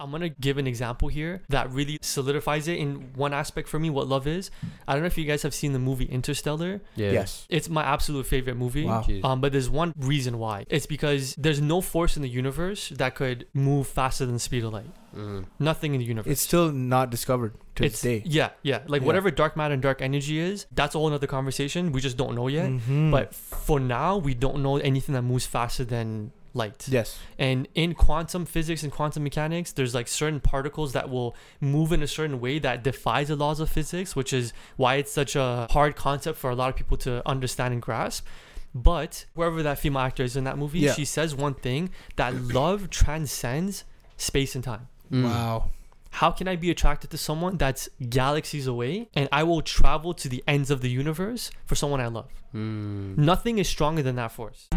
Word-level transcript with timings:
I'm 0.00 0.10
gonna 0.10 0.30
give 0.30 0.56
an 0.58 0.66
example 0.66 1.08
here 1.08 1.42
that 1.50 1.70
really 1.70 1.98
solidifies 2.00 2.66
it 2.68 2.78
in 2.78 3.12
one 3.14 3.34
aspect 3.34 3.68
for 3.68 3.78
me 3.78 3.90
what 3.90 4.08
love 4.08 4.26
is. 4.26 4.50
I 4.88 4.94
don't 4.94 5.02
know 5.02 5.06
if 5.06 5.18
you 5.18 5.24
guys 5.26 5.42
have 5.42 5.54
seen 5.54 5.72
the 5.74 5.78
movie 5.78 6.06
Interstellar. 6.06 6.80
Yeah. 6.96 7.12
Yes. 7.12 7.46
It's 7.50 7.68
my 7.68 7.82
absolute 7.84 8.26
favorite 8.26 8.56
movie. 8.56 8.84
Wow. 8.86 9.04
Um, 9.22 9.40
but 9.42 9.52
there's 9.52 9.68
one 9.68 9.92
reason 9.98 10.38
why. 10.38 10.64
It's 10.70 10.86
because 10.86 11.34
there's 11.36 11.60
no 11.60 11.80
force 11.80 12.16
in 12.16 12.22
the 12.22 12.28
universe 12.28 12.88
that 12.96 13.14
could 13.14 13.46
move 13.52 13.86
faster 13.86 14.24
than 14.24 14.34
the 14.34 14.40
speed 14.40 14.64
of 14.64 14.72
light. 14.72 14.90
Mhm. 15.14 15.44
Nothing 15.58 15.94
in 15.94 16.00
the 16.00 16.06
universe. 16.06 16.30
It's 16.32 16.40
still 16.42 16.72
not 16.72 17.10
discovered 17.10 17.52
to 17.74 17.84
it's 17.84 18.00
this 18.00 18.22
day. 18.22 18.22
yeah, 18.24 18.50
yeah. 18.62 18.80
Like 18.86 19.02
Yeah. 19.02 19.06
whatever 19.06 19.30
dark 19.30 19.56
matter 19.56 19.74
and 19.74 19.82
dark 19.82 20.00
energy 20.00 20.38
is, 20.38 20.66
that's 20.72 20.94
a 20.94 20.98
whole 20.98 21.12
other 21.12 21.26
conversation. 21.26 21.92
We 21.92 22.00
just 22.00 22.16
don't 22.16 22.34
know 22.34 22.48
yet. 22.48 22.70
Mhm. 22.70 23.10
But 23.10 23.34
for 23.34 23.78
now, 23.80 24.16
we 24.16 24.32
don't 24.34 24.62
know 24.62 24.76
anything 24.78 25.14
that 25.14 25.22
moves 25.22 25.46
faster 25.46 25.84
than 25.84 26.32
light. 26.54 26.86
yes. 26.88 27.18
And 27.38 27.68
in 27.74 27.94
quantum 27.94 28.44
physics 28.44 28.82
and 28.82 28.90
quantum 28.92 29.22
mechanics, 29.24 29.72
there's 29.72 29.94
like 29.94 30.08
certain 30.08 30.40
particles 30.40 30.92
that 30.92 31.08
will 31.08 31.36
move 31.60 31.92
in 31.92 32.02
a 32.02 32.06
certain 32.06 32.40
way 32.40 32.58
that 32.58 32.82
defies 32.82 33.28
the 33.28 33.36
laws 33.36 33.60
of 33.60 33.68
physics, 33.70 34.16
which 34.16 34.32
is 34.32 34.52
why 34.76 34.96
it's 34.96 35.12
such 35.12 35.36
a 35.36 35.66
hard 35.70 35.96
concept 35.96 36.38
for 36.38 36.50
a 36.50 36.54
lot 36.54 36.68
of 36.70 36.76
people 36.76 36.96
to 36.98 37.22
understand 37.28 37.72
and 37.72 37.82
grasp. 37.82 38.26
But 38.74 39.26
whoever 39.34 39.62
that 39.64 39.78
female 39.78 40.02
actor 40.02 40.22
is 40.22 40.36
in 40.36 40.44
that 40.44 40.56
movie, 40.58 40.80
Yeah. 40.80 40.92
she 40.94 41.04
says 41.04 41.34
one 41.34 41.54
thing 41.54 41.90
that 42.16 42.34
love 42.34 42.88
transcends 42.90 43.84
space 44.16 44.54
and 44.54 44.62
time. 44.62 44.88
Mm. 45.10 45.24
Wow. 45.24 45.70
How 46.12 46.32
can 46.32 46.48
I 46.48 46.56
be 46.56 46.70
attracted 46.70 47.10
to 47.10 47.18
someone 47.18 47.56
that's 47.56 47.88
galaxies 48.08 48.66
away 48.66 49.08
and 49.14 49.28
I 49.30 49.44
will 49.44 49.62
travel 49.62 50.12
to 50.14 50.28
the 50.28 50.42
ends 50.48 50.70
of 50.70 50.80
the 50.80 50.90
universe 50.90 51.50
for 51.66 51.74
someone 51.76 52.00
I 52.00 52.08
love? 52.08 52.30
Mm. 52.54 53.16
Nothing 53.16 53.58
is 53.58 53.68
stronger 53.68 54.02
than 54.02 54.16
that 54.16 54.32
force. 54.32 54.68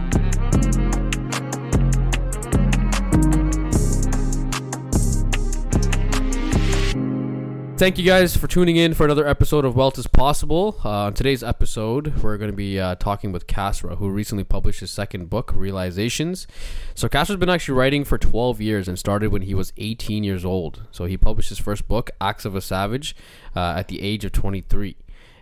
Thank 7.83 7.97
you 7.97 8.05
guys 8.05 8.37
for 8.37 8.47
tuning 8.47 8.77
in 8.77 8.93
for 8.93 9.03
another 9.03 9.27
episode 9.27 9.65
of 9.65 9.75
Wealth 9.75 9.97
is 9.97 10.07
Possible. 10.07 10.79
Uh, 10.85 11.07
on 11.07 11.13
today's 11.13 11.43
episode, 11.43 12.23
we're 12.23 12.37
going 12.37 12.49
to 12.49 12.55
be 12.55 12.79
uh, 12.79 12.95
talking 12.95 13.33
with 13.33 13.45
Kasra, 13.45 13.97
who 13.97 14.07
recently 14.07 14.45
published 14.45 14.79
his 14.79 14.89
second 14.89 15.29
book, 15.29 15.51
Realizations. 15.53 16.47
So, 16.95 17.09
Kasra's 17.09 17.35
been 17.35 17.49
actually 17.49 17.77
writing 17.77 18.05
for 18.05 18.17
12 18.17 18.61
years 18.61 18.87
and 18.87 18.97
started 18.97 19.33
when 19.33 19.41
he 19.41 19.53
was 19.53 19.73
18 19.75 20.23
years 20.23 20.45
old. 20.45 20.83
So, 20.91 21.03
he 21.03 21.17
published 21.17 21.49
his 21.49 21.59
first 21.59 21.85
book, 21.89 22.09
Acts 22.21 22.45
of 22.45 22.55
a 22.55 22.61
Savage, 22.61 23.17
uh, 23.53 23.73
at 23.75 23.89
the 23.89 24.01
age 24.01 24.23
of 24.23 24.31
23. 24.31 24.95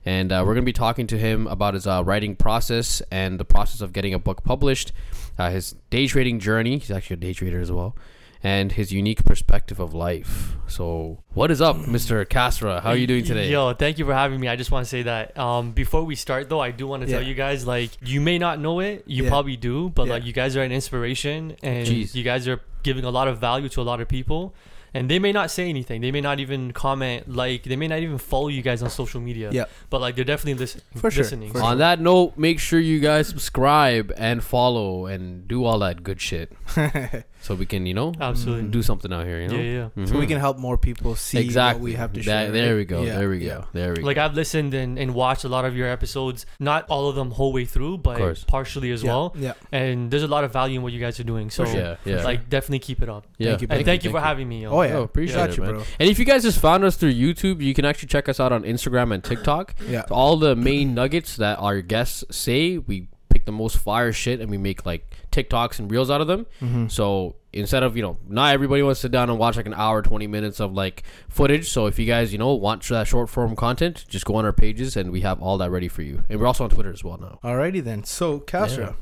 And 0.04 0.32
uh, 0.32 0.38
we're 0.40 0.56
going 0.56 0.64
to 0.64 0.70
be 0.70 0.74
talking 0.74 1.06
to 1.06 1.20
him 1.20 1.46
about 1.46 1.76
his 1.76 1.86
uh, 1.86 2.04
writing 2.04 2.36
process 2.36 3.04
and 3.12 3.40
the 3.40 3.46
process 3.46 3.82
of 3.82 3.94
getting 3.94 4.16
a 4.16 4.20
book 4.20 4.44
published, 4.44 4.94
uh, 5.38 5.52
his 5.52 5.76
day 5.92 6.08
trading 6.08 6.40
journey. 6.40 6.80
He's 6.80 6.90
actually 6.90 7.14
a 7.14 7.18
day 7.18 7.34
trader 7.34 7.62
as 7.62 7.72
well. 7.72 7.96
And 8.44 8.72
his 8.72 8.92
unique 8.92 9.24
perspective 9.24 9.80
of 9.80 9.94
life. 9.94 10.56
So, 10.68 11.20
what 11.34 11.52
is 11.52 11.62
up, 11.62 11.76
Mr. 11.98 12.26
Kasra? 12.26 12.82
How 12.82 12.90
are 12.90 12.96
you 12.98 13.06
doing 13.06 13.24
today? 13.24 13.52
Yo, 13.52 13.74
thank 13.74 14.00
you 14.00 14.06
for 14.06 14.16
having 14.16 14.40
me. 14.40 14.48
I 14.48 14.56
just 14.56 14.72
want 14.72 14.84
to 14.84 14.90
say 14.90 15.04
that 15.04 15.38
um, 15.38 15.74
before 15.74 16.04
we 16.04 16.16
start, 16.16 16.50
though, 16.50 16.60
I 16.60 16.72
do 16.72 16.88
want 16.88 17.04
to 17.04 17.08
tell 17.10 17.22
you 17.22 17.36
guys 17.36 17.68
like 17.68 17.92
you 18.04 18.20
may 18.20 18.40
not 18.40 18.60
know 18.60 18.80
it, 18.80 19.04
you 19.06 19.24
Yeah. 19.26 19.30
probably 19.30 19.58
do, 19.58 19.90
but 19.90 20.08
Yeah. 20.08 20.14
like 20.14 20.26
you 20.26 20.34
guys 20.34 20.58
are 20.58 20.64
an 20.64 20.72
inspiration 20.72 21.56
and 21.62 21.88
Jeez. 21.88 22.16
you 22.16 22.24
guys 22.24 22.48
are 22.48 22.62
giving 22.82 23.04
a 23.06 23.12
lot 23.12 23.28
of 23.28 23.38
value 23.38 23.70
to 23.70 23.82
a 23.82 23.84
lot 23.84 24.02
of 24.02 24.08
people. 24.08 24.56
And 24.94 25.10
they 25.10 25.20
may 25.20 25.32
not 25.32 25.50
say 25.50 25.70
anything. 25.70 26.02
They 26.02 26.12
may 26.12 26.20
not 26.20 26.42
even 26.42 26.74
comment. 26.74 27.30
Like 27.34 27.64
they 27.64 27.78
may 27.78 27.88
not 27.88 28.00
even 28.00 28.18
follow 28.18 28.50
you 28.50 28.62
guys 28.62 28.84
on 28.84 28.90
social 28.90 29.22
media. 29.22 29.50
Yeah. 29.50 29.66
But 29.90 30.02
like 30.02 30.16
they're 30.18 30.26
definitely 30.26 30.56
listen- 30.60 30.82
For 30.98 31.10
sure, 31.10 31.24
listening. 31.24 31.52
for 31.54 31.60
So- 31.60 31.66
On 31.66 31.78
that 31.78 32.02
note, 32.02 32.38
make 32.38 32.60
sure 32.60 32.78
you 32.78 33.00
guys 33.00 33.30
subscribe 33.30 34.12
and 34.18 34.44
follow 34.44 35.06
and 35.06 35.48
do 35.48 35.64
all 35.64 35.80
that 35.80 36.04
good 36.04 36.20
shit 36.20 36.52
so 37.42 37.56
we 37.56 37.66
can, 37.66 37.86
you 37.86 37.94
know, 37.94 38.14
Absolutely. 38.20 38.70
do 38.70 38.82
something 38.84 39.12
out 39.12 39.26
here, 39.26 39.42
you 39.42 39.48
know? 39.48 39.56
Yeah, 39.56 39.90
yeah. 39.96 40.06
so 40.06 40.18
we 40.18 40.28
can 40.28 40.40
help 40.40 40.58
more 40.58 40.78
people 40.78 41.16
see 41.16 41.40
exactly. 41.40 41.80
what 41.82 41.84
we 41.84 41.94
have 41.94 42.14
to 42.14 42.20
That- 42.22 42.24
share. 42.24 42.52
There 42.52 42.76
we 42.76 42.86
go. 42.86 43.02
Yeah, 43.04 43.18
There 43.18 43.30
we 43.30 43.40
yeah. 43.40 43.48
go. 43.56 43.66
There 43.74 43.90
we 43.92 43.96
go. 43.98 44.06
Like 44.06 44.16
go. 44.18 44.26
I've 44.26 44.34
listened 44.36 44.74
and, 44.74 44.98
and 45.00 45.14
watched 45.14 45.44
a 45.44 45.50
lot 45.50 45.66
of 45.66 45.76
your 45.76 45.88
episodes, 45.88 46.46
not 46.60 46.86
all 46.90 47.10
of 47.10 47.16
them 47.16 47.32
whole 47.32 47.52
way 47.52 47.66
through, 47.66 47.98
but 48.00 48.44
partially 48.48 48.92
as 48.92 49.04
Yeah, 49.04 49.10
well. 49.12 49.36
Yeah. 49.38 49.54
And 49.72 50.12
there's 50.12 50.24
a 50.24 50.28
lot 50.28 50.44
of 50.44 50.54
value 50.54 50.78
in 50.78 50.84
what 50.84 50.94
you 50.94 51.00
guys 51.00 51.20
are 51.20 51.24
doing. 51.24 51.50
So 51.50 51.66
yeah, 51.66 51.96
yeah. 52.06 52.24
like 52.24 52.48
definitely 52.50 52.80
keep 52.80 53.02
it 53.02 53.10
up. 53.10 53.26
yeah. 53.38 53.50
Thank 53.50 53.62
you, 53.64 53.68
And 53.72 53.86
thank, 53.86 54.04
you 54.04 54.12
for 54.12 54.22
having 54.22 54.48
me. 54.48 54.64
yo. 54.64 54.70
Oh 54.72 54.82
yeah. 54.84 54.94
Oh, 54.98 55.04
appreciate 55.04 55.36
Got 55.38 55.50
it, 55.52 55.58
you, 55.58 55.64
man. 55.64 55.72
bro. 55.74 55.84
And 56.00 56.10
if 56.10 56.20
you 56.20 56.26
guys 56.26 56.44
just 56.44 56.60
found 56.60 56.84
us 56.84 56.96
through 56.96 57.14
YouTube, 57.14 57.62
you 57.62 57.74
can 57.74 57.86
actually 57.86 58.08
check 58.10 58.30
us 58.30 58.40
out 58.40 58.52
on 58.52 58.64
Instagram 58.64 59.14
and 59.14 59.24
TikTok. 59.24 59.76
Yeah. 59.92 60.06
So 60.08 60.14
all 60.16 60.38
the 60.38 60.56
main 60.56 60.94
nuggets 60.94 61.36
that 61.38 61.58
our 61.60 61.82
guests 61.82 62.24
say, 62.30 62.78
we 62.78 63.08
pick 63.30 63.46
the 63.46 63.52
most 63.52 63.78
fire 63.78 64.14
shit 64.14 64.40
and 64.40 64.50
we 64.50 64.58
make 64.58 64.86
like 64.86 65.04
TikToks 65.32 65.80
and 65.80 65.90
reels 65.92 66.10
out 66.12 66.22
of 66.22 66.28
them. 66.28 66.46
Mm-hmm. 66.62 66.88
So 66.88 67.36
instead 67.54 67.84
of 67.84 67.96
you 67.96 68.02
know, 68.02 68.18
not 68.28 68.54
everybody 68.54 68.82
wants 68.84 69.00
to 69.00 69.06
sit 69.08 69.12
down 69.12 69.30
and 69.30 69.38
watch 69.40 69.58
like 69.58 69.66
an 69.66 69.74
hour, 69.74 70.02
twenty 70.02 70.28
minutes 70.28 70.60
of 70.60 70.74
like 70.74 71.04
footage. 71.30 71.70
So 71.70 71.86
if 71.88 71.98
you 72.00 72.06
guys 72.06 72.32
you 72.32 72.38
know 72.38 72.54
want 72.54 72.84
that 72.90 73.08
short 73.08 73.30
form 73.30 73.56
content, 73.56 74.06
just 74.08 74.26
go 74.26 74.36
on 74.36 74.46
our 74.46 74.54
pages 74.54 74.96
and 74.98 75.12
we 75.12 75.22
have 75.22 75.42
all 75.42 75.58
that 75.60 75.70
ready 75.72 75.88
for 75.88 76.02
you. 76.02 76.24
And 76.30 76.40
we're 76.40 76.48
also 76.48 76.64
on 76.64 76.70
Twitter 76.70 76.92
as 76.92 77.04
well 77.04 77.18
now. 77.18 77.40
Alrighty 77.44 77.84
then. 77.84 78.04
So, 78.04 78.40
Kasra, 78.40 78.96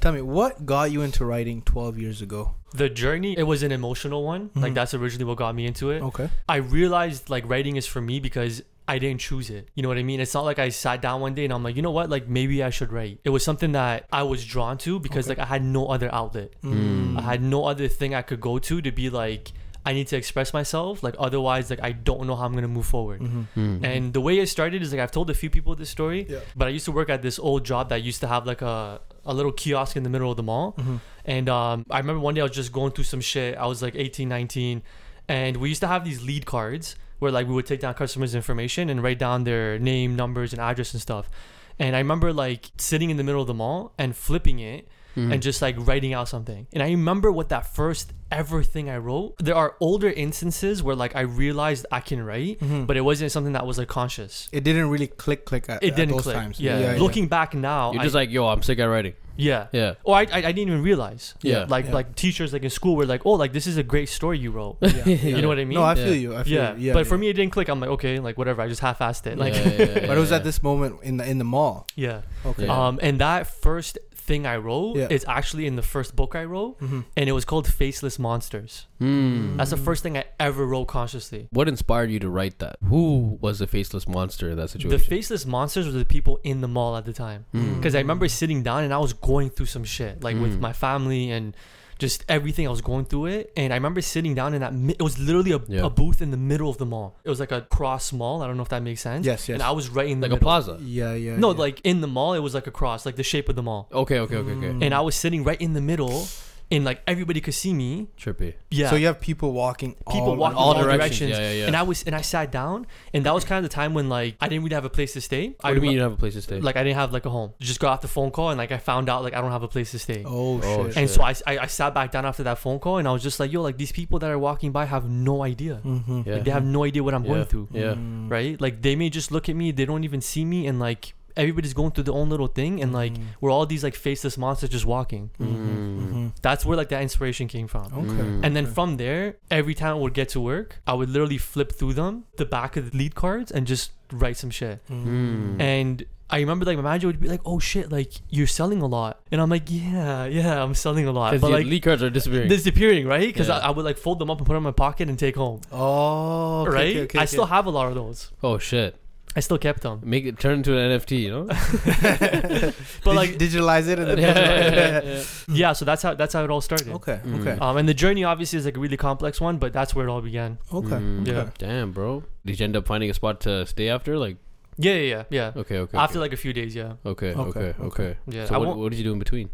tell 0.00 0.12
me 0.12 0.22
what 0.22 0.66
got 0.66 0.90
you 0.90 1.02
into 1.02 1.24
writing 1.24 1.62
12 1.62 1.98
years 1.98 2.22
ago? 2.22 2.54
The 2.72 2.88
journey, 2.88 3.36
it 3.36 3.42
was 3.42 3.62
an 3.64 3.72
emotional 3.72 4.24
one. 4.24 4.50
Like 4.54 4.72
Mhm. 4.72 4.74
that's 4.76 4.94
originally 4.94 5.24
what 5.24 5.38
got 5.38 5.54
me 5.56 5.66
into 5.66 5.90
it. 5.90 6.02
Okay. 6.02 6.30
I 6.48 6.56
realized 6.56 7.28
like 7.28 7.48
writing 7.48 7.74
is 7.76 7.86
for 7.86 8.00
me 8.00 8.20
because 8.20 8.62
I 8.94 8.98
didn't 8.98 9.20
choose 9.20 9.48
it. 9.50 9.68
You 9.74 9.82
know 9.82 9.88
what 9.92 9.98
I 9.98 10.02
mean? 10.10 10.20
It's 10.20 10.34
not 10.34 10.44
like 10.50 10.58
I 10.58 10.68
sat 10.70 11.00
down 11.06 11.20
one 11.26 11.34
day 11.38 11.44
and 11.44 11.52
I'm 11.52 11.62
like, 11.62 11.76
you 11.76 11.82
know 11.86 11.90
what? 11.98 12.10
Like 12.10 12.26
maybe 12.28 12.62
I 12.68 12.70
should 12.70 12.90
write. 12.96 13.16
It 13.24 13.30
was 13.36 13.44
something 13.44 13.72
that 13.72 13.96
I 14.20 14.22
was 14.32 14.44
drawn 14.44 14.76
to 14.78 14.98
because 15.06 15.24
Okay. 15.26 15.32
like 15.40 15.46
I 15.46 15.48
had 15.54 15.62
no 15.64 15.86
other 15.94 16.08
outlet. 16.20 16.50
Mm. 16.62 17.18
I 17.18 17.22
had 17.22 17.40
no 17.42 17.60
other 17.72 17.88
thing 17.98 18.14
I 18.14 18.22
could 18.22 18.40
go 18.40 18.58
to 18.68 18.74
to 18.82 18.90
be 19.02 19.08
like, 19.22 19.52
I 19.88 19.92
need 19.94 20.08
to 20.08 20.16
express 20.22 20.52
myself. 20.52 21.02
Like 21.06 21.14
otherwise, 21.26 21.70
like 21.70 21.82
I 21.82 21.92
don't 21.92 22.26
know 22.26 22.36
how 22.36 22.44
I'm 22.46 22.52
gonna 22.58 22.68
move 22.78 22.86
forward. 22.86 23.20
Mm-hmm. 23.22 23.42
Mm. 23.60 23.84
And 23.84 24.02
the 24.12 24.20
way 24.20 24.38
it 24.38 24.48
started 24.48 24.82
is 24.82 24.92
like 24.92 25.00
I've 25.04 25.12
told 25.18 25.30
a 25.30 25.34
few 25.42 25.50
people 25.56 25.72
this 25.76 25.88
story, 25.98 26.26
Yeah. 26.28 26.40
but 26.56 26.64
I 26.68 26.70
used 26.76 26.84
to 26.90 26.92
work 26.92 27.08
at 27.16 27.22
this 27.22 27.38
old 27.38 27.64
job 27.64 27.88
that 27.90 28.02
used 28.02 28.20
to 28.24 28.28
have 28.34 28.42
like 28.52 28.60
a 28.62 29.00
a 29.24 29.32
little 29.38 29.52
kiosk 29.52 29.96
in 29.96 30.02
the 30.02 30.10
middle 30.14 30.30
of 30.30 30.36
the 30.36 30.42
mall. 30.52 30.74
Mm-hmm. 30.78 30.96
And 31.36 31.46
um, 31.48 31.86
I 31.90 31.98
remember 32.02 32.20
one 32.28 32.34
day 32.34 32.40
I 32.40 32.44
was 32.50 32.56
just 32.62 32.72
going 32.72 32.92
through 32.92 33.04
some 33.14 33.20
shit. 33.20 33.56
I 33.56 33.66
was 33.66 33.82
like 33.82 33.94
18, 33.94 34.28
19. 34.28 34.82
And 35.28 35.56
we 35.58 35.68
used 35.68 35.82
to 35.82 35.86
have 35.94 36.04
these 36.04 36.20
lead 36.22 36.44
cards 36.46 36.96
where 37.20 37.30
like 37.30 37.46
we 37.46 37.54
would 37.54 37.66
take 37.66 37.80
down 37.80 37.94
customers' 37.94 38.34
information 38.34 38.90
and 38.90 39.02
write 39.02 39.18
down 39.20 39.44
their 39.44 39.78
name, 39.78 40.16
numbers, 40.16 40.52
and 40.52 40.60
address 40.60 40.92
and 40.92 41.00
stuff. 41.00 41.30
And 41.78 41.94
I 41.94 42.00
remember 42.00 42.32
like 42.32 42.70
sitting 42.78 43.08
in 43.10 43.16
the 43.16 43.24
middle 43.24 43.40
of 43.40 43.46
the 43.46 43.54
mall 43.54 43.92
and 43.96 44.14
flipping 44.16 44.58
it 44.58 44.88
Mm. 45.16 45.32
and 45.32 45.42
just 45.42 45.60
like 45.60 45.74
writing 45.78 46.12
out 46.14 46.28
something. 46.28 46.68
And 46.72 46.82
I 46.84 46.90
remember 46.90 47.32
what 47.32 47.48
that 47.48 47.74
first 47.74 48.12
ever 48.30 48.62
thing 48.62 48.88
I 48.90 48.96
wrote. 48.98 49.36
There 49.38 49.54
are 49.56 49.76
older 49.80 50.08
instances 50.10 50.82
where 50.82 50.96
like 50.96 51.14
I 51.16 51.20
realized 51.22 51.86
I 51.90 52.00
can 52.00 52.24
write, 52.24 52.60
Mhm. 52.60 52.86
but 52.86 52.96
it 52.96 53.02
wasn't 53.02 53.32
something 53.32 53.52
that 53.54 53.66
was 53.66 53.78
like 53.78 53.88
conscious. 53.88 54.48
It 54.52 54.64
didn't 54.64 54.88
really 54.90 55.06
click 55.08 55.44
click 55.44 55.66
at, 55.68 55.82
It 55.82 55.90
at 55.90 55.96
didn't 55.96 56.12
those 56.16 56.22
click. 56.22 56.36
times. 56.36 56.60
Yeah. 56.60 56.96
Looking 56.98 57.26
back 57.28 57.54
now, 57.54 57.92
You're 57.92 58.00
I- 58.02 58.04
just 58.04 58.14
like, 58.14 58.30
yo, 58.30 58.46
I'm 58.48 58.62
sick 58.62 58.78
at 58.78 58.84
writing. 58.84 59.14
yeah. 59.36 59.68
Yeah. 59.72 59.94
Or 60.04 60.16
I, 60.16 60.22
I, 60.22 60.38
I 60.48 60.52
didn't 60.52 60.68
even 60.68 60.82
realize. 60.82 61.34
Yeah. 61.42 61.64
Like 61.68 61.86
Yeah. 61.86 61.94
like 61.94 62.14
teachers 62.14 62.52
like 62.52 62.62
in 62.62 62.70
school 62.70 62.94
were 62.96 63.06
like, 63.06 63.22
oh, 63.24 63.32
like 63.32 63.52
this 63.52 63.66
is 63.66 63.76
a 63.78 63.82
great 63.82 64.08
story 64.08 64.38
you 64.38 64.50
wrote. 64.50 64.76
Yeah, 64.82 64.90
You 65.06 65.14
yeah. 65.14 65.36
You 65.36 65.42
know 65.42 65.48
what 65.48 65.58
I 65.58 65.64
mean? 65.64 65.74
No, 65.76 65.82
I 65.82 65.94
Yeah. 65.94 66.04
feel 66.04 66.14
you. 66.14 66.36
I 66.36 66.42
feel 66.44 66.52
yeah. 66.52 66.74
you. 66.76 66.86
Yeah. 66.88 66.92
but 66.92 67.06
for 67.06 67.16
me, 67.18 67.28
it 67.28 67.34
didn't 67.34 67.52
click. 67.52 67.68
I'm 67.68 67.80
like, 67.80 67.90
okay, 67.90 68.18
like 68.20 68.36
whatever. 68.38 68.60
I 68.62 68.68
just 68.68 68.80
half-assed 68.82 69.26
it. 69.26 69.38
Like, 69.38 69.54
Yeah, 69.54 69.62
yeah, 69.68 69.78
yeah, 69.78 70.06
but 70.08 70.16
it 70.16 70.20
was 70.20 70.30
yeah. 70.30 70.36
at 70.36 70.44
this 70.44 70.62
moment 70.62 71.00
in 71.02 71.16
the 71.16 71.24
in 71.28 71.38
the 71.38 71.44
mall. 71.44 71.86
yeah. 71.96 72.20
Okay. 72.44 72.66
Yeah. 72.66 72.86
Um, 72.88 72.98
and 73.02 73.18
that 73.20 73.46
first 73.46 73.98
thing 74.30 74.46
I 74.46 74.56
wrote 74.66 74.96
Yeah. 74.96 75.08
is 75.16 75.24
actually 75.38 75.66
in 75.70 75.74
the 75.80 75.82
first 75.94 76.14
book 76.14 76.32
I 76.42 76.44
wrote, 76.52 76.74
Mhm. 76.80 77.04
and 77.16 77.24
it 77.28 77.32
was 77.38 77.44
called 77.50 77.66
Faceless 77.66 78.16
Monsters. 78.18 78.86
Mm. 79.00 79.56
That's 79.56 79.70
the 79.70 79.76
first 79.88 80.02
thing 80.04 80.16
I 80.16 80.24
ever 80.38 80.62
wrote 80.72 80.86
consciously. 80.86 81.48
What 81.58 81.66
inspired 81.68 82.10
you 82.14 82.20
to 82.20 82.30
write 82.30 82.56
that? 82.60 82.76
Who 82.92 83.38
was 83.40 83.58
the 83.58 83.66
faceless 83.66 84.06
monster 84.06 84.46
in 84.50 84.56
that 84.60 84.70
situation? 84.70 84.90
The 84.90 84.98
faceless 85.14 85.44
monsters 85.46 85.86
were 85.86 85.98
the 86.04 86.04
people 86.16 86.38
in 86.44 86.60
the 86.60 86.68
mall 86.68 86.96
at 86.96 87.04
the 87.06 87.12
time. 87.12 87.46
Mm. 87.54 87.76
Because 87.76 87.94
I 87.94 87.98
remember 87.98 88.28
sitting 88.28 88.62
down 88.62 88.84
and 88.84 88.92
I 88.94 88.98
was 88.98 89.12
going 89.12 89.50
through 89.50 89.66
some 89.76 89.84
shit, 89.84 90.22
like 90.22 90.36
with 90.40 90.54
Mm. 90.56 90.60
my 90.60 90.72
family 90.72 91.30
and 91.36 91.56
just 92.00 92.24
everything. 92.28 92.66
I 92.66 92.70
was 92.70 92.80
going 92.80 93.04
through 93.04 93.26
it, 93.26 93.52
and 93.56 93.72
I 93.72 93.76
remember 93.76 94.00
sitting 94.00 94.34
down 94.34 94.54
in 94.54 94.60
that. 94.62 94.74
Mi- 94.74 94.94
it 94.98 95.02
was 95.02 95.18
literally 95.18 95.52
a, 95.52 95.60
Yeah. 95.68 95.86
a 95.86 95.90
booth 95.90 96.20
in 96.20 96.30
the 96.32 96.36
middle 96.36 96.68
of 96.68 96.78
the 96.78 96.86
mall. 96.86 97.16
It 97.22 97.28
was 97.30 97.38
like 97.38 97.52
a 97.52 97.60
cross 97.62 98.12
mall. 98.12 98.42
I 98.42 98.46
don't 98.48 98.56
know 98.56 98.62
if 98.64 98.68
that 98.70 98.82
makes 98.82 99.00
sense. 99.02 99.24
Yes, 99.24 99.48
yes. 99.48 99.54
And 99.54 99.62
I 99.62 99.70
was 99.70 99.88
right 99.88 100.08
in 100.08 100.20
the 100.20 100.28
like 100.28 100.38
a 100.38 100.40
plaza. 100.42 100.78
Yeah, 100.80 101.14
yeah. 101.14 101.36
No, 101.36 101.52
yeah. 101.52 101.58
like 101.58 101.80
in 101.84 102.00
the 102.00 102.08
mall, 102.08 102.34
it 102.34 102.40
was 102.40 102.54
like 102.54 102.66
a 102.66 102.70
cross, 102.72 103.06
like 103.06 103.16
the 103.16 103.22
shape 103.22 103.48
of 103.48 103.54
the 103.56 103.62
mall. 103.62 103.88
Okay, 103.92 104.18
okay, 104.18 104.36
okay, 104.36 104.50
okay. 104.52 104.66
Mm. 104.68 104.82
And 104.84 104.94
I 104.94 105.00
was 105.02 105.14
sitting 105.14 105.44
right 105.44 105.60
in 105.60 105.74
the 105.74 105.80
middle, 105.80 106.26
and 106.70 106.84
like 106.84 107.02
everybody 107.06 107.40
could 107.40 107.54
see 107.54 107.74
me. 107.74 108.08
Trippy. 108.18 108.54
Yeah. 108.70 108.90
So 108.90 108.96
you 108.96 109.06
have 109.06 109.20
people 109.20 109.52
walking. 109.52 109.94
people 109.94 110.30
all 110.30 110.36
walking 110.36 110.56
all 110.56 110.74
all, 110.74 110.82
directions. 110.82 111.18
directions. 111.18 111.30
Yeah, 111.30 111.38
yeah, 111.38 111.60
yeah. 111.60 111.66
And 111.66 111.76
I 111.76 111.82
was 111.82 112.02
and 112.04 112.14
I 112.14 112.20
sat 112.20 112.52
down, 112.52 112.86
and 113.12 113.26
that 113.26 113.34
was 113.34 113.44
kind 113.44 113.64
of 113.64 113.68
the 113.70 113.74
time 113.74 113.94
when 113.94 114.08
like 114.08 114.36
I 114.40 114.48
didn't 114.48 114.64
really 114.64 114.74
have 114.74 114.84
a 114.84 114.90
place 114.90 115.12
to 115.14 115.20
stay. 115.20 115.54
What 115.60 115.70
do 115.70 115.74
you 115.76 115.80
mean 115.80 115.92
you 115.92 115.98
don't 115.98 116.10
have 116.10 116.18
a 116.18 116.20
place 116.20 116.34
to 116.34 116.42
stay? 116.42 116.60
Like 116.60 116.76
I 116.76 116.84
didn't 116.84 116.96
have 116.96 117.12
like 117.12 117.26
a 117.26 117.30
home. 117.30 117.52
Just 117.60 117.80
got 117.80 117.92
off 117.92 118.00
the 118.00 118.08
phone 118.08 118.30
call, 118.30 118.50
and 118.50 118.58
like 118.58 118.72
I 118.72 118.78
found 118.78 119.08
out 119.08 119.22
like 119.22 119.34
I 119.34 119.40
don't 119.40 119.50
have 119.52 119.62
a 119.62 119.68
place 119.68 119.90
to 119.92 119.98
stay. 119.98 120.22
Oh, 120.26 120.60
Oh, 120.62 120.84
shit. 120.84 120.94
shit. 120.94 120.96
And 120.96 121.10
so 121.10 121.22
I, 121.22 121.34
I, 121.46 121.58
I 121.58 121.66
sat 121.66 121.94
back 121.94 122.10
down 122.12 122.24
after 122.26 122.42
that 122.44 122.58
phone 122.58 122.78
call, 122.78 122.98
and 122.98 123.06
I 123.08 123.12
was 123.12 123.22
just 123.22 123.40
like, 123.40 123.52
yo, 123.52 123.62
like 123.62 123.76
these 123.76 123.92
people 123.92 124.18
that 124.20 124.30
are 124.30 124.38
walking 124.38 124.72
by 124.72 124.84
have 124.84 125.08
no 125.08 125.42
idea. 125.42 125.80
Mm-hmm. 125.84 126.22
Yeah. 126.26 126.34
Like 126.34 126.44
they 126.44 126.50
have 126.50 126.64
no 126.64 126.84
idea 126.84 127.02
what 127.02 127.14
I'm 127.14 127.24
yeah. 127.24 127.32
going 127.32 127.44
through. 127.44 127.68
Yeah. 127.72 127.94
Right? 128.28 128.60
Like 128.60 128.82
they 128.82 128.96
may 128.96 129.10
just 129.10 129.32
look 129.32 129.48
at 129.48 129.56
me, 129.56 129.72
they 129.72 129.84
don't 129.84 130.04
even 130.04 130.20
see 130.20 130.44
me, 130.44 130.66
and 130.66 130.78
like 130.80 131.14
everybody's 131.36 131.74
going 131.74 131.90
through 131.92 132.04
their 132.04 132.14
own 132.14 132.28
little 132.30 132.46
thing, 132.48 132.80
and 132.82 132.92
like 132.92 133.14
Mm. 133.14 133.22
we're 133.40 133.50
all 133.50 133.66
these 133.66 133.82
like 133.84 133.94
faceless 133.94 134.36
monsters 134.38 134.70
just 134.70 134.86
walking. 134.86 135.30
Mhm, 135.40 136.32
That's 136.42 136.64
where 136.64 136.76
like 136.76 136.88
that 136.90 137.02
inspiration 137.02 137.48
came 137.48 137.66
from. 137.68 137.86
Okay. 137.92 138.46
And 138.46 138.56
then 138.56 138.64
okay. 138.64 138.74
from 138.74 138.96
there, 138.96 139.36
every 139.50 139.74
time 139.74 139.92
I 139.96 139.98
would 139.98 140.14
get 140.14 140.28
to 140.30 140.40
work, 140.40 140.80
I 140.86 140.94
would 140.94 141.08
literally 141.10 141.38
flip 141.38 141.72
through 141.72 141.94
them, 141.94 142.24
the 142.36 142.44
back 142.46 142.76
of 142.76 142.90
the 142.90 142.96
lead 142.98 143.14
cards, 143.14 143.50
and 143.50 143.66
just 143.66 143.92
write 144.12 144.36
some 144.36 144.50
shit. 144.50 144.80
Mm. 144.90 145.60
And 145.60 146.04
I 146.32 146.38
remember 146.38 146.64
like 146.64 146.76
my 146.76 146.82
manager 146.84 147.08
would 147.08 147.18
be 147.18 147.26
like, 147.28 147.40
"Oh 147.44 147.58
shit, 147.58 147.90
like 147.90 148.12
you're 148.28 148.46
selling 148.46 148.80
a 148.82 148.86
lot," 148.86 149.18
and 149.32 149.40
I'm 149.40 149.50
like, 149.50 149.64
"Yeah, 149.66 150.26
yeah, 150.26 150.62
I'm 150.62 150.74
selling 150.74 151.06
a 151.08 151.10
lot." 151.12 151.32
Because 151.32 151.40
But 151.40 151.48
the 151.48 151.54
like 151.54 151.66
lead 151.66 151.82
cards 151.82 152.02
are 152.04 152.10
disappearing. 152.10 152.48
disappearing, 152.48 153.06
right? 153.08 153.26
Because 153.26 153.48
Yeah. 153.48 153.58
I, 153.58 153.66
I 153.66 153.70
would 153.70 153.84
like 153.84 153.98
fold 153.98 154.20
them 154.20 154.30
up 154.30 154.38
and 154.38 154.46
put 154.46 154.52
them 154.54 154.58
in 154.62 154.70
my 154.70 154.70
pocket 154.70 155.08
and 155.08 155.18
take 155.18 155.34
home, 155.34 155.60
Oh, 155.72 156.60
okay, 156.62 156.70
right? 156.70 156.86
okay, 156.96 157.00
okay, 157.02 157.18
I 157.18 157.22
okay. 157.22 157.26
still 157.34 157.46
have 157.46 157.66
a 157.66 157.70
lot 157.70 157.88
of 157.88 157.96
those. 157.96 158.30
oh 158.44 158.58
shit! 158.58 158.94
I 159.36 159.40
still 159.40 159.58
kept 159.58 159.82
them, 159.82 160.00
Make 160.02 160.24
it 160.24 160.38
turn 160.40 160.54
into 160.58 160.76
an 160.76 160.98
NFT, 160.98 161.20
you 161.20 161.30
know? 161.30 161.44
but 163.04 163.14
like 163.14 163.30
digitalize 163.38 163.86
it 163.88 163.98
and 163.98 164.08
then 164.08 164.18
yeah, 164.18 164.38
yeah, 164.38 165.00
yeah. 165.04 165.22
yeah. 165.48 165.72
So 165.72 165.84
that's 165.84 166.02
how 166.02 166.14
that's 166.14 166.34
how 166.34 166.42
it 166.44 166.50
all 166.50 166.60
started. 166.60 166.88
okay, 166.94 167.20
Mm. 167.24 167.40
okay, 167.40 167.56
Um, 167.60 167.76
and 167.76 167.88
the 167.88 167.94
journey 167.94 168.24
obviously 168.24 168.58
is 168.58 168.64
like 168.64 168.76
a 168.76 168.80
really 168.80 168.96
complex 168.96 169.40
one, 169.40 169.58
but 169.58 169.72
that's 169.72 169.94
where 169.94 170.06
it 170.06 170.10
all 170.10 170.20
began. 170.20 170.58
okay, 170.72 170.96
Mm. 170.96 171.26
Yeah. 171.26 171.34
okay. 171.42 171.50
Damn, 171.58 171.92
bro. 171.92 172.24
Did 172.44 172.58
you 172.58 172.64
end 172.64 172.76
up 172.76 172.86
finding 172.86 173.08
a 173.10 173.14
spot 173.14 173.40
to 173.42 173.66
stay 173.66 173.88
after? 173.88 174.18
Like, 174.18 174.36
Yeah, 174.78 174.94
yeah, 174.94 175.06
yeah, 175.14 175.24
yeah. 175.30 175.52
okay, 175.62 175.78
okay. 175.78 175.96
After 175.98 176.18
like 176.18 176.32
a 176.32 176.36
few 176.36 176.52
days, 176.52 176.74
yeah, 176.74 176.94
okay, 177.06 177.32
Okay, 177.34 177.40
okay, 177.40 177.60
okay, 177.60 177.84
okay. 177.86 178.16
yeah. 178.26 178.46
So 178.46 178.54
I 178.54 178.58
what, 178.58 178.68
won't 178.68 178.78
what 178.80 178.90
did 178.90 178.98
you 178.98 179.04
do 179.04 179.12
in 179.12 179.18
between? 179.18 179.50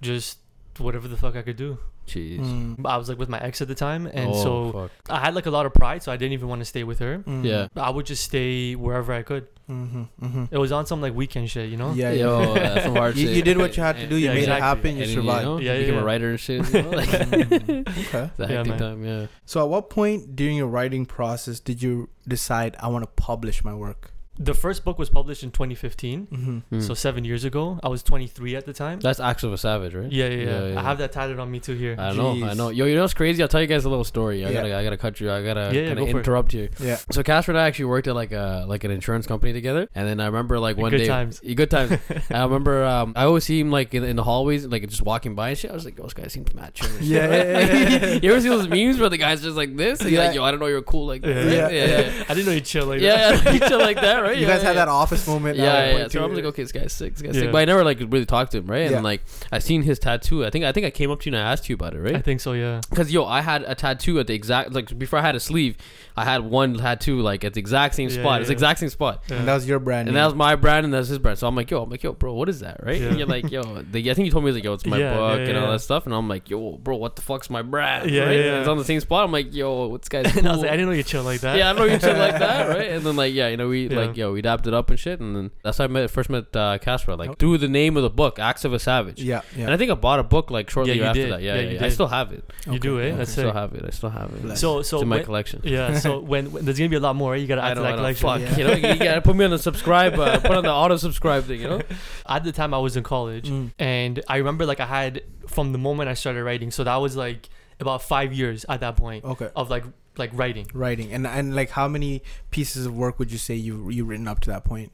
just 0.00 0.38
whatever 0.78 1.08
the 1.08 1.16
fuck 1.16 1.36
I 1.36 1.42
could 1.42 1.56
do. 1.58 1.76
Jeez. 2.10 2.40
Mm. 2.40 2.84
I 2.84 2.96
was 2.96 3.08
like 3.08 3.18
with 3.18 3.28
my 3.28 3.38
ex 3.40 3.60
at 3.62 3.68
the 3.68 3.74
time, 3.74 4.06
and 4.06 4.30
oh, 4.34 4.42
so 4.42 4.72
fuck. 4.72 4.90
I 5.08 5.20
had 5.20 5.34
like 5.34 5.46
a 5.46 5.50
lot 5.50 5.64
of 5.66 5.72
pride, 5.74 6.02
so 6.02 6.10
I 6.10 6.16
didn't 6.16 6.32
even 6.32 6.48
want 6.48 6.60
to 6.60 6.64
stay 6.64 6.82
with 6.84 6.98
her. 6.98 7.18
Mm. 7.18 7.44
Yeah. 7.44 7.68
I 7.76 7.90
would 7.90 8.06
just 8.06 8.24
stay 8.24 8.74
wherever 8.74 9.12
I 9.12 9.22
could. 9.22 9.46
Mhm, 9.70 10.08
mhm. 10.20 10.48
It 10.50 10.58
was 10.58 10.72
on 10.72 10.84
some 10.86 11.00
like 11.00 11.14
weekend 11.14 11.48
shit, 11.48 11.70
you 11.70 11.76
know. 11.76 11.92
Yeah, 11.92 12.10
Yo, 12.10 12.40
yeah. 12.40 12.54
that's 12.74 12.84
some 12.86 12.96
hard 12.96 13.14
you, 13.16 13.26
shit. 13.28 13.36
you 13.36 13.42
did 13.42 13.56
what 13.56 13.76
you 13.76 13.82
had 13.84 13.96
to 14.02 14.06
do. 14.08 14.16
You 14.16 14.26
Yeah, 14.26 14.34
made 14.34 14.38
exactly. 14.40 14.58
it 14.58 14.66
happen. 14.66 14.96
You 14.96 15.02
And, 15.04 15.12
survived. 15.12 15.44
know, 15.44 15.58
Yeah, 15.60 15.74
you 15.74 15.80
became 15.82 15.94
yeah. 15.94 16.00
a 16.00 16.04
writer 16.04 16.30
and 16.30 16.40
shit. 16.40 16.74
You 16.74 16.82
know? 16.82 16.90
like, 17.02 17.08
Mm, 17.08 17.88
okay. 18.06 18.30
the 18.36 18.46
Yeah, 18.52 18.62
man. 18.64 18.78
time, 18.78 19.04
yeah. 19.04 19.26
So, 19.44 19.62
at 19.62 19.68
what 19.68 19.88
point 19.88 20.34
during 20.34 20.56
your 20.56 20.66
writing 20.66 21.06
process 21.06 21.60
did 21.60 21.80
you 21.82 22.08
decide 22.26 22.74
I 22.80 22.88
want 22.88 23.04
to 23.04 23.10
publish 23.14 23.62
my 23.62 23.74
work? 23.74 24.12
The 24.42 24.54
first 24.54 24.84
book 24.86 24.98
was 24.98 25.10
published 25.10 25.42
in 25.42 25.50
2015, 25.50 26.26
Mm-hmm. 26.32 26.58
Hmm. 26.58 26.80
so 26.80 26.94
seven 26.94 27.24
years 27.24 27.44
ago. 27.44 27.78
I 27.82 27.88
was 27.88 28.02
23 28.02 28.56
at 28.56 28.64
the 28.64 28.72
time. 28.72 28.98
That's 29.00 29.20
Acts 29.20 29.42
of 29.42 29.52
a 29.52 29.58
Savage, 29.58 29.94
right? 29.94 30.10
Yeah, 30.10 30.28
yeah, 30.28 30.36
yeah. 30.44 30.66
Yeah, 30.68 30.80
I 30.80 30.82
have 30.82 30.96
that 30.98 31.12
tatted 31.12 31.38
on 31.38 31.50
me 31.50 31.60
too 31.60 31.74
here. 31.74 31.94
I 31.98 32.12
know, 32.14 32.30
I 32.44 32.54
know. 32.54 32.70
Yo, 32.70 32.86
you 32.86 32.94
know 32.94 33.02
what's 33.02 33.12
crazy? 33.14 33.42
I'll 33.42 33.48
tell 33.48 33.60
you 33.60 33.66
guys 33.66 33.84
a 33.84 33.90
little 33.90 34.02
story. 34.04 34.44
I 34.44 34.48
Yeah. 34.48 34.54
gotta, 34.62 34.76
I 34.76 34.82
gotta 34.84 34.96
cut 34.96 35.20
you. 35.20 35.30
I 35.30 35.42
gotta 35.44 35.70
Yeah, 35.74 35.82
yeah, 35.88 35.94
go 35.94 36.06
interrupt 36.06 36.54
you. 36.54 36.70
Yeah. 36.80 36.96
So 37.10 37.22
Kasra 37.22 37.48
and 37.50 37.58
I 37.58 37.66
actually 37.66 37.84
worked 37.86 38.06
at 38.08 38.14
like 38.14 38.32
a 38.32 38.64
like 38.66 38.82
an 38.84 38.90
insurance 38.90 39.26
company 39.26 39.52
together, 39.52 39.88
and 39.94 40.08
then 40.08 40.20
I 40.20 40.26
remember 40.26 40.58
like 40.58 40.78
one 40.78 40.90
Good 40.90 40.98
day, 40.98 41.06
times. 41.06 41.40
Yeah, 41.42 41.54
good 41.54 41.70
times. 41.70 41.98
I 42.30 42.42
remember 42.42 42.84
um, 42.84 43.12
I 43.16 43.24
always 43.24 43.44
see 43.44 43.60
him 43.60 43.70
like 43.70 43.92
in, 43.94 44.04
in 44.04 44.16
the 44.16 44.24
hallways, 44.24 44.64
like 44.64 44.88
just 44.88 45.02
walking 45.02 45.34
by 45.34 45.50
and 45.50 45.58
shit. 45.58 45.70
I 45.70 45.74
was 45.74 45.84
like, 45.84 45.98
"Oh, 46.00 46.04
this 46.04 46.14
guy 46.14 46.26
seems 46.28 46.54
mad 46.54 46.72
chill." 46.74 46.88
Yeah, 47.02 47.26
yeah, 47.28 47.42
yeah, 47.42 47.88
yeah. 48.06 48.06
you 48.22 48.30
ever 48.32 48.40
see 48.40 48.48
those 48.48 48.68
memes 48.68 48.98
where 48.98 49.10
the 49.10 49.18
guy's 49.18 49.42
just 49.42 49.56
like 49.56 49.76
this? 49.76 50.00
And 50.00 50.10
you're 50.10 50.24
like, 50.24 50.34
"Yo, 50.34 50.42
I 50.44 50.50
don't 50.50 50.60
know 50.60 50.66
you're 50.66 50.80
cool 50.82 51.06
like 51.06 51.20
that." 51.22 51.28
Yeah. 51.28 51.62
right? 51.64 51.74
yeah, 51.74 51.86
yeah. 52.00 52.24
I 52.30 52.34
didn't 52.34 52.46
know 52.46 52.52
you 52.52 52.60
chill 52.62 52.86
like 52.86 53.00
Yeah, 53.02 53.32
that. 53.32 53.44
yeah, 53.44 53.52
you 53.52 53.60
chill 53.68 53.78
like 53.80 53.96
that, 54.00 54.20
right? 54.22 54.29
You 54.32 54.42
Yeah, 54.42 54.46
guys 54.54 54.62
had 54.62 54.70
yeah. 54.70 54.84
that 54.84 54.88
office 54.88 55.26
moment. 55.26 55.56
Yeah, 55.58 55.64
yeah, 55.64 55.72
one 55.72 55.84
yeah. 55.86 55.98
point, 56.02 56.12
So. 56.12 56.22
I 56.22 56.26
was 56.26 56.36
like, 56.36 56.44
okay, 56.46 56.62
this 56.62 56.72
guy's 56.72 56.92
sick, 56.92 57.12
this 57.14 57.22
guy's 57.22 57.34
Yeah. 57.36 57.42
sick. 57.42 57.52
But 57.52 57.58
I 57.58 57.64
never 57.66 57.84
like 57.84 57.98
really 58.00 58.26
talked 58.26 58.52
to 58.52 58.58
him, 58.58 58.66
right? 58.66 58.90
Yeah. 58.90 58.96
And 58.96 59.04
like 59.04 59.22
I 59.52 59.58
seen 59.58 59.82
his 59.82 59.98
tattoo. 59.98 60.44
I 60.44 60.50
think 60.50 60.64
I 60.64 60.72
think 60.72 60.86
I 60.86 60.90
came 60.90 61.10
up 61.10 61.20
to 61.20 61.30
you 61.30 61.36
and 61.36 61.44
I 61.46 61.50
asked 61.52 61.68
you 61.68 61.74
about 61.74 61.94
it, 61.94 62.00
right? 62.00 62.16
I 62.16 62.20
think 62.22 62.40
so, 62.40 62.52
yeah. 62.52 62.80
Because 62.90 63.12
yo, 63.12 63.24
I 63.24 63.40
had 63.40 63.62
a 63.62 63.74
tattoo 63.74 64.18
at 64.20 64.26
the 64.26 64.34
exact 64.34 64.72
like 64.72 64.96
before 64.98 65.18
I 65.18 65.22
had 65.22 65.36
a 65.36 65.40
sleeve, 65.40 65.76
I 66.16 66.24
had 66.24 66.42
one 66.44 66.76
tattoo 66.78 67.20
like 67.20 67.44
at 67.44 67.54
the 67.54 67.60
exact 67.60 67.94
same 67.94 68.08
Yeah, 68.08 68.16
spot. 68.20 68.40
It's 68.40 68.48
the 68.48 68.52
exact 68.54 68.80
same 68.80 68.88
spot. 68.90 69.22
And 69.30 69.46
that 69.48 69.54
was 69.54 69.66
your 69.68 69.78
brand. 69.78 70.08
And 70.08 70.14
name. 70.14 70.22
that 70.22 70.26
was 70.26 70.34
my 70.34 70.56
brand, 70.56 70.84
and 70.84 70.92
that's 70.94 71.08
his 71.08 71.18
brand. 71.18 71.38
So 71.38 71.46
I'm 71.46 71.56
like, 71.56 71.70
yo, 71.70 71.82
I'm 71.82 71.90
like, 71.90 72.02
yo, 72.02 72.12
bro, 72.12 72.32
what 72.34 72.48
is 72.48 72.60
that, 72.60 72.84
right? 72.84 73.00
Yeah. 73.00 73.08
And 73.08 73.18
you're 73.18 73.26
like, 73.26 73.50
yo, 73.50 73.62
the, 73.82 74.10
I 74.10 74.14
think 74.14 74.26
you 74.26 74.32
told 74.32 74.44
me 74.44 74.52
like, 74.52 74.64
yo, 74.64 74.72
it's 74.74 74.86
my 74.86 74.98
Yeah, 74.98 75.14
book 75.14 75.40
yeah, 75.40 75.46
and 75.46 75.58
all 75.58 75.70
that 75.72 75.80
stuff, 75.80 76.06
and 76.06 76.14
I'm 76.14 76.28
like, 76.28 76.50
yo, 76.50 76.72
bro, 76.78 76.96
what 76.96 77.16
the 77.16 77.22
fuck's 77.22 77.48
my 77.50 77.62
brand? 77.62 78.10
Yeah, 78.10 78.24
right? 78.24 78.32
yeah, 78.38 78.44
And 78.52 78.58
it's 78.60 78.68
on 78.68 78.78
the 78.78 78.84
same 78.84 79.00
spot. 79.00 79.24
I'm 79.24 79.32
like, 79.32 79.54
yo, 79.54 79.86
what's 79.88 80.08
guy's 80.08 80.30
cool? 80.32 80.46
I 80.46 80.52
was 80.52 80.60
like, 80.62 80.70
I 80.70 80.76
didn't 80.76 80.88
know 80.90 80.94
you 80.94 81.02
chill 81.02 81.22
like 81.22 81.40
that. 81.40 81.56
yeah, 81.56 81.70
I 81.70 81.72
don't 81.72 81.86
know 81.86 81.92
you 81.94 81.98
chill 81.98 82.16
like 82.16 82.38
that, 82.38 82.68
right? 82.76 82.90
And 82.90 83.04
then 83.04 83.16
like, 83.16 83.32
yeah, 83.34 83.48
you 83.48 83.56
know, 83.56 83.68
we 83.68 83.88
Yeah. 83.88 83.96
Like, 84.10 84.16
yo, 84.18 84.32
we 84.32 84.42
dapped 84.42 84.66
it 84.66 84.74
up 84.74 84.90
and 84.90 84.98
shit, 84.98 85.20
and 85.20 85.34
then 85.34 85.50
that's 85.64 85.78
how 85.78 85.84
I 85.84 85.86
met, 85.88 86.10
first 86.10 86.30
met 86.30 86.44
uh, 86.54 86.78
Kasra, 86.78 87.18
like 87.18 87.38
through 87.38 87.58
the 87.58 87.68
name 87.68 87.96
of 87.96 88.02
the 88.02 88.10
book, 88.10 88.38
Acts 88.38 88.64
of 88.64 88.72
a 88.72 88.78
Savage. 88.78 89.22
yeah, 89.22 89.40
yeah. 89.56 89.64
And 89.64 89.72
I 89.74 89.76
think 89.76 89.90
I 89.90 89.94
bought 89.94 90.18
a 90.20 90.22
book 90.22 90.50
like 90.50 90.68
shortly 90.70 90.92
Yeah, 90.94 90.98
you 90.98 91.04
after 91.04 91.22
did. 91.22 91.32
that. 91.32 91.42
Yeah, 91.42 91.54
Yeah, 91.54 91.60
yeah, 91.60 91.66
you 91.68 91.74
yeah. 91.76 91.80
I 91.80 91.88
did. 91.88 91.92
still 91.92 92.08
have 92.08 92.32
it. 92.32 92.44
You 92.70 92.78
do, 92.78 92.98
eh? 93.00 93.02
Okay, 93.04 93.12
I 93.12 93.16
That's 93.16 93.32
still 93.32 93.44
sick. 93.48 93.54
have 93.54 93.72
it. 93.74 93.84
I 93.86 93.90
still 93.90 94.10
have 94.10 94.32
it. 94.32 94.56
So, 94.56 94.82
so 94.82 94.96
it's 94.98 95.02
in 95.02 95.08
my 95.08 95.16
when- 95.16 95.24
collection. 95.24 95.60
yeah. 95.64 95.98
So 96.00 96.18
when, 96.20 96.52
when 96.52 96.64
there's 96.64 96.78
gonna 96.78 96.88
be 96.88 96.96
a 96.96 97.00
lot 97.00 97.16
more. 97.16 97.36
You 97.36 97.46
gotta 97.46 97.62
I 97.62 97.70
add 97.70 97.74
to 97.74 97.80
know, 97.80 97.82
that 97.84 97.90
know. 97.90 97.96
collection. 97.96 98.28
Fuck, 98.28 98.40
Yeah. 98.40 98.56
you 98.56 98.64
know, 98.82 98.88
you 98.92 98.98
gotta 98.98 99.20
put 99.22 99.36
me 99.36 99.44
on 99.44 99.50
the 99.50 99.58
subscribe, 99.58 100.14
uh, 100.18 100.38
put 100.40 100.52
on 100.52 100.64
the 100.64 100.72
auto 100.82 100.96
subscribe 100.96 101.44
thing, 101.44 101.60
you 101.60 101.68
know. 101.68 101.80
At 102.28 102.44
the 102.44 102.52
time, 102.52 102.72
I 102.74 102.78
was 102.78 102.96
in 102.96 103.02
college, 103.02 103.48
Mm. 103.50 103.70
and 103.78 104.22
I 104.28 104.36
remember 104.36 104.66
like 104.66 104.80
I 104.80 104.86
had 104.86 105.22
from 105.46 105.72
the 105.72 105.78
moment 105.78 106.08
I 106.08 106.14
started 106.14 106.42
writing. 106.44 106.70
So 106.70 106.84
that 106.84 106.96
was 106.96 107.16
like 107.16 107.48
about 107.80 108.02
five 108.02 108.32
years 108.32 108.64
at 108.68 108.80
that 108.80 108.96
point 108.96 109.24
Okay. 109.24 109.48
of 109.56 109.70
like 109.70 109.84
like 110.20 110.30
writing. 110.32 110.68
Writing 110.72 111.12
and 111.12 111.26
and 111.26 111.56
like 111.56 111.70
how 111.70 111.88
many 111.88 112.22
pieces 112.52 112.86
of 112.86 112.94
work 112.94 113.18
would 113.18 113.32
you 113.32 113.38
say 113.38 113.54
you 113.56 113.90
you 113.90 114.04
written 114.04 114.28
up 114.28 114.38
to 114.40 114.50
that 114.50 114.64
point? 114.64 114.92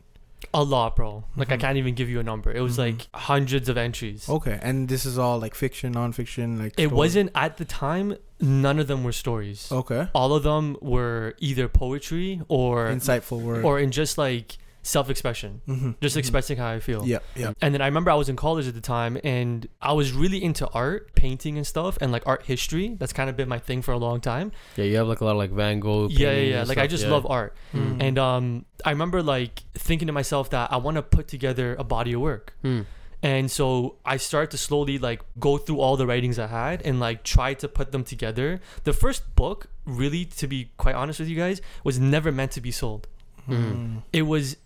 A 0.55 0.63
lot, 0.63 0.97
bro. 0.97 1.25
Like 1.35 1.51
I 1.51 1.57
Mhm. 1.57 1.61
can't 1.61 1.77
even 1.79 1.95
give 1.95 2.09
you 2.09 2.21
a 2.21 2.23
number. 2.23 2.51
It 2.53 2.61
was 2.61 2.75
Mhm. 2.77 2.85
like 2.87 3.09
hundreds 3.15 3.69
of 3.69 3.77
entries. 3.77 4.29
Okay, 4.29 4.59
and 4.63 4.89
this 4.89 5.05
is 5.05 5.19
all 5.19 5.39
like 5.39 5.55
fiction, 5.55 5.95
nonfiction, 5.95 6.59
like. 6.59 6.73
It 6.79 6.87
story? 6.89 6.97
wasn't 6.97 7.31
at 7.35 7.57
the 7.57 7.65
time. 7.65 8.17
None 8.39 8.79
of 8.79 8.87
them 8.87 9.03
were 9.03 9.13
stories. 9.13 9.69
Okay. 9.73 10.09
All 10.15 10.35
of 10.35 10.43
them 10.43 10.77
were 10.83 11.35
either 11.39 11.69
poetry 11.69 12.43
or 12.49 12.87
Insightful 12.89 13.41
word. 13.41 13.65
or 13.65 13.81
in 13.81 13.91
just 13.91 14.19
like 14.19 14.59
self-expression, 14.87 15.61
mm-hmm. 15.67 15.91
just 16.01 16.17
expressing 16.17 16.57
how 16.57 16.69
I 16.69 16.81
feel. 16.81 17.07
Yeah, 17.07 17.19
yeah. 17.35 17.53
And 17.61 17.75
then 17.75 17.83
I 17.83 17.87
remember 17.87 18.11
I 18.11 18.15
was 18.15 18.29
in 18.29 18.37
college 18.37 18.69
at 18.69 18.75
the 18.75 18.81
time 18.81 19.19
and 19.25 19.69
I 19.83 19.93
was 19.93 20.13
really 20.13 20.43
into 20.43 20.67
art, 20.69 21.15
painting 21.15 21.57
and 21.57 21.67
stuff, 21.67 21.99
and 22.01 22.13
like 22.13 22.23
art 22.27 22.45
history. 22.45 22.95
That's 22.99 23.13
kind 23.13 23.29
of 23.29 23.37
been 23.37 23.49
my 23.49 23.59
thing 23.59 23.83
for 23.83 23.93
a 23.93 23.99
long 23.99 24.21
time. 24.21 24.53
Yeah, 24.77 24.85
you 24.85 24.97
have 24.97 25.09
like 25.09 25.21
a 25.21 25.25
lot 25.25 25.33
of 25.33 25.39
like 25.39 25.51
Van 25.51 25.81
Gogh. 25.81 26.09
Yeah, 26.09 26.33
yeah, 26.33 26.41
yeah. 26.41 26.63
Like 26.63 26.79
I 26.79 26.87
just 26.87 27.05
yeah. 27.05 27.11
love 27.11 27.27
art. 27.29 27.57
Mm. 27.75 28.03
And 28.03 28.19
um 28.19 28.65
I 28.85 28.91
remember 28.91 29.23
like 29.23 29.65
thinking 29.75 30.07
to 30.07 30.13
myself 30.13 30.51
that 30.51 30.73
I 30.73 30.77
want 30.77 30.97
to 30.97 31.03
put 31.03 31.29
together 31.29 31.75
a 31.79 31.85
body 31.85 32.13
of 32.13 32.21
work. 32.21 32.55
Hmm. 32.63 32.83
And 33.23 33.51
so 33.51 33.97
I 34.05 34.19
started 34.19 34.53
to 34.53 34.59
slowly 34.59 34.99
like 34.99 35.21
go 35.41 35.57
through 35.59 35.81
all 35.81 35.97
the 35.97 36.07
writings 36.07 36.39
I 36.39 36.47
had 36.47 36.83
and 36.83 37.01
like 37.01 37.25
try 37.25 37.55
to 37.55 37.67
put 37.67 37.91
them 37.91 38.05
together. 38.05 38.61
The 38.85 38.93
first 38.93 39.35
book, 39.35 39.69
really 39.85 40.27
to 40.27 40.47
be 40.47 40.71
quite 40.77 40.95
honest 40.95 41.19
with 41.19 41.29
you 41.29 41.37
guys, 41.37 41.61
was 41.83 41.99
never 41.99 42.31
meant 42.31 42.53
to 42.53 42.61
be 42.61 42.71
sold. 42.71 43.09
Mm. 43.49 44.03
It 44.13 44.23
was 44.23 44.57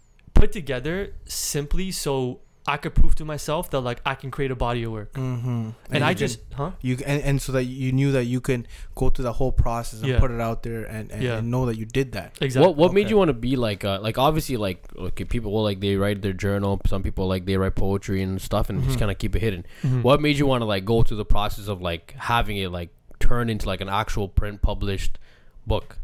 put 0.41 0.53
together 0.53 1.13
simply 1.27 1.91
so 1.91 2.41
I 2.67 2.77
could 2.77 2.95
prove 2.95 3.15
to 3.17 3.25
myself 3.25 3.71
that 3.71 3.81
like 3.81 4.01
I 4.05 4.15
can 4.15 4.31
create 4.31 4.51
a 4.51 4.55
body 4.55 4.83
of 4.85 4.93
work. 4.93 5.13
Mm-hmm. 5.15 5.71
And, 5.91 6.05
I 6.05 6.11
you 6.11 6.15
can- 6.15 6.19
just, 6.19 6.41
huh? 6.55 6.71
you 6.83 6.99
and, 7.07 7.23
and 7.23 7.43
so 7.43 7.53
that 7.53 7.65
you 7.65 7.91
knew 7.91 8.13
that 8.13 8.25
you 8.25 8.41
can 8.41 8.67
go 8.95 9.09
through 9.11 9.25
the 9.25 9.33
whole 9.33 9.51
process 9.51 10.01
and 10.01 10.09
Yeah. 10.11 10.21
put 10.21 10.31
it 10.31 10.41
out 10.41 10.63
there 10.63 10.85
and, 10.85 11.11
and, 11.11 11.23
Yeah. 11.23 11.39
and 11.39 11.51
know 11.51 11.65
that 11.67 11.77
you 11.79 11.87
did 11.87 12.13
that. 12.13 12.37
Exactly. 12.41 12.67
What 12.67 12.77
what 12.77 12.93
made 12.93 13.09
you 13.11 13.17
want 13.17 13.29
to 13.29 13.39
be 13.49 13.57
like 13.57 13.83
uh, 13.85 13.99
like 14.03 14.19
obviously 14.19 14.57
like 14.59 14.85
okay 14.97 15.25
people 15.25 15.51
will 15.53 15.63
like 15.71 15.81
they 15.81 15.97
write 15.97 16.21
their 16.23 16.35
journal 16.35 16.81
some 16.87 17.03
people 17.03 17.27
like 17.27 17.45
they 17.47 17.57
write 17.57 17.75
poetry 17.77 18.23
and 18.23 18.41
stuff 18.41 18.69
and 18.71 18.83
just 18.85 18.97
Mhm. 18.97 19.01
kind 19.01 19.11
of 19.11 19.19
keep 19.19 19.35
it 19.35 19.41
hidden. 19.41 19.65
Mhm. 19.83 20.03
What 20.03 20.21
made 20.21 20.37
you 20.39 20.47
want 20.47 20.61
to 20.61 20.67
like 20.67 20.85
go 20.85 21.03
through 21.03 21.17
the 21.25 21.25
process 21.37 21.67
of 21.67 21.81
like 21.81 22.15
having 22.19 22.57
it 22.59 22.69
like 22.71 22.91
turn 23.19 23.49
into 23.51 23.67
like 23.67 23.81
an 23.81 23.89
actual 23.89 24.29
print 24.29 24.61
published 24.63 25.19
book? 25.67 25.97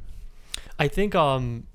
I 0.79 0.89
think 0.89 1.15
um 1.15 1.67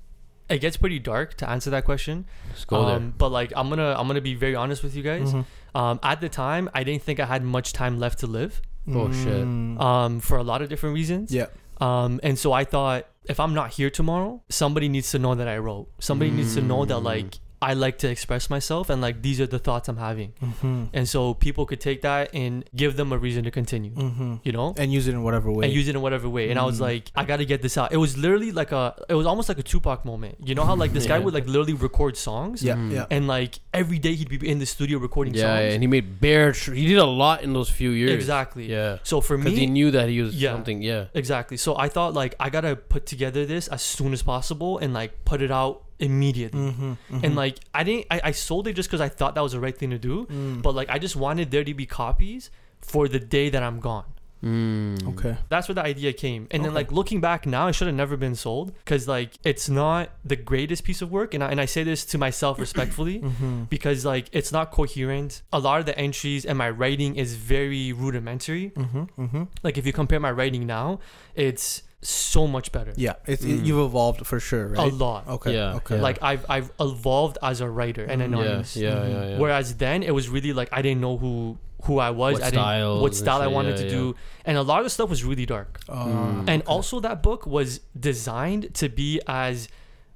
it 0.48 0.58
gets 0.58 0.76
pretty 0.76 0.98
dark 0.98 1.34
to 1.38 1.48
answer 1.48 1.70
that 1.70 1.84
question. 1.84 2.26
Just 2.52 2.66
go 2.66 2.84
there. 2.86 2.96
um, 2.96 3.14
But 3.16 3.30
like 3.30 3.52
I'm 3.56 3.68
gonna 3.68 3.94
I'm 3.98 4.06
gonna 4.06 4.20
be 4.20 4.34
very 4.34 4.54
honest 4.54 4.82
with 4.82 4.94
you 4.94 5.02
guys. 5.02 5.32
Mhm. 5.32 5.44
Um, 5.74 6.00
at 6.02 6.20
the 6.20 6.28
time, 6.28 6.68
I 6.74 6.84
didn't 6.84 7.02
think 7.02 7.18
I 7.20 7.26
had 7.26 7.42
much 7.42 7.72
time 7.72 7.98
left 7.98 8.18
to 8.20 8.26
live. 8.26 8.60
Oh, 8.88 9.10
shit. 9.12 9.44
Mm. 9.46 9.80
Um, 9.80 10.20
for 10.20 10.36
a 10.36 10.42
lot 10.42 10.60
of 10.60 10.68
different 10.68 10.94
reasons. 10.94 11.32
yeah. 11.32 11.46
Um, 11.80 12.20
and 12.22 12.38
so 12.38 12.52
I 12.52 12.64
thought 12.64 13.06
if 13.24 13.38
I'm 13.40 13.54
not 13.54 13.70
here 13.72 13.88
tomorrow, 13.90 14.42
somebody 14.50 14.88
needs 14.88 15.10
to 15.12 15.18
know 15.18 15.34
that 15.34 15.48
I 15.48 15.56
wrote. 15.58 15.88
Somebody 16.00 16.30
needs 16.30 16.54
to 16.54 16.60
know 16.60 16.84
that 16.84 16.98
Mm. 16.98 17.04
like 17.04 17.38
I 17.62 17.72
like 17.74 17.96
to 17.98 18.08
express 18.10 18.50
myself 18.50 18.90
and 18.90 19.00
like 19.00 19.22
these 19.22 19.40
are 19.40 19.46
the 19.46 19.58
thoughts 19.58 19.88
I'm 19.88 19.96
having. 19.96 20.32
Mm-hmm. 20.42 20.84
And 20.92 21.08
so 21.08 21.34
people 21.34 21.64
could 21.64 21.80
take 21.80 22.02
that 22.02 22.34
and 22.34 22.64
give 22.74 22.96
them 22.96 23.12
a 23.12 23.18
reason 23.18 23.44
to 23.44 23.50
continue. 23.50 23.92
Mm-hmm. 23.92 24.34
You 24.42 24.52
know? 24.52 24.74
And 24.76 24.92
use 24.92 25.06
it 25.08 25.12
in 25.12 25.22
whatever 25.22 25.50
way. 25.52 25.64
and 25.66 25.72
use 25.72 25.86
it 25.88 25.94
in 25.94 26.02
whatever 26.02 26.28
way. 26.28 26.50
And 26.50 26.58
I 26.58 26.64
was 26.64 26.78
Mm. 26.78 26.80
like, 26.90 27.10
I 27.14 27.24
gotta 27.24 27.44
get 27.44 27.62
this 27.62 27.78
out. 27.78 27.92
It 27.92 27.98
was 27.98 28.18
literally 28.18 28.50
like 28.52 28.72
a, 28.72 28.94
it 29.08 29.14
was 29.14 29.26
almost 29.26 29.48
like 29.48 29.58
a 29.58 29.62
Tupac 29.62 30.04
moment. 30.04 30.36
You 30.44 30.54
know 30.54 30.64
how 30.64 30.74
like 30.74 30.92
this 30.92 31.06
guy 31.12 31.18
would 31.18 31.34
like 31.34 31.46
literally 31.46 31.74
record 31.74 32.16
songs, 32.16 32.62
yeah, 32.62 32.74
Mm. 32.74 32.92
yeah. 32.92 33.06
and 33.10 33.28
like 33.28 33.60
every 33.72 33.98
day 33.98 34.14
he'd 34.14 34.28
be 34.28 34.48
in 34.48 34.58
the 34.58 34.66
studio 34.66 34.98
recording 34.98 35.34
yeah, 35.34 35.42
songs. 35.56 35.74
and 35.74 35.82
he 35.82 35.86
made 35.86 36.20
bare. 36.20 36.52
Tr- 36.52 36.72
he 36.74 36.86
did 36.86 36.98
a 36.98 37.04
lot 37.04 37.42
in 37.42 37.52
those 37.52 37.70
few 37.70 37.90
years. 37.90 38.10
exactly. 38.12 38.70
Yeah, 38.70 38.98
So 39.04 39.20
for 39.20 39.38
me 39.38 39.44
because 39.44 39.58
he 39.58 39.66
knew 39.66 39.90
that 39.92 40.08
he 40.08 40.20
was 40.22 40.34
Yeah. 40.34 40.52
something. 40.52 40.82
Yeah. 40.82 41.04
exactly. 41.14 41.56
So 41.56 41.76
I 41.76 41.88
thought 41.88 42.14
like 42.14 42.34
I 42.40 42.50
gotta 42.50 42.74
put 42.76 43.06
together 43.06 43.46
this 43.46 43.68
as 43.68 43.82
soon 43.82 44.12
as 44.12 44.22
possible 44.22 44.78
and 44.78 44.92
like 44.94 45.24
put 45.24 45.42
it 45.42 45.50
out 45.50 45.81
immediately. 45.98 46.72
Mm-hmm. 46.72 47.24
And 47.24 47.36
like 47.36 47.58
I 47.74 47.84
didn't, 47.84 48.06
I, 48.10 48.20
I 48.24 48.30
sold 48.32 48.66
it 48.68 48.74
just 48.74 48.88
because 48.88 49.00
I 49.00 49.08
thought 49.08 49.34
that 49.34 49.40
was 49.42 49.52
the 49.52 49.60
right 49.60 49.76
thing 49.76 49.90
to 49.90 49.98
do. 49.98 50.26
Mm. 50.26 50.62
But 50.62 50.74
like 50.74 50.90
I 50.90 50.98
just 50.98 51.16
wanted 51.16 51.50
there 51.50 51.64
to 51.64 51.74
be 51.74 51.86
copies 51.86 52.50
for 52.80 53.08
the 53.08 53.18
day 53.20 53.48
that 53.50 53.62
I'm 53.62 53.80
gone. 53.80 54.04
Mm. 54.42 55.06
Okay. 55.10 55.36
That's 55.50 55.68
where 55.68 55.74
the 55.76 55.84
idea 55.84 56.12
came. 56.12 56.48
And 56.50 56.64
then 56.64 56.74
like 56.74 56.90
looking 56.90 57.20
back 57.20 57.46
now, 57.46 57.68
it 57.68 57.74
should 57.74 57.86
have 57.86 57.94
never 57.94 58.16
been 58.16 58.34
sold 58.34 58.74
because 58.74 59.06
like 59.06 59.34
it's 59.44 59.68
not 59.68 60.10
the 60.24 60.34
greatest 60.34 60.82
piece 60.82 61.00
of 61.00 61.12
work. 61.12 61.32
And 61.34 61.44
I, 61.44 61.50
and 61.50 61.60
I 61.60 61.66
say 61.66 61.84
this 61.84 62.04
to 62.06 62.18
myself 62.18 62.58
respectfully 62.66 63.20
Mm-hmm. 63.20 63.64
because 63.64 64.04
like 64.04 64.26
it's 64.32 64.50
not 64.50 64.72
coherent. 64.72 65.42
A 65.52 65.60
lot 65.60 65.78
of 65.78 65.86
the 65.86 65.96
entries 65.96 66.44
and 66.44 66.58
my 66.58 66.70
writing 66.70 67.14
is 67.14 67.36
very 67.36 67.92
rudimentary. 67.92 68.70
Mm-hmm. 68.70 69.22
Mm-hmm. 69.22 69.42
Like 69.62 69.78
if 69.78 69.86
you 69.86 69.92
compare 69.92 70.18
my 70.18 70.32
writing 70.32 70.66
now, 70.66 70.98
it's 71.36 71.84
so 72.02 72.46
much 72.46 72.72
better. 72.72 72.92
Yeah, 72.96 73.14
it's 73.26 73.44
Mm. 73.44 73.64
you've 73.64 73.78
evolved 73.78 74.26
for 74.26 74.40
sure, 74.40 74.66
right? 74.68 74.92
A 74.92 74.94
lot. 74.94 75.26
Okay. 75.28 75.54
Yeah, 75.54 75.74
Okay. 75.76 76.00
Like 76.00 76.18
I've 76.22 76.44
I've 76.48 76.70
evolved 76.80 77.38
as 77.42 77.60
a 77.60 77.68
writer 77.68 78.04
and 78.04 78.20
an 78.22 78.32
Mm. 78.32 78.44
Yeah, 78.44 78.50
artist. 78.50 78.76
yeah, 78.76 78.90
Mhm. 78.94 79.10
yeah, 79.12 79.28
yeah. 79.30 79.38
Whereas 79.38 79.76
then 79.76 80.02
it 80.02 80.12
was 80.14 80.28
really 80.28 80.52
like 80.52 80.68
I 80.72 80.82
didn't 80.82 81.00
know 81.00 81.16
who 81.16 81.58
who 81.84 81.98
I 81.98 82.10
was. 82.10 82.34
What 82.34 82.42
I 82.42 82.50
didn't 82.50 82.62
styles 82.62 83.02
what 83.02 83.06
and 83.12 83.16
style 83.16 83.40
I 83.42 83.46
wanted 83.48 83.70
yeah, 83.72 83.76
to 83.76 83.84
yeah. 83.84 83.90
do, 83.90 84.16
and 84.46 84.56
a 84.56 84.62
lot 84.62 84.78
of 84.78 84.84
the 84.84 84.90
stuff 84.90 85.10
was 85.10 85.24
really 85.24 85.46
dark. 85.46 85.80
Uh, 85.88 86.04
Mm. 86.06 86.38
And 86.48 86.62
okay. 86.62 86.72
also 86.74 87.00
that 87.00 87.22
book 87.22 87.46
was 87.46 87.80
designed 87.98 88.72
to 88.74 88.88
be 88.88 89.20
as 89.26 89.68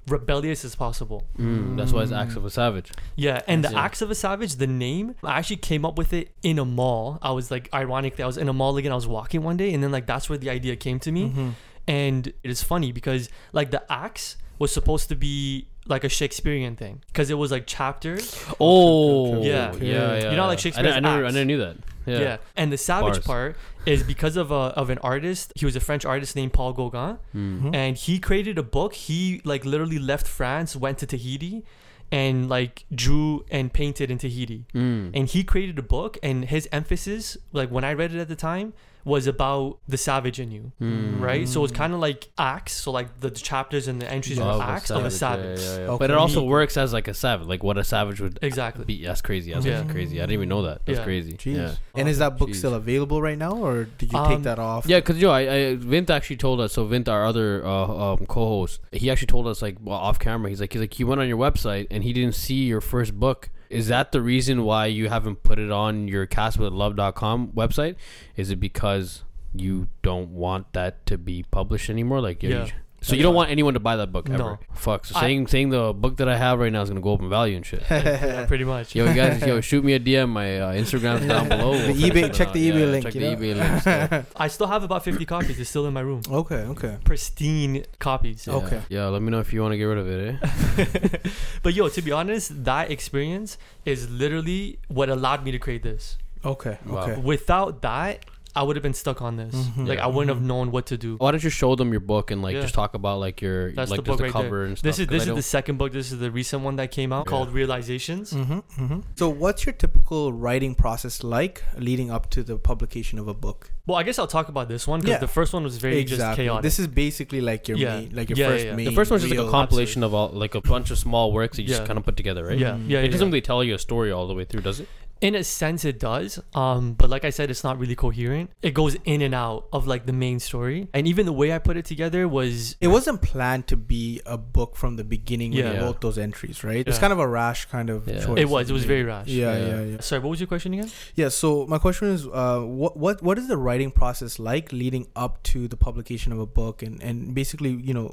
rebellious 0.07 0.63
as 0.63 0.73
possible. 0.75 1.25
Mm, 1.37 1.75
that's 1.77 1.91
why 1.91 2.01
it's 2.03 2.13
Acts 2.13 2.37
of 2.37 2.45
a 2.45 2.49
Savage. 2.49 2.91
Yeah, 3.17 3.41
and 3.45 3.65
the 3.65 3.71
Yeah. 3.71 3.81
Acts 3.83 4.01
of 4.01 4.09
a 4.09 4.15
Savage, 4.15 4.55
the 4.55 4.67
name, 4.67 5.15
I 5.21 5.37
actually 5.39 5.57
came 5.57 5.83
up 5.83 5.97
with 5.97 6.13
it 6.13 6.31
in 6.43 6.57
a 6.59 6.63
mall. 6.63 7.19
I 7.21 7.31
was 7.31 7.51
like, 7.51 7.67
ironically, 7.73 8.23
I 8.23 8.27
was 8.27 8.37
in 8.37 8.47
a 8.47 8.53
mall 8.53 8.77
again. 8.77 8.93
I 8.93 8.95
was 8.95 9.07
walking 9.07 9.43
one 9.43 9.57
day, 9.57 9.73
and 9.73 9.83
then 9.83 9.91
like 9.91 10.05
that's 10.05 10.29
where 10.29 10.37
the 10.37 10.49
idea 10.49 10.77
came 10.77 10.99
to 10.99 11.11
me. 11.11 11.29
Mhm. 11.29 11.51
And 11.87 12.27
it 12.27 12.49
is 12.49 12.63
funny 12.63 12.91
because 12.91 13.29
like 13.53 13.71
the 13.71 13.83
acts 13.91 14.37
was 14.59 14.71
supposed 14.71 15.07
to 15.09 15.15
be 15.15 15.67
like 15.85 16.03
a 16.03 16.09
Shakespearean 16.09 16.75
thing 16.75 17.01
because 17.07 17.29
it 17.29 17.35
was 17.35 17.49
like 17.51 17.65
chapters. 17.65 18.35
Oh, 18.59 19.35
okay, 19.37 19.47
Yeah. 19.49 19.73
yeah, 19.75 19.79
yeah. 19.81 20.15
You 20.15 20.21
know, 20.23 20.31
yeah. 20.31 20.45
like 20.45 20.57
I, 20.59 20.61
Shakespeare's 20.61 20.95
I 20.95 20.99
never, 20.99 21.25
I 21.25 21.31
never 21.31 21.45
knew 21.45 21.57
that. 21.59 21.77
Yeah. 22.05 22.19
Yeah. 22.19 22.37
And 22.57 22.71
the 22.71 22.77
savage 22.77 23.13
Bars. 23.15 23.25
part 23.25 23.55
is 23.85 24.03
because 24.03 24.35
of 24.37 24.51
a 24.51 24.63
of 24.81 24.89
an 24.89 24.97
artist. 24.99 25.53
He 25.55 25.65
was 25.65 25.75
a 25.75 25.79
French 25.79 26.03
artist 26.05 26.35
named 26.35 26.53
Paul 26.53 26.73
Gauguin, 26.73 27.17
Mm. 27.35 27.61
Mhm. 27.61 27.75
and 27.75 27.97
he 27.97 28.19
created 28.19 28.57
a 28.57 28.63
book. 28.63 28.93
He 28.95 29.41
like 29.45 29.63
literally 29.65 29.99
left 29.99 30.27
France, 30.27 30.75
went 30.75 30.97
to 30.99 31.05
Tahiti, 31.05 31.63
and 32.11 32.49
like 32.49 32.85
drew 32.93 33.45
and 33.51 33.71
painted 33.71 34.09
in 34.11 34.17
Tahiti. 34.17 34.65
Mm. 34.73 35.11
And 35.13 35.27
he 35.27 35.43
created 35.43 35.77
a 35.79 35.83
book, 35.83 36.17
and 36.23 36.45
his 36.45 36.67
emphasis, 36.71 37.37
like 37.53 37.69
when 37.69 37.83
I 37.83 37.93
read 37.93 38.13
it 38.15 38.19
at 38.19 38.27
the 38.29 38.35
time, 38.35 38.73
was 39.07 39.25
about 39.25 39.77
the 39.87 39.97
savage 39.97 40.39
in 40.39 40.51
you, 40.51 40.71
Mm. 40.81 41.21
right? 41.21 41.47
So 41.47 41.63
it's 41.63 41.71
kind 41.73 41.93
of 41.93 41.99
like 42.01 42.27
acts. 42.37 42.73
So 42.73 42.91
like 42.91 43.21
the, 43.21 43.31
chapters 43.31 43.87
and 43.87 44.01
the 44.01 44.11
entries 44.11 44.37
Of 44.39 44.45
are 44.47 44.61
acts 44.61 44.91
of 44.91 45.05
a 45.05 45.09
savage. 45.11 45.59
Yeah, 45.61 45.65
yeah, 45.65 45.79
yeah. 45.79 45.87
Okay. 45.91 45.97
But 45.99 46.11
it 46.11 46.17
also 46.17 46.43
works 46.43 46.75
as 46.75 46.91
like 46.91 47.07
a 47.07 47.13
savage, 47.13 47.47
like 47.47 47.63
what 47.63 47.77
a 47.77 47.83
savage 47.85 48.19
would 48.19 48.37
Exactly. 48.41 48.83
be. 48.83 49.05
That's 49.05 49.21
crazy. 49.21 49.53
That's 49.53 49.65
Yeah. 49.65 49.83
crazy. 49.85 50.17
I 50.17 50.23
didn't 50.23 50.33
even 50.33 50.49
know 50.49 50.63
that. 50.63 50.85
That's 50.85 50.99
Yeah. 50.99 51.03
crazy. 51.05 51.33
Jeez. 51.33 51.55
Yeah. 51.55 51.71
And 51.95 52.09
is 52.09 52.17
that 52.19 52.37
book 52.37 52.49
Jeez. 52.49 52.55
still 52.57 52.73
available 52.73 53.21
right 53.21 53.37
now, 53.37 53.53
or 53.55 53.85
did 53.97 54.11
you 54.11 54.19
take 54.27 54.37
Um, 54.37 54.43
that 54.43 54.59
off? 54.59 54.85
Yeah, 54.85 54.97
because 54.99 55.17
yo, 55.19 55.31
I, 55.31 55.41
I 55.41 55.75
Vint 55.75 56.09
actually 56.09 56.37
told 56.37 56.59
us. 56.59 56.73
So 56.73 56.83
Vint, 56.85 57.07
our 57.07 57.25
other 57.25 57.65
uh, 57.65 58.13
um, 58.13 58.25
co-host, 58.27 58.81
he 58.91 59.09
actually 59.09 59.27
told 59.27 59.47
us 59.47 59.61
like 59.61 59.77
well, 59.81 59.97
off 59.97 60.19
camera. 60.19 60.49
He's 60.49 60.59
like, 60.59 60.73
he's 60.73 60.81
like, 60.81 60.93
he 60.93 61.03
went 61.05 61.21
on 61.21 61.27
your 61.29 61.37
website 61.37 61.87
and 61.89 62.03
he 62.03 62.11
didn't 62.11 62.35
see 62.35 62.65
your 62.65 62.81
first 62.81 63.17
book. 63.17 63.49
Is 63.69 63.87
that 63.87 64.11
the 64.11 64.21
reason 64.21 64.63
why 64.63 64.85
you 64.87 65.09
haven't 65.09 65.43
put 65.43 65.59
it 65.59 65.71
on 65.71 66.07
your 66.07 66.25
kaswitlove.com 66.27 67.49
website? 67.49 67.95
Is 68.35 68.49
it 68.49 68.57
because 68.59 69.23
you 69.53 69.87
don't 70.01 70.31
want 70.31 70.71
that 70.73 71.05
to 71.07 71.17
be 71.17 71.43
published 71.51 71.89
anymore? 71.89 72.21
Like, 72.21 72.43
you- 72.43 72.49
Yeah. 72.49 72.67
So 73.01 73.15
you 73.15 73.21
don't 73.21 73.35
want 73.35 73.51
anyone 73.51 73.75
to 73.75 73.79
buy 73.79 73.95
that 73.97 74.11
book 74.11 74.27
ever? 74.27 74.37
No. 74.37 74.59
Fuck. 74.73 75.05
So 75.05 75.15
I- 75.15 75.21
saying 75.21 75.47
saying 75.47 75.69
the 75.69 75.93
book 75.93 76.17
that 76.17 76.27
I 76.27 76.35
have 76.35 76.57
right 76.59 76.71
now 76.73 76.81
is 76.81 76.89
gonna 76.89 76.99
go 77.01 77.13
up 77.13 77.21
in 77.21 77.29
value 77.29 77.55
and 77.55 77.65
shit. 77.65 77.83
yeah, 77.89 78.45
pretty 78.51 78.63
much. 78.63 78.95
Yo, 78.95 79.05
guys, 79.13 79.41
yo, 79.45 79.61
shoot 79.69 79.83
me 79.83 79.93
a 79.93 79.99
DM. 79.99 80.29
My 80.29 80.59
uh, 80.59 80.73
Instagram's 80.73 81.25
down 81.27 81.47
below. 81.47 81.77
The 81.77 81.87
We'll 81.87 81.95
figure 81.95 82.07
eBay- 82.07 82.21
something 82.21 82.31
check 82.33 82.47
out. 82.47 82.53
the 82.55 82.69
eBay 82.71 82.79
Yeah, 82.79 82.85
link, 82.87 83.05
Check 83.05 83.15
you 83.15 83.21
the 83.21 83.29
know? 83.31 83.37
eBay 83.37 83.55
link. 83.55 83.81
still. 83.81 84.25
I 84.35 84.47
still 84.47 84.67
have 84.67 84.83
about 84.83 85.03
50 85.03 85.25
copies. 85.25 85.59
It's 85.59 85.69
still 85.69 85.85
in 85.85 85.93
my 85.93 86.01
room. 86.01 86.21
okay. 86.29 86.55
Okay. 86.73 86.97
Pristine 87.03 87.85
copies. 87.99 88.47
Yeah. 88.47 88.53
Okay. 88.55 88.81
Yeah, 88.89 89.05
let 89.07 89.21
me 89.21 89.29
know 89.29 89.39
if 89.39 89.53
you 89.53 89.61
want 89.61 89.73
to 89.73 89.77
get 89.77 89.85
rid 89.85 89.97
of 89.99 90.07
it. 90.09 90.35
Eh? 90.41 91.29
but 91.63 91.73
yo, 91.75 91.89
to 91.89 92.01
be 92.01 92.11
honest, 92.11 92.63
that 92.65 92.89
experience 92.91 93.57
is 93.85 94.09
literally 94.09 94.79
what 94.87 95.09
allowed 95.09 95.43
me 95.45 95.51
to 95.51 95.59
create 95.59 95.83
this. 95.83 96.17
Okay. 96.43 96.77
Wow. 96.85 97.03
Okay. 97.03 97.21
Without 97.21 97.81
that, 97.81 98.25
I 98.57 98.63
would 98.63 98.75
have 98.75 98.83
been 98.83 98.93
stuck 98.93 99.21
on 99.21 99.35
this. 99.37 99.53
Mhm. 99.53 99.87
Like 99.87 99.99
Yeah. 99.99 100.05
I 100.05 100.07
wouldn't 100.07 100.29
have 100.35 100.43
Mhm. 100.43 100.47
known 100.47 100.71
what 100.71 100.85
to 100.87 100.97
do. 100.97 101.15
Why 101.17 101.31
don't 101.31 101.43
you 101.43 101.49
show 101.49 101.75
them 101.75 101.91
your 101.91 101.99
book 101.99 102.31
and 102.31 102.41
like 102.41 102.55
Yeah. 102.55 102.61
just 102.61 102.73
talk 102.73 102.93
about 102.95 103.19
like 103.19 103.41
your 103.41 103.71
That's 103.73 103.91
like 103.91 103.97
the 103.99 104.03
just 104.03 104.05
book 104.07 104.17
the 104.17 104.23
right 104.25 104.33
cover 104.33 104.57
there. 104.57 104.65
and 104.65 104.77
stuff? 104.77 104.83
This 104.89 104.99
is 104.99 105.05
'cause 105.07 105.19
this 105.19 105.27
is 105.27 105.35
the 105.35 105.41
second 105.57 105.77
book. 105.77 105.91
This 105.93 106.11
is 106.11 106.19
the 106.19 106.31
recent 106.31 106.63
one 106.63 106.75
that 106.77 106.91
came 106.91 107.13
out 107.13 107.25
Yeah. 107.25 107.29
called 107.31 107.49
Realizations. 107.53 108.33
Mm-hmm, 108.33 108.53
mm-hmm. 108.83 108.99
So, 109.15 109.29
what's 109.29 109.65
your 109.65 109.73
typical 109.73 110.33
writing 110.33 110.73
process 110.75 111.23
like 111.23 111.63
leading 111.77 112.09
up 112.11 112.29
to 112.31 112.43
the 112.43 112.57
publication 112.57 113.19
of 113.19 113.27
a 113.27 113.33
book? 113.33 113.71
Well, 113.85 113.97
I 113.97 114.03
guess 114.03 114.19
I'll 114.19 114.27
talk 114.27 114.49
about 114.49 114.67
this 114.67 114.85
one 114.87 114.99
because 114.99 115.11
Yeah. 115.15 115.19
the 115.19 115.27
first 115.29 115.53
one 115.53 115.63
was 115.63 115.77
very 115.77 116.03
just 116.03 116.21
chaotic. 116.35 116.63
This 116.63 116.77
is 116.79 116.87
basically 116.87 117.39
like 117.41 117.67
your 117.69 117.77
Yeah. 117.77 117.99
main, 117.99 118.09
like 118.13 118.29
your 118.29 118.37
Yeah, 118.37 118.47
first 118.49 118.65
yeah, 118.65 118.71
yeah. 118.71 118.75
main. 118.75 118.85
the 118.85 118.91
first 118.91 119.11
one's 119.11 119.23
just 119.23 119.31
like 119.31 119.39
a 119.39 119.43
real- 119.43 119.51
compilation 119.51 120.03
of 120.03 120.13
all 120.13 120.29
like 120.33 120.55
a 120.55 120.61
bunch 120.61 120.91
of 120.91 120.97
small 120.97 121.31
works 121.31 121.55
that 121.57 121.63
you 121.63 121.69
Yeah. 121.69 121.77
just 121.77 121.87
kind 121.87 121.97
of 121.97 122.03
put 122.05 122.17
together, 122.17 122.45
right? 122.45 122.57
yeah, 122.57 122.77
yeah, 122.87 122.99
It 122.99 123.09
doesn't 123.09 123.27
really 123.29 123.41
tell 123.41 123.63
you 123.63 123.75
a 123.75 123.79
story 123.79 124.11
all 124.11 124.27
the 124.27 124.33
way 124.33 124.43
through, 124.43 124.61
does 124.61 124.79
it? 124.81 124.87
In 125.21 125.33
a 125.35 125.43
sense 125.43 125.83
it 125.85 125.99
does 125.99 126.39
um 126.53 126.93
but 126.93 127.09
like 127.09 127.25
i 127.25 127.29
said 127.29 127.49
it's 127.49 127.63
not 127.63 127.77
really 127.79 127.95
coherent 127.95 128.49
it 128.61 128.73
goes 128.73 128.95
in 129.05 129.21
and 129.21 129.33
out 129.33 129.67
of 129.73 129.87
like 129.87 130.05
the 130.05 130.13
main 130.13 130.39
story 130.39 130.87
and 130.93 131.07
even 131.07 131.25
the 131.25 131.33
way 131.33 131.51
i 131.53 131.57
put 131.57 131.75
it 131.77 131.85
together 131.85 132.27
was 132.27 132.75
It 132.81 132.87
wasn't 132.89 133.21
planned 133.21 133.67
to 133.67 133.77
be 133.77 134.21
a 134.25 134.37
book 134.37 134.75
from 134.75 134.95
the 134.95 135.03
beginning 135.03 135.51
when 135.51 135.65
Yeah. 135.65 135.73
you 135.73 135.81
wrote 135.81 136.01
those 136.01 136.17
entries, 136.17 136.63
right? 136.63 136.87
It's 136.87 136.99
kind 136.99 137.13
of 137.13 137.19
a 137.19 137.27
rash 137.27 137.65
kind 137.65 137.89
of 137.89 138.07
Yeah. 138.07 138.25
choice. 138.25 138.39
it 138.39 138.49
was 138.49 138.69
it 138.69 138.73
was 138.73 138.85
very 138.85 139.03
rash 139.03 139.27
Yeah, 139.27 139.57
Yeah. 139.57 139.67
yeah, 139.67 139.81
yeah. 139.93 139.99
sorry 140.01 140.21
what 140.21 140.29
was 140.29 140.39
your 140.39 140.47
question 140.47 140.73
again 140.73 140.89
Yeah. 141.15 141.29
So 141.29 141.65
my 141.67 141.77
question 141.79 142.07
is, 142.09 142.27
uh, 142.27 142.59
what 142.61 142.97
what 142.97 143.21
what 143.23 143.37
is 143.37 143.47
the 143.47 143.57
writing 143.57 143.91
process 143.91 144.39
like 144.39 144.71
leading 144.71 145.07
up 145.15 145.41
to 145.51 145.67
the 145.67 145.77
publication 145.77 146.31
of 146.31 146.39
a 146.39 146.45
book, 146.45 146.81
and 146.83 147.01
and 147.01 147.33
basically, 147.33 147.71
you 147.89 147.93
know, 147.97 148.07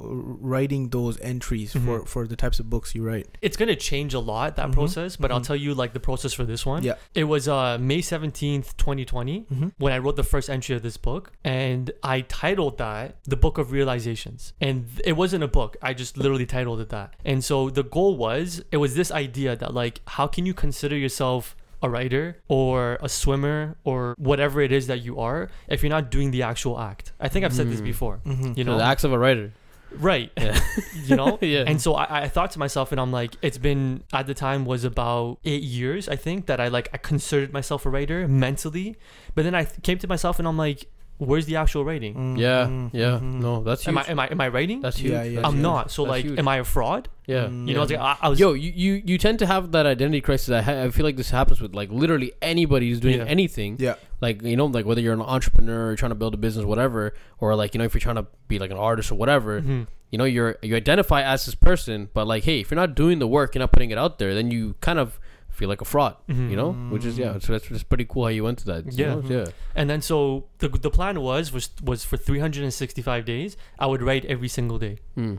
writing 0.53 0.89
those 0.89 1.19
entries 1.21 1.73
for 1.73 1.99
Mhm. 2.01 2.07
for 2.07 2.27
the 2.27 2.35
types 2.35 2.59
of 2.59 2.69
books 2.69 2.95
you 2.95 3.03
write. 3.03 3.27
it's 3.41 3.57
gonna 3.57 3.75
change 3.75 4.13
a 4.13 4.19
lot 4.19 4.55
that 4.55 4.69
Mhm, 4.69 4.73
process 4.73 5.15
but 5.15 5.31
i'll 5.31 5.39
mhm. 5.41 5.47
tell 5.49 5.55
you 5.65 5.73
like 5.73 5.93
the 5.93 5.99
process 5.99 6.33
for 6.33 6.45
this 6.45 6.65
one 6.65 6.83
Yeah. 6.83 6.94
It 7.13 7.25
was 7.25 7.47
uh 7.47 7.77
may 7.79 7.99
17th 7.99 8.75
2020 8.77 9.41
Mm-hmm. 9.41 9.67
when 9.77 9.91
I 9.93 9.97
wrote 9.97 10.15
the 10.15 10.23
first 10.23 10.49
entry 10.49 10.75
of 10.75 10.81
this 10.81 10.97
book, 10.97 11.31
and 11.43 11.91
I 12.03 12.21
titled 12.21 12.77
that 12.77 13.17
the 13.23 13.35
Book 13.37 13.57
of 13.57 13.71
Realizations. 13.71 14.53
And 14.61 14.87
it 15.03 15.13
wasn't 15.13 15.43
a 15.43 15.47
book, 15.47 15.77
I 15.81 15.93
just 15.93 16.17
literally 16.17 16.45
titled 16.45 16.79
it 16.81 16.89
that. 16.89 17.15
And 17.23 17.43
so 17.43 17.69
the 17.69 17.83
goal 17.83 18.15
was 18.17 18.63
it 18.71 18.77
was 18.77 18.95
this 18.95 19.11
idea 19.11 19.55
that, 19.55 19.73
like, 19.73 20.01
how 20.07 20.27
can 20.27 20.45
you 20.45 20.53
consider 20.53 20.97
yourself 20.97 21.55
a 21.81 21.89
writer 21.89 22.37
or 22.47 22.97
a 23.01 23.09
swimmer 23.09 23.75
or 23.83 24.15
whatever 24.17 24.61
it 24.61 24.71
is 24.71 24.87
that 24.87 25.01
you 25.03 25.19
are 25.19 25.49
if 25.67 25.83
you're 25.83 25.89
not 25.89 26.09
doing 26.09 26.31
the 26.31 26.41
actual 26.43 26.79
act? 26.79 27.11
I 27.19 27.27
think 27.27 27.45
I've 27.45 27.53
said 27.53 27.69
this 27.69 27.81
Mm. 27.81 27.83
before. 27.93 28.19
Mm-hmm. 28.25 28.53
You 28.57 28.63
So 28.63 28.71
know, 28.71 28.77
the 28.77 28.83
acts 28.83 29.03
of 29.03 29.11
a 29.13 29.19
writer. 29.19 29.51
Right? 29.99 30.31
Yeah. 30.37 30.59
you 31.03 31.15
know, 31.15 31.37
Yeah. 31.45 31.63
And 31.67 31.81
so 31.81 31.93
I, 31.93 32.23
I 32.23 32.27
thought 32.27 32.51
to 32.51 32.59
myself, 32.59 32.91
and 32.91 32.99
I'm 32.99 33.11
like, 33.11 33.35
it's 33.41 33.57
been 33.57 34.03
at 34.13 34.27
the 34.27 34.33
time 34.33 34.65
was 34.65 34.83
about 34.83 35.39
eight 35.45 35.63
years, 35.63 36.09
I 36.09 36.15
think, 36.15 36.45
that 36.47 36.59
I 36.59 36.67
like 36.67 36.89
I 36.93 36.97
considered 36.97 37.53
myself 37.53 37.85
a 37.85 37.89
writer 37.89 38.27
mentally, 38.27 38.95
but 39.35 39.43
then 39.43 39.55
I 39.55 39.63
th- 39.63 39.81
came 39.83 39.97
to 39.99 40.07
myself 40.07 40.39
and 40.39 40.47
I'm 40.47 40.57
like, 40.57 40.87
where's 41.17 41.45
the 41.45 41.55
actual 41.55 41.85
writing? 41.85 42.37
Yeah, 42.37 42.65
Mm-hmm. 42.65 42.95
yeah. 42.97 43.19
No, 43.21 43.63
that's 43.63 43.83
huge. 43.83 43.89
Am 43.89 43.97
I 43.97 44.03
am 44.09 44.19
I 44.19 44.27
am 44.27 44.41
I 44.41 44.47
writing? 44.49 44.81
that's 44.81 44.97
huge. 44.97 45.11
Yeah, 45.13 45.23
yeah, 45.23 45.35
That's 45.35 45.47
I'm 45.47 45.53
huge. 45.55 45.61
not. 45.63 45.91
So 45.91 46.03
That's 46.03 46.09
like, 46.11 46.25
huge. 46.25 46.39
am 46.39 46.47
I 46.47 46.57
a 46.57 46.63
fraud? 46.63 47.09
Yeah. 47.27 47.45
Mm. 47.45 47.67
You 47.67 47.73
know, 47.73 47.83
it's 47.83 47.91
like 47.91 47.99
I, 48.01 48.17
I 48.21 48.29
was. 48.29 48.39
Yo, 48.39 48.53
you, 48.53 48.71
you 48.75 49.01
you 49.05 49.17
tend 49.17 49.39
to 49.39 49.45
have 49.45 49.71
that 49.71 49.85
identity 49.85 50.21
crisis. 50.21 50.49
I, 50.49 50.61
ha- 50.61 50.83
I 50.83 50.89
feel 50.91 51.05
like 51.05 51.15
this 51.17 51.29
happens 51.31 51.59
with 51.61 51.73
like 51.73 51.89
literally 51.89 52.33
anybody 52.41 52.89
who's 52.89 52.99
doing 52.99 53.17
Yeah. 53.19 53.25
anything. 53.25 53.77
Yeah. 53.79 53.95
Like 54.21 54.41
you 54.43 54.55
know, 54.55 54.65
like 54.65 54.85
whether 54.85 55.01
you're 55.01 55.13
an 55.13 55.21
entrepreneur, 55.21 55.89
or 55.91 55.95
trying 55.95 56.11
to 56.11 56.15
build 56.15 56.33
a 56.33 56.37
business, 56.37 56.65
whatever, 56.65 57.13
or 57.39 57.55
like 57.55 57.73
you 57.73 57.79
know 57.79 57.85
if 57.85 57.93
you're 57.93 58.01
trying 58.01 58.15
to 58.17 58.27
be 58.47 58.59
like 58.59 58.71
an 58.71 58.77
artist 58.77 59.11
or 59.11 59.15
whatever, 59.15 59.61
Mhm. 59.61 59.87
you 60.11 60.17
know 60.17 60.25
you're 60.25 60.57
you 60.61 60.75
identify 60.75 61.21
as 61.23 61.45
this 61.45 61.55
person, 61.55 62.09
but 62.13 62.27
like 62.27 62.43
hey, 62.43 62.59
if 62.59 62.69
you're 62.71 62.75
not 62.75 62.93
doing 62.95 63.19
the 63.19 63.27
work, 63.27 63.55
you're 63.55 63.61
not 63.61 63.71
putting 63.71 63.91
it 63.91 63.97
out 63.97 64.19
there, 64.19 64.33
then 64.35 64.51
you 64.51 64.75
kind 64.81 64.99
of 64.99 65.19
feel 65.59 65.69
like 65.73 65.81
a 65.81 65.85
fraud. 65.93 66.15
Mhm. 66.29 66.49
You 66.51 66.57
know, 66.61 66.71
which 66.93 67.05
is 67.09 67.17
yeah, 67.17 67.37
so 67.39 67.53
that's, 67.53 67.69
it's 67.71 67.83
pretty 67.91 68.05
cool 68.11 68.23
how 68.27 68.29
you 68.39 68.43
went 68.43 68.57
to 68.63 68.65
that. 68.71 68.81
you 68.85 68.91
Yeah. 69.05 69.15
know? 69.15 69.23
yeah. 69.37 69.45
And 69.79 69.89
then 69.89 70.01
so 70.01 70.17
the 70.61 70.67
the 70.69 70.91
plan 70.97 71.15
was 71.29 71.51
was 71.55 71.65
was 71.89 71.99
for 72.09 72.17
365 72.17 73.25
days, 73.25 73.57
I 73.79 73.85
would 73.91 74.01
write 74.07 74.23
every 74.25 74.47
single 74.57 74.77
day, 74.87 74.95
Hmm. 75.15 75.35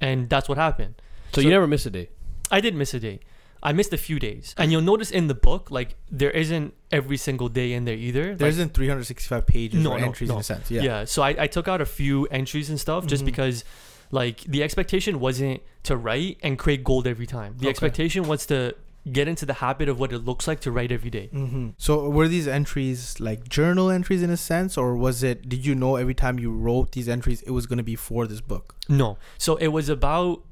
and 0.00 0.28
that's 0.28 0.48
what 0.48 0.58
happened. 0.58 0.94
So, 1.34 1.40
you 1.40 1.50
never 1.50 1.66
miss 1.66 1.86
a 1.86 1.90
day. 1.90 2.06
I 2.50 2.60
did 2.60 2.74
miss 2.74 2.92
a 2.94 3.00
day. 3.00 3.20
I 3.64 3.72
missed 3.72 3.92
a 3.92 3.96
few 4.08 4.18
days, 4.18 4.54
and 4.58 4.72
you'll 4.72 4.82
notice 4.92 5.10
in 5.10 5.28
the 5.28 5.34
book, 5.48 5.70
like 5.70 5.90
there 6.20 6.32
isn't 6.32 6.74
every 6.90 7.16
single 7.16 7.48
day 7.48 7.72
in 7.76 7.84
there 7.84 7.94
either. 8.08 8.34
There 8.34 8.48
Like, 8.48 8.54
isn't 8.58 8.74
365 8.74 9.46
pages 9.46 9.82
No, 9.84 9.92
or 9.92 9.98
no, 10.00 10.06
entries 10.06 10.28
no. 10.30 10.34
in 10.34 10.40
a 10.40 10.42
sense. 10.52 10.70
yeah. 10.70 10.82
Yeah. 10.82 11.04
So 11.04 11.22
I, 11.22 11.30
I 11.44 11.46
took 11.46 11.68
out 11.68 11.80
a 11.80 11.86
few 11.86 12.26
entries 12.26 12.68
and 12.70 12.78
stuff 12.86 13.06
just 13.06 13.22
Mhm. 13.22 13.26
because, 13.30 13.64
like, 14.10 14.38
the 14.54 14.62
expectation 14.66 15.20
wasn't 15.20 15.62
to 15.84 15.96
write 15.96 16.38
and 16.42 16.58
create 16.58 16.82
gold 16.84 17.06
every 17.06 17.26
time. 17.26 17.54
The 17.58 17.66
Okay. 17.66 17.70
expectation 17.70 18.24
was 18.32 18.44
to 18.46 18.74
get 19.10 19.26
into 19.26 19.44
the 19.44 19.54
habit 19.54 19.88
of 19.88 19.98
what 19.98 20.12
it 20.12 20.18
looks 20.18 20.46
like 20.46 20.60
to 20.60 20.70
write 20.70 20.92
every 20.92 21.10
day. 21.10 21.28
Mm-hmm. 21.32 21.70
So 21.76 22.08
were 22.08 22.28
these 22.28 22.46
entries 22.46 23.18
like 23.18 23.48
journal 23.48 23.90
entries 23.90 24.22
in 24.22 24.30
a 24.30 24.36
sense, 24.36 24.78
or 24.78 24.94
was 24.96 25.22
it? 25.22 25.48
Did 25.48 25.66
you 25.66 25.74
know 25.74 25.96
every 25.96 26.14
time 26.14 26.38
you 26.38 26.52
wrote 26.52 26.92
these 26.92 27.08
entries, 27.08 27.42
it 27.42 27.50
was 27.50 27.66
going 27.66 27.78
to 27.78 27.82
be 27.82 27.96
for 27.96 28.26
this 28.26 28.40
book? 28.40 28.76
No. 28.88 29.18
So 29.38 29.56
it 29.56 29.68
was 29.68 29.88
about 29.88 30.42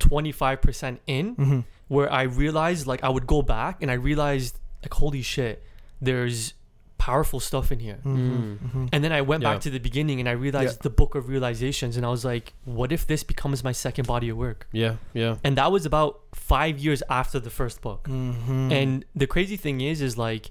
25% 0.00 0.98
in 1.06 1.36
Mm-hmm. 1.36 1.60
where 1.88 2.10
I 2.12 2.22
realized, 2.22 2.86
like, 2.86 3.04
I 3.04 3.08
would 3.08 3.26
go 3.26 3.42
back 3.42 3.82
and 3.82 3.90
I 3.90 3.94
realized, 3.94 4.58
like, 4.82 4.94
holy 4.94 5.22
shit, 5.22 5.62
there's 6.00 6.54
powerful 7.06 7.40
stuff 7.40 7.66
in 7.74 7.80
here. 7.86 7.98
Mhm, 8.04 8.58
mhm. 8.58 8.88
And 8.92 9.02
then 9.04 9.12
I 9.12 9.22
went 9.30 9.42
Yeah. 9.42 9.48
back 9.52 9.60
to 9.66 9.70
the 9.76 9.80
beginning 9.88 10.20
and 10.20 10.28
I 10.28 10.32
realized 10.46 10.76
Yeah. 10.78 10.82
the 10.88 10.94
book 11.00 11.12
of 11.18 11.22
realizations, 11.34 11.96
and 11.96 12.04
I 12.06 12.10
was 12.16 12.24
like, 12.32 12.46
what 12.64 12.92
if 12.96 13.02
this 13.12 13.22
becomes 13.32 13.58
my 13.68 13.72
second 13.72 14.06
body 14.06 14.28
of 14.32 14.36
work? 14.36 14.60
Yeah, 14.72 14.94
yeah. 15.22 15.36
And 15.44 15.52
that 15.60 15.70
was 15.76 15.84
about 15.92 16.20
five 16.52 16.74
years 16.78 17.00
after 17.20 17.38
the 17.46 17.50
first 17.60 17.80
book. 17.86 18.02
Mhm. 18.08 18.70
And 18.80 18.90
the 19.22 19.26
crazy 19.34 19.56
thing 19.64 19.80
is, 19.90 20.00
is 20.08 20.14
like 20.28 20.44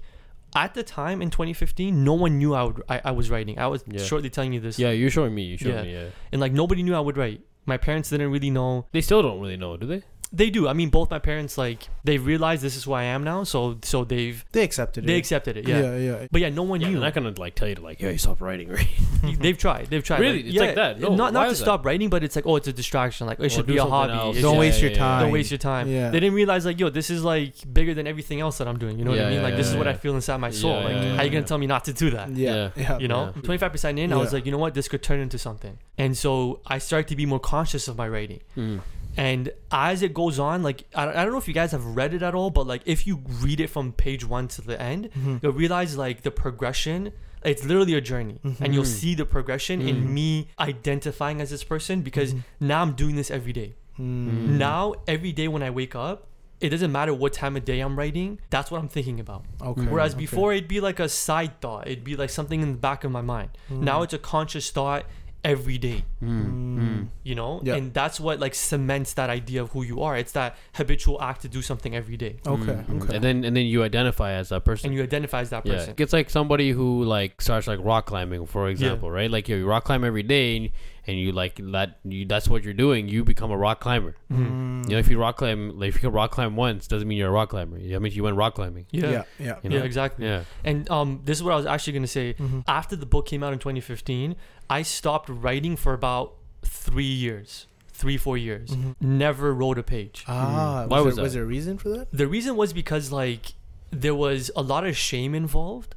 at 0.54 0.70
the 0.74 0.82
time 0.82 1.18
in 1.24 1.30
2015, 1.30 2.04
no 2.04 2.12
one 2.24 2.32
knew 2.40 2.52
I 2.60 2.62
would 2.66 2.82
I, 2.94 2.96
I 3.10 3.12
was 3.20 3.26
writing. 3.32 3.54
I 3.58 3.68
was 3.74 3.80
Yeah. 3.86 4.02
shortly 4.10 4.28
telling 4.36 4.52
you 4.52 4.60
this. 4.60 4.78
Yeah, 4.78 4.90
you're 5.00 5.14
showing 5.18 5.34
me. 5.34 5.42
You 5.52 5.56
showed 5.56 5.74
Yeah. 5.76 5.82
me. 5.88 5.92
Yeah. 5.98 6.08
And 6.32 6.38
like 6.44 6.52
nobody 6.52 6.82
knew 6.82 6.94
I 6.94 7.00
would 7.06 7.16
write. 7.16 7.40
My 7.64 7.78
parents 7.86 8.10
didn't 8.12 8.30
really 8.36 8.50
know. 8.50 8.70
They 8.92 9.00
still 9.00 9.22
don't 9.22 9.40
really 9.40 9.56
know, 9.64 9.72
do 9.82 9.86
they? 9.86 10.02
They 10.34 10.48
do. 10.48 10.66
I 10.66 10.72
mean, 10.72 10.88
both 10.88 11.10
my 11.10 11.18
parents 11.18 11.58
like 11.58 11.88
they 12.04 12.16
realized 12.16 12.62
this 12.62 12.74
is 12.74 12.84
who 12.84 12.92
I 12.94 13.02
am 13.04 13.22
now. 13.22 13.44
So 13.44 13.76
so 13.82 14.02
they've 14.04 14.42
they 14.52 14.62
accepted 14.62 15.04
it. 15.04 15.06
they 15.06 15.16
accepted 15.16 15.58
it. 15.58 15.68
Yeah. 15.68 15.80
yeah, 15.82 15.96
yeah. 15.96 16.26
But 16.30 16.40
yeah, 16.40 16.48
no 16.48 16.62
one 16.62 16.80
Yeah, 16.80 16.86
knew. 16.88 16.94
they're 16.94 17.02
not 17.02 17.14
gonna 17.14 17.34
like 17.36 17.54
tell 17.54 17.68
you 17.68 17.74
to 17.74 17.82
like, 17.82 18.00
hey, 18.00 18.16
stop 18.16 18.40
writing, 18.40 18.68
right? 18.76 18.88
they've 19.40 19.58
tried. 19.58 19.88
They've 19.88 20.02
tried. 20.02 20.20
Really? 20.20 20.40
It's 20.48 20.56
like 20.58 20.74
that? 20.76 20.98
No, 21.00 21.14
not 21.14 21.34
why 21.34 21.40
not 21.40 21.44
to 21.44 21.50
is 21.50 21.58
that? 21.58 21.64
stop 21.66 21.84
writing, 21.84 22.08
but 22.08 22.24
it's 22.24 22.34
like 22.34 22.46
oh, 22.46 22.56
it's 22.56 22.66
a 22.66 22.72
distraction. 22.72 23.26
Like 23.26 23.40
it 23.40 23.44
Or 23.46 23.48
should 23.50 23.66
do 23.66 23.74
be 23.74 23.76
a 23.78 23.82
something 23.82 23.92
hobby. 23.92 24.12
else. 24.14 24.36
It 24.38 24.40
Don't 24.42 24.54
should- 24.54 24.60
waste 24.60 24.80
your 24.80 24.90
yeah, 24.92 24.96
yeah. 24.96 25.02
time. 25.02 25.22
Don't 25.22 25.32
waste 25.32 25.50
your 25.50 25.58
time. 25.58 25.88
Yeah. 25.88 26.10
They 26.10 26.20
didn't 26.20 26.34
realize 26.34 26.64
like, 26.64 26.80
yo, 26.80 26.88
this 26.88 27.10
is 27.10 27.22
like 27.22 27.54
bigger 27.70 27.92
than 27.92 28.06
everything 28.06 28.40
else 28.40 28.56
that 28.58 28.66
I'm 28.68 28.78
doing. 28.78 28.98
You 28.98 29.04
know 29.04 29.10
what 29.10 29.20
Yeah, 29.20 29.26
I 29.26 29.30
mean? 29.30 29.38
yeah, 29.40 29.44
like 29.44 29.56
this 29.56 29.66
yeah, 29.66 29.72
is 29.72 29.76
what 29.76 29.86
I 29.86 29.90
yeah. 29.92 29.96
feel 29.98 30.14
inside 30.14 30.38
my 30.38 30.50
soul. 30.50 30.70
Yeah, 30.80 30.84
like 30.84 30.92
yeah, 30.94 31.16
how 31.16 31.22
you 31.24 31.28
yeah. 31.28 31.34
gonna 31.34 31.46
tell 31.46 31.58
me 31.58 31.66
not 31.66 31.84
to 31.84 31.92
do 31.92 32.08
that? 32.10 32.30
Yeah, 32.30 32.54
Yeah. 32.54 32.70
yeah. 32.82 32.98
You 32.98 33.08
know, 33.08 33.32
twenty 33.42 33.58
five 33.58 33.70
percent 33.72 33.98
in, 33.98 34.14
I 34.14 34.16
was 34.16 34.32
Yeah. 34.32 34.36
like, 34.38 34.46
you 34.46 34.52
know 34.52 34.58
what, 34.58 34.72
this 34.72 34.88
could 34.88 35.02
turn 35.02 35.20
into 35.20 35.36
something. 35.36 35.76
And 35.98 36.16
so 36.16 36.60
I 36.66 36.78
started 36.78 37.08
to 37.08 37.16
be 37.16 37.26
more 37.26 37.38
conscious 37.40 37.86
of 37.86 37.98
my 37.98 38.08
writing. 38.08 38.40
Mm. 38.56 38.80
And 39.16 39.52
as 39.70 40.02
it 40.02 40.14
goes 40.14 40.38
on, 40.38 40.62
like 40.62 40.84
I, 40.94 41.08
I 41.08 41.22
don't 41.24 41.32
know 41.32 41.38
if 41.38 41.48
you 41.48 41.54
guys 41.54 41.72
have 41.72 41.84
read 41.84 42.14
it 42.14 42.22
at 42.22 42.34
all, 42.34 42.50
but 42.50 42.66
like 42.66 42.82
if 42.86 43.06
you 43.06 43.20
read 43.40 43.60
it 43.60 43.68
from 43.68 43.92
page 43.92 44.24
one 44.24 44.48
to 44.48 44.62
the 44.62 44.80
end, 44.80 45.10
Mhm. 45.18 45.42
you'll 45.42 45.52
realize 45.52 45.96
like 45.96 46.22
the 46.22 46.30
progression. 46.30 47.12
It's 47.44 47.64
literally 47.64 47.94
a 47.94 48.00
journey, 48.00 48.38
and 48.60 48.72
you'll 48.72 48.84
Mhm. 48.84 48.98
see 49.00 49.14
the 49.16 49.24
progression 49.26 49.82
Mhm. 49.82 49.88
in 49.88 50.14
me 50.14 50.48
identifying 50.60 51.40
as 51.40 51.50
this 51.50 51.64
person 51.64 52.00
because 52.02 52.32
Mhm. 52.34 52.42
now 52.60 52.82
I'm 52.82 52.92
doing 52.92 53.16
this 53.16 53.30
every 53.30 53.52
day. 53.52 53.74
Mm. 53.98 54.56
Now 54.58 54.94
every 55.06 55.32
day 55.32 55.48
when 55.48 55.62
I 55.62 55.68
wake 55.70 55.94
up, 55.94 56.28
it 56.60 56.68
doesn't 56.70 56.92
matter 56.92 57.12
what 57.12 57.32
time 57.32 57.56
of 57.56 57.64
day 57.64 57.80
I'm 57.80 57.98
writing. 57.98 58.38
That's 58.50 58.70
what 58.70 58.80
I'm 58.80 58.88
thinking 58.88 59.18
about. 59.20 59.44
Okay. 59.60 59.82
Whereas 59.82 60.12
okay. 60.12 60.20
before 60.20 60.52
it'd 60.54 60.68
be 60.68 60.80
like 60.80 61.00
a 61.00 61.08
side 61.08 61.60
thought. 61.60 61.88
It'd 61.88 62.04
be 62.04 62.14
like 62.16 62.30
something 62.30 62.62
in 62.62 62.70
the 62.72 62.78
back 62.78 63.02
of 63.04 63.10
my 63.10 63.20
mind. 63.20 63.50
Mm. 63.70 63.80
Now 63.80 64.02
it's 64.02 64.14
a 64.14 64.18
conscious 64.18 64.70
thought 64.70 65.04
every 65.44 65.76
day 65.76 66.04
Mm. 66.22 66.78
Mm. 66.78 67.08
you 67.24 67.34
know 67.34 67.60
Yeah. 67.64 67.74
and 67.74 67.92
that's 67.92 68.20
what 68.20 68.38
like 68.38 68.54
cements 68.54 69.14
that 69.14 69.28
idea 69.28 69.60
of 69.62 69.72
who 69.72 69.82
you 69.82 70.00
are 70.02 70.16
it's 70.16 70.32
that 70.32 70.56
habitual 70.74 71.20
act 71.20 71.42
to 71.42 71.48
do 71.48 71.62
something 71.62 71.96
every 71.96 72.16
day 72.16 72.36
Okay. 72.46 72.62
Mm. 72.88 73.02
Okay. 73.02 73.16
And 73.16 73.24
then 73.24 73.44
and 73.44 73.56
then 73.56 73.66
you 73.66 73.82
identify 73.82 74.32
as 74.32 74.50
that 74.50 74.64
person. 74.64 74.86
and 74.90 74.96
you 74.96 75.02
identify 75.02 75.40
as 75.40 75.50
that 75.50 75.66
yeah, 75.66 75.72
person 75.74 75.94
it's 75.98 76.12
like 76.12 76.30
somebody 76.30 76.70
who 76.70 77.02
like 77.02 77.42
starts 77.42 77.66
like 77.66 77.80
rock 77.82 78.06
climbing, 78.06 78.46
for 78.46 78.68
example, 78.68 79.10
right? 79.10 79.30
Like 79.30 79.48
you 79.48 79.66
rock 79.66 79.84
climb 79.84 80.04
every 80.04 80.22
day, 80.22 80.56
and, 80.56 80.70
and 81.06 81.18
you 81.18 81.32
like 81.32 81.56
that. 81.72 81.98
You, 82.04 82.24
that's 82.26 82.48
what 82.48 82.62
you're 82.64 82.74
doing. 82.74 83.08
You 83.08 83.24
become 83.24 83.50
a 83.50 83.56
rock 83.56 83.80
climber. 83.80 84.14
Mhm. 84.32 84.84
You 84.88 84.92
know, 84.92 84.98
if 84.98 85.08
you 85.08 85.18
rock 85.18 85.36
climb, 85.36 85.78
like 85.78 85.88
if 85.88 85.94
you 85.96 86.00
can 86.00 86.12
rock 86.12 86.30
climb 86.32 86.54
once, 86.56 86.86
doesn't 86.86 87.06
mean 87.08 87.18
you're 87.18 87.28
a 87.28 87.32
rock 87.32 87.50
climber. 87.50 87.78
That 87.78 88.00
means 88.00 88.16
you 88.16 88.22
went 88.24 88.36
rock 88.36 88.54
climbing. 88.54 88.86
yeah 88.90 89.02
yeah. 89.02 89.10
yeah, 89.10 89.22
Yeah. 89.46 89.58
You 89.62 89.70
know? 89.70 89.82
exactly 89.84 90.26
Yeah. 90.26 90.44
and 90.64 90.88
um 90.90 91.20
this 91.24 91.38
is 91.38 91.42
what 91.44 91.52
i 91.52 91.56
was 91.56 91.66
actually 91.66 91.92
going 91.94 92.02
to 92.02 92.08
say 92.20 92.34
Mhm. 92.34 92.64
after 92.66 92.94
the 92.96 93.06
book 93.06 93.26
came 93.26 93.42
out 93.42 93.52
in 93.52 93.58
2015 93.58 94.36
i 94.70 94.82
stopped 94.82 95.28
writing 95.28 95.76
for 95.76 95.92
about 95.94 96.34
three 96.62 97.04
years 97.26 97.66
three 97.92 98.16
four 98.16 98.36
years 98.38 98.70
Mhm. 98.70 98.94
never 99.00 99.52
wrote 99.54 99.78
a 99.78 99.82
page 99.82 100.24
Ah, 100.28 100.84
Mm. 100.84 100.88
Why 100.90 101.00
was, 101.00 101.04
was 101.06 101.14
there, 101.16 101.22
was 101.24 101.32
that? 101.32 101.38
there 101.38 101.44
a 101.44 101.46
reason 101.46 101.78
for 101.78 101.88
that? 101.90 102.08
the 102.12 102.26
reason 102.26 102.56
was 102.56 102.72
because 102.72 103.10
like 103.12 103.54
there 103.90 104.14
was 104.14 104.50
a 104.56 104.62
lot 104.62 104.86
of 104.86 104.96
shame 104.96 105.34
involved 105.34 105.94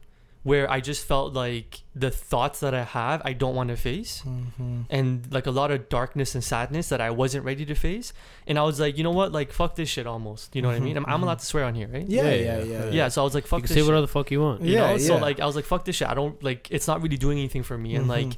where 0.49 0.65
i 0.71 0.79
just 0.79 1.01
felt 1.05 1.33
like 1.33 1.81
the 1.95 2.11
thoughts 2.11 2.57
that 2.63 2.73
i 2.73 2.83
have 2.83 3.21
i 3.25 3.33
don't 3.33 3.55
want 3.59 3.69
to 3.73 3.75
face 3.75 4.21
Mm-hmm. 4.25 4.81
and 4.89 5.09
like 5.37 5.47
a 5.47 5.51
lot 5.61 5.69
of 5.71 5.89
darkness 5.89 6.35
and 6.35 6.43
sadness 6.43 6.89
that 6.89 7.01
I 7.01 7.09
wasn't 7.09 7.43
ready 7.45 7.65
to 7.65 7.75
face. 7.75 8.13
And 8.47 8.55
I 8.57 8.63
was 8.69 8.79
like, 8.79 8.97
you 8.97 9.03
know 9.03 9.11
what? 9.21 9.31
Like, 9.31 9.49
fuck 9.51 9.75
this 9.75 9.89
shit 9.89 10.07
almost. 10.07 10.55
You 10.55 10.61
know 10.61 10.69
what 10.69 10.77
I 10.77 10.79
mean? 10.87 10.97
I'm, 10.97 11.05
I'm 11.07 11.19
Mhm. 11.19 11.23
allowed 11.23 11.39
to 11.39 11.45
swear 11.45 11.63
on 11.65 11.73
here, 11.75 11.89
right? 11.95 12.07
Yeah, 12.07 12.23
Yeah, 12.23 12.29
yeah, 12.29 12.35
yeah, 12.45 12.63
yeah. 12.63 12.85
yeah. 12.85 12.91
Yeah. 12.99 13.07
So 13.09 13.21
I 13.21 13.23
was 13.23 13.33
like, 13.37 13.47
fuck 13.47 13.61
this 13.61 13.61
you 13.61 13.61
can 13.61 13.67
this 13.67 13.69
say 13.75 13.79
shit. 13.81 13.85
whatever 13.87 14.01
the 14.07 14.13
fuck 14.17 14.31
you 14.31 14.41
want. 14.41 14.61
You 14.61 14.73
Yeah, 14.73 14.91
know? 14.91 14.97
So 15.09 15.17
like, 15.17 15.39
I 15.39 15.45
was 15.45 15.55
like, 15.55 15.65
fuck 15.65 15.83
this 15.85 15.95
shit. 15.97 16.07
I 16.09 16.13
don't 16.13 16.41
like, 16.43 16.67
it's 16.71 16.87
not 16.87 17.01
really 17.03 17.17
doing 17.17 17.37
anything 17.39 17.63
for 17.63 17.77
me. 17.77 17.95
And 17.95 18.07
like, 18.07 18.27
Mhm. 18.27 18.37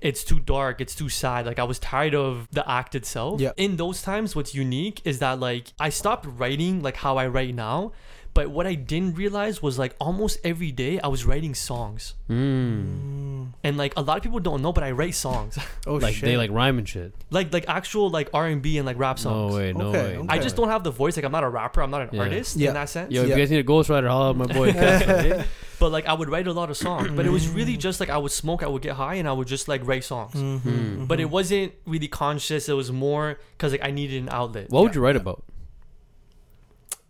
it's 0.00 0.22
too 0.24 0.40
dark. 0.40 0.80
It's 0.80 0.94
too 0.94 1.08
sad. 1.08 1.46
Like, 1.46 1.58
I 1.58 1.64
was 1.64 1.78
tired 1.78 2.14
of 2.14 2.48
the 2.52 2.64
act 2.68 2.94
itself. 2.94 3.40
Yeah. 3.40 3.52
In 3.56 3.76
those 3.76 4.02
times, 4.02 4.34
what's 4.36 4.54
unique 4.54 5.00
is 5.04 5.18
that 5.18 5.38
like, 5.40 5.72
I 5.78 5.90
stopped 5.90 6.26
writing 6.38 6.82
like 6.82 6.96
how 6.96 7.16
I 7.18 7.26
write 7.26 7.54
now. 7.54 7.92
But 8.32 8.48
what 8.50 8.64
I 8.66 8.74
didn't 8.74 9.16
realize 9.16 9.60
was 9.60 9.76
like 9.78 9.96
almost 10.00 10.38
every 10.44 10.70
day 10.70 11.00
I 11.00 11.08
was 11.08 11.24
writing 11.24 11.54
songs. 11.54 12.14
Mm. 12.28 13.48
And 13.64 13.76
like 13.76 13.92
a 13.96 14.02
lot 14.02 14.16
of 14.18 14.22
people 14.22 14.38
don't 14.40 14.62
know, 14.62 14.72
but 14.72 14.84
I 14.84 14.92
write 14.92 15.14
songs. 15.14 15.58
Oh 15.86 15.94
Like 15.96 16.14
shit. 16.14 16.24
they 16.26 16.36
like 16.36 16.50
rhyme 16.50 16.78
and 16.78 16.88
shit. 16.88 17.12
like 17.30 17.52
like 17.52 17.64
actual 17.68 18.10
like 18.10 18.28
R 18.34 18.46
and 18.46 18.60
B 18.62 18.78
and 18.78 18.86
like 18.86 18.98
rap 18.98 19.18
songs. 19.18 19.52
No 19.52 19.56
way, 19.58 19.72
no 19.72 19.86
Okay, 19.88 20.02
way. 20.02 20.16
okay. 20.18 20.26
I 20.28 20.38
just 20.38 20.54
don't 20.56 20.68
have 20.68 20.84
the 20.84 20.90
voice. 20.92 21.16
Like 21.16 21.24
I'm 21.24 21.32
not 21.32 21.42
a 21.42 21.48
rapper. 21.48 21.82
I'm 21.82 21.90
not 21.90 22.02
an 22.02 22.10
Yeah. 22.12 22.20
artist 22.22 22.56
Yeah. 22.56 22.68
in 22.68 22.74
that 22.74 22.88
sense. 22.88 23.10
Yo, 23.12 23.22
if 23.22 23.28
Yeah. 23.28 23.34
you 23.34 23.40
guys 23.42 23.50
need 23.50 23.58
a 23.58 23.64
ghostwriter, 23.64 24.08
holla 24.08 24.30
out 24.30 24.36
my 24.36 24.46
boy. 24.46 24.70
Kasra. 24.72 25.44
But 25.80 25.90
like 25.90 26.06
I 26.06 26.12
would 26.12 26.28
write 26.28 26.46
a 26.46 26.52
lot 26.52 26.70
of 26.70 26.76
songs. 26.76 27.10
But 27.16 27.26
it 27.26 27.30
was 27.30 27.48
really 27.58 27.76
just 27.76 27.98
like 27.98 28.10
I 28.10 28.18
would 28.18 28.32
smoke, 28.32 28.62
I 28.62 28.68
would 28.68 28.82
get 28.82 28.94
high, 28.94 29.14
and 29.16 29.26
I 29.26 29.32
would 29.32 29.48
just 29.48 29.66
like 29.66 29.84
write 29.86 30.04
songs. 30.04 30.34
Mhm, 30.34 30.60
Mm. 30.60 31.08
But 31.08 31.18
it 31.18 31.30
wasn't 31.30 31.72
really 31.86 32.08
conscious. 32.08 32.68
It 32.68 32.74
was 32.74 32.92
more 32.92 33.38
because 33.56 33.72
like 33.72 33.82
I 33.84 33.90
needed 33.90 34.22
an 34.22 34.28
outlet. 34.30 34.70
what 34.70 34.82
would 34.84 34.94
you 34.94 35.00
write 35.00 35.16
yeah. 35.16 35.22
about? 35.22 35.42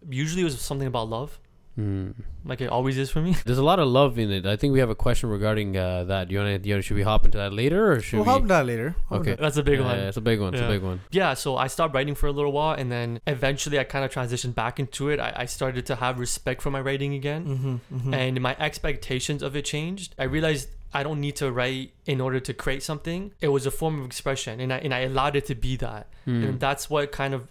Usually 0.08 0.42
it 0.42 0.44
was 0.44 0.60
something 0.60 0.86
about 0.88 1.08
love, 1.08 1.38
Mm. 1.78 2.14
like 2.44 2.60
it 2.60 2.68
always 2.68 2.98
is 2.98 3.10
for 3.10 3.20
me. 3.22 3.36
There's 3.46 3.56
a 3.58 3.62
lot 3.64 3.78
of 3.78 3.88
love 3.88 4.18
in 4.18 4.30
it. 4.30 4.44
I 4.44 4.56
think 4.56 4.72
we 4.72 4.80
have 4.80 4.90
a 4.90 4.94
question 4.94 5.30
regarding 5.30 5.76
uh, 5.76 6.04
that. 6.04 6.28
Do 6.28 6.34
you 6.34 6.40
want 6.40 6.62
to? 6.62 6.82
Should 6.82 6.96
we 6.96 7.02
hop 7.02 7.24
into 7.24 7.38
that 7.38 7.52
later, 7.52 7.92
or 7.92 8.00
should 8.00 8.16
We'll 8.18 8.26
we? 8.26 8.32
hop 8.32 8.46
that 8.48 8.66
later. 8.66 8.96
Hop 9.08 9.20
Okay. 9.20 9.30
that. 9.30 9.38
That's 9.40 9.56
a 9.56 9.62
big 9.62 9.78
Yeah, 9.78 9.86
one. 9.86 9.96
yeah, 9.98 10.08
it's 10.08 10.16
a 10.16 10.20
big 10.20 10.40
one. 10.40 10.52
It's 10.52 10.60
Yeah. 10.60 10.68
a 10.68 10.72
big 10.72 10.82
one. 10.82 11.00
Yeah, 11.10 11.34
so 11.34 11.56
I 11.56 11.68
stopped 11.68 11.94
writing 11.94 12.14
for 12.16 12.26
a 12.26 12.32
little 12.32 12.52
while, 12.52 12.74
and 12.74 12.90
then 12.90 13.20
eventually 13.26 13.78
I 13.78 13.84
kind 13.84 14.04
of 14.04 14.10
transitioned 14.10 14.54
back 14.54 14.80
into 14.80 15.08
it. 15.10 15.20
I, 15.20 15.32
I 15.36 15.46
started 15.46 15.86
to 15.86 15.94
have 15.96 16.18
respect 16.18 16.60
for 16.60 16.70
my 16.70 16.80
writing 16.80 17.14
again. 17.14 17.80
Mhm, 17.92 17.98
mhm. 18.02 18.14
and 18.14 18.40
my 18.40 18.56
expectations 18.58 19.42
of 19.42 19.54
it 19.54 19.64
changed. 19.64 20.14
I 20.18 20.24
realized 20.24 20.68
I 20.92 21.04
don't 21.04 21.20
need 21.20 21.36
to 21.36 21.52
write 21.52 21.92
in 22.04 22.20
order 22.20 22.40
to 22.40 22.52
create 22.52 22.82
something. 22.82 23.30
It 23.40 23.48
was 23.48 23.64
a 23.64 23.70
form 23.70 24.00
of 24.00 24.06
expression, 24.06 24.60
and 24.60 24.72
I 24.72 24.78
and 24.78 24.92
I 24.92 25.00
allowed 25.00 25.36
it 25.36 25.46
to 25.46 25.54
be 25.54 25.76
that, 25.76 26.08
Mm. 26.26 26.48
and 26.48 26.60
that's 26.60 26.90
what 26.90 27.12
kind 27.12 27.32
of 27.32 27.46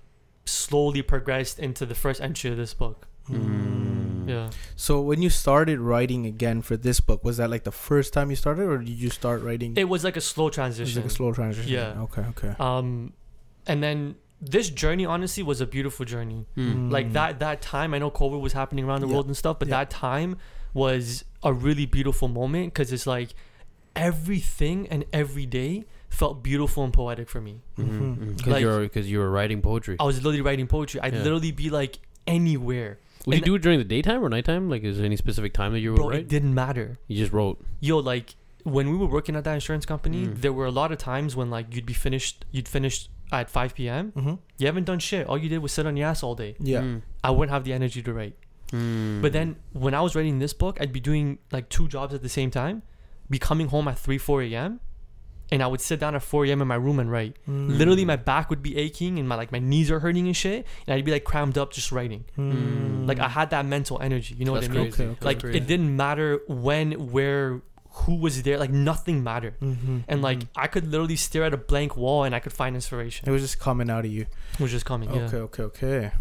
slowly 0.49 1.01
progressed 1.01 1.59
into 1.59 1.85
the 1.85 1.95
first 1.95 2.19
entry 2.21 2.49
of 2.51 2.57
this 2.57 2.73
book. 2.73 3.07
Mm. 3.29 4.27
Yeah, 4.29 4.49
So 4.75 5.01
when 5.01 5.21
you 5.21 5.29
started 5.29 5.79
writing 5.79 6.25
again 6.25 6.62
for 6.62 6.77
this 6.77 6.99
book, 6.99 7.23
was 7.23 7.38
that 7.38 7.49
like 7.49 7.63
the 7.63 7.71
first 7.71 8.13
time 8.13 8.29
you 8.29 8.35
started, 8.35 8.63
or 8.63 8.77
did 8.79 8.89
you 8.89 9.09
start 9.09 9.41
writing? 9.43 9.73
it 9.77 9.88
was 9.89 10.03
like 10.03 10.17
a 10.17 10.21
slow 10.21 10.45
It 10.45 10.49
was 10.49 10.55
transition. 10.55 11.01
like 11.01 11.12
a 11.12 11.13
slow 11.13 11.31
transition. 11.31 11.71
Yeah. 11.71 12.01
Okay. 12.01 12.21
Okay. 12.29 12.53
um, 12.59 13.13
and 13.67 13.81
then 13.83 14.15
this 14.41 14.69
journey 14.69 15.05
honestly 15.05 15.43
was 15.43 15.62
a 15.62 15.65
beautiful 15.67 16.05
journey. 16.05 16.45
Mm. 16.57 16.91
Like 16.91 17.13
that 17.13 17.39
that 17.39 17.62
time, 17.62 17.93
I 17.93 17.99
know 17.99 18.09
COVID 18.09 18.39
was 18.41 18.53
happening 18.53 18.85
around 18.85 19.01
the 19.01 19.07
Yeah. 19.07 19.13
world 19.15 19.27
and 19.27 19.38
stuff, 19.38 19.59
but 19.59 19.67
Yeah. 19.67 19.77
that 19.79 19.89
time 19.89 20.38
was 20.73 21.25
a 21.43 21.51
really 21.53 21.85
beautiful 21.85 22.27
moment 22.27 22.73
because 22.73 22.91
it's 22.93 23.05
like 23.07 23.29
everything 23.95 24.88
and 24.88 25.05
every 25.12 25.45
day 25.45 25.85
felt 26.10 26.43
beautiful 26.43 26.84
and 26.84 26.91
poetic 26.93 27.30
for 27.30 27.39
me. 27.41 27.62
Because 27.76 28.48
Like- 28.48 28.62
you're 28.62 28.82
because 28.82 29.10
you 29.10 29.19
were 29.19 29.30
writing 29.32 29.62
poetry. 29.62 29.95
I 30.00 30.04
was 30.04 30.17
literally 30.17 30.41
writing 30.41 30.67
poetry. 30.67 31.00
I'd 31.02 31.13
Yeah. 31.13 31.24
literally 31.24 31.52
be 31.52 31.69
like 31.69 32.00
anywhere. 32.28 33.00
Would 33.26 33.38
you 33.39 33.41
do 33.43 33.56
it 33.56 33.62
during 33.62 33.80
the 33.80 33.86
daytime 33.86 34.24
or 34.24 34.30
nighttime? 34.30 34.69
Like, 34.69 34.84
is 34.84 34.98
there 34.98 35.06
any 35.06 35.17
specific 35.17 35.54
time 35.54 35.74
that 35.74 35.80
you 35.82 35.91
would 35.91 35.98
Bro, 35.98 36.10
write? 36.10 36.19
it 36.22 36.28
didn't 36.30 36.54
matter. 36.54 36.98
You 37.08 37.17
just 37.17 37.34
wrote. 37.34 37.63
Yo, 37.80 37.98
like 38.00 38.36
when 38.63 38.89
we 38.91 38.98
were 38.98 39.08
working 39.08 39.36
at 39.36 39.43
that 39.43 39.54
insurance 39.54 39.86
company, 39.86 40.26
Mm. 40.26 40.41
there 40.41 40.54
were 40.54 40.65
a 40.65 40.72
lot 40.72 40.91
of 40.91 40.98
times 40.98 41.36
when 41.36 41.50
like 41.50 41.74
you'd 41.76 41.86
be 41.86 41.93
finished 41.93 42.45
you'd 42.52 42.67
finish 42.67 43.10
at 43.32 43.50
5 43.50 43.76
p.m. 43.76 44.12
Mm-hmm. 44.15 44.34
You 44.58 44.65
haven't 44.65 44.86
done 44.86 45.00
shit. 45.00 45.28
All 45.28 45.38
you 45.38 45.50
did 45.50 45.60
was 45.60 45.72
sit 45.72 45.86
on 45.86 45.95
your 45.98 46.08
ass 46.08 46.24
all 46.24 46.34
day. 46.36 46.56
Yeah. 46.60 46.82
Mm. 46.82 47.02
I 47.24 47.30
wouldn't 47.32 47.52
have 47.52 47.63
the 47.63 47.74
energy 47.74 48.02
to 48.02 48.13
write. 48.13 48.36
Mm. 48.72 49.22
But 49.22 49.34
then 49.34 49.56
when 49.74 49.93
I 49.93 50.02
was 50.02 50.15
writing 50.15 50.39
this 50.39 50.54
book, 50.54 50.78
I'd 50.82 50.91
be 50.93 51.00
doing 51.00 51.38
like 51.52 51.69
two 51.69 51.88
jobs 51.88 52.13
at 52.13 52.22
the 52.24 52.30
same 52.30 52.50
time, 52.52 52.82
be 53.30 53.38
coming 53.39 53.67
home 53.67 53.88
at 53.88 54.00
3, 54.00 54.17
4 54.17 54.41
a.m. 54.43 54.80
And 55.51 55.63
I 55.63 55.67
would 55.67 55.81
sit 55.81 55.99
down 55.99 56.13
at 56.15 56.21
4 56.21 56.45
a.m. 56.45 56.62
in 56.62 56.67
my 56.67 56.75
room 56.75 56.99
and 56.99 57.12
write. 57.12 57.35
Mm. 57.49 57.77
Literally, 57.77 58.05
my 58.05 58.15
back 58.17 58.49
would 58.49 58.62
be 58.62 58.77
aching 58.77 59.17
and 59.19 59.27
my 59.27 59.35
like 59.35 59.51
my 59.51 59.59
knees 59.59 59.89
are 59.89 59.99
hurting 59.99 60.27
and 60.27 60.35
shit, 60.38 60.65
and 60.85 60.93
I'd 60.95 61.05
be 61.05 61.12
like 61.12 61.23
crammed 61.23 61.57
up 61.57 61.73
just 61.73 61.91
writing. 61.91 62.25
Mm. 62.38 63.07
Like 63.07 63.19
I 63.19 63.27
had 63.29 63.49
that 63.49 63.65
mental 63.65 63.99
energy. 64.01 64.35
You 64.35 64.45
know 64.45 64.53
That's 64.53 64.67
what 64.67 64.77
I 64.77 64.81
mean? 64.81 64.91
crazy. 64.91 65.03
Okay, 65.03 65.12
okay. 65.13 65.25
like 65.25 65.39
crazy. 65.41 65.57
it 65.57 65.67
didn't 65.67 65.95
matter 65.95 66.39
when 66.47 67.12
where 67.12 67.62
who 67.91 68.15
was 68.15 68.43
there 68.43 68.57
like 68.59 68.69
nothing 68.69 69.23
mattered 69.23 69.59
Mhm, 69.59 70.03
and 70.07 70.21
like 70.21 70.38
mhm. 70.39 70.47
i 70.55 70.67
could 70.67 70.85
literally 70.88 71.15
stare 71.15 71.43
at 71.43 71.53
a 71.55 71.57
blank 71.57 71.97
wall 71.97 72.23
and 72.23 72.35
i 72.35 72.39
could 72.39 72.53
find 72.53 72.75
inspiration. 72.75 73.27
it 73.27 73.31
was 73.31 73.41
just 73.41 73.59
coming 73.59 73.89
out 73.89 74.05
of 74.05 74.12
you. 74.12 74.27
It 74.53 74.59
was 74.59 74.69
just 74.71 74.85
coming 74.85 75.09
yeah 75.12 75.27
Okay. 75.33 75.63
Okay. 75.63 76.12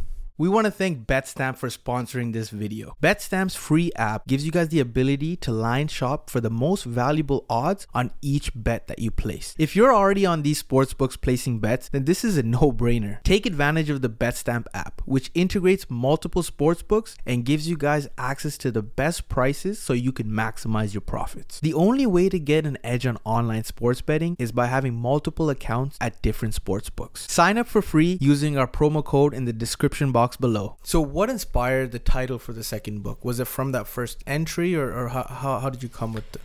We 0.41 0.49
want 0.49 0.67
to 0.67 0.71
thank 0.71 1.05
BetStamp 1.05 1.57
for 1.57 1.69
sponsoring 1.69 2.33
this 2.33 2.51
video. 2.51 2.97
BetStamp's 3.03 3.57
free 3.57 3.91
app 3.97 4.25
gives 4.29 4.47
you 4.47 4.53
guys 4.53 4.69
the 4.69 4.79
ability 4.79 5.35
to 5.39 5.51
line 5.51 5.89
shop 5.89 6.31
for 6.31 6.41
the 6.41 6.49
most 6.49 6.85
valuable 6.85 7.45
odds 7.51 7.89
on 7.93 8.13
each 8.23 8.53
bet 8.55 8.87
that 8.87 9.01
you 9.01 9.11
place. 9.11 9.57
If 9.59 9.75
you're 9.75 9.93
already 9.93 10.25
on 10.25 10.43
these 10.43 10.63
sportsbooks 10.63 11.21
placing 11.21 11.59
bets, 11.59 11.89
then 11.89 12.05
this 12.05 12.23
is 12.23 12.37
a 12.37 12.45
no-brainer. 12.45 13.21
Take 13.25 13.47
advantage 13.47 13.91
of 13.91 14.01
the 14.01 14.09
BetStamp 14.09 14.67
app, 14.73 15.03
which 15.07 15.33
integrates 15.35 15.91
multiple 15.91 16.45
sportsbooks 16.45 17.17
and 17.27 17.45
gives 17.45 17.69
you 17.69 17.77
guys 17.77 18.07
access 18.17 18.57
to 18.59 18.71
the 18.71 18.81
best 18.83 19.29
prices 19.29 19.81
so 19.81 19.93
you 19.93 20.13
can 20.13 20.29
maximize 20.29 20.95
your 20.95 21.01
profits. 21.01 21.59
The 21.59 21.75
only 21.75 22.07
way 22.07 22.29
to 22.29 22.39
get 22.39 22.65
an 22.65 22.79
edge 22.85 23.07
on 23.07 23.19
online 23.25 23.65
sports 23.65 24.03
betting 24.03 24.37
is 24.39 24.53
by 24.53 24.67
having 24.67 24.95
multiple 24.95 25.51
accounts 25.51 25.97
at 26.01 26.23
different 26.23 26.55
sportsbooks. 26.55 27.29
Sign 27.29 27.59
up 27.59 27.67
for 27.67 27.83
free 27.83 28.19
using 28.21 28.57
our 28.57 28.69
promo 28.69 29.05
code 29.05 29.35
in 29.35 29.45
the 29.45 29.53
description 29.53 30.13
box 30.13 30.28
below. 30.37 30.77
So, 30.83 31.01
what 31.01 31.31
inspired 31.31 31.93
the 31.93 31.99
title 31.99 32.39
for 32.39 32.53
the 32.53 32.65
second 32.65 33.03
book? 33.03 33.25
Was 33.25 33.41
it 33.41 33.47
from 33.47 33.73
that 33.73 33.87
first 33.87 34.23
entry, 34.27 34.75
or, 34.75 34.93
or 34.93 35.09
how, 35.09 35.25
how, 35.25 35.59
how 35.61 35.71
did 35.71 35.83
you 35.83 35.89
come 35.89 36.13
with 36.13 36.31
the? 36.33 36.41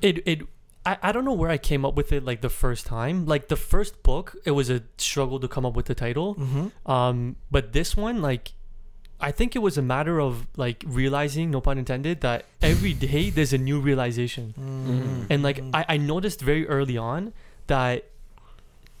It 0.00 0.22
it 0.26 0.42
I, 0.88 0.96
I 1.02 1.12
don't 1.12 1.24
know 1.24 1.34
where 1.34 1.50
I 1.50 1.58
came 1.58 1.84
up 1.84 1.94
with 1.94 2.12
it 2.12 2.24
like 2.24 2.40
the 2.40 2.48
first 2.48 2.86
time. 2.86 3.26
Like 3.26 3.48
the 3.48 3.56
first 3.56 4.02
book, 4.02 4.36
it 4.44 4.52
was 4.52 4.70
a 4.70 4.82
struggle 4.96 5.38
to 5.40 5.48
come 5.48 5.66
up 5.66 5.74
with 5.74 5.86
the 5.86 5.94
title. 5.94 6.34
Mm-hmm. 6.36 6.90
Um, 6.90 7.36
but 7.50 7.72
this 7.72 7.96
one, 7.96 8.22
like, 8.22 8.52
I 9.20 9.30
think 9.30 9.54
it 9.54 9.58
was 9.58 9.76
a 9.76 9.82
matter 9.82 10.20
of 10.20 10.46
like 10.56 10.84
realizing, 10.86 11.50
no 11.50 11.60
pun 11.60 11.76
intended, 11.76 12.22
that 12.22 12.46
every 12.62 12.94
day 12.94 13.28
there's 13.30 13.52
a 13.52 13.58
new 13.58 13.80
realization. 13.80 14.54
Mm-hmm. 14.58 15.22
And 15.28 15.42
like 15.42 15.62
I, 15.74 15.84
I 15.90 15.96
noticed 15.98 16.40
very 16.40 16.66
early 16.66 16.96
on 16.96 17.34
that 17.66 18.04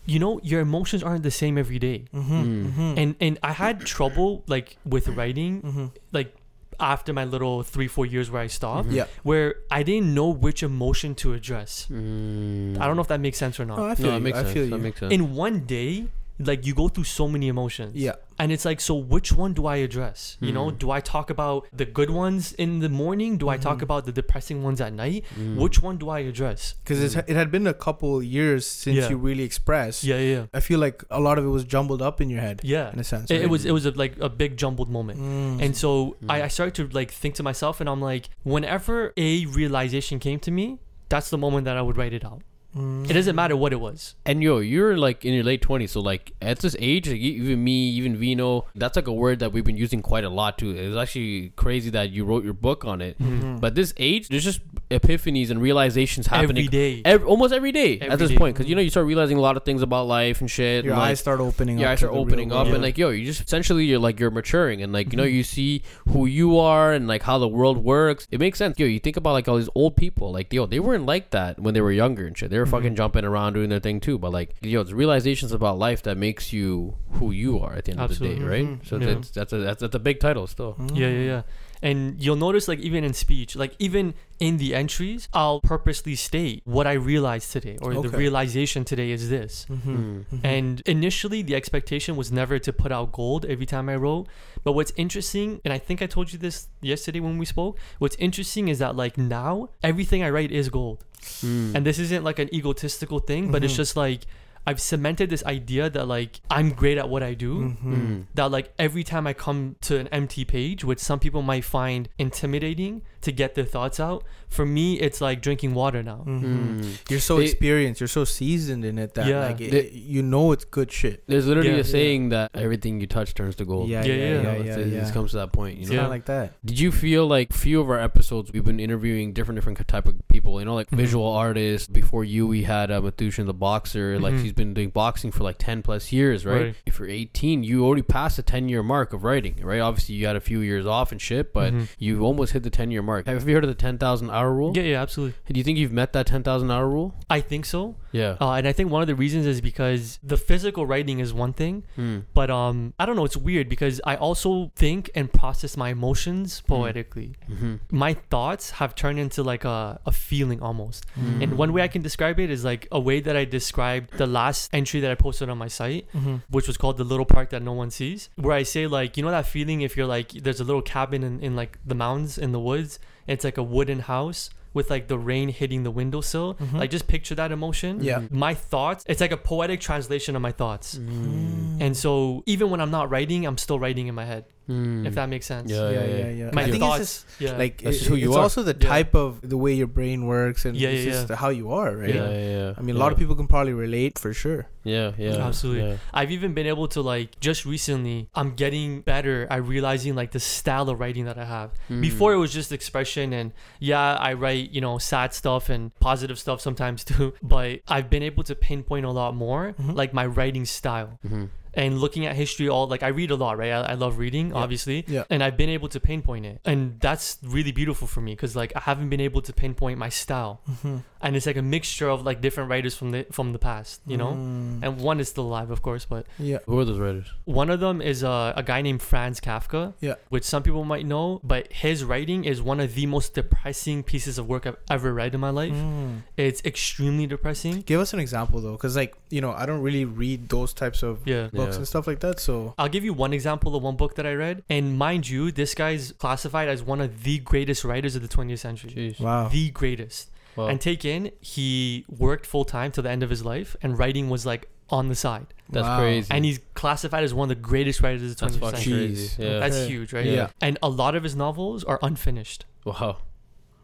you 0.08 0.18
know 0.18 0.40
your 0.42 0.60
emotions 0.60 1.02
aren't 1.02 1.22
the 1.22 1.30
same 1.42 1.58
every 1.58 1.78
day. 1.78 1.98
Mm-hmm. 2.14 2.80
Mm. 2.80 2.94
And 3.00 3.10
and 3.20 3.38
I 3.42 3.52
had 3.52 3.80
trouble 3.94 4.42
like 4.54 4.76
with 4.84 5.06
writing 5.08 5.62
Mm-hmm. 5.62 5.86
like 6.12 6.34
after 6.80 7.12
my 7.12 7.24
little 7.34 7.62
three 7.74 7.88
four 7.88 8.06
years 8.06 8.30
where 8.30 8.40
I 8.40 8.46
stopped, 8.46 8.88
Yeah. 8.90 9.06
where 9.24 9.48
I 9.70 9.82
didn't 9.82 10.14
know 10.14 10.28
which 10.30 10.62
emotion 10.62 11.14
to 11.22 11.34
address. 11.34 11.88
Mm. 11.90 12.78
I 12.80 12.86
don't 12.86 12.96
know 12.96 13.02
if 13.02 13.08
that 13.14 13.20
makes 13.20 13.36
sense 13.38 13.58
or 13.60 13.66
not. 13.66 13.78
Oh, 13.80 13.86
I 13.92 13.94
feel 13.96 14.06
No, 14.06 14.12
it 14.12 14.18
you. 14.18 14.24
makes 14.28 14.38
I 14.38 14.42
sense. 14.42 14.54
feel 14.54 14.68
That 14.70 14.78
makes 14.78 15.00
sense. 15.00 15.12
In 15.12 15.34
one 15.34 15.56
day, 15.66 16.06
like 16.38 16.64
you 16.66 16.74
go 16.74 16.88
through 16.88 17.04
so 17.04 17.26
many 17.28 17.48
emotions. 17.48 17.94
yeah. 17.96 18.12
And 18.40 18.52
it's 18.52 18.64
like, 18.64 18.80
so 18.80 18.94
which 18.94 19.32
one 19.32 19.52
do 19.52 19.66
I 19.66 19.76
address? 19.78 20.36
You 20.40 20.52
know, 20.52 20.66
Mhm. 20.70 20.78
do 20.78 20.92
I 20.92 21.00
talk 21.00 21.28
about 21.28 21.66
the 21.72 21.84
good 21.84 22.08
ones 22.10 22.52
in 22.52 22.78
the 22.78 22.88
morning? 22.88 23.36
Do 23.36 23.48
I 23.48 23.56
talk 23.56 23.78
Mhm. 23.78 23.82
about 23.82 24.06
the 24.06 24.12
depressing 24.12 24.62
ones 24.62 24.80
at 24.80 24.92
night? 24.92 25.24
Mm. 25.36 25.56
Which 25.56 25.82
one 25.82 25.96
do 25.96 26.08
I 26.08 26.20
address? 26.20 26.74
Because 26.84 27.16
it 27.16 27.28
had 27.42 27.50
been 27.50 27.66
a 27.66 27.74
couple 27.74 28.22
years 28.22 28.64
since 28.64 28.96
Yeah. 28.98 29.08
you 29.08 29.16
really 29.16 29.42
expressed. 29.42 30.04
Yeah, 30.04 30.20
yeah, 30.20 30.44
I 30.54 30.60
feel 30.60 30.78
like 30.78 31.02
a 31.10 31.18
lot 31.18 31.36
of 31.38 31.44
it 31.44 31.48
was 31.48 31.64
jumbled 31.64 32.00
up 32.00 32.20
in 32.20 32.30
your 32.30 32.40
head, 32.40 32.60
yeah. 32.62 32.92
in 32.92 33.00
a 33.00 33.04
sense. 33.04 33.28
It, 33.28 33.40
it 33.42 33.50
was 33.50 33.64
it 33.64 33.72
was 33.72 33.84
a, 33.86 33.90
like 33.90 34.14
a 34.20 34.28
big 34.28 34.56
jumbled 34.56 34.88
moment. 34.88 35.18
Mm. 35.18 35.60
And 35.64 35.76
so 35.76 36.16
I, 36.28 36.38
Mm. 36.38 36.44
I 36.44 36.48
started 36.48 36.74
to 36.76 36.96
like 36.96 37.10
think 37.10 37.34
to 37.36 37.42
myself, 37.42 37.80
and 37.80 37.88
I'm 37.90 38.00
like, 38.00 38.28
whenever 38.44 39.12
a 39.16 39.46
realization 39.46 40.20
came 40.20 40.38
to 40.40 40.52
me, 40.52 40.78
that's 41.08 41.28
the 41.30 41.38
moment 41.38 41.64
that 41.64 41.76
I 41.76 41.82
would 41.82 41.96
write 41.96 42.12
it 42.12 42.24
out. 42.24 42.42
Mm. 42.76 43.08
It 43.08 43.14
doesn't 43.14 43.34
matter 43.34 43.56
what 43.56 43.72
it 43.72 43.80
was. 43.80 44.14
And 44.26 44.42
yo, 44.42 44.58
you're 44.58 44.96
like 44.98 45.24
in 45.24 45.32
your 45.32 45.42
late 45.42 45.62
twenties, 45.62 45.92
so 45.92 46.00
like 46.00 46.32
at 46.42 46.58
this 46.58 46.76
age, 46.78 47.08
like, 47.08 47.16
even 47.18 47.64
me, 47.64 47.88
even 47.90 48.14
Vino, 48.16 48.66
that's 48.74 48.94
like 48.96 49.06
a 49.06 49.12
word 49.12 49.38
that 49.38 49.52
we've 49.52 49.64
been 49.64 49.76
using 49.78 50.02
quite 50.02 50.22
a 50.24 50.28
lot 50.28 50.58
too. 50.58 50.72
It's 50.72 50.96
actually 50.96 51.52
crazy 51.56 51.88
that 51.90 52.10
you 52.10 52.24
wrote 52.26 52.44
your 52.44 52.52
book 52.52 52.84
on 52.84 53.00
it. 53.00 53.18
Mhm. 53.18 53.58
But 53.60 53.74
this 53.74 53.94
age, 53.96 54.28
there's 54.28 54.44
just 54.44 54.60
epiphanies 54.90 55.50
and 55.50 55.60
realizations 55.62 56.26
happening 56.26 56.66
Every 56.66 56.68
day. 56.68 57.02
ev- 57.04 57.24
almost 57.26 57.52
every 57.54 57.72
day 57.72 58.00
at 58.00 58.18
this 58.18 58.30
day. 58.30 58.36
point, 58.36 58.54
because 58.56 58.68
you 58.68 58.74
know 58.74 58.82
you 58.82 58.90
start 58.90 59.06
realizing 59.06 59.36
a 59.38 59.40
lot 59.40 59.56
of 59.56 59.64
things 59.64 59.80
about 59.82 60.06
life 60.06 60.40
and 60.40 60.50
shit. 60.50 60.84
your 60.84 60.92
and, 60.94 61.00
like, 61.00 61.10
eyes 61.10 61.20
start 61.20 61.40
opening 61.40 61.78
your 61.78 61.88
up. 61.88 61.92
eyes 61.92 62.00
to 62.00 62.06
start 62.06 62.18
opening 62.18 62.52
up, 62.52 62.64
world. 62.66 62.74
and 62.74 62.82
like 62.82 62.98
yo, 62.98 63.08
you 63.10 63.24
just 63.24 63.40
essentially 63.46 63.86
you're 63.86 63.98
like 63.98 64.20
you're 64.20 64.30
maturing, 64.30 64.82
and 64.82 64.92
like 64.92 65.10
you 65.12 65.16
know 65.16 65.24
Mhm. 65.24 65.32
you 65.32 65.42
see 65.42 65.82
who 66.10 66.26
you 66.26 66.58
are 66.58 66.92
and 66.92 67.08
like 67.08 67.22
how 67.22 67.38
the 67.38 67.48
world 67.48 67.78
works. 67.78 68.26
It 68.30 68.40
makes 68.40 68.58
sense. 68.58 68.78
Yo, 68.78 68.86
you 68.86 68.98
think 68.98 69.16
about 69.16 69.32
like 69.32 69.48
all 69.48 69.56
these 69.56 69.70
old 69.74 69.96
people, 69.96 70.32
like 70.32 70.52
yo, 70.52 70.66
they 70.66 70.80
weren't 70.80 71.06
like 71.06 71.30
that 71.30 71.58
when 71.58 71.72
they 71.74 71.80
were 71.80 71.92
younger 71.92 72.26
and 72.26 72.36
shit. 72.36 72.50
They 72.58 72.60
were 72.62 72.66
fucking 72.66 72.96
jumping 72.96 73.24
around 73.24 73.52
doing 73.52 73.68
their 73.70 73.78
thing 73.78 74.00
too. 74.00 74.18
But 74.18 74.32
like 74.32 74.56
yo, 74.62 74.80
it's 74.80 74.90
realizations 74.90 75.52
about 75.52 75.78
life 75.78 76.02
that 76.02 76.16
makes 76.16 76.52
you 76.52 76.96
who 77.12 77.30
you 77.30 77.60
are 77.60 77.74
at 77.74 77.84
the 77.84 77.92
end 77.92 78.00
of 78.00 78.18
the 78.18 78.28
day, 78.34 78.42
right? 78.42 78.66
Mhm. 78.66 78.84
So 78.86 78.96
Yeah. 78.98 79.14
that's 79.14 79.30
that's 79.30 79.52
a 79.52 79.58
that's, 79.58 79.80
that's 79.80 79.94
a 79.94 79.98
big 80.00 80.18
title 80.18 80.46
still. 80.48 80.74
Yeah, 80.92 81.08
yeah, 81.08 81.20
yeah. 81.20 81.42
And 81.82 82.20
you'll 82.22 82.36
notice, 82.36 82.66
like, 82.68 82.80
even 82.80 83.04
in 83.04 83.14
speech, 83.14 83.54
like, 83.54 83.74
even 83.78 84.14
in 84.40 84.56
the 84.58 84.74
entries, 84.74 85.28
I'll 85.32 85.60
purposely 85.60 86.14
state 86.14 86.62
what 86.64 86.86
I 86.86 86.92
realized 86.92 87.52
today 87.52 87.78
or 87.80 87.94
the 87.94 88.08
realization 88.08 88.84
today 88.84 89.10
is 89.10 89.28
this. 89.30 89.66
Mm-hmm. 89.70 89.96
Mm. 89.96 90.40
And 90.42 90.80
initially, 90.86 91.42
the 91.42 91.54
expectation 91.54 92.16
was 92.16 92.32
never 92.32 92.58
to 92.58 92.72
put 92.72 92.90
out 92.90 93.12
gold 93.12 93.44
every 93.46 93.66
time 93.66 93.88
I 93.88 93.96
wrote. 93.96 94.26
But 94.64 94.72
what's 94.72 94.92
interesting, 94.96 95.60
and 95.64 95.72
I 95.72 95.78
think 95.78 96.02
I 96.02 96.06
told 96.06 96.32
you 96.32 96.38
this 96.38 96.68
yesterday 96.80 97.20
when 97.20 97.38
we 97.38 97.46
spoke, 97.46 97.78
what's 97.98 98.16
interesting 98.16 98.68
is 98.68 98.78
that, 98.80 98.96
like, 98.96 99.16
now 99.16 99.70
everything 99.82 100.22
I 100.22 100.30
write 100.30 100.50
is 100.50 100.68
gold. 100.68 101.04
Mm. 101.42 101.74
And 101.74 101.86
this 101.86 101.98
isn't 101.98 102.24
like 102.24 102.38
an 102.38 102.52
egotistical 102.54 103.18
thing, 103.18 103.50
but 103.50 103.64
it's 103.64 103.74
Mhm. 103.74 103.76
just 103.76 103.96
like, 103.96 104.20
I've 104.68 104.80
cemented 104.80 105.30
this 105.30 105.44
idea 105.44 105.88
that, 105.90 106.06
like, 106.06 106.32
I'm 106.50 106.68
great 106.80 106.98
at 106.98 107.08
what 107.08 107.22
I 107.22 107.32
do 107.46 107.52
Mm-hmm. 107.58 107.94
Mm. 107.94 108.24
that 108.34 108.50
like 108.56 108.66
every 108.78 109.04
time 109.12 109.24
I 109.26 109.32
come 109.32 109.60
to 109.88 109.92
an 110.02 110.08
empty 110.08 110.44
page, 110.44 110.80
which 110.88 110.98
some 110.98 111.18
people 111.24 111.42
might 111.52 111.64
find 111.64 112.08
intimidating 112.18 112.92
to 113.22 113.32
get 113.32 113.54
their 113.54 113.64
thoughts 113.64 113.98
out, 114.00 114.24
for 114.48 114.64
me 114.64 114.98
it's 115.00 115.20
like 115.20 115.42
drinking 115.42 115.74
water 115.74 116.02
now. 116.02 116.24
Mm-hmm. 116.26 116.80
Mm. 116.80 117.10
You're 117.10 117.20
so 117.20 117.36
They- 117.38 117.44
experienced. 117.44 118.00
You're 118.00 118.08
so 118.08 118.24
seasoned 118.24 118.84
in 118.84 118.98
it 118.98 119.14
that 119.14 119.26
Yeah. 119.26 119.40
like 119.46 119.60
it, 119.60 119.70
They- 119.70 119.90
you 119.90 120.22
know 120.22 120.52
it's 120.52 120.64
good 120.64 120.90
shit. 120.92 121.22
There's 121.26 121.46
literally 121.46 121.70
Yeah. 121.70 121.76
a 121.76 121.84
saying 121.84 122.28
that 122.30 122.50
everything 122.54 123.00
you 123.00 123.06
touch 123.06 123.34
turns 123.34 123.56
to 123.56 123.64
gold. 123.64 123.88
Yeah, 123.88 124.04
Yeah, 124.04 124.14
yeah, 124.14 124.20
yeah. 124.22 124.28
yeah, 124.28 124.38
You 124.40 124.64
know, 124.86 124.96
yeah. 124.96 125.08
it 125.08 125.12
comes 125.12 125.32
to 125.32 125.38
that 125.38 125.52
point. 125.52 125.76
You 125.76 125.82
It's 125.82 125.90
know. 125.90 125.96
kind 125.96 126.02
Yeah. 126.02 126.06
of 126.06 126.10
like 126.10 126.24
that. 126.26 126.52
Did 126.64 126.78
you 126.80 126.92
feel 126.92 127.26
like 127.26 127.52
few 127.52 127.80
of 127.80 127.90
our 127.90 127.98
episodes 128.00 128.52
we've 128.52 128.64
been 128.64 128.80
interviewing 128.80 129.32
different 129.32 129.56
different 129.58 129.86
type 129.88 130.06
of 130.06 130.14
people? 130.28 130.58
You 130.60 130.66
know, 130.66 130.74
like 130.74 130.90
Mhm. 130.90 130.96
visual 130.96 131.26
artists. 131.26 131.88
Before 131.88 132.24
you, 132.24 132.46
we 132.46 132.62
had 132.62 132.90
uh, 132.90 133.00
Mathushan 133.00 133.46
the 133.46 133.54
boxer. 133.54 134.18
Like 134.18 134.34
Mhm. 134.34 134.42
he's 134.42 134.52
been 134.52 134.72
doing 134.74 134.90
boxing 134.90 135.30
for 135.30 135.42
like 135.44 135.56
ten 135.58 135.82
plus 135.82 136.12
years, 136.12 136.46
right? 136.46 136.58
Right. 136.66 136.74
If 136.86 136.98
you're 136.98 137.08
18, 137.08 137.62
you 137.64 137.84
already 137.84 138.02
passed 138.02 138.36
the 138.36 138.42
10 138.42 138.68
year 138.68 138.82
mark 138.82 139.12
of 139.12 139.24
writing, 139.24 139.56
right? 139.62 139.80
Obviously, 139.80 140.14
you 140.14 140.26
had 140.26 140.36
a 140.36 140.40
few 140.40 140.60
years 140.60 140.86
off 140.86 141.12
and 141.12 141.20
shit, 141.20 141.52
but 141.52 141.72
Mhm. 141.74 141.88
you 141.98 142.20
almost 142.22 142.52
hit 142.52 142.62
the 142.62 142.70
10 142.70 142.90
year 142.90 143.02
mark. 143.08 143.26
Have 143.26 143.48
you 143.48 143.54
heard 143.54 143.64
of 143.64 143.68
the 143.70 143.74
10,000 143.74 144.30
hour 144.30 144.50
rule? 144.52 144.70
Yeah, 144.76 144.82
yeah, 144.92 145.02
absolutely. 145.02 145.34
Do 145.52 145.58
you 145.58 145.64
think 145.64 145.78
you've 145.78 145.92
met 146.02 146.12
that 146.12 146.26
10,000 146.26 146.70
hour 146.70 146.86
rule? 146.88 147.14
I 147.28 147.40
think 147.40 147.64
so. 147.64 147.96
Yeah. 148.12 148.36
Uh, 148.40 148.52
and 148.58 148.66
I 148.66 148.72
think 148.72 148.90
one 148.90 149.02
of 149.02 149.08
the 149.08 149.14
reasons 149.24 149.44
is 149.46 149.60
because 149.60 150.18
the 150.22 150.36
physical 150.36 150.86
writing 150.86 151.18
is 151.20 151.34
one 151.44 151.52
thing, 151.52 151.74
Hmm. 151.96 152.18
but 152.34 152.48
um, 152.50 152.94
I 152.98 153.04
don't 153.06 153.16
know. 153.16 153.24
It's 153.24 153.36
weird 153.36 153.68
because 153.68 154.00
I 154.04 154.14
also 154.16 154.70
think 154.76 155.10
and 155.14 155.26
process 155.32 155.76
my 155.76 155.90
emotions 155.90 156.62
poetically. 156.66 157.34
Mm-hmm. 157.50 157.74
My 157.90 158.14
thoughts 158.14 158.70
have 158.80 158.94
turned 158.94 159.18
into 159.18 159.42
like 159.42 159.64
a, 159.64 160.00
a 160.06 160.12
feeling 160.12 160.60
almost. 160.62 161.04
Mm. 161.20 161.42
And 161.42 161.58
one 161.58 161.72
way 161.72 161.82
I 161.82 161.88
can 161.88 162.02
describe 162.02 162.38
it 162.40 162.50
is 162.50 162.64
like 162.64 162.88
a 162.92 163.00
way 163.00 163.20
that 163.20 163.36
I 163.36 163.44
described 163.44 164.16
the 164.18 164.26
last 164.26 164.70
entry 164.72 165.00
that 165.00 165.10
I 165.10 165.14
posted 165.14 165.48
on 165.48 165.58
my 165.58 165.68
site. 165.68 166.06
Mm-hmm. 166.14 166.36
which 166.50 166.66
was 166.66 166.76
called 166.76 166.96
the 166.96 167.04
little 167.04 167.24
park 167.26 167.50
that 167.50 167.62
no 167.62 167.72
one 167.72 167.90
sees 167.90 168.28
where 168.36 168.54
i 168.54 168.62
say 168.62 168.86
like 168.86 169.16
you 169.16 169.22
know 169.22 169.30
that 169.30 169.46
feeling 169.46 169.80
if 169.82 169.96
you're 169.96 170.06
like 170.06 170.28
there's 170.44 170.60
a 170.60 170.64
little 170.64 170.82
cabin 170.82 171.22
in, 171.22 171.40
in 171.40 171.56
like 171.56 171.78
the 171.84 171.94
mountains 171.94 172.38
in 172.38 172.52
the 172.52 172.60
woods 172.60 172.97
it's 173.28 173.44
like 173.44 173.58
a 173.58 173.62
wooden 173.62 174.00
house 174.00 174.50
with 174.74 174.90
like 174.90 175.08
the 175.08 175.18
rain 175.18 175.48
hitting 175.48 175.82
the 175.82 175.90
windowsill 175.90 176.54
Mhm. 176.54 176.74
like 176.80 176.90
just 176.90 177.06
picture 177.06 177.34
that 177.34 177.50
emotion 177.52 178.02
Yeah. 178.02 178.22
my 178.30 178.54
thoughts 178.54 179.04
it's 179.08 179.20
like 179.20 179.32
a 179.32 179.36
poetic 179.36 179.80
translation 179.80 180.36
of 180.36 180.42
my 180.42 180.52
thoughts 180.52 180.98
Mm. 180.98 181.80
and 181.80 181.96
so 181.96 182.42
even 182.46 182.70
when 182.70 182.80
i'm 182.80 182.90
not 182.90 183.10
writing 183.10 183.46
i'm 183.46 183.58
still 183.58 183.78
writing 183.78 184.06
in 184.08 184.14
my 184.14 184.24
head 184.26 184.44
Mm. 184.68 185.06
if 185.06 185.14
that 185.14 185.28
makes 185.30 185.46
sense 185.46 185.70
Yeah, 185.70 185.88
yeah, 185.90 186.04
yeah, 186.04 186.28
yeah. 186.28 186.50
my 186.52 186.64
I 186.64 186.70
think 186.70 186.82
thoughts 186.82 187.00
it's 187.00 187.24
just 187.24 187.40
yeah 187.40 187.56
like 187.56 187.80
That's 187.82 187.96
it- 187.96 187.98
just 188.00 188.10
who 188.10 188.16
you 188.16 188.28
it's 188.28 188.36
are. 188.36 188.42
also 188.42 188.62
the 188.62 188.76
Yeah. 188.78 188.88
type 188.88 189.14
of 189.14 189.40
the 189.42 189.56
way 189.56 189.72
your 189.72 189.86
brain 189.86 190.26
works 190.26 190.64
and 190.66 190.76
Yeah, 190.76 190.90
it's 190.90 191.04
yeah, 191.06 191.12
just 191.12 191.30
yeah. 191.30 191.36
how 191.36 191.48
you 191.48 191.72
are, 191.72 191.96
right? 191.96 192.14
yeah, 192.14 192.28
yeah, 192.30 192.50
yeah. 192.58 192.74
I 192.76 192.82
mean, 192.82 192.94
a 192.94 192.98
yeah. 192.98 193.04
lot 193.04 193.12
of 193.12 193.18
people 193.18 193.34
can 193.34 193.46
probably 193.48 193.72
relate 193.72 194.18
for 194.18 194.34
sure. 194.34 194.68
Yeah, 194.84 195.12
yeah. 195.18 195.36
Absolutely. 195.48 195.88
Yeah. 195.88 195.96
I've 196.14 196.30
even 196.32 196.52
been 196.54 196.66
able 196.66 196.88
to 196.88 197.00
like 197.00 197.40
just 197.40 197.64
recently 197.66 198.28
I'm 198.34 198.54
getting 198.54 199.00
better 199.02 199.46
at 199.50 199.64
realizing 199.64 200.14
like 200.14 200.32
the 200.32 200.40
style 200.40 200.88
of 200.90 201.00
writing 201.00 201.24
that 201.24 201.38
I 201.38 201.44
have. 201.44 201.72
Mm. 201.90 202.00
Before 202.00 202.32
it 202.32 202.38
was 202.38 202.52
just 202.52 202.70
expression 202.72 203.32
and 203.32 203.52
yeah, 203.80 204.14
I 204.16 204.32
write, 204.34 204.70
you 204.70 204.80
know, 204.80 204.98
sad 204.98 205.32
stuff 205.34 205.68
and 205.70 205.92
positive 206.00 206.38
stuff 206.38 206.60
sometimes 206.60 207.04
too, 207.10 207.32
but 207.42 207.80
I've 207.88 208.08
been 208.10 208.22
able 208.22 208.44
to 208.44 208.54
pinpoint 208.54 209.04
a 209.06 209.10
lot 209.10 209.34
more 209.34 209.74
Mhm. 209.80 209.94
like 209.96 210.12
my 210.12 210.26
writing 210.26 210.64
style. 210.64 211.18
Mhm. 211.26 211.48
And 211.74 211.98
looking 212.00 212.26
at 212.26 212.34
history 212.36 212.68
all 212.68 212.86
like 212.88 213.02
I 213.02 213.08
read 213.08 213.30
a 213.30 213.36
lot, 213.36 213.58
right? 213.58 213.70
I, 213.72 213.92
I 213.92 213.94
love 213.94 214.18
reading, 214.18 214.48
Yeah. 214.50 214.56
obviously. 214.56 215.04
Yeah. 215.06 215.24
And 215.30 215.42
I've 215.42 215.56
been 215.56 215.68
able 215.70 215.88
to 215.88 216.00
pinpoint 216.00 216.46
it. 216.46 216.60
And 216.64 216.98
that's 217.00 217.38
really 217.42 217.72
beautiful 217.72 218.06
for 218.06 218.20
me 218.20 218.34
cuz 218.36 218.56
like 218.56 218.72
I 218.74 218.80
haven't 218.80 219.08
been 219.10 219.20
able 219.20 219.42
to 219.42 219.52
pinpoint 219.52 219.98
my 219.98 220.08
style. 220.08 220.60
Mm-hmm. 220.70 220.96
And 221.20 221.34
it's 221.36 221.46
like 221.46 221.56
a 221.56 221.62
mixture 221.62 222.08
of 222.08 222.24
like 222.24 222.40
different 222.40 222.70
writers 222.70 222.94
from 222.96 223.10
the 223.10 223.26
from 223.32 223.52
the 223.52 223.58
past, 223.58 224.00
you 224.06 224.16
know? 224.16 224.32
Mm. 224.34 224.82
And 224.82 225.00
one 225.00 225.18
is 225.20 225.28
still 225.28 225.44
alive, 225.46 225.70
of 225.70 225.82
course. 225.82 226.04
But 226.04 226.26
Yeah. 226.38 226.58
Who 226.66 226.78
are 226.78 226.84
those 226.84 226.98
writers? 226.98 227.26
one 227.44 227.70
of 227.70 227.80
them 227.80 228.00
is 228.00 228.22
a, 228.22 228.52
a 228.56 228.62
guy 228.62 228.82
named 228.82 229.02
Franz 229.02 229.40
Kafka, 229.40 229.94
Yeah. 230.00 230.14
which 230.28 230.44
some 230.44 230.62
people 230.62 230.84
might 230.84 231.06
know. 231.06 231.40
But 231.42 231.72
his 231.72 232.04
writing 232.04 232.44
is 232.44 232.62
one 232.62 232.80
of 232.80 232.94
the 232.94 233.06
most 233.06 233.34
depressing 233.34 234.02
pieces 234.02 234.38
of 234.38 234.48
work 234.48 234.66
I've 234.66 234.76
ever 234.90 235.12
read 235.12 235.34
in 235.34 235.40
my 235.40 235.50
life. 235.50 235.72
Mm. 235.72 236.22
It's 236.36 236.62
extremely 236.64 237.26
depressing. 237.26 237.82
Give 237.86 238.00
us 238.00 238.12
an 238.12 238.20
example 238.20 238.60
though, 238.60 238.72
because 238.72 238.94
like 238.96 239.14
you 239.30 239.40
know, 239.40 239.52
I 239.52 239.66
don't 239.66 239.82
really 239.82 240.04
read 240.04 240.48
those 240.48 240.72
types 240.72 241.02
of 241.02 241.26
Yeah. 241.26 241.48
Books 241.58 241.74
Yeah. 241.76 241.78
and 241.78 241.88
stuff 241.88 242.06
like 242.06 242.20
that. 242.20 242.40
So 242.40 242.74
I'll 242.78 242.88
give 242.96 243.04
you 243.04 243.12
one 243.12 243.32
example 243.32 243.76
of 243.76 243.82
one 243.82 243.96
book 243.96 244.14
that 244.16 244.26
I 244.26 244.34
read. 244.34 244.62
And 244.70 244.96
mind 244.96 245.28
you, 245.28 245.52
this 245.52 245.74
guy's 245.74 246.12
classified 246.12 246.68
as 246.68 246.82
one 246.82 247.00
of 247.00 247.22
the 247.24 247.38
greatest 247.38 247.84
writers 247.84 248.16
of 248.16 248.22
the 248.22 248.28
20th 248.36 248.58
century. 248.60 248.90
Jeez. 248.90 249.20
wow. 249.20 249.48
The 249.48 249.70
greatest. 249.70 250.30
Wow. 250.56 250.66
And 250.68 250.80
take 250.80 251.04
in, 251.04 251.30
he 251.40 252.04
worked 252.08 252.44
full 252.46 252.64
time 252.64 252.90
till 252.92 253.02
the 253.04 253.10
end 253.10 253.22
of 253.22 253.30
his 253.30 253.44
life, 253.44 253.76
and 253.82 253.98
writing 253.98 254.28
was 254.30 254.44
like 254.44 254.68
on 254.90 255.08
the 255.08 255.14
side. 255.14 255.46
That's 255.68 255.86
Wow. 255.86 255.98
crazy. 256.00 256.28
And 256.30 256.44
he's 256.44 256.60
classified 256.74 257.22
as 257.22 257.32
one 257.34 257.50
of 257.50 257.56
the 257.56 257.62
greatest 257.62 258.00
writers 258.02 258.22
of 258.22 258.28
the 258.30 258.46
20th 258.46 258.58
fucking 258.60 258.76
century. 258.78 259.06
crazy. 259.08 259.42
Yeah. 259.42 259.58
That's 259.60 259.76
Okay. 259.76 259.88
huge, 259.88 260.12
right? 260.12 260.26
Yeah. 260.26 260.48
And 260.60 260.78
a 260.82 260.88
lot 260.88 261.14
of 261.14 261.22
his 261.22 261.36
novels 261.36 261.84
are 261.84 261.98
unfinished. 262.02 262.64
wow. 262.84 263.18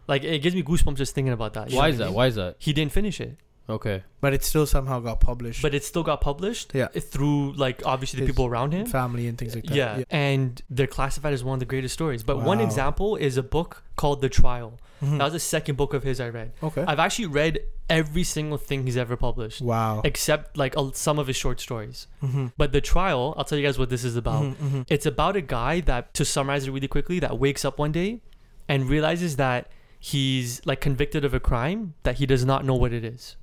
Like 0.07 0.23
it 0.25 0.41
gives 0.43 0.55
me 0.55 0.63
goosebumps 0.63 0.97
just 0.97 1.15
thinking 1.15 1.33
about 1.33 1.55
that. 1.55 1.71
you 1.71 1.77
know 1.77 1.79
Why 1.81 1.87
what 1.87 1.95
is 1.95 2.01
I 2.01 2.05
that? 2.05 2.11
mean? 2.11 2.15
Why 2.17 2.27
is 2.27 2.35
that? 2.35 2.57
He 2.59 2.73
didn't 2.75 2.93
finish 2.93 3.21
it, 3.21 3.39
Okay. 3.69 4.03
But 4.21 4.35
it 4.35 4.45
still 4.45 4.67
somehow 4.67 5.01
got 5.01 5.21
published. 5.21 5.63
but 5.63 5.75
it 5.75 5.85
still 5.85 6.03
got 6.03 6.21
published. 6.21 6.73
Yeah. 6.75 6.89
Through 6.89 7.53
like 7.55 7.83
obviously 7.87 8.21
the 8.21 8.27
His 8.27 8.33
people 8.35 8.47
around 8.47 8.73
him. 8.73 8.87
family 8.87 9.27
and 9.27 9.39
things 9.39 9.55
like 9.55 9.65
that. 9.65 9.75
Yeah. 9.75 10.03
and 10.11 10.61
they're 10.69 10.87
classified 10.87 11.33
as 11.33 11.43
one 11.43 11.55
of 11.55 11.61
the 11.61 11.67
greatest 11.67 11.95
stories. 11.95 12.23
But 12.23 12.43
one 12.43 12.61
example 12.61 13.17
is 13.17 13.37
a 13.37 13.43
book 13.43 13.83
called 13.97 14.21
The 14.21 14.29
Trial. 14.29 14.79
Mhm. 15.03 15.19
That 15.19 15.25
was 15.25 15.33
the 15.33 15.41
second 15.41 15.77
book 15.77 15.93
of 15.95 16.03
his 16.03 16.21
I 16.21 16.29
read. 16.29 16.53
okay. 16.63 16.85
I've 16.87 16.99
actually 16.99 17.27
read 17.27 17.61
every 17.91 18.23
single 18.23 18.57
thing 18.59 18.85
he's 18.87 18.97
ever 18.97 19.17
published, 19.17 19.61
wow. 19.61 20.01
except 20.05 20.57
like 20.57 20.75
a, 20.77 20.95
some 20.95 21.19
of 21.19 21.27
his 21.27 21.37
short 21.37 21.61
stories. 21.61 22.07
Mhm. 22.23 22.53
But 22.57 22.73
The 22.73 22.81
Trial, 22.81 23.35
I'll 23.37 23.45
tell 23.45 23.59
you 23.59 23.65
guys 23.67 23.79
what 23.79 23.91
this 23.91 24.05
is 24.05 24.17
about. 24.17 24.43
Mhm, 24.45 24.55
mhm. 24.57 24.85
It's 24.89 25.05
about 25.05 25.37
a 25.37 25.41
guy 25.43 25.81
that, 25.81 26.15
to 26.15 26.25
summarize 26.25 26.67
it 26.67 26.71
really 26.71 26.89
quickly, 26.89 27.19
that 27.19 27.39
wakes 27.39 27.65
up 27.65 27.79
one 27.79 27.93
day 27.93 28.21
and 28.69 28.89
realizes 28.89 29.37
that 29.37 29.69
he's 29.99 30.65
like 30.65 30.81
convicted 30.81 31.25
of 31.25 31.35
a 31.35 31.41
crime 31.41 31.95
that 32.05 32.17
he 32.17 32.27
does 32.27 32.45
not 32.45 32.65
know 32.65 32.75
what 32.75 32.93
it 32.93 33.05
is. 33.05 33.37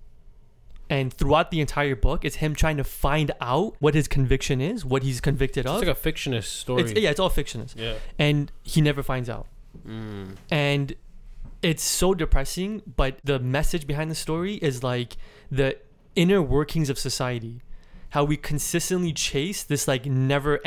And 0.91 1.13
throughout 1.13 1.51
the 1.51 1.61
entire 1.61 1.95
book, 1.95 2.25
it's 2.25 2.35
him 2.35 2.53
trying 2.53 2.75
to 2.75 2.83
find 2.83 3.31
out 3.39 3.77
what 3.79 3.95
his 3.95 4.09
conviction 4.09 4.59
is, 4.59 4.83
what 4.83 5.03
he's 5.03 5.21
convicted 5.21 5.65
of. 5.65 5.81
It's 5.81 5.87
like 5.87 5.97
a 5.97 5.99
fictionist 5.99 6.47
story. 6.47 6.83
It's, 6.83 6.91
yeah, 6.91 7.09
it's 7.09 7.19
all 7.19 7.29
fictionist. 7.29 7.77
yeah. 7.77 7.93
And 8.19 8.51
he 8.61 8.81
never 8.81 9.01
finds 9.01 9.29
out. 9.29 9.47
Mm. 9.87 10.35
And 10.51 10.93
it's 11.61 11.81
so 11.81 12.13
depressing, 12.13 12.81
but 12.97 13.19
the 13.23 13.39
message 13.39 13.87
behind 13.87 14.11
the 14.11 14.15
story 14.15 14.55
is 14.55 14.83
like 14.83 15.15
the 15.49 15.77
inner 16.17 16.41
workings 16.41 16.89
of 16.89 16.99
society. 16.99 17.61
How 18.09 18.25
we 18.25 18.35
consistently 18.35 19.13
chase 19.13 19.63
this 19.63 19.87
like 19.87 20.05
never 20.05 20.59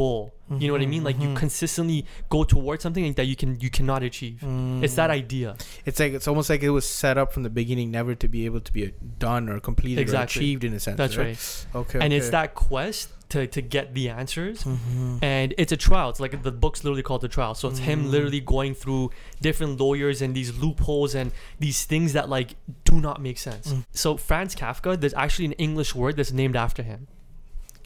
goal. 0.00 0.22
You 0.60 0.66
know 0.68 0.74
what 0.76 0.82
I 0.82 0.86
mean? 0.94 1.04
Like 1.08 1.18
you 1.24 1.28
Mhm. 1.28 1.36
consistently 1.44 2.04
go 2.28 2.40
towards 2.44 2.82
something 2.82 3.04
that 3.18 3.26
you 3.30 3.36
can 3.42 3.50
you 3.64 3.70
cannot 3.78 4.02
achieve. 4.10 4.38
It's 4.84 4.96
that 5.00 5.10
Mm. 5.10 5.20
idea. 5.22 5.56
It's 5.88 5.98
like 6.02 6.12
it's 6.18 6.28
almost 6.28 6.48
like 6.52 6.62
it 6.62 6.74
was 6.78 6.86
set 7.02 7.16
up 7.22 7.28
from 7.34 7.42
the 7.48 7.54
beginning, 7.60 7.90
never 7.90 8.14
to 8.22 8.28
be 8.28 8.40
able 8.48 8.60
to 8.68 8.72
be 8.78 8.92
done 9.18 9.48
or 9.48 9.58
completed 9.70 10.00
Exactly. 10.06 10.38
or 10.38 10.42
achieved 10.42 10.62
in 10.68 10.72
a 10.74 10.80
sense. 10.86 10.98
That's 10.98 11.16
right. 11.16 11.38
right. 11.38 11.80
Okay. 11.82 11.98
And 12.02 12.12
it's 12.12 12.28
that 12.38 12.48
quest 12.54 13.08
to 13.32 13.46
to 13.56 13.60
get 13.76 13.94
the 13.98 14.06
answers. 14.20 14.58
Mhm. 14.64 15.18
and 15.22 15.48
it's 15.62 15.72
a 15.78 15.80
trial. 15.88 16.08
It's 16.12 16.20
like 16.24 16.34
the 16.48 16.52
book's 16.64 16.80
literally 16.84 17.02
called 17.08 17.22
the 17.22 17.32
trial. 17.38 17.54
So 17.60 17.64
it's 17.70 17.82
him 17.90 18.00
Mm. 18.04 18.10
literally 18.14 18.40
going 18.56 18.74
through 18.82 19.04
different 19.48 19.80
lawyers 19.80 20.20
and 20.24 20.30
these 20.40 20.50
loopholes 20.62 21.14
and 21.20 21.32
these 21.64 21.78
things 21.92 22.12
that 22.16 22.26
like 22.36 22.50
do 22.90 22.96
not 23.08 23.16
make 23.28 23.38
sense. 23.48 23.66
Mm. 23.72 23.84
So 23.92 24.08
Franz 24.28 24.52
Kafka, 24.54 24.90
there's 25.00 25.14
actually 25.24 25.46
an 25.52 25.56
English 25.68 25.90
word 26.00 26.14
that's 26.18 26.32
named 26.42 26.56
after 26.66 26.82
him. 26.82 27.00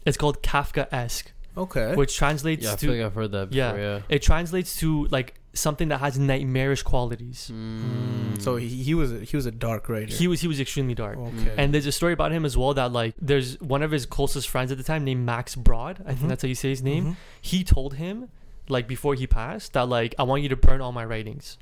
It's 0.05 0.17
called 0.17 0.37
Kafka-esque, 0.51 1.31
Okay. 1.57 1.95
which 1.95 2.15
translates 2.15 2.63
Yeah, 2.63 2.71
I 2.73 2.75
to 2.75 2.85
feel 2.85 2.95
like 2.95 3.05
I've 3.05 3.13
heard 3.15 3.31
that 3.31 3.51
Yeah. 3.53 3.71
before. 3.71 3.83
Yeah. 3.85 3.99
it 4.09 4.21
translates 4.21 4.77
to 4.79 5.05
like 5.07 5.35
something 5.53 5.89
that 5.89 5.99
has 5.99 6.17
nightmarish 6.17 6.83
qualities. 6.83 7.51
Mm. 7.53 8.41
So 8.41 8.55
he, 8.55 8.67
he 8.69 8.93
was 8.93 9.11
a, 9.11 9.19
he 9.19 9.35
was 9.35 9.45
a 9.45 9.51
dark 9.51 9.89
writer. 9.89 10.13
He 10.13 10.27
was 10.27 10.41
he 10.41 10.47
was 10.47 10.59
extremely 10.59 10.93
dark. 10.95 11.17
okay. 11.17 11.53
And 11.57 11.73
there's 11.73 11.85
a 11.87 11.91
story 11.91 12.13
about 12.13 12.31
him 12.31 12.45
as 12.45 12.55
well 12.55 12.73
that 12.75 12.91
like 12.93 13.15
there's 13.19 13.59
one 13.59 13.81
of 13.83 13.91
his 13.91 14.05
closest 14.05 14.47
friends 14.47 14.71
at 14.71 14.77
the 14.77 14.83
time 14.83 15.03
named 15.03 15.25
Max 15.25 15.55
Brod. 15.55 16.01
I 16.05 16.11
Mhm. 16.13 16.15
think 16.17 16.27
that's 16.29 16.43
how 16.43 16.47
you 16.47 16.55
say 16.55 16.69
his 16.69 16.83
name. 16.83 17.05
Mhm. 17.05 17.15
He 17.41 17.63
told 17.63 17.95
him 17.95 18.29
like 18.69 18.87
before 18.87 19.15
he 19.15 19.25
passed 19.27 19.73
that 19.73 19.89
like 19.89 20.13
I 20.19 20.23
want 20.23 20.43
you 20.43 20.49
to 20.49 20.55
burn 20.55 20.81
all 20.81 20.91
my 20.91 21.03
writings. 21.05 21.57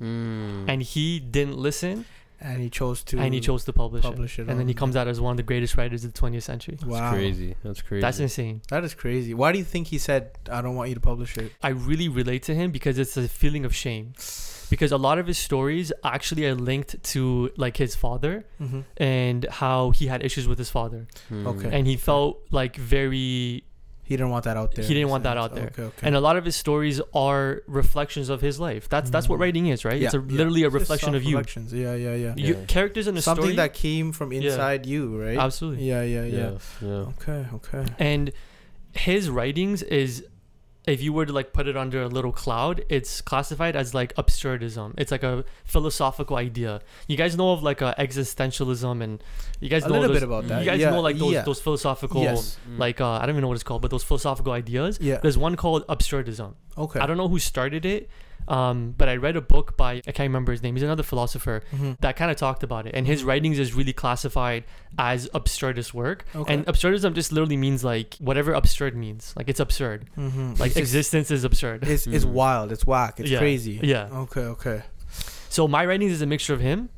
Mm. 0.00 0.66
and 0.68 0.80
he 0.80 1.18
didn't 1.18 1.56
listen 1.58 2.04
and 2.40 2.60
he 2.62 2.70
chose 2.70 3.02
to 3.04 3.18
and 3.18 3.34
he 3.34 3.40
chose 3.40 3.64
to 3.64 3.72
publish, 3.72 4.02
publish 4.02 4.38
it. 4.38 4.42
it 4.42 4.48
and 4.50 4.60
then 4.60 4.68
he 4.68 4.74
comes 4.74 4.94
out 4.96 5.08
as 5.08 5.20
one 5.20 5.32
of 5.32 5.36
the 5.36 5.42
greatest 5.42 5.76
writers 5.76 6.04
of 6.04 6.12
the 6.12 6.20
20th 6.20 6.42
century 6.44 6.76
That's 6.78 6.90
Wow. 6.90 7.12
crazy. 7.12 7.54
That's 7.64 7.82
crazy. 7.82 8.00
that's 8.00 8.18
insane 8.20 8.62
That 8.68 8.84
is 8.84 8.94
crazy. 8.94 9.34
Why 9.34 9.50
do 9.52 9.58
you 9.58 9.64
think 9.64 9.88
he 9.88 9.98
said 9.98 10.30
I 10.50 10.62
don't 10.62 10.76
want 10.76 10.88
you 10.90 10.94
to 10.94 11.00
publish 11.00 11.36
it? 11.38 11.52
i 11.62 11.68
really 11.70 12.08
relate 12.08 12.42
to 12.44 12.54
him 12.54 12.70
because 12.70 12.98
it's 12.98 13.16
a 13.16 13.26
feeling 13.28 13.64
of 13.64 13.74
shame 13.74 14.12
because 14.70 14.92
a 14.92 14.98
lot 14.98 15.18
of 15.18 15.26
his 15.26 15.38
stories 15.38 15.90
actually 16.04 16.44
are 16.46 16.54
linked 16.54 17.02
to 17.12 17.50
like 17.56 17.76
his 17.78 17.94
father 17.96 18.44
Mm-hmm. 18.60 18.80
and 18.98 19.44
how 19.62 19.90
he 19.90 20.06
had 20.06 20.22
issues 20.28 20.46
with 20.46 20.58
his 20.58 20.70
father 20.70 21.06
Mm. 21.32 21.46
Okay. 21.52 21.70
and 21.76 21.86
he 21.86 21.96
felt 21.96 22.34
like 22.50 22.76
very 22.76 23.64
He 24.08 24.16
didn't 24.16 24.30
want 24.30 24.44
that 24.48 24.56
out 24.56 24.74
there. 24.74 24.84
He 24.84 24.94
didn't 24.94 25.02
in 25.02 25.08
a 25.08 25.10
want 25.14 25.24
that 25.24 25.36
out 25.36 25.54
there. 25.54 25.66
Okay. 25.72 25.82
Okay. 25.90 26.06
and 26.06 26.14
a 26.16 26.20
lot 26.28 26.36
of 26.38 26.44
his 26.46 26.56
stories 26.56 26.98
are 27.14 27.62
reflections 27.66 28.28
of 28.34 28.40
his 28.40 28.58
life 28.58 28.88
that's 28.88 29.10
that's 29.10 29.28
what 29.28 29.36
Mhm. 29.38 29.42
writing 29.44 29.66
is 29.74 29.84
right 29.84 30.00
it's 30.02 30.14
a, 30.14 30.18
Yeah, 30.18 30.24
yeah. 30.28 30.36
literally 30.38 30.62
a 30.64 30.70
reflection 30.70 31.14
of 31.14 31.22
you 31.22 31.32
self-reflections. 31.36 31.72
Yeah, 31.74 31.94
yeah, 31.94 32.14
yeah. 32.24 32.34
you 32.46 32.54
Yeah. 32.54 32.64
characters 32.66 33.06
in 33.06 33.16
a 33.16 33.22
story. 33.22 33.36
Something 33.36 33.44
story 33.54 33.56
that 33.56 33.74
came 33.74 34.12
from 34.18 34.32
Yeah. 34.32 34.40
inside 34.42 34.86
you, 34.86 35.02
right? 35.24 35.36
absolutely 35.36 35.84
Yeah, 35.92 36.02
yeah, 36.02 36.24
yeah, 36.24 36.50
Yeah. 36.80 36.88
Yeah. 36.88 37.12
Okay, 37.20 37.40
okay. 37.58 37.84
and 37.98 38.32
his 38.92 39.28
writings 39.28 39.82
is 39.82 40.24
if 40.88 41.02
you 41.02 41.12
were 41.12 41.26
to 41.26 41.32
like 41.32 41.52
put 41.52 41.68
it 41.68 41.76
under 41.76 42.02
a 42.02 42.08
little 42.08 42.32
cloud 42.32 42.84
it's 42.88 43.20
classified 43.20 43.76
as 43.76 43.92
like 43.94 44.14
absurdism 44.16 44.94
it's 44.96 45.10
like 45.12 45.22
a 45.22 45.44
philosophical 45.64 46.36
idea 46.36 46.80
you 47.06 47.16
guys 47.16 47.36
know 47.36 47.52
of 47.52 47.62
like 47.62 47.80
uh, 47.82 47.94
existentialism 47.98 49.02
and 49.02 49.22
you 49.60 49.68
guys 49.68 49.84
A 49.84 49.88
know 49.88 49.94
little 49.94 50.08
those, 50.08 50.16
bit 50.16 50.22
about 50.22 50.48
that. 50.48 50.60
you 50.60 50.64
guys 50.66 50.80
yeah, 50.80 50.90
know 50.90 51.00
like 51.00 51.18
those 51.18 51.32
yeah. 51.32 51.42
those 51.42 51.60
philosophical 51.60 52.22
Yes. 52.22 52.58
Mm. 52.68 52.78
like 52.78 53.00
uh, 53.00 53.10
i 53.10 53.20
don't 53.20 53.30
even 53.30 53.42
know 53.42 53.48
what 53.48 53.54
it's 53.54 53.64
called 53.64 53.82
but 53.82 53.90
those 53.90 54.04
philosophical 54.04 54.52
ideas 54.52 54.98
Yeah. 55.00 55.18
there's 55.22 55.38
one 55.38 55.56
called 55.56 55.86
absurdism 55.88 56.54
Okay. 56.76 57.00
i 57.00 57.06
don't 57.06 57.16
know 57.16 57.28
who 57.28 57.38
started 57.38 57.84
it 57.84 58.08
um, 58.48 58.94
but 58.98 59.08
i 59.08 59.14
read 59.16 59.36
a 59.36 59.40
book 59.40 59.76
by 59.76 59.92
i 60.06 60.12
can't 60.16 60.28
remember 60.32 60.52
his 60.52 60.62
name 60.62 60.74
he's 60.74 60.82
another 60.82 61.02
philosopher 61.02 61.62
Mhm. 61.72 61.96
that 62.00 62.16
kind 62.16 62.30
of 62.30 62.36
talked 62.36 62.62
about 62.62 62.86
it 62.86 62.94
and 62.94 63.06
his 63.06 63.22
writings 63.24 63.58
is 63.58 63.74
really 63.74 63.92
classified 63.92 64.64
as 64.98 65.28
absurdist 65.34 65.92
work 65.94 66.24
Okay. 66.34 66.52
and 66.54 66.66
absurdism 66.66 67.12
just 67.14 67.30
literally 67.32 67.56
means 67.56 67.84
like 67.84 68.16
whatever 68.18 68.52
absurd 68.54 68.96
means 68.96 69.34
like 69.36 69.48
it's 69.48 69.60
absurd 69.60 70.08
Mhm. 70.16 70.58
like 70.58 70.68
It's 70.68 70.74
just- 70.74 70.78
existence 70.78 71.30
is 71.30 71.44
absurd 71.44 71.84
It's, 71.86 72.06
it's 72.06 72.24
Mm. 72.24 72.32
wild. 72.32 72.72
It's 72.72 72.86
whack. 72.86 73.20
It's 73.20 73.30
Yeah. 73.30 73.38
crazy. 73.38 73.80
yeah 73.82 74.08
Okay. 74.24 74.46
Okay. 74.56 74.82
so 75.48 75.68
my 75.68 75.84
writings 75.84 76.12
is 76.12 76.22
a 76.22 76.26
mixture 76.26 76.54
of 76.54 76.60
him 76.60 76.88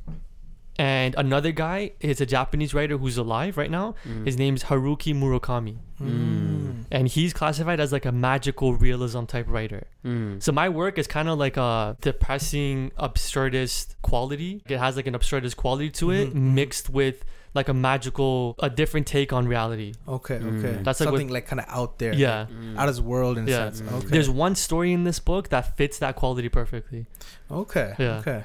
and 0.79 1.15
another 1.19 1.53
guy 1.53 1.93
is 2.01 2.21
a 2.21 2.27
japanese 2.27 2.73
writer 2.75 2.97
who's 2.97 3.19
alive 3.19 3.57
right 3.57 3.71
now 3.71 3.95
Mm. 4.09 4.25
his 4.27 4.37
name's 4.39 4.65
haruki 4.65 5.13
murakami 5.15 5.77
Mm. 6.01 6.60
And 6.91 7.07
he's 7.09 7.33
classified 7.33 7.79
as 7.81 7.93
like 7.93 8.05
a 8.05 8.13
magical 8.13 8.75
realism 8.75 9.25
type 9.25 9.47
writer 9.49 9.87
Mm. 10.05 10.43
so 10.43 10.51
my 10.53 10.69
work 10.69 10.99
is 10.99 11.07
kind 11.07 11.29
of 11.29 11.39
like 11.39 11.57
a 11.57 11.97
depressing 12.01 12.91
absurdist 12.99 13.95
quality 14.03 14.63
it 14.69 14.79
has 14.79 14.97
like 14.97 15.07
an 15.07 15.15
absurdist 15.15 15.57
quality 15.57 15.91
to 15.91 16.11
it 16.11 16.29
Mhm, 16.29 16.35
mhm. 16.35 16.55
mixed 16.55 16.91
with 16.91 17.25
like 17.55 17.69
a 17.69 17.75
magical 17.75 18.55
a 18.61 18.71
different 18.71 19.07
take 19.09 19.33
on 19.33 19.47
reality 19.49 19.93
Okay. 20.07 20.39
Mm. 20.39 20.59
Okay. 20.59 20.83
That's 20.83 21.01
like 21.01 21.07
what- 21.11 21.19
something 21.19 21.29
like 21.29 21.47
kind 21.47 21.59
of 21.61 21.67
out 21.69 21.99
there. 21.99 22.15
yeah 22.15 22.47
Mm. 22.47 22.77
Out 22.79 22.89
of 22.89 22.95
this 22.95 23.03
world 23.05 23.39
in 23.39 23.47
a 23.49 23.51
Yeah. 23.51 23.57
sense. 23.71 23.81
Mm. 23.83 23.93
Okay. 23.99 24.07
there's 24.09 24.31
one 24.31 24.55
story 24.55 24.93
in 24.93 25.03
this 25.05 25.19
book 25.19 25.49
that 25.49 25.77
fits 25.77 25.99
that 25.99 26.15
quality 26.17 26.49
perfectly 26.49 27.07
Okay. 27.51 27.95
Yeah. 27.99 28.19
Okay. 28.19 28.45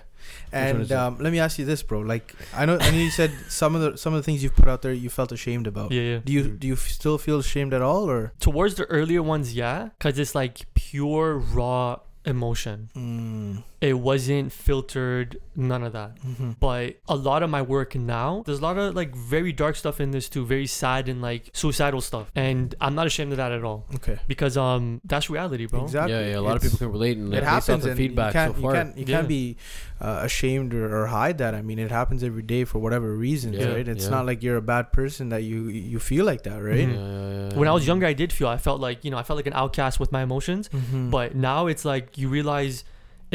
And 0.51 0.91
um, 0.91 1.17
let 1.19 1.31
me 1.33 1.39
ask 1.39 1.59
you 1.59 1.65
this, 1.65 1.83
bro. 1.83 1.99
Like, 1.99 2.33
I 2.55 2.65
know, 2.65 2.77
I 2.79 2.91
know 2.91 2.97
you 2.97 3.09
said 3.11 3.31
some 3.49 3.75
of 3.75 3.81
the 3.81 3.97
some 3.97 4.13
of 4.13 4.19
the 4.19 4.23
things 4.23 4.41
you've 4.43 4.55
put 4.55 4.67
out 4.67 4.81
there 4.81 4.93
you 4.93 5.09
felt 5.09 5.31
ashamed 5.31 5.67
about. 5.67 5.91
yeah 5.91 6.01
yeah 6.01 6.19
Do 6.23 6.31
you 6.31 6.43
do 6.49 6.67
you 6.67 6.73
f- 6.73 6.87
still 6.87 7.17
feel 7.17 7.39
ashamed 7.39 7.73
at 7.73 7.81
all, 7.81 8.09
or? 8.09 8.31
towards 8.39 8.75
the 8.75 8.85
earlier 8.85 9.21
ones 9.23 9.53
yeah 9.53 9.89
because 9.97 10.17
it's 10.19 10.33
like 10.35 10.65
pure 10.73 11.37
raw 11.37 11.99
emotion 12.25 12.89
Mm. 12.95 13.63
It 13.81 13.93
wasn't 13.99 14.51
filtered 14.51 15.37
none 15.55 15.83
of 15.83 15.93
that 15.93 16.17
hmm 16.19 16.51
but 16.59 16.95
a 17.07 17.15
lot 17.15 17.43
of 17.43 17.49
my 17.49 17.61
work 17.61 17.95
now 17.95 18.41
there's 18.45 18.59
a 18.59 18.61
lot 18.61 18.77
of 18.77 18.95
like 18.95 19.13
very 19.15 19.51
dark 19.53 19.75
stuff 19.75 19.99
in 20.01 20.11
this 20.11 20.27
too 20.29 20.45
very 20.45 20.65
sad 20.67 21.07
and 21.09 21.21
like 21.21 21.49
suicidal 21.53 22.01
stuff 22.01 22.31
and 22.35 22.75
i'm 22.81 22.95
not 22.95 23.05
ashamed 23.07 23.31
of 23.31 23.37
that 23.37 23.51
at 23.51 23.63
all 23.63 23.85
Okay. 23.95 24.17
because 24.27 24.57
um 24.57 25.01
that's 25.05 25.29
reality 25.29 25.65
bro 25.65 25.83
Exactly. 25.83 26.13
Yeah, 26.13 26.27
yeah. 26.27 26.39
A 26.39 26.41
lot 26.41 26.55
of 26.55 26.61
people 26.61 26.77
can 26.77 26.91
relate 26.91 27.17
and 27.17 27.27
It 27.33 27.41
based 27.41 27.45
happens, 27.67 27.83
the 27.83 27.89
and 27.91 27.97
feedback 27.97 28.27
you 28.33 28.39
can't, 28.39 28.55
so 28.55 28.61
far. 28.61 28.71
you 28.71 28.77
can't, 28.77 28.97
you 28.97 29.05
Yeah. 29.07 29.15
can't 29.17 29.27
be 29.27 29.57
uh, 30.01 30.19
ashamed 30.23 30.73
or, 30.73 30.85
or 31.03 31.07
hide 31.07 31.37
that. 31.37 31.53
I 31.55 31.61
mean, 31.61 31.79
it 31.79 31.89
happens 31.91 32.21
every 32.23 32.41
day 32.41 32.65
for 32.65 32.79
whatever 32.79 33.15
reasons, 33.15 33.55
Yeah, 33.57 33.73
right? 33.73 33.87
It's 33.87 34.05
yeah. 34.05 34.09
not 34.09 34.25
like 34.25 34.43
you're 34.43 34.57
a 34.57 34.61
bad 34.61 34.91
person 34.91 35.29
that 35.29 35.43
you 35.43 35.67
you 35.69 35.99
feel 35.99 36.25
like 36.25 36.43
that, 36.43 36.59
right? 36.61 36.87
Mhm. 36.87 36.95
Yeah, 36.95 37.29
yeah, 37.29 37.49
yeah. 37.51 37.59
when 37.59 37.67
i 37.67 37.71
was 37.71 37.85
younger 37.87 38.05
i 38.07 38.13
did 38.13 38.31
feel 38.33 38.47
i 38.47 38.57
felt 38.57 38.79
like 38.87 39.05
you 39.05 39.11
know 39.11 39.17
i 39.17 39.23
felt 39.23 39.37
like 39.37 39.47
an 39.47 39.53
outcast 39.63 39.99
with 39.99 40.11
my 40.11 40.21
emotions 40.23 40.69
Mhm. 40.69 41.09
but 41.11 41.35
now 41.35 41.67
it's 41.67 41.85
like 41.85 42.17
you 42.17 42.27
realize 42.29 42.83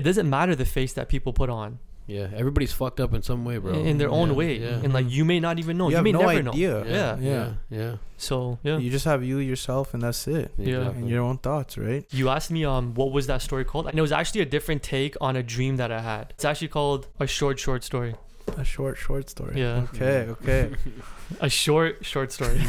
it 0.01 0.05
doesn't 0.09 0.29
matter 0.39 0.55
the 0.65 0.71
face 0.79 0.93
that 0.99 1.07
people 1.15 1.33
put 1.43 1.51
on 1.63 1.71
Yeah, 2.19 2.27
everybody's 2.43 2.73
fucked 2.81 2.99
up 3.05 3.13
in 3.17 3.23
some 3.31 3.41
way, 3.49 3.57
bro. 3.65 3.73
in 3.91 3.97
their 4.03 4.13
own 4.21 4.29
Yeah, 4.31 4.41
way, 4.41 4.53
Yeah. 4.67 4.83
and 4.85 4.91
like 4.99 5.09
you 5.17 5.25
may 5.33 5.39
not 5.47 5.55
even 5.63 5.75
know. 5.81 5.87
you 5.87 5.93
You, 5.93 5.97
have 5.99 6.07
may 6.09 6.15
no 6.19 6.23
never 6.27 6.43
know. 6.47 6.55
idea. 6.57 6.75
Yeah. 6.97 7.11
yeah, 7.31 7.47
yeah. 7.79 7.93
So 8.29 8.37
yeah. 8.69 8.79
You 8.85 8.89
just 8.97 9.07
have 9.13 9.21
you 9.31 9.37
yourself, 9.51 9.87
and 9.95 10.01
that's 10.07 10.23
it. 10.39 10.47
Yeah. 10.59 10.79
exactly. 10.79 11.01
And 11.03 11.09
your 11.15 11.23
own 11.29 11.39
thoughts, 11.47 11.73
right? 11.87 12.03
You 12.21 12.25
asked 12.37 12.51
me 12.57 12.63
um 12.73 12.85
what 13.01 13.11
was 13.19 13.25
that 13.33 13.41
story 13.49 13.65
called? 13.71 13.87
And 13.91 13.97
it 14.01 14.05
was 14.09 14.15
actually 14.21 14.43
a 14.49 14.51
different 14.57 14.83
take 14.97 15.15
on 15.27 15.33
a 15.43 15.45
dream 15.55 15.75
that 15.83 15.91
I 15.99 16.01
had. 16.13 16.25
It's 16.37 16.45
actually 16.51 16.73
called 16.79 17.01
a 17.27 17.29
short 17.39 17.57
short 17.67 17.83
story. 17.91 18.13
A 18.57 18.65
short, 18.65 18.97
short 18.99 19.31
story. 19.31 19.61
Yeah. 19.61 19.87
Okay. 19.95 20.27
Okay. 20.31 20.71
A 21.41 21.49
short 21.49 22.05
short 22.05 22.33
story. 22.33 22.59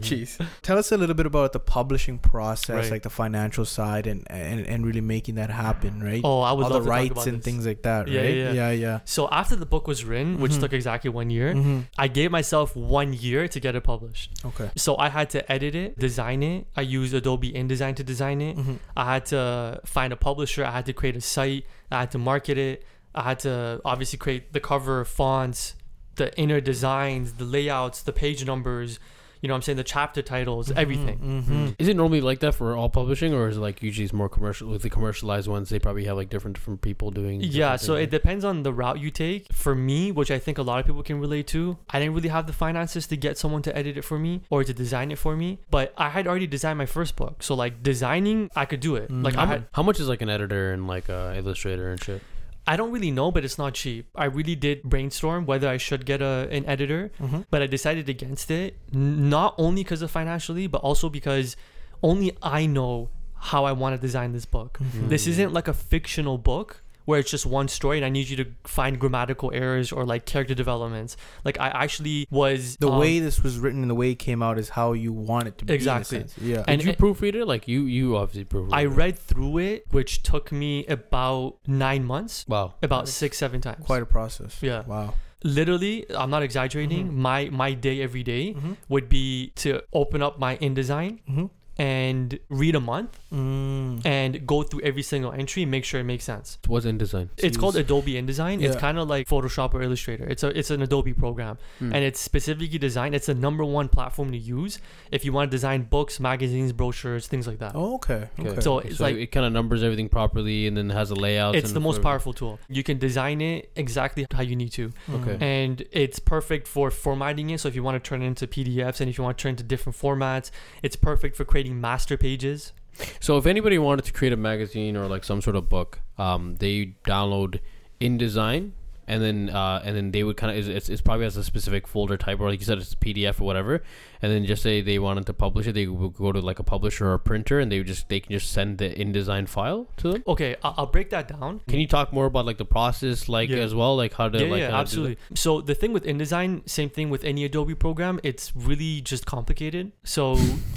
Jeez. 0.00 0.44
Tell 0.62 0.78
us 0.78 0.90
a 0.92 0.96
little 0.96 1.14
bit 1.14 1.26
about 1.26 1.52
the 1.52 1.60
publishing 1.60 2.18
process, 2.18 2.70
Right. 2.84 2.90
like 2.90 3.02
the 3.02 3.10
financial 3.10 3.64
side, 3.64 4.06
and 4.06 4.26
and, 4.30 4.66
and 4.66 4.86
really 4.86 5.00
making 5.02 5.34
that 5.36 5.50
happen, 5.50 6.02
right? 6.02 6.22
Oh, 6.24 6.40
I 6.40 6.52
would 6.52 6.64
All 6.64 6.70
love 6.70 6.84
the 6.84 6.90
to 6.90 6.90
talk 6.90 6.90
rights 6.98 7.12
about 7.12 7.26
and 7.26 7.38
this. 7.38 7.44
things 7.44 7.66
like 7.66 7.82
that, 7.82 8.08
Yeah, 8.08 8.20
right? 8.22 8.34
yeah, 8.34 8.52
yeah. 8.52 8.70
yeah. 8.70 9.00
So 9.04 9.28
after 9.30 9.56
the 9.56 9.66
book 9.66 9.86
was 9.86 10.04
written, 10.04 10.40
which 10.40 10.52
Mhm. 10.52 10.60
took 10.60 10.72
exactly 10.72 11.10
one 11.10 11.28
year, 11.30 11.52
Mhm. 11.54 11.84
I 11.98 12.08
gave 12.08 12.30
myself 12.30 12.74
one 12.74 13.12
year 13.12 13.46
to 13.48 13.60
get 13.60 13.74
it 13.74 13.82
published. 13.84 14.30
Okay. 14.44 14.70
So 14.76 14.96
I 14.96 15.08
had 15.10 15.28
to 15.30 15.52
edit 15.52 15.74
it, 15.74 15.98
design 15.98 16.42
it. 16.42 16.66
I 16.76 16.80
used 16.80 17.12
Adobe 17.14 17.52
InDesign 17.52 17.94
to 17.96 18.04
design 18.04 18.40
it. 18.40 18.56
Mhm. 18.56 18.78
I 18.96 19.04
had 19.14 19.26
to 19.26 19.80
find 19.84 20.12
a 20.12 20.16
publisher. 20.16 20.64
I 20.64 20.70
had 20.70 20.86
to 20.86 20.92
create 20.94 21.16
a 21.16 21.20
site. 21.20 21.66
I 21.90 22.00
had 22.00 22.10
to 22.12 22.18
market 22.18 22.56
it. 22.58 22.84
I 23.14 23.22
had 23.22 23.38
to 23.40 23.80
obviously 23.84 24.18
create 24.18 24.52
the 24.52 24.60
cover, 24.60 25.04
fonts, 25.04 25.74
the 26.16 26.36
inner 26.38 26.60
designs, 26.60 27.34
the 27.34 27.44
layouts, 27.44 28.02
the 28.02 28.12
page 28.12 28.44
numbers. 28.44 28.98
You 29.40 29.48
know, 29.48 29.52
what 29.52 29.58
I'm 29.58 29.62
saying 29.62 29.76
the 29.76 29.84
chapter 29.84 30.22
titles, 30.22 30.70
everything. 30.70 31.18
Mhm. 31.46 31.74
Is 31.78 31.86
it 31.86 31.96
normally 31.96 32.22
like 32.22 32.38
that 32.40 32.54
for 32.54 32.74
all 32.74 32.88
publishing, 32.88 33.34
or 33.34 33.46
is 33.46 33.58
it 33.58 33.60
like 33.60 33.82
usually 33.82 34.04
it's 34.04 34.12
more 34.14 34.30
commercial? 34.30 34.70
With 34.70 34.80
the 34.80 34.88
commercialized 34.88 35.48
ones, 35.48 35.68
they 35.68 35.78
probably 35.78 36.04
have 36.04 36.16
like 36.16 36.30
different 36.30 36.56
different 36.56 36.80
people 36.80 37.10
doing. 37.10 37.42
Yeah, 37.42 37.72
different 37.72 37.80
so 37.82 37.94
it 37.96 38.08
depends 38.08 38.42
on 38.42 38.62
the 38.62 38.72
route 38.72 39.00
you 39.00 39.10
take. 39.10 39.52
For 39.52 39.74
me, 39.74 40.10
which 40.12 40.30
I 40.30 40.38
think 40.38 40.56
a 40.56 40.62
lot 40.62 40.80
of 40.80 40.86
people 40.86 41.02
can 41.02 41.20
relate 41.20 41.46
to, 41.48 41.76
I 41.90 41.98
didn't 42.00 42.14
really 42.14 42.30
have 42.30 42.46
the 42.46 42.54
finances 42.54 43.06
to 43.08 43.18
get 43.18 43.36
someone 43.36 43.60
to 43.62 43.76
edit 43.76 43.98
it 43.98 44.02
for 44.02 44.18
me 44.18 44.40
or 44.48 44.64
to 44.64 44.72
design 44.72 45.12
it 45.12 45.18
for 45.18 45.36
me. 45.36 45.58
But 45.70 45.92
I 45.98 46.08
had 46.08 46.26
already 46.26 46.46
designed 46.46 46.78
my 46.78 46.86
first 46.86 47.14
book, 47.14 47.42
so 47.42 47.54
like 47.54 47.82
designing, 47.82 48.48
I 48.56 48.64
could 48.64 48.80
do 48.80 48.96
it. 48.96 49.10
Mm. 49.10 49.22
Like 49.22 49.36
I 49.36 49.40
how, 49.40 49.46
had, 49.46 49.66
how 49.72 49.82
much 49.82 50.00
is 50.00 50.08
like 50.08 50.22
an 50.22 50.30
editor 50.30 50.72
and 50.72 50.86
like 50.86 51.10
a 51.10 51.34
illustrator 51.36 51.90
and 51.90 52.02
shit? 52.02 52.22
I 52.66 52.76
don't 52.76 52.92
really 52.92 53.10
know, 53.10 53.30
but 53.30 53.44
it's 53.44 53.58
not 53.58 53.74
cheap. 53.74 54.06
I 54.14 54.24
really 54.24 54.54
did 54.56 54.82
brainstorm 54.84 55.44
whether 55.44 55.68
I 55.68 55.76
should 55.76 56.06
get 56.06 56.22
a 56.22 56.48
an 56.50 56.64
editor, 56.66 57.10
Mhm. 57.20 57.44
but 57.50 57.60
I 57.62 57.66
decided 57.66 58.08
against 58.08 58.50
it. 58.50 58.76
Not 58.92 59.54
only 59.58 59.82
because 59.84 60.00
of 60.02 60.10
financially, 60.10 60.66
but 60.66 60.80
also 60.80 61.08
because 61.10 61.56
only 62.02 62.32
I 62.42 62.66
know 62.66 63.10
how 63.52 63.64
I 63.66 63.72
want 63.72 63.94
to 63.96 64.00
design 64.00 64.32
this 64.32 64.46
book. 64.46 64.78
Mhm. 64.80 65.08
This 65.10 65.26
isn't 65.26 65.52
like 65.52 65.68
a 65.68 65.74
fictional 65.74 66.38
book 66.38 66.82
where 67.04 67.18
it's 67.20 67.30
just 67.30 67.46
one 67.46 67.68
story 67.68 67.96
and 67.98 68.04
I 68.04 68.08
need 68.08 68.28
you 68.28 68.36
to 68.36 68.46
find 68.64 68.98
grammatical 68.98 69.50
errors 69.52 69.92
or 69.92 70.04
like 70.04 70.24
character 70.26 70.54
developments. 70.54 71.16
Like 71.44 71.58
I 71.60 71.68
actually 71.68 72.26
was 72.30 72.76
The 72.78 72.90
um, 72.90 72.98
way 72.98 73.18
this 73.18 73.42
was 73.42 73.58
written 73.58 73.82
and 73.82 73.90
the 73.90 73.94
way 73.94 74.10
it 74.12 74.18
came 74.18 74.42
out 74.42 74.58
is 74.58 74.70
how 74.70 74.92
you 74.92 75.12
want 75.12 75.48
it 75.48 75.58
to 75.58 75.64
be. 75.64 75.74
Exactly. 75.74 76.24
Yeah. 76.40 76.64
And 76.66 76.78
Did 76.80 76.86
you 76.86 76.92
it- 76.92 76.98
proofread 76.98 77.34
it? 77.34 77.46
Like 77.46 77.68
you, 77.68 77.82
you 77.82 78.16
obviously 78.16 78.44
proofread. 78.44 78.72
I 78.72 78.82
it. 78.82 78.88
read 78.88 79.18
through 79.18 79.58
it, 79.58 79.86
which 79.90 80.22
took 80.22 80.50
me 80.52 80.86
about 80.86 81.58
nine 81.66 82.04
months, 82.04 82.44
Wow. 82.48 82.74
about 82.82 83.08
six, 83.08 83.36
seven 83.38 83.60
times. 83.60 83.84
Quite 83.84 84.02
a 84.02 84.06
process. 84.06 84.58
Yeah. 84.62 84.82
Wow. 84.86 85.14
Literally, 85.46 86.06
I'm 86.16 86.30
not 86.30 86.42
exaggerating. 86.42 87.08
Mhm. 87.08 87.14
My 87.16 87.50
my 87.50 87.74
day 87.74 88.00
every 88.00 88.22
day 88.22 88.54
Mm-hmm. 88.54 88.72
would 88.88 89.08
be 89.10 89.52
to 89.56 89.82
open 89.92 90.22
up 90.22 90.38
my 90.38 90.56
InDesign 90.56 91.18
Mm-hmm. 91.28 91.46
And 91.78 92.38
read 92.48 92.74
a 92.74 92.80
month 92.80 93.18
Mm. 93.32 94.06
and 94.06 94.46
go 94.46 94.62
through 94.62 94.80
every 94.82 95.02
single 95.02 95.32
entry, 95.32 95.64
make 95.64 95.84
sure 95.84 96.00
it 96.00 96.04
makes 96.04 96.22
sense. 96.24 96.58
It 96.62 96.68
What's 96.70 96.86
InDesign? 96.86 97.30
It's 97.38 97.56
called 97.56 97.74
Adobe 97.76 98.14
InDesign. 98.14 98.62
It's 98.62 98.76
kind 98.76 98.96
of 98.98 99.08
like 99.08 99.26
Photoshop 99.28 99.74
or 99.74 99.82
Illustrator. 99.82 100.24
It's 100.24 100.42
a 100.44 100.56
it's 100.56 100.70
an 100.70 100.82
Adobe 100.82 101.12
program, 101.14 101.58
Hmm. 101.80 101.92
and 101.94 102.04
it's 102.04 102.20
specifically 102.20 102.78
designed. 102.78 103.14
It's 103.14 103.26
the 103.26 103.34
number 103.34 103.64
one 103.64 103.88
platform 103.88 104.30
to 104.32 104.38
use 104.38 104.78
if 105.10 105.24
you 105.24 105.32
want 105.32 105.50
to 105.50 105.54
design 105.54 105.82
books, 105.90 106.20
magazines, 106.20 106.72
brochures, 106.72 107.26
things 107.26 107.46
like 107.48 107.58
that. 107.58 107.72
Oh, 107.74 107.94
okay. 107.96 108.28
Okay. 108.38 108.50
Okay. 108.50 108.60
So 108.60 108.78
it's 108.78 109.00
like 109.00 109.16
it 109.16 109.28
kind 109.32 109.44
of 109.46 109.52
numbers 109.52 109.82
everything 109.82 110.08
properly 110.08 110.66
and 110.68 110.76
then 110.76 110.90
has 110.90 111.10
a 111.10 111.14
layout. 111.16 111.56
it's 111.56 111.70
and 111.70 111.76
the 111.76 111.80
most 111.80 111.96
for- 111.96 112.02
powerful 112.02 112.32
tool. 112.32 112.60
You 112.68 112.84
can 112.84 112.98
design 112.98 113.40
it 113.40 113.70
exactly 113.74 114.26
how 114.32 114.42
you 114.42 114.54
need 114.54 114.70
to, 114.72 114.92
Okay. 115.12 115.36
and 115.40 115.82
it's 115.90 116.18
perfect 116.20 116.68
for 116.68 116.90
formatting 116.90 117.50
it. 117.50 117.58
So 117.60 117.68
if 117.68 117.74
you 117.74 117.82
want 117.82 118.02
to 118.02 118.08
turn 118.08 118.22
it 118.22 118.26
into 118.26 118.46
PDFs 118.46 119.00
and 119.00 119.10
if 119.10 119.18
you 119.18 119.24
want 119.24 119.36
to 119.38 119.42
turn 119.42 119.50
it 119.50 119.52
into 119.60 119.64
different 119.64 119.96
formats, 119.98 120.50
it's 120.82 120.94
perfect 120.96 121.36
for 121.36 121.44
creating 121.44 121.63
master 121.70 122.16
pages. 122.16 122.72
So 123.20 123.36
if 123.38 123.46
anybody 123.46 123.78
wanted 123.78 124.04
to 124.04 124.12
create 124.12 124.32
a 124.32 124.36
magazine 124.36 124.96
or 124.96 125.06
like 125.06 125.24
some 125.24 125.40
sort 125.42 125.56
of 125.56 125.68
book, 125.68 126.00
um, 126.18 126.56
they 126.56 126.94
download 127.04 127.60
InDesign 128.00 128.72
and 129.06 129.22
then 129.22 129.50
uh, 129.50 129.82
and 129.84 129.96
then 129.96 130.10
they 130.12 130.22
would 130.22 130.36
kind 130.36 130.56
of 130.56 130.68
it's, 130.68 130.88
it's 130.88 131.02
probably 131.02 131.24
has 131.24 131.36
a 131.36 131.44
specific 131.44 131.86
folder 131.86 132.16
type 132.16 132.40
or 132.40 132.50
like 132.50 132.60
you 132.60 132.64
said 132.64 132.78
it's 132.78 132.92
a 132.92 132.96
PDF 132.96 133.40
or 133.40 133.44
whatever, 133.44 133.82
and 134.24 134.32
then 134.32 134.44
just 134.52 134.62
say 134.62 134.74
they 134.90 134.98
wanted 134.98 135.26
to 135.26 135.34
publish 135.44 135.66
it, 135.68 135.72
they 135.80 135.86
would 135.86 136.14
go 136.14 136.32
to 136.32 136.40
like 136.50 136.58
a 136.58 136.62
publisher 136.74 137.04
or 137.10 137.14
a 137.14 137.18
printer 137.30 137.56
and 137.60 137.70
they 137.70 137.78
would 137.78 137.86
just 137.94 138.08
they 138.08 138.20
can 138.20 138.32
just 138.38 138.48
send 138.58 138.78
the 138.78 138.88
InDesign 139.02 139.46
file 139.56 139.80
to 139.98 140.12
them. 140.12 140.22
Okay, 140.34 140.56
I'll, 140.64 140.74
I'll 140.78 140.86
break 140.96 141.10
that 141.10 141.26
down. 141.28 141.60
Can 141.68 141.78
you 141.82 141.86
talk 141.96 142.12
more 142.18 142.26
about 142.32 142.44
like 142.50 142.58
the 142.64 142.70
process, 142.76 143.28
like 143.28 143.48
Yeah. 143.50 143.58
as 143.68 143.74
well, 143.80 143.94
like 144.02 144.14
how 144.14 144.28
to 144.28 144.38
yeah, 144.38 144.50
like 144.54 144.60
yeah, 144.60 144.66
kinda 144.68 144.76
do 144.76 144.80
absolutely. 144.80 145.16
So 145.34 145.60
the 145.70 145.74
thing 145.74 145.92
with 145.96 146.04
InDesign, 146.12 146.68
same 146.78 146.90
thing 146.96 147.10
with 147.10 147.22
any 147.24 147.44
Adobe 147.44 147.74
program, 147.74 148.18
it's 148.22 148.52
really 148.56 149.00
just 149.02 149.26
complicated. 149.26 149.92
So 150.04 150.22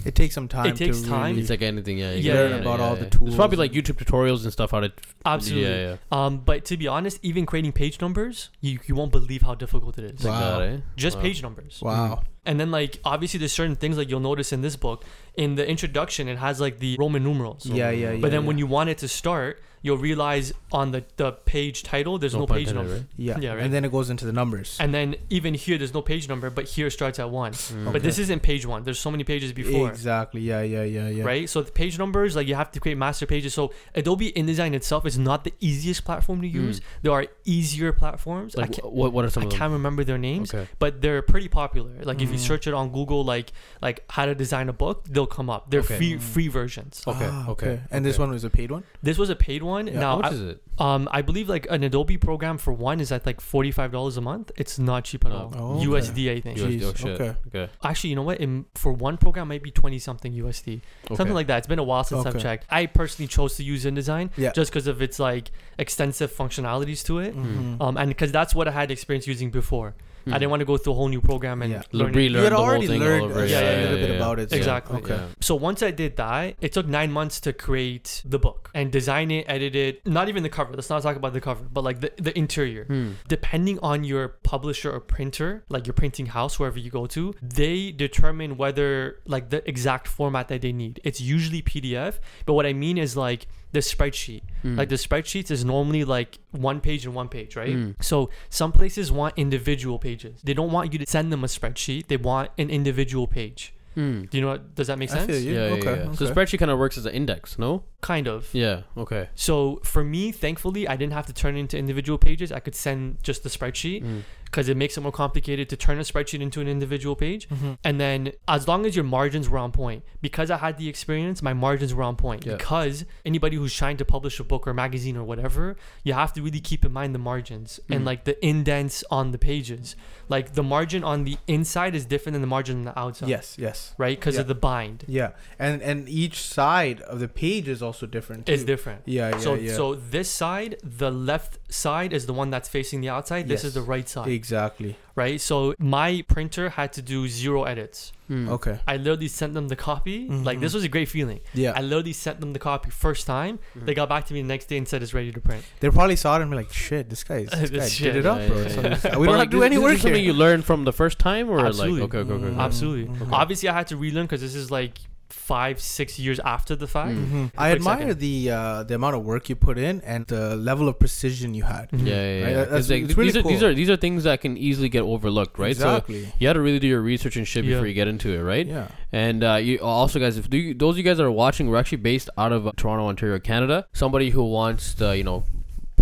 It 0.05 0.15
takes 0.15 0.33
some 0.36 0.47
time. 0.47 0.67
It 0.67 0.75
takes 0.83 1.01
to 1.01 1.07
time. 1.07 1.29
Really 1.31 1.41
It's 1.41 1.49
like 1.49 1.62
anything, 1.62 1.97
yeah. 1.99 2.12
you 2.13 2.21
Yeah, 2.23 2.33
gotta 2.33 2.45
yeah, 2.49 2.51
learn 2.55 2.62
about 2.67 2.79
all 2.79 2.95
the 2.95 3.01
There's 3.01 3.12
tools 3.17 3.36
probably 3.36 3.57
like 3.63 3.71
YouTube 3.77 3.97
tutorials 4.03 4.43
and 4.43 4.51
stuff 4.53 4.71
how 4.71 4.81
to. 4.81 4.91
absolutely. 5.25 5.69
Yeah, 5.69 5.89
yeah. 6.12 6.25
Um, 6.25 6.39
but 6.49 6.65
to 6.65 6.77
be 6.77 6.88
honest, 6.88 7.19
even 7.23 7.45
creating 7.45 7.71
page 7.73 8.01
numbers, 8.01 8.49
you, 8.62 8.79
you 8.88 8.95
won't 8.95 9.12
believe 9.12 9.41
how 9.43 9.55
difficult 9.55 9.97
it 9.99 10.05
is. 10.15 10.23
Like 10.23 10.33
Wow. 10.33 10.60
that, 10.60 10.69
eh? 10.69 10.77
Just 10.95 11.15
Wow. 11.17 11.21
page 11.23 11.41
numbers. 11.43 11.79
wow. 11.81 12.23
And 12.47 12.60
then 12.60 12.71
like 12.71 12.99
obviously 13.03 13.38
there's 13.38 13.53
certain 13.53 13.75
things 13.75 13.97
like 13.97 14.10
you'll 14.10 14.21
notice 14.21 14.51
in 14.51 14.62
this 14.62 14.75
book. 14.75 15.05
In 15.36 15.55
the 15.55 15.69
introduction, 15.69 16.27
it 16.27 16.38
has 16.38 16.60
like 16.60 16.79
the 16.79 16.95
Roman 16.97 17.23
numerals. 17.23 17.65
Yeah, 17.65 17.91
yeah, 17.91 18.13
yeah. 18.13 18.19
but 18.19 18.31
then 18.31 18.41
yeah. 18.41 18.47
when 18.47 18.57
you 18.57 18.65
want 18.65 18.89
it 18.89 18.97
to 18.99 19.07
start, 19.07 19.62
you'll 19.81 19.97
realize 19.97 20.53
on 20.71 20.91
the, 20.91 21.03
the 21.17 21.31
page 21.31 21.83
title 21.83 22.17
there's 22.17 22.33
no, 22.35 22.45
pun 22.47 22.57
page 22.57 22.73
number. 22.73 22.93
right? 22.93 23.03
yeah, 23.15 23.37
Yeah, 23.39 23.53
right. 23.53 23.63
and 23.63 23.73
then 23.73 23.85
it 23.85 23.91
goes 23.91 24.09
into 24.09 24.25
the 24.25 24.33
numbers. 24.33 24.77
And 24.79 24.93
then 24.93 25.15
even 25.29 25.53
here 25.53 25.77
there's 25.77 25.93
no 25.93 26.01
page 26.01 26.27
number, 26.27 26.49
but 26.49 26.65
here 26.65 26.89
starts 26.89 27.19
at 27.19 27.29
one. 27.29 27.53
Mm. 27.53 27.93
But 27.93 28.03
this 28.03 28.17
isn't 28.19 28.41
page 28.41 28.65
one. 28.65 28.83
There's 28.83 28.99
so 28.99 29.11
many 29.11 29.23
pages 29.23 29.53
before. 29.53 29.89
Exactly. 29.89 30.41
Yeah, 30.41 30.61
yeah, 30.61 30.83
yeah, 30.83 31.07
yeah. 31.09 31.23
right? 31.23 31.49
So 31.49 31.61
the 31.61 31.71
page 31.71 31.97
numbers, 31.97 32.35
like 32.35 32.47
you 32.47 32.55
have 32.55 32.71
to 32.71 32.79
create 32.79 32.97
master 32.97 33.25
pages. 33.25 33.53
So 33.53 33.71
Adobe 33.95 34.31
InDesign 34.33 34.73
itself 34.73 35.05
is 35.05 35.17
not 35.17 35.43
the 35.43 35.53
easiest 35.59 36.03
platform 36.05 36.41
to 36.41 36.47
use. 36.47 36.81
There 37.03 37.11
are 37.13 37.25
easier 37.45 37.93
platforms. 37.93 38.55
I 38.55 38.61
Like 38.61 38.71
can't, 38.73 38.91
what? 38.91 39.13
What 39.13 39.25
are 39.25 39.29
some 39.29 39.43
I 39.43 39.45
of 39.45 39.51
them? 39.51 39.59
can't 39.59 39.73
remember 39.73 40.03
their 40.03 40.17
names, 40.17 40.53
Okay. 40.53 40.67
but 40.79 41.01
they're 41.01 41.21
pretty 41.21 41.47
popular. 41.47 41.91
Like 42.03 42.21
if 42.21 42.29
you 42.29 42.35
Mm. 42.37 42.47
search 42.51 42.67
it 42.67 42.73
on 42.73 42.91
Google, 42.91 43.23
like 43.23 43.51
like 43.81 44.03
how 44.09 44.25
to 44.25 44.35
design 44.35 44.67
a 44.69 44.73
book, 44.73 45.05
they'll 45.09 45.27
come 45.39 45.49
up. 45.49 45.69
They're 45.69 45.81
Okay. 45.87 45.97
free 45.97 46.13
Mm. 46.15 46.21
free 46.33 46.47
versions. 46.59 47.03
Okay, 47.07 47.29
Ah, 47.31 47.49
okay, 47.53 47.79
And 47.91 48.05
this 48.05 48.17
one 48.19 48.29
was 48.31 48.43
a 48.43 48.49
paid 48.49 48.69
one. 48.71 48.83
This 49.01 49.17
was 49.17 49.29
a 49.29 49.35
paid 49.35 49.61
one. 49.63 49.76
Yeah. 49.85 49.93
How 49.93 49.99
Now, 49.99 50.15
much 50.17 50.31
I, 50.31 50.35
is 50.35 50.41
it? 50.41 50.63
um, 50.79 51.07
I 51.11 51.21
believe 51.21 51.47
like 51.49 51.67
an 51.69 51.83
Adobe 51.83 52.17
program 52.17 52.57
for 52.57 52.73
one 52.73 52.99
is 52.99 53.11
at 53.11 53.23
like 53.27 53.39
forty 53.39 53.69
five 53.71 53.91
dollars 53.91 54.17
a 54.17 54.21
month. 54.21 54.51
It's 54.57 54.79
not 54.79 55.03
cheap 55.03 55.23
at 55.25 55.31
Oh. 55.31 55.35
all. 55.35 55.53
Oh, 55.55 55.75
okay. 55.77 55.85
USD, 55.85 56.31
I 56.35 56.39
think. 56.41 56.57
USD, 56.57 56.83
oh, 56.83 56.93
shit. 56.95 57.21
okay. 57.21 57.35
Okay. 57.49 57.71
Actually, 57.83 58.09
you 58.09 58.15
know 58.15 58.23
what? 58.23 58.39
In, 58.39 58.65
for 58.73 58.91
one 58.93 59.17
program, 59.17 59.49
might 59.49 59.61
be 59.61 59.69
twenty 59.69 59.99
something 59.99 60.33
USD. 60.33 60.81
Okay. 61.05 61.15
something 61.15 61.35
like 61.35 61.45
that. 61.47 61.59
It's 61.59 61.67
been 61.67 61.77
a 61.79 61.83
while 61.83 62.03
since 62.03 62.25
I've 62.25 62.39
checked. 62.41 62.65
I 62.71 62.87
personally 62.87 63.27
chose 63.27 63.55
to 63.57 63.63
use 63.63 63.85
InDesign 63.85 64.31
Yeah. 64.37 64.53
just 64.53 64.71
because 64.71 64.87
of 64.87 65.01
its 65.03 65.19
like 65.19 65.51
extensive 65.77 66.31
functionalities 66.31 67.05
to 67.05 67.19
it, 67.19 67.35
Mhm. 67.37 67.79
um, 67.81 67.97
and 67.97 68.09
because 68.09 68.31
that's 68.31 68.55
what 68.55 68.67
I 68.67 68.71
had 68.71 68.89
experience 68.89 69.27
using 69.27 69.51
before. 69.51 69.93
Hmm. 70.27 70.33
I 70.33 70.37
didn't 70.39 70.51
want 70.51 70.59
to 70.61 70.65
go 70.65 70.77
through 70.77 70.93
a 70.93 70.95
whole 70.95 71.07
new 71.07 71.21
program 71.21 71.61
and 71.61 71.71
Yeah. 71.71 71.81
learn 71.91 72.09
it. 72.09 72.15
Relearn 72.15 72.39
You 72.39 72.43
had 72.43 72.51
the 72.51 72.55
whole 72.57 72.65
already 72.65 72.87
thing 72.87 73.01
all 73.01 73.07
learned 73.07 73.23
over 73.23 73.39
a 73.39 73.43
again. 73.43 73.63
yeah, 73.63 73.81
little 73.83 73.97
yeah, 73.99 74.05
bit 74.05 74.09
yeah. 74.11 74.15
about 74.17 74.39
it. 74.39 74.49
so- 74.49 74.55
Exactly. 74.57 74.97
Okay. 74.97 75.15
Yeah. 75.15 75.27
So 75.41 75.55
once 75.55 75.81
I 75.83 75.91
did 75.91 76.17
that, 76.17 76.55
it 76.61 76.71
took 76.73 76.87
nine 76.87 77.11
months 77.11 77.39
to 77.41 77.53
create 77.53 78.21
the 78.25 78.39
book 78.39 78.69
and 78.73 78.91
design 78.91 79.31
it, 79.31 79.45
edit 79.47 79.75
it. 79.75 80.05
Not 80.05 80.27
even 80.29 80.43
the 80.43 80.49
cover. 80.49 80.73
Let's 80.73 80.89
not 80.89 81.01
talk 81.03 81.15
about 81.15 81.33
the 81.33 81.41
cover, 81.41 81.63
but 81.71 81.83
like 81.83 81.99
the, 82.01 82.11
the 82.17 82.37
interior. 82.37 82.85
Hmm. 82.85 83.11
Depending 83.27 83.79
on 83.79 84.03
your 84.03 84.27
publisher 84.43 84.91
or 84.91 84.99
printer, 84.99 85.63
like 85.69 85.87
your 85.87 85.93
printing 85.93 86.27
house, 86.27 86.59
wherever 86.59 86.79
you 86.79 86.91
go 86.91 87.05
to, 87.07 87.33
they 87.41 87.91
determine 87.91 88.57
whether 88.57 89.19
like 89.25 89.49
the 89.49 89.67
exact 89.67 90.07
format 90.07 90.47
that 90.49 90.61
they 90.61 90.71
need. 90.73 90.99
It's 91.03 91.21
usually 91.21 91.61
PDF, 91.61 92.19
but 92.45 92.53
what 92.53 92.65
I 92.65 92.73
mean 92.73 92.97
is 92.97 93.15
like 93.15 93.47
the 93.71 93.80
spreadsheet. 93.80 94.41
Hmm. 94.62 94.75
Like 94.77 94.89
the 94.89 94.95
spreadsheets 94.95 95.51
is 95.51 95.63
normally 95.65 96.03
like 96.03 96.39
one 96.51 96.80
page 96.80 97.06
and 97.06 97.13
one 97.13 97.30
page, 97.30 97.56
right? 97.56 97.75
Mm. 97.75 98.01
So 98.01 98.30
some 98.49 98.71
places 98.71 99.12
want 99.12 99.34
individual 99.38 99.99
pages. 99.99 100.41
They 100.43 100.53
don't 100.53 100.71
want 100.71 100.93
you 100.93 100.99
to 100.99 101.06
send 101.06 101.32
them 101.32 101.43
a 101.43 101.47
spreadsheet. 101.47 102.08
They 102.08 102.17
want 102.17 102.51
an 102.58 102.69
individual 102.69 103.27
page. 103.27 103.73
Hmm. 103.95 104.25
Do 104.25 104.38
you 104.38 104.41
know 104.41 104.49
what? 104.51 104.75
Does 104.75 104.88
that 104.88 104.99
make 104.99 105.10
I 105.10 105.15
sense? 105.15 105.25
feel 105.25 105.39
you. 105.39 105.53
Yeah, 105.56 105.67
yeah, 105.67 105.73
okay. 105.73 105.95
yeah. 106.06 106.12
So 106.12 106.25
okay. 106.25 106.34
spreadsheet 106.34 106.60
kind 106.60 106.69
of 106.69 106.77
works 106.77 106.99
as 106.99 107.08
an 107.08 107.13
index, 107.13 107.58
no? 107.58 107.84
kind 108.01 108.27
of. 108.27 108.53
Yeah. 108.53 108.84
Okay. 108.95 109.27
So 109.34 109.82
for 109.84 110.03
me, 110.03 110.32
thankfully, 110.32 110.88
I 110.88 110.95
didn't 110.95 111.13
have 111.13 111.25
to 111.25 111.34
turn 111.34 111.58
it 111.58 111.62
into 111.62 111.77
individual 111.77 112.17
pages. 112.19 112.51
I 112.51 112.60
could 112.60 112.75
send 112.75 113.23
just 113.23 113.43
the 113.43 113.49
spreadsheet 113.49 114.03
Mm. 114.03 114.21
Because 114.49 114.69
it 114.69 114.77
makes 114.77 114.97
it 114.97 115.01
more 115.01 115.12
complicated 115.12 115.67
to 115.69 115.75
turn 115.75 115.97
a 115.99 116.01
spreadsheet 116.01 116.41
into 116.41 116.62
an 116.62 116.67
individual 116.67 117.15
page. 117.15 117.47
Mm-hmm. 117.49 117.73
And 117.83 117.99
then 117.99 118.31
as 118.47 118.67
long 118.67 118.86
as 118.86 118.95
your 118.95 119.03
margins 119.03 119.49
were 119.49 119.57
on 119.57 119.71
point, 119.71 120.03
because 120.21 120.49
I 120.49 120.57
had 120.57 120.77
the 120.77 120.88
experience, 120.88 121.41
my 121.41 121.53
margins 121.53 121.93
were 121.93 122.03
on 122.03 122.15
point. 122.15 122.45
Yeah. 122.45 122.55
Because 122.55 123.03
anybody 123.25 123.57
who's 123.57 123.75
trying 123.75 123.97
to 123.97 124.05
publish 124.05 124.39
a 124.39 124.43
book 124.45 124.65
or 124.67 124.73
magazine 124.73 125.17
or 125.17 125.23
whatever, 125.23 125.75
you 126.03 126.13
have 126.13 126.31
to 126.33 126.41
really 126.41 126.62
keep 126.62 126.86
in 126.86 126.93
mind 126.93 127.13
the 127.13 127.19
margins 127.19 127.79
and 127.89 128.01
Mm. 128.01 128.05
like 128.05 128.23
the 128.23 128.36
indents 128.45 129.03
on 129.12 129.31
the 129.31 129.38
pages. 129.38 129.95
Like 130.29 130.53
the 130.53 130.63
margin 130.63 131.03
on 131.03 131.23
the 131.23 131.37
inside 131.47 131.95
is 131.95 132.05
different 132.05 132.33
than 132.33 132.41
the 132.41 132.47
margin 132.47 132.77
on 132.79 132.83
the 132.85 132.99
outside. 132.99 133.29
Yes, 133.29 133.55
yes. 133.57 133.93
Right? 133.97 134.17
Because 134.19 134.35
Yeah. 134.35 134.41
of 134.41 134.47
the 134.47 134.55
bind. 134.55 135.05
Yeah, 135.07 135.31
and 135.57 135.81
and 135.81 136.09
each 136.09 136.41
side 136.41 137.01
of 137.01 137.19
the 137.19 137.27
page 137.27 137.67
is 137.67 137.81
also 137.81 138.05
different. 138.05 138.45
Too. 138.45 138.53
It's 138.53 138.63
different. 138.63 139.01
Yeah, 139.05 139.29
yeah, 139.29 139.37
so 139.39 139.53
yeah. 139.53 139.73
so 139.73 139.95
this 139.95 140.29
side, 140.29 140.77
the 140.83 141.12
left 141.12 141.60
side 141.71 142.12
is 142.13 142.25
the 142.25 142.33
one 142.33 142.49
that's 142.49 142.67
facing 142.69 143.02
the 143.02 143.10
outside. 143.10 143.47
This 143.47 143.62
Yes. 143.63 143.69
is 143.69 143.73
the 143.73 143.81
right 143.93 144.08
side. 144.10 144.27
exactly. 144.27 144.95
right? 145.15 145.39
So 145.41 145.73
my 145.79 146.23
printer 146.27 146.69
had 146.69 146.93
to 146.93 147.02
do 147.02 147.27
zero 147.27 147.63
edits. 147.63 148.12
Mm. 148.30 148.50
Okay. 148.50 148.80
I 148.88 148.98
literally 148.98 149.28
sent 149.30 149.54
them 149.54 149.67
the 149.69 149.75
copy. 149.75 150.28
Like 150.28 150.60
this 150.60 150.73
was 150.73 150.84
a 150.84 150.90
great 150.90 151.08
feeling. 151.08 151.40
Yeah, 151.54 151.71
I 151.75 151.82
literally 151.82 152.13
sent 152.13 152.40
them 152.42 152.52
the 152.54 152.60
copy 152.60 152.90
first 152.90 153.25
time. 153.25 153.60
Mhm. 153.78 153.86
They 153.86 153.94
got 153.94 154.10
back 154.10 154.25
to 154.28 154.34
me 154.34 154.42
the 154.42 154.48
next 154.48 154.65
day 154.65 154.78
and 154.78 154.88
said 154.88 155.02
it's 155.02 155.13
ready 155.13 155.32
to 155.32 155.40
print. 155.40 155.63
they 155.80 155.90
probably 155.90 156.15
saw 156.17 156.38
it 156.38 156.42
and 156.42 156.52
be 156.52 156.58
like, 156.58 156.71
"Shit, 156.73 157.10
this 157.10 157.23
guy, 157.23 157.44
this 157.46 157.69
This 157.69 157.71
guy 157.71 157.88
shit. 157.90 158.13
did 158.13 158.15
it 158.17 158.25
up, 158.25 158.40
Yeah, 158.40 158.48
bro." 158.48 158.58
yeah, 158.62 158.67
So 158.67 158.82
yeah. 158.82 158.90
this- 158.90 159.04
But, 159.04 159.19
we 159.19 159.28
don't 159.28 159.38
like, 159.38 159.46
have 159.46 159.52
to 159.52 159.52
do 159.52 159.60
this- 159.60 159.65
any 159.65 159.75
this 159.78 159.84
work 159.84 159.94
is 159.96 160.02
something 160.02 160.23
you 160.25 160.34
learned 160.34 160.65
from 160.65 160.84
the 160.84 160.94
first 160.94 161.19
time, 161.19 161.50
or 161.50 161.65
Absolutely. 161.65 162.02
like 162.02 162.13
okay, 162.13 162.17
okay, 162.19 162.34
okay. 162.34 162.44
Mhm. 162.44 162.52
okay. 162.54 162.62
Absolutely. 162.62 163.15
Mhm. 163.15 163.32
Obviously, 163.32 163.69
I 163.69 163.73
had 163.73 163.88
to 163.88 163.98
relearn 163.98 164.25
because 164.25 164.42
this 164.42 164.56
is 164.56 164.69
like 164.71 164.98
five, 165.30 165.80
six 165.82 166.17
years 166.19 166.40
after 166.40 166.75
the 166.75 166.88
fact. 166.88 167.15
Mm. 167.15 167.25
Mhm. 167.32 167.52
I 167.58 167.71
admire 167.71 168.00
second. 168.00 168.19
the 168.19 168.52
uh, 168.52 168.84
the 168.84 168.96
amount 168.96 169.15
of 169.15 169.23
work 169.23 169.50
you 169.50 169.56
put 169.56 169.78
in 169.78 170.02
and 170.02 170.25
the 170.28 170.56
level 170.56 170.88
of 170.88 171.00
precision 171.00 171.54
you 171.54 171.63
had. 171.63 171.90
Mhm. 171.92 172.06
Yeah, 172.08 172.13
yeah, 172.15 172.21
yeah. 172.40 172.46
Right, 172.46 172.54
'Cause, 172.56 172.65
that's- 172.69 172.90
like, 172.90 173.04
it's 173.04 173.17
really 173.17 173.32
these 173.32 173.38
are 173.38 173.48
these 173.48 173.63
are 173.63 173.73
these 173.73 173.90
are 173.90 173.98
things 173.98 174.23
that 174.23 174.42
can 174.42 174.58
easily 174.58 174.90
get 174.90 175.02
overlooked, 175.04 175.60
right? 175.60 175.75
So 175.75 175.88
Exactly. 175.90 176.32
you 176.40 176.48
had 176.48 176.54
to 176.54 176.62
really 176.62 176.80
do 176.80 176.88
your 176.88 177.02
research 177.02 177.36
and 177.38 177.48
shit 177.48 177.65
Yeah. 177.65 177.75
before 177.75 177.88
you 177.88 177.94
get 177.94 178.08
into 178.08 178.30
it, 178.34 178.42
right? 178.42 178.65
yeah. 178.65 178.88
And 179.12 179.44
uh, 179.44 179.56
you 179.56 179.80
also, 179.80 180.19
guys, 180.19 180.38
if 180.38 180.54
you, 180.54 180.73
those 180.73 180.96
of 180.96 180.98
you 180.98 181.04
guys 181.04 181.17
that 181.17 181.23
are 181.25 181.32
watching, 181.32 181.69
we're 181.69 181.78
actually 181.78 182.00
based 182.00 182.30
out 182.38 182.52
of 182.52 182.69
Toronto, 182.75 183.08
Ontario, 183.08 183.40
Canada. 183.40 183.86
Somebody 183.94 184.30
who 184.32 184.44
wants 184.44 184.94
to, 184.96 185.15
you 185.17 185.23
know, 185.23 185.44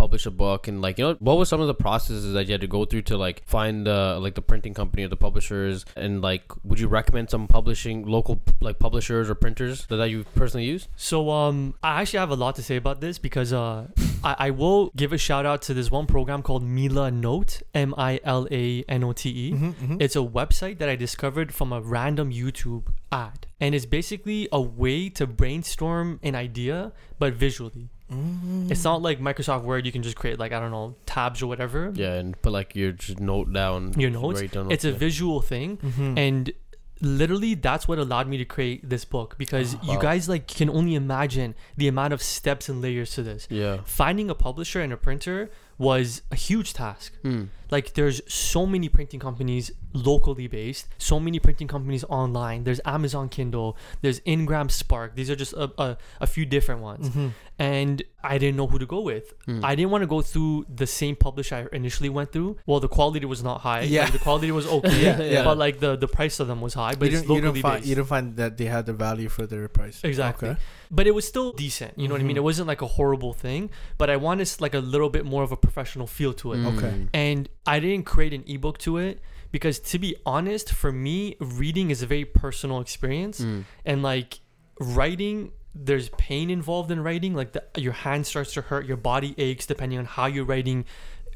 publish 0.06 0.26
a 0.32 0.36
book 0.45 0.68
and 0.70 0.82
like 0.86 0.95
you 0.99 1.06
know 1.06 1.16
what 1.28 1.36
was 1.41 1.47
some 1.53 1.62
of 1.66 1.70
the 1.74 1.80
processes 1.88 2.34
that 2.36 2.43
you 2.47 2.53
had 2.56 2.62
to 2.68 2.72
go 2.78 2.82
through 2.89 3.01
to 3.12 3.16
like 3.26 3.38
find 3.56 3.88
uh, 3.88 4.20
like 4.26 4.36
the 4.39 4.45
printing 4.51 4.74
company 4.82 5.03
or 5.06 5.08
the 5.16 5.22
publishers 5.28 5.86
and 6.03 6.22
like 6.30 6.43
would 6.64 6.80
you 6.84 6.88
recommend 6.99 7.26
some 7.36 7.47
publishing 7.58 7.97
local 8.16 8.36
like 8.68 8.78
publishers 8.88 9.30
or 9.32 9.36
printers 9.45 9.86
that, 9.88 9.97
that 10.01 10.10
you 10.14 10.20
personally 10.41 10.68
use 10.76 10.84
So 10.95 11.18
um, 11.39 11.58
I 11.82 12.01
actually 12.01 12.20
have 12.26 12.34
a 12.38 12.41
lot 12.45 12.53
to 12.60 12.64
say 12.70 12.76
about 12.84 12.97
this 13.06 13.16
because 13.28 13.51
uh, 13.64 13.88
I, 14.30 14.36
I 14.47 14.49
will 14.62 14.91
give 14.95 15.12
a 15.14 15.18
shout 15.28 15.45
out 15.51 15.62
to 15.68 15.74
this 15.80 15.89
one 15.89 16.08
program 16.16 16.41
called 16.47 16.64
Milanote, 16.64 17.62
M 17.74 17.93
I 17.97 18.20
L 18.24 18.47
A 18.51 18.84
N 18.88 19.03
O 19.03 19.12
T 19.14 19.30
E. 19.30 19.51
Mhm, 19.53 19.74
mhm. 19.74 19.97
It's 20.06 20.16
a 20.16 20.26
website 20.39 20.78
that 20.80 20.89
I 20.89 20.95
discovered 20.95 21.49
from 21.53 21.74
a 21.74 21.82
random 21.82 22.32
YouTube 22.32 22.84
ad. 23.12 23.39
And 23.60 23.74
it's 23.76 23.86
basically 23.99 24.47
a 24.51 24.62
way 24.62 25.10
to 25.18 25.24
brainstorm 25.28 26.20
an 26.30 26.36
idea, 26.36 26.91
but 27.20 27.34
visually. 27.34 27.89
Mm. 28.12 28.70
It's 28.72 28.84
not 28.84 29.01
like 29.01 29.20
Microsoft 29.20 29.64
Word, 29.64 29.86
you 29.86 29.91
can 29.91 30.03
just 30.03 30.16
create, 30.16 30.38
like, 30.39 30.51
I 30.51 30.60
don't 30.60 30.72
know, 30.72 30.95
tabs 31.06 31.41
or 31.41 31.47
whatever. 31.47 31.91
yeah 31.95 32.14
and 32.14 32.39
put 32.41 32.51
like 32.53 32.76
your 32.76 32.91
just 32.91 33.20
note 33.20 33.51
down 33.51 33.93
Your 33.97 34.12
notes? 34.12 34.41
write 34.41 34.51
down 34.51 34.72
It's 34.72 34.86
a 34.86 34.91
yeah. 34.91 34.97
visual 34.97 35.41
thing. 35.41 35.78
Mhm. 35.78 36.18
And 36.18 36.51
literally, 37.01 37.56
that's 37.56 37.88
what 37.88 37.97
allowed 37.99 38.28
me 38.28 38.38
to 38.38 38.45
create 38.45 38.88
this 38.89 39.06
book 39.06 39.36
because 39.38 39.76
Oh, 39.76 39.80
you 39.84 39.89
wow. 39.95 40.01
guys, 40.01 40.30
like, 40.30 40.47
can 40.47 40.70
only 40.70 40.95
imagine 40.95 41.56
the 41.78 41.88
amount 41.88 42.14
of 42.14 42.22
steps 42.22 42.70
and 42.70 42.82
layers 42.82 43.12
to 43.16 43.24
this. 43.24 43.47
yeah 43.49 43.80
Finding 43.86 44.30
a 44.30 44.36
publisher 44.36 44.82
and 44.82 44.93
a 44.93 44.97
printer 44.97 45.49
was 45.78 46.22
a 46.32 46.36
huge 46.36 46.74
task. 46.74 47.14
Hmm. 47.22 47.45
Like 47.72 47.93
there's 47.93 48.22
so 48.32 48.66
many 48.66 48.88
printing 48.89 49.20
companies 49.20 49.72
locally 49.93 50.47
based 50.47 50.88
so 50.97 51.20
many 51.20 51.39
printing 51.39 51.68
companies 51.68 52.03
online 52.09 52.63
there's 52.66 52.82
amazon 52.86 53.30
kindle 53.30 53.78
there's 54.01 54.22
ingram 54.26 54.68
spark 54.70 55.16
these 55.16 55.30
are 55.30 55.36
just 55.36 55.53
a, 55.53 55.72
a, 55.82 55.97
a 56.22 56.28
few 56.28 56.45
different 56.45 56.82
ones 56.82 57.09
Mhm. 57.09 57.32
and 57.57 58.03
i 58.24 58.38
didn't 58.38 58.57
know 58.57 58.68
who 58.68 58.78
to 58.78 58.86
go 58.86 58.99
with 59.01 59.34
Hmm. 59.45 59.63
i 59.63 59.74
didn't 59.76 59.91
want 59.91 60.01
to 60.01 60.07
go 60.07 60.22
through 60.22 60.66
the 60.74 60.86
same 60.88 61.16
publisher 61.16 61.55
i 61.55 61.76
initially 61.76 62.09
went 62.09 62.32
through 62.34 62.57
well 62.66 62.80
the 62.82 62.89
quality 62.89 63.26
was 63.26 63.41
not 63.43 63.61
high 63.61 63.82
Yeah. 63.82 64.03
like, 64.03 64.13
the 64.13 64.20
quality 64.20 64.51
was 64.51 64.68
okay 64.78 65.01
Yeah, 65.03 65.22
yeah. 65.22 65.43
but 65.43 65.57
like 65.57 65.80
the 65.80 65.95
the 65.95 66.07
price 66.07 66.39
of 66.41 66.47
them 66.47 66.59
was 66.61 66.74
high 66.74 66.95
but 66.95 67.09
you, 67.09 67.18
it's 67.18 67.22
didn't, 67.22 67.30
you, 67.30 67.36
locally 67.36 67.53
didn't 67.53 67.61
find, 67.63 67.76
based 67.82 67.89
you 67.89 67.95
didn't 67.95 68.07
find 68.09 68.36
that 68.36 68.57
they 68.57 68.66
had 68.66 68.86
the 68.86 68.93
value 68.93 69.30
for 69.30 69.45
their 69.47 69.68
price. 69.70 69.97
Exactly. 70.03 70.49
Okay. 70.49 70.59
But 70.92 71.08
it 71.08 71.12
was 71.12 71.28
still 71.28 71.52
decent 71.54 71.98
you 71.98 72.08
know 72.08 72.14
what 72.14 72.22
i 72.22 72.24
mean 72.24 72.36
Mhm. 72.36 72.44
it 72.44 72.44
wasn't 72.52 72.68
like 72.68 72.82
a 72.82 72.88
horrible 72.88 73.34
thing 73.34 73.70
but 73.98 74.10
i 74.10 74.16
wanted 74.18 74.50
like 74.60 74.74
a 74.74 74.80
little 74.80 75.10
bit 75.10 75.26
more 75.26 75.44
of 75.44 75.52
a 75.52 75.58
professional 75.58 76.08
feel 76.08 76.34
to 76.34 76.54
it 76.54 76.60
Okay. 76.66 76.94
Mm. 76.98 77.08
and 77.14 77.50
I 77.68 77.80
didn't 77.80 78.06
create 78.06 78.34
an 78.34 78.44
ebook 78.48 78.78
to 78.80 78.98
it 78.98 79.20
because 79.52 79.80
to 79.92 79.98
be 79.98 80.16
honest, 80.26 80.72
for 80.72 80.92
me, 80.92 81.36
reading 81.40 81.90
is 81.90 82.02
a 82.04 82.06
very 82.06 82.26
personal 82.26 82.80
experience 82.80 83.38
Mm. 83.42 83.64
and 83.86 84.04
like 84.04 84.40
writing 84.80 85.52
there's 85.78 86.08
pain 86.18 86.50
involved 86.50 86.90
in 86.92 87.02
writing 87.04 87.34
like 87.34 87.52
the, 87.52 87.62
your 87.76 87.92
hand 87.94 88.26
starts 88.26 88.54
to 88.54 88.62
hurt 88.62 88.86
your 88.86 88.96
body 88.98 89.36
aches 89.38 89.66
depending 89.66 89.98
on 90.00 90.06
how 90.06 90.26
you're 90.26 90.46
writing 90.46 90.86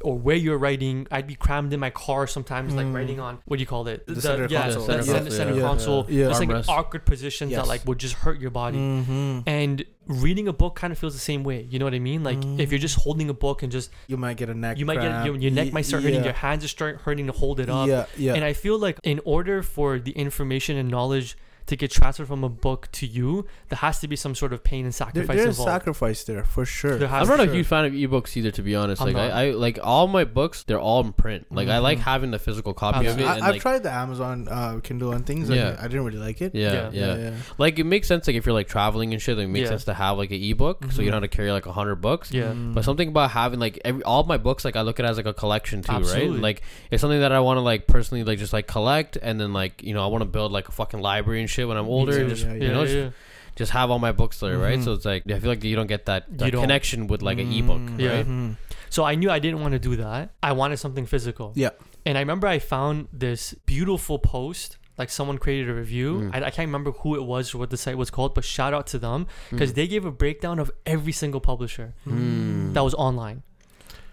or 0.02 0.18
where 0.18 0.36
you're 0.36 0.56
writing 0.58 1.06
i'd 1.10 1.26
be 1.26 1.34
crammed 1.34 1.72
in 1.72 1.80
my 1.80 1.90
car 1.90 2.26
sometimes 2.26 2.74
like 2.74 2.86
Mm. 2.86 2.94
writing 2.94 3.20
on 3.20 3.38
what 3.44 3.56
do 3.58 3.60
you 3.60 3.66
call 3.66 3.86
it 3.88 4.06
The 4.06 4.20
center 4.20 4.46
yeah, 4.50 4.62
console. 4.62 4.86
the 4.86 4.96
Yeah, 4.96 5.02
center, 5.02 5.30
yeah, 5.30 5.36
center 5.36 5.54
yeah, 5.54 5.60
console 5.60 6.06
yeah. 6.08 6.28
just 6.28 6.40
like 6.40 6.48
Armrest. 6.48 6.68
awkward 6.68 7.04
positions 7.06 7.50
that 7.52 7.58
Yes. 7.58 7.68
like 7.68 7.86
would 7.86 7.98
just 7.98 8.14
hurt 8.14 8.40
your 8.40 8.50
body 8.50 8.78
Mhm. 8.78 9.42
and 9.46 9.84
reading 10.06 10.48
a 10.48 10.52
book 10.52 10.74
kind 10.74 10.92
of 10.92 10.98
feels 10.98 11.12
the 11.12 11.20
same 11.20 11.44
way 11.44 11.66
you 11.70 11.78
know 11.78 11.84
what 11.84 11.94
i 11.94 11.98
mean 11.98 12.24
like 12.24 12.38
if 12.58 12.70
you're 12.72 12.78
Mm. 12.78 12.82
just 12.88 12.96
holding 13.00 13.28
a 13.30 13.34
book 13.34 13.62
and 13.62 13.70
just 13.70 13.90
You 14.08 14.16
might 14.16 14.36
get 14.36 14.48
a 14.48 14.54
neck. 14.54 14.78
you 14.78 14.86
might 14.86 15.00
get 15.00 15.24
your, 15.26 15.36
your 15.36 15.50
neck 15.52 15.66
Ye- 15.66 15.72
might 15.72 15.84
start 15.86 16.02
hurting 16.02 16.20
yeah. 16.20 16.24
your 16.24 16.32
hands 16.34 16.62
just 16.62 16.72
start 16.76 17.02
hurting 17.02 17.26
to 17.26 17.32
hold 17.32 17.60
it 17.60 17.68
up 17.68 17.86
Yeah, 17.88 18.06
yeah. 18.16 18.34
and 18.34 18.44
i 18.44 18.52
feel 18.52 18.78
like 18.78 18.98
in 19.04 19.20
order 19.24 19.62
for 19.62 19.98
the 19.98 20.12
information 20.12 20.76
and 20.76 20.88
knowledge 20.88 21.36
to 21.70 21.76
get 21.76 21.90
transferred 21.90 22.26
from 22.28 22.44
a 22.44 22.48
book 22.48 22.88
to 22.92 23.06
you 23.06 23.46
there 23.70 23.78
has 23.78 23.98
to 24.00 24.06
be 24.08 24.16
some 24.16 24.34
sort 24.34 24.52
of 24.52 24.62
pain 24.62 24.84
and 24.84 24.92
there, 24.92 25.06
sacrifice 25.06 25.36
there's 25.36 25.58
involved 25.58 25.70
sacrifice 25.70 26.24
there 26.24 26.44
for 26.44 26.64
sure. 26.64 26.96
There 26.98 27.08
has 27.08 27.22
I'm 27.30 27.36
not 27.36 27.42
to 27.44 27.48
a 27.48 27.52
be. 27.52 27.58
huge 27.58 27.66
fan 27.66 27.84
of 27.84 27.92
ebooks 27.92 28.36
either, 28.36 28.50
to 28.50 28.62
be 28.62 28.74
honest. 28.76 29.00
I'm 29.00 29.06
like 29.08 29.16
not. 29.16 29.30
I, 29.30 29.48
I 29.48 29.50
like 29.52 29.78
all 29.82 30.06
my 30.08 30.24
books, 30.24 30.64
they're 30.64 30.80
all 30.80 31.00
in 31.04 31.12
print. 31.12 31.46
Like 31.50 31.68
I 31.68 31.78
like 31.78 31.98
Mhm. 31.98 32.02
having 32.02 32.30
the 32.32 32.38
physical 32.38 32.74
copy 32.74 33.06
of 33.06 33.18
it. 33.18 33.24
I, 33.24 33.34
and, 33.36 33.42
I've 33.44 33.52
like, 33.54 33.62
tried 33.62 33.82
the 33.84 33.92
Amazon 33.92 34.48
uh, 34.50 34.80
Kindle 34.82 35.12
and 35.12 35.24
things. 35.26 35.48
Yeah. 35.48 35.68
And 35.70 35.78
I 35.78 35.82
didn't 35.82 36.04
really 36.04 36.18
like 36.18 36.42
it. 36.42 36.54
Yeah, 36.54 36.90
Yeah. 36.92 37.16
yeah, 37.16 37.30
Like 37.58 37.78
it 37.78 37.84
makes 37.84 38.08
sense. 38.08 38.26
Like 38.26 38.36
if 38.36 38.44
you're 38.44 38.52
like 38.54 38.68
traveling 38.68 39.12
and 39.12 39.22
shit, 39.22 39.36
like, 39.38 39.44
it 39.44 39.48
makes 39.48 39.64
Yeah. 39.64 39.70
sense 39.70 39.84
to 39.84 39.94
have 39.94 40.18
like 40.18 40.30
an 40.32 40.42
ebook, 40.42 40.84
so 40.90 41.00
you 41.02 41.08
Mhm. 41.08 41.12
don't 41.12 41.22
have 41.22 41.30
to 41.30 41.36
carry 41.36 41.52
like 41.52 41.66
a 41.66 41.72
hundred 41.72 41.96
books. 41.96 42.32
yeah 42.32 42.50
Mm. 42.50 42.74
But 42.74 42.84
something 42.84 43.08
about 43.08 43.30
having 43.30 43.60
like 43.60 43.78
every 43.84 44.02
all 44.02 44.24
my 44.24 44.36
books, 44.38 44.64
like 44.64 44.74
I 44.76 44.82
look 44.82 44.98
at 44.98 45.06
it 45.06 45.08
as 45.08 45.16
like 45.16 45.26
a 45.26 45.32
collection 45.34 45.82
too, 45.82 45.92
Absolutely. 45.92 46.30
right? 46.30 46.40
Like 46.42 46.62
it's 46.90 47.00
something 47.00 47.20
that 47.20 47.30
I 47.32 47.38
want 47.40 47.58
to 47.58 47.60
like 47.62 47.86
personally 47.86 48.24
like 48.24 48.38
just 48.38 48.52
like 48.52 48.66
collect, 48.66 49.16
and 49.22 49.38
then 49.40 49.52
like 49.52 49.82
you 49.84 49.94
know 49.94 50.02
I 50.02 50.08
want 50.08 50.22
to 50.22 50.26
build 50.28 50.50
like 50.52 50.68
a 50.68 50.72
fucking 50.72 51.00
library 51.00 51.40
and 51.40 51.48
shit 51.48 51.59
when 51.68 51.76
I'm 51.76 51.86
older, 51.88 52.12
too, 52.12 52.20
and 52.22 52.28
just 52.30 52.44
yeah, 52.44 52.54
you 52.54 52.62
yeah, 52.62 52.72
know 52.72 52.82
yeah, 52.82 52.86
just, 53.04 53.16
just 53.56 53.72
have 53.72 53.90
all 53.90 53.98
my 53.98 54.12
books 54.12 54.40
there, 54.40 54.58
right? 54.58 54.78
Mhm. 54.78 54.84
So 54.84 54.92
it's 54.94 55.04
like 55.04 55.30
I 55.30 55.38
feel 55.38 55.50
like 55.50 55.62
you 55.64 55.76
don't 55.76 55.86
get 55.86 56.06
that, 56.06 56.26
You 56.30 56.36
that 56.38 56.50
don't. 56.52 56.60
connection 56.62 57.06
with 57.06 57.22
like 57.22 57.38
an 57.38 57.52
ebook, 57.52 57.82
Yeah. 57.98 58.10
right? 58.16 58.26
mhm. 58.26 58.56
so 58.92 59.04
i 59.04 59.14
knew 59.14 59.30
i 59.30 59.38
didn't 59.38 59.60
want 59.60 59.70
to 59.72 59.78
do 59.78 59.94
that 59.96 60.30
i 60.42 60.50
wanted 60.50 60.76
something 60.78 61.06
physical 61.06 61.52
Yeah. 61.54 61.70
and 62.04 62.18
i 62.18 62.20
remember 62.20 62.48
i 62.48 62.58
found 62.58 63.06
this 63.12 63.54
beautiful 63.64 64.18
post 64.18 64.78
like 64.98 65.10
someone 65.10 65.38
created 65.38 65.70
a 65.70 65.74
review 65.74 66.10
Mm. 66.22 66.34
I, 66.34 66.38
I 66.48 66.50
can't 66.50 66.66
remember 66.66 66.90
who 67.02 67.14
it 67.14 67.22
was 67.22 67.54
or 67.54 67.58
what 67.58 67.70
the 67.70 67.76
site 67.76 67.96
was 67.96 68.10
called 68.10 68.34
but 68.34 68.42
shout 68.44 68.74
out 68.74 68.86
to 68.88 68.98
them 68.98 69.28
because 69.50 69.70
Mm. 69.72 69.74
they 69.78 69.86
gave 69.86 70.04
a 70.04 70.10
breakdown 70.10 70.58
of 70.58 70.72
every 70.86 71.12
single 71.12 71.40
publisher 71.40 71.94
Mm. 72.04 72.74
that 72.74 72.82
was 72.82 72.94
online 72.94 73.44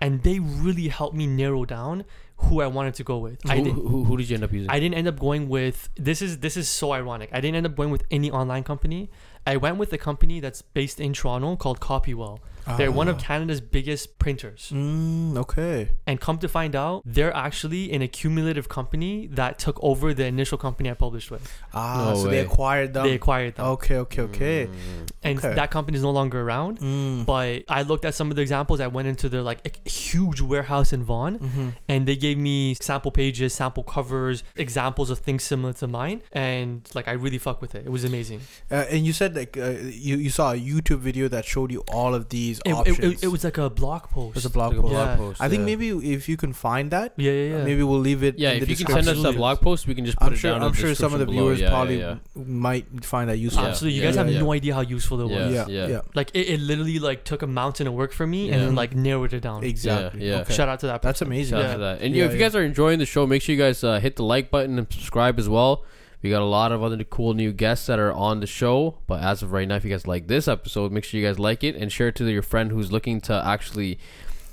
and 0.02 0.24
they 0.24 0.40
really 0.40 0.88
helped 0.88 1.16
me 1.16 1.28
narrow 1.28 1.66
down 1.66 2.06
who 2.38 2.62
I 2.62 2.68
wanted 2.68 2.94
to 2.96 3.04
go 3.04 3.18
with. 3.18 3.40
I 3.50 3.58
didn't 3.58 3.74
who, 3.74 4.04
who 4.04 4.18
did 4.18 4.30
you 4.30 4.36
end 4.36 4.44
up 4.44 4.54
using? 4.54 4.70
I 4.70 4.80
didn't 4.80 4.96
end 4.96 5.08
up 5.08 5.20
going 5.20 5.50
with 5.50 5.90
this 5.96 6.22
is 6.22 6.40
this 6.40 6.56
is 6.56 6.68
so 6.68 6.92
ironic. 6.92 7.30
I 7.32 7.42
didn't 7.42 7.56
end 7.56 7.66
up 7.66 7.76
going 7.76 7.92
with 7.92 8.04
any 8.12 8.30
online 8.30 8.64
company. 8.64 9.10
I 9.46 9.58
went 9.58 9.78
with 9.78 9.92
a 9.94 9.98
company 9.98 10.40
that's 10.40 10.62
based 10.62 11.00
in 11.00 11.14
Toronto 11.14 11.56
called 11.56 11.80
Copywell. 11.80 12.40
They're 12.78 12.92
one 12.92 13.08
of 13.08 13.16
Ah. 13.18 13.20
Canada's 13.20 13.62
biggest 13.62 14.20
printers. 14.20 14.72
Mm, 14.74 15.38
okay. 15.38 15.92
And 16.06 16.20
come 16.20 16.38
to 16.40 16.48
find 16.48 16.76
out, 16.76 17.02
they're 17.06 17.36
actually 17.36 17.92
an 17.94 18.02
accumulative 18.02 18.68
company 18.68 19.28
that 19.28 19.58
took 19.60 19.80
over 19.84 20.14
the 20.14 20.26
initial 20.26 20.58
company 20.58 20.90
I 20.90 20.94
published 20.96 21.32
with. 21.32 21.48
Ah, 21.74 22.10
No 22.10 22.16
so 22.16 22.26
way. 22.26 22.32
they 22.32 22.40
acquired 22.40 22.94
them. 22.94 23.04
They 23.06 23.14
acquired 23.14 23.56
them. 23.56 23.66
Okay, 23.68 23.96
okay, 23.98 24.22
okay. 24.24 24.66
Mm. 24.68 25.08
And 25.24 25.38
okay. 25.40 25.54
that 25.56 25.72
company 25.72 25.98
is 25.98 26.04
no 26.04 26.12
longer 26.12 26.42
around. 26.42 26.80
Mm. 26.80 27.26
But 27.26 27.64
I 27.70 27.82
looked 27.84 28.06
at 28.06 28.14
some 28.16 28.30
of 28.30 28.36
the 28.36 28.42
examples. 28.42 28.80
I 28.80 28.88
went 28.88 29.08
into 29.08 29.30
their 29.30 29.42
like 29.42 29.62
a 29.86 29.90
huge 29.90 30.42
warehouse 30.42 30.92
in 30.94 31.04
Vaughan 31.04 31.40
Mhm. 31.40 31.74
and 31.88 32.08
they 32.08 32.16
gave 32.16 32.38
me 32.38 32.74
sample 32.76 33.12
pages, 33.12 33.54
sample 33.54 33.84
covers, 33.84 34.44
examples 34.56 35.10
of 35.10 35.20
things 35.20 35.44
similar 35.44 35.74
to 35.74 35.88
mine, 35.88 36.22
and 36.32 36.88
like 36.94 37.08
I 37.08 37.12
really 37.14 37.38
fuck 37.38 37.62
with 37.62 37.76
it. 37.76 37.86
It 37.86 37.92
was 37.92 38.04
amazing. 38.04 38.42
Uh, 38.72 38.86
and 38.90 39.06
you 39.06 39.14
said 39.14 39.36
like 39.36 39.58
uh, 39.58 39.70
you 40.08 40.18
you 40.18 40.30
saw 40.30 40.52
a 40.54 40.58
YouTube 40.60 41.00
video 41.00 41.28
that 41.30 41.46
showed 41.46 41.72
you 41.72 41.84
all 41.92 42.14
of 42.16 42.30
these 42.30 42.57
It, 42.66 42.72
options. 42.74 43.00
it, 43.00 43.06
it, 43.06 43.24
it 43.24 43.28
was 43.28 43.44
like 43.44 43.58
a 43.58 43.70
blog 43.70 44.04
post. 44.04 44.30
It 44.32 44.36
was 44.36 44.46
a 44.46 44.50
blog 44.50 44.72
Like 44.74 44.80
a 44.80 44.82
post. 44.82 44.94
Yeah. 44.94 45.16
post. 45.18 45.42
I 45.42 45.50
think 45.50 45.60
yeah. 45.62 45.66
maybe 45.66 46.14
if 46.14 46.28
you 46.30 46.38
can 46.38 46.54
find 46.54 46.92
that, 46.92 47.14
yeah, 47.18 47.32
yeah, 47.32 47.58
yeah. 47.58 47.64
maybe 47.64 47.84
we'll 47.84 48.00
leave 48.00 48.24
it. 48.24 48.38
Yeah, 48.40 48.52
in 48.52 48.62
if 48.64 48.68
the 48.70 48.74
you 48.76 48.86
can 48.86 49.04
send 49.04 49.18
us 49.20 49.24
a 49.24 49.34
blog 49.34 49.62
post, 49.62 49.88
we 49.88 49.96
can 49.96 50.06
just 50.06 50.18
put 50.18 50.28
I'm 50.28 50.34
it 50.34 50.38
sure. 50.38 50.52
down. 50.52 50.64
I'm 50.64 50.74
sure 50.74 50.94
some 50.96 51.14
of 51.14 51.20
the 51.20 51.26
below. 51.26 51.38
viewers 51.44 51.60
Yeah, 51.62 51.70
probably 51.70 52.00
yeah, 52.00 52.18
might 52.36 53.06
find 53.06 53.30
that 53.30 53.38
useful. 53.38 53.64
Yeah. 53.64 53.70
Absolutely, 53.70 53.96
you 53.98 54.02
yeah, 54.04 54.08
guys 54.10 54.16
have 54.18 54.32
yeah. 54.32 54.40
no 54.40 54.52
idea 54.54 54.74
how 54.74 54.82
useful 54.82 55.22
it 55.22 55.30
was. 55.30 55.54
yeah, 55.54 55.68
yeah. 55.68 55.88
yeah, 55.88 56.02
Like 56.16 56.32
it, 56.34 56.48
it 56.50 56.60
literally 56.60 57.00
like 57.00 57.24
took 57.24 57.42
a 57.42 57.48
mountain 57.48 57.88
of 57.88 57.94
work 57.94 58.14
for 58.14 58.26
me 58.28 58.48
Yeah. 58.48 58.54
and 58.56 58.64
then 58.64 58.76
like 58.76 58.96
narrowed 58.96 59.34
it 59.34 59.42
down. 59.42 59.64
exactly. 59.64 60.26
Yeah, 60.26 60.36
yeah. 60.36 60.42
Okay. 60.42 60.54
Shout 60.54 60.70
out 60.70 60.80
to 60.82 60.88
that. 60.88 61.02
That's 61.02 61.22
amazing. 61.22 61.58
Shout 61.58 61.66
out 61.66 61.68
Yeah. 61.68 61.74
to 61.74 61.80
that. 61.80 62.02
And 62.02 62.16
Yeah, 62.16 62.24
yeah, 62.24 62.28
if 62.30 62.34
you 62.34 62.40
guys 62.40 62.56
are 62.56 62.64
enjoying 62.64 63.00
the 63.00 63.06
show, 63.06 63.26
make 63.28 63.42
sure 63.42 63.54
you 63.56 63.62
guys 63.62 63.84
uh, 63.84 64.00
hit 64.00 64.16
the 64.16 64.24
like 64.24 64.50
button 64.52 64.78
and 64.78 64.88
subscribe 64.92 65.38
as 65.40 65.48
well. 65.50 65.84
We 66.22 66.30
got 66.30 66.42
a 66.42 66.46
lot 66.46 66.72
of 66.72 66.82
other 66.82 67.04
cool 67.04 67.34
new 67.34 67.52
guests 67.52 67.88
that 67.88 68.00
are 68.00 68.12
on 68.12 68.40
the 68.40 68.48
show. 68.48 68.98
But 69.08 69.22
as 69.22 69.44
of 69.44 69.52
right 69.52 69.68
now, 69.68 69.76
if 69.76 69.84
you 69.84 69.92
guys 69.92 70.08
like 70.08 70.28
this 70.28 70.48
episode, 70.48 70.92
make 70.92 71.04
sure 71.04 71.20
you 71.20 71.26
guys 71.26 71.40
like 71.40 71.64
it 71.64 71.76
and 71.76 71.92
share 71.92 72.08
it 72.08 72.16
to 72.16 72.26
your 72.26 72.42
friend 72.42 72.72
who's 72.72 72.92
looking 72.92 73.22
to 73.22 73.44
actually, 73.46 74.00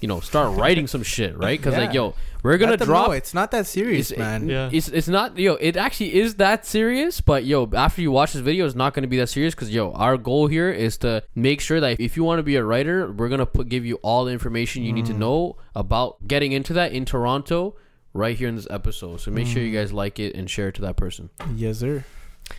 you 0.00 0.08
know, 0.08 0.20
start 0.20 0.56
writing 0.58 0.86
some 0.86 1.02
shit, 1.02 1.36
right? 1.38 1.58
Because 1.58 1.76
like, 1.76 1.94
yo, 1.94 2.14
we're 2.42 2.58
gonna 2.58 2.72
Let 2.72 2.80
drop. 2.80 3.06
know 3.06 3.12
it's 3.12 3.32
not 3.32 3.50
that 3.52 3.66
serious, 3.66 4.10
It's- 4.10 4.18
man. 4.18 4.46
Yeah. 4.50 4.68
It's 4.70 4.88
it's 4.88 5.08
not 5.08 5.38
yo. 5.38 5.54
It 5.54 5.78
actually 5.78 6.14
is 6.16 6.34
that 6.34 6.66
serious, 6.66 7.22
but 7.22 7.46
yo, 7.46 7.70
after 7.72 8.02
you 8.02 8.10
watch 8.10 8.34
this 8.34 8.42
video, 8.42 8.66
it's 8.66 8.74
not 8.74 8.92
gonna 8.92 9.06
be 9.06 9.16
that 9.16 9.28
serious 9.28 9.54
because 9.54 9.70
yo, 9.70 9.92
our 9.92 10.18
goal 10.18 10.48
here 10.48 10.70
is 10.70 10.98
to 10.98 11.22
make 11.34 11.62
sure 11.62 11.80
that 11.80 11.98
if 11.98 12.18
you 12.18 12.24
want 12.24 12.40
to 12.40 12.42
be 12.42 12.56
a 12.56 12.64
writer, 12.64 13.10
we're 13.10 13.30
gonna 13.30 13.46
put 13.46 13.70
give 13.70 13.86
you 13.86 13.96
all 14.02 14.26
the 14.26 14.32
information 14.32 14.82
you 14.82 14.92
need 14.92 15.06
to 15.06 15.14
mm. 15.14 15.20
know 15.20 15.56
about 15.74 16.28
getting 16.28 16.52
into 16.52 16.74
that 16.74 16.92
in 16.92 17.06
Toronto, 17.06 17.74
right 18.14 18.36
here 18.36 18.48
in 18.48 18.56
this 18.56 18.68
episode. 18.70 19.20
So 19.20 19.30
make 19.30 19.46
sure 19.46 19.62
you 19.62 19.76
guys 19.76 19.92
like 19.92 20.18
it 20.18 20.34
and 20.34 20.48
share 20.48 20.68
it 20.68 20.74
to 20.76 20.82
that 20.82 20.96
person. 20.96 21.28
Yes, 21.54 21.78
sir. 21.80 22.04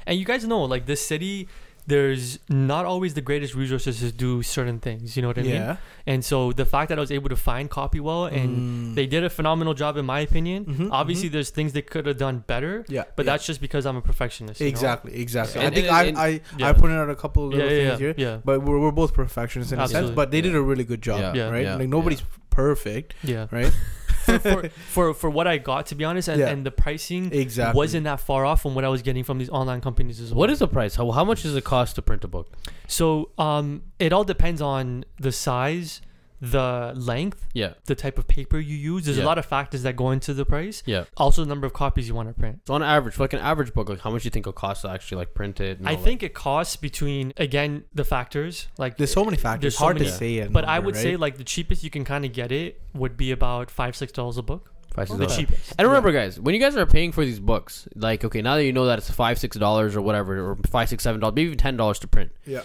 And 0.05 0.19
you 0.19 0.25
guys 0.25 0.45
know, 0.45 0.63
like 0.63 0.85
this 0.85 1.05
city, 1.05 1.47
there's 1.87 2.39
not 2.49 2.83
always 2.85 3.13
the 3.13 3.21
greatest 3.21 3.53
resources 3.53 3.99
to 3.99 4.11
do 4.11 4.41
certain 4.41 4.79
things. 4.79 5.15
You 5.15 5.21
know 5.21 5.27
what 5.27 5.37
I 5.37 5.43
mean? 5.43 5.51
Yeah. 5.51 5.77
And 6.07 6.25
so 6.25 6.51
the 6.51 6.65
fact 6.65 6.89
that 6.89 6.97
I 6.97 7.01
was 7.01 7.11
able 7.11 7.29
to 7.29 7.35
find 7.35 7.69
Copywell 7.69 8.31
and 8.33 8.49
Mm. 8.57 8.95
they 8.95 9.05
did 9.05 9.23
a 9.23 9.29
phenomenal 9.29 9.75
job, 9.75 9.95
in 9.95 10.03
my 10.05 10.19
opinion. 10.21 10.65
Mhm, 10.65 10.89
Obviously, 10.91 11.29
there's 11.29 11.51
things 11.51 11.73
they 11.73 11.83
could 11.83 12.07
have 12.07 12.17
done 12.17 12.43
better, 12.47 12.85
Yeah. 12.89 13.03
but 13.15 13.25
yeah. 13.27 13.33
that's 13.33 13.45
just 13.45 13.61
because 13.61 13.85
I'm 13.85 13.95
a 13.97 14.01
perfectionist. 14.01 14.59
you 14.59 14.65
know? 14.65 14.69
exactly 14.69 15.13
exactly. 15.15 15.61
And- 15.61 15.71
I 15.71 15.75
think 15.75 15.87
and- 15.87 15.95
I 15.95 16.03
and- 16.05 16.17
I 16.17 16.41
yeah. 16.57 16.69
I 16.69 16.73
pointed 16.73 16.97
out 16.97 17.09
a 17.11 17.15
couple 17.15 17.45
of 17.45 17.53
little 17.53 17.69
yeah, 17.71 17.89
things 17.89 18.01
yeah, 18.01 18.05
here, 18.07 18.15
yeah, 18.17 18.37
but 18.43 18.63
we're, 18.63 18.79
we're 18.79 18.91
both 18.91 19.13
perfectionists 19.13 19.71
in 19.71 19.79
a 19.79 19.87
sense. 19.87 20.09
But 20.09 20.31
they 20.31 20.41
did 20.41 20.55
a 20.55 20.61
really 20.61 20.85
good 20.85 21.03
job, 21.03 21.19
Yeah, 21.21 21.33
Yeah. 21.35 21.49
right? 21.51 21.63
yeah, 21.65 21.75
like 21.75 21.87
nobody's 21.89 22.23
perfect, 22.49 23.13
yeah. 23.23 23.45
right? 23.51 23.71
for, 24.25 24.39
for, 24.39 24.69
for 24.93 25.13
for 25.13 25.29
what 25.29 25.47
I 25.47 25.57
got, 25.57 25.85
to 25.87 25.95
be 25.95 26.03
honest, 26.03 26.27
and, 26.27 26.39
Yeah. 26.39 26.49
and 26.49 26.65
the 26.65 26.71
pricing 26.71 27.31
exactly. 27.33 27.77
wasn't 27.77 28.03
that 28.05 28.19
far 28.19 28.45
off 28.45 28.61
from 28.63 28.75
what 28.75 28.83
I 28.83 28.89
was 28.89 29.01
getting 29.01 29.23
from 29.23 29.37
these 29.37 29.49
online 29.49 29.81
companies 29.81 30.19
as 30.19 30.31
well. 30.31 30.39
What 30.39 30.49
is 30.49 30.59
the 30.59 30.67
price? 30.67 30.95
How, 30.95 31.11
how 31.11 31.23
much 31.25 31.43
does 31.43 31.55
it 31.55 31.63
cost 31.63 31.95
to 31.95 32.01
print 32.01 32.23
a 32.23 32.27
book? 32.27 32.47
So 32.87 33.29
um, 33.37 33.83
it 33.99 34.11
all 34.13 34.23
depends 34.23 34.61
on 34.61 35.05
the 35.19 35.31
size, 35.31 36.01
the 36.41 36.93
length, 36.95 37.45
Yeah, 37.53 37.73
the 37.85 37.95
type 37.95 38.17
of 38.19 38.27
paper 38.27 38.59
you 38.59 38.75
use. 38.75 39.05
There's 39.05 39.17
Yeah. 39.17 39.23
a 39.23 39.25
lot 39.25 39.37
of 39.37 39.45
factors 39.45 39.83
that 39.83 39.95
go 39.95 40.11
into 40.11 40.33
the 40.33 40.45
price. 40.45 40.83
yeah. 40.85 41.05
Also, 41.17 41.43
the 41.43 41.47
number 41.49 41.65
of 41.65 41.73
copies 41.73 42.07
you 42.07 42.13
want 42.15 42.27
to 42.29 42.33
print. 42.39 42.59
So 42.67 42.73
on 42.73 42.83
average, 42.83 43.17
like 43.19 43.33
an 43.33 43.39
average 43.39 43.73
book, 43.73 43.89
like 43.89 43.99
how 44.01 44.09
much 44.11 44.23
do 44.23 44.27
you 44.27 44.31
think 44.31 44.43
it'll 44.43 44.53
cost 44.53 44.81
to 44.83 44.89
actually 44.89 45.17
like 45.17 45.33
print 45.33 45.59
it? 45.59 45.79
and 45.79 45.87
I 45.87 45.91
all 45.91 45.97
that? 45.97 46.03
think 46.03 46.23
it 46.23 46.33
costs 46.33 46.75
between 46.75 47.33
again 47.37 47.85
the 47.93 48.03
factors 48.03 48.67
like 48.77 48.97
There's 48.97 49.13
so 49.13 49.23
many 49.25 49.37
factors. 49.37 49.61
There's 49.61 49.73
It's 49.73 49.79
so 49.79 49.85
hard 49.85 49.97
many. 49.99 50.09
to 50.09 50.15
say 50.15 50.35
it. 50.35 50.51
But 50.53 50.65
I 50.65 50.79
would 50.79 50.95
say 50.95 51.15
like 51.15 51.37
the 51.37 51.43
cheapest 51.43 51.83
you 51.83 51.89
can 51.89 52.03
kind 52.05 52.25
of 52.25 52.33
get 52.33 52.51
it 52.51 52.81
would 52.93 53.15
be 53.17 53.31
about 53.31 53.71
five 53.71 53.95
six 53.95 54.11
dollars 54.11 54.37
a 54.37 54.43
book. 54.43 54.71
Five, 54.93 55.09
six 55.09 55.19
The 55.19 55.25
cheapest. 55.27 55.73
And 55.77 55.85
remember, 55.87 56.13
guys, 56.13 56.39
when 56.39 56.55
you 56.55 56.61
guys 56.61 56.77
are 56.77 56.85
paying 56.85 57.11
for 57.11 57.25
these 57.25 57.39
books, 57.39 57.85
like 57.95 58.23
okay, 58.23 58.41
now 58.41 58.55
that 58.55 58.63
you 58.63 58.71
know 58.71 58.85
that 58.85 58.97
it's 58.99 59.09
five, 59.09 59.37
six 59.37 59.57
dollars 59.57 59.95
or 59.95 60.01
whatever, 60.01 60.51
or 60.51 60.57
five, 60.69 60.87
six, 60.89 61.03
seven 61.03 61.19
dollars, 61.19 61.35
maybe 61.35 61.47
even 61.47 61.57
ten 61.57 61.75
dollars 61.75 61.99
to 61.99 62.07
print. 62.07 62.31
yeah. 62.45 62.61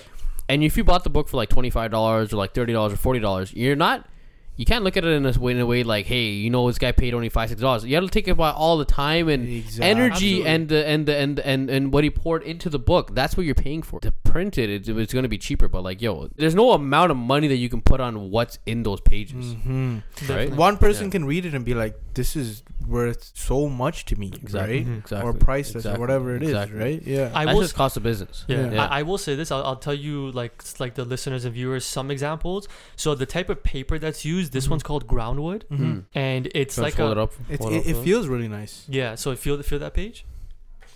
And 0.50 0.64
if 0.64 0.76
you 0.76 0.82
bought 0.82 1.04
the 1.04 1.10
book 1.10 1.28
for 1.28 1.36
like 1.36 1.48
twenty 1.48 1.70
five 1.70 1.92
dollars 1.92 2.32
or 2.32 2.36
like 2.36 2.54
thirty 2.54 2.72
dollars 2.72 2.92
or 2.92 2.96
forty 2.96 3.20
dollars, 3.20 3.54
you're 3.54 3.76
not. 3.76 4.08
You 4.56 4.66
can't 4.66 4.84
look 4.84 4.98
at 4.98 5.04
it 5.04 5.08
in 5.12 5.24
a 5.24 5.38
way, 5.38 5.52
in 5.52 5.58
a 5.60 5.64
way 5.64 5.82
like, 5.84 6.04
hey, 6.04 6.24
you 6.28 6.50
know, 6.50 6.66
this 6.66 6.76
guy 6.76 6.92
paid 6.92 7.14
only 7.14 7.30
five, 7.30 7.48
six 7.48 7.60
dollars. 7.62 7.82
You 7.84 7.94
have 7.94 8.04
to 8.04 8.10
think 8.10 8.28
about 8.28 8.56
all 8.56 8.76
the 8.76 8.84
time 8.84 9.28
and 9.28 9.48
Exactly. 9.48 9.86
energy 9.86 10.44
Absolutely. 10.44 10.46
and 10.50 10.68
the 10.68 10.86
and 10.86 11.06
the 11.06 11.16
and 11.16 11.40
and 11.40 11.70
and 11.70 11.92
what 11.94 12.04
he 12.04 12.10
poured 12.10 12.42
into 12.42 12.68
the 12.68 12.78
book. 12.78 13.14
That's 13.14 13.38
what 13.38 13.46
you're 13.46 13.54
paying 13.54 13.80
for. 13.82 14.00
To 14.00 14.10
print 14.10 14.58
it, 14.58 14.68
it 14.68 14.86
it's 14.88 15.12
going 15.14 15.22
to 15.22 15.28
be 15.30 15.38
cheaper. 15.38 15.66
But 15.66 15.82
like, 15.82 16.02
yo, 16.02 16.28
there's 16.36 16.54
no 16.54 16.72
amount 16.72 17.10
of 17.10 17.16
money 17.16 17.48
that 17.48 17.56
you 17.56 17.70
can 17.70 17.80
put 17.80 18.00
on 18.00 18.30
what's 18.30 18.58
in 18.66 18.82
those 18.82 19.00
pages. 19.00 19.54
hmm 19.54 19.98
Right? 20.28 20.50
One 20.52 20.76
person 20.76 21.06
Yeah. 21.06 21.10
can 21.12 21.24
read 21.24 21.46
it 21.46 21.54
and 21.54 21.64
be 21.64 21.72
like, 21.72 21.98
"This 22.12 22.36
is 22.36 22.62
worth 22.86 23.30
so 23.34 23.66
much 23.68 24.04
to 24.06 24.16
me," 24.16 24.30
Exactly. 24.42 24.78
right? 24.78 24.86
Mhm. 24.86 24.98
Exactly. 24.98 25.30
Or 25.30 25.32
priceless, 25.32 25.76
Exactly. 25.84 25.96
or 25.96 26.00
whatever 26.00 26.36
it 26.36 26.42
is, 26.42 26.50
Exactly. 26.50 26.78
right? 26.78 27.02
Yeah. 27.06 27.30
I 27.34 27.44
That's 27.46 27.54
will 27.54 27.62
just 27.62 27.74
cost 27.76 27.96
of 27.96 28.02
business. 28.02 28.44
Yeah, 28.46 28.70
Yeah. 28.72 28.84
I, 28.86 28.98
I 29.00 29.02
will 29.04 29.18
say 29.18 29.36
this. 29.36 29.50
I'll, 29.50 29.64
I'll 29.64 29.76
tell 29.76 29.94
you 29.94 30.30
like 30.32 30.62
like 30.78 30.96
the 30.96 31.04
listeners 31.06 31.46
and 31.46 31.54
viewers 31.54 31.86
some 31.86 32.10
examples. 32.10 32.68
So 32.96 33.14
the 33.14 33.26
type 33.26 33.48
of 33.48 33.62
paper 33.62 33.98
that's 33.98 34.24
used, 34.24 34.49
this 34.50 34.68
one's 34.68 34.82
called 34.82 35.06
groundwood, 35.06 35.64
Mhm. 35.70 36.04
and 36.14 36.48
it's 36.54 36.74
Can 36.76 36.84
I 36.84 36.86
like 36.86 36.94
a 36.94 37.12
it 37.12 37.18
up. 37.18 37.32
It's, 37.48 37.64
it 37.64 37.72
it, 37.72 37.78
up 37.80 37.86
it 37.86 37.92
for 37.94 37.98
us? 37.98 38.04
feels 38.04 38.26
really 38.28 38.48
nice. 38.48 38.84
yeah. 38.88 39.14
So 39.14 39.34
feel 39.36 39.60
feel 39.62 39.78
that 39.78 39.94
page. 39.94 40.24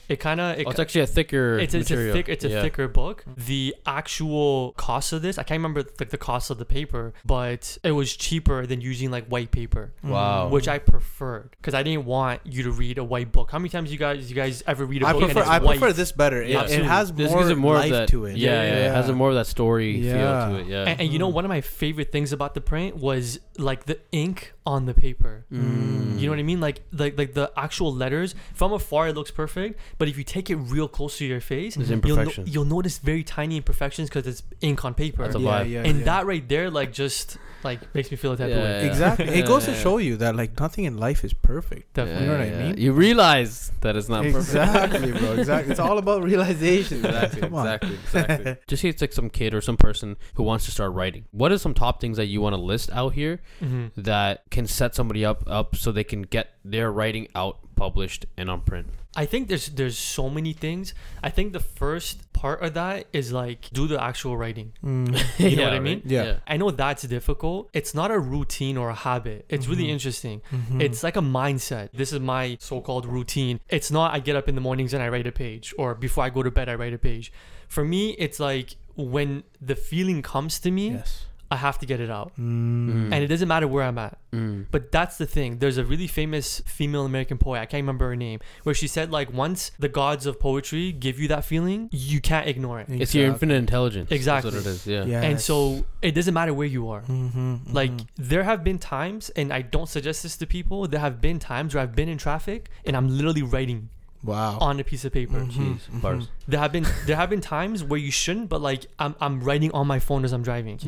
It 0.09 0.21
kind 0.21 0.41
of 0.41 0.59
it, 0.59 0.67
Oh, 0.67 0.71
it's 0.71 0.81
actually 0.81 1.01
a 1.03 1.07
thicker. 1.07 1.59
it's, 1.59 1.73
it's 1.75 1.91
a 1.91 1.95
material. 1.95 2.13
thick 2.15 2.29
it's 2.29 2.45
a 2.45 2.49
Yeah. 2.49 2.63
thicker 2.63 2.89
book. 2.89 3.25
The 3.37 3.75
actual 3.87 4.73
cost 4.77 5.13
of 5.13 5.23
this, 5.23 5.39
I 5.39 5.43
can't 5.45 5.59
remember 5.59 5.85
like 5.99 6.11
the 6.11 6.19
cost 6.19 6.51
of 6.51 6.59
the 6.59 6.65
paper, 6.65 7.15
but 7.25 7.79
it 7.83 7.93
was 7.93 8.15
cheaper 8.17 8.67
than 8.67 8.81
using 8.81 9.11
like 9.11 9.27
white 9.29 9.51
paper. 9.51 9.93
Wow. 10.03 10.49
Which 10.49 10.69
I 10.69 10.79
preferred 10.79 11.51
because 11.57 11.75
I 11.75 11.83
didn't 11.83 12.05
want 12.05 12.41
you 12.45 12.63
to 12.65 12.71
read 12.71 12.99
a 12.99 13.05
white 13.05 13.33
book. 13.33 13.51
How 13.51 13.59
many 13.59 13.69
times 13.71 13.91
you 13.93 13.99
guys 13.99 14.29
you 14.29 14.37
guys 14.37 14.63
ever 14.67 14.85
read 14.85 15.03
a 15.03 15.07
I 15.07 15.13
book 15.13 15.23
prefer 15.23 15.41
and 15.41 15.49
it's 15.49 15.49
I 15.51 15.59
white? 15.59 15.79
prefer 15.79 15.93
this 15.93 16.13
better. 16.13 16.43
It, 16.43 16.51
Yeah, 16.51 16.59
it 16.59 16.63
absolutely. 16.63 16.89
has 16.89 17.13
This 17.13 17.31
more, 17.31 17.39
gives 17.41 17.51
it 17.51 17.59
more 17.59 17.75
life 17.75 17.85
of 17.87 17.91
that, 17.99 18.09
to 18.09 18.25
it. 18.27 18.37
Yeah, 18.37 18.63
yeah, 18.63 18.91
It 18.91 18.95
has 18.95 19.09
a 19.09 19.13
more 19.13 19.29
of 19.31 19.35
that 19.37 19.47
story 19.47 19.99
Yeah. 19.99 20.49
feel 20.49 20.57
to 20.59 20.63
it. 20.63 20.67
Yeah. 20.69 20.85
And, 20.85 21.01
and 21.03 21.13
you 21.13 21.19
know, 21.19 21.31
Mhm. 21.31 21.35
one 21.35 21.45
of 21.45 21.49
my 21.49 21.61
favorite 21.61 22.13
things 22.13 22.33
about 22.33 22.55
the 22.55 22.61
print 22.61 22.97
was 22.97 23.41
like 23.59 23.85
the 23.85 23.99
ink 24.13 24.53
on 24.67 24.87
the 24.87 24.95
paper. 24.95 25.45
Mm. 25.53 26.19
You 26.19 26.27
know 26.27 26.31
what 26.33 26.39
I 26.39 26.43
mean? 26.43 26.61
Like 26.61 26.83
like 26.93 27.19
like 27.19 27.35
the 27.35 27.53
actual 27.57 27.93
letters 27.95 28.35
from 28.55 28.73
afar, 28.73 29.09
it 29.09 29.15
looks 29.15 29.31
perfect. 29.31 29.79
But 29.99 30.09
if 30.09 30.17
you 30.17 30.25
take 30.25 30.49
it 30.51 30.57
real 30.57 30.89
close 30.89 31.19
to 31.19 31.27
your 31.27 31.41
face, 31.41 31.75
There's 31.75 31.91
you'll, 31.91 31.99
no- 32.01 32.11
imperfections. 32.11 32.55
you'll 32.55 32.65
notice 32.65 32.99
very 32.99 33.23
tiny 33.23 33.59
imperfections 33.59 34.09
because 34.09 34.27
it's 34.27 34.43
ink 34.61 34.85
on 34.85 34.95
paper. 34.95 35.25
That's 35.25 35.37
a 35.37 35.41
yeah, 35.41 35.61
vibe. 35.63 35.71
yeah, 35.71 35.83
and 35.85 35.99
yeah. 35.99 36.05
that 36.07 36.27
right 36.27 36.49
there, 36.49 36.71
like 36.71 36.93
just 36.93 37.37
like 37.65 37.95
makes 37.95 38.11
me 38.11 38.17
feel 38.17 38.33
a 38.33 38.37
type 38.37 38.47
of 38.51 38.57
Yeah, 38.57 38.63
way. 38.63 38.81
yeah. 38.85 38.91
exactly. 38.91 39.27
It 39.29 39.47
goes 39.47 39.65
to 39.65 39.73
Yeah. 39.73 39.79
show 39.79 39.97
you 39.99 40.17
that 40.19 40.37
like 40.37 40.59
nothing 40.61 40.85
in 40.85 40.97
life 40.99 41.25
is 41.25 41.33
perfect. 41.33 41.95
Definitely. 41.95 42.25
You 42.25 42.31
know 42.33 42.39
what 42.39 42.47
I 42.47 42.63
mean? 42.73 42.79
You 42.79 42.93
realize 42.93 43.73
that 43.81 43.97
it's 43.97 44.09
not 44.09 44.23
perfect. 44.25 44.37
exactly, 44.37 45.13
bro. 45.13 45.33
Exactly. 45.45 45.71
It's 45.73 45.81
all 45.81 45.99
about 45.99 46.23
realization. 46.23 47.05
exactly, 47.05 47.43
exactly, 47.43 47.95
exactly. 48.05 48.57
Just 48.69 48.83
say 48.83 48.89
it's 48.89 49.01
like 49.01 49.13
some 49.13 49.31
kid 49.31 49.55
or 49.55 49.61
some 49.61 49.77
person 49.77 50.17
who 50.35 50.43
wants 50.43 50.65
to 50.67 50.71
start 50.71 50.93
writing. 50.93 51.25
What 51.33 51.53
are 51.53 51.59
some 51.59 51.75
top 51.75 52.01
things 52.01 52.17
that 52.19 52.27
you 52.27 52.41
want 52.41 52.55
to 52.55 52.61
list 52.61 52.91
out 52.93 53.15
here 53.15 53.41
Mhm. 53.63 53.91
that 53.97 54.43
can 54.51 54.67
set 54.67 54.95
somebody 54.95 55.25
up 55.25 55.43
up 55.47 55.77
so 55.77 55.91
they 55.93 56.05
can 56.05 56.23
get 56.23 56.51
their 56.65 56.91
writing 56.93 57.29
out, 57.35 57.59
published, 57.77 58.27
and 58.37 58.51
on 58.51 58.61
print? 58.61 58.87
I 59.17 59.27
think 59.27 59.49
there's 59.49 59.69
there's 59.69 59.97
so 59.97 60.29
many 60.29 60.53
things. 60.53 60.93
I 61.23 61.31
think 61.31 61.53
the 61.53 61.61
first 61.61 62.33
part 62.33 62.63
of 62.63 62.75
that 62.75 63.07
is 63.13 63.33
like 63.33 63.71
do 63.73 63.87
the 63.87 64.03
actual 64.03 64.37
writing. 64.37 64.73
Mm. 64.85 65.15
You 65.51 65.57
know 65.59 65.65
what 65.65 65.73
I 65.75 65.81
mean? 65.81 66.03
Yeah. 66.05 66.37
I 66.47 66.57
know 66.57 66.71
that's 66.71 67.05
difficult. 67.05 67.71
It's 67.73 67.95
not 67.95 68.11
a 68.11 68.19
routine 68.19 68.77
or 68.77 68.89
a 68.91 68.95
habit. 68.95 69.47
It's 69.49 69.69
really 69.69 69.85
Mhm. 69.87 69.91
interesting. 69.97 70.43
Mhm. 70.53 70.81
It's 70.83 71.03
like 71.05 71.17
a 71.17 71.23
mindset. 71.23 71.91
This 71.93 72.13
is 72.13 72.21
my 72.21 72.57
so-called 72.61 73.07
routine. 73.07 73.61
It's 73.69 73.91
not 73.91 74.13
I 74.15 74.19
get 74.19 74.35
up 74.37 74.49
in 74.49 74.55
the 74.57 74.61
mornings 74.61 74.93
and 74.95 75.03
I 75.03 75.09
write 75.09 75.27
a 75.27 75.33
page 75.33 75.73
or 75.79 75.95
before 75.95 76.25
I 76.25 76.31
go 76.31 76.43
to 76.43 76.51
bed 76.51 76.69
I 76.69 76.75
write 76.75 76.93
a 76.93 76.99
page. 76.99 77.33
For 77.69 77.85
me, 77.85 78.11
it's 78.19 78.41
like 78.41 78.77
when 78.97 79.43
the 79.61 79.75
feeling 79.75 80.23
comes 80.23 80.59
to 80.61 80.71
me, 80.71 80.91
yes. 80.91 81.24
I 81.51 81.57
have 81.57 81.79
to 81.79 81.87
get 81.87 82.01
it 82.01 82.11
out. 82.11 82.33
Mm. 82.39 83.13
And 83.13 83.15
it 83.15 83.29
doesn't 83.29 83.49
matter 83.49 83.69
where 83.69 83.85
I'm 83.85 83.99
at. 83.99 84.19
Mm. 84.33 84.67
But 84.71 84.91
that's 84.91 85.19
the 85.19 85.27
thing. 85.27 85.59
There's 85.59 85.79
a 85.79 85.85
really 85.85 86.07
famous 86.07 86.61
female 86.67 87.05
American 87.05 87.39
poet, 87.39 87.61
I 87.61 87.67
can't 87.67 87.83
remember 87.83 88.09
her 88.09 88.17
name, 88.17 88.41
where 88.65 88.75
she 88.75 88.89
said 88.89 89.11
like 89.11 89.33
once 89.33 89.71
the 89.79 89.89
gods 89.89 90.27
of 90.27 90.41
poetry 90.41 90.93
give 90.93 91.19
you 91.19 91.29
that 91.29 91.45
feeling, 91.45 91.89
you 91.93 92.21
can't 92.21 92.49
ignore 92.49 92.81
it. 92.81 92.87
It's 92.89 93.15
your 93.15 93.27
infinite 93.27 93.55
intelligence. 93.55 94.11
Exactly. 94.11 94.51
That's 94.51 94.65
what 94.65 94.71
it 94.71 94.75
is. 94.75 94.87
Yeah. 94.87 95.05
Yeah. 95.05 95.23
And 95.23 95.41
so 95.41 95.85
it 96.03 96.13
doesn't 96.13 96.35
matter 96.35 96.55
where 96.55 96.67
you 96.67 96.89
are. 96.89 97.01
hmm 97.01 97.57
Like 97.71 97.93
there 98.17 98.45
have 98.45 98.65
been 98.65 98.79
times, 98.79 99.31
and 99.31 99.53
I 99.53 99.63
don't 99.63 99.89
suggest 99.89 100.23
this 100.23 100.37
to 100.39 100.47
people. 100.47 100.89
There 100.89 101.01
have 101.01 101.21
been 101.21 101.39
times 101.39 101.75
where 101.75 101.83
I've 101.83 101.95
been 101.95 102.09
in 102.09 102.19
traffic 102.19 102.71
and 102.85 102.97
I'm 102.97 103.09
literally 103.09 103.43
writing 103.43 103.91
wow. 104.25 104.59
on 104.61 104.81
a 104.81 104.85
piece 104.85 105.05
of 105.05 105.13
paper. 105.13 105.39
Mhm, 105.39 105.51
Jeez, 105.53 105.79
mhm. 105.91 106.01
bars. 106.03 106.29
There 106.49 106.59
have 106.61 106.73
been 106.73 106.87
there 107.07 107.17
have 107.17 107.31
been 107.31 107.41
times 107.41 107.85
where 107.85 107.99
you 108.01 108.11
shouldn't, 108.11 108.49
but 108.49 108.61
like 108.61 108.87
I'm 108.99 109.15
I'm 109.21 109.41
writing 109.41 109.71
on 109.73 109.87
my 109.87 109.99
phone 109.99 110.25
as 110.25 110.33
I'm 110.33 110.43
driving. 110.43 110.79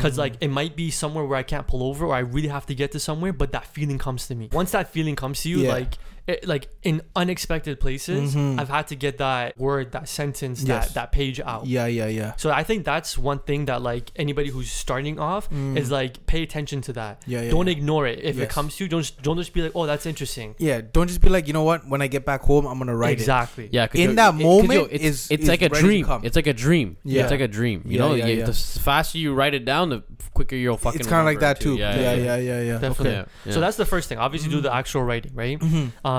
Cause 0.00 0.18
like 0.18 0.34
Mm. 0.34 0.42
it 0.42 0.48
might 0.48 0.76
be 0.76 0.90
somewhere 0.90 1.24
where 1.24 1.38
I 1.38 1.42
can't 1.42 1.66
pull 1.66 1.82
over 1.82 2.06
or 2.06 2.14
I 2.14 2.20
really 2.20 2.48
have 2.48 2.66
to 2.66 2.74
get 2.74 2.92
to 2.92 3.00
somewhere, 3.00 3.32
but 3.32 3.52
that 3.52 3.66
feeling 3.66 3.98
comes 3.98 4.26
to 4.28 4.34
me. 4.34 4.48
Once 4.52 4.70
that 4.72 4.90
feeling 4.92 5.16
comes 5.16 5.42
to 5.42 5.48
you, 5.48 5.60
Yeah. 5.62 5.72
like 5.72 5.98
it, 6.30 6.46
like 6.48 6.68
in 6.82 7.02
unexpected 7.14 7.78
places, 7.80 8.34
Mhm. 8.34 8.58
I've 8.60 8.68
had 8.68 8.86
to 8.88 8.96
get 8.96 9.18
that 9.18 9.56
word, 9.58 9.92
that 9.92 10.08
sentence, 10.08 10.62
Yes. 10.62 10.86
that 10.88 10.94
that 10.94 11.12
page 11.12 11.38
out. 11.40 11.66
Yeah, 11.66 11.86
yeah, 11.86 12.06
yeah. 12.06 12.32
So 12.36 12.50
I 12.50 12.62
think 12.62 12.84
that's 12.84 13.16
one 13.18 13.40
thing 13.40 13.66
that 13.66 13.82
like 13.82 14.10
anybody 14.16 14.48
who's 14.50 14.70
starting 14.70 15.18
off 15.18 15.48
Mm. 15.50 15.76
is 15.76 15.90
like 15.90 16.24
pay 16.26 16.42
attention 16.42 16.80
to 16.82 16.92
that. 16.94 17.22
Yeah, 17.26 17.42
yeah. 17.42 17.50
don't 17.50 17.66
yeah. 17.66 17.72
ignore 17.72 18.06
it. 18.06 18.20
If 18.22 18.38
it 18.38 18.48
comes 18.48 18.76
to 18.76 18.84
you, 18.84 18.88
don't 18.88 19.02
just, 19.02 19.22
don't 19.22 19.36
just 19.36 19.52
be 19.52 19.62
like, 19.62 19.72
oh, 19.74 19.86
that's 19.86 20.06
interesting. 20.06 20.54
Yeah, 20.58 20.80
don't 20.92 21.06
just 21.08 21.20
be 21.20 21.28
like, 21.28 21.46
you 21.46 21.52
know 21.52 21.62
what? 21.64 21.86
When 21.88 22.00
I 22.02 22.06
get 22.06 22.24
back 22.24 22.42
home, 22.42 22.66
I'm 22.66 22.78
gonna 22.78 22.96
write 22.96 23.12
exactly. 23.12 23.68
Yeah, 23.72 23.86
'cause 23.86 23.96
In 24.00 24.02
you're- 24.02 24.14
that 24.16 24.34
it- 24.34 24.38
'cause, 24.38 24.40
yo, 24.42 24.62
moment 24.62 24.88
it's, 24.92 25.04
is- 25.04 25.28
it's 25.30 25.42
is 25.44 25.48
like 25.48 25.62
a 25.62 25.68
ready 25.68 25.74
to 25.74 26.04
dream. 26.04 26.20
It's 26.24 26.36
like 26.36 26.46
a 26.46 26.52
dream. 26.52 26.96
Yeah. 27.04 27.22
it's 27.22 27.30
like 27.30 27.40
a 27.40 27.48
dream. 27.48 27.82
You 27.84 27.92
Yeah, 27.98 27.98
know, 28.08 28.14
yeah, 28.14 28.26
You- 28.26 28.38
yeah. 28.38 28.46
the 28.46 28.52
faster 28.54 29.18
you 29.18 29.34
write 29.34 29.54
it 29.54 29.64
down, 29.64 29.90
the 29.90 30.02
quicker 30.34 30.56
you'll 30.56 30.76
fucking. 30.76 31.00
It's 31.00 31.08
kind 31.08 31.20
of 31.20 31.26
like 31.26 31.40
that 31.40 31.58
it 31.58 31.62
too. 31.62 31.76
Yeah, 31.76 31.94
Yeah, 31.96 32.00
yeah, 32.00 32.14
yeah, 32.14 32.36
yeah, 32.36 32.60
yeah. 32.62 32.72
Definitely. 32.78 33.10
yeah. 33.12 33.24
yeah. 33.46 33.52
So 33.52 33.60
that's 33.60 33.76
the 33.76 33.84
first 33.86 34.08
thing. 34.08 34.18
Obviously, 34.18 34.50
do 34.50 34.60
the 34.60 34.72
actual 34.74 35.02
writing, 35.02 35.32
right? 35.34 35.58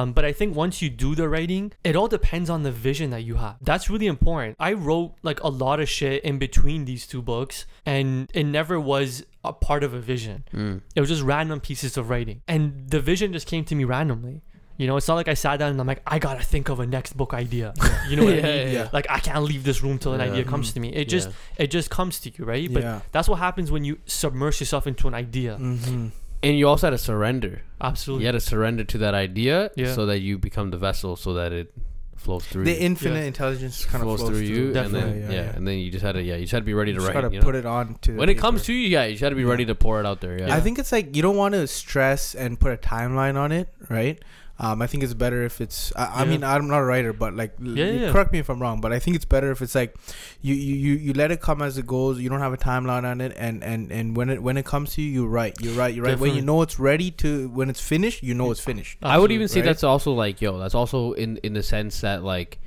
Um, 0.01 0.13
but 0.13 0.25
I 0.25 0.31
think 0.33 0.55
once 0.55 0.81
you 0.81 0.89
do 0.89 1.15
the 1.15 1.27
writing, 1.29 1.73
it 1.83 1.95
all 1.95 2.07
depends 2.07 2.49
on 2.49 2.63
the 2.63 2.71
vision 2.71 3.09
that 3.11 3.21
you 3.23 3.35
have. 3.35 3.57
That's 3.61 3.89
really 3.89 4.07
important. 4.07 4.55
I 4.59 4.73
wrote 4.73 5.13
like 5.23 5.41
a 5.43 5.47
lot 5.49 5.79
of 5.79 5.87
shit 5.89 6.23
in 6.23 6.37
between 6.39 6.85
these 6.85 7.05
two 7.07 7.21
books, 7.21 7.65
and 7.85 8.29
it 8.33 8.45
never 8.45 8.79
was 8.79 9.25
a 9.43 9.53
part 9.53 9.83
of 9.83 9.93
a 9.93 9.99
vision. 9.99 10.43
Mm. 10.53 10.81
It 10.95 10.99
was 11.01 11.09
just 11.09 11.21
random 11.23 11.59
pieces 11.59 11.97
of 11.97 12.09
writing, 12.09 12.41
and 12.47 12.89
the 12.89 12.99
vision 12.99 13.33
just 13.33 13.47
came 13.47 13.63
to 13.65 13.75
me 13.75 13.83
randomly. 13.83 14.41
You 14.77 14.87
know, 14.87 14.97
it's 14.97 15.07
not 15.07 15.13
like 15.15 15.27
I 15.27 15.35
sat 15.35 15.57
down 15.59 15.69
and 15.71 15.79
I'm 15.79 15.85
like, 15.85 16.01
I 16.07 16.17
gotta 16.17 16.43
think 16.43 16.69
of 16.69 16.79
a 16.79 16.87
next 16.87 17.15
book 17.15 17.33
idea. 17.35 17.73
You 18.09 18.15
know 18.17 18.25
what 18.25 18.35
Yeah, 18.35 18.47
I 18.47 18.65
mean? 18.65 18.73
yeah. 18.73 18.89
Like 18.91 19.05
I 19.09 19.19
can't 19.19 19.43
leave 19.43 19.63
this 19.63 19.83
room 19.83 19.99
till 19.99 20.13
an 20.13 20.21
idea 20.21 20.43
comes 20.43 20.73
to 20.73 20.79
me. 20.79 20.89
It 21.01 21.07
just 21.07 21.29
it 21.57 21.67
just 21.67 21.89
comes 21.91 22.19
to 22.21 22.31
you, 22.35 22.45
right? 22.45 22.67
But 22.73 22.81
Yeah. 22.83 23.01
that's 23.11 23.29
what 23.29 23.37
happens 23.37 23.69
when 23.71 23.83
you 23.85 23.99
submerge 24.07 24.59
yourself 24.59 24.87
into 24.87 25.07
an 25.07 25.13
idea. 25.13 25.57
Mm-hmm. 25.59 26.07
And 26.43 26.57
you 26.57 26.67
also 26.67 26.87
had 26.87 26.91
to 26.91 26.97
surrender. 26.97 27.61
Absolutely. 27.79 28.23
You 28.23 28.27
had 28.27 28.33
to 28.33 28.39
surrender 28.39 28.83
to 28.83 28.97
that 28.99 29.13
idea, 29.13 29.71
Yeah. 29.75 29.93
so 29.93 30.05
that 30.07 30.19
you 30.19 30.37
become 30.37 30.71
the 30.71 30.77
vessel, 30.77 31.15
so 31.15 31.33
that 31.33 31.51
it 31.51 31.73
flows 32.15 32.45
through. 32.45 32.65
The 32.65 32.71
you. 32.73 32.77
infinite 32.77 33.21
Yeah. 33.21 33.25
intelligence 33.25 33.83
kind 33.85 34.03
of 34.03 34.15
flows, 34.17 34.29
through 34.29 34.39
you, 34.45 34.65
and 34.67 34.75
then 34.75 34.91
Definitely. 34.93 35.35
yeah, 35.35 35.55
and 35.55 35.67
then 35.67 35.79
you 35.79 35.89
just 35.89 36.03
had 36.03 36.11
to 36.13 36.21
yeah, 36.21 36.35
you 36.35 36.41
just 36.41 36.51
had 36.51 36.59
to 36.59 36.65
be 36.65 36.75
ready 36.75 36.91
You 36.91 36.97
to 36.97 37.01
just 37.01 37.07
write. 37.15 37.21
gotta 37.21 37.33
you 37.33 37.39
know? 37.39 37.45
put 37.45 37.55
it 37.55 37.65
on 37.65 37.95
to. 38.03 38.15
when 38.15 38.29
it 38.29 38.35
comes 38.35 38.63
to 38.65 38.73
you, 38.73 38.87
yeah, 38.87 39.05
you 39.05 39.13
just 39.13 39.23
had 39.23 39.29
to 39.29 39.35
be 39.35 39.41
Yeah. 39.41 39.49
ready 39.49 39.65
to 39.65 39.73
pour 39.75 39.99
it 39.99 40.05
out 40.05 40.21
there. 40.21 40.37
Yeah, 40.39 40.55
I 40.55 40.59
think 40.59 40.77
it's 40.77 40.91
like 40.91 41.15
you 41.15 41.23
don't 41.23 41.35
want 41.37 41.53
to 41.55 41.65
stress 41.67 42.35
and 42.35 42.59
put 42.59 42.71
a 42.73 42.77
timeline 42.77 43.37
on 43.37 43.51
it, 43.51 43.69
right? 43.89 44.21
Um, 44.63 44.79
I 44.79 44.85
think 44.85 45.03
it's 45.03 45.15
better 45.15 45.41
if 45.43 45.59
it's. 45.59 45.91
I, 45.95 46.05
I 46.05 46.19
Yeah. 46.23 46.29
mean, 46.29 46.43
I'm 46.43 46.67
not 46.67 46.77
a 46.81 46.85
writer, 46.85 47.13
but 47.13 47.35
like, 47.35 47.53
l- 47.59 47.75
Yeah, 47.75 47.85
yeah. 47.93 48.11
correct 48.11 48.31
me 48.31 48.37
if 48.37 48.47
I'm 48.47 48.61
wrong, 48.61 48.79
but 48.79 48.93
I 48.93 48.99
think 48.99 49.15
it's 49.15 49.25
better 49.25 49.49
if 49.49 49.59
it's 49.63 49.73
like, 49.73 49.95
you, 50.41 50.53
you 50.53 50.93
you 50.93 51.13
let 51.13 51.31
it 51.31 51.41
come 51.41 51.63
as 51.63 51.79
it 51.79 51.87
goes. 51.87 52.19
You 52.19 52.29
don't 52.29 52.41
have 52.41 52.53
a 52.53 52.57
timeline 52.57 53.03
on 53.03 53.21
it, 53.21 53.33
and 53.37 53.63
and 53.63 53.91
and 53.91 54.15
when 54.15 54.29
it 54.29 54.43
when 54.43 54.57
it 54.57 54.65
comes 54.65 54.93
to 54.93 55.01
you, 55.01 55.09
you 55.11 55.25
write, 55.25 55.59
you 55.61 55.73
write, 55.73 55.95
you 55.95 56.03
write. 56.03 56.19
When 56.19 56.35
you 56.35 56.43
know 56.43 56.61
it's 56.61 56.79
ready 56.79 57.09
to, 57.25 57.49
when 57.49 57.71
it's 57.71 57.81
finished, 57.81 58.21
you 58.21 58.35
know 58.35 58.51
it's 58.51 58.61
finished. 58.61 58.99
I 59.01 59.17
would 59.17 59.31
even 59.31 59.47
say 59.47 59.61
right? 59.61 59.65
that's 59.65 59.83
also 59.83 60.13
like 60.13 60.41
yo, 60.41 60.59
that's 60.59 60.75
also 60.75 61.13
in 61.13 61.37
in 61.37 61.53
the 61.53 61.63
sense 61.63 62.01
that 62.01 62.23
like. 62.23 62.59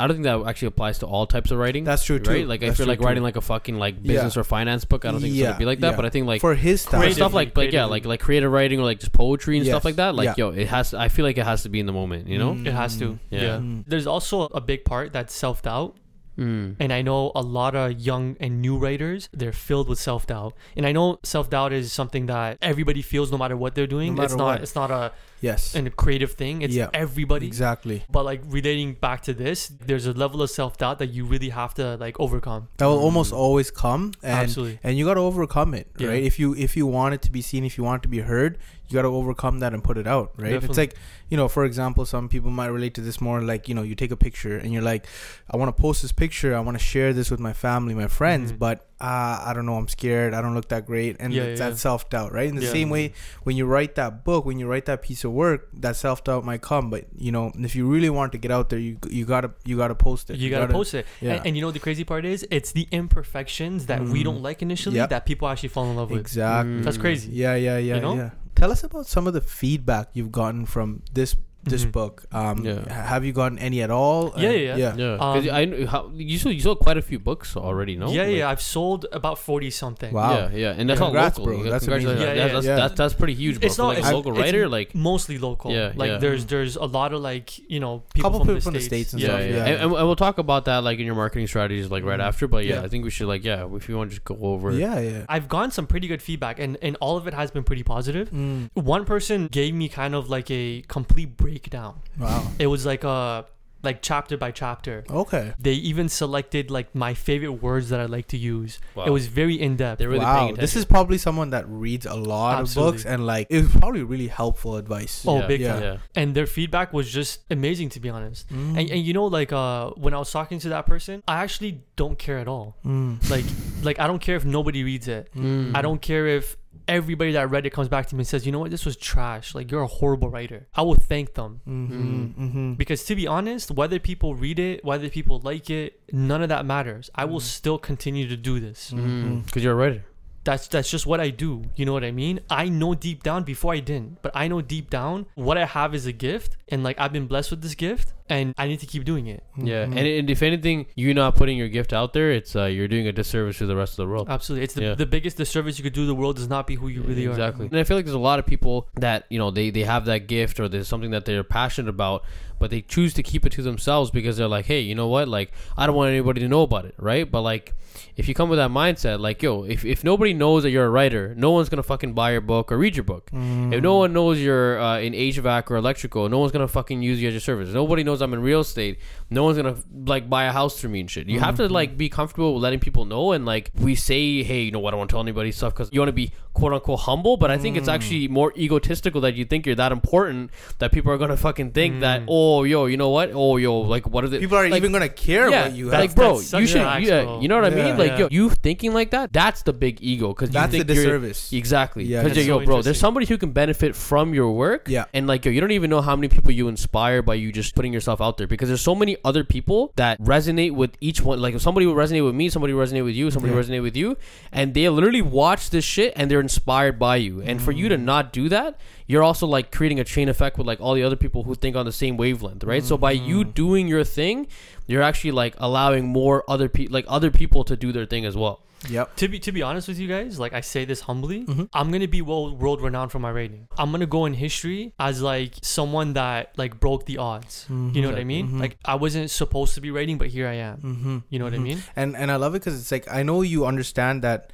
I 0.00 0.06
don't 0.06 0.16
think 0.16 0.24
that 0.24 0.48
actually 0.48 0.68
applies 0.68 0.98
to 1.00 1.06
all 1.06 1.26
types 1.26 1.50
of 1.50 1.58
writing. 1.58 1.84
That's 1.84 2.02
true 2.04 2.18
too. 2.18 2.30
right? 2.30 2.46
Like 2.46 2.60
That's 2.60 2.72
if 2.72 2.78
you're 2.78 2.86
true 2.86 2.90
like 2.92 2.98
too. 3.00 3.04
writing 3.06 3.22
like 3.22 3.36
a 3.36 3.40
fucking 3.40 3.76
like 3.78 3.96
Yeah. 4.02 4.12
business 4.14 4.36
or 4.36 4.44
finance 4.44 4.84
book, 4.84 5.04
I 5.04 5.10
don't 5.12 5.20
think 5.20 5.34
it's 5.34 5.42
gonna 5.42 5.58
be 5.58 5.64
like 5.64 5.80
that. 5.80 5.90
yeah. 5.90 5.96
But 5.96 6.04
I 6.06 6.10
think 6.10 6.26
like 6.26 6.40
for 6.40 6.54
his 6.54 6.80
style. 6.80 6.92
for 6.92 6.96
Creative- 6.98 7.16
stuff 7.16 7.34
like 7.34 7.56
like 7.56 7.72
yeah, 7.72 7.84
like 7.84 8.04
like 8.06 8.20
creative 8.20 8.50
writing 8.50 8.80
or 8.80 8.84
like 8.84 9.00
just 9.00 9.12
poetry 9.12 9.58
and 9.58 9.66
stuff 9.66 9.84
like 9.84 9.96
that. 9.96 10.14
Like 10.14 10.26
Yeah. 10.26 10.34
yo, 10.36 10.48
it 10.50 10.68
has. 10.68 10.90
To, 10.90 10.98
I 10.98 11.08
feel 11.08 11.24
like 11.24 11.38
it 11.38 11.44
has 11.44 11.62
to 11.64 11.68
be 11.68 11.78
in 11.80 11.86
the 11.86 11.92
moment. 11.92 12.26
You 12.28 12.38
know. 12.38 12.52
It 12.52 12.72
has 12.72 12.96
to. 12.98 13.18
Yeah. 13.30 13.40
Yeah. 13.42 13.56
Mm. 13.58 13.84
There's 13.86 14.06
also 14.06 14.42
a 14.46 14.60
big 14.60 14.84
part 14.84 15.12
that's 15.12 15.34
self 15.34 15.62
doubt. 15.62 15.96
Mm. 16.38 16.76
And 16.80 16.92
I 16.92 17.02
know 17.02 17.32
a 17.34 17.42
lot 17.42 17.74
of 17.74 18.00
young 18.00 18.36
and 18.40 18.62
new 18.62 18.78
writers, 18.78 19.28
they're 19.32 19.52
filled 19.52 19.88
with 19.88 19.98
self 19.98 20.26
doubt. 20.26 20.54
And 20.76 20.86
I 20.86 20.92
know 20.92 21.18
self 21.22 21.50
doubt 21.50 21.72
is 21.74 21.92
something 21.92 22.26
that 22.26 22.56
everybody 22.62 23.02
feels 23.02 23.30
no 23.30 23.36
matter 23.36 23.56
what 23.56 23.74
they're 23.74 23.86
doing. 23.86 24.14
No 24.14 24.22
it's 24.22 24.34
not 24.34 24.44
what. 24.46 24.62
it's 24.62 24.74
not 24.74 24.90
a 24.90 25.12
Yes. 25.40 25.74
and 25.74 25.86
a 25.86 25.90
creative 25.90 26.32
thing. 26.32 26.62
It's 26.62 26.74
Yeah. 26.74 26.90
everybody. 26.92 27.46
Exactly. 27.46 28.04
But 28.10 28.24
like 28.24 28.42
relating 28.46 28.94
back 28.94 29.22
to 29.22 29.32
this, 29.34 29.68
there's 29.68 30.06
a 30.06 30.12
level 30.12 30.42
of 30.42 30.50
self 30.50 30.76
doubt 30.78 30.98
that 30.98 31.10
you 31.10 31.24
really 31.24 31.48
have 31.50 31.74
to 31.74 31.96
like 31.96 32.18
overcome. 32.20 32.68
That 32.78 32.86
will 32.86 32.98
Mm. 32.98 33.02
almost 33.08 33.32
always 33.32 33.70
come, 33.70 34.12
and 34.22 34.32
Absolutely. 34.32 34.78
and 34.82 34.98
you 34.98 35.04
got 35.04 35.14
to 35.14 35.20
overcome 35.20 35.74
it, 35.74 35.86
Yeah. 35.98 36.08
right? 36.08 36.22
If 36.22 36.38
you 36.38 36.54
if 36.54 36.76
you 36.76 36.86
want 36.86 37.14
it 37.14 37.22
to 37.22 37.32
be 37.32 37.40
seen, 37.42 37.64
if 37.64 37.78
you 37.78 37.84
want 37.84 38.00
it 38.00 38.02
to 38.02 38.08
be 38.08 38.20
heard, 38.20 38.58
you 38.88 38.94
got 38.94 39.02
to 39.02 39.08
overcome 39.08 39.60
that 39.60 39.72
and 39.72 39.82
put 39.84 39.96
it 39.96 40.06
out, 40.06 40.32
right? 40.36 40.52
It's 40.62 40.76
like 40.78 40.94
you 41.30 41.36
know, 41.36 41.48
for 41.48 41.64
example, 41.64 42.04
some 42.04 42.28
people 42.28 42.50
might 42.50 42.66
relate 42.66 42.94
to 42.94 43.00
this 43.00 43.20
more. 43.20 43.40
Like 43.40 43.68
you 43.68 43.74
know, 43.74 43.82
you 43.82 43.94
take 43.94 44.10
a 44.10 44.16
picture 44.16 44.56
and 44.58 44.72
you're 44.72 44.82
like, 44.82 45.06
I 45.50 45.56
want 45.56 45.74
to 45.74 45.80
post 45.80 46.02
this 46.02 46.12
picture, 46.12 46.54
I 46.56 46.60
want 46.60 46.76
to 46.78 46.84
share 46.84 47.12
this 47.12 47.30
with 47.30 47.40
my 47.40 47.52
family, 47.52 47.94
my 47.94 48.08
friends, 48.08 48.52
Mhm. 48.52 48.58
but 48.58 48.86
uh, 49.00 49.42
I 49.46 49.52
don't 49.54 49.64
know, 49.66 49.76
I'm 49.76 49.88
scared, 49.88 50.34
I 50.34 50.42
don't 50.42 50.54
look 50.54 50.68
that 50.68 50.84
great, 50.86 51.16
and 51.20 51.32
Yeah, 51.32 51.44
it's 51.44 51.60
yeah. 51.60 51.70
that 51.70 51.78
self 51.78 52.10
doubt, 52.10 52.32
right? 52.32 52.48
In 52.48 52.56
the 52.56 52.62
Yeah. 52.62 52.72
same 52.72 52.90
way, 52.90 53.12
when 53.44 53.56
you 53.56 53.64
write 53.66 53.94
that 53.94 54.24
book, 54.24 54.44
when 54.44 54.58
you 54.58 54.66
write 54.66 54.84
that 54.86 55.02
piece 55.02 55.24
of 55.24 55.32
work, 55.32 55.68
that 55.72 55.96
self 55.96 56.22
doubt 56.24 56.44
might 56.44 56.60
come, 56.62 56.90
but 56.90 57.06
you 57.16 57.32
know, 57.32 57.52
if 57.58 57.74
you 57.74 57.86
really 57.88 58.10
want 58.10 58.32
to 58.32 58.38
get 58.38 58.50
out 58.50 58.68
there, 58.68 58.78
you 58.78 58.98
you 59.08 59.24
gotta 59.24 59.50
you 59.64 59.76
gotta 59.76 59.94
post 59.94 60.28
it. 60.30 60.36
You 60.38 60.50
gotta, 60.50 60.68
post 60.72 60.94
it. 60.94 61.06
Yeah. 61.20 61.34
And, 61.34 61.46
and 61.46 61.56
you 61.56 61.60
know 61.62 61.68
what 61.68 61.74
the 61.74 61.80
crazy 61.80 62.04
part 62.04 62.24
is? 62.24 62.46
It's 62.50 62.72
the 62.72 62.86
imperfections 62.92 63.86
that 63.86 64.02
we 64.02 64.20
Mm. 64.20 64.24
don't 64.24 64.42
like 64.42 64.62
initially 64.62 64.96
Yep. 64.96 65.10
that 65.10 65.26
people 65.26 65.48
actually 65.48 65.70
fall 65.70 65.90
in 65.90 65.96
love 65.96 66.10
with. 66.10 66.20
Exactly. 66.20 66.80
That's 66.82 66.96
crazy. 66.98 67.30
Yeah, 67.32 67.54
yeah, 67.54 67.78
yeah, 67.78 67.94
You 67.96 68.00
know? 68.00 68.14
yeah. 68.14 68.30
Tell 68.54 68.70
us 68.70 68.84
about 68.84 69.06
some 69.06 69.26
of 69.26 69.32
the 69.32 69.40
feedback 69.40 70.08
you've 70.12 70.32
gotten 70.32 70.66
from 70.66 71.02
this 71.14 71.34
this 71.64 71.84
Mhm. 71.84 71.92
book. 71.92 72.24
Um, 72.32 72.64
Yeah. 72.64 72.90
have 72.92 73.24
you 73.24 73.32
gotten 73.32 73.58
any 73.58 73.82
at 73.82 73.90
all? 73.90 74.32
Yeah, 74.36 74.48
And- 74.50 74.60
yeah, 74.62 74.76
yeah. 74.76 74.94
Yeah, 74.96 75.16
'Cause 75.18 75.46
Um, 75.48 75.54
I 75.54 75.66
kn- 75.66 75.86
how, 75.86 76.10
you 76.14 76.38
sold 76.38 76.54
you 76.54 76.60
sold 76.60 76.78
quite 76.80 76.96
a 76.96 77.02
few 77.02 77.18
books 77.18 77.56
already, 77.56 77.96
no? 77.96 78.10
Yeah, 78.10 78.22
Like- 78.24 78.36
yeah. 78.36 78.48
I've 78.50 78.62
sold 78.62 79.06
about 79.12 79.38
forty 79.38 79.70
something. 79.70 80.12
Wow. 80.14 80.32
Yeah, 80.32 80.48
yeah, 80.54 80.74
and 80.78 80.88
that's 80.88 81.00
Congrats, 81.00 81.38
all 81.38 81.44
local. 81.46 81.60
bro. 81.62 81.70
That's 81.70 81.84
congratulations. 81.84 82.24
Yeah, 82.24 82.34
Yeah, 82.34 82.48
that's, 82.52 82.66
yeah. 82.66 82.76
That's, 82.76 82.94
that's 82.94 83.14
pretty 83.14 83.34
huge, 83.34 83.60
bro. 83.60 83.66
It's 83.66 83.76
For 83.76 83.82
not 83.82 83.88
like 83.88 83.98
it's, 83.98 84.08
a 84.08 84.14
local 84.16 84.32
it's 84.32 84.40
writer, 84.40 84.68
like 84.68 84.94
mostly 84.94 85.38
local. 85.38 85.70
Yeah, 85.72 85.92
like 85.96 86.10
yeah. 86.12 86.18
there's 86.18 86.46
there's 86.46 86.76
a 86.76 86.84
lot 86.86 87.12
of 87.12 87.20
like 87.20 87.58
you 87.70 87.78
know 87.80 88.02
people, 88.14 88.30
Couple 88.30 88.40
from, 88.40 88.48
people 88.48 88.54
the 88.56 88.60
from 88.62 88.72
the 88.74 88.80
states. 88.80 89.10
States 89.10 89.12
and 89.12 89.22
yeah, 89.22 89.28
stuff, 89.28 89.40
yeah, 89.40 89.46
yeah. 89.56 89.64
And, 89.66 89.82
and 89.82 89.92
we'll 89.92 90.16
talk 90.16 90.38
about 90.38 90.64
that 90.64 90.78
like 90.82 90.98
in 90.98 91.06
your 91.06 91.14
marketing 91.14 91.46
strategies, 91.46 91.90
like 91.90 92.04
right 92.04 92.20
Mm. 92.20 92.24
after. 92.24 92.48
But 92.48 92.64
yeah, 92.64 92.76
Yeah. 92.76 92.82
I 92.82 92.88
think 92.88 93.04
we 93.04 93.10
should 93.10 93.28
like 93.28 93.44
yeah, 93.44 93.66
if 93.76 93.88
you 93.88 93.96
want 93.98 94.10
to 94.10 94.16
just 94.16 94.24
go 94.24 94.38
over. 94.40 94.72
Yeah, 94.72 94.98
yeah. 95.00 95.24
I've 95.28 95.48
gotten 95.48 95.70
some 95.70 95.86
pretty 95.86 96.08
good 96.08 96.22
feedback, 96.22 96.58
and 96.58 96.78
and 96.82 96.96
all 97.00 97.16
of 97.16 97.26
it 97.26 97.34
has 97.34 97.50
been 97.50 97.64
pretty 97.64 97.82
positive. 97.82 98.30
Mm. 98.30 98.70
One 98.74 99.04
person 99.04 99.46
gave 99.50 99.74
me 99.74 99.88
kind 99.88 100.14
of 100.14 100.30
like 100.30 100.50
a 100.50 100.82
complete 100.88 101.36
breakdown. 101.50 102.00
Wow. 102.18 102.46
It 102.58 102.66
was 102.68 102.86
like 102.86 103.04
a 103.04 103.46
like 103.82 104.02
chapter 104.02 104.36
by 104.36 104.50
chapter. 104.50 105.04
Okay. 105.08 105.54
They 105.58 105.72
even 105.72 106.08
selected 106.08 106.70
like 106.70 106.94
my 106.94 107.14
favorite 107.14 107.62
words 107.62 107.88
that 107.88 107.98
I 107.98 108.04
like 108.04 108.28
to 108.28 108.36
use. 108.36 108.78
Wow. 108.94 109.04
It 109.06 109.10
was 109.10 109.26
very 109.26 109.58
in 109.58 109.76
depth. 109.76 110.02
Really 110.02 110.18
wow. 110.18 110.52
This 110.52 110.76
is 110.76 110.84
probably 110.84 111.16
someone 111.16 111.50
that 111.50 111.64
reads 111.66 112.04
a 112.04 112.14
lot 112.14 112.60
of 112.62 112.74
books 112.74 113.06
and 113.06 113.26
like 113.26 113.46
it 113.48 113.62
was 113.62 113.70
probably 113.76 114.02
really 114.02 114.26
helpful 114.26 114.76
advice. 114.76 115.24
Oh, 115.26 115.38
yeah, 115.38 115.46
big 115.46 115.60
Yeah. 115.62 115.72
time. 115.72 115.82
Yeah. 115.82 115.96
And 116.14 116.34
their 116.34 116.46
feedback 116.46 116.92
was 116.92 117.10
just 117.10 117.40
amazing, 117.50 117.88
to 117.90 118.00
be 118.00 118.10
honest. 118.10 118.48
Mm. 118.50 118.78
And, 118.78 118.90
and 118.90 119.00
you 119.00 119.14
know, 119.14 119.24
like 119.24 119.50
uh, 119.52 119.90
when 119.96 120.12
I 120.12 120.18
was 120.18 120.30
talking 120.30 120.58
to 120.60 120.68
that 120.70 120.84
person, 120.84 121.22
I 121.26 121.42
actually 121.42 121.80
don't 121.96 122.18
care 122.18 122.38
at 122.38 122.48
all. 122.48 122.76
Mm. 122.84 123.30
Like, 123.30 123.46
like 123.82 123.98
I 123.98 124.06
don't 124.06 124.20
care 124.20 124.36
if 124.36 124.44
nobody 124.44 124.84
reads 124.84 125.08
it. 125.08 125.30
Mm. 125.34 125.74
I 125.74 125.80
don't 125.80 126.02
care 126.02 126.26
if 126.26 126.58
everybody 126.98 127.32
that 127.32 127.48
read 127.50 127.64
it 127.66 127.70
comes 127.70 127.88
back 127.88 128.06
to 128.08 128.14
me 128.14 128.20
and 128.20 128.26
says, 128.26 128.44
you 128.44 128.52
know 128.52 128.58
what, 128.58 128.70
this 128.70 128.84
was 128.84 128.96
trash. 128.96 129.54
Like 129.54 129.70
you're 129.70 129.82
a 129.82 129.86
horrible 130.00 130.28
writer. 130.28 130.66
I 130.74 130.82
will 130.82 130.96
thank 131.12 131.34
them. 131.34 131.60
Mm-hmm. 131.66 132.44
Mm-hmm. 132.44 132.72
Because 132.74 133.04
to 133.04 133.14
be 133.14 133.26
honest, 133.26 133.70
whether 133.70 133.98
people 133.98 134.34
read 134.34 134.58
it, 134.58 134.84
whether 134.84 135.08
people 135.08 135.40
like 135.50 135.70
it, 135.70 136.00
none 136.12 136.42
of 136.42 136.48
that 136.50 136.66
matters. 136.66 137.08
I 137.14 137.24
will 137.24 137.40
Mm. 137.40 137.42
still 137.60 137.78
continue 137.78 138.26
to 138.28 138.36
do 138.36 138.60
this. 138.60 138.90
Mhm. 138.90 139.46
Because 139.46 139.62
you're 139.64 139.72
a 139.72 139.76
writer. 139.76 140.04
That's 140.42 140.68
that's 140.68 140.90
just 140.90 141.06
what 141.06 141.20
I 141.20 141.28
do. 141.28 141.64
You 141.76 141.84
know 141.86 141.92
what 141.92 142.02
I 142.02 142.12
mean? 142.12 142.40
I 142.48 142.64
know 142.70 142.94
deep 142.94 143.22
down 143.22 143.44
before 143.44 143.74
I 143.74 143.80
didn't, 143.80 144.22
but 144.22 144.32
I 144.34 144.48
know 144.48 144.62
deep 144.62 144.88
down 144.88 145.26
what 145.34 145.58
I 145.58 145.66
have 145.66 145.94
is 145.94 146.06
a 146.06 146.12
gift, 146.12 146.56
and 146.70 146.82
like 146.82 146.98
I've 146.98 147.12
been 147.12 147.26
blessed 147.26 147.50
with 147.50 147.60
this 147.60 147.74
gift, 147.74 148.14
and 148.30 148.54
I 148.56 148.68
need 148.68 148.80
to 148.80 148.86
keep 148.86 149.04
doing 149.04 149.26
it. 149.26 149.42
Yeah, 149.56 149.84
Mhm. 149.84 149.96
and, 149.96 150.06
and 150.06 150.30
if 150.30 150.42
anything, 150.42 150.86
you're 150.94 151.14
not 151.14 151.34
putting 151.36 151.58
your 151.58 151.68
gift 151.68 151.92
out 151.92 152.12
there, 152.12 152.30
it's 152.30 152.54
uh, 152.56 152.64
you're 152.64 152.88
doing 152.88 153.06
a 153.06 153.12
disservice 153.12 153.58
to 153.58 153.66
the 153.66 153.76
rest 153.76 153.92
of 153.94 153.96
the 154.04 154.06
world. 154.06 154.28
Absolutely, 154.30 154.64
it's 154.64 154.74
the, 154.74 154.82
Yeah. 154.82 154.94
the 154.94 155.06
biggest 155.06 155.36
disservice 155.36 155.78
you 155.78 155.82
could 155.84 155.92
do 155.92 156.02
to 156.02 156.06
the 156.06 156.14
world 156.14 156.38
is 156.38 156.48
not 156.48 156.66
be 156.66 156.76
who 156.76 156.88
you 156.88 157.02
really 157.02 157.24
exactly. 157.26 157.26
are. 157.26 157.32
Exactly, 157.50 157.66
and 157.66 157.76
I 157.78 157.84
feel 157.84 157.96
like 157.96 158.06
there's 158.06 158.14
a 158.14 158.18
lot 158.18 158.38
of 158.38 158.46
people 158.46 158.88
that 158.94 159.26
you 159.30 159.38
know 159.38 159.50
they 159.50 159.70
they 159.70 159.82
have 159.84 160.04
that 160.06 160.26
gift 160.28 160.60
or 160.60 160.68
there's 160.68 160.88
something 160.88 161.10
that 161.10 161.24
they're 161.24 161.42
passionate 161.44 161.88
about, 161.90 162.24
but 162.58 162.70
they 162.70 162.80
choose 162.82 163.12
to 163.14 163.22
keep 163.22 163.44
it 163.46 163.52
to 163.52 163.62
themselves 163.62 164.10
because 164.10 164.36
they're 164.36 164.48
like, 164.48 164.66
hey, 164.66 164.80
you 164.80 164.94
know 164.94 165.08
what? 165.08 165.28
Like 165.28 165.52
I 165.76 165.86
don't 165.86 165.96
want 165.96 166.10
anybody 166.10 166.40
to 166.40 166.48
know 166.48 166.62
about 166.62 166.84
it, 166.84 166.94
right? 166.98 167.28
But 167.30 167.42
like 167.42 167.74
if 168.16 168.28
you 168.28 168.34
come 168.34 168.48
with 168.48 168.58
that 168.58 168.70
mindset, 168.70 169.18
like 169.20 169.42
yo, 169.42 169.64
if 169.64 169.84
if 169.84 170.04
nobody 170.04 170.32
knows 170.34 170.62
that 170.62 170.70
you're 170.70 170.84
a 170.86 170.90
writer, 170.90 171.34
no 171.36 171.50
one's 171.50 171.68
gonna 171.68 171.82
fucking 171.82 172.12
buy 172.12 172.32
your 172.32 172.40
book 172.40 172.70
or 172.70 172.78
read 172.78 172.94
your 172.96 173.04
book. 173.04 173.30
Mm. 173.32 173.72
If 173.74 173.82
no 173.82 173.96
one 173.96 174.12
knows 174.12 174.38
you're 174.40 174.78
uh, 174.80 175.00
in 175.00 175.12
HVAC 175.14 175.70
or 175.70 175.76
electrical, 175.76 176.28
no 176.28 176.38
one's 176.38 176.52
gonna 176.52 176.68
fucking 176.68 177.02
use 177.02 177.20
you 177.20 177.28
as 177.28 177.34
your 177.34 177.40
service. 177.40 177.70
Nobody 177.70 178.04
knows 178.04 178.19
because 178.20 178.32
I'm 178.32 178.34
in 178.38 178.42
real 178.44 178.60
estate, 178.60 178.98
no 179.30 179.44
one's 179.44 179.56
gonna 179.56 179.76
like 180.06 180.28
buy 180.28 180.44
a 180.44 180.52
house 180.52 180.80
through 180.80 180.90
me 180.90 181.00
and 181.00 181.10
shit. 181.10 181.28
You 181.28 181.40
have 181.40 181.56
to 181.56 181.68
like 181.68 181.96
be 181.96 182.08
comfortable 182.08 182.54
with 182.54 182.62
letting 182.62 182.80
people 182.80 183.04
know, 183.04 183.32
and 183.32 183.46
like 183.46 183.70
we 183.78 183.94
say, 183.94 184.42
hey, 184.42 184.62
you 184.62 184.70
know 184.70 184.78
what? 184.80 184.90
I 184.90 184.92
don't 184.92 184.98
want 184.98 185.10
to 185.10 185.14
tell 185.14 185.20
anybody 185.22 185.52
stuff 185.52 185.72
because 185.72 185.88
you 185.92 186.00
want 186.00 186.08
to 186.08 186.12
be 186.12 186.32
quote 186.52 186.72
unquote 186.72 187.00
humble. 187.00 187.36
But 187.36 187.50
I 187.50 187.58
think 187.58 187.76
it's 187.76 187.88
actually 187.88 188.28
more 188.28 188.52
egotistical 188.56 189.20
that 189.22 189.34
you 189.34 189.44
think 189.44 189.66
you're 189.66 189.76
that 189.76 189.92
important 189.92 190.50
that 190.78 190.92
people 190.92 191.12
are 191.12 191.18
gonna 191.18 191.36
fucking 191.36 191.72
think 191.72 192.00
that 192.00 192.22
oh 192.28 192.64
yo, 192.64 192.86
you 192.86 192.96
know 192.96 193.10
what? 193.10 193.30
Oh 193.32 193.56
yo, 193.56 193.78
like 193.80 194.06
what 194.08 194.24
are 194.24 194.28
the 194.28 194.38
People 194.38 194.58
are 194.58 194.68
like, 194.68 194.76
even 194.76 194.92
gonna 194.92 195.08
care 195.08 195.48
yeah, 195.50 195.64
what 195.68 195.74
you 195.74 195.86
like 195.90 196.14
bro, 196.14 196.38
that's 196.38 196.52
you 196.52 196.66
should, 196.66 196.82
yeah, 197.02 197.38
you 197.40 197.48
know 197.48 197.54
what 197.60 197.64
I 197.64 197.70
mean? 197.70 197.96
Like 197.96 198.12
Yeah. 198.12 198.18
yo, 198.18 198.28
you 198.30 198.50
thinking 198.50 198.92
like 198.92 199.10
that, 199.10 199.32
that's 199.32 199.62
the 199.62 199.72
big 199.72 200.02
ego 200.02 200.28
because 200.28 200.50
That's 200.50 200.72
you 200.74 200.80
the 200.82 200.84
think 200.94 200.96
you're- 200.96 201.06
disservice. 201.18 201.52
Exactly. 201.52 202.04
Yeah. 202.04 202.22
Because 202.22 202.36
That's 202.36 202.48
yo, 202.48 202.58
so 202.60 202.64
bro, 202.64 202.82
there's 202.82 202.98
somebody 202.98 203.26
who 203.26 203.38
can 203.38 203.52
benefit 203.52 203.94
from 203.94 204.34
your 204.34 204.50
work. 204.52 204.88
Yeah. 204.88 205.04
And 205.14 205.26
like 205.28 205.44
yo, 205.44 205.52
you 205.52 205.60
don't 205.60 205.70
even 205.70 205.90
know 205.90 206.00
how 206.00 206.16
many 206.16 206.28
people 206.28 206.50
you 206.50 206.66
inspire 206.68 207.22
by 207.22 207.34
you 207.34 207.52
just 207.52 207.74
putting 207.76 207.92
yourself 207.92 208.09
out 208.18 208.38
there 208.38 208.46
because 208.46 208.68
there's 208.70 208.80
so 208.80 208.94
many 208.94 209.18
other 209.26 209.44
people 209.44 209.92
that 209.96 210.18
resonate 210.22 210.72
with 210.72 210.92
each 211.02 211.20
one. 211.20 211.38
Like 211.38 211.54
if 211.54 211.60
somebody 211.60 211.84
will 211.84 211.94
resonate 211.94 212.24
with 212.24 212.34
me, 212.34 212.48
somebody 212.48 212.72
will 212.72 212.82
resonate 212.82 213.04
with 213.04 213.14
you, 213.14 213.30
somebody 213.30 213.52
Yeah. 213.52 213.60
resonate 213.60 213.82
with 213.82 213.94
you, 213.94 214.16
and 214.52 214.72
they 214.72 214.88
literally 214.88 215.20
watch 215.20 215.68
this 215.68 215.84
shit 215.84 216.14
and 216.16 216.30
they're 216.30 216.40
inspired 216.40 216.98
by 216.98 217.16
you. 217.16 217.42
And 217.42 217.60
for 217.60 217.72
you 217.72 217.86
Mm. 217.86 217.88
to 217.90 217.98
not 217.98 218.32
do 218.32 218.48
that, 218.48 218.78
you're 219.06 219.22
also 219.22 219.46
like 219.46 219.70
creating 219.70 220.00
a 220.00 220.04
chain 220.04 220.30
effect 220.30 220.56
with 220.56 220.66
like 220.66 220.80
all 220.80 220.94
the 220.94 221.02
other 221.02 221.16
people 221.16 221.42
who 221.42 221.54
think 221.54 221.76
on 221.76 221.84
the 221.84 221.92
same 221.92 222.16
wavelength, 222.16 222.64
right? 222.64 222.82
So 222.82 222.96
by 222.96 223.12
you 223.12 223.44
Mm. 223.44 223.54
doing 223.54 223.86
your 223.88 224.04
thing, 224.04 224.46
you're 224.86 225.02
actually 225.02 225.32
like 225.32 225.54
allowing 225.58 226.06
more 226.08 226.42
other 226.48 226.68
people, 226.70 226.94
like 226.94 227.04
other 227.08 227.30
people, 227.30 227.64
to 227.64 227.76
do 227.76 227.92
their 227.92 228.06
thing 228.06 228.24
as 228.24 228.36
well. 228.36 228.60
Yep. 228.88 229.16
To 229.16 229.28
be 229.28 229.38
to 229.40 229.52
be 229.52 229.62
honest 229.62 229.88
with 229.88 229.98
you 229.98 230.08
guys, 230.08 230.38
like 230.38 230.52
I 230.54 230.62
say 230.62 230.84
this 230.86 231.00
humbly, 231.02 231.44
Mhm. 231.44 231.68
I'm 231.74 231.90
gonna 231.92 232.08
be 232.08 232.22
world 232.22 232.60
world 232.60 232.80
renowned 232.80 233.12
for 233.12 233.18
my 233.18 233.28
rating. 233.30 233.68
I'm 233.76 233.90
gonna 233.92 234.06
go 234.06 234.24
in 234.24 234.34
history 234.34 234.94
as 234.98 235.20
like 235.20 235.52
someone 235.62 236.14
that 236.14 236.52
like 236.56 236.80
broke 236.80 237.04
the 237.06 237.18
odds. 237.18 237.66
You 237.68 238.00
know 238.00 238.08
what 238.08 238.18
I 238.18 238.24
mean? 238.24 238.48
Mhm. 238.48 238.60
Like 238.60 238.78
I 238.84 238.94
wasn't 238.94 239.30
supposed 239.30 239.74
to 239.74 239.80
be 239.82 239.90
rating, 239.90 240.16
but 240.18 240.28
here 240.28 240.48
I 240.48 240.54
am. 240.54 240.78
Mm-hmm. 240.78 241.18
You 241.28 241.38
know 241.38 241.44
what 241.44 241.54
I 241.54 241.58
mean? 241.58 241.82
And 241.94 242.16
and 242.16 242.30
I 242.32 242.36
love 242.36 242.54
it 242.54 242.60
because 242.60 242.80
it's 242.80 242.90
like 242.90 243.06
I 243.12 243.22
know 243.22 243.42
you 243.42 243.66
understand 243.66 244.22
that 244.22 244.50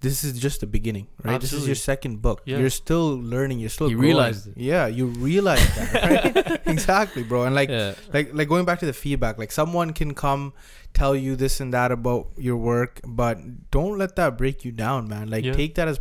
this 0.00 0.22
is 0.24 0.38
just 0.38 0.60
the 0.60 0.66
beginning, 0.66 1.08
right? 1.24 1.40
This 1.40 1.52
is 1.52 1.66
your 1.66 1.74
second 1.74 2.22
book. 2.22 2.42
Yeah. 2.44 2.58
You're 2.58 2.70
still 2.70 3.18
learning. 3.20 3.58
You're 3.58 3.68
still 3.68 3.90
You 3.90 3.96
growing. 3.96 4.14
realized 4.14 4.46
it. 4.48 4.54
Yeah, 4.56 4.86
you 4.86 5.06
realize 5.06 5.64
that, 5.76 5.92
right? 6.24 6.60
exactly, 6.66 7.22
bro. 7.24 7.44
And 7.44 7.54
like 7.54 7.68
yeah. 7.68 7.94
like 8.12 8.30
like 8.32 8.48
going 8.48 8.64
back 8.64 8.78
to 8.80 8.86
the 8.86 8.92
feedback 8.92 9.38
like 9.38 9.50
someone 9.52 9.92
can 9.92 10.14
come 10.14 10.52
tell 10.94 11.14
you 11.14 11.36
this 11.36 11.60
and 11.60 11.74
that 11.74 11.92
about 11.92 12.28
your 12.38 12.56
work 12.56 13.00
but 13.04 13.38
don't 13.70 13.98
let 13.98 14.16
that 14.16 14.38
break 14.38 14.64
you 14.64 14.72
down 14.72 15.06
man 15.06 15.28
like 15.28 15.44
Yeah. 15.44 15.52
take 15.52 15.74
that 15.74 15.86
as 15.86 16.00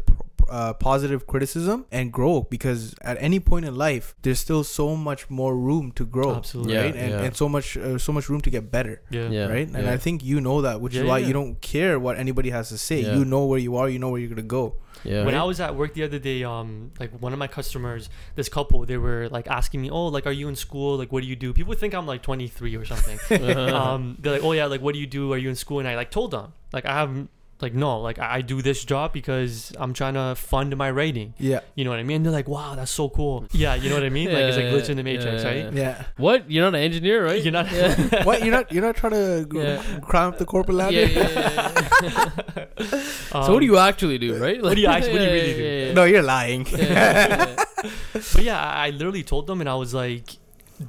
uh, 0.50 0.74
positive 0.74 1.28
criticism 1.28 1.86
and 1.92 2.12
grow 2.12 2.42
because 2.42 2.94
at 3.02 3.18
any 3.20 3.40
point 3.40 3.66
in 3.66 3.76
life 3.76 4.16
there's 4.22 4.40
still 4.40 4.64
so 4.64 4.96
much 4.96 5.30
more 5.30 5.56
room 5.58 5.92
to 5.94 6.06
grow 6.06 6.36
Absolutely. 6.36 6.74
Yeah, 6.74 6.82
right 6.82 6.96
and, 6.96 7.12
yeah. 7.12 7.22
and 7.24 7.36
so 7.36 7.48
much 7.50 7.78
uh, 7.78 7.98
so 7.98 8.12
much 8.12 8.30
room 8.30 8.42
to 8.42 8.50
get 8.50 8.72
better 8.72 9.02
Yeah. 9.10 9.30
Yeah. 9.30 9.48
right 9.48 9.68
and 9.68 9.84
yeah. 9.86 9.94
i 9.94 9.98
think 9.98 10.24
you 10.24 10.40
know 10.42 10.62
that 10.62 10.82
which 10.82 10.94
Yeah, 10.96 11.02
is 11.04 11.08
why 11.08 11.18
yeah. 11.20 11.28
you 11.28 11.34
don't 11.34 11.60
care 11.62 12.00
what 12.00 12.18
anybody 12.18 12.50
has 12.50 12.70
to 12.70 12.78
say 12.78 13.02
Yeah. 13.02 13.16
you 13.18 13.26
know 13.26 13.46
where 13.46 13.60
you 13.60 13.76
are 13.78 13.88
you 13.90 14.00
know 14.00 14.10
where 14.10 14.20
you're 14.22 14.30
gonna 14.36 14.54
go 14.62 14.76
Yeah. 15.06 15.26
When 15.28 15.36
I 15.36 15.44
was 15.52 15.60
at 15.62 15.76
work 15.80 15.94
the 15.94 16.04
other 16.08 16.18
day, 16.20 16.40
um, 16.44 16.70
like 17.00 17.12
one 17.26 17.32
of 17.32 17.38
my 17.40 17.48
customers, 17.48 18.10
this 18.36 18.50
couple, 18.50 18.80
they 18.92 18.98
were 18.98 19.30
like 19.38 19.48
asking 19.60 19.80
me, 19.86 19.90
"Oh, 19.98 20.08
like, 20.16 20.26
are 20.30 20.34
you 20.42 20.48
in 20.52 20.58
school? 20.58 20.98
Like, 21.02 21.12
what 21.14 21.22
do 21.24 21.28
you 21.30 21.38
do?" 21.46 21.54
People 21.54 21.76
think 21.82 21.94
I'm 21.94 22.08
like 22.14 22.22
23 22.26 22.76
or 22.76 22.84
something. 22.84 23.18
um, 23.82 24.18
they're 24.20 24.34
like, 24.38 24.44
"Oh 24.48 24.54
yeah, 24.58 24.66
like, 24.74 24.82
what 24.82 24.94
do 24.96 25.00
you 25.00 25.06
do? 25.20 25.32
Are 25.34 25.38
you 25.44 25.50
in 25.54 25.56
school?" 25.56 25.78
And 25.80 25.88
I 25.88 25.96
like 26.02 26.10
told 26.10 26.32
them, 26.32 26.52
like, 26.74 26.86
I 26.92 26.94
have 27.02 27.12
like 27.62 27.74
no, 27.74 28.00
like 28.02 28.20
I 28.20 28.38
I 28.38 28.42
do 28.42 28.62
this 28.62 28.86
job 28.86 29.14
because 29.14 29.72
I'm 29.80 29.94
trying 29.94 30.14
to 30.14 30.36
fund 30.36 30.76
my 30.78 30.90
rating. 30.90 31.34
yeah 31.40 31.62
You 31.76 31.84
know 31.86 31.90
what 31.92 32.00
I 32.00 32.04
mean? 32.04 32.18
And 32.18 32.26
they're 32.26 32.34
like, 32.34 32.48
"Wow, 32.48 32.76
that's 32.76 32.92
so 32.92 33.10
cool." 33.10 33.46
Yeah, 33.52 33.74
you 33.76 33.90
know 33.90 33.96
what 33.96 34.04
I 34.04 34.10
mean? 34.10 34.28
Like 34.28 34.44
it's 34.50 34.58
like 34.58 34.66
glitch 34.74 34.90
in 34.90 34.98
the 34.98 35.04
matrix, 35.04 35.44
Yeah, 35.44 35.50
right? 35.50 35.66
yeah. 35.74 35.82
yeah 35.82 36.04
What? 36.18 36.50
You're 36.52 36.64
not 36.66 36.76
an 36.78 36.82
engineer, 36.84 37.26
right? 37.26 37.42
You're 37.44 37.52
not. 37.60 37.72
Yeah. 37.72 38.24
what 38.30 38.44
you're 38.44 38.52
not 38.58 38.72
you're 38.72 38.84
not 38.90 38.96
trying 38.96 39.14
to 39.14 39.46
g- 39.52 39.58
Yeah. 39.60 39.82
climb 40.10 40.28
up 40.34 40.38
the 40.38 40.46
corporate 40.46 40.78
ladder 40.78 41.02
yeah, 41.02 41.08
yeah, 41.08 41.30
yeah, 42.04 42.30
yeah. 42.80 43.00
so 43.32 43.54
what 43.54 43.60
do 43.62 43.66
Um, 43.68 43.72
you 43.72 43.78
actually 43.78 44.18
do, 44.18 44.36
right? 44.38 44.62
what 44.62 44.76
do 44.76 44.82
you 44.82 44.88
actually- 44.88 45.14
what 45.14 45.20
do 45.20 45.26
you 45.26 45.32
really 45.40 45.54
do? 45.88 45.94
no 45.94 46.04
you're 46.06 46.24
lying 46.24 46.66
Yeah, 46.68 46.78
yeah, 46.78 47.56
yeah. 47.56 47.92
But 48.34 48.44
yeah, 48.44 48.60
I, 48.62 48.88
I 48.88 48.90
literally 48.92 49.24
told 49.24 49.48
them, 49.48 49.62
and 49.62 49.70
I 49.70 49.76
was 49.76 49.94
like, 49.94 50.26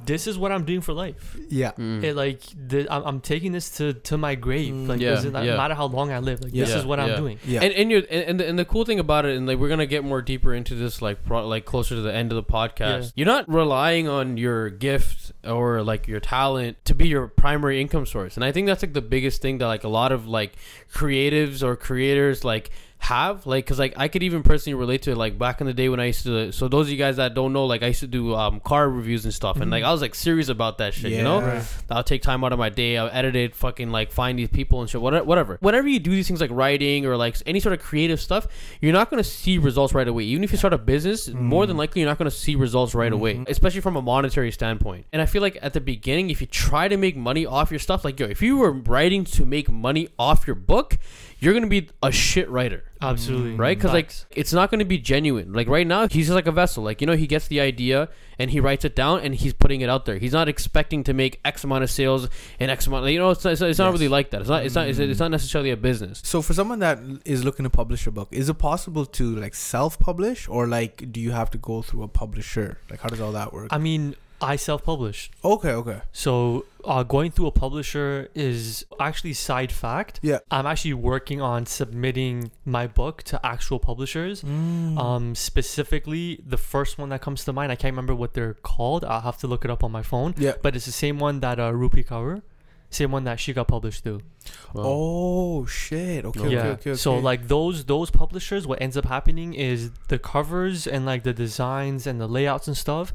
"This 0.05 0.27
is 0.27 0.37
what 0.37 0.51
I'm 0.51 0.65
doing 0.65 0.81
for 0.81 0.93
life." 0.93 1.35
yeah 1.49 1.71
Mm. 1.77 2.03
it 2.03 2.15
like 2.15 2.41
the, 2.67 2.87
I'm, 2.91 3.03
I'm 3.03 3.19
taking 3.21 3.51
this 3.51 3.69
to 3.77 3.93
to 3.93 4.17
my 4.17 4.35
grave 4.35 4.73
Mm. 4.73 4.87
like 4.87 4.99
Yeah, 5.01 5.11
doesn't 5.11 5.33
yeah. 5.33 5.55
matter 5.57 5.73
how 5.73 5.85
long 5.87 6.11
i 6.11 6.19
live 6.19 6.41
like 6.41 6.51
this 6.53 6.69
Yeah, 6.69 6.77
is 6.79 6.85
what 6.85 6.99
i'm 6.99 7.15
doing 7.17 7.39
yeah 7.45 7.61
And 7.63 7.73
and, 7.73 7.89
you're, 7.91 8.03
and 8.09 8.23
and 8.29 8.39
the, 8.39 8.47
and 8.47 8.59
the 8.59 8.65
cool 8.65 8.85
thing 8.85 8.99
about 8.99 9.25
it, 9.25 9.35
and 9.37 9.47
like 9.47 9.57
we're 9.57 9.69
gonna 9.69 9.85
get 9.85 10.03
more 10.03 10.21
deeper 10.21 10.53
into 10.53 10.75
this, 10.75 11.01
like 11.01 11.23
pro, 11.25 11.47
like 11.47 11.65
closer 11.65 11.95
to 11.95 12.01
the 12.01 12.13
end 12.13 12.31
of 12.31 12.35
the 12.35 12.43
podcast. 12.43 13.03
Yeah. 13.03 13.11
You're 13.15 13.27
not 13.35 13.51
relying 13.51 14.07
on 14.07 14.37
your 14.37 14.69
gift 14.69 15.31
or 15.43 15.81
like 15.83 16.07
your 16.07 16.19
talent 16.19 16.77
to 16.85 16.93
be 16.93 17.07
your 17.07 17.27
primary 17.27 17.81
income 17.81 18.05
source, 18.05 18.35
and 18.37 18.43
I 18.43 18.51
think 18.51 18.67
that's 18.67 18.83
like 18.83 18.93
the 18.93 19.01
biggest 19.15 19.41
thing 19.41 19.57
that 19.59 19.67
like 19.67 19.83
a 19.83 19.89
lot 19.89 20.11
of 20.11 20.27
like 20.27 20.53
creatives 20.93 21.63
or 21.63 21.75
creators 21.75 22.43
like 22.43 22.69
have 22.99 23.45
like 23.47 23.65
because 23.65 23.79
like 23.79 23.93
i 23.95 24.07
could 24.07 24.21
even 24.21 24.43
personally 24.43 24.75
relate 24.75 25.01
to 25.01 25.11
it 25.11 25.17
like 25.17 25.37
back 25.37 25.61
in 25.61 25.67
the 25.67 25.73
day 25.73 25.89
when 25.89 25.99
i 25.99 26.05
used 26.05 26.23
to 26.23 26.51
so 26.51 26.67
those 26.67 26.87
of 26.87 26.91
you 26.91 26.97
guys 26.97 27.15
that 27.15 27.33
don't 27.33 27.53
know 27.53 27.65
like 27.65 27.81
i 27.81 27.87
used 27.87 28.01
to 28.01 28.07
do 28.07 28.35
um 28.35 28.59
car 28.59 28.89
reviews 28.89 29.23
and 29.23 29.33
stuff 29.33 29.59
and 29.61 29.71
like 29.71 29.81
mm-hmm. 29.81 29.89
i 29.89 29.91
was 29.91 30.01
like 30.01 30.13
serious 30.13 30.49
about 30.49 30.77
that 30.77 30.93
shit 30.93 31.11
you 31.11 31.23
know 31.23 31.39
Yeah. 31.39 31.63
I'll 31.89 32.03
take 32.03 32.21
time 32.21 32.43
out 32.43 32.53
of 32.53 32.59
my 32.59 32.69
day. 32.69 32.97
I'll 32.97 33.09
edit 33.11 33.35
it, 33.35 33.55
fucking 33.55 33.91
like 33.91 34.11
find 34.11 34.37
these 34.37 34.49
people 34.49 34.81
and 34.81 34.89
shit. 34.89 35.01
Whatever. 35.01 35.25
whatever. 35.25 35.57
Whenever 35.61 35.87
you 35.87 35.99
do 35.99 36.11
these 36.11 36.27
things 36.27 36.41
like 36.41 36.51
writing 36.51 37.05
or 37.05 37.17
like 37.17 37.35
any 37.45 37.59
sort 37.59 37.73
of 37.73 37.79
creative 37.79 38.19
stuff, 38.19 38.47
you're 38.81 38.93
not 38.93 39.09
gonna 39.09 39.23
see 39.23 39.57
results 39.57 39.93
right 39.93 40.07
away. 40.07 40.23
Even 40.23 40.43
if 40.43 40.51
you 40.51 40.57
start 40.57 40.73
a 40.73 40.77
business, 40.77 41.29
more 41.29 41.65
than 41.65 41.75
mm. 41.75 41.79
likely 41.79 42.01
you're 42.01 42.09
not 42.09 42.17
gonna 42.17 42.31
see 42.31 42.55
results 42.55 42.93
right 42.93 43.11
away, 43.11 43.35
mm-hmm. 43.35 43.43
especially 43.47 43.81
from 43.81 43.95
a 43.95 44.01
monetary 44.01 44.51
standpoint. 44.51 45.05
And 45.11 45.21
I 45.21 45.25
feel 45.25 45.41
like 45.41 45.57
at 45.61 45.73
the 45.73 45.81
beginning, 45.81 46.29
if 46.29 46.41
you 46.41 46.47
try 46.47 46.87
to 46.87 46.97
make 46.97 47.15
money 47.15 47.45
off 47.45 47.71
your 47.71 47.79
stuff, 47.79 48.05
like 48.05 48.19
yo, 48.19 48.27
if 48.27 48.41
you 48.41 48.57
were 48.57 48.71
writing 48.71 49.23
to 49.25 49.45
make 49.45 49.69
money 49.69 50.09
off 50.17 50.45
your 50.45 50.55
book, 50.55 50.97
you're 51.39 51.53
gonna 51.53 51.67
be 51.67 51.89
a 52.03 52.11
shit 52.11 52.49
writer 52.49 52.83
absolutely 53.01 53.55
right? 53.55 53.77
Because 53.77 53.93
like 53.93 54.11
it's 54.31 54.51
not 54.53 54.69
going 54.69 54.79
to 54.79 54.85
be 54.85 54.97
genuine. 54.97 55.53
Like 55.53 55.67
right 55.69 55.87
now, 55.87 56.07
he's 56.07 56.27
just 56.27 56.35
like 56.35 56.47
a 56.47 56.51
vessel. 56.51 56.83
Like 56.83 56.99
you 57.01 57.07
know, 57.07 57.15
he 57.15 57.27
gets 57.27 57.47
the 57.47 57.61
idea 57.61 58.09
and 58.37 58.51
he 58.51 58.59
writes 58.59 58.83
it 58.85 58.95
down 58.95 59.21
and 59.21 59.33
he's 59.33 59.53
putting 59.53 59.81
it 59.81 59.89
out 59.89 60.05
there. 60.05 60.17
He's 60.17 60.33
not 60.33 60.49
expecting 60.49 61.03
to 61.05 61.13
make 61.13 61.39
X 61.45 61.63
amount 61.63 61.83
of 61.83 61.91
sales 61.91 62.27
and 62.59 62.69
X 62.69 62.87
amount. 62.87 63.07
You 63.07 63.19
know, 63.19 63.29
it's, 63.29 63.45
it's, 63.45 63.61
it's 63.61 63.79
not 63.79 63.85
Yes. 63.85 63.93
really 63.93 64.07
like 64.09 64.31
that. 64.31 64.41
It's 64.41 64.49
not. 64.49 64.65
It's 64.65 64.75
not. 64.75 64.87
It's, 64.87 64.99
it's 64.99 65.19
not 65.19 65.31
necessarily 65.31 65.71
a 65.71 65.77
business. 65.77 66.21
So 66.25 66.41
for 66.41 66.53
someone 66.53 66.79
that 66.79 66.99
is 67.25 67.45
looking 67.45 67.63
to 67.63 67.69
publish 67.69 68.05
a 68.05 68.11
book, 68.11 68.27
is 68.31 68.49
it 68.49 68.55
possible 68.55 69.05
to 69.05 69.35
like 69.35 69.55
self-publish 69.55 70.49
or 70.49 70.67
like 70.67 71.09
do 71.11 71.19
you 71.21 71.31
have 71.31 71.49
to 71.51 71.57
go 71.57 71.81
through 71.81 72.03
a 72.03 72.07
publisher? 72.09 72.79
Like 72.89 72.99
how 72.99 73.09
does 73.09 73.21
all 73.21 73.31
that 73.31 73.53
work? 73.53 73.69
i 73.71 73.77
mean 73.77 74.15
i 74.41 74.55
self-published 74.55 75.31
okay, 75.43 75.71
okay. 75.71 76.01
so 76.11 76.65
uh, 76.85 77.03
going 77.03 77.29
through 77.29 77.47
a 77.47 77.51
publisher 77.51 78.29
is 78.33 78.85
actually 78.99 79.33
side 79.33 79.71
fact 79.71 80.19
Yeah. 80.21 80.39
i'm 80.49 80.65
actually 80.65 80.93
working 80.93 81.41
on 81.41 81.65
submitting 81.65 82.51
my 82.65 82.87
book 82.87 83.23
to 83.23 83.45
actual 83.45 83.79
publishers 83.79 84.41
Mm. 84.41 84.97
um 84.97 85.35
specifically 85.35 86.41
the 86.45 86.57
first 86.57 86.97
one 86.97 87.09
that 87.09 87.21
comes 87.21 87.43
to 87.45 87.53
mind 87.53 87.71
i 87.71 87.75
can't 87.75 87.91
remember 87.93 88.15
what 88.15 88.33
they're 88.33 88.55
called 88.55 89.03
i'll 89.05 89.21
have 89.21 89.37
to 89.39 89.47
look 89.47 89.65
it 89.65 89.71
up 89.71 89.83
on 89.83 89.91
my 89.91 90.01
phone 90.03 90.33
yeah. 90.37 90.53
but 90.61 90.75
it's 90.75 90.85
the 90.85 90.91
same 90.91 91.19
one 91.19 91.39
that 91.41 91.59
uh 91.59 91.71
rupi 91.71 92.05
kaur 92.05 92.41
same 92.91 93.11
one 93.11 93.23
that 93.25 93.39
she 93.39 93.53
got 93.53 93.67
published 93.67 94.03
through 94.03 94.21
Oh 94.75 95.65
shit. 95.65 96.25
Okay, 96.25 96.39
yeah. 96.49 96.59
okay, 96.59 96.69
okay, 96.69 96.89
okay. 96.91 96.95
So 96.95 97.17
like 97.17 97.47
those 97.47 97.85
those 97.85 98.09
publishers, 98.11 98.65
what 98.65 98.81
ends 98.81 98.97
up 98.97 99.05
happening 99.05 99.53
is 99.53 99.91
the 100.07 100.17
covers 100.19 100.87
and 100.87 101.05
like 101.05 101.23
the 101.23 101.33
designs 101.33 102.07
and 102.07 102.19
the 102.21 102.27
layouts 102.27 102.67
and 102.67 102.75
stuff, 102.77 103.13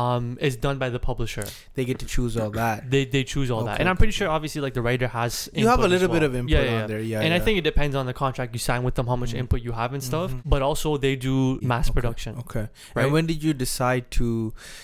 um, 0.00 0.36
is 0.48 0.54
done 0.66 0.76
by 0.84 0.88
the 0.96 0.98
publisher. 1.10 1.44
they 1.76 1.84
get 1.90 1.98
to 2.04 2.06
choose 2.14 2.36
all 2.36 2.50
that. 2.62 2.90
They 2.92 3.02
they 3.14 3.24
choose 3.32 3.50
all 3.50 3.64
that, 3.68 3.80
and 3.80 3.88
I'm 3.88 3.96
pretty 3.96 4.10
okay. 4.10 4.18
sure 4.26 4.28
obviously 4.28 4.60
like 4.66 4.74
the 4.78 4.82
writer 4.88 5.08
has. 5.08 5.48
You 5.54 5.68
have 5.68 5.80
a 5.80 5.88
little 5.94 6.08
bit 6.16 6.22
of 6.28 6.34
input 6.34 6.50
Yeah, 6.50 6.62
yeah, 6.70 6.82
on 6.82 6.88
there, 6.92 7.00
yeah. 7.12 7.20
and 7.24 7.32
I 7.38 7.40
think 7.44 7.54
it 7.62 7.66
depends 7.72 7.94
on 8.00 8.04
the 8.10 8.16
contract 8.24 8.54
you 8.54 8.58
sign 8.70 8.82
with 8.88 8.94
them, 8.98 9.06
how 9.12 9.16
much 9.16 9.32
Mhm. 9.32 9.38
input 9.42 9.60
you 9.68 9.72
have 9.80 9.90
and 9.96 10.02
stuff. 10.10 10.30
Mhm. 10.32 10.42
But 10.54 10.60
also 10.68 10.96
they 11.06 11.14
do 11.16 11.36
mass 11.62 11.88
Okay, 11.88 11.94
production. 11.98 12.36
Okay. 12.44 12.68
Right? 12.94 13.04
And 13.04 13.12
when 13.12 13.26
did 13.26 13.42
you 13.42 13.52
decide 13.54 14.10
to 14.20 14.26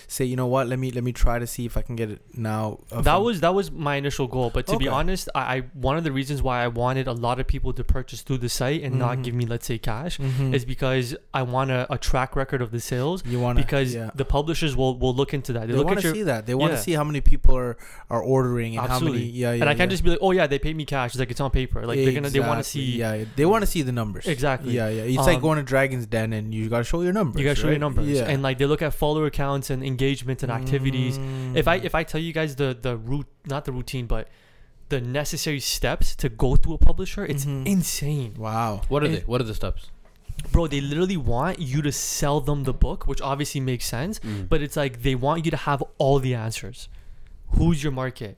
say, 0.07 0.25
you 0.25 0.35
know 0.35 0.47
what, 0.47 0.67
let 0.67 0.79
me 0.79 0.89
let 0.97 1.03
me 1.09 1.13
try 1.25 1.37
to 1.39 1.47
see 1.47 1.65
if 1.65 1.77
I 1.77 1.81
can 1.83 1.95
get 1.95 2.09
it 2.15 2.21
now? 2.33 2.79
uh, 2.91 3.01
that 3.01 3.13
from- 3.15 3.23
was 3.23 3.39
that 3.45 3.53
was 3.59 3.71
my 3.89 3.95
initial 4.03 4.27
goal. 4.27 4.49
But 4.57 4.67
to 4.67 4.77
be 4.77 4.87
honest, 4.87 5.29
I, 5.35 5.41
I 5.55 5.57
one 5.89 5.95
of 5.97 6.03
the 6.03 6.11
reasons 6.11 6.41
why 6.41 6.63
I 6.63 6.67
wanted 6.83 7.07
a 7.07 7.13
lot 7.27 7.39
of 7.39 7.45
people 7.47 7.71
to 7.73 7.83
purchase 7.83 8.21
through 8.21 8.39
the 8.39 8.49
site 8.49 8.81
and 8.83 8.97
not 9.05 9.17
Mhm. 9.17 9.23
give 9.25 9.35
me 9.35 9.45
let's 9.45 9.65
say 9.67 9.77
cash 9.77 10.17
Mhm. 10.17 10.53
is 10.57 10.65
because 10.65 11.15
I 11.33 11.43
want 11.43 11.69
a, 11.71 11.81
a 11.93 11.97
track 12.09 12.35
record 12.35 12.61
of 12.61 12.71
the 12.71 12.79
sales 12.79 13.23
you 13.25 13.39
want 13.39 13.57
because 13.63 13.93
yeah. 13.93 14.09
the 14.15 14.25
publishers 14.25 14.75
will 14.75 14.95
will 15.03 15.13
look 15.13 15.33
into 15.33 15.53
that. 15.53 15.67
They, 15.67 15.73
they 15.75 15.83
want 15.83 15.99
to 15.99 16.11
see 16.11 16.23
that. 16.23 16.45
They 16.47 16.55
want 16.55 16.71
to 16.71 16.77
yeah. 16.77 16.81
see 16.87 16.93
how 16.93 17.03
many 17.03 17.21
people 17.21 17.55
are 17.57 17.77
are 18.09 18.21
ordering 18.21 18.77
and 18.77 18.85
Absolutely. 18.89 19.19
how 19.19 19.25
many. 19.25 19.31
Yeah, 19.31 19.51
yeah. 19.53 19.61
and 19.61 19.69
I 19.69 19.75
can't 19.75 19.89
yeah. 19.91 19.93
just 19.95 20.03
be 20.03 20.09
like, 20.11 20.19
oh 20.21 20.31
yeah, 20.31 20.47
they 20.47 20.59
paid 20.59 20.75
me 20.75 20.85
cash. 20.85 21.11
It's 21.11 21.19
like 21.19 21.31
it's 21.31 21.41
on 21.41 21.51
paper. 21.51 21.85
Like 21.85 21.97
they're 21.99 22.13
gonna 22.13 22.29
they 22.29 22.39
want 22.39 22.59
to 22.63 22.69
see. 22.73 22.97
Yeah, 22.97 23.25
they 23.35 23.45
want 23.45 23.61
to 23.63 23.67
see 23.67 23.81
the 23.81 23.91
numbers. 23.91 24.25
Exactly. 24.27 24.73
Yeah, 24.73 24.89
yeah. 24.89 25.03
It's 25.03 25.17
like 25.31 25.35
Um, 25.37 25.41
going 25.41 25.57
to 25.57 25.63
Dragon's 25.63 26.05
Den 26.07 26.33
and 26.33 26.53
you 26.55 26.69
gotta 26.69 26.83
show 26.85 27.01
your 27.01 27.13
numbers. 27.13 27.39
You 27.39 27.45
gotta 27.49 27.59
show 27.59 27.69
your 27.69 27.79
numbers, 27.79 28.07
Yeah. 28.07 28.31
and 28.31 28.41
like 28.41 28.57
they 28.57 28.65
look 28.65 28.81
at 28.81 28.93
follower 28.93 29.29
counts 29.29 29.69
and 29.69 29.83
engagement 29.83 30.41
and 30.43 30.51
activities. 30.51 31.17
If 31.61 31.67
I 31.67 31.79
Mm. 31.79 31.85
if 31.85 31.93
I 31.95 32.03
tell 32.03 32.21
you 32.21 32.33
guys 32.33 32.55
the 32.55 32.69
the 32.87 32.97
route, 32.97 33.27
not 33.45 33.65
the 33.65 33.71
routine, 33.71 34.05
but 34.07 34.27
the 34.89 35.01
necessary 35.01 35.59
steps 35.59 36.15
to 36.17 36.29
go 36.29 36.55
through 36.55 36.75
a 36.75 36.77
publisher, 36.77 37.25
it's 37.25 37.45
Mhm. 37.45 37.65
insane, 37.65 38.33
wow. 38.37 38.81
What 38.89 39.01
are 39.01 39.07
And- 39.07 39.15
they? 39.15 39.19
What 39.21 39.41
are 39.41 39.45
the 39.45 39.55
steps? 39.55 39.89
Bro. 40.51 40.67
They 40.67 40.81
literally 40.81 41.17
want 41.17 41.59
you 41.59 41.81
to 41.81 41.91
sell 41.91 42.39
them 42.41 42.63
the 42.63 42.73
book, 42.73 43.07
which 43.07 43.21
obviously 43.21 43.61
makes 43.61 43.85
sense, 43.85 44.19
Mm. 44.19 44.49
but 44.49 44.61
it's 44.61 44.75
like 44.77 45.01
they 45.01 45.15
want 45.15 45.45
you 45.45 45.51
to 45.51 45.57
have 45.57 45.83
all 45.97 46.19
the 46.19 46.33
answers. 46.35 46.89
who's 47.57 47.83
your 47.83 47.91
market, 47.91 48.37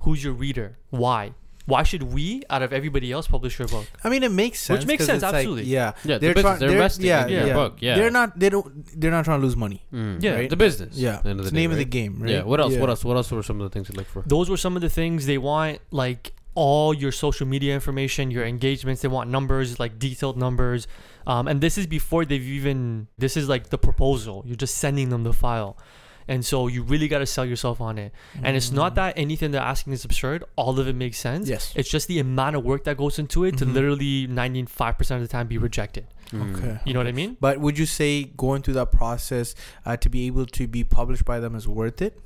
who's 0.00 0.22
your 0.22 0.34
reader, 0.34 0.76
why. 0.90 1.32
Why 1.64 1.84
should 1.84 2.02
we, 2.02 2.42
out 2.50 2.60
of 2.60 2.70
everybody 2.72 3.10
else, 3.12 3.26
publish 3.28 3.58
your 3.58 3.68
book? 3.68 3.86
I 4.04 4.10
mean, 4.10 4.22
it 4.24 4.32
makes 4.32 4.60
sense. 4.60 4.80
Which 4.80 4.86
makes 4.86 5.06
sense, 5.06 5.22
it's 5.22 5.32
like- 5.32 5.34
absolutely. 5.36 5.64
yeah, 5.64 5.92
Yeah, 6.04 6.18
they're 6.18 6.18
the 6.18 6.34
business, 6.34 6.42
trying. 6.42 6.58
they're 6.58 6.68
They're, 6.68 6.76
investing 6.78 7.06
yeah, 7.06 7.24
in 7.24 7.30
your 7.32 7.46
yeah. 7.46 7.54
book. 7.54 7.76
Yeah, 7.80 7.94
They're 7.94 8.10
not. 8.10 8.38
They 8.38 8.50
don't. 8.50 9.00
They're 9.00 9.10
not 9.12 9.24
trying 9.24 9.40
to 9.40 9.46
lose 9.46 9.56
money. 9.56 9.86
Mm. 9.94 10.22
Yeah. 10.22 10.34
Right? 10.34 10.50
the 10.50 10.56
business. 10.56 10.98
Yeah, 10.98 11.20
the 11.22 11.30
it's 11.30 11.36
the 11.44 11.44
the 11.44 11.50
name 11.52 11.70
day, 11.70 11.74
of 11.74 11.78
the 11.78 11.84
game, 11.86 12.18
right? 12.20 12.30
Yeah. 12.32 12.42
What 12.42 12.60
else? 12.60 12.74
Yeah. 12.74 12.80
What 12.80 12.90
else? 12.90 13.04
What 13.06 13.16
else 13.16 13.30
were 13.30 13.42
some 13.42 13.58
of 13.60 13.64
the 13.70 13.72
things 13.72 13.88
you 13.88 13.94
look 13.96 14.06
for? 14.08 14.22
Those 14.26 14.50
were 14.50 14.56
some 14.58 14.74
of 14.76 14.82
the 14.82 14.90
things 14.90 15.24
they 15.26 15.38
want, 15.38 15.78
like 15.92 16.34
all 16.54 16.92
your 16.94 17.12
social 17.12 17.46
media 17.46 17.74
information, 17.74 18.30
your 18.30 18.44
engagements. 18.44 19.02
They 19.02 19.08
want 19.08 19.30
numbers, 19.30 19.78
like 19.80 19.98
detailed 19.98 20.36
numbers. 20.36 20.86
Um, 21.26 21.48
and 21.48 21.60
this 21.60 21.78
is 21.78 21.86
before 21.86 22.24
they've 22.24 22.42
even. 22.42 23.08
This 23.18 23.36
is 23.36 23.48
like 23.48 23.70
the 23.70 23.78
proposal. 23.78 24.42
You're 24.46 24.56
just 24.56 24.76
sending 24.78 25.08
them 25.10 25.22
the 25.24 25.32
file. 25.32 25.76
And 26.28 26.44
so 26.46 26.68
you 26.68 26.84
really 26.84 27.08
got 27.08 27.18
to 27.18 27.26
sell 27.26 27.44
yourself 27.44 27.80
on 27.80 27.98
it. 27.98 28.12
And 28.44 28.56
it's 28.56 28.70
not 28.70 28.94
that 28.94 29.14
anything 29.18 29.50
they're 29.50 29.60
asking 29.60 29.92
is 29.92 30.04
absurd. 30.04 30.44
All 30.54 30.78
of 30.78 30.86
it 30.86 30.94
makes 30.94 31.18
sense. 31.18 31.48
Yes. 31.48 31.72
It's 31.74 31.88
just 31.90 32.06
the 32.06 32.20
amount 32.20 32.54
of 32.54 32.64
work 32.64 32.84
that 32.84 32.96
goes 32.96 33.18
into 33.18 33.42
it 33.44 33.58
to 33.58 33.66
Mhm. 33.66 33.74
literally 33.74 34.26
95% 34.28 35.20
of 35.20 35.28
the 35.28 35.32
time 35.32 35.48
be 35.48 35.58
rejected. 35.58 36.06
Mm. 36.30 36.56
Okay. 36.56 36.78
You 36.84 36.92
know 36.94 37.00
what 37.00 37.08
I 37.08 37.12
mean? 37.12 37.36
But 37.40 37.58
would 37.58 37.76
you 37.76 37.86
say 37.86 38.22
going 38.36 38.62
through 38.62 38.74
that 38.74 38.92
process 38.92 39.56
uh, 39.84 39.96
to 39.96 40.08
be 40.08 40.26
able 40.28 40.46
to 40.46 40.68
be 40.68 40.84
published 40.84 41.24
by 41.24 41.40
them 41.40 41.56
is 41.56 41.66
worth 41.66 42.00
it? 42.00 42.18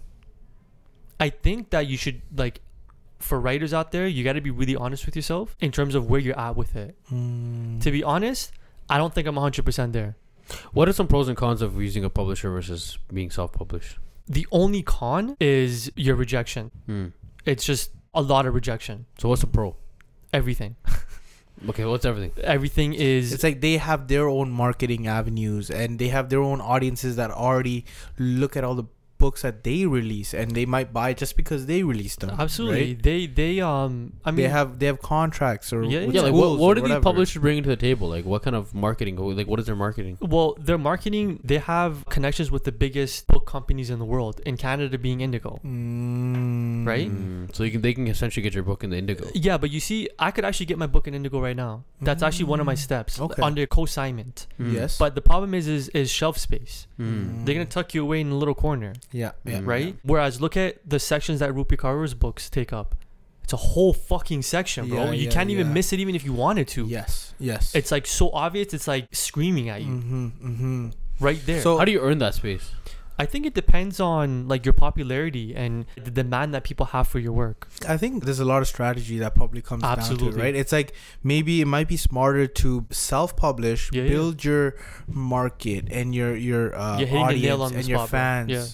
I 1.19 1.31
think 1.31 1.71
that 1.71 1.87
you 1.87 1.97
should, 1.97 2.21
like, 2.37 2.61
for 3.27 3.41
writers 3.41 3.75
out 3.75 3.93
there, 3.93 4.07
you 4.07 4.25
got 4.25 4.35
to 4.35 4.41
be 4.41 4.51
really 4.51 4.77
honest 4.77 5.05
with 5.07 5.17
yourself 5.17 5.57
in 5.61 5.73
terms 5.73 5.95
of 5.95 6.09
where 6.09 6.21
you're 6.21 6.39
at 6.39 6.57
with 6.57 6.77
it. 6.77 6.97
Mm. 7.13 7.81
To 7.83 7.91
be 7.91 8.03
honest, 8.03 8.53
I 8.89 8.99
don't 8.99 9.13
think 9.13 9.27
I'm 9.27 9.37
100% 9.37 9.93
there. 9.93 10.17
What 10.73 10.89
are 10.89 10.93
some 10.93 11.09
pros 11.09 11.29
and 11.29 11.37
cons 11.37 11.61
of 11.61 11.81
using 11.81 12.05
a 12.05 12.11
publisher 12.11 12.51
versus 12.51 12.99
being 13.13 13.31
self-published? 13.31 13.99
The 14.29 14.47
only 14.53 14.83
con 14.83 15.37
is 15.41 15.91
your 15.97 16.15
rejection. 16.15 16.71
Mm. 16.89 17.13
It's 17.45 17.65
just 17.65 17.91
a 18.15 18.23
lot 18.23 18.47
of 18.47 18.55
rejection. 18.55 19.07
So 19.19 19.29
what's 19.29 19.41
the 19.41 19.49
pro? 19.49 19.77
Everything. 20.33 20.77
Okay, 21.71 21.85
what's 21.87 22.05
everything? 22.05 22.33
Everything 22.45 22.93
is. 22.93 23.33
It's 23.33 23.43
like 23.43 23.61
they 23.61 23.79
have 23.79 24.09
their 24.09 24.29
own 24.29 24.51
marketing 24.51 25.07
avenues 25.07 25.71
and 25.71 25.99
they 25.99 26.09
have 26.09 26.29
their 26.29 26.41
own 26.41 26.61
audiences 26.61 27.17
that 27.17 27.31
already 27.31 27.87
look 28.19 28.57
at 28.57 28.65
all 28.65 28.75
the 28.75 28.85
books 29.19 29.43
that 29.43 29.65
they 29.65 29.87
release 29.87 30.35
and 30.35 30.53
they 30.53 30.67
might 30.67 30.93
buy 30.93 31.13
just 31.15 31.37
because 31.37 31.67
they 31.67 31.83
released 31.83 32.21
them. 32.21 32.31
absolutely. 32.39 32.95
right? 32.95 33.03
They, 33.03 33.27
they, 33.27 33.61
um, 33.61 34.15
I 34.25 34.31
mean, 34.31 34.45
they 34.45 34.49
have 34.49 34.79
they 34.79 34.87
have 34.87 35.01
contracts 35.01 35.73
or 35.73 35.83
Yeah, 35.85 36.01
Yeah, 36.01 36.23
like 36.23 36.33
what, 36.33 36.41
schools 36.41 36.61
what 36.61 36.79
or 36.79 36.81
do 36.83 36.89
these 36.89 37.03
publishers 37.03 37.41
bring 37.41 37.63
to 37.63 37.69
the 37.69 37.77
table? 37.77 38.09
Like 38.09 38.25
what 38.25 38.43
kind 38.43 38.57
of 38.57 38.75
marketing? 38.75 39.17
Like 39.17 39.47
what 39.47 39.61
is 39.61 39.67
their 39.67 39.77
marketing? 39.77 40.19
Well, 40.21 40.57
their 40.61 40.79
marketing, 40.79 41.41
they 41.45 41.59
have 41.59 42.05
connections 42.09 42.51
with 42.51 42.65
the 42.65 42.73
biggest 42.73 43.27
book 43.27 43.47
companies 43.47 43.91
in 43.91 43.99
the 43.99 44.05
world, 44.05 44.41
in 44.47 44.57
Canada 44.57 44.99
being 44.99 45.21
Indigo. 45.21 45.61
Mm. 45.65 46.87
Right? 46.87 47.11
Mm, 47.11 47.55
so 47.55 47.65
you 47.65 47.71
can 47.71 47.81
they 47.83 47.95
can 47.95 48.07
essentially 48.07 48.43
get 48.43 48.55
your 48.55 48.63
book 48.63 48.85
in 48.85 48.91
the 48.91 48.97
Indigo. 48.99 49.29
Yeah, 49.35 49.59
but 49.59 49.71
you 49.71 49.81
see, 49.81 50.09
I 50.19 50.31
could 50.31 50.45
actually 50.45 50.67
get 50.67 50.79
my 50.79 50.87
book 50.87 51.07
in 51.09 51.15
Indigo 51.15 51.41
right 51.41 51.57
now. 51.57 51.85
That's 52.01 52.23
actually 52.23 52.47
one 52.47 52.61
of 52.61 52.67
my 52.67 52.75
steps 52.75 53.21
Okay. 53.21 53.43
under 53.43 53.67
consignment. 53.67 54.47
Mm. 54.61 54.73
Yes. 54.73 54.99
But 54.99 55.15
the 55.15 55.21
problem 55.23 55.55
is, 55.55 55.67
is, 55.67 55.89
is 55.91 56.11
shelf 56.11 56.39
space. 56.39 56.87
Mm. 57.01 57.45
They're 57.45 57.55
gonna 57.55 57.65
tuck 57.67 57.95
you 57.95 58.03
away 58.03 58.21
in 58.21 58.31
a 58.31 58.35
little 58.37 58.55
corner, 58.55 58.93
yeah, 59.13 59.33
yeah, 59.45 59.61
Mm. 59.61 59.67
right? 59.67 59.97
Whereas 60.03 60.41
look 60.41 60.57
at 60.57 60.79
the 60.89 60.99
sections 60.99 61.41
that 61.41 61.51
Rupi 61.51 61.77
Kaur's 61.79 62.15
books 62.15 62.49
take 62.51 62.73
up. 62.73 62.95
It's 63.45 63.53
a 63.53 63.57
whole 63.57 63.93
fucking 63.93 64.43
section, 64.43 64.89
bro. 64.89 65.05
Yeah, 65.05 65.11
you 65.13 65.25
yeah, 65.27 65.31
can't 65.31 65.51
even 65.51 65.69
yeah. 65.69 65.73
miss 65.75 65.93
it, 65.93 66.01
even 66.01 66.15
if 66.17 66.25
you 66.25 66.33
wanted 66.33 66.67
to. 66.69 66.87
Yes, 66.87 67.33
yes. 67.39 67.75
It's 67.77 67.93
like 67.93 68.05
so 68.07 68.31
obvious. 68.33 68.75
It's 68.75 68.89
like 68.89 69.07
screaming 69.15 69.69
at 69.69 69.83
you 69.83 69.93
mm-hmm, 69.93 70.27
mm-hmm. 70.27 70.89
right 71.21 71.41
there. 71.47 71.61
So- 71.63 71.79
How 71.79 71.85
do 71.85 71.93
you 71.93 72.01
earn 72.01 72.19
that 72.19 72.35
space? 72.35 72.73
I 73.19 73.25
think 73.25 73.47
it 73.47 73.55
depends 73.55 73.99
on 73.99 74.47
like 74.47 74.67
your 74.67 74.75
popularity 74.75 75.55
and 75.57 75.87
the 75.97 76.11
demand 76.11 76.53
that 76.53 76.65
people 76.65 76.85
have 76.87 77.09
for 77.09 77.19
your 77.19 77.33
work. 77.33 77.67
I 77.89 77.97
think 77.97 78.25
there's 78.27 78.41
a 78.41 78.45
lot 78.45 78.61
of 78.61 78.69
strategy 78.69 79.17
that 79.21 79.35
probably 79.35 79.63
comes 79.63 79.85
down 79.85 79.95
to 79.97 80.01
Absolutely. 80.03 80.39
it, 80.39 80.45
right? 80.45 80.55
It's 80.55 80.71
like 80.71 80.93
maybe 81.23 81.63
it 81.63 81.65
might 81.67 81.89
be 81.89 81.97
smarter 81.97 82.47
to 82.47 82.85
self-publish, 82.91 83.91
Yeah, 83.93 84.03
yeah. 84.03 84.09
build 84.11 84.45
your 84.45 84.75
market 85.09 85.89
and 85.91 86.15
your 86.15 86.37
your 86.37 86.77
uh, 86.77 86.99
You're 86.99 87.09
the 87.09 87.17
audience 87.17 87.43
nail 87.43 87.63
on 87.63 87.75
and 87.75 87.89
your 87.89 87.99
spot, 88.01 88.11
bro. 88.11 88.19
fans 88.19 88.51
Yeah. 88.51 88.67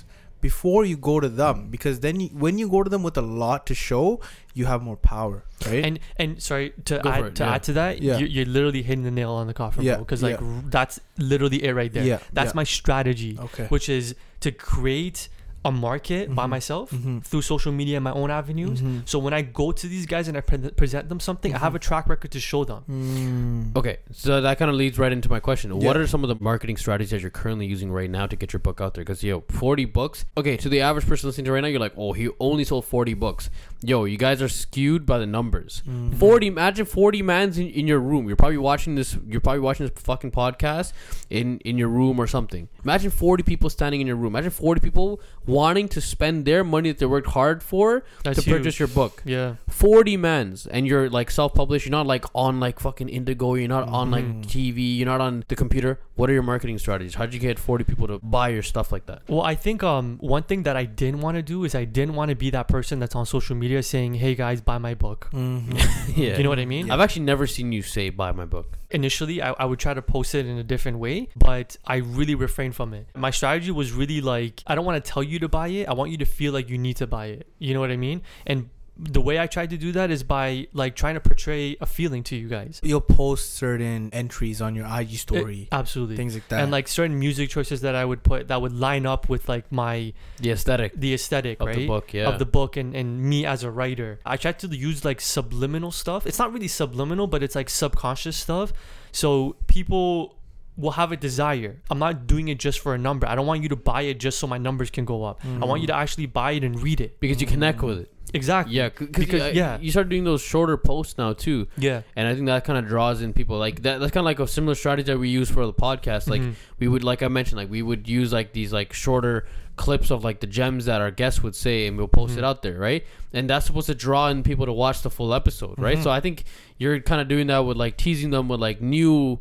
Before 0.43 0.84
you 0.84 0.97
go 0.99 1.20
to 1.20 1.28
them, 1.30 1.68
because 1.70 2.01
then 2.01 2.20
you, 2.20 2.28
when 2.45 2.59
you 2.59 2.68
go 2.68 2.82
to 2.82 2.90
them 2.90 3.03
with 3.03 3.16
a 3.16 3.22
lot 3.22 3.64
to 3.68 3.74
show, 3.74 4.20
you 4.53 4.66
have 4.66 4.82
more 4.82 4.97
power, 4.97 5.45
right? 5.66 5.84
And 5.86 5.99
and 6.16 6.43
sorry 6.43 6.72
to 6.90 6.99
Go 6.99 7.09
add 7.11 7.24
it, 7.24 7.34
to 7.36 7.45
yeah. 7.45 7.55
add 7.55 7.62
to 7.68 7.72
that, 7.74 8.03
Yeah. 8.03 8.18
you're, 8.18 8.28
you're 8.28 8.47
literally 8.57 8.82
hitting 8.82 9.05
the 9.05 9.11
nail 9.11 9.30
on 9.32 9.47
the 9.47 9.55
coffin, 9.55 9.84
Yeah. 9.84 9.97
Because 9.97 10.22
like 10.22 10.40
yeah. 10.40 10.47
r- 10.47 10.62
that's 10.66 11.01
literally 11.16 11.64
it 11.64 11.72
right 11.72 11.93
there. 11.93 12.05
Yeah, 12.05 12.18
That's 12.32 12.55
my 12.55 12.64
strategy, 12.64 13.38
okay. 13.40 13.66
which 13.68 13.88
is 13.88 14.14
to 14.40 14.51
create 14.53 15.28
a 15.65 15.71
market 15.71 16.35
by 16.35 16.47
Mhm. 16.47 16.51
myself 16.51 16.91
Mhm. 16.91 17.23
through 17.25 17.43
social 17.43 17.71
media 17.73 17.97
and 17.99 18.05
my 18.05 18.11
own 18.13 18.31
avenues. 18.31 18.81
Mhm. 18.83 19.03
So 19.05 19.19
when 19.21 19.33
I 19.33 19.43
go 19.43 19.71
to 19.71 19.87
these 19.87 20.07
guys 20.07 20.27
and 20.29 20.37
I 20.37 20.41
pre- 20.41 20.71
present 20.71 21.09
them 21.09 21.21
something, 21.21 21.55
I 21.55 21.59
have 21.59 21.75
a 21.75 21.79
track 21.79 22.09
record 22.09 22.33
to 22.33 22.41
show 22.41 22.65
them. 22.65 22.83
Mm. 22.91 23.77
Okay, 23.77 23.99
so 24.11 24.41
that 24.41 24.59
kind 24.59 24.71
of 24.71 24.77
leads 24.77 24.99
right 24.99 25.13
into 25.13 25.29
my 25.29 25.39
question. 25.41 25.77
What 25.79 25.97
are 25.97 26.07
some 26.07 26.25
of 26.25 26.29
the 26.29 26.43
marketing 26.43 26.77
strategies 26.77 27.11
that 27.11 27.21
you're 27.21 27.31
currently 27.31 27.67
using 27.67 27.93
right 27.93 28.11
now 28.11 28.27
to 28.27 28.35
get 28.37 28.53
your 28.53 28.61
book 28.61 28.81
out 28.81 28.95
there? 28.95 29.05
Because 29.05 29.23
yo, 29.23 29.45
40 29.49 29.85
books. 29.85 30.25
Okay, 30.37 30.57
to 30.57 30.69
the 30.69 30.81
average 30.81 31.07
person 31.07 31.29
listening 31.29 31.45
to 31.47 31.53
right 31.53 31.61
now, 31.61 31.69
you're 31.69 31.81
like, 31.81 31.95
oh, 31.97 32.13
he 32.13 32.29
only 32.41 32.65
sold 32.65 32.85
40 32.85 33.15
books. 33.15 33.49
Yo, 33.85 34.05
you 34.05 34.16
guys 34.16 34.41
are 34.41 34.49
skewed 34.49 35.05
by 35.05 35.18
the 35.18 35.26
numbers. 35.26 35.83
Mhm. 35.89 36.14
40 36.18 36.47
imagine 36.47 36.87
40 36.87 37.22
mans 37.22 37.59
in, 37.59 37.68
in 37.68 37.87
your 37.89 37.99
room 37.99 38.26
you're 38.28 38.37
probably 38.37 38.57
watching 38.59 38.95
this 38.95 39.16
you're 39.26 39.41
probably 39.41 39.61
watching 39.61 39.87
this 39.87 40.03
fucking 40.03 40.30
podcast 40.30 40.93
in 41.30 41.59
in 41.64 41.76
your 41.78 41.89
room 41.89 42.20
or 42.20 42.26
something 42.26 42.68
imagine 42.85 43.11
40 43.11 43.43
people 43.43 43.68
standing 43.70 44.01
in 44.01 44.07
your 44.07 44.16
room 44.16 44.33
imagine 44.35 44.51
40 44.51 44.80
people 44.80 45.20
wanting 45.47 45.89
to 45.89 46.01
spend 46.01 46.45
their 46.45 46.62
money 46.62 46.91
that 46.91 46.99
they 46.99 47.07
worked 47.07 47.28
hard 47.30 47.62
for 47.62 48.05
That's 48.24 48.43
to 48.45 48.49
purchase 48.51 48.78
your 48.78 48.89
book 48.89 49.22
Yeah. 49.24 49.55
40 49.73 50.16
mans 50.18 50.66
and 50.66 50.87
you're 50.87 51.09
like 51.09 51.31
self-published 51.31 51.87
you're 51.87 51.91
not 51.91 52.07
like 52.07 52.25
on 52.35 52.61
like 52.61 52.79
fucking 52.79 53.09
indigo 53.09 53.55
you're 53.55 53.68
not 53.68 53.89
on 53.89 54.11
like 54.11 54.25
Mhm. 54.25 54.45
tv 54.45 54.97
you're 54.99 55.07
not 55.07 55.20
on 55.20 55.45
the 55.49 55.57
computer 55.57 55.99
what 56.14 56.29
are 56.29 56.33
your 56.35 56.43
marketing 56.43 56.79
strategies 56.79 57.14
how'd 57.14 57.33
you 57.35 57.41
get 57.41 57.59
40 57.59 57.85
people 57.85 58.07
to 58.07 58.18
buy 58.23 58.49
your 58.51 58.62
stuff 58.62 58.93
like 58.93 59.07
that 59.07 59.23
Well, 59.29 59.43
I 59.43 59.55
think 59.55 59.83
um 59.83 60.18
one 60.20 60.43
thing 60.43 60.62
that 60.64 60.77
I 60.77 60.85
didn't 60.85 61.20
want 61.20 61.37
to 61.37 61.43
do 61.43 61.64
is 61.64 61.75
I 61.75 61.85
didn't 61.85 62.14
want 62.14 62.29
to 62.29 62.37
be 62.37 62.51
that 62.51 62.68
person 62.68 62.99
that's 63.01 63.14
on 63.14 63.25
social 63.27 63.57
media 63.57 63.83
saying, 63.83 64.14
"Hey 64.14 64.35
guys, 64.35 64.61
buy 64.61 64.79
my 64.79 64.95
book." 64.95 65.29
Mhm. 65.33 65.73
yeah 66.16 66.37
You 66.37 66.43
know 66.45 66.51
what 66.51 66.59
I 66.59 66.66
mean? 66.66 66.91
i've 66.91 67.01
actually 67.01 67.25
never 67.33 67.47
seen 67.47 67.73
you 67.73 67.83
say 67.83 68.11
buy 68.11 68.31
my 68.33 68.45
book 68.45 68.79
Initially, 68.91 69.41
I, 69.41 69.53
I 69.53 69.64
would 69.64 69.79
try 69.79 69.95
to 69.95 70.03
post 70.03 70.35
it 70.35 70.45
in 70.45 70.59
a 70.59 70.62
different 70.73 70.99
way, 70.99 71.16
but 71.35 71.79
I 71.87 71.97
really 72.18 72.35
refrained 72.35 72.75
from 72.77 72.93
it. 72.93 73.07
My 73.16 73.31
strategy 73.31 73.70
was 73.70 73.91
really 73.91 74.20
like, 74.20 74.62
I 74.66 74.75
don't 74.75 74.85
want 74.85 75.03
to 75.03 75.07
tell 75.12 75.23
you 75.23 75.39
to 75.39 75.49
buy 75.49 75.68
it. 75.68 75.89
I 75.89 75.95
want 75.95 76.11
you 76.11 76.18
to 76.18 76.27
feel 76.27 76.53
like 76.53 76.68
you 76.68 76.77
need 76.77 76.97
to 76.99 77.07
buy 77.07 77.27
it. 77.37 77.47
You 77.59 77.73
know 77.73 77.81
what 77.81 77.91
I 77.91 77.97
mean? 77.97 78.20
And 78.47 78.68
the 78.97 79.20
way 79.20 79.38
I 79.38 79.47
tried 79.47 79.70
to 79.70 79.78
do 79.78 79.93
that 79.93 80.11
is 80.11 80.22
by 80.22 80.68
like 80.72 80.95
trying 80.95 81.14
to 81.14 81.20
portray 81.20 81.76
a 81.80 81.86
feeling 81.86 82.22
to 82.24 82.36
you 82.36 82.49
guys. 82.49 82.80
You'll 82.82 83.01
post 83.01 83.55
certain 83.55 84.11
entries 84.12 84.61
on 84.61 84.74
your 84.74 84.84
IG 84.86 85.14
eh, 85.14 85.16
story, 85.16 85.61
It- 85.62 85.68
absolutely. 85.72 86.16
things 86.16 86.34
like 86.34 86.49
that. 86.49 86.62
and 86.62 86.70
like 86.70 86.88
certain 86.88 87.18
music 87.18 87.49
choices 87.49 87.80
that 87.80 87.95
I 87.95 88.05
would 88.05 88.22
put 88.22 88.49
that 88.49 88.61
would 88.61 88.72
line 88.72 89.07
up 89.07 89.28
with 89.28 89.49
like 89.49 89.70
my 89.72 90.12
the 90.38 90.51
aesthetic 90.51 90.93
the 90.95 91.14
aesthetic 91.14 91.61
of 91.61 91.68
right 91.68 91.76
the 91.76 91.86
book 91.86 92.12
yeah 92.12 92.28
of 92.28 92.38
the 92.38 92.47
book 92.47 92.76
and, 92.76 92.95
and 92.95 93.22
me 93.22 93.47
as 93.47 93.64
a 93.64 93.70
writer. 93.70 94.20
I 94.26 94.36
tried 94.36 94.59
to 94.61 94.68
use 94.68 95.05
like 95.05 95.20
subliminal 95.20 95.90
stuff. 95.90 96.26
It's 96.26 96.38
not 96.38 96.53
really 96.53 96.68
subliminal, 96.68 97.26
but 97.26 97.43
it's 97.43 97.55
like 97.55 97.70
subconscious 97.70 98.36
stuff. 98.36 98.72
So 99.11 99.57
people 99.68 100.36
will 100.76 100.93
have 100.93 101.12
a 101.12 101.16
desire. 101.16 101.82
I'm 101.90 101.99
not 101.99 102.26
doing 102.26 102.49
it 102.49 102.59
just 102.59 102.80
for 102.80 102.95
a 102.95 102.99
number. 102.99 103.26
I 103.26 103.34
don't 103.34 103.47
want 103.47 103.62
you 103.62 103.68
to 103.70 103.76
buy 103.76 104.03
it 104.03 104.18
just 104.18 104.38
so 104.38 104.47
my 104.47 104.59
numbers 104.59 104.90
can 104.90 105.05
go 105.05 105.24
up. 105.24 105.40
I 105.45 105.64
want 105.64 105.78
mm. 105.78 105.82
you 105.82 105.86
to 105.88 105.95
actually 105.95 106.26
buy 106.26 106.53
it 106.53 106.64
and 106.64 106.80
read 106.80 107.01
it. 107.01 107.20
because 107.20 107.40
you 107.40 107.47
connect 107.47 107.78
mm. 107.78 107.88
with 107.88 107.99
it 108.01 108.12
Exactly. 108.35 108.74
Yeah, 108.74 108.89
cause 108.89 109.09
Because- 109.09 109.24
because 109.26 109.55
yeah. 109.55 109.78
you 109.80 109.91
start 109.91 110.09
doing 110.09 110.24
those 110.24 110.41
shorter 110.43 110.76
posts 110.76 111.18
now 111.18 111.33
too, 111.33 111.66
Yeah. 111.76 112.03
and 112.16 112.26
I 112.28 112.35
think 112.35 112.47
that 112.47 112.64
kind 112.64 112.78
of 112.78 112.87
draws 112.87 113.20
in 113.22 113.33
people. 113.33 113.59
Like 113.59 113.83
that, 113.83 114.01
that's 114.01 114.12
kind 114.12 114.22
of 114.22 114.26
like 114.26 114.41
a 114.41 114.47
similar 114.47 114.74
strategy 114.74 115.07
that 115.12 115.18
we 115.18 115.28
use 115.28 115.51
for 115.51 115.66
the 115.66 115.72
podcast. 115.72 116.28
Like 116.28 116.41
Mhm. 116.43 116.55
we 116.78 116.89
would, 116.89 117.05
like 117.05 117.22
I 117.22 117.28
mentioned, 117.28 117.59
like 117.59 117.70
we 117.70 117.83
would 117.83 118.09
use 118.09 118.33
like 118.33 118.53
these 118.53 118.72
like 118.72 118.93
shorter 118.93 119.47
clips 119.76 120.11
of 120.11 120.22
like 120.24 120.41
the 120.41 120.47
gems 120.47 120.85
that 120.85 121.01
our 121.01 121.11
guests 121.11 121.43
would 121.43 121.55
say, 121.55 121.87
and 121.87 121.97
we'll 121.97 122.09
post 122.09 122.35
Mhm. 122.35 122.39
it 122.39 122.45
out 122.45 122.62
there, 122.62 122.78
right? 122.78 123.05
And 123.33 123.49
that's 123.49 123.66
supposed 123.66 123.87
to 123.87 123.95
draw 123.95 124.28
in 124.28 124.43
people 124.43 124.66
to 124.66 124.72
watch 124.72 125.03
the 125.03 125.11
full 125.11 125.33
episode, 125.35 125.78
right? 125.78 125.99
Mhm. 125.99 126.03
So 126.03 126.11
I 126.11 126.20
think 126.20 126.45
you're 126.78 127.01
kind 127.01 127.20
of 127.20 127.28
doing 127.28 127.47
that 127.49 127.61
with 127.61 127.76
like 127.76 127.97
teasing 127.97 128.30
them 128.30 128.49
with 128.49 128.61
like 128.61 128.80
new 128.83 129.41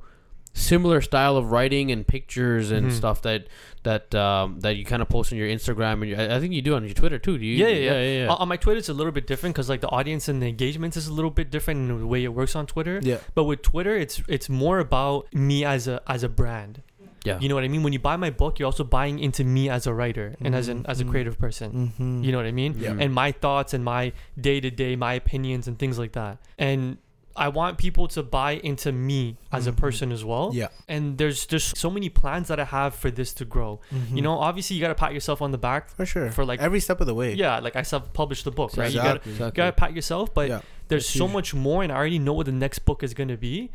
similar 0.53 1.01
style 1.01 1.37
of 1.37 1.51
writing 1.51 1.91
and 1.91 2.05
pictures 2.05 2.71
and 2.71 2.87
Mhm. 2.87 2.91
stuff 2.91 3.21
that 3.21 3.47
that 3.83 4.13
um 4.13 4.59
that 4.59 4.75
you 4.75 4.83
kind 4.85 5.01
of 5.01 5.07
post 5.09 5.31
on 5.31 5.37
your 5.37 5.47
Instagram 5.47 6.01
and 6.01 6.09
your, 6.09 6.19
I 6.19 6.35
I 6.35 6.39
think 6.39 6.53
you 6.53 6.61
do 6.61 6.75
on 6.75 6.83
your 6.83 6.93
Twitter 6.93 7.17
too. 7.17 7.37
Do 7.37 7.45
you? 7.45 7.55
Yeah, 7.55 7.67
yeah, 7.69 8.01
yeah. 8.01 8.17
yeah. 8.23 8.27
On- 8.27 8.37
On 8.41 8.47
my 8.47 8.57
Twitter, 8.57 8.77
it's 8.77 8.89
a 8.89 8.93
little 8.93 9.13
bit 9.13 9.25
different 9.27 9.55
because 9.55 9.69
like 9.69 9.81
the 9.81 9.89
audience 9.89 10.27
and 10.27 10.41
the 10.41 10.47
engagements 10.47 10.97
is 10.97 11.07
a 11.07 11.13
little 11.13 11.31
bit 11.31 11.49
different 11.51 11.89
in 11.89 11.99
the 11.99 12.05
way 12.07 12.23
it 12.23 12.33
works 12.33 12.55
on 12.55 12.65
Twitter. 12.65 12.99
yeah. 13.01 13.17
But 13.33 13.45
with 13.45 13.61
Twitter, 13.61 13.95
it's 13.97 14.21
it's 14.27 14.49
more 14.49 14.79
about 14.79 15.33
me 15.33 15.63
as 15.65 15.87
a 15.87 16.01
as 16.07 16.23
a 16.23 16.29
brand. 16.29 16.81
yeah. 17.23 17.37
You 17.39 17.47
know 17.49 17.55
what 17.55 17.63
I 17.63 17.67
mean? 17.67 17.83
When 17.83 17.93
you 17.93 17.99
buy 17.99 18.15
my 18.17 18.31
book, 18.31 18.57
you're 18.59 18.65
also 18.65 18.83
buying 18.83 19.19
into 19.19 19.43
me 19.43 19.69
as 19.69 19.85
a 19.87 19.93
writer 19.93 20.35
and 20.41 20.55
as 20.55 20.67
an 20.67 20.85
as 20.87 20.99
a 20.99 21.05
Mhm. 21.05 21.09
creative 21.11 21.37
person. 21.39 21.69
Mm-hmm. 21.71 22.23
You 22.23 22.31
know 22.31 22.37
what 22.39 22.47
I 22.47 22.51
mean? 22.51 22.75
Yeah. 22.79 22.95
And 22.99 23.13
my 23.13 23.31
thoughts 23.31 23.73
and 23.75 23.85
my 23.85 24.11
day 24.39 24.59
to 24.59 24.71
day, 24.71 24.95
my 24.95 25.13
opinions 25.13 25.67
and 25.67 25.77
things 25.77 25.97
like 25.99 26.13
that. 26.13 26.39
And 26.57 26.97
I 27.35 27.47
want 27.47 27.77
people 27.77 28.07
to 28.09 28.23
buy 28.23 28.53
into 28.53 28.91
me 28.91 29.37
as 29.51 29.67
a 29.67 29.71
Mhm. 29.71 29.77
person 29.77 30.11
as 30.11 30.23
well. 30.25 30.51
Yeah. 30.53 30.67
And 30.87 31.17
there's 31.17 31.45
just 31.45 31.77
so 31.77 31.89
many 31.89 32.09
plans 32.09 32.47
that 32.49 32.59
I 32.59 32.65
have 32.65 32.93
for 32.93 33.09
this 33.09 33.33
to 33.35 33.45
grow. 33.45 33.79
Mhm. 33.93 34.15
You 34.17 34.21
know, 34.21 34.37
obviously 34.39 34.75
you 34.75 34.81
gotta 34.81 34.95
pat 34.95 35.13
yourself 35.13 35.41
on 35.41 35.51
the 35.51 35.57
back. 35.57 35.89
for 35.95 36.05
sure. 36.05 36.29
for, 36.31 36.43
like- 36.45 36.59
every 36.59 36.79
step 36.79 36.99
of 37.01 37.07
the 37.07 37.13
way. 37.13 37.33
Yeah, 37.33 37.59
like 37.59 37.75
I 37.75 37.81
self 37.83 38.11
published 38.13 38.43
the 38.45 38.51
book, 38.51 38.75
right? 38.77 38.91
You 38.91 38.97
gotta 39.01 39.21
Exactly. 39.29 39.45
you 39.45 39.51
gotta 39.51 39.71
pat 39.71 39.93
yourself, 39.95 40.33
but 40.33 40.49
Yeah. 40.49 40.61
there's 40.89 41.03
That's 41.05 41.17
so 41.17 41.25
huge. 41.25 41.33
much 41.33 41.53
more, 41.53 41.83
and 41.83 41.91
I 41.91 41.95
already 41.95 42.19
know 42.19 42.33
what 42.33 42.45
the 42.47 42.51
next 42.51 42.79
book 42.79 43.03
is 43.03 43.13
gonna 43.13 43.37
be, 43.37 43.71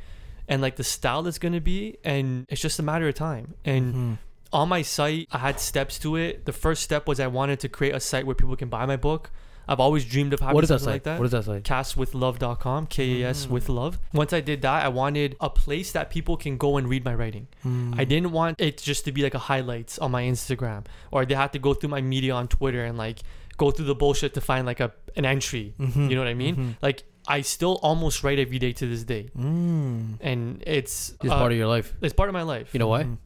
and 0.48 0.60
like 0.62 0.76
the 0.76 0.84
style 0.84 1.26
is 1.26 1.38
gonna 1.38 1.60
be, 1.60 1.96
and 2.04 2.46
it's 2.48 2.60
just 2.60 2.78
a 2.78 2.82
matter 2.82 3.08
of 3.08 3.14
time. 3.14 3.54
And 3.64 3.94
Mhm. 3.94 4.18
on 4.52 4.68
my 4.68 4.82
site, 4.82 5.28
I 5.32 5.38
had 5.38 5.58
steps 5.60 5.98
to 6.00 6.16
it. 6.16 6.44
The 6.44 6.52
first 6.52 6.82
step 6.82 7.08
was 7.08 7.18
I 7.20 7.26
wanted 7.26 7.58
to 7.60 7.68
create 7.68 7.94
a 7.94 8.00
site 8.00 8.26
where 8.26 8.34
people 8.34 8.54
can 8.56 8.68
buy 8.68 8.84
my 8.86 8.96
book. 8.96 9.30
I've 9.68 9.80
always 9.80 10.04
dreamed 10.04 10.32
of 10.32 10.40
having 10.40 10.54
What 10.54 10.64
is 10.64 10.68
that 10.70 10.78
something 10.80 10.86
site? 10.86 10.94
like 10.94 11.02
that. 11.04 11.18
What 11.18 11.24
is 11.26 11.30
that 11.32 11.44
site? 11.44 11.64
Kaswitlove.com, 11.64 12.86
K 12.86 13.22
A 13.22 13.28
S 13.30 13.48
with 13.48 13.68
love. 13.68 13.98
Once 14.12 14.32
I 14.32 14.40
did 14.40 14.62
that, 14.62 14.84
I 14.84 14.88
wanted 14.88 15.36
a 15.40 15.50
place 15.50 15.92
that 15.92 16.10
people 16.10 16.36
can 16.36 16.56
go 16.56 16.76
and 16.76 16.88
read 16.88 17.04
my 17.04 17.14
writing. 17.14 17.48
Mm. 17.64 17.98
I 17.98 18.04
didn't 18.04 18.32
want 18.32 18.60
it 18.60 18.78
just 18.78 19.04
to 19.06 19.12
be 19.12 19.22
like 19.22 19.34
a 19.34 19.38
highlights 19.38 19.98
on 19.98 20.10
my 20.10 20.22
Instagram 20.22 20.84
or 21.10 21.24
they 21.26 21.34
had 21.34 21.52
to 21.54 21.58
go 21.58 21.74
through 21.74 21.90
my 21.90 22.00
media 22.00 22.32
on 22.34 22.48
Twitter 22.48 22.84
and 22.84 22.96
like 22.96 23.20
go 23.56 23.70
through 23.70 23.86
the 23.86 23.94
bullshit 23.94 24.34
to 24.34 24.40
find 24.40 24.66
like 24.66 24.80
a 24.80 24.92
an 25.16 25.24
entry. 25.24 25.74
Mhm. 25.80 26.08
You 26.10 26.14
know 26.14 26.20
what 26.22 26.28
I 26.28 26.34
mean? 26.34 26.56
Mhm. 26.56 26.76
Like 26.82 27.04
I 27.28 27.40
still 27.40 27.80
almost 27.82 28.22
write 28.22 28.38
every 28.38 28.58
day 28.60 28.72
to 28.72 28.86
this 28.86 29.02
day, 29.02 29.30
Mm. 29.36 30.18
and 30.20 30.62
it's 30.64 31.14
It's 31.22 31.32
uh, 31.32 31.36
part 31.38 31.50
of 31.50 31.58
your 31.58 31.66
life. 31.66 31.92
it's 32.00 32.14
part 32.14 32.28
of 32.28 32.34
my 32.34 32.42
life. 32.42 32.72
You 32.72 32.78
know 32.78 32.86
why? 32.88 33.02
Mhm. 33.04 33.16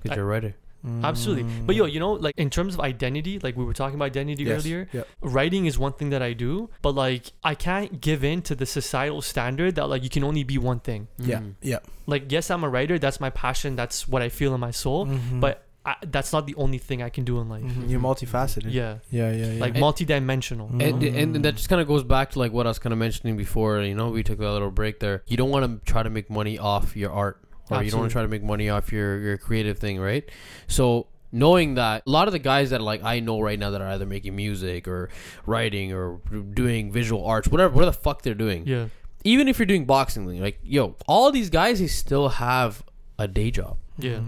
Because 0.00 0.14
I- 0.14 0.16
you're 0.20 0.24
a 0.26 0.28
writer. 0.28 0.54
Absolutely. 1.02 1.44
But 1.66 1.76
yo, 1.76 1.84
you 1.86 2.00
know, 2.00 2.12
like 2.12 2.34
in 2.36 2.50
terms 2.50 2.74
of 2.74 2.80
identity, 2.80 3.38
like 3.38 3.56
we 3.56 3.64
were 3.64 3.72
talking 3.74 3.94
about 3.94 4.06
identity 4.06 4.44
Yes. 4.44 4.60
earlier, 4.60 4.88
Yep. 4.92 5.08
writing 5.22 5.66
is 5.66 5.78
one 5.78 5.92
thing 5.92 6.10
that 6.10 6.22
I 6.22 6.32
do, 6.32 6.70
but 6.82 6.94
like 6.94 7.32
I 7.44 7.54
can't 7.54 8.00
give 8.00 8.24
in 8.24 8.42
to 8.42 8.54
the 8.54 8.66
societal 8.66 9.22
standard 9.22 9.74
that 9.76 9.88
like 9.88 10.02
you 10.02 10.10
can 10.10 10.24
only 10.24 10.44
be 10.44 10.58
one 10.58 10.80
thing. 10.80 11.08
Yeah. 11.18 11.38
Mm. 11.40 11.54
Yeah. 11.62 11.78
Like 12.06 12.30
yes, 12.32 12.50
I'm 12.50 12.64
a 12.64 12.68
writer, 12.68 12.98
that's 12.98 13.20
my 13.20 13.30
passion, 13.30 13.76
that's 13.76 14.08
what 14.08 14.22
I 14.22 14.28
feel 14.28 14.54
in 14.54 14.60
my 14.60 14.70
soul, 14.72 15.06
Mhm. 15.06 15.40
but 15.40 15.64
I, 15.84 15.96
that's 16.06 16.32
not 16.32 16.46
the 16.46 16.54
only 16.54 16.78
thing 16.78 17.02
I 17.02 17.08
can 17.10 17.24
do 17.24 17.40
in 17.40 17.48
life. 17.48 17.64
Mhm. 17.64 17.90
you're 17.90 17.98
multifaceted. 18.00 18.72
Yeah. 18.72 18.98
Yeah. 19.10 19.32
Yeah. 19.32 19.52
Yeah. 19.54 19.60
Like 19.60 19.72
And- 19.74 19.80
multi-dimensional. 19.80 20.68
And, 20.80 21.02
and 21.02 21.36
and 21.36 21.44
that 21.44 21.56
just 21.56 21.68
kind 21.68 21.80
of 21.82 21.88
goes 21.88 22.04
back 22.04 22.30
to 22.32 22.38
like 22.38 22.52
what 22.52 22.66
I 22.66 22.70
was 22.70 22.78
kind 22.78 22.92
of 22.92 22.98
mentioning 23.00 23.36
before. 23.36 23.80
You 23.82 23.94
know, 23.96 24.10
we 24.10 24.22
took 24.22 24.38
a 24.40 24.48
little 24.48 24.70
break 24.70 25.00
there. 25.00 25.22
You 25.26 25.36
don't 25.36 25.50
want 25.50 25.64
to 25.84 25.92
try 25.92 26.02
to 26.04 26.10
make 26.10 26.30
money 26.30 26.56
off 26.58 26.96
your 26.96 27.10
art, 27.10 27.38
or 27.70 27.82
you 27.82 27.90
don't 27.90 28.00
want 28.00 28.10
to 28.10 28.12
try 28.12 28.22
to 28.22 28.28
make 28.28 28.42
money 28.42 28.68
off 28.68 28.92
your 28.92 29.18
your 29.20 29.38
creative 29.38 29.78
thing, 29.78 29.98
right? 30.00 30.28
So 30.66 31.06
knowing 31.34 31.74
that 31.74 32.02
a 32.06 32.10
lot 32.10 32.28
of 32.28 32.32
the 32.32 32.38
guys 32.38 32.70
that 32.70 32.80
like 32.82 33.02
I 33.02 33.20
know 33.20 33.40
right 33.40 33.58
now 33.58 33.70
that 33.70 33.80
are 33.80 33.88
either 33.88 34.04
making 34.06 34.36
music 34.36 34.86
or 34.86 35.08
writing 35.46 35.92
or 35.92 36.18
doing 36.54 36.92
visual 36.92 37.24
arts, 37.24 37.48
whatever, 37.48 37.72
whatever 37.74 37.90
the 37.92 37.98
fuck 37.98 38.22
they're 38.22 38.34
doing. 38.34 38.66
Yeah. 38.66 38.88
Even 39.24 39.48
if 39.48 39.58
you're 39.58 39.66
doing 39.66 39.84
boxing, 39.86 40.40
like 40.40 40.58
yo, 40.62 40.96
all 41.06 41.30
these 41.32 41.48
guys, 41.48 41.78
they 41.80 41.86
still 41.86 42.28
have 42.30 42.82
a 43.18 43.26
day 43.28 43.50
job. 43.50 43.78
Yeah. 43.98 44.20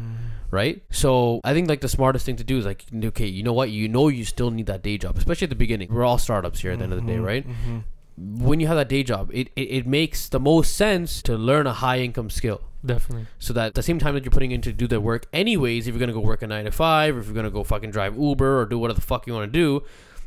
right? 0.50 0.82
So 0.90 1.40
I 1.42 1.52
think 1.52 1.68
like 1.68 1.80
the 1.80 1.88
smartest 1.88 2.24
thing 2.26 2.36
to 2.36 2.44
do 2.44 2.56
is 2.58 2.64
like, 2.64 2.84
okay, 2.94 3.26
you 3.26 3.42
know 3.42 3.52
what? 3.54 3.70
You 3.70 3.88
know 3.88 4.06
you 4.08 4.24
still 4.24 4.50
need 4.52 4.66
that 4.66 4.82
day 4.82 4.98
job, 4.98 5.16
especially 5.18 5.46
at 5.46 5.50
the 5.50 5.56
beginning. 5.56 5.92
We're 5.92 6.04
all 6.04 6.18
startups 6.18 6.60
here 6.60 6.70
at 6.70 6.78
the 6.78 6.84
end 6.84 6.92
of 6.92 7.00
the 7.04 7.06
day, 7.12 7.18
Mhm. 7.18 7.24
right? 7.26 7.44
Mhm. 7.48 7.82
When 8.16 8.60
you 8.60 8.68
have 8.68 8.76
that 8.76 8.88
day 8.88 9.02
job, 9.02 9.30
it, 9.34 9.48
it, 9.56 9.62
it 9.62 9.86
makes 9.86 10.28
the 10.28 10.38
most 10.38 10.76
sense 10.76 11.22
to 11.22 11.36
learn 11.36 11.66
a 11.66 11.72
high 11.72 11.98
income 11.98 12.30
skill. 12.30 12.60
Definitely. 12.84 13.26
So 13.38 13.52
that 13.54 13.66
at 13.68 13.74
the 13.74 13.82
same 13.82 13.98
time 13.98 14.14
that 14.14 14.24
you're 14.24 14.30
putting 14.32 14.50
in 14.50 14.60
to 14.62 14.72
do 14.72 14.86
the 14.86 15.00
work 15.00 15.26
anyways, 15.32 15.86
if 15.86 15.94
you're 15.94 16.00
gonna 16.00 16.12
go 16.12 16.20
work 16.20 16.42
a 16.42 16.46
nine 16.46 16.64
to 16.66 16.70
five, 16.70 17.16
or 17.16 17.20
if 17.20 17.26
you're 17.26 17.34
gonna 17.34 17.50
go 17.50 17.64
fucking 17.64 17.90
drive 17.90 18.16
Uber 18.18 18.60
or 18.60 18.66
do 18.66 18.78
whatever 18.78 18.98
the 19.00 19.06
fuck 19.06 19.26
you 19.26 19.32
wanna 19.32 19.46
do, 19.46 19.82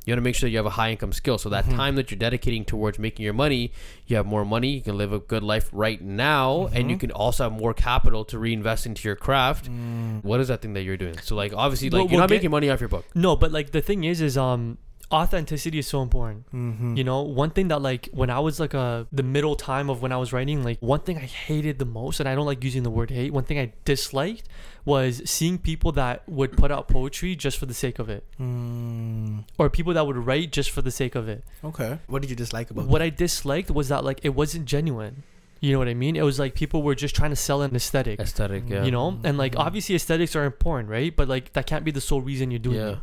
you 0.06 0.14
want 0.14 0.20
to 0.20 0.22
make 0.22 0.36
sure 0.36 0.48
that 0.48 0.52
you 0.52 0.58
have 0.58 0.66
a 0.66 0.70
high 0.70 0.90
income 0.92 1.12
skill. 1.12 1.38
So 1.38 1.50
that 1.50 1.66
Mhm. 1.66 1.76
time 1.76 1.96
that 1.98 2.10
you're 2.10 2.18
dedicating 2.18 2.64
towards 2.64 2.98
making 2.98 3.26
your 3.26 3.34
money, 3.34 3.74
you 4.06 4.16
have 4.16 4.26
more 4.26 4.46
money, 4.46 4.70
you 4.70 4.80
can 4.82 4.98
live 4.98 5.12
a 5.12 5.20
good 5.20 5.44
life 5.44 5.68
right 5.74 6.02
now, 6.02 6.70
and 6.72 6.90
you 6.90 6.96
Mhm. 6.96 7.00
can 7.02 7.12
also 7.12 7.44
have 7.44 7.52
more 7.52 7.74
capital 7.74 8.24
to 8.24 8.40
reinvest 8.40 8.86
into 8.86 9.06
your 9.06 9.18
craft. 9.18 9.70
Mm. 9.70 10.24
What 10.24 10.40
is 10.40 10.48
that 10.48 10.62
thing 10.62 10.72
that 10.76 10.84
you're 10.84 10.96
doing? 10.96 11.18
So 11.22 11.36
like 11.36 11.52
obviously 11.54 11.90
Well, 11.90 12.04
like 12.04 12.10
you're 12.10 12.16
we'll 12.16 12.22
not 12.22 12.30
get- 12.30 12.36
making 12.36 12.52
money 12.52 12.70
off 12.70 12.80
your 12.80 12.88
book. 12.88 13.04
No, 13.16 13.36
but 13.36 13.52
like 13.52 13.72
the 13.72 13.82
thing 13.82 14.06
is, 14.06 14.22
is 14.22 14.38
um, 14.38 14.78
authenticity 15.12 15.80
is 15.80 15.88
so 15.88 16.02
important. 16.02 16.52
Mhm. 16.54 16.98
You 16.98 17.04
know, 17.04 17.22
one 17.22 17.50
thing 17.52 17.70
that 17.70 17.82
like 17.82 18.10
when 18.12 18.30
I 18.30 18.40
was 18.40 18.60
like 18.60 18.74
a 18.74 19.08
the 19.12 19.24
middle 19.24 19.56
time 19.56 19.90
of 19.90 20.02
when 20.02 20.12
I 20.12 20.18
was 20.18 20.34
writing, 20.34 20.64
like 20.64 20.78
one 20.82 21.00
thing 21.00 21.18
I 21.18 21.22
hated 21.22 21.80
the 21.80 21.86
most, 21.86 22.20
and 22.20 22.28
I 22.28 22.36
don't 22.36 22.46
like 22.46 22.64
using 22.64 22.84
the 22.84 22.90
word 22.90 23.10
hate. 23.12 23.32
One 23.32 23.44
thing 23.46 23.58
I 23.60 23.72
disliked 23.86 24.50
was 24.86 25.22
seeing 25.26 25.58
people 25.58 25.92
that 25.94 26.24
would 26.28 26.56
put 26.58 26.72
out 26.72 26.88
poetry 26.88 27.36
just 27.36 27.58
for 27.58 27.66
the 27.66 27.74
sake 27.74 28.00
of 28.00 28.10
it, 28.10 28.24
Mm. 28.40 29.44
or 29.58 29.70
people 29.70 29.94
that 29.94 30.06
would 30.08 30.18
write 30.18 30.52
just 30.52 30.72
for 30.72 30.82
the 30.82 30.92
sake 30.92 31.16
of 31.16 31.28
it. 31.30 31.44
Okay. 31.64 32.00
What 32.08 32.22
did 32.22 32.30
you 32.30 32.36
dislike 32.36 32.72
about 32.72 32.88
What 32.88 33.02
I 33.02 33.10
disliked 33.10 33.70
was 33.72 33.90
that 33.90 34.04
like 34.04 34.20
it 34.24 34.30
wasn't 34.36 34.66
genuine. 34.66 35.24
You 35.60 35.72
know 35.74 35.80
what 35.80 35.88
I 35.88 35.96
mean? 35.96 36.16
It 36.16 36.22
was 36.22 36.38
like 36.38 36.54
people 36.54 36.84
were 36.84 36.94
just 36.96 37.16
trying 37.16 37.32
to 37.32 37.36
sell 37.36 37.62
an 37.64 37.76
aesthetic. 37.76 38.20
Aesthetic, 38.20 38.64
yeah. 38.68 38.84
You 38.84 38.92
know, 38.92 39.20
and 39.24 39.38
like 39.40 39.56
Mhm. 39.56 39.60
obviously 39.66 39.96
aesthetics 39.96 40.36
are 40.36 40.44
important, 40.46 40.90
right? 40.90 41.16
But 41.16 41.28
like 41.28 41.54
that 41.54 41.66
can't 41.66 41.84
be 41.84 41.92
the 41.92 42.02
sole 42.02 42.22
reason 42.22 42.52
you're 42.52 42.60
doing 42.60 42.78
yeah. 42.78 42.90
it. 42.90 42.98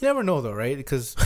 You 0.00 0.06
never 0.08 0.22
know 0.22 0.40
though, 0.40 0.52
right? 0.52 0.76
Because 0.76 1.16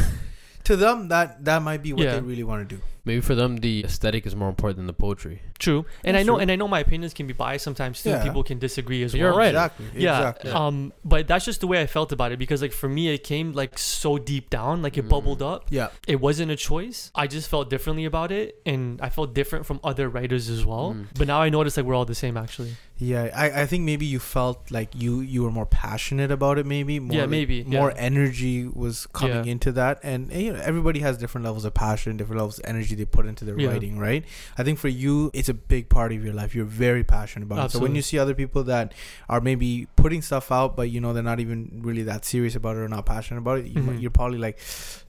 to 0.64 0.76
them 0.76 1.08
that 1.08 1.44
that 1.44 1.62
might 1.62 1.82
be 1.82 1.92
what 1.92 2.02
Yeah. 2.04 2.14
they 2.14 2.20
really 2.20 2.44
want 2.44 2.68
to 2.68 2.76
do. 2.76 2.82
Maybe 3.04 3.20
for 3.20 3.34
them 3.34 3.56
the 3.56 3.84
aesthetic 3.84 4.26
is 4.26 4.36
more 4.36 4.48
important 4.48 4.76
than 4.76 4.86
the 4.86 4.92
poetry. 4.92 5.42
True, 5.58 5.84
and 6.04 6.14
That's 6.14 6.20
I 6.22 6.26
know, 6.26 6.34
true. 6.34 6.40
and 6.42 6.50
I 6.52 6.56
know 6.56 6.68
my 6.68 6.78
opinions 6.80 7.12
can 7.14 7.26
be 7.26 7.32
biased 7.32 7.64
sometimes 7.64 8.00
too. 8.02 8.10
Yeah. 8.10 8.22
People 8.22 8.44
can 8.44 8.58
disagree 8.60 9.02
as 9.02 9.10
But 9.12 9.18
well. 9.20 9.28
you're 9.30 9.36
right. 9.36 9.48
Exactly. 9.48 9.86
Yeah, 9.96 10.18
Exactly. 10.18 10.50
um, 10.52 10.92
but 11.04 11.26
that's 11.26 11.44
just 11.44 11.60
the 11.60 11.66
way 11.66 11.80
I 11.80 11.86
felt 11.86 12.12
about 12.12 12.30
it 12.32 12.38
because, 12.38 12.62
like, 12.62 12.72
for 12.72 12.88
me, 12.88 13.08
it 13.08 13.24
came 13.24 13.52
like 13.52 13.76
so 13.78 14.18
deep 14.18 14.50
down, 14.50 14.82
like 14.82 14.96
it 14.98 15.06
Mm. 15.06 15.08
bubbled 15.08 15.42
up. 15.42 15.66
Yeah. 15.70 15.88
It 16.06 16.20
wasn't 16.20 16.52
a 16.52 16.56
choice. 16.56 17.10
I 17.14 17.26
just 17.26 17.48
felt 17.50 17.70
differently 17.70 18.04
about 18.04 18.30
it, 18.30 18.60
and 18.64 19.00
I 19.00 19.08
felt 19.08 19.34
different 19.34 19.66
from 19.66 19.80
other 19.82 20.08
writers 20.08 20.48
as 20.48 20.64
well. 20.64 20.94
Mm. 20.94 21.06
But 21.18 21.26
now 21.26 21.40
I 21.42 21.48
notice 21.48 21.76
like 21.76 21.86
we're 21.86 21.94
all 21.96 22.04
the 22.04 22.14
same, 22.14 22.36
actually. 22.36 22.76
Yeah, 22.98 23.30
I, 23.34 23.62
I 23.62 23.66
think 23.66 23.82
maybe 23.82 24.06
you 24.06 24.20
felt 24.20 24.70
like 24.70 24.94
you 24.94 25.20
you 25.20 25.42
were 25.42 25.50
more 25.50 25.66
passionate 25.66 26.30
about 26.30 26.56
it. 26.58 26.66
Maybe 26.66 27.00
more 27.00 27.16
Yeah, 27.16 27.22
like, 27.22 27.30
maybe, 27.30 27.64
more 27.64 27.90
yeah. 27.90 27.96
energy 28.00 28.64
was 28.68 29.06
coming 29.12 29.44
Yeah. 29.44 29.50
into 29.52 29.72
that, 29.72 29.98
and, 30.04 30.30
and, 30.30 30.40
you 30.42 30.52
know 30.52 30.60
everybody 30.60 31.00
has 31.00 31.18
different 31.18 31.44
levels 31.44 31.64
of 31.64 31.74
passion, 31.74 32.16
different 32.16 32.38
levels 32.38 32.60
of 32.60 32.64
energy 32.66 32.91
they 32.94 33.04
put 33.04 33.26
into 33.26 33.44
their 33.44 33.58
Yeah. 33.58 33.68
writing, 33.70 33.98
right? 33.98 34.24
I 34.58 34.62
think 34.62 34.78
for 34.78 34.88
you, 34.88 35.30
it's 35.34 35.48
a 35.48 35.54
big 35.54 35.88
part 35.88 36.12
of 36.12 36.24
your 36.24 36.34
life. 36.34 36.54
You're 36.54 36.64
very 36.64 37.04
passionate 37.04 37.46
about 37.46 37.66
it. 37.66 37.72
So 37.72 37.78
when 37.78 37.94
you 37.94 38.02
see 38.02 38.18
other 38.18 38.34
people 38.34 38.64
that 38.64 38.92
are 39.28 39.40
maybe 39.40 39.86
putting 39.96 40.22
stuff 40.22 40.50
out, 40.52 40.76
but 40.76 40.90
you 40.90 41.00
know 41.00 41.12
they're 41.12 41.22
not 41.22 41.40
even 41.40 41.80
really 41.82 42.02
that 42.04 42.24
serious 42.24 42.54
about 42.54 42.76
it 42.76 42.80
or 42.80 42.88
not 42.88 43.06
passionate 43.06 43.38
about 43.38 43.58
it, 43.60 43.66
you, 43.66 43.80
Mhm. 43.82 44.00
you're 44.02 44.10
probably 44.10 44.38
like, 44.38 44.58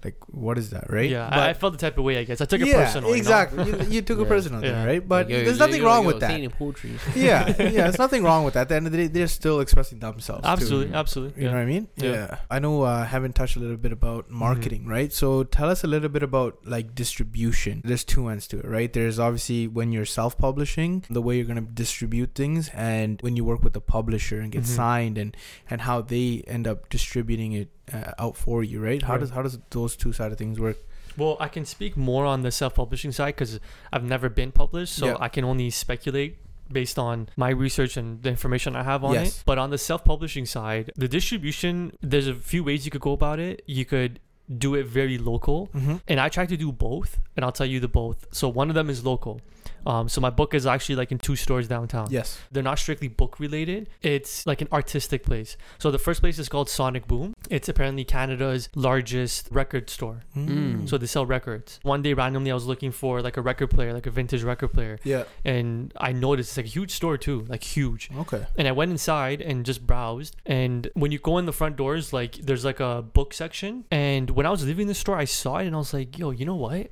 like 0.03 0.15
what 0.27 0.57
is 0.57 0.69
that, 0.71 0.89
right? 0.91 1.09
Yeah, 1.09 1.29
But- 1.29 1.39
I, 1.39 1.49
I 1.49 1.53
felt 1.53 1.73
the 1.73 1.79
type 1.79 1.97
of 1.97 2.03
way. 2.03 2.17
I 2.17 2.23
guess 2.23 2.41
I 2.41 2.45
took 2.45 2.61
it 2.61 2.67
yeah, 2.67 2.83
personal. 2.85 3.09
you 3.09 3.15
know? 3.15 3.19
exactly. 3.19 3.65
you, 3.65 3.77
you 3.95 4.01
took 4.01 4.19
it 4.19 4.21
Yeah. 4.27 4.27
personal, 4.27 4.63
Yeah. 4.63 4.71
there, 4.71 4.87
right? 4.87 5.07
But 5.07 5.25
Like, 5.27 5.33
yo, 5.33 5.43
there's 5.45 5.59
yo, 5.59 5.65
nothing 5.65 5.81
yo, 5.81 5.87
wrong 5.87 6.03
yo, 6.03 6.07
with 6.07 6.19
that. 6.21 6.51
poetry. 6.57 6.91
yeah, 7.15 7.47
yeah, 7.47 7.69
there's 7.83 7.97
nothing 7.99 8.23
wrong 8.23 8.43
with 8.45 8.53
that. 8.55 8.61
At 8.63 8.69
the 8.69 8.75
end 8.75 8.85
of 8.87 8.91
the 8.91 8.97
day, 8.99 9.07
they're 9.07 9.27
still 9.27 9.59
expressing 9.59 9.99
themselves. 9.99 10.41
too. 10.43 10.47
Absolutely, 10.49 10.93
absolutely. 10.95 11.43
You 11.43 11.49
know 11.49 11.55
what 11.55 11.61
I 11.61 11.65
mean? 11.65 11.87
Yeah. 11.95 12.37
I 12.49 12.59
know 12.59 12.81
uh, 12.83 13.05
haven't 13.05 13.33
touched 13.35 13.55
a 13.55 13.59
little 13.59 13.77
bit 13.77 13.91
about 13.91 14.29
marketing, 14.29 14.85
right? 14.87 15.11
So 15.13 15.43
tell 15.43 15.69
us 15.69 15.83
a 15.83 15.87
little 15.87 16.09
bit 16.09 16.23
about 16.23 16.59
like 16.65 16.95
distribution. 16.95 17.81
There's 17.85 18.03
two 18.03 18.27
ends 18.27 18.47
to 18.47 18.59
it, 18.59 18.65
right? 18.65 18.91
There's 18.91 19.19
obviously 19.19 19.67
when 19.67 19.91
you're 19.91 20.05
self-publishing, 20.05 21.05
the 21.09 21.21
way 21.21 21.35
you're 21.37 21.45
going 21.45 21.63
to 21.65 21.71
distribute 21.71 22.35
things 22.35 22.69
and 22.73 23.21
when 23.21 23.35
you 23.35 23.43
work 23.45 23.63
with 23.63 23.75
a 23.75 23.81
publisher 23.81 24.39
and 24.39 24.51
get 24.51 24.63
Mhm. 24.63 24.75
signed 24.75 25.17
and 25.17 25.35
and 25.69 25.81
how 25.81 26.01
they 26.01 26.43
end 26.47 26.67
up 26.67 26.89
distributing 26.89 27.53
it 27.53 27.69
uh, 27.91 28.11
out 28.19 28.37
for 28.37 28.63
you, 28.63 28.79
right? 28.79 29.01
How 29.01 29.13
Right. 29.13 29.19
does 29.21 29.31
how 29.31 29.41
does 29.41 29.59
those 29.71 29.95
two 29.95 30.13
side 30.13 30.31
of 30.31 30.37
things 30.37 30.59
work? 30.59 30.77
Well, 31.17 31.37
I 31.39 31.47
can 31.47 31.65
speak 31.65 31.95
more 31.97 32.25
on 32.25 32.41
the 32.41 32.51
self-publishing 32.51 33.11
side 33.11 33.35
because 33.35 33.59
I've 33.91 34.03
never 34.03 34.29
been 34.29 34.51
published, 34.51 34.93
so 34.95 35.05
Yeah. 35.07 35.17
I 35.19 35.29
can 35.29 35.43
only 35.43 35.69
speculate 35.69 36.37
based 36.71 36.97
on 36.97 37.29
my 37.35 37.49
research 37.49 37.97
and 37.97 38.23
the 38.23 38.29
information 38.29 38.75
I 38.75 38.83
have 38.83 39.03
on 39.03 39.13
Yes. 39.13 39.27
it. 39.39 39.43
But 39.45 39.57
on 39.59 39.69
the 39.69 39.77
self-publishing 39.77 40.45
side, 40.47 40.91
the 40.95 41.07
distribution, 41.07 41.95
there's 42.01 42.25
a 42.27 42.33
few 42.33 42.63
ways 42.63 42.85
you 42.85 42.91
could 42.91 43.01
go 43.01 43.11
about 43.11 43.39
it. 43.39 43.61
You 43.67 43.85
could 43.85 44.19
do 44.65 44.73
it 44.75 44.85
very 44.87 45.17
local, 45.17 45.67
Mm-hmm. 45.75 45.97
and 46.07 46.19
I 46.19 46.29
try 46.29 46.45
to 46.47 46.57
do 46.57 46.71
both, 46.71 47.19
and 47.35 47.45
I'll 47.45 47.51
tell 47.51 47.67
you 47.67 47.79
the 47.79 47.87
both. 47.87 48.25
So 48.31 48.49
one 48.49 48.69
of 48.69 48.75
them 48.75 48.89
is 48.89 49.05
local. 49.05 49.39
Um, 49.85 50.09
so 50.09 50.21
my 50.21 50.29
book 50.29 50.53
is 50.53 50.65
actually 50.65 50.95
like 50.95 51.11
in 51.11 51.17
two 51.17 51.35
stores 51.35 51.67
downtown. 51.67 52.07
Yes. 52.09 52.39
They're 52.51 52.63
not 52.63 52.79
strictly 52.79 53.07
book 53.07 53.39
related. 53.39 53.89
It's 54.01 54.45
like 54.45 54.61
an 54.61 54.67
artistic 54.71 55.23
place. 55.23 55.57
So 55.77 55.91
the 55.91 55.99
first 55.99 56.21
place 56.21 56.39
is 56.39 56.49
called 56.49 56.69
Sonic 56.69 57.07
Boom. 57.07 57.33
It's 57.49 57.69
apparently 57.69 58.03
Canada's 58.03 58.69
largest 58.75 59.47
record 59.51 59.89
store. 59.89 60.21
Mm. 60.35 60.89
So 60.89 60.97
they 60.97 61.07
sell 61.07 61.25
records. 61.25 61.79
One 61.83 62.01
day 62.01 62.13
randomly 62.13 62.51
I 62.51 62.53
was 62.53 62.65
looking 62.65 62.91
for 62.91 63.21
like 63.21 63.37
a 63.37 63.41
record 63.41 63.69
player, 63.69 63.93
like 63.93 64.05
a 64.07 64.11
vintage 64.11 64.43
record 64.43 64.73
player, 64.73 64.99
yeah. 65.03 65.23
and 65.43 65.93
I 65.97 66.11
noticed 66.11 66.51
it's 66.51 66.57
like 66.57 66.65
a 66.65 66.69
huge 66.69 66.91
store 66.91 67.17
too, 67.17 67.45
like 67.47 67.63
huge. 67.63 68.09
Okay. 68.17 68.45
And 68.57 68.67
I 68.67 68.71
went 68.71 68.91
inside 68.91 69.41
and 69.41 69.65
just 69.65 69.85
browsed. 69.85 70.35
And 70.45 70.89
when 70.93 71.11
you 71.11 71.19
go 71.19 71.37
in 71.37 71.45
the 71.45 71.53
front 71.53 71.75
doors, 71.75 72.13
like 72.13 72.35
there's 72.35 72.65
like 72.65 72.79
a 72.79 73.01
book 73.01 73.33
section. 73.33 73.85
And 73.91 74.29
when 74.31 74.45
I 74.45 74.49
was 74.49 74.65
leaving 74.65 74.87
the 74.87 74.95
store, 74.95 75.17
I 75.17 75.25
saw 75.25 75.57
it 75.57 75.67
and 75.67 75.75
I 75.75 75.79
was 75.79 75.93
like, 75.93 76.17
yo, 76.17 76.31
you 76.31 76.45
know 76.45 76.55
what? 76.55 76.91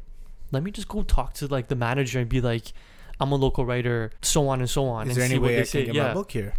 Let 0.51 0.63
me 0.63 0.71
just 0.71 0.87
go 0.87 1.03
talk 1.03 1.33
to 1.35 1.47
like 1.47 1.67
the 1.69 1.75
manager 1.75 2.19
and 2.19 2.29
be 2.29 2.41
like, 2.41 2.73
I'm 3.19 3.31
a 3.31 3.35
local 3.35 3.65
writer, 3.65 4.11
so 4.21 4.47
on 4.49 4.59
and 4.59 4.69
so 4.69 4.85
on. 4.87 5.07
Is 5.09 5.15
and 5.15 5.21
there 5.21 5.27
see 5.29 5.35
any 5.35 5.43
way 5.43 5.55
they 5.55 5.61
I 5.61 5.63
say. 5.63 5.85
can 5.85 5.93
get 5.93 5.95
yeah. 6.01 6.07
my 6.09 6.13
book 6.13 6.31
here? 6.31 6.53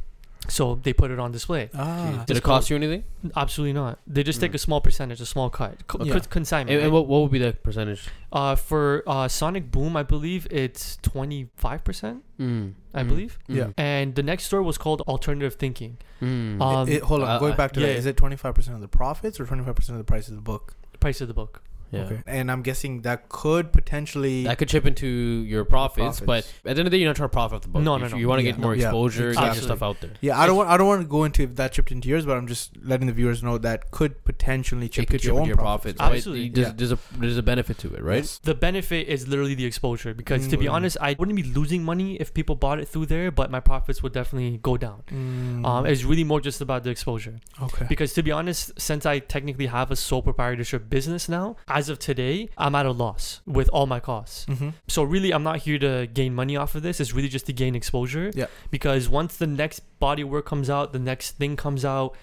So 0.49 0.75
they 0.83 0.93
put 0.93 1.13
it 1.13 1.21
on 1.21 1.31
display. 1.31 1.71
Ah. 1.73 2.25
Did 2.27 2.37
it 2.37 2.43
cost 2.43 2.69
you 2.69 2.75
anything? 2.75 3.05
Absolutely 3.37 3.75
not. 3.75 4.01
They 4.09 4.25
just 4.25 4.41
take 4.41 4.51
Mm. 4.51 4.55
a 4.57 4.59
small 4.59 4.81
percentage, 4.81 5.21
a 5.21 5.27
small 5.27 5.51
cut, 5.51 5.87
Co- 5.87 6.03
Yeah. 6.05 6.19
consignment. 6.19 6.71
And, 6.71 6.79
right? 6.79 6.85
and 6.87 6.93
what, 6.93 7.07
what 7.07 7.23
would 7.23 7.31
be 7.31 7.39
the 7.39 7.53
percentage? 7.53 8.09
uh, 8.33 8.57
for 8.57 9.05
uh, 9.07 9.29
Sonic 9.29 9.71
Boom, 9.71 9.97
I 9.97 10.03
believe 10.03 10.49
it's 10.51 10.97
twenty 11.03 11.49
five 11.57 11.85
percent. 11.85 12.25
Mm. 12.41 12.73
I 12.93 13.03
Mm. 13.05 13.09
believe. 13.09 13.39
Yeah. 13.47 13.69
And 13.77 14.17
the 14.17 14.23
next 14.25 14.45
store 14.45 14.63
was 14.65 14.79
called 14.79 15.01
Alternative 15.03 15.55
Thinking. 15.55 15.99
Mm. 16.21 16.61
Um, 16.61 16.89
It- 16.89 17.03
hold 17.03 17.23
on, 17.23 17.29
uh, 17.29 17.39
going 17.39 17.55
back 17.55 17.71
to 17.75 17.81
yeah. 17.81 17.87
that, 17.89 17.97
is 17.99 18.07
it 18.07 18.17
25% 18.17 18.75
of 18.75 18.81
the 18.81 18.89
profits 18.89 19.39
or 19.39 19.47
25% 19.47 19.91
of 19.91 19.99
the 19.99 20.05
price 20.05 20.29
of 20.29 20.35
the 20.35 20.41
book? 20.43 20.75
price 20.99 21.21
of 21.21 21.29
the 21.29 21.35
book. 21.35 21.63
Yeah. 21.93 22.01
Okay. 22.05 22.23
And 22.27 22.51
I'm 22.51 22.63
guessing 22.63 23.03
that 23.03 23.29
could 23.29 23.73
potentially. 23.73 24.45
That 24.45 24.59
could 24.59 24.69
chip 24.69 24.87
into 24.87 25.07
your 25.07 25.65
profits, 25.65 26.19
but 26.21 26.45
at 26.45 26.51
the 26.65 26.71
end 26.71 26.79
of 26.81 26.85
the 26.87 26.91
day, 26.91 26.97
you're 26.99 27.09
not 27.11 27.17
trying 27.17 27.29
to 27.29 27.33
profit 27.33 27.57
off 27.57 27.63
the 27.63 27.69
book. 27.69 27.83
No, 27.83 27.97
no, 27.99 28.09
no. 28.09 28.17
You 28.17 28.29
want 28.29 28.41
to 28.41 28.45
Yeah. 28.47 28.53
get 28.53 28.61
more 28.61 28.75
Yeah. 28.75 28.87
exposure, 28.87 29.33
get 29.35 29.55
your 29.55 29.63
stuff 29.63 29.83
out 29.83 30.01
there. 30.01 30.11
yeah, 30.21 30.39
I 30.41 30.47
don't 30.47 30.57
want. 30.57 30.69
I 30.71 30.77
don't 30.77 30.87
want 30.89 31.03
to 31.03 31.07
go 31.09 31.25
into 31.25 31.43
if 31.43 31.55
that 31.57 31.73
chipped 31.73 31.93
into 31.93 32.09
yours, 32.09 32.25
but 32.27 32.37
I'm 32.37 32.47
just 32.47 32.73
letting 32.83 33.07
the 33.07 33.13
viewers 33.13 33.43
know 33.43 33.59
that 33.59 33.91
could 33.91 34.25
potentially 34.25 34.89
chip 34.89 35.05
it 35.05 35.07
could 35.07 35.15
into 35.17 35.23
chip 35.25 35.33
your 35.33 35.39
into 35.41 35.49
your 35.49 35.57
profits. 35.57 35.99
profits. 35.99 36.01
right? 36.01 36.17
Absolutely. 36.17 36.49
There's, 36.49 36.67
Yeah. 36.69 36.75
there's 36.77 36.93
a 36.93 36.99
there's 37.19 37.37
a 37.39 37.43
benefit 37.43 37.79
to 37.79 37.95
it, 37.95 38.03
right? 38.03 38.17
Yes. 38.25 38.39
The 38.43 38.55
benefit 38.55 39.09
is 39.09 39.29
literally 39.29 39.55
the 39.55 39.65
exposure 39.67 40.15
because 40.15 40.49
to 40.49 40.57
be 40.57 40.67
Mm. 40.67 40.73
honest, 40.73 40.97
I 41.01 41.15
wouldn't 41.19 41.37
be 41.37 41.43
losing 41.43 41.85
money 41.85 42.17
if 42.17 42.33
people 42.33 42.57
bought 42.57 42.79
it 42.81 42.89
through 42.89 43.07
there, 43.07 43.31
but 43.31 43.51
my 43.51 43.61
profits 43.61 44.03
would 44.03 44.13
definitely 44.13 44.59
go 44.63 44.77
down. 44.77 45.03
Mm. 45.11 45.67
Um, 45.67 45.87
it's 45.87 46.05
really 46.05 46.25
more 46.25 46.41
just 46.41 46.61
about 46.61 46.85
the 46.85 46.91
exposure. 46.91 47.41
okay. 47.61 47.87
Because 47.89 48.13
to 48.15 48.23
be 48.23 48.31
honest, 48.33 48.73
since 48.81 49.05
I 49.07 49.19
technically 49.19 49.67
have 49.67 49.91
a 49.91 49.97
sole 49.97 50.23
proprietorship 50.23 50.89
business 50.89 51.29
now, 51.29 51.57
as 51.69 51.82
of 51.89 51.99
today, 51.99 52.49
I'm 52.59 52.75
at 52.75 52.87
a 52.87 52.91
loss 52.93 53.41
with 53.47 53.69
all 53.71 53.87
my 53.87 54.01
costs. 54.01 54.45
Mm-hmm. 54.47 54.71
So 54.89 55.03
really, 55.03 55.33
I'm 55.33 55.43
not 55.43 55.59
here 55.61 55.79
to 55.79 56.07
gain 56.07 56.35
money 56.35 56.57
off 56.57 56.75
of 56.75 56.83
this. 56.83 57.01
It's 57.01 57.13
really 57.13 57.29
just 57.29 57.47
to 57.47 57.53
gain 57.53 57.75
exposure. 57.75 58.31
Yeah. 58.35 58.47
Because 58.71 59.09
once 59.09 59.37
the 59.37 59.47
next 59.47 59.81
body 59.99 60.25
work 60.25 60.47
comes 60.47 60.69
out, 60.71 60.93
the 60.93 60.99
next 60.99 61.33
thing 61.39 61.57
comes 61.57 61.85
out, 61.85 62.15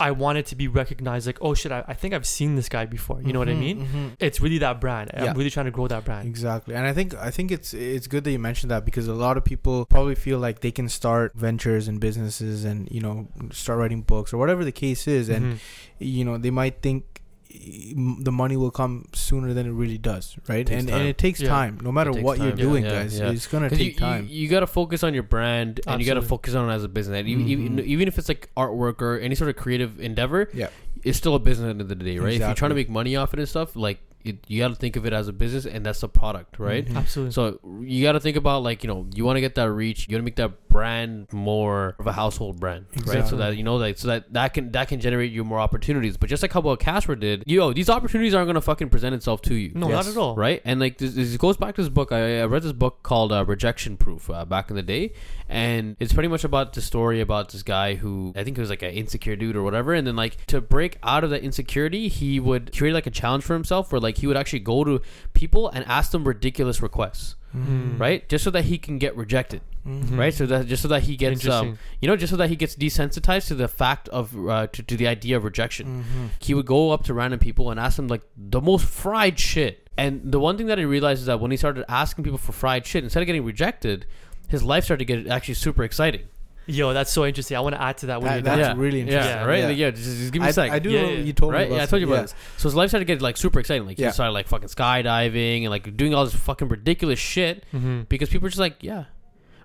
I 0.00 0.10
want 0.10 0.36
it 0.36 0.46
to 0.46 0.56
be 0.56 0.66
recognized. 0.66 1.26
Like, 1.26 1.38
oh 1.40 1.54
shit, 1.54 1.70
I, 1.70 1.84
I 1.86 1.94
think 1.94 2.12
I've 2.12 2.26
seen 2.26 2.56
this 2.56 2.68
guy 2.68 2.86
before. 2.86 3.22
You 3.22 3.32
know 3.32 3.38
what 3.38 3.48
I 3.48 3.54
mean? 3.54 3.86
Mm-hmm. 3.86 4.08
It's 4.18 4.40
really 4.40 4.58
that 4.58 4.80
brand. 4.80 5.12
Yeah. 5.14 5.26
I'm 5.26 5.36
really 5.36 5.50
trying 5.50 5.66
to 5.66 5.70
grow 5.70 5.86
that 5.86 6.04
brand. 6.04 6.26
Exactly, 6.26 6.74
and 6.74 6.84
I 6.84 6.92
think 6.92 7.14
I 7.14 7.30
think 7.30 7.52
it's 7.52 7.72
it's 7.72 8.08
good 8.08 8.24
that 8.24 8.32
you 8.32 8.38
mentioned 8.40 8.72
that 8.72 8.84
because 8.84 9.06
a 9.06 9.14
lot 9.14 9.36
of 9.36 9.44
people 9.44 9.86
probably 9.86 10.16
feel 10.16 10.40
like 10.40 10.58
they 10.60 10.72
can 10.72 10.88
start 10.88 11.34
ventures 11.36 11.86
and 11.86 12.00
businesses 12.00 12.64
and 12.64 12.90
you 12.90 13.00
know 13.00 13.28
start 13.52 13.78
writing 13.78 14.02
books 14.02 14.32
or 14.32 14.38
whatever 14.38 14.64
the 14.64 14.72
case 14.72 15.06
is, 15.06 15.28
and 15.28 15.54
Mhm. 15.54 15.58
you 16.00 16.24
know 16.24 16.36
they 16.36 16.50
might 16.50 16.82
think 16.82 17.21
the 17.54 18.32
money 18.32 18.56
will 18.56 18.70
come 18.70 19.06
sooner 19.12 19.52
than 19.54 19.66
it 19.66 19.70
really 19.72 19.98
does, 19.98 20.36
right? 20.48 20.68
And 20.70 20.88
time. 20.88 20.98
and 21.00 21.08
it 21.08 21.18
takes 21.18 21.40
Yeah. 21.40 21.48
time. 21.48 21.78
No 21.82 21.92
matter 21.92 22.12
takes 22.12 22.24
what 22.24 22.38
you're. 22.38 22.48
Yeah, 22.48 22.54
doing, 22.54 22.84
yeah, 22.84 22.90
guys, 23.02 23.18
yeah. 23.18 23.30
it's 23.30 23.46
gonna 23.46 23.70
take 23.70 23.94
you, 23.94 23.98
time. 23.98 24.26
You, 24.28 24.42
you 24.42 24.48
got 24.48 24.60
to 24.60 24.66
focus 24.66 25.02
on 25.02 25.14
your 25.14 25.22
brand 25.22 25.80
and 25.86 26.00
you 26.00 26.06
got 26.06 26.14
to 26.14 26.22
focus 26.22 26.54
on 26.54 26.68
it 26.70 26.72
as 26.72 26.84
a 26.84 26.88
business. 26.88 27.18
And 27.18 27.28
even, 27.28 27.48
even 27.48 27.78
even 27.80 28.08
if 28.08 28.18
it's 28.18 28.28
like 28.28 28.50
artwork 28.56 29.00
or 29.02 29.18
any 29.18 29.34
sort 29.34 29.50
of 29.50 29.56
creative 29.56 30.00
endeavor, 30.00 30.48
Yeah. 30.54 30.68
it's 31.02 31.18
still 31.18 31.34
a 31.34 31.38
business 31.38 31.64
at 31.64 31.66
the 31.66 31.70
end 31.70 31.80
of 31.82 31.88
the 31.88 31.94
day, 31.96 32.18
right? 32.18 32.34
If 32.34 32.40
you're 32.40 32.54
trying 32.54 32.70
to 32.70 32.74
make 32.74 32.88
money 32.90 33.16
off 33.16 33.32
it 33.34 33.38
and 33.38 33.48
stuff, 33.48 33.76
like 33.76 34.00
it, 34.24 34.38
you 34.46 34.60
got 34.60 34.68
to 34.68 34.76
think 34.76 34.94
of 34.94 35.04
it 35.04 35.12
as 35.12 35.26
a 35.26 35.32
business 35.32 35.66
and 35.66 35.84
that's 35.84 36.00
the 36.00 36.08
product, 36.08 36.60
right? 36.60 36.86
Mhm. 36.86 36.96
Absolutely. 36.96 37.32
So 37.32 37.58
you 37.82 38.02
got 38.04 38.12
to 38.12 38.20
think 38.20 38.36
about 38.36 38.62
like 38.62 38.84
you 38.84 38.88
know 38.88 39.06
you 39.14 39.24
want 39.24 39.36
to 39.36 39.40
get 39.40 39.56
that 39.56 39.70
reach. 39.70 40.06
You 40.08 40.14
want 40.16 40.20
to 40.20 40.24
make 40.24 40.36
that 40.36 40.52
brand 40.72 41.32
more 41.32 41.94
of 41.98 42.06
a 42.06 42.12
household 42.12 42.58
brand, 42.58 42.86
right? 43.06 43.26
So 43.26 43.36
that 43.36 43.56
you 43.56 43.62
know 43.62 43.76
like 43.76 43.98
so 43.98 44.08
that 44.08 44.32
that 44.32 44.54
can 44.54 44.72
that 44.72 44.88
can 44.88 45.00
generate 45.00 45.30
you 45.32 45.44
more 45.44 45.60
opportunities. 45.60 46.16
But 46.16 46.28
just 46.30 46.42
like 46.42 46.52
how 46.52 46.60
what 46.60 46.80
Kasra 46.80 47.18
did, 47.20 47.44
you 47.46 47.58
know 47.58 47.72
these 47.72 47.90
opportunities 47.90 48.34
aren't 48.34 48.48
gonna 48.48 48.60
fucking 48.60 48.88
present 48.88 49.14
itself 49.14 49.42
to 49.42 49.54
you. 49.54 49.72
no, 49.74 49.88
Yes. 49.88 50.06
not 50.06 50.12
at 50.12 50.16
all. 50.18 50.34
Right, 50.36 50.60
and 50.64 50.80
like 50.80 50.98
this, 50.98 51.14
this 51.14 51.36
goes 51.36 51.56
back 51.56 51.74
to 51.76 51.82
this 51.82 51.88
book. 51.90 52.10
I, 52.12 52.40
I 52.40 52.44
read 52.46 52.62
this 52.62 52.72
book 52.72 53.02
called 53.02 53.32
uh, 53.32 53.44
Rejection 53.44 53.96
Proof 53.96 54.30
uh, 54.30 54.44
back 54.44 54.70
in 54.70 54.76
the 54.76 54.82
day, 54.82 55.12
and 55.48 55.96
it's 56.00 56.12
pretty 56.12 56.28
much 56.28 56.44
about 56.44 56.72
the 56.72 56.80
story 56.80 57.20
about 57.20 57.50
this 57.50 57.62
guy 57.62 57.94
who 57.94 58.32
I 58.34 58.42
think 58.44 58.56
he 58.56 58.60
was 58.60 58.70
like 58.70 58.82
an 58.82 58.90
insecure 58.92 59.36
dude 59.36 59.56
or 59.56 59.62
whatever, 59.62 59.92
and 59.94 60.06
then 60.06 60.16
like 60.16 60.44
to 60.46 60.60
break 60.60 60.98
out 61.02 61.24
of 61.24 61.30
that 61.30 61.42
insecurity, 61.42 62.08
he 62.08 62.40
would 62.40 62.76
create 62.76 62.92
like 62.94 63.06
a 63.06 63.10
challenge 63.10 63.44
for 63.44 63.54
himself 63.54 63.92
where 63.92 64.00
like 64.00 64.18
he 64.18 64.26
would 64.26 64.36
actually 64.36 64.60
go 64.60 64.84
to 64.84 65.00
people 65.34 65.68
and 65.68 65.84
ask 65.86 66.10
them 66.12 66.24
ridiculous 66.24 66.80
requests, 66.82 67.34
Mm. 67.56 67.98
right, 68.00 68.26
just 68.28 68.44
so 68.44 68.50
that 68.50 68.64
he 68.64 68.78
can 68.78 68.96
get 68.98 69.14
rejected, 69.16 69.60
Mhm. 69.86 70.16
right? 70.18 70.32
So 70.32 70.46
that 70.46 70.66
just 70.66 70.80
so 70.82 70.88
that 70.88 71.02
he 71.02 71.16
gets 71.16 71.46
um, 71.46 71.78
you 72.00 72.08
know, 72.08 72.16
just 72.16 72.30
so 72.30 72.36
that 72.38 72.48
he 72.48 72.56
gets 72.56 72.74
desensitized 72.74 73.48
to 73.48 73.54
the 73.54 73.68
fact 73.68 74.08
of 74.08 74.34
uh, 74.48 74.68
to, 74.68 74.82
to 74.82 74.96
the 74.96 75.06
idea 75.06 75.36
of 75.36 75.44
rejection 75.44 76.04
Mhm. 76.04 76.28
he 76.44 76.54
would 76.54 76.66
go 76.66 76.92
up 76.92 77.04
to 77.04 77.12
random 77.14 77.38
people 77.40 77.70
and 77.70 77.78
ask 77.78 77.96
them 77.96 78.08
like 78.08 78.22
the 78.36 78.60
most 78.60 78.86
fried 78.86 79.38
shit. 79.38 79.86
And 79.98 80.32
the 80.32 80.40
one 80.40 80.56
thing 80.56 80.66
that 80.68 80.78
he 80.78 80.86
realized 80.86 81.20
is 81.20 81.26
that 81.26 81.40
when 81.40 81.50
he 81.50 81.56
started 81.58 81.84
asking 81.88 82.24
people 82.24 82.38
for 82.38 82.52
fried 82.52 82.86
shit, 82.86 83.04
instead 83.04 83.20
of 83.22 83.26
getting 83.26 83.44
rejected, 83.44 84.06
his 84.48 84.62
life 84.62 84.84
started 84.84 85.06
to 85.06 85.14
get 85.14 85.26
actually 85.28 85.54
super 85.54 85.82
exciting. 85.84 86.22
Yo, 86.66 86.92
that's 86.92 87.10
so 87.10 87.26
interesting. 87.26 87.56
I 87.56 87.60
want 87.60 87.74
to 87.74 87.82
add 87.82 87.98
to 87.98 88.06
that 88.06 88.20
when 88.22 88.28
That- 88.30 88.34
you're 88.36 88.42
that's 88.56 88.68
done. 88.68 88.78
really 88.78 89.00
interesting. 89.00 89.32
Yeah, 89.36 89.44
right. 89.44 89.58
Yeah. 89.64 89.68
Yeah, 89.70 89.90
just, 89.90 90.04
just 90.04 90.32
give 90.32 90.40
me 90.42 90.46
I, 90.46 90.50
a 90.50 90.52
sec. 90.52 90.70
I 90.70 90.78
do. 90.78 90.90
Yeah, 90.90 91.02
yeah. 91.02 91.18
You 91.18 91.32
told 91.32 91.52
me 91.52 91.58
about 91.64 91.70
Yeah, 91.76 91.82
I 91.82 91.86
told 91.86 92.00
you 92.00 92.06
some- 92.06 92.12
about 92.14 92.22
this. 92.22 92.34
So 92.56 92.68
his 92.68 92.74
life 92.76 92.90
started 92.90 93.06
to 93.06 93.12
get 93.14 93.20
like 93.22 93.36
super 93.36 93.58
exciting. 93.60 93.86
Like 93.86 93.98
Yeah. 93.98 94.08
he 94.08 94.12
started 94.12 94.32
like 94.32 94.46
fucking 94.46 94.68
skydiving 94.68 95.62
and 95.62 95.70
like 95.70 95.96
doing 95.96 96.14
all 96.14 96.24
this 96.24 96.34
fucking 96.34 96.68
ridiculous 96.68 97.18
shit 97.18 97.64
Mhm. 97.74 98.08
because 98.08 98.28
people 98.28 98.46
are 98.46 98.50
just 98.50 98.60
like, 98.60 98.76
yeah, 98.80 99.04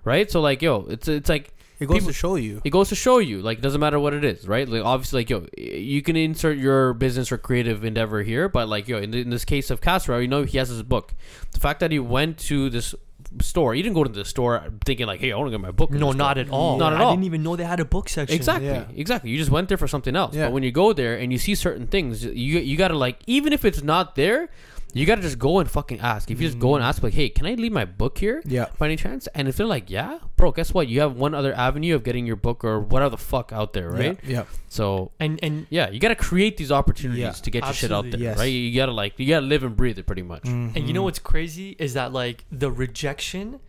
right. 0.04 0.30
So 0.30 0.40
like, 0.40 0.60
yo, 0.62 0.86
it's 0.90 1.06
it's 1.08 1.28
like 1.28 1.52
It 1.80 1.86
goes 1.86 1.98
People- 1.98 2.08
to 2.08 2.12
show 2.14 2.34
you. 2.34 2.60
it 2.64 2.70
goes 2.70 2.88
to 2.88 2.96
show 2.96 3.18
you 3.20 3.40
like 3.40 3.58
it 3.58 3.60
doesn't 3.60 3.80
matter 3.80 4.00
what 4.00 4.12
it 4.12 4.24
is 4.24 4.48
right 4.48 4.68
like 4.68 4.82
obviously 4.84 5.20
like 5.20 5.30
yo 5.30 5.46
you 5.56 6.02
can 6.02 6.16
insert 6.16 6.58
your 6.58 6.92
business 6.92 7.30
or 7.30 7.38
creative 7.38 7.84
endeavor 7.84 8.24
here 8.24 8.48
but 8.48 8.68
like 8.68 8.88
yo 8.88 8.98
in, 8.98 9.14
in 9.14 9.30
this 9.30 9.44
case 9.44 9.70
of 9.70 9.80
Kasra 9.80 10.20
you 10.20 10.26
know 10.26 10.42
he 10.42 10.58
has 10.58 10.70
his 10.70 10.82
book 10.82 11.14
the 11.52 11.60
fact 11.60 11.78
that 11.78 11.92
he 11.92 12.00
went 12.00 12.36
to 12.50 12.68
this 12.68 12.96
store 13.42 13.74
You 13.74 13.82
didn't 13.82 13.94
go 13.94 14.04
to 14.04 14.10
the 14.12 14.24
store 14.24 14.62
thinking 14.84 15.06
like 15.06 15.20
hey 15.20 15.32
I 15.32 15.36
want 15.36 15.48
to 15.48 15.50
get 15.50 15.60
my 15.60 15.70
book 15.70 15.90
No, 15.90 16.12
not 16.12 16.38
at 16.38 16.50
all. 16.50 16.78
Not 16.78 16.92
at 16.92 17.00
all. 17.00 17.08
I 17.08 17.12
didn't 17.12 17.24
even 17.24 17.42
know 17.42 17.56
they 17.56 17.64
had 17.64 17.80
a 17.80 17.84
book 17.84 18.08
section. 18.08 18.34
Exactly, 18.34 18.66
Yeah. 18.68 18.84
exactly. 18.96 19.30
You 19.30 19.38
just 19.38 19.50
went 19.50 19.68
there 19.68 19.78
for 19.78 19.88
something 19.88 20.14
else. 20.16 20.34
Yeah. 20.34 20.46
But 20.46 20.52
when 20.52 20.62
you 20.62 20.72
go 20.72 20.92
there 20.92 21.16
and 21.16 21.32
you 21.32 21.38
see 21.38 21.54
certain 21.54 21.86
things, 21.86 22.24
you 22.24 22.32
you 22.60 22.76
gotta 22.76 22.96
like 22.96 23.18
even 23.26 23.52
if 23.52 23.64
it's 23.64 23.82
not 23.82 24.14
there, 24.14 24.48
you 24.94 25.04
gotta 25.06 25.22
just 25.22 25.38
go 25.38 25.58
and 25.58 25.70
fucking 25.70 26.00
ask. 26.00 26.30
If 26.30 26.40
you 26.40 26.48
just 26.48 26.58
go 26.58 26.74
and 26.74 26.82
ask 26.84 27.02
like, 27.02 27.12
hey, 27.12 27.28
can 27.28 27.46
I 27.46 27.54
leave 27.54 27.72
my 27.72 27.84
book 27.84 28.18
here? 28.18 28.42
Yeah. 28.44 28.66
by 28.78 28.86
any 28.86 28.96
chance? 28.96 29.26
And 29.34 29.46
if 29.48 29.56
they're 29.56 29.66
like, 29.66 29.90
yeah, 29.90 30.18
bro, 30.36 30.50
guess 30.52 30.72
what? 30.72 30.88
You 30.88 31.00
have 31.00 31.16
one 31.16 31.34
other 31.34 31.52
avenue 31.52 31.94
of 31.94 32.04
getting 32.04 32.26
your 32.26 32.36
book 32.36 32.64
or 32.64 32.80
whatever 32.80 33.10
the 33.10 33.16
fuck 33.18 33.52
out 33.52 33.72
there, 33.74 33.90
right? 33.90 34.18
Yeah. 34.24 34.44
So 34.68 35.12
And 35.20 35.38
and 35.42 35.66
yeah, 35.70 35.90
you 35.90 36.00
gotta 36.00 36.14
create 36.14 36.56
these 36.56 36.72
opportunities 36.72 37.20
Yeah, 37.22 37.32
to 37.32 37.50
get 37.50 37.64
your 37.64 37.72
shit 37.74 37.92
out 37.92 38.10
there. 38.10 38.20
Yes. 38.20 38.38
right? 38.38 38.44
You 38.46 38.74
gotta 38.76 38.92
like 38.92 39.18
you 39.18 39.26
gotta 39.28 39.46
live 39.46 39.62
and 39.62 39.76
breathe 39.76 39.98
it 39.98 40.06
pretty 40.06 40.22
much. 40.22 40.42
Mm-hmm. 40.44 40.76
and 40.76 40.86
you 40.86 40.92
know 40.94 41.02
what's 41.02 41.18
crazy 41.18 41.76
is 41.78 41.94
that 41.94 42.12
like 42.12 42.44
the 42.50 42.70
rejection 42.70 43.60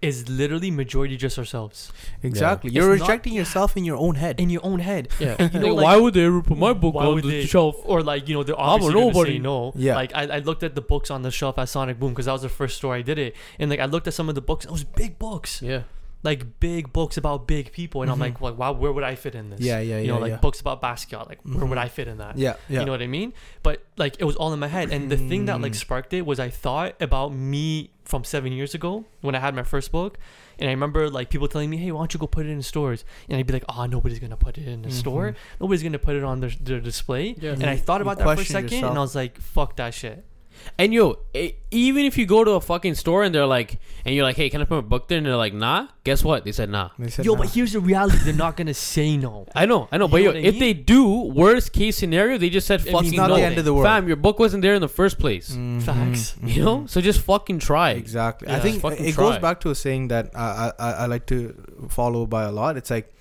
is 0.00 0.28
literally 0.28 0.70
majority 0.70 1.16
just 1.16 1.36
ourselves 1.38 1.90
Exactly. 2.22 2.70
Yeah. 2.70 2.82
You're 2.82 2.92
It's 2.94 3.00
not- 3.00 3.08
rejecting 3.08 3.32
yourself 3.32 3.76
in 3.76 3.84
your 3.84 3.96
own 3.96 4.14
head. 4.14 4.38
in 4.40 4.48
your 4.48 4.64
own 4.64 4.78
head. 4.78 5.08
Yeah, 5.18 5.34
And 5.38 5.52
you 5.52 5.58
know, 5.60 5.66
Like, 5.74 5.76
like- 5.76 5.84
why 5.84 5.96
would 6.00 6.14
they 6.14 6.24
ever 6.24 6.40
put 6.42 6.56
my 6.58 6.72
book 6.72 6.94
on 6.94 7.16
the 7.20 7.22
they- 7.28 7.46
shelf? 7.46 7.76
Or 7.84 8.02
like 8.02 8.28
you 8.28 8.34
know 8.34 8.42
they're 8.44 8.58
obviously 8.58 8.94
gonna 8.94 9.06
nobody. 9.06 9.32
say 9.32 9.38
no. 9.40 9.72
Yeah. 9.74 9.96
Like 9.96 10.14
I, 10.14 10.22
I 10.36 10.38
looked 10.38 10.62
at 10.62 10.74
the 10.74 10.82
books 10.82 11.10
on 11.10 11.22
the 11.22 11.30
shelf 11.32 11.58
at 11.58 11.68
Sonic 11.68 11.98
Boom 11.98 12.10
because 12.10 12.26
that 12.26 12.32
was 12.32 12.42
the 12.42 12.48
first 12.48 12.76
store 12.76 12.94
I 12.94 13.02
did 13.02 13.18
it, 13.18 13.34
and 13.58 13.70
like 13.70 13.80
I 13.80 13.86
looked 13.86 14.06
at 14.06 14.14
some 14.14 14.28
of 14.28 14.34
the 14.36 14.40
books. 14.40 14.64
It 14.64 14.70
was 14.70 14.84
big 14.84 15.18
books, 15.18 15.60
Yeah, 15.62 15.82
like 16.22 16.60
big 16.60 16.92
books 16.92 17.16
about 17.16 17.46
big 17.48 17.72
people, 17.72 18.02
and 18.02 18.10
I'm 18.10 18.18
Mhm. 18.18 18.20
like, 18.20 18.40
well, 18.40 18.54
wow, 18.54 18.72
where 18.72 18.92
would 18.92 19.04
I 19.04 19.14
fit 19.16 19.34
in 19.34 19.50
this? 19.50 19.60
Yeah, 19.60 19.80
yeah, 19.80 19.98
You 19.98 20.06
yeah, 20.06 20.12
know, 20.12 20.18
like 20.20 20.30
yeah. 20.30 20.36
books 20.36 20.60
about 20.60 20.80
basketball, 20.80 21.26
like 21.28 21.40
where 21.44 21.64
Mhm. 21.64 21.68
would 21.70 21.78
I 21.78 21.88
fit 21.88 22.06
in 22.08 22.18
that? 22.18 22.36
Yeah. 22.38 22.54
Yeah. 22.68 22.80
You 22.80 22.86
know 22.86 22.92
what 22.92 23.02
I 23.02 23.06
mean? 23.08 23.32
But 23.64 23.82
like 23.96 24.16
it 24.20 24.24
was 24.24 24.36
all 24.36 24.52
in 24.52 24.60
my 24.60 24.68
head. 24.68 24.90
And 24.92 25.10
the 25.10 25.16
thing 25.16 25.46
that 25.46 25.60
like 25.60 25.72
Mm. 25.72 25.76
sparked 25.86 26.12
it 26.12 26.24
was 26.26 26.38
I 26.38 26.50
thought 26.50 26.94
about 27.00 27.32
me 27.34 27.90
from 28.08 28.24
seven 28.24 28.50
years 28.52 28.74
ago 28.74 29.04
when 29.20 29.34
I 29.34 29.38
had 29.38 29.54
my 29.54 29.62
first 29.62 29.92
book. 29.92 30.18
And 30.58 30.68
I 30.68 30.72
remember 30.72 31.08
like 31.10 31.28
people 31.30 31.46
telling 31.46 31.68
me, 31.70 31.76
hey, 31.76 31.92
why 31.92 32.00
don't 32.00 32.14
you 32.14 32.18
go 32.18 32.26
put 32.26 32.46
it 32.46 32.50
in 32.50 32.62
stores? 32.62 33.04
And 33.28 33.38
I'd 33.38 33.46
be 33.46 33.52
like, 33.52 33.64
oh, 33.68 33.84
nobody's 33.86 34.18
going 34.18 34.30
to 34.30 34.36
put 34.36 34.56
it 34.58 34.66
in 34.66 34.80
the 34.82 34.90
store. 34.90 35.32
Mhm. 35.32 35.36
Nobody's 35.60 35.82
going 35.82 35.92
to 35.92 35.98
put 35.98 36.16
it 36.16 36.24
on 36.24 36.40
their, 36.40 36.50
their 36.68 36.80
display. 36.80 37.36
Yeah. 37.38 37.52
And 37.52 37.66
I 37.66 37.76
thought 37.76 38.00
about 38.00 38.16
that 38.18 38.24
for 38.24 38.40
a 38.40 38.44
second 38.44 38.72
yourself. 38.72 38.90
and 38.90 38.98
I 38.98 39.02
was 39.02 39.14
like, 39.14 39.38
fuck 39.40 39.76
that 39.76 39.92
shit. 39.94 40.24
And 40.78 40.94
yo, 40.94 41.18
e- 41.34 41.54
even 41.72 42.04
if 42.04 42.16
you 42.16 42.24
go 42.26 42.44
to 42.44 42.52
a 42.52 42.60
fucking 42.60 42.94
store 42.94 43.24
and 43.24 43.34
they're 43.34 43.46
like, 43.46 43.78
and 44.04 44.14
you're 44.14 44.22
like, 44.24 44.36
hey, 44.36 44.48
can 44.48 44.60
I 44.60 44.64
put 44.64 44.76
my 44.76 44.80
book 44.88 45.08
there? 45.08 45.18
And 45.18 45.26
they're 45.26 45.36
like, 45.36 45.52
nah. 45.54 45.88
Guess 46.04 46.22
what? 46.24 46.44
They 46.44 46.52
said 46.52 46.70
nah. 46.70 46.90
They 46.98 47.10
said 47.10 47.24
Yo, 47.26 47.32
nah. 47.34 47.40
but 47.42 47.50
here's 47.50 47.72
the 47.72 47.80
reality. 47.80 48.18
They're 48.24 48.32
not 48.32 48.56
going 48.56 48.68
to 48.68 48.74
say 48.74 49.16
no. 49.16 49.46
I 49.54 49.66
know, 49.66 49.88
I 49.92 49.98
know, 49.98 50.04
You 50.06 50.10
but 50.10 50.16
know 50.22 50.30
yo, 50.32 50.38
if 50.48 50.54
mean? 50.54 50.60
they 50.60 50.72
do, 50.72 51.06
worst 51.24 51.72
case 51.72 51.96
scenario, 51.96 52.38
they 52.38 52.48
just 52.48 52.66
said 52.66 52.80
It 52.86 52.90
fucking 52.92 53.08
it's 53.08 53.16
not 53.16 53.28
no. 53.30 53.36
the 53.36 53.42
end 53.42 53.58
of 53.58 53.64
the 53.64 53.74
world. 53.74 53.86
Fam, 53.86 54.06
your 54.06 54.16
book 54.16 54.38
wasn't 54.38 54.62
there 54.62 54.74
in 54.74 54.80
the 54.80 54.88
first 54.88 55.18
place. 55.18 55.50
Mhm, 55.50 55.82
Facts. 55.82 56.36
mhm. 56.40 56.54
You 56.54 56.64
know, 56.64 56.86
so 56.86 57.00
just 57.00 57.20
fucking 57.20 57.58
try. 57.58 57.90
Exactly. 57.90 58.48
I 58.48 58.60
think 58.60 58.82
it 58.84 59.14
try. 59.14 59.24
goes 59.24 59.38
back 59.38 59.60
to 59.60 59.70
a 59.70 59.74
saying 59.74 60.08
that 60.08 60.30
I, 60.34 60.72
I 60.78 60.90
I 60.92 61.06
like 61.06 61.26
to 61.26 61.54
follow 61.88 62.24
by 62.26 62.44
a 62.44 62.52
lot. 62.52 62.76
It's 62.76 62.90
like 62.90 63.12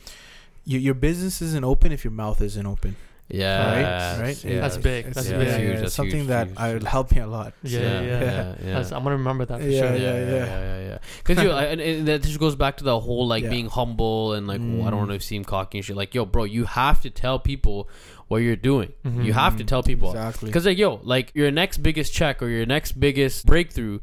your 0.66 0.80
your 0.80 0.94
business 0.94 1.42
isn't 1.42 1.66
open 1.66 1.92
if 1.92 2.04
your 2.06 2.12
mouth 2.12 2.42
isn't 2.42 2.66
open. 2.66 2.96
Yeah, 3.30 4.22
Right? 4.22 4.44
Yeah. 4.44 4.62
That's 4.62 4.78
big. 4.78 5.06
That's 5.14 5.30
yeah, 5.30 5.38
big. 5.38 5.48
yeah, 5.48 5.58
huge, 5.58 5.72
it's 5.72 5.82
that's 5.82 5.94
something 5.96 6.16
huge, 6.20 6.28
that 6.28 6.48
huge, 6.48 6.58
I 6.58 6.70
huge. 6.72 6.84
helped 6.84 7.14
me 7.14 7.22
a 7.22 7.28
lot. 7.28 7.54
Yeah, 7.62 7.80
yeah, 7.80 7.86
yeah. 8.02 8.02
yeah, 8.02 8.22
yeah. 8.22 8.56
That's- 8.66 8.92
I'm 8.94 9.04
going 9.04 9.12
to 9.14 9.18
remember 9.18 9.46
that 9.46 9.60
for 9.60 9.68
Yeah, 9.68 9.82
sure. 9.82 9.96
yeah, 9.98 10.14
yeah, 10.18 10.30
yeah, 10.30 10.46
yeah, 10.46 10.88
yeah. 10.88 10.98
Because 11.26 11.44
you, 11.44 11.52
and, 11.72 11.82
and 11.82 12.08
that 12.08 12.22
just 12.24 12.40
goes 12.40 12.56
back 12.56 12.78
to 12.78 12.84
the 12.86 12.98
whole 13.00 13.28
like 13.28 13.44
Yeah. 13.44 13.50
being 13.50 13.68
humble 13.68 14.34
and 14.34 14.48
like 14.48 14.62
Mm. 14.62 14.86
I 14.86 14.90
don't 14.92 15.00
want 15.08 15.12
to 15.12 15.20
seem 15.20 15.44
cocky 15.44 15.80
and 15.80 15.86
shit. 15.86 15.96
Like, 15.98 16.16
yo, 16.16 16.26
bro, 16.26 16.46
you 16.46 16.66
have 16.66 17.02
to 17.02 17.10
tell 17.10 17.38
people 17.38 17.90
what 18.30 18.38
you're 18.38 18.56
doing. 18.56 18.94
Mhm. 19.06 19.26
You 19.26 19.34
have 19.34 19.58
to 19.58 19.64
tell 19.64 19.84
people 19.84 20.10
Exactly. 20.12 20.48
because 20.50 20.66
like, 20.66 20.78
yo, 20.78 21.00
like 21.04 21.32
your 21.36 21.52
next 21.52 21.78
biggest 21.80 22.14
check 22.14 22.42
or 22.42 22.48
your 22.50 22.66
next 22.66 22.94
biggest 22.94 23.46
breakthrough 23.46 24.00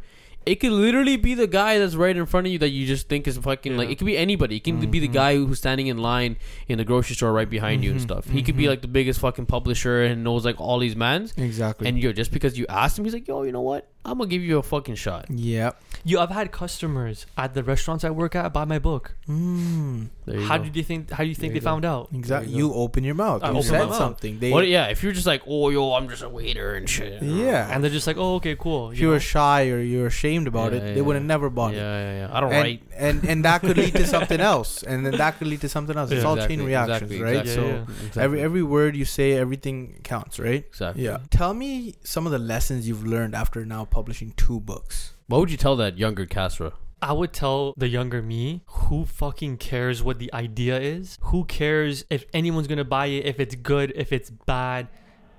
it 0.47 0.57
could 0.61 0.73
literally 0.73 1.17
be 1.17 1.35
the 1.35 1.47
guy 1.47 1.79
that's 1.79 1.95
right 1.95 2.17
in 2.17 2.27
front 2.27 2.47
of 2.47 2.53
you 2.53 2.59
that 2.59 2.69
you 2.71 2.87
just 2.87 3.09
think 3.09 3.27
is 3.27 3.39
fucking 3.39 3.77
like 3.77 3.89
it 3.89 3.97
could 3.99 4.07
be 4.07 4.17
anybody. 4.19 4.57
It 4.57 4.65
can 4.65 4.79
be 4.91 5.01
the 5.01 5.09
Mhm. 5.09 5.13
guy 5.13 5.37
who's 5.37 5.59
standing 5.59 5.87
in 5.87 5.99
line 5.99 6.37
in 6.69 6.79
the 6.79 6.85
grocery 6.85 7.17
store 7.17 7.33
right 7.33 7.49
behind 7.49 7.83
you 7.85 7.91
and 7.93 8.01
Mhm. 8.01 8.03
stuff. 8.03 8.29
He 8.29 8.43
could 8.43 8.57
be 8.57 8.65
Mhm. 8.65 8.69
like 8.69 8.83
the 8.83 8.89
biggest 8.89 9.21
fucking 9.21 9.47
publisher 9.47 10.03
and 10.03 10.23
knows 10.25 10.45
like 10.45 10.61
all 10.61 10.79
these 10.79 10.97
mans. 10.97 11.33
Exactly. 11.37 11.89
And 11.89 11.99
yo, 11.99 12.13
just 12.13 12.33
because 12.33 12.59
you 12.59 12.67
asked 12.69 12.99
him, 12.99 13.05
he's 13.05 13.15
like, 13.15 13.27
yo, 13.29 13.43
you 13.43 13.53
know 13.53 13.63
what? 13.63 13.89
I'm 14.05 14.19
gonna 14.19 14.29
give 14.29 14.43
you 14.43 14.59
a 14.59 14.63
fucking 14.63 14.97
shot. 14.97 15.27
yeah. 15.31 15.71
You, 16.07 16.19
I've 16.19 16.29
had 16.31 16.53
customers 16.53 17.25
at 17.39 17.55
the 17.55 17.63
restaurants 17.65 18.05
I 18.05 18.11
work 18.11 18.35
at 18.37 18.53
buy 18.53 18.67
my 18.67 18.79
book. 18.79 19.15
Mm. 19.27 20.09
How 20.47 20.59
go. 20.59 20.65
did 20.65 20.77
you 20.77 20.83
think? 20.83 21.11
How 21.11 21.23
do 21.25 21.29
you 21.29 21.35
think 21.35 21.53
There 21.53 21.61
they 21.61 21.65
you 21.65 21.71
go. 21.71 21.71
found 21.71 21.85
out? 21.87 22.09
Exactly. 22.13 22.53
you 22.53 22.69
You, 22.69 22.75
open 22.75 23.05
your 23.05 23.15
mouth. 23.15 23.43
I 23.43 23.51
you 23.53 23.63
said 23.63 23.91
something. 23.93 24.39
They, 24.39 24.51
What, 24.51 24.69
yeah, 24.69 24.89
if 24.89 25.03
you're 25.03 25.13
just 25.13 25.27
like, 25.27 25.43
oh, 25.47 25.71
yo, 25.71 25.95
I'm 25.95 26.09
just 26.11 26.23
a 26.23 26.29
waiter 26.29 26.75
and 26.75 26.89
shit. 26.89 27.23
yeah. 27.23 27.69
And 27.73 27.83
they're 27.83 27.91
just 27.91 28.07
like, 28.07 28.19
oh, 28.19 28.35
okay, 28.37 28.55
cool. 28.57 28.91
if 28.91 28.99
you 28.99 29.05
you 29.05 29.09
were 29.09 29.15
know? 29.15 29.19
shy 29.21 29.69
or 29.71 29.79
you're 29.81 30.07
ashamed 30.09 30.47
about 30.47 30.73
Yeah, 30.73 30.79
it, 30.79 30.89
yeah, 30.89 30.95
they 30.95 31.01
would 31.01 31.17
have 31.17 31.23
yeah. 31.25 31.29
never 31.35 31.49
bought 31.49 31.73
yeah, 31.75 31.81
it. 31.81 31.83
yeah, 31.83 32.13
yeah. 32.13 32.19
Yeah. 32.29 32.37
I 32.37 32.41
don't 32.41 32.53
and, 32.53 32.63
write. 32.63 32.83
and 32.97 33.25
and 33.25 33.45
that 33.47 33.61
could 33.63 33.79
lead 33.79 33.95
to 33.95 34.07
something 34.15 34.41
else, 34.41 34.83
and 34.83 35.07
then 35.07 35.17
that 35.17 35.39
could 35.39 35.47
lead 35.49 35.61
to 35.63 35.69
something 35.71 35.97
else. 35.97 36.11
It's 36.11 36.23
Yeah. 36.23 36.29
all 36.29 36.35
Exactly, 36.35 36.57
chain 36.57 36.67
reactions, 36.67 37.11
exactly, 37.13 37.23
right? 37.23 37.41
exactly. 37.47 37.55
So 37.55 37.69
Yeah, 37.69 38.07
Exactly. 38.07 38.23
every 38.23 38.41
every 38.43 38.63
word 38.63 38.95
you 38.97 39.05
say, 39.07 39.33
everything 39.33 40.01
counts, 40.05 40.39
right? 40.39 40.65
exactly. 40.69 41.05
Yeah. 41.05 41.19
Tell 41.31 41.55
me 41.55 41.95
some 42.05 42.27
of 42.27 42.33
the 42.33 42.39
lessons 42.39 42.87
you've 42.89 43.07
learned 43.07 43.35
after 43.35 43.65
now 43.65 43.85
publishing 43.95 44.33
two 44.37 44.59
books. 44.61 45.15
What 45.29 45.39
would 45.41 45.51
you 45.51 45.57
tell 45.57 45.77
that 45.77 45.97
younger 45.99 46.27
Kasra? 46.27 46.73
I 47.01 47.13
would 47.13 47.33
tell 47.33 47.75
the 47.77 47.89
younger 47.89 48.21
me, 48.23 48.63
who 48.67 49.05
fucking 49.05 49.59
cares 49.59 50.03
what 50.03 50.19
the 50.19 50.33
idea 50.33 50.81
is? 50.81 51.19
Who 51.31 51.45
cares 51.45 52.05
if 52.11 52.25
anyone's 52.33 52.67
gonna 52.67 52.85
buy 52.85 53.07
it, 53.07 53.25
if 53.27 53.39
it's 53.39 53.55
good, 53.55 53.93
if 53.95 54.13
it's 54.13 54.31
bad? 54.31 54.89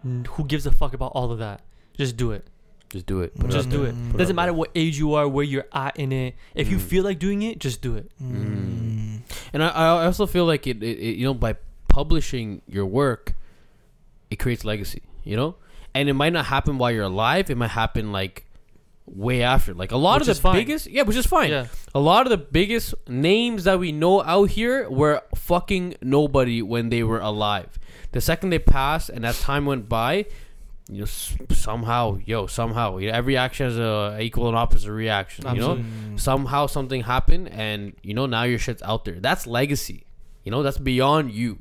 Who 0.04 0.46
gives 0.46 0.66
a 0.66 0.72
fuck 0.72 0.94
about 0.94 1.12
all 1.16 1.32
of 1.32 1.40
that? 1.40 1.62
Just 1.98 2.16
do 2.18 2.32
it. 2.32 2.48
Just 2.92 3.08
do 3.08 3.22
it. 3.22 3.34
Put 3.38 3.50
Just 3.50 3.68
out 3.68 3.72
do 3.72 3.78
there. 3.80 3.88
it. 3.90 3.96
Put 4.12 4.18
Doesn't 4.20 4.34
out 4.36 4.42
matter 4.44 4.54
what 4.54 4.70
age 4.76 4.98
you 5.00 5.16
are, 5.16 5.28
where 5.28 5.44
you're 5.44 5.66
at 5.74 5.98
in 5.98 6.12
it. 6.12 6.36
If 6.54 6.70
you 6.70 6.78
Mm. 6.78 6.82
feel 6.82 7.04
like 7.04 7.18
doing 7.20 7.42
it, 7.42 7.60
just 7.60 7.82
do 7.82 7.96
it. 7.96 8.12
Mm. 8.22 9.22
And 9.54 9.64
I, 9.64 9.70
I 9.70 10.06
also 10.06 10.26
feel 10.28 10.46
like 10.46 10.68
it, 10.68 10.84
it, 10.84 11.00
it, 11.00 11.16
you 11.18 11.26
know, 11.26 11.34
by 11.34 11.56
publishing 11.88 12.62
your 12.68 12.86
work, 12.86 13.34
it 14.30 14.38
creates 14.38 14.64
legacy, 14.64 15.02
you 15.24 15.36
know? 15.36 15.56
And 15.96 16.08
it 16.10 16.14
might 16.14 16.34
not 16.34 16.46
happen 16.46 16.78
while 16.78 16.92
you're 16.92 17.04
alive. 17.06 17.50
It 17.50 17.58
might 17.58 17.72
happen 17.72 18.12
like 18.12 18.45
way 19.06 19.44
after. 19.44 19.74
Like 19.74 19.92
a 19.92 19.98
lot 19.98 20.22
Which 20.22 20.30
of 20.30 20.42
the 20.42 20.52
biggest, 20.52 20.88
yeah, 20.88 21.04
which 21.04 21.16
is 21.18 21.26
fine. 21.26 21.52
Yeah. 21.52 21.68
A 21.94 22.00
lot 22.00 22.26
of 22.26 22.30
the 22.30 22.38
biggest 22.38 22.94
names 23.08 23.64
that 23.66 23.80
we 23.80 23.92
know 23.92 24.24
out 24.24 24.52
here 24.52 24.90
were 24.90 25.22
fucking 25.36 25.96
nobody 26.02 26.62
when 26.62 26.90
they 26.90 27.04
were 27.04 27.20
alive. 27.20 27.80
The 28.12 28.22
second 28.22 28.50
they 28.50 28.60
passed 28.60 29.10
and 29.10 29.26
as 29.26 29.40
time 29.42 29.66
went 29.66 29.88
by, 29.90 30.26
you 30.88 31.00
know, 31.02 31.06
somehow, 31.52 32.20
yo, 32.26 32.48
somehow, 32.48 32.98
you 32.98 33.10
know, 33.10 33.18
every 33.18 33.38
action 33.38 33.66
has 33.66 33.78
a 33.78 34.18
equal 34.22 34.48
and 34.48 34.56
opposite 34.56 34.92
reaction. 34.92 35.46
You 35.56 35.62
know, 35.62 35.84
somehow 36.16 36.68
something 36.68 37.02
happened, 37.04 37.50
and 37.50 37.94
you 38.04 38.14
know 38.14 38.26
now 38.28 38.44
your 38.44 38.60
shit's 38.60 38.84
out 38.84 39.04
there. 39.06 39.20
That's 39.20 39.48
legacy. 39.48 40.06
You 40.44 40.52
know, 40.52 40.62
that's 40.62 40.78
beyond 40.78 41.32
you. 41.32 41.58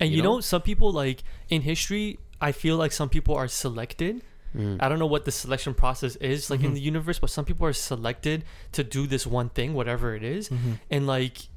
And 0.00 0.10
You 0.10 0.16
you, 0.16 0.22
know? 0.22 0.36
know? 0.36 0.40
some 0.40 0.62
people 0.62 0.90
like 0.92 1.22
in 1.50 1.62
history, 1.62 2.18
I 2.40 2.52
feel 2.52 2.76
like 2.76 2.92
some 2.92 3.08
people 3.08 3.34
are 3.34 3.48
selected. 3.48 4.22
I 4.56 4.88
don't 4.88 4.98
know 5.00 5.06
what 5.06 5.24
the 5.24 5.32
selection 5.32 5.74
process 5.74 6.14
is 6.16 6.48
like 6.50 6.62
in 6.62 6.70
Mhm. 6.70 6.74
the 6.74 6.80
universe, 6.80 7.18
but 7.18 7.30
some 7.30 7.44
people 7.44 7.66
are 7.66 7.72
selected 7.72 8.44
to 8.72 8.84
do 8.84 9.06
this 9.06 9.26
one 9.26 9.48
thing, 9.48 9.74
whatever 9.74 10.14
it 10.14 10.22
is. 10.22 10.48
Mhm. 10.48 10.78
And 10.90 11.06
like 11.06 11.48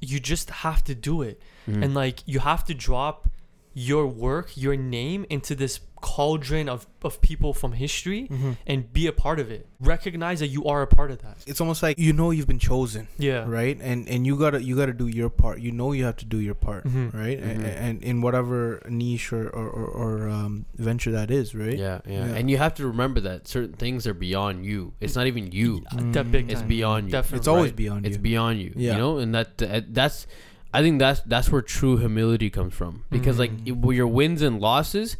you 0.00 0.20
just 0.20 0.50
have 0.50 0.84
to 0.84 0.94
do 0.94 1.22
it. 1.22 1.40
Mhm. 1.66 1.82
And 1.84 1.94
like 1.94 2.22
you 2.26 2.40
have 2.40 2.64
to 2.66 2.74
drop 2.74 3.28
your 3.74 4.06
work, 4.06 4.56
your 4.56 4.76
name 4.76 5.24
into 5.30 5.54
this 5.54 5.78
cauldron 6.00 6.68
of, 6.68 6.86
of 7.02 7.20
people 7.20 7.52
from 7.52 7.72
history 7.72 8.28
Mhm. 8.30 8.56
and 8.66 8.92
be 8.92 9.06
a 9.06 9.12
part 9.12 9.38
of 9.40 9.50
it. 9.50 9.66
Recognize 9.80 10.40
that 10.40 10.48
you 10.48 10.64
are 10.64 10.82
a 10.82 10.86
part 10.86 11.10
of 11.10 11.18
that. 11.22 11.36
It's 11.46 11.60
almost 11.60 11.82
like 11.82 11.98
you 11.98 12.12
know 12.12 12.30
you've 12.30 12.46
been 12.46 12.58
chosen, 12.58 13.08
Yeah. 13.18 13.44
right? 13.46 13.78
And 13.80 14.08
and 14.08 14.26
you 14.26 14.36
gotta 14.36 14.62
you 14.62 14.76
gotta 14.76 14.92
do 14.92 15.06
your 15.06 15.30
part. 15.30 15.60
You 15.60 15.72
know 15.72 15.92
you 15.92 16.04
have 16.04 16.16
to 16.16 16.24
do 16.24 16.38
your 16.40 16.54
part, 16.54 16.84
Mhm. 16.86 17.14
right? 17.14 17.38
Mhm. 17.40 17.50
And, 17.50 17.64
and 17.66 18.02
in 18.02 18.20
whatever 18.20 18.82
niche 18.88 19.32
or 19.32 19.48
or, 19.48 19.68
or, 19.68 19.86
or 19.86 20.28
um, 20.28 20.66
venture 20.76 21.12
that 21.12 21.30
is, 21.30 21.54
right? 21.54 21.78
Yeah, 21.78 22.00
yeah, 22.06 22.26
Yeah. 22.26 22.34
And 22.36 22.50
you 22.50 22.58
have 22.58 22.74
to 22.74 22.86
remember 22.86 23.20
that 23.20 23.46
certain 23.48 23.74
things 23.74 24.06
are 24.06 24.14
beyond 24.14 24.64
you. 24.64 24.92
It's 25.00 25.14
not 25.16 25.26
even 25.26 25.52
you. 25.52 25.84
That 26.12 26.30
big 26.32 26.50
It's 26.50 26.62
beyond 26.62 27.06
you. 27.06 27.12
Definitely. 27.12 27.38
It's 27.38 27.48
always 27.48 27.70
Right. 27.70 27.76
beyond 27.76 28.06
It's 28.06 28.16
you. 28.16 28.22
beyond 28.22 28.60
you. 28.60 28.72
Yeah. 28.76 28.92
You 28.92 28.98
know, 28.98 29.18
and 29.18 29.34
that 29.34 29.62
uh, 29.62 29.80
that's 29.90 30.26
I 30.72 30.82
think 30.82 30.98
that's 30.98 31.20
that's 31.22 31.50
where 31.50 31.62
true 31.62 31.96
humility 31.96 32.50
comes 32.50 32.74
from. 32.74 33.04
Because 33.10 33.38
like 33.38 33.52
Mm. 33.56 33.68
it- 33.90 33.94
your 33.96 34.06
wins 34.06 34.42
and 34.42 34.60
losses, 34.60 35.16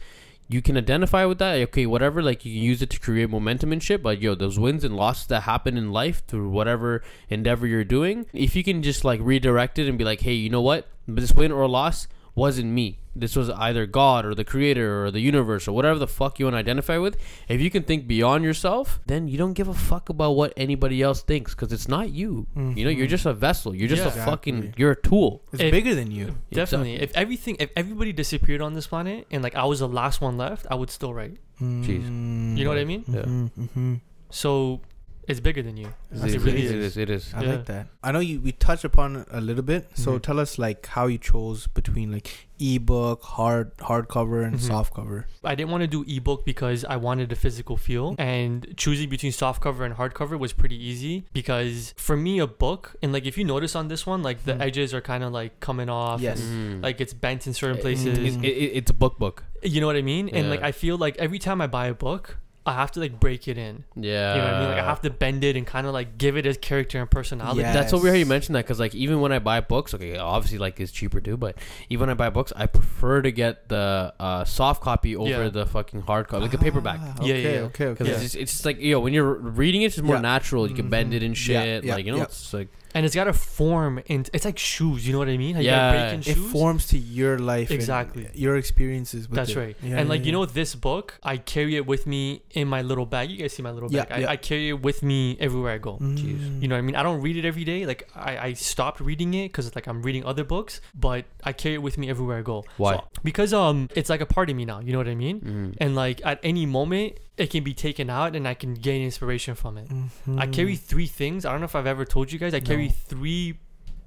you 0.48 0.62
can 0.62 0.76
identify 0.76 1.24
with 1.26 1.38
that. 1.38 1.60
Okay, 1.60 1.86
whatever. 1.86 2.22
Like 2.22 2.44
you 2.44 2.54
can 2.54 2.62
use 2.62 2.80
it 2.80 2.90
to 2.90 3.00
create 3.00 3.28
momentum 3.28 3.72
and 3.72 3.82
shit. 3.82 4.02
But 4.02 4.20
yo, 4.20 4.34
those 4.34 4.58
wins 4.58 4.82
and 4.82 4.96
losses 4.96 5.26
that 5.26 5.42
happen 5.42 5.76
in 5.76 5.92
life 5.92 6.22
through 6.26 6.48
whatever 6.48 7.02
endeavor 7.28 7.66
you're 7.66 7.84
doing, 7.84 8.26
if 8.32 8.56
you 8.56 8.64
can 8.64 8.82
just 8.82 9.04
like 9.04 9.20
redirect 9.22 9.78
it 9.78 9.88
and 9.88 9.98
be 9.98 10.04
like, 10.04 10.22
hey, 10.22 10.32
you 10.32 10.48
know 10.48 10.62
what, 10.62 10.88
this 11.06 11.32
win 11.32 11.52
or 11.52 11.68
loss 11.68 12.08
wasn't 12.38 12.70
me. 12.80 12.86
This 13.24 13.34
was 13.34 13.50
either 13.50 13.84
God 13.84 14.24
or 14.24 14.32
the 14.40 14.44
creator 14.52 14.88
or 15.04 15.10
the 15.10 15.18
universe 15.32 15.66
or 15.66 15.72
whatever 15.72 15.98
the 15.98 16.06
fuck 16.06 16.38
you 16.38 16.44
want 16.46 16.54
to 16.54 16.58
identify 16.66 16.96
with. 16.98 17.16
If 17.48 17.60
you 17.60 17.68
can 17.68 17.82
think 17.82 18.06
beyond 18.06 18.44
yourself, 18.44 19.00
then 19.06 19.26
you 19.26 19.36
don't 19.42 19.54
give 19.54 19.66
a 19.66 19.74
fuck 19.74 20.08
about 20.08 20.32
what 20.40 20.52
anybody 20.56 21.02
else 21.02 21.20
thinks 21.22 21.52
because 21.54 21.72
it's 21.72 21.88
not 21.88 22.10
you. 22.20 22.46
You 22.78 22.84
know, 22.84 22.90
you're 22.98 23.06
Mhm. 23.08 23.16
just 23.18 23.26
a 23.26 23.34
vessel. 23.34 23.74
You're 23.74 23.88
just 23.96 24.04
Yeah. 24.06 24.22
a 24.22 24.24
fucking. 24.30 24.74
You're 24.78 24.92
a 24.92 25.00
tool. 25.10 25.42
It's 25.52 25.62
If- 25.64 25.72
bigger 25.72 25.94
than 26.00 26.12
you. 26.12 26.26
Definitely. 26.52 26.94
Exactly. 26.94 27.02
If 27.02 27.10
everything, 27.22 27.56
if 27.58 27.70
everybody 27.74 28.12
disappeared 28.12 28.60
on 28.62 28.74
this 28.74 28.86
planet 28.86 29.26
and 29.32 29.42
like 29.42 29.56
I 29.56 29.64
was 29.64 29.80
the 29.80 29.88
last 29.88 30.20
one 30.20 30.36
left, 30.38 30.64
I 30.70 30.76
would 30.76 30.90
still 30.90 31.12
write. 31.12 31.38
Mm. 31.60 32.56
You 32.56 32.64
know 32.64 32.70
what 32.70 32.78
I 32.78 32.84
mean? 32.84 33.02
Yeah. 33.08 33.22
Mhm, 33.22 33.50
mhm. 33.76 34.00
So 34.30 34.80
it's 35.28 35.40
bigger 35.40 35.62
than 35.62 35.76
you. 35.76 35.88
That's 36.10 36.34
it, 36.34 36.40
crazy. 36.42 36.64
is, 36.64 36.70
it 36.70 36.78
is. 36.78 36.96
It 36.96 37.10
is. 37.10 37.34
I 37.34 37.42
Yeah. 37.42 37.50
like 37.50 37.66
that. 37.66 37.86
I 38.02 38.12
know 38.12 38.20
you. 38.20 38.40
We 38.40 38.52
touched 38.52 38.84
upon 38.84 39.16
it 39.16 39.28
a 39.30 39.40
little 39.40 39.62
bit. 39.62 39.90
So 39.94 40.18
Mhm. 40.18 40.22
tell 40.22 40.40
us 40.40 40.58
like 40.58 40.86
how 40.86 41.06
you 41.06 41.18
chose 41.18 41.66
between 41.68 42.10
like 42.12 42.48
ebook, 42.60 43.22
hard 43.22 43.76
hardcover, 43.78 44.44
and 44.44 44.56
Mhm. 44.56 44.68
softcover. 44.68 45.24
I 45.44 45.54
didn't 45.54 45.70
want 45.70 45.82
to 45.82 45.86
do 45.86 46.04
ebook 46.08 46.44
because 46.44 46.84
I 46.84 46.96
wanted 46.96 47.30
a 47.30 47.36
physical 47.36 47.76
feel, 47.76 48.16
and 48.18 48.66
choosing 48.76 49.08
between 49.08 49.30
softcover 49.32 49.84
and 49.86 49.94
hardcover 49.94 50.38
was 50.38 50.52
pretty 50.52 50.74
easy 50.76 51.24
because 51.32 51.94
for 51.96 52.16
me, 52.16 52.38
a 52.40 52.46
book 52.48 52.96
and 53.02 53.12
like 53.12 53.26
if 53.26 53.38
you 53.38 53.44
notice 53.44 53.76
on 53.76 53.88
this 53.88 54.06
one, 54.06 54.22
like 54.22 54.44
the 54.44 54.54
Mhm. 54.54 54.60
edges 54.62 54.92
are 54.94 55.00
kind 55.00 55.22
of 55.22 55.32
like 55.32 55.60
coming 55.60 55.88
off. 55.88 56.20
Yes. 56.20 56.40
and, 56.40 56.80
Mm. 56.80 56.82
Like 56.82 57.00
it's 57.00 57.14
bent 57.14 57.46
in 57.46 57.54
certain 57.54 57.76
It- 57.78 57.82
places. 57.82 58.18
it- 58.18 58.44
it- 58.44 58.72
it's 58.78 58.90
a 58.90 58.94
book 58.94 59.18
book. 59.18 59.44
you 59.62 59.80
know 59.80 59.86
what 59.88 59.96
I 59.96 60.02
mean? 60.02 60.28
And 60.28 60.50
like 60.50 60.62
I 60.62 60.72
feel 60.72 60.96
like 60.96 61.16
every 61.18 61.38
time 61.38 61.60
I 61.60 61.66
buy 61.66 61.86
a 61.86 61.94
book, 61.94 62.38
I 62.68 62.74
have 62.74 62.92
to 62.92 63.00
like 63.00 63.18
break 63.18 63.48
it 63.48 63.58
in. 63.58 63.84
Yeah. 63.96 64.34
You 64.34 64.40
know 64.40 64.44
what 64.46 64.54
I 64.54 64.60
mean? 64.60 64.68
Like 64.70 64.78
I 64.78 64.84
have 64.84 65.02
to 65.02 65.10
bend 65.10 65.42
it 65.44 65.56
and 65.56 65.66
kind 65.66 65.86
of 65.86 65.92
like 65.92 66.18
give 66.18 66.36
it 66.36 66.46
its 66.46 66.58
character 66.58 67.00
and 67.00 67.10
personality. 67.10 67.60
Yeah. 67.62 67.72
That's 67.72 67.90
so 67.90 67.96
weird 67.98 68.08
how 68.12 68.14
you 68.14 68.20
Yes. 68.20 68.28
mentioned 68.28 68.56
that 68.56 68.64
because 68.64 68.78
like 68.80 68.94
even 68.94 69.20
when 69.20 69.32
I 69.32 69.38
buy 69.38 69.60
books, 69.60 69.94
okay, 69.94 70.16
obviously 70.16 70.58
like 70.58 70.78
it's 70.80 70.92
cheaper 70.92 71.20
too, 71.20 71.36
but 71.36 71.56
even 71.88 72.00
when 72.08 72.10
I 72.10 72.14
buy 72.14 72.30
books, 72.30 72.52
I 72.54 72.66
prefer 72.66 73.22
to 73.22 73.30
get 73.32 73.68
the 73.68 74.12
uh, 74.20 74.44
soft 74.44 74.82
copy 74.82 75.16
over 75.16 75.28
Yeah. 75.44 75.48
the 75.48 75.66
fucking 75.66 76.02
hard 76.02 76.28
copy, 76.28 76.42
like 76.42 76.54
a 76.54 76.58
paperback. 76.58 77.00
Ah, 77.02 77.14
Yeah, 77.20 77.22
okay, 77.34 77.42
yeah, 77.42 77.48
yeah. 77.50 77.58
okay, 77.66 77.84
okay. 77.86 78.04
Because 78.04 78.08
it's, 78.08 78.22
just, 78.22 78.36
it's 78.36 78.52
just 78.52 78.64
like 78.64 78.80
you 78.80 78.92
know 78.92 79.00
when 79.00 79.12
you're 79.12 79.34
reading 79.34 79.82
it, 79.82 79.86
it's 79.86 79.96
just 79.96 80.04
more 80.04 80.16
Yeah. 80.16 80.22
natural. 80.22 80.68
You 80.68 80.74
can 80.74 80.88
bend 80.88 81.14
it 81.14 81.22
and 81.22 81.36
shit. 81.36 81.84
Yeah, 81.84 81.94
like 81.94 82.04
you 82.04 82.12
know, 82.12 82.18
yeah. 82.18 82.24
it's 82.24 82.52
like 82.52 82.68
And 82.98 83.06
it's 83.06 83.14
got 83.14 83.28
a 83.28 83.32
form 83.32 84.00
and 84.08 84.28
it's 84.34 84.44
like 84.44 84.58
shoes. 84.58 85.06
You 85.06 85.12
know 85.12 85.20
what 85.20 85.28
I 85.28 85.36
mean? 85.36 85.54
You 85.56 85.62
Yeah. 85.62 86.10
it 86.18 86.24
shoes. 86.24 86.50
forms 86.50 86.82
to 86.88 86.98
your 86.98 87.38
life. 87.38 87.70
and 87.70 87.78
Exactly. 87.78 88.26
your 88.34 88.56
experiences. 88.56 89.28
With 89.28 89.36
That's 89.36 89.50
it. 89.50 89.56
right. 89.62 89.76
Yeah, 89.82 89.98
and 89.98 90.08
like 90.08 90.20
yeah, 90.22 90.26
you 90.26 90.32
know 90.32 90.44
this 90.46 90.74
book, 90.74 91.06
I 91.22 91.36
carry 91.36 91.76
it 91.80 91.86
with 91.86 92.02
me 92.14 92.42
in 92.60 92.66
my 92.66 92.82
little 92.82 93.06
bag. 93.06 93.30
You 93.30 93.36
guys 93.42 93.52
see 93.52 93.62
my 93.62 93.70
little 93.70 93.90
Yeah, 93.92 94.04
bag. 94.04 94.22
yeah. 94.22 94.28
I, 94.28 94.32
I 94.32 94.36
carry 94.36 94.66
it 94.74 94.80
with 94.88 94.98
me 95.10 95.36
everywhere 95.46 95.72
I 95.78 95.78
go. 95.78 95.94
Mm. 95.98 96.60
You 96.62 96.66
know 96.68 96.74
what 96.74 96.80
I 96.84 96.86
mean? 96.88 96.96
I 96.96 97.02
don't 97.04 97.20
read 97.26 97.36
it 97.36 97.44
every 97.52 97.64
day. 97.72 97.86
Like 97.86 98.02
I, 98.16 98.32
I 98.48 98.52
stopped 98.54 98.98
reading 99.00 99.30
it 99.34 99.46
because 99.50 99.66
like 99.78 99.86
I'm 99.86 100.02
reading 100.02 100.24
other 100.24 100.44
books, 100.54 100.80
but 101.06 101.24
I 101.44 101.52
carry 101.52 101.76
it 101.78 101.82
with 101.88 101.96
me 101.98 102.10
everywhere 102.10 102.38
I 102.38 102.42
go. 102.42 102.64
Why? 102.82 102.96
So- 102.96 103.04
because 103.22 103.52
um 103.54 103.88
it's 103.94 104.10
like 104.10 104.20
a 104.28 104.30
part 104.36 104.50
of 104.50 104.56
me 104.56 104.64
now. 104.64 104.80
You 104.80 104.90
know 104.92 104.98
what 104.98 105.08
I 105.08 105.14
mean? 105.14 105.36
mhm. 105.40 105.68
And 105.82 105.94
like 105.94 106.18
at 106.24 106.38
any 106.42 106.66
moment 106.66 107.10
it 107.38 107.50
can 107.50 107.64
be 107.64 107.72
taken 107.72 108.10
out 108.10 108.34
and 108.34 108.46
I 108.46 108.54
can 108.54 108.74
gain 108.74 109.02
inspiration 109.02 109.54
from 109.54 109.78
it. 109.78 109.88
I 109.90 109.94
mm-hmm. 109.94 110.50
carry 110.50 110.76
three 110.76 111.06
things. 111.06 111.44
I 111.44 111.52
don't 111.52 111.60
know 111.60 111.66
if 111.66 111.76
I've 111.76 111.86
ever 111.86 112.04
told 112.04 112.32
you 112.32 112.38
guys. 112.38 112.52
I 112.52 112.60
carry. 112.60 112.88
No. 112.88 112.94
three 113.06 113.58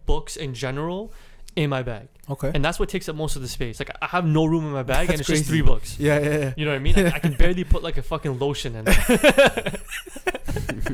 books 0.06 0.36
in 0.36 0.54
general 0.54 1.14
in 1.56 1.70
my 1.70 1.84
bag, 1.84 2.08
Okay. 2.30 2.52
and 2.54 2.64
that's 2.64 2.80
what 2.80 2.88
takes 2.90 3.10
up 3.10 3.16
most 3.16 3.36
of 3.36 3.42
the 3.42 3.48
space. 3.48 3.80
Like 3.80 3.92
I 4.02 4.08
have 4.08 4.26
no 4.26 4.46
room 4.46 4.66
in 4.66 4.72
my 4.72 4.84
bag, 4.84 5.00
and 5.10 5.20
That's 5.20 5.22
it's 5.22 5.40
just 5.40 5.50
three 5.50 5.62
books. 5.62 6.00
yeah, 6.00 6.20
yeah, 6.20 6.38
yeah. 6.38 6.54
You 6.56 6.66
know 6.66 6.72
what 6.72 6.78
I 6.78 6.80
mean? 6.80 7.00
I, 7.00 7.08
I 7.08 7.20
can 7.20 7.34
barely 7.38 7.64
put 7.64 7.84
like 7.84 7.98
a 7.98 8.02
fucking 8.02 8.40
lotion 8.40 8.76
in. 8.76 8.86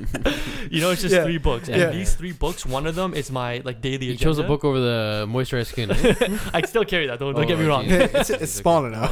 it. 0.04 0.36
you 0.72 0.82
know, 0.82 0.92
it's 0.92 1.02
just 1.02 1.14
Yeah. 1.16 1.24
three 1.24 1.38
books, 1.38 1.68
and 1.70 1.80
Yeah. 1.82 1.90
these 1.92 2.14
three 2.14 2.32
books, 2.34 2.66
one 2.66 2.86
of 2.88 2.96
them 2.96 3.14
is 3.14 3.32
my 3.32 3.62
like 3.64 3.82
daily. 3.82 3.96
Agenda. 3.96 4.06
You 4.06 4.14
agenda. 4.14 4.24
chose 4.24 4.38
a 4.40 4.44
book 4.44 4.64
over 4.66 4.80
the 4.80 5.26
moisturized 5.30 5.68
skin. 5.68 5.92
I 6.54 6.62
still 6.66 6.86
carry 6.86 7.08
that. 7.08 7.20
Don't, 7.20 7.34
don't 7.34 7.46
Oh, 7.46 7.48
get 7.48 7.58
me 7.60 7.66
wrong. 7.66 7.86
it's, 7.88 8.30
it's 8.30 8.52
smaller 8.64 8.90
now. 8.90 9.08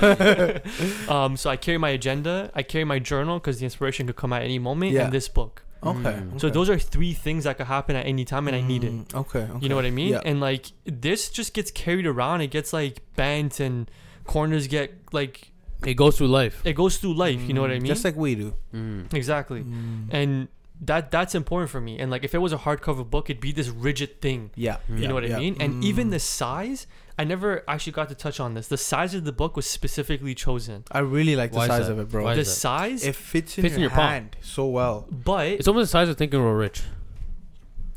um, 1.09 1.37
so 1.37 1.49
I 1.49 1.57
carry 1.57 1.77
my 1.77 1.89
agenda. 1.89 2.51
I 2.53 2.63
carry 2.63 2.83
my 2.85 2.99
journal 2.99 3.39
because 3.39 3.59
the 3.59 3.65
inspiration 3.65 4.07
could 4.07 4.15
come 4.15 4.33
at 4.33 4.41
any 4.43 4.59
moment, 4.59 4.91
Yeah. 4.91 5.05
and 5.05 5.13
this 5.13 5.27
book. 5.27 5.63
okay. 5.83 6.17
Mm. 6.19 6.39
So 6.41 6.49
those 6.49 6.69
are 6.69 6.79
three 6.79 7.13
things 7.13 7.43
that 7.43 7.57
could 7.57 7.67
happen 7.67 7.95
at 7.95 8.05
any 8.07 8.25
time, 8.25 8.47
and 8.47 8.55
I 8.55 8.61
need 8.61 8.83
it. 8.83 8.91
Mm, 8.91 9.13
Okay, 9.15 9.39
okay. 9.39 9.59
You 9.61 9.69
know 9.69 9.75
what 9.75 9.85
I 9.85 9.91
mean? 9.91 10.13
Yeah. 10.13 10.21
And 10.25 10.39
like 10.39 10.67
this 10.85 11.29
just 11.29 11.53
gets 11.53 11.69
carried 11.71 12.07
around. 12.07 12.41
It 12.41 12.47
gets 12.51 12.73
like 12.73 13.01
bent 13.15 13.59
and 13.59 13.89
corners 14.25 14.67
get 14.67 14.93
like 15.11 15.51
it 15.85 15.93
goes 15.95 16.17
through 16.17 16.29
life. 16.29 16.61
it 16.65 16.73
goes 16.73 16.97
through 16.97 17.13
life. 17.13 17.41
You 17.47 17.53
know 17.53 17.61
what 17.61 17.69
I 17.69 17.75
Mm, 17.77 17.81
mean? 17.83 17.89
Just 17.93 18.03
like 18.03 18.15
we 18.15 18.33
do. 18.33 18.55
Mm. 18.73 19.13
exactly. 19.13 19.61
Mm. 19.61 20.07
And 20.11 20.47
that 20.81 21.09
that's 21.11 21.33
important 21.35 21.69
for 21.71 21.79
me. 21.79 21.97
And 21.99 22.11
like 22.11 22.23
if 22.23 22.33
it 22.35 22.39
was 22.39 22.51
a 22.53 22.57
hardcover 22.57 23.09
book, 23.09 23.29
it'd 23.29 23.41
be 23.41 23.51
this 23.51 23.69
rigid 23.69 24.21
thing. 24.21 24.51
Yeah. 24.55 24.77
You 24.89 24.95
yeah, 24.97 25.07
know 25.07 25.13
what 25.13 25.25
I 25.31 25.39
mean? 25.39 25.55
And 25.59 25.83
even 25.83 26.07
Mm. 26.07 26.11
the 26.11 26.19
size, 26.19 26.85
I 27.17 27.23
never 27.23 27.63
actually 27.67 27.93
got 27.93 28.09
to 28.09 28.15
touch 28.15 28.39
on 28.41 28.55
this. 28.55 28.67
The 28.67 28.77
size 28.77 29.13
of 29.13 29.23
the 29.23 29.31
book 29.31 29.55
was 29.55 29.65
specifically 29.65 30.35
chosen. 30.35 30.83
I 30.91 30.99
really 30.99 31.35
like 31.37 31.51
the 31.51 31.57
Why 31.59 31.63
is 31.65 31.69
size 31.69 31.87
of 31.87 31.97
it, 31.99 32.09
bro. 32.09 32.25
Why 32.25 32.35
the 32.35 32.43
size, 32.43 33.05
It 33.05 33.15
fits 33.15 33.57
in 33.57 33.61
Fits 33.61 33.75
in 33.75 33.81
your, 33.81 33.89
your 33.89 33.95
palm. 33.97 34.09
hand 34.09 34.37
so 34.41 34.65
well. 34.67 35.07
but 35.09 35.47
It's 35.47 35.67
almost 35.67 35.85
the 35.91 35.97
size 35.97 36.09
of 36.09 36.17
Think 36.17 36.33
and 36.33 36.43
Grow 36.43 36.51
Rich. 36.51 36.81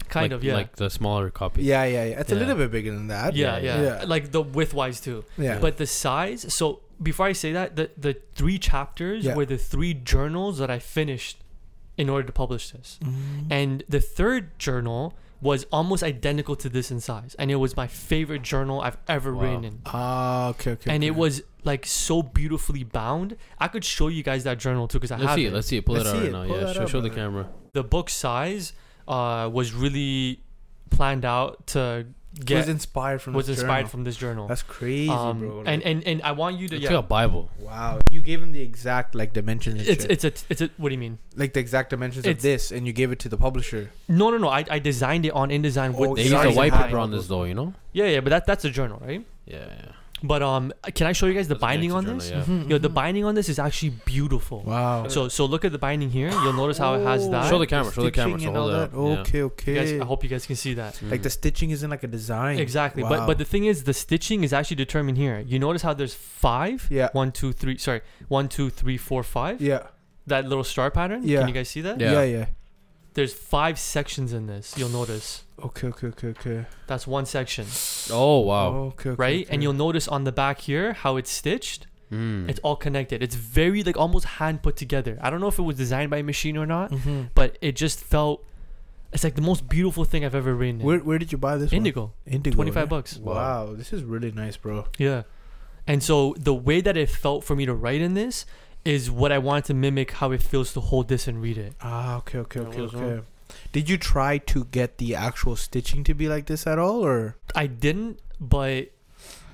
kind 0.08 0.30
Like- 0.32 0.38
of 0.38 0.44
yeah. 0.44 0.54
Like 0.54 0.76
the 0.76 0.88
smaller 0.88 1.30
copy. 1.30 1.62
Yeah, 1.64 1.84
yeah, 1.84 2.04
yeah. 2.04 2.20
It's 2.20 2.32
a 2.32 2.34
little 2.34 2.54
bit 2.54 2.70
bigger 2.70 2.92
than 2.92 3.08
that. 3.08 3.34
yeah, 3.34 3.58
yeah, 3.58 3.80
yeah, 3.82 3.82
yeah. 4.00 4.04
Like 4.06 4.30
the 4.32 4.40
width 4.40 4.72
wise 4.72 5.00
too. 5.00 5.24
Yeah. 5.36 5.58
But 5.58 5.76
the 5.76 5.86
size, 5.86 6.46
so 6.54 6.80
before 7.02 7.26
I 7.26 7.32
say 7.32 7.52
that, 7.52 7.76
the 7.76 7.90
the 7.98 8.16
three 8.34 8.58
chapters 8.58 9.24
Yeah. 9.24 9.34
were 9.34 9.44
the 9.44 9.58
three 9.58 9.92
journals 9.94 10.58
that 10.58 10.70
I 10.70 10.78
finished 10.78 11.42
in 11.98 12.08
order 12.08 12.26
to 12.26 12.32
publish 12.32 12.70
this. 12.70 12.98
Mm. 13.02 13.46
And 13.50 13.84
the 13.88 14.00
third 14.00 14.58
journal 14.58 15.14
was 15.40 15.66
almost 15.70 16.02
identical 16.02 16.56
to 16.56 16.68
this 16.68 16.90
in 16.90 17.00
size. 17.00 17.36
And 17.38 17.50
it 17.50 17.56
was 17.56 17.76
my 17.76 17.86
favorite 17.86 18.42
journal 18.42 18.80
I've 18.80 18.96
ever 19.06 19.34
Wow. 19.34 19.42
written 19.42 19.64
in. 19.64 19.80
Ah, 19.86 20.48
okay, 20.48 20.72
okay. 20.72 20.90
and 20.94 21.04
it 21.04 21.14
was 21.14 21.42
like 21.64 21.84
so 21.86 22.22
beautifully 22.22 22.82
bound. 22.84 23.36
I 23.58 23.68
could 23.68 23.84
show 23.84 24.08
you 24.08 24.22
guys 24.22 24.44
that 24.44 24.58
journal 24.58 24.88
too 24.88 24.98
because 24.98 25.12
I 25.12 25.18
have 25.18 25.24
it. 25.24 25.26
Let's 25.26 25.36
have 25.36 25.38
see 25.38 25.46
it. 25.46 25.52
Let's 25.54 25.66
see 25.68 25.76
it. 25.78 25.84
Pull 25.86 25.94
Let's 25.96 26.08
it 26.08 26.16
out 26.16 26.22
right 26.22 26.32
now. 26.32 26.44
Pull 26.46 26.56
Yeah. 26.60 26.72
Show, 26.72 26.82
up, 26.84 26.88
show 26.88 27.00
the 27.00 27.10
camera. 27.10 27.48
the 27.72 27.84
book 27.84 28.08
size 28.10 28.72
uh, 29.06 29.48
was 29.52 29.72
really 29.74 30.40
planned 30.90 31.24
out 31.24 31.66
to 31.68 32.06
get 32.44 32.56
was 32.58 32.68
inspired 32.68 33.20
from 33.22 33.34
was 33.34 33.46
this 33.46 33.58
inspired 33.58 33.76
journal. 33.78 33.90
from 33.90 34.04
this 34.04 34.16
journal. 34.16 34.48
That's 34.48 34.62
crazy, 34.62 35.10
um, 35.10 35.38
bro. 35.40 35.62
and 35.66 35.82
and 35.82 36.04
and 36.06 36.22
I 36.22 36.32
want 36.32 36.58
you 36.58 36.68
to 36.68 36.76
It's 36.76 36.84
yeah. 36.84 36.90
like 36.90 37.04
a 37.04 37.08
Bible. 37.08 37.50
wow, 37.58 37.98
you 38.10 38.20
gave 38.20 38.42
him 38.42 38.52
the 38.52 38.60
exact 38.60 39.14
like 39.14 39.32
dimensions. 39.32 39.86
It's 39.86 40.02
shit. 40.02 40.10
it's 40.10 40.24
a 40.24 40.32
it's 40.48 40.60
a 40.60 40.70
what 40.76 40.88
do 40.90 40.94
you 40.94 40.98
mean? 40.98 41.18
like 41.36 41.52
the 41.52 41.60
exact 41.60 41.90
dimensions 41.90 42.26
of 42.26 42.40
this, 42.42 42.70
and 42.72 42.86
you 42.86 42.92
gave 42.92 43.12
it 43.12 43.18
to 43.20 43.28
the 43.28 43.36
publisher. 43.36 43.90
No 44.08 44.30
no 44.30 44.38
no. 44.38 44.48
I, 44.48 44.64
I 44.70 44.78
designed 44.78 45.24
it 45.26 45.32
on 45.32 45.50
InDesign 45.50 45.94
with 45.94 46.10
Oh, 46.10 46.14
They 46.16 46.24
the 46.24 46.30
used 46.30 46.44
a 46.44 46.52
white 46.52 46.72
paper 46.72 46.98
on 46.98 47.10
this 47.10 47.26
though, 47.28 47.44
you 47.44 47.54
know? 47.54 47.74
Yeah 47.92 48.06
yeah, 48.06 48.20
but 48.20 48.30
that 48.30 48.46
that's 48.46 48.64
a 48.64 48.70
journal, 48.70 49.00
right? 49.04 49.24
Yeah, 49.46 49.66
yeah. 49.68 49.92
But 50.22 50.42
um, 50.42 50.72
can 50.94 51.06
I 51.06 51.12
show 51.12 51.26
you 51.26 51.34
guys 51.34 51.46
the 51.48 51.54
That's 51.54 51.60
binding 51.60 51.92
on 51.92 52.04
gangster 52.04 52.36
this? 52.36 52.46
journal, 52.46 52.62
yeah. 52.64 52.68
Yo, 52.70 52.78
the 52.78 52.88
binding 52.88 53.24
on 53.24 53.34
this 53.34 53.48
is 53.48 53.58
actually 53.58 53.90
beautiful. 54.04 54.62
Wow. 54.62 55.06
So 55.08 55.28
so 55.28 55.44
look 55.46 55.64
at 55.64 55.72
the 55.72 55.78
binding 55.78 56.10
here. 56.10 56.30
You'll 56.30 56.52
notice 56.52 56.78
how 56.78 56.94
it 56.94 57.04
has 57.04 57.28
that. 57.30 57.48
Show 57.48 57.58
the 57.58 57.66
camera, 57.66 57.92
show 57.92 58.02
the 58.02 58.10
camera, 58.10 58.38
stitching 58.38 58.54
so 58.54 58.60
hold 58.60 58.72
all 58.74 58.78
that. 58.80 58.84
up, 58.84 58.92
yeah. 58.94 59.20
Okay, 59.22 59.38
You 59.38 59.44
okay. 59.46 59.74
guys, 59.74 59.92
I 60.00 60.04
hope 60.04 60.24
you 60.24 60.28
guys 60.30 60.44
can 60.46 60.56
see 60.56 60.74
that. 60.74 61.00
like 61.02 61.22
the 61.22 61.30
stitching 61.30 61.70
isn't 61.70 61.88
like 61.90 62.02
a 62.02 62.08
design. 62.08 62.58
Exactly. 62.58 63.02
Wow. 63.02 63.10
But 63.10 63.26
but 63.26 63.38
the 63.38 63.44
thing 63.44 63.66
is 63.66 63.84
the 63.84 63.94
stitching 63.94 64.42
is 64.44 64.52
actually 64.52 64.76
determined 64.76 65.18
here. 65.18 65.38
You 65.46 65.58
notice 65.58 65.82
how 65.82 65.94
there's 65.94 66.14
five? 66.14 66.86
Yeah. 66.90 67.08
One, 67.12 67.30
two, 67.32 67.52
three 67.52 67.78
sorry. 67.78 68.00
One, 68.28 68.48
two, 68.48 68.70
three, 68.70 68.96
four, 68.96 69.22
five. 69.22 69.60
yeah, 69.60 69.86
That 70.26 70.46
little 70.48 70.64
star 70.64 70.90
pattern. 70.90 71.22
Yeah. 71.24 71.38
Can 71.40 71.48
you 71.48 71.54
guys 71.54 71.68
see 71.68 71.80
that? 71.82 72.00
Yeah. 72.00 72.12
yeah, 72.12 72.22
yeah. 72.24 72.46
There's 73.18 73.34
five 73.34 73.76
sections 73.80 74.32
in 74.32 74.46
this, 74.46 74.74
you'll 74.78 74.88
notice. 75.00 75.42
Okay, 75.68 75.88
okay, 75.88 76.06
okay, 76.14 76.28
okay. 76.28 76.66
That's 76.86 77.04
one 77.04 77.26
section. 77.26 77.66
Oh 78.12 78.38
wow. 78.50 78.68
Okay, 78.94 79.10
okay, 79.10 79.16
right? 79.24 79.40
okay. 79.44 79.52
And 79.52 79.60
you'll 79.62 79.72
notice 79.86 80.06
on 80.06 80.22
the 80.22 80.30
back 80.30 80.60
here 80.60 80.92
how 80.92 81.16
it's 81.16 81.30
stitched. 81.30 81.88
Mm. 82.12 82.48
It's 82.48 82.60
all 82.60 82.76
connected. 82.76 83.22
It's 83.22 83.34
very 83.34 83.82
like 83.82 83.96
almost 83.98 84.24
hand 84.38 84.62
put 84.62 84.76
together. 84.76 85.18
I 85.20 85.30
don't 85.30 85.40
know 85.40 85.48
if 85.48 85.58
it 85.58 85.62
was 85.62 85.76
designed 85.76 86.10
by 86.10 86.18
a 86.18 86.22
machine 86.22 86.56
or 86.56 86.64
not, 86.64 86.92
Mhm. 86.92 87.30
but 87.34 87.58
it 87.60 87.74
just 87.74 87.98
felt 88.00 88.44
it's 89.12 89.24
like 89.24 89.34
the 89.34 89.42
most 89.42 89.68
beautiful 89.68 90.04
thing 90.04 90.24
I've 90.24 90.34
ever 90.42 90.54
written. 90.54 90.80
Where 90.80 90.98
where 91.00 91.18
did 91.18 91.32
you 91.32 91.38
buy 91.38 91.56
this? 91.58 91.72
Indigo. 91.72 92.02
One? 92.02 92.34
Indigo. 92.36 92.54
25 92.54 92.76
right? 92.76 92.88
bucks. 92.88 93.18
Wow, 93.18 93.74
this 93.74 93.92
is 93.92 94.04
really 94.04 94.30
nice, 94.30 94.56
bro. 94.56 94.86
Yeah. 94.96 95.22
And 95.88 96.02
so 96.02 96.34
the 96.38 96.54
way 96.54 96.80
that 96.82 96.96
it 96.96 97.10
felt 97.10 97.42
for 97.42 97.56
me 97.56 97.66
to 97.66 97.74
write 97.74 98.00
in 98.00 98.14
this 98.14 98.46
is 98.88 99.10
what 99.10 99.30
I 99.32 99.38
wanted 99.38 99.64
to 99.66 99.74
mimic 99.74 100.12
how 100.12 100.32
it 100.32 100.42
feels 100.42 100.72
to 100.74 100.80
hold 100.80 101.08
this 101.08 101.28
and 101.28 101.42
read 101.42 101.58
it. 101.58 101.74
Ah, 101.80 102.16
okay, 102.18 102.38
okay, 102.38 102.60
Yeah, 102.60 102.66
okay, 102.68 102.80
okay. 102.96 103.26
Did 103.72 103.88
you 103.90 103.96
try 103.98 104.38
to 104.52 104.64
get 104.64 104.98
the 104.98 105.14
actual 105.14 105.56
stitching 105.56 106.04
to 106.04 106.14
be 106.14 106.28
like 106.28 106.46
this 106.46 106.66
at 106.66 106.78
all, 106.78 107.04
or 107.04 107.36
I 107.54 107.66
didn't, 107.66 108.20
but 108.40 108.90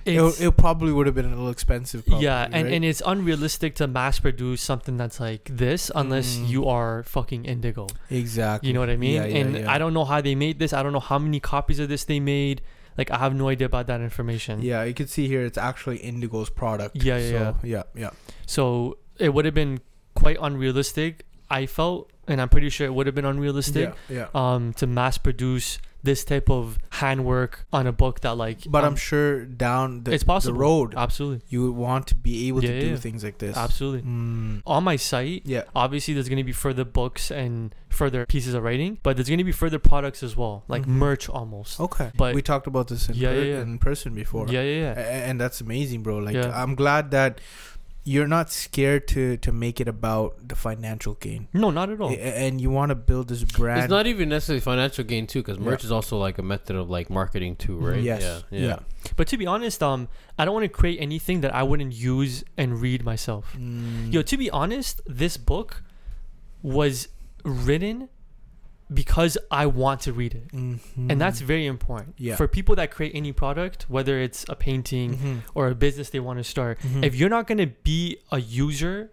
it, 0.05 0.21
it 0.41 0.57
probably 0.57 0.93
would 0.93 1.07
have 1.07 1.15
been 1.15 1.25
a 1.27 1.31
little 1.31 1.49
expensive? 1.49 2.05
Probably, 2.07 2.25
yeah, 2.25 2.45
and, 2.45 2.55
right? 2.67 2.73
and 2.75 2.85
it's 2.85 3.03
unrealistic 3.07 3.75
to 3.77 3.87
mass 3.87 4.19
produce 4.19 4.61
something 4.61 4.97
that's 4.97 5.19
like 5.19 5.49
this 5.51 5.91
unless 5.95 6.37
Mm. 6.37 6.49
you 6.49 6.69
are 6.69 7.03
fucking 7.05 7.45
indigo. 7.45 7.87
exactly. 8.11 8.69
You 8.69 8.75
know 8.75 8.81
what 8.81 8.91
I 8.91 8.97
mean? 8.97 9.15
Yeah, 9.15 9.25
yeah, 9.27 9.37
and 9.39 9.59
yeah. 9.59 9.73
I 9.73 9.79
don't 9.79 9.95
know 9.95 10.05
how 10.05 10.21
they 10.21 10.35
made 10.35 10.59
this. 10.59 10.73
I 10.73 10.83
don't 10.83 10.93
know 10.93 11.01
how 11.13 11.19
many 11.19 11.41
copies 11.41 11.79
of 11.81 11.89
this 11.89 12.05
they 12.05 12.21
made. 12.21 12.63
Like 12.99 13.11
I 13.11 13.19
have 13.19 13.35
no 13.35 13.49
idea 13.49 13.67
about 13.67 13.87
that 13.89 14.01
information. 14.01 14.63
Yeah, 14.63 14.85
you 14.85 14.95
can 14.95 15.09
see 15.09 15.27
here 15.27 15.43
it's 15.45 15.59
actually 15.59 15.99
Indigo's 15.99 16.51
product. 16.51 16.95
Yeah, 17.03 17.19
yeah, 17.19 17.31
so, 17.31 17.57
yeah, 17.65 17.83
yeah. 17.97 18.11
So 18.47 18.99
it 19.19 19.35
would 19.35 19.45
have 19.45 19.55
been 19.55 19.81
quite 20.15 20.37
unrealistic. 20.41 21.25
I 21.51 21.67
felt, 21.67 22.11
and 22.27 22.41
I'm 22.41 22.49
pretty 22.49 22.71
sure 22.71 22.87
it 22.87 22.95
would 22.95 23.07
have 23.07 23.15
been 23.15 23.25
unrealistic. 23.27 23.95
Yeah, 24.09 24.27
yeah. 24.35 24.55
um, 24.55 24.73
to 24.75 24.87
mass 24.87 25.19
produce 25.19 25.79
this 26.03 26.23
type 26.23 26.51
of 26.51 26.79
handwork 26.91 27.65
on 27.73 27.87
a 27.87 27.93
book 27.93 28.21
that 28.21 28.37
like 28.37 28.59
But 28.67 28.85
I'm 28.85 28.89
um, 28.93 28.97
sure 28.97 29.47
down 29.47 30.05
the, 30.05 30.13
it's 30.13 30.23
possible 30.23 30.53
the 30.53 30.61
road, 30.61 30.95
absolutely 30.99 31.47
you 31.49 31.63
would 31.65 31.77
want 31.81 32.09
to 32.09 32.15
be 32.15 32.49
able 32.49 32.63
Yeah, 32.63 32.73
to 32.73 32.81
do 32.81 32.87
yeah. 32.89 32.97
things 32.97 33.25
like 33.25 33.39
this. 33.39 33.57
absolutely 33.57 34.03
Mm, 34.03 34.61
on 34.67 34.85
my 34.85 34.97
site 34.97 35.43
yeah. 35.47 35.63
obviously 35.75 36.13
there's 36.13 36.29
going 36.29 36.37
to 36.37 36.45
be 36.45 36.53
further 36.53 36.85
books 36.85 37.31
and 37.31 37.75
further 37.89 38.27
pieces 38.27 38.53
of 38.53 38.63
writing 38.63 38.99
but 39.03 39.17
there's 39.17 39.29
going 39.29 39.39
to 39.39 39.45
be 39.45 39.53
further 39.53 39.79
products 39.79 40.23
as 40.23 40.37
well 40.37 40.65
like 40.69 40.83
Mhm. 40.83 40.89
merch 40.89 41.27
almost 41.31 41.81
Okay. 41.81 42.11
But- 42.19 42.35
we 42.35 42.43
talked 42.43 42.67
about 42.67 42.89
this 42.89 43.09
in, 43.09 43.15
Yeah, 43.15 43.31
per- 43.31 43.63
in 43.63 43.79
person 43.79 44.13
before. 44.13 44.47
yeah 44.49 44.61
yeah 44.61 44.93
A- 44.93 45.01
yeah 45.01 45.29
and 45.31 45.41
that's 45.41 45.63
amazing, 45.63 46.03
bro. 46.03 46.19
Like. 46.19 46.37
I'm 46.37 46.75
glad 46.75 47.13
that 47.13 47.41
you're 48.07 48.29
not 48.29 48.51
scared 48.53 49.09
to 49.09 49.37
to 49.39 49.51
make 49.51 49.81
it 49.81 49.89
about 49.89 50.49
the 50.49 50.55
financial 50.55 51.15
gain, 51.15 51.49
no 51.55 51.71
not 51.71 51.89
at 51.91 52.01
all 52.01 52.11
A- 52.11 52.19
and 52.47 52.61
you 52.61 52.71
want 52.71 52.91
to 52.91 52.95
build 52.95 53.29
this 53.29 53.43
brand. 53.45 53.81
It's 53.81 53.91
not 53.91 54.07
even 54.07 54.29
necessarily 54.29 54.61
financial 54.61 55.05
gain 55.05 55.27
too, 55.27 55.41
because 55.41 55.59
merch 55.59 55.83
Yeah. 55.83 55.87
is 55.89 55.93
also 55.93 56.19
like 56.19 56.37
a 56.39 56.43
method 56.43 56.77
of 56.77 56.91
like 56.91 57.09
marketing 57.09 57.57
too, 57.57 57.79
right? 57.79 58.03
Yes. 58.03 58.23
Yeah. 58.23 58.59
Yeah. 58.61 58.67
Yeah. 58.69 58.79
but 59.17 59.27
to 59.29 59.37
be 59.37 59.47
honest 59.47 59.83
um 59.83 60.09
i 60.39 60.45
don't 60.45 60.55
want 60.55 60.65
to 60.65 60.69
create 60.81 60.99
anything 61.01 61.41
that 61.43 61.55
i 61.55 61.63
wouldn't 61.63 61.93
use 61.95 62.43
and 62.57 62.81
read 62.81 63.05
myself 63.05 63.45
Mm. 63.57 64.13
yo 64.15 64.23
to 64.23 64.37
be 64.45 64.49
honest 64.51 65.01
this 65.23 65.37
book 65.37 65.83
was 66.63 67.09
written 67.45 68.09
because 68.93 69.39
i 69.51 69.65
want 69.65 70.01
to 70.03 70.13
read 70.13 70.35
it 70.35 70.49
Mhm. 70.53 71.11
and 71.11 71.21
that's 71.21 71.41
very 71.41 71.65
important 71.67 72.15
Yeah. 72.19 72.37
for 72.37 72.47
people 72.47 72.77
that 72.77 72.91
create 72.91 73.13
any 73.15 73.33
product 73.33 73.87
whether 73.89 74.21
it's 74.21 74.45
a 74.49 74.55
painting 74.55 75.17
Mhm. 75.17 75.41
or 75.55 75.69
a 75.69 75.75
business 75.75 76.11
they 76.11 76.21
want 76.21 76.39
to 76.39 76.45
start 76.45 76.79
Mhm. 76.81 77.03
if 77.05 77.15
you're 77.15 77.31
not 77.31 77.47
going 77.47 77.59
to 77.59 77.73
be 77.83 78.19
a 78.31 78.41
user 78.41 79.11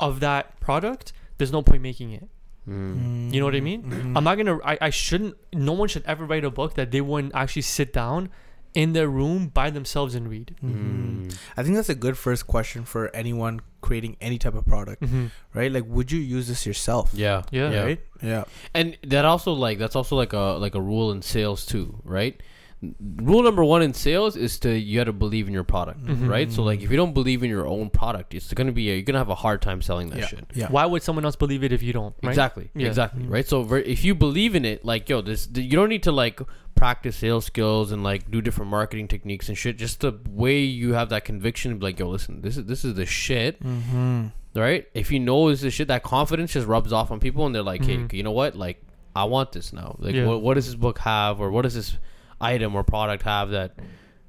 of 0.00 0.20
that 0.20 0.58
product 0.60 1.12
there's 1.36 1.52
no 1.52 1.62
point 1.62 1.82
making 1.82 2.12
it 2.12 2.28
Mm. 2.68 3.32
you 3.32 3.40
know 3.40 3.46
what 3.46 3.54
I 3.56 3.60
mean? 3.60 3.82
Mhm. 3.84 4.16
i'm 4.16 4.24
not 4.24 4.34
going 4.36 4.46
to 4.46 4.60
I, 4.62 4.76
I 4.88 4.90
shouldn't 4.90 5.36
no 5.54 5.72
one 5.72 5.88
should 5.88 6.04
ever 6.04 6.24
write 6.26 6.44
a 6.44 6.50
book 6.50 6.74
that 6.74 6.90
they 6.90 7.00
wouldn't 7.00 7.34
actually 7.34 7.62
sit 7.62 7.92
down 7.94 8.28
in 8.74 8.92
their 8.92 9.08
room 9.08 9.48
by 9.48 9.70
themselves 9.70 10.14
and 10.14 10.28
read 10.28 10.54
Mhm. 10.62 11.26
Mm. 11.28 11.38
I 11.56 11.62
think 11.62 11.76
that's 11.76 11.88
a 11.88 11.94
good 11.94 12.16
first 12.16 12.46
question 12.46 12.84
for 12.84 13.10
anyone 13.14 13.60
creating 13.80 14.16
any 14.20 14.38
type 14.38 14.54
of 14.54 14.66
product, 14.66 15.02
mm-hmm. 15.02 15.26
right? 15.54 15.70
Like, 15.72 15.84
would 15.86 16.10
you 16.12 16.20
use 16.20 16.48
this 16.48 16.66
yourself? 16.66 17.10
Yeah. 17.14 17.42
Yeah. 17.50 17.70
Yeah. 17.70 17.82
Right? 17.82 18.00
Yeah. 18.22 18.44
And 18.74 18.96
that 19.06 19.24
also 19.24 19.52
like 19.52 19.78
that's 19.78 19.96
also 19.96 20.16
like 20.16 20.32
a 20.32 20.58
like 20.58 20.74
a 20.74 20.80
rule 20.80 21.12
in 21.12 21.22
sales 21.22 21.64
too, 21.64 22.00
right? 22.04 22.40
N- 22.80 22.94
Rule 23.22 23.42
number 23.42 23.64
one 23.64 23.82
in 23.82 23.92
sales 23.92 24.36
is 24.36 24.58
to 24.60 24.70
you 24.78 25.00
got 25.00 25.04
to 25.04 25.12
believe 25.12 25.48
in 25.48 25.52
your 25.52 25.64
product, 25.64 26.04
Mhm. 26.04 26.28
right? 26.28 26.50
So 26.52 26.62
like 26.62 26.80
if 26.80 26.90
you 26.90 26.96
don't 26.96 27.12
believe 27.12 27.42
in 27.42 27.50
your 27.50 27.66
own 27.66 27.90
product, 27.90 28.34
it's 28.34 28.52
gonna 28.54 28.70
be 28.72 28.88
a, 28.90 28.94
you're 28.94 29.02
gonna 29.02 29.18
have 29.18 29.28
a 29.30 29.34
hard 29.34 29.60
time 29.62 29.82
selling 29.82 30.10
that 30.10 30.18
Yeah. 30.20 30.26
shit. 30.26 30.46
Yeah. 30.54 30.68
why 30.70 30.86
would 30.86 31.02
someone 31.02 31.24
else 31.24 31.34
believe 31.36 31.64
it 31.64 31.72
if 31.72 31.82
you 31.82 31.92
don't 31.92 32.14
right? 32.22 32.30
Exactly. 32.30 32.70
Yeah. 32.76 32.86
Exactly. 32.86 33.24
Mhm. 33.24 33.30
Right. 33.32 33.46
So 33.48 33.74
if 33.74 34.04
you 34.04 34.14
believe 34.14 34.54
in 34.54 34.64
it, 34.64 34.84
like 34.84 35.08
yo, 35.08 35.20
this 35.22 35.48
you 35.54 35.70
don't 35.70 35.88
need 35.88 36.04
to 36.04 36.12
like 36.12 36.40
practice 36.76 37.16
sales 37.16 37.44
skills 37.44 37.90
and 37.90 38.04
like 38.04 38.30
do 38.30 38.40
different 38.40 38.70
marketing 38.70 39.08
techniques 39.08 39.48
and 39.48 39.58
shit. 39.58 39.76
Just 39.76 39.98
the 40.00 40.12
way 40.30 40.60
you 40.60 40.92
have 40.92 41.08
that 41.08 41.24
conviction, 41.24 41.76
be 41.78 41.86
like 41.86 41.98
yo, 41.98 42.08
listen, 42.08 42.42
this 42.42 42.56
is 42.56 42.66
this 42.66 42.84
is 42.84 42.94
the 42.94 43.06
shit, 43.06 43.60
Mm-hmm. 43.60 44.26
right? 44.54 44.86
If 44.94 45.10
you 45.10 45.18
know 45.18 45.50
this 45.50 45.64
is 45.64 45.74
shit, 45.74 45.88
that 45.88 46.04
confidence 46.04 46.52
just 46.52 46.68
rubs 46.68 46.92
off 46.92 47.10
on 47.10 47.18
people, 47.18 47.44
and 47.44 47.52
they're 47.52 47.62
like, 47.62 47.84
hey, 47.84 48.06
you 48.12 48.22
know 48.22 48.30
what? 48.30 48.54
Like, 48.54 48.80
I 49.16 49.24
want 49.24 49.50
this 49.50 49.72
now. 49.72 49.96
Like, 49.98 50.14
Yeah. 50.14 50.26
what, 50.26 50.42
what 50.42 50.54
does 50.54 50.66
this 50.66 50.76
book 50.76 50.98
have, 51.00 51.40
or 51.40 51.50
what 51.50 51.62
does 51.62 51.74
this 51.74 51.96
item 52.40 52.74
or 52.74 52.84
product 52.84 53.22
have 53.24 53.50
that 53.50 53.72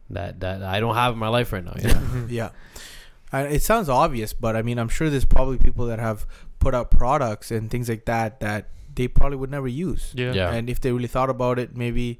that 0.09 0.39
that 0.39 0.63
I 0.63 0.79
don't 0.79 0.95
have 0.95 1.13
in 1.13 1.19
my 1.19 1.27
life 1.29 1.53
right 1.53 1.63
now? 1.63 1.73
You 1.77 1.87
know? 1.89 1.93
Mhm. 1.95 2.29
Yeah. 2.39 2.49
And 3.31 3.53
it 3.53 3.61
sounds 3.61 3.89
obvious, 3.89 4.33
but 4.33 4.55
I 4.55 4.63
mean, 4.63 4.79
I'm 4.79 4.89
sure 4.89 5.09
there's 5.09 5.25
probably 5.25 5.57
people 5.59 5.85
that 5.87 5.99
have 5.99 6.25
put 6.57 6.73
out 6.73 6.89
products 6.89 7.51
and 7.51 7.69
things 7.69 7.87
like 7.87 8.05
that 8.05 8.39
that 8.39 8.69
they 8.95 9.07
probably 9.07 9.37
would 9.37 9.51
never 9.51 9.67
use. 9.67 10.11
yeah 10.15 10.33
Yeah. 10.33 10.51
And 10.51 10.67
if 10.69 10.81
they 10.81 10.91
really 10.91 11.07
thought 11.07 11.29
about 11.29 11.59
it, 11.59 11.77
maybe 11.77 12.19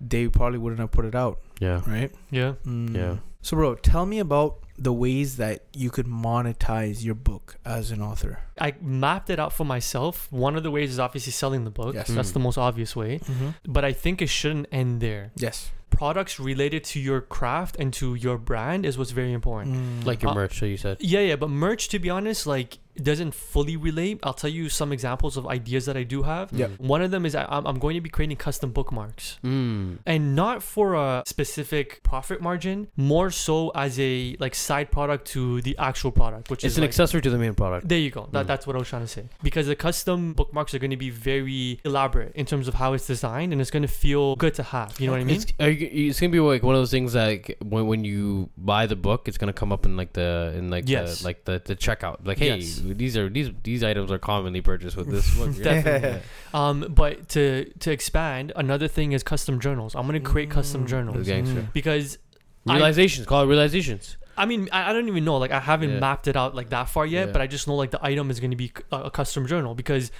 they 0.00 0.26
probably 0.28 0.58
wouldn't 0.58 0.80
have 0.80 0.90
put 0.90 1.04
it 1.04 1.14
out, 1.14 1.40
yeah. 1.60 1.82
right? 1.86 2.10
yeah 2.30 2.54
Mm. 2.64 2.94
Yeah. 2.96 3.16
So, 3.42 3.56
bro, 3.56 3.74
tell 3.74 4.06
me 4.06 4.18
about 4.20 4.58
the 4.78 4.92
ways 4.92 5.36
that 5.38 5.64
you 5.74 5.90
could 5.90 6.06
monetize 6.06 7.04
your 7.04 7.14
book 7.14 7.56
as 7.64 7.90
an 7.90 8.00
author. 8.00 8.38
I 8.60 8.74
mapped 8.80 9.28
it 9.30 9.38
out 9.40 9.52
for 9.52 9.64
myself. 9.64 10.30
One 10.30 10.54
of 10.56 10.62
the 10.62 10.70
ways 10.70 10.90
is 10.90 10.98
obviously 10.98 11.32
selling 11.32 11.64
the 11.64 11.70
book. 11.70 11.94
Yes. 11.94 12.08
That's 12.08 12.30
Mm. 12.30 12.34
the 12.34 12.40
most 12.40 12.58
obvious 12.58 12.94
way. 12.94 13.18
Mm-hmm. 13.18 13.48
But 13.66 13.84
I 13.84 13.92
think 13.92 14.22
it 14.22 14.28
shouldn't 14.28 14.66
end 14.72 15.00
there. 15.00 15.32
Yes. 15.36 15.70
products 15.90 16.38
related 16.38 16.84
to 16.84 17.00
your 17.00 17.20
craft 17.22 17.74
and 17.80 17.92
to 17.94 18.14
your 18.14 18.36
brand 18.36 18.84
is 18.84 18.98
what's 18.98 19.10
very 19.10 19.32
important. 19.32 19.74
Mm. 19.74 20.04
Like 20.06 20.22
your 20.22 20.32
Uh, 20.32 20.34
merch, 20.34 20.58
so 20.58 20.66
you 20.66 20.76
said. 20.76 20.98
Yeah, 21.00 21.20
yeah, 21.20 21.34
but 21.36 21.48
merch, 21.48 21.88
to 21.88 21.98
be 21.98 22.10
honest, 22.10 22.46
like 22.46 22.78
doesn't 23.04 23.32
fully 23.34 23.76
relate. 23.76 24.18
I'll 24.22 24.34
tell 24.34 24.50
you 24.50 24.68
some 24.68 24.92
examples 24.92 25.36
of 25.36 25.46
ideas 25.46 25.86
that 25.86 25.96
I 25.96 26.02
do 26.02 26.22
have. 26.22 26.50
Yeah. 26.52 26.68
One 26.78 27.02
of 27.02 27.10
them 27.10 27.24
is 27.26 27.34
I, 27.34 27.44
I'm 27.48 27.66
I'm 27.66 27.78
going 27.78 27.94
to 27.94 28.00
be 28.00 28.08
creating 28.10 28.36
custom 28.36 28.70
bookmarks. 28.72 29.38
Mm. 29.44 29.98
and 30.06 30.34
not 30.36 30.62
for 30.62 30.94
a 30.94 31.22
specific 31.26 32.02
profit 32.02 32.40
margin 32.40 32.88
more 32.96 33.30
so 33.30 33.70
as 33.74 33.98
a 34.00 34.36
like 34.40 34.54
side 34.54 34.90
product 34.90 35.26
to 35.28 35.60
the 35.62 35.76
actual 35.78 36.10
product 36.10 36.50
which 36.50 36.64
It's 36.64 36.72
is 36.74 36.78
an 36.78 36.82
like, 36.82 36.88
accessory 36.90 37.20
to 37.22 37.30
the 37.30 37.38
main 37.38 37.54
product. 37.54 37.88
there 37.88 37.98
you 37.98 38.10
go 38.10 38.28
that, 38.32 38.44
Mm. 38.44 38.48
that's 38.48 38.66
what 38.66 38.74
i 38.76 38.78
was 38.78 38.88
trying 38.88 39.02
to 39.02 39.08
say 39.08 39.24
because 39.42 39.66
the 39.66 39.76
custom 39.76 40.32
bookmarks 40.34 40.74
are 40.74 40.78
going 40.78 40.90
to 40.90 40.96
be 40.96 41.10
very 41.10 41.80
elaborate 41.84 42.32
in 42.34 42.46
terms 42.46 42.66
of 42.68 42.74
how 42.74 42.92
it's 42.94 43.06
designed 43.06 43.52
and 43.52 43.60
it's 43.60 43.70
going 43.70 43.82
to 43.82 43.88
feel 43.88 44.36
good 44.36 44.54
to 44.54 44.62
have 44.62 44.98
you 45.00 45.06
know 45.06 45.12
what 45.12 45.20
i 45.20 45.24
mean 45.24 45.36
It's, 45.36 45.46
you, 45.58 46.08
it's 46.08 46.20
gonna 46.20 46.32
be 46.32 46.40
like 46.40 46.62
one 46.62 46.74
of 46.74 46.80
those 46.80 46.90
things 46.90 47.12
that 47.14 47.26
like, 47.26 47.56
when, 47.62 47.86
when 47.86 48.04
you 48.04 48.50
buy 48.56 48.86
the 48.86 48.96
book, 48.96 49.28
it's 49.28 49.38
gonna 49.38 49.52
come 49.52 49.72
up 49.72 49.84
in 49.86 49.96
like 49.96 50.12
the 50.12 50.52
in 50.56 50.70
like 50.70 50.84
Yes. 50.88 51.18
the, 51.20 51.24
like 51.28 51.44
the, 51.44 51.60
the 51.64 51.76
checkout. 51.76 52.18
Like, 52.24 52.38
hey, 52.38 52.56
Yes. 52.58 52.80
These 52.94 53.16
are 53.16 53.28
these 53.28 53.50
these 53.62 53.82
items 53.84 54.10
are 54.10 54.18
commonly 54.18 54.60
purchased 54.60 54.96
with 54.96 55.08
this 55.10 55.36
book. 55.36 55.54
Definitely. 55.62 56.20
um 56.54 56.86
but 56.88 57.28
to 57.30 57.64
to 57.80 57.90
expand 57.90 58.52
another 58.56 58.88
thing 58.88 59.12
is 59.12 59.22
custom 59.22 59.60
journals 59.60 59.94
i'm 59.94 60.06
going 60.06 60.22
to 60.22 60.30
create 60.30 60.50
custom 60.50 60.84
Mm. 60.84 60.88
journals 60.88 61.16
The 61.18 61.24
gangster. 61.24 61.68
because 61.72 62.18
I- 62.66 62.76
Realizations. 62.76 63.26
call 63.26 63.44
it 63.44 63.46
realizations. 63.46 64.16
I 64.36 64.46
mean, 64.46 64.68
I, 64.70 64.90
I 64.90 64.92
don't 64.92 65.08
even 65.08 65.24
know. 65.24 65.38
Like, 65.38 65.50
I 65.50 65.58
haven't 65.58 65.90
Yeah. 65.94 65.98
mapped 66.00 66.28
it 66.28 66.36
out 66.36 66.54
like 66.54 66.68
that 66.68 66.88
far 66.88 67.04
yet, 67.06 67.26
Yeah. 67.26 67.32
but 67.32 67.40
I 67.42 67.46
just 67.48 67.66
know 67.66 67.74
like 67.74 67.90
the 67.90 68.04
item 68.04 68.30
is 68.30 68.38
going 68.40 68.52
to 68.52 68.56
be 68.56 68.68
c- 68.68 68.84
a, 68.92 68.96
a 69.04 69.10
custom 69.10 69.46
journal 69.48 69.74
because 69.74 70.12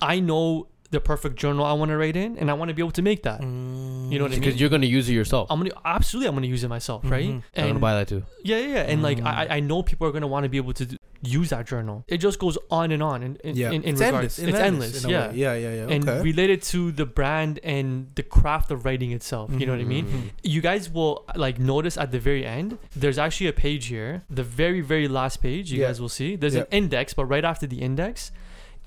I 0.00 0.20
know 0.20 0.68
the 0.90 1.00
perfect 1.00 1.36
journal 1.36 1.64
I 1.64 1.72
want 1.72 1.90
to 1.90 1.96
write 1.96 2.16
in, 2.16 2.36
and 2.38 2.50
I 2.50 2.54
want 2.54 2.68
to 2.68 2.74
be 2.74 2.82
able 2.82 2.92
to 2.92 3.02
make 3.02 3.22
that. 3.24 3.40
Mm. 3.40 4.12
You 4.12 4.18
know 4.18 4.24
what 4.24 4.32
I 4.32 4.34
mean? 4.36 4.40
Because 4.40 4.60
you're 4.60 4.70
gonna 4.70 4.86
use 4.86 5.08
it 5.08 5.14
yourself. 5.14 5.48
I'm 5.50 5.58
gonna 5.60 5.70
absolutely, 5.84 6.28
I'm 6.28 6.34
gonna 6.34 6.46
use 6.46 6.62
it 6.64 6.68
myself, 6.68 7.02
right? 7.04 7.28
Mhm. 7.28 7.32
I'm 7.34 7.42
gonna 7.56 7.68
And 7.70 7.80
buy 7.80 7.94
that 7.94 8.08
too. 8.08 8.22
yeah, 8.44 8.58
yeah, 8.58 8.66
yeah. 8.66 8.80
and 8.92 9.02
like 9.02 9.18
Mm. 9.18 9.26
I, 9.26 9.56
I 9.56 9.60
know 9.60 9.82
people 9.82 10.06
are 10.06 10.12
gonna 10.12 10.26
want 10.26 10.44
to 10.44 10.48
be 10.48 10.56
able 10.58 10.72
to 10.74 10.86
d- 10.86 10.98
use 11.22 11.48
that 11.50 11.66
journal. 11.66 12.04
It 12.08 12.18
just 12.18 12.38
goes 12.38 12.56
on 12.70 12.92
and 12.92 13.02
on, 13.02 13.22
and 13.22 13.36
in, 13.38 13.56
yeah, 13.56 13.68
in, 13.68 13.82
in 13.82 13.94
it's 13.94 14.00
regards, 14.00 14.38
endless. 14.38 14.54
it's 14.54 14.58
endless, 14.68 15.04
in 15.04 15.10
a 15.10 15.12
yeah. 15.12 15.30
yeah, 15.32 15.54
yeah, 15.54 15.74
yeah. 15.86 15.94
And 15.94 16.04
related 16.24 16.62
to 16.74 16.92
the 16.92 17.06
brand 17.06 17.58
and 17.64 18.08
the 18.14 18.22
craft 18.22 18.70
of 18.70 18.84
writing 18.84 19.10
itself, 19.12 19.50
you 19.58 19.66
know 19.66 19.72
what 19.72 19.80
I 19.80 19.84
mean? 19.84 20.06
Mhm. 20.06 20.22
you 20.42 20.60
guys 20.60 20.88
will 20.90 21.24
like 21.34 21.58
notice 21.58 21.96
at 21.96 22.12
the 22.12 22.18
very 22.20 22.44
end 22.46 22.78
there's 22.94 23.18
actually 23.18 23.48
a 23.48 23.52
page 23.52 23.86
here 23.86 24.22
the 24.30 24.42
very 24.44 24.80
very 24.80 25.08
last 25.08 25.36
page 25.42 25.72
you 25.72 25.80
Yeah. 25.80 25.86
guys 25.88 26.00
will 26.00 26.08
see 26.20 26.36
there's 26.36 26.54
an 26.54 26.66
index 26.70 27.14
but 27.14 27.24
right 27.24 27.44
after 27.44 27.66
the 27.66 27.80
index 27.82 28.30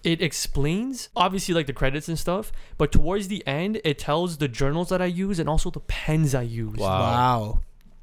it 0.03 0.21
explains 0.21 1.09
obviously 1.15 1.53
like 1.53 1.67
the 1.67 1.73
credits 1.73 2.07
and 2.07 2.17
stuff 2.17 2.51
but 2.77 2.91
towards 2.91 3.27
the 3.27 3.45
end 3.47 3.79
it 3.83 3.97
tells 3.99 4.37
the 4.37 4.47
journals 4.47 4.89
that 4.89 5.01
i 5.01 5.05
use 5.05 5.39
and 5.39 5.49
also 5.49 5.69
the 5.69 5.79
pens 5.81 6.33
i 6.33 6.41
use 6.41 6.75
Wow. 6.77 6.99
Wow. 7.01 7.59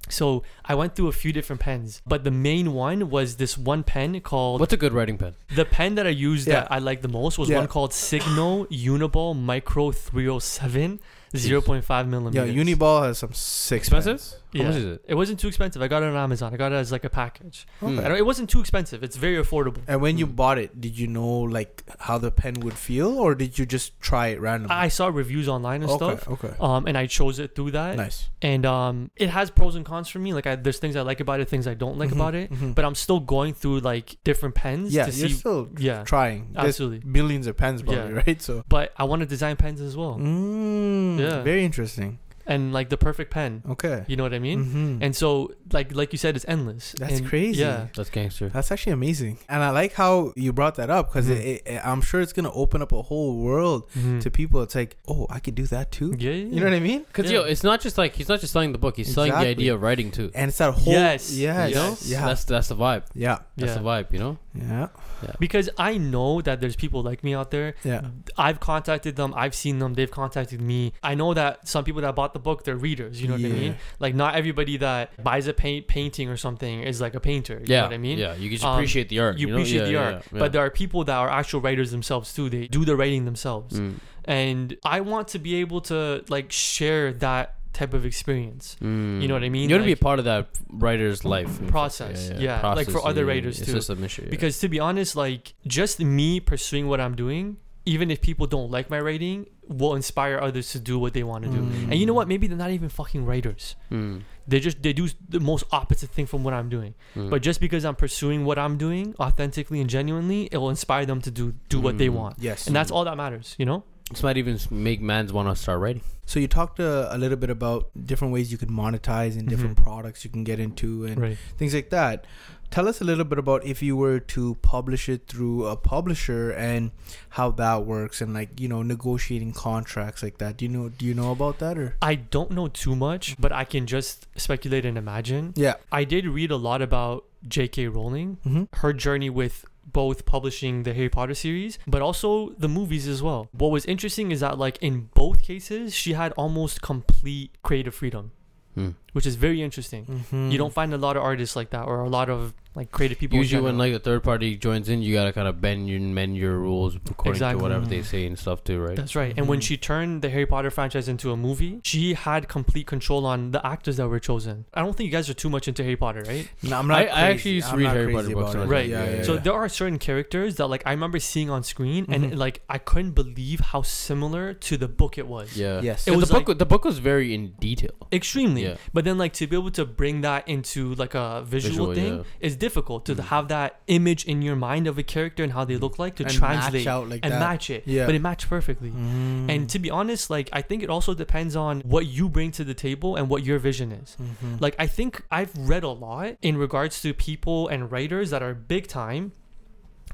so 0.08 0.42
i 0.64 0.74
went 0.74 0.94
through 0.94 1.08
a 1.08 1.12
few 1.12 1.32
different 1.32 1.60
pens 1.60 2.02
but 2.06 2.22
the 2.24 2.30
main 2.30 2.72
one 2.74 3.08
was 3.10 3.36
this 3.36 3.56
one 3.58 3.82
pen 3.82 4.20
called 4.20 4.60
What's 4.60 4.72
a 4.72 4.76
good 4.76 4.92
writing 4.92 5.18
pen? 5.18 5.34
the 5.54 5.64
pen 5.64 5.94
that 5.96 6.06
i 6.06 6.10
used 6.10 6.46
Yeah. 6.46 6.60
that 6.60 6.72
i 6.72 6.78
liked 6.78 7.02
the 7.02 7.08
most 7.08 7.38
was 7.38 7.48
Yeah. 7.48 7.58
one 7.58 7.68
called 7.68 7.92
Signo 7.92 8.64
uniball 8.66 9.34
micro 9.34 9.90
307 9.92 11.00
0.5 11.34 11.88
Yeah, 11.88 12.04
millimeters 12.04 12.54
Uniball 12.54 13.04
has 13.06 13.18
some 13.18 13.32
sick 13.34 13.78
Expensive? 13.78 14.18
pens. 14.18 14.36
How 14.62 14.68
much 14.68 14.76
is 14.76 14.84
it? 14.84 15.04
It 15.06 15.14
wasn't 15.14 15.38
too 15.40 15.48
expensive. 15.48 15.82
I 15.82 15.88
got 15.88 16.02
it 16.02 16.06
on 16.06 16.16
Amazon. 16.16 16.52
I 16.52 16.56
got 16.56 16.72
it 16.72 16.76
as 16.76 16.90
like 16.92 17.04
a 17.04 17.10
package. 17.10 17.66
I 17.82 17.86
don't- 17.86 18.16
It 18.16 18.26
wasn't 18.26 18.50
too 18.50 18.60
expensive. 18.60 19.02
It's 19.02 19.16
very 19.16 19.36
affordable. 19.42 19.80
And 19.86 20.00
when 20.00 20.18
you 20.18 20.26
bought 20.26 20.58
it, 20.58 20.80
did 20.80 20.98
you 20.98 21.06
know 21.06 21.28
like 21.40 21.82
how 21.98 22.18
the 22.18 22.30
pen 22.30 22.54
would 22.60 22.74
feel, 22.74 23.18
or 23.18 23.34
did 23.34 23.58
you 23.58 23.66
just 23.66 24.00
try 24.00 24.28
it 24.28 24.40
randomly? 24.40 24.74
I 24.74 24.88
saw 24.88 25.08
reviews 25.08 25.48
online 25.48 25.82
and 25.82 25.90
okay, 25.90 26.16
stuff. 26.16 26.28
okay, 26.44 26.54
Um, 26.60 26.86
and 26.86 26.96
I 26.98 27.06
chose 27.06 27.38
it 27.38 27.54
through 27.54 27.72
that. 27.72 27.96
nice. 27.96 28.28
And 28.42 28.64
um, 28.66 29.10
it 29.16 29.28
has 29.30 29.50
pros 29.50 29.74
and 29.76 29.84
cons 29.84 30.08
for 30.08 30.18
me. 30.18 30.32
Like, 30.34 30.46
I, 30.46 30.56
there's 30.56 30.78
things 30.78 30.96
I 30.96 31.02
like 31.02 31.20
about 31.20 31.40
it, 31.40 31.48
things 31.48 31.66
I 31.66 31.74
don't 31.74 31.98
like 31.98 32.10
Mhm, 32.10 32.12
about 32.16 32.34
it. 32.34 32.52
mhm. 32.52 32.74
But 32.74 32.84
I'm 32.84 32.94
still 32.94 33.20
going 33.20 33.54
through 33.54 33.80
like 33.80 34.16
different 34.24 34.54
pens 34.54 34.92
yeah, 34.92 35.06
to 35.06 35.12
you're 35.12 35.28
see. 35.28 35.34
still 35.34 35.68
yeah, 35.78 36.02
trying. 36.04 36.50
There's 36.52 36.68
absolutely. 36.68 37.00
billions 37.10 37.46
of 37.46 37.56
pens, 37.56 37.82
probably, 37.82 38.14
Yeah. 38.14 38.22
right? 38.26 38.40
So, 38.42 38.64
But 38.68 38.92
I 38.96 39.04
want 39.04 39.20
to 39.20 39.26
design 39.26 39.56
pens 39.56 39.80
as 39.80 39.96
well, 39.96 40.18
mm, 40.18 41.18
Yeah. 41.18 41.42
very 41.42 41.64
interesting. 41.64 42.18
And 42.46 42.72
like 42.72 42.88
the 42.88 42.96
perfect 42.96 43.30
pen. 43.30 43.62
Okay, 43.68 44.04
You 44.06 44.16
know 44.16 44.22
what 44.22 44.32
I 44.34 44.38
mean? 44.38 44.64
Mhm. 44.64 44.98
And 45.04 45.14
so, 45.16 45.52
like, 45.72 45.94
like 45.94 46.12
you 46.12 46.18
said, 46.18 46.36
it's 46.36 46.44
endless. 46.48 46.94
That's 46.98 47.18
And, 47.18 47.26
crazy. 47.28 47.60
Yeah. 47.60 47.88
That's 47.96 48.10
gangster. 48.10 48.48
That's 48.48 48.70
actually 48.70 48.92
amazing, 48.92 49.38
and 49.48 49.62
I 49.62 49.70
like 49.70 49.94
how 49.94 50.32
you 50.36 50.52
brought 50.52 50.76
that 50.76 50.90
up 50.90 51.08
because 51.08 51.26
Mhm. 51.28 51.36
it, 51.36 51.62
it, 51.66 51.80
I'm 51.84 52.00
sure 52.00 52.20
it's 52.20 52.32
gonna 52.32 52.52
open 52.52 52.82
up 52.82 52.92
a 52.92 53.02
whole 53.02 53.36
world 53.38 53.88
Mhm. 53.98 54.20
to 54.22 54.30
people. 54.30 54.62
It's 54.62 54.74
like, 54.74 54.96
oh, 55.08 55.26
I 55.30 55.38
could 55.40 55.54
do 55.54 55.66
that 55.66 55.90
too. 55.92 56.14
Yeah, 56.18 56.30
yeah, 56.30 56.44
You 56.54 56.60
know 56.60 56.64
what 56.70 56.74
I 56.74 56.80
mean? 56.80 57.04
Because 57.08 57.30
Yeah. 57.30 57.40
yo, 57.40 57.44
it's 57.44 57.64
not 57.64 57.80
just 57.80 57.98
like 57.98 58.14
he's 58.14 58.28
not 58.28 58.40
just 58.40 58.52
selling 58.52 58.72
the 58.72 58.78
book; 58.78 58.96
he's 58.96 59.12
selling 59.12 59.32
the 59.32 59.38
idea 59.38 59.74
of 59.74 59.82
writing 59.82 60.10
too. 60.10 60.30
And 60.34 60.48
it's 60.48 60.58
that 60.58 60.72
whole 60.72 60.92
Yes, 60.92 61.32
yes, 61.32 61.68
you 61.70 61.74
know, 61.74 61.96
yeah, 62.04 62.26
that's 62.26 62.44
that's 62.44 62.68
the 62.68 62.76
vibe. 62.76 63.04
yeah, 63.14 63.38
That's 63.56 63.72
yeah. 63.76 63.78
the 63.78 63.84
vibe. 63.84 64.12
You 64.12 64.18
know. 64.20 64.38
Yeah, 64.60 64.88
yeah. 65.22 65.32
Because 65.38 65.68
I 65.78 65.98
know 65.98 66.40
that 66.42 66.60
there's 66.60 66.76
people 66.76 67.02
like 67.02 67.22
me 67.24 67.34
out 67.34 67.50
there 67.50 67.74
yeah. 67.84 68.02
I've 68.36 68.60
contacted 68.60 69.16
them. 69.16 69.32
I've 69.36 69.54
seen 69.54 69.78
them. 69.78 69.94
They've 69.94 70.10
contacted 70.10 70.60
me. 70.60 70.92
I 71.02 71.14
know 71.14 71.34
that 71.34 71.66
some 71.68 71.84
people 71.84 72.02
that 72.02 72.14
bought 72.14 72.32
the 72.32 72.38
book, 72.38 72.64
they're 72.64 72.76
readers. 72.76 73.20
You 73.20 73.28
know 73.28 73.34
what 73.34 73.44
I 73.44 73.48
mean? 73.48 73.76
Like 73.98 74.14
not 74.14 74.34
everybody 74.34 74.76
that 74.78 75.22
buys 75.22 75.46
a 75.46 75.54
paint 75.54 75.86
painting 75.88 76.28
or 76.28 76.36
something 76.36 76.82
is 76.82 77.00
like 77.00 77.14
a 77.14 77.20
painter. 77.20 77.54
You 77.60 77.66
yeah. 77.66 77.80
know 77.80 77.86
what 77.86 77.94
I 77.94 77.98
mean? 77.98 78.18
Yeah. 78.18 78.34
You 78.34 78.48
can 78.48 78.56
just 78.58 78.64
Um, 78.64 78.74
appreciate 78.74 79.08
the 79.08 79.20
art. 79.20 79.38
You 79.38 79.46
know? 79.48 79.54
appreciate 79.54 79.78
Yeah, 79.80 79.84
the 79.86 79.92
yeah, 79.92 80.04
art, 80.04 80.24
yeah, 80.32 80.38
but 80.38 80.52
there 80.52 80.64
are 80.64 80.70
people 80.70 81.04
that 81.04 81.16
are 81.16 81.28
actual 81.30 81.60
writers 81.60 81.90
themselves 81.90 82.32
too. 82.32 82.48
They 82.50 82.66
do 82.68 82.84
the 82.84 82.96
writing 82.96 83.24
themselves, 83.24 83.78
Mm. 83.80 83.94
and 84.24 84.76
I 84.84 85.00
want 85.00 85.28
to 85.28 85.38
be 85.38 85.56
able 85.56 85.80
to 85.82 86.24
like 86.28 86.50
share 86.52 87.12
that 87.14 87.55
type 87.80 87.92
of 87.98 88.02
experience. 88.06 88.76
Mm. 88.82 89.20
You 89.22 89.28
know 89.28 89.34
what 89.38 89.44
I 89.44 89.48
mean? 89.56 89.68
You 89.68 89.74
want 89.76 89.84
to 89.84 89.92
be 89.94 89.98
a 90.02 90.04
part 90.08 90.18
of 90.18 90.24
that 90.32 90.48
writer's 90.84 91.24
life 91.24 91.52
Process, 91.76 92.18
yeah, 92.38 92.66
like 92.80 92.88
for 92.90 93.00
other 93.10 93.22
yeah, 93.24 93.28
writers 93.32 93.58
it's 93.60 93.66
too. 93.68 93.74
just 93.78 93.90
a 93.90 93.96
mission. 93.96 94.24
yeah. 94.24 94.30
Because 94.30 94.58
to 94.60 94.68
be 94.68 94.80
honest, 94.80 95.14
like 95.16 95.54
just 95.66 96.00
me 96.00 96.40
pursuing 96.40 96.88
what 96.90 97.00
I'm 97.00 97.14
doing, 97.14 97.58
even 97.84 98.10
if 98.10 98.18
people 98.20 98.46
don't 98.46 98.70
like 98.76 98.90
my 98.90 99.00
writing, 99.00 99.46
will 99.68 99.94
inspire 99.94 100.36
others 100.48 100.66
to 100.74 100.78
do 100.80 100.98
what 100.98 101.12
they 101.16 101.22
want 101.22 101.44
to 101.44 101.50
do. 101.50 101.58
Mm. 101.62 101.90
And 101.90 101.94
you 102.00 102.06
know 102.06 102.14
what? 102.14 102.26
Maybe 102.28 102.46
they're 102.48 102.56
not 102.66 102.70
even 102.78 102.88
fucking 102.88 103.24
writers. 103.30 103.76
Mm. 103.92 104.22
They 104.48 104.58
just 104.60 104.82
they 104.82 104.92
do 104.92 105.08
the 105.28 105.40
most 105.40 105.64
opposite 105.72 106.10
thing 106.10 106.26
from 106.26 106.40
what 106.46 106.54
I'm 106.54 106.68
doing. 106.68 106.94
Mm. 107.14 107.30
But 107.30 107.42
just 107.42 107.60
because 107.60 107.84
I'm 107.84 107.94
pursuing 107.96 108.44
what 108.48 108.58
I'm 108.58 108.76
doing 108.78 109.14
authentically 109.20 109.80
and 109.82 109.88
genuinely, 109.90 110.40
it 110.52 110.58
will 110.58 110.70
inspire 110.70 111.04
them 111.06 111.20
to 111.26 111.30
do 111.30 111.44
do 111.68 111.78
what 111.86 111.94
they 111.98 112.08
Mm. 112.08 112.14
want. 112.20 112.34
Yes, 112.48 112.66
And 112.66 112.74
that's 112.74 112.90
all 112.94 113.04
that 113.04 113.16
matters, 113.16 113.54
you 113.58 113.66
know? 113.70 113.80
This 114.10 114.22
might 114.22 114.36
even 114.36 114.58
make 114.70 115.00
mans 115.00 115.32
want 115.32 115.48
to 115.48 115.56
start 115.60 115.80
writing. 115.80 116.02
So 116.26 116.40
you 116.40 116.48
talked 116.48 116.80
uh, 116.80 117.08
a 117.10 117.18
little 117.18 117.36
bit 117.36 117.50
about 117.50 117.90
different 118.04 118.32
ways 118.34 118.50
you 118.50 118.58
can 118.58 118.70
monetize 118.70 119.38
and 119.38 119.48
different 119.48 119.76
Mhm. 119.76 119.82
products 119.82 120.24
you 120.24 120.30
can 120.30 120.42
get 120.44 120.58
into 120.58 121.04
and 121.04 121.20
Right. 121.20 121.38
things 121.56 121.72
like 121.74 121.90
that. 121.90 122.24
Tell 122.68 122.88
us 122.88 123.00
a 123.00 123.04
little 123.04 123.24
bit 123.24 123.38
about 123.38 123.64
if 123.64 123.80
you 123.80 123.96
were 123.96 124.18
to 124.18 124.56
publish 124.56 125.08
it 125.08 125.28
through 125.28 125.66
a 125.66 125.76
publisher 125.76 126.50
and 126.50 126.90
how 127.30 127.52
that 127.52 127.86
works 127.86 128.20
and 128.20 128.34
like 128.34 128.58
you 128.60 128.66
know 128.68 128.82
negotiating 128.82 129.52
contracts 129.52 130.20
like 130.20 130.38
that. 130.38 130.56
Do 130.56 130.64
you 130.64 130.68
know 130.70 130.88
Do 130.88 131.06
you 131.06 131.14
know 131.14 131.30
about 131.30 131.60
that 131.60 131.78
or? 131.78 131.94
I 132.02 132.16
don't 132.16 132.50
know 132.50 132.66
too 132.66 132.96
much, 132.96 133.36
but 133.38 133.52
I 133.52 133.64
can 133.64 133.86
just 133.86 134.26
speculate 134.36 134.84
and 134.84 134.98
imagine. 134.98 135.52
Yeah. 135.54 135.74
I 135.92 136.02
did 136.02 136.26
read 136.26 136.50
a 136.50 136.56
lot 136.56 136.82
about 136.82 137.24
J.K. 137.46 137.86
Rowling, 137.86 138.38
Mm-hmm. 138.44 138.64
her 138.78 138.92
journey 138.92 139.30
with 139.30 139.64
both 139.92 140.26
publishing 140.26 140.82
the 140.82 140.92
Harry 140.94 141.08
Potter 141.08 141.34
series, 141.34 141.78
but 141.86 142.02
also 142.02 142.50
the 142.58 142.68
movies 142.68 143.06
as 143.08 143.22
well. 143.22 143.48
What 143.52 143.70
was 143.70 143.84
interesting 143.86 144.30
is 144.32 144.40
that, 144.40 144.58
like, 144.58 144.78
in 144.80 145.08
both 145.14 145.42
cases, 145.42 145.94
she 145.94 146.12
had 146.14 146.32
almost 146.32 146.82
complete 146.82 147.50
creative 147.62 147.94
freedom, 147.94 148.32
Mm. 148.76 148.94
Which 149.16 149.26
is 149.26 149.34
very 149.46 149.62
interesting. 149.62 150.04
Mm-hmm. 150.04 150.50
You 150.52 150.58
don't 150.58 150.74
find 150.80 150.92
a 150.92 150.98
lot 150.98 151.16
of 151.16 151.22
artists 151.22 151.56
like 151.56 151.70
that, 151.70 151.84
or 151.90 152.00
a 152.00 152.08
lot 152.08 152.28
of 152.28 152.52
like 152.74 152.90
creative 152.92 153.18
people. 153.18 153.38
Usually, 153.38 153.62
when 153.62 153.78
like 153.78 153.94
a 153.94 153.98
third 153.98 154.22
party 154.22 154.54
joins 154.56 154.90
in, 154.90 155.00
you 155.00 155.14
gotta 155.14 155.32
kind 155.32 155.48
of 155.48 155.54
bend 155.62 155.88
your 155.88 155.98
mend 156.00 156.36
your 156.36 156.58
rules 156.58 156.94
according 156.96 157.32
Exactly. 157.36 157.58
to 157.58 157.62
whatever 157.62 157.86
they 157.86 158.02
say 158.02 158.26
and 158.26 158.38
stuff 158.38 158.62
too, 158.62 158.78
right? 158.86 158.94
That's 159.00 159.16
right. 159.16 159.32
And 159.38 159.48
when 159.48 159.60
Mhm. 159.60 159.68
she 159.68 159.76
turned 159.78 160.20
the 160.20 160.28
Harry 160.28 160.44
Potter 160.44 160.70
franchise 160.70 161.08
into 161.08 161.32
a 161.32 161.38
movie, 161.38 161.80
she 161.84 162.12
had 162.12 162.48
complete 162.56 162.86
control 162.86 163.24
on 163.24 163.52
the 163.52 163.66
actors 163.66 163.96
that 163.96 164.06
were 164.08 164.20
chosen. 164.20 164.66
I 164.74 164.82
don't 164.82 164.94
think 164.94 165.06
you 165.06 165.12
guys 165.18 165.30
are 165.30 165.38
too 165.44 165.48
much 165.48 165.66
into 165.68 165.82
Harry 165.84 165.96
Potter, 165.96 166.22
right? 166.28 166.46
No, 166.62 166.76
I'm 166.80 166.90
I- 166.90 167.04
not. 167.04 167.16
I 167.16 167.30
actually 167.30 167.52
used 167.60 167.68
to 167.68 167.72
I'm 167.72 167.78
read 167.80 167.96
Harry 167.96 168.12
Potter 168.12 168.28
books 168.34 168.34
about 168.34 168.48
when 168.48 168.56
I 168.56 168.60
it. 168.60 168.66
was 168.66 168.70
Right. 168.76 168.88
Yeah, 168.90 169.04
yeah, 169.16 169.22
So 169.22 169.34
yeah. 169.34 169.40
there 169.40 169.54
are 169.54 169.68
certain 169.70 169.98
characters 169.98 170.56
that 170.56 170.66
like 170.66 170.82
I 170.84 170.90
remember 170.90 171.18
seeing 171.18 171.48
on 171.48 171.62
screen, 171.62 172.04
and 172.10 172.24
Mhm. 172.32 172.36
like 172.36 172.60
I 172.68 172.76
couldn't 172.76 173.12
believe 173.12 173.60
how 173.72 173.80
similar 173.80 174.52
to 174.68 174.76
the 174.76 174.88
book 175.00 175.16
it 175.16 175.26
was. 175.26 175.56
yeah. 175.56 175.80
Yes. 175.80 176.06
It 176.06 176.14
was 176.14 176.28
the 176.28 176.34
book. 176.34 176.48
like- 176.50 176.58
the 176.58 176.66
book 176.66 176.84
was 176.84 176.98
very 176.98 177.32
in 177.32 177.52
detail. 177.58 177.92
extremely 178.12 178.64
Yeah. 178.64 178.76
but 178.92 179.05
then 179.06 179.16
like 179.18 179.32
to 179.34 179.46
be 179.46 179.56
able 179.56 179.70
to 179.70 179.84
bring 179.84 180.20
that 180.22 180.46
into 180.48 180.94
like 180.96 181.14
a 181.14 181.42
visual, 181.46 181.70
Visual, 181.92 181.94
thing 181.94 182.16
yeah. 182.18 182.22
is 182.48 182.56
difficult 182.56 183.04
to 183.06 183.14
Mm. 183.14 183.24
have 183.34 183.48
that 183.48 183.80
image 183.86 184.24
in 184.24 184.42
your 184.42 184.56
mind 184.56 184.86
of 184.86 184.98
a 184.98 185.02
character 185.02 185.42
and 185.44 185.52
how 185.52 185.64
they 185.64 185.76
look 185.76 185.98
like 185.98 186.16
to 186.16 186.24
And 186.24 186.32
translate 186.32 186.84
match 186.84 186.86
out 186.86 187.08
like 187.08 187.20
and 187.24 187.32
that. 187.34 187.40
match 187.40 187.70
it 187.70 187.82
Yeah. 187.86 188.06
but 188.06 188.14
it 188.14 188.22
matched 188.22 188.48
perfectly 188.48 188.90
Mm. 188.90 189.50
and 189.52 189.68
to 189.70 189.78
be 189.78 189.90
honest 189.90 190.28
like 190.30 190.48
i 190.52 190.62
think 190.62 190.82
it 190.82 190.90
also 190.90 191.14
depends 191.14 191.54
on 191.56 191.80
what 191.82 192.06
you 192.06 192.28
bring 192.28 192.50
to 192.52 192.64
the 192.64 192.74
table 192.74 193.16
and 193.16 193.28
what 193.28 193.44
your 193.44 193.58
vision 193.58 193.92
is 193.92 194.16
Mhm. 194.20 194.60
like 194.60 194.74
i 194.78 194.86
think 194.86 195.22
i've 195.30 195.52
read 195.56 195.84
a 195.84 195.94
lot 196.06 196.36
in 196.42 196.56
regards 196.56 197.00
to 197.02 197.14
people 197.14 197.68
and 197.68 197.90
writers 197.92 198.30
that 198.30 198.42
are 198.42 198.54
big 198.54 198.86
time 198.88 199.32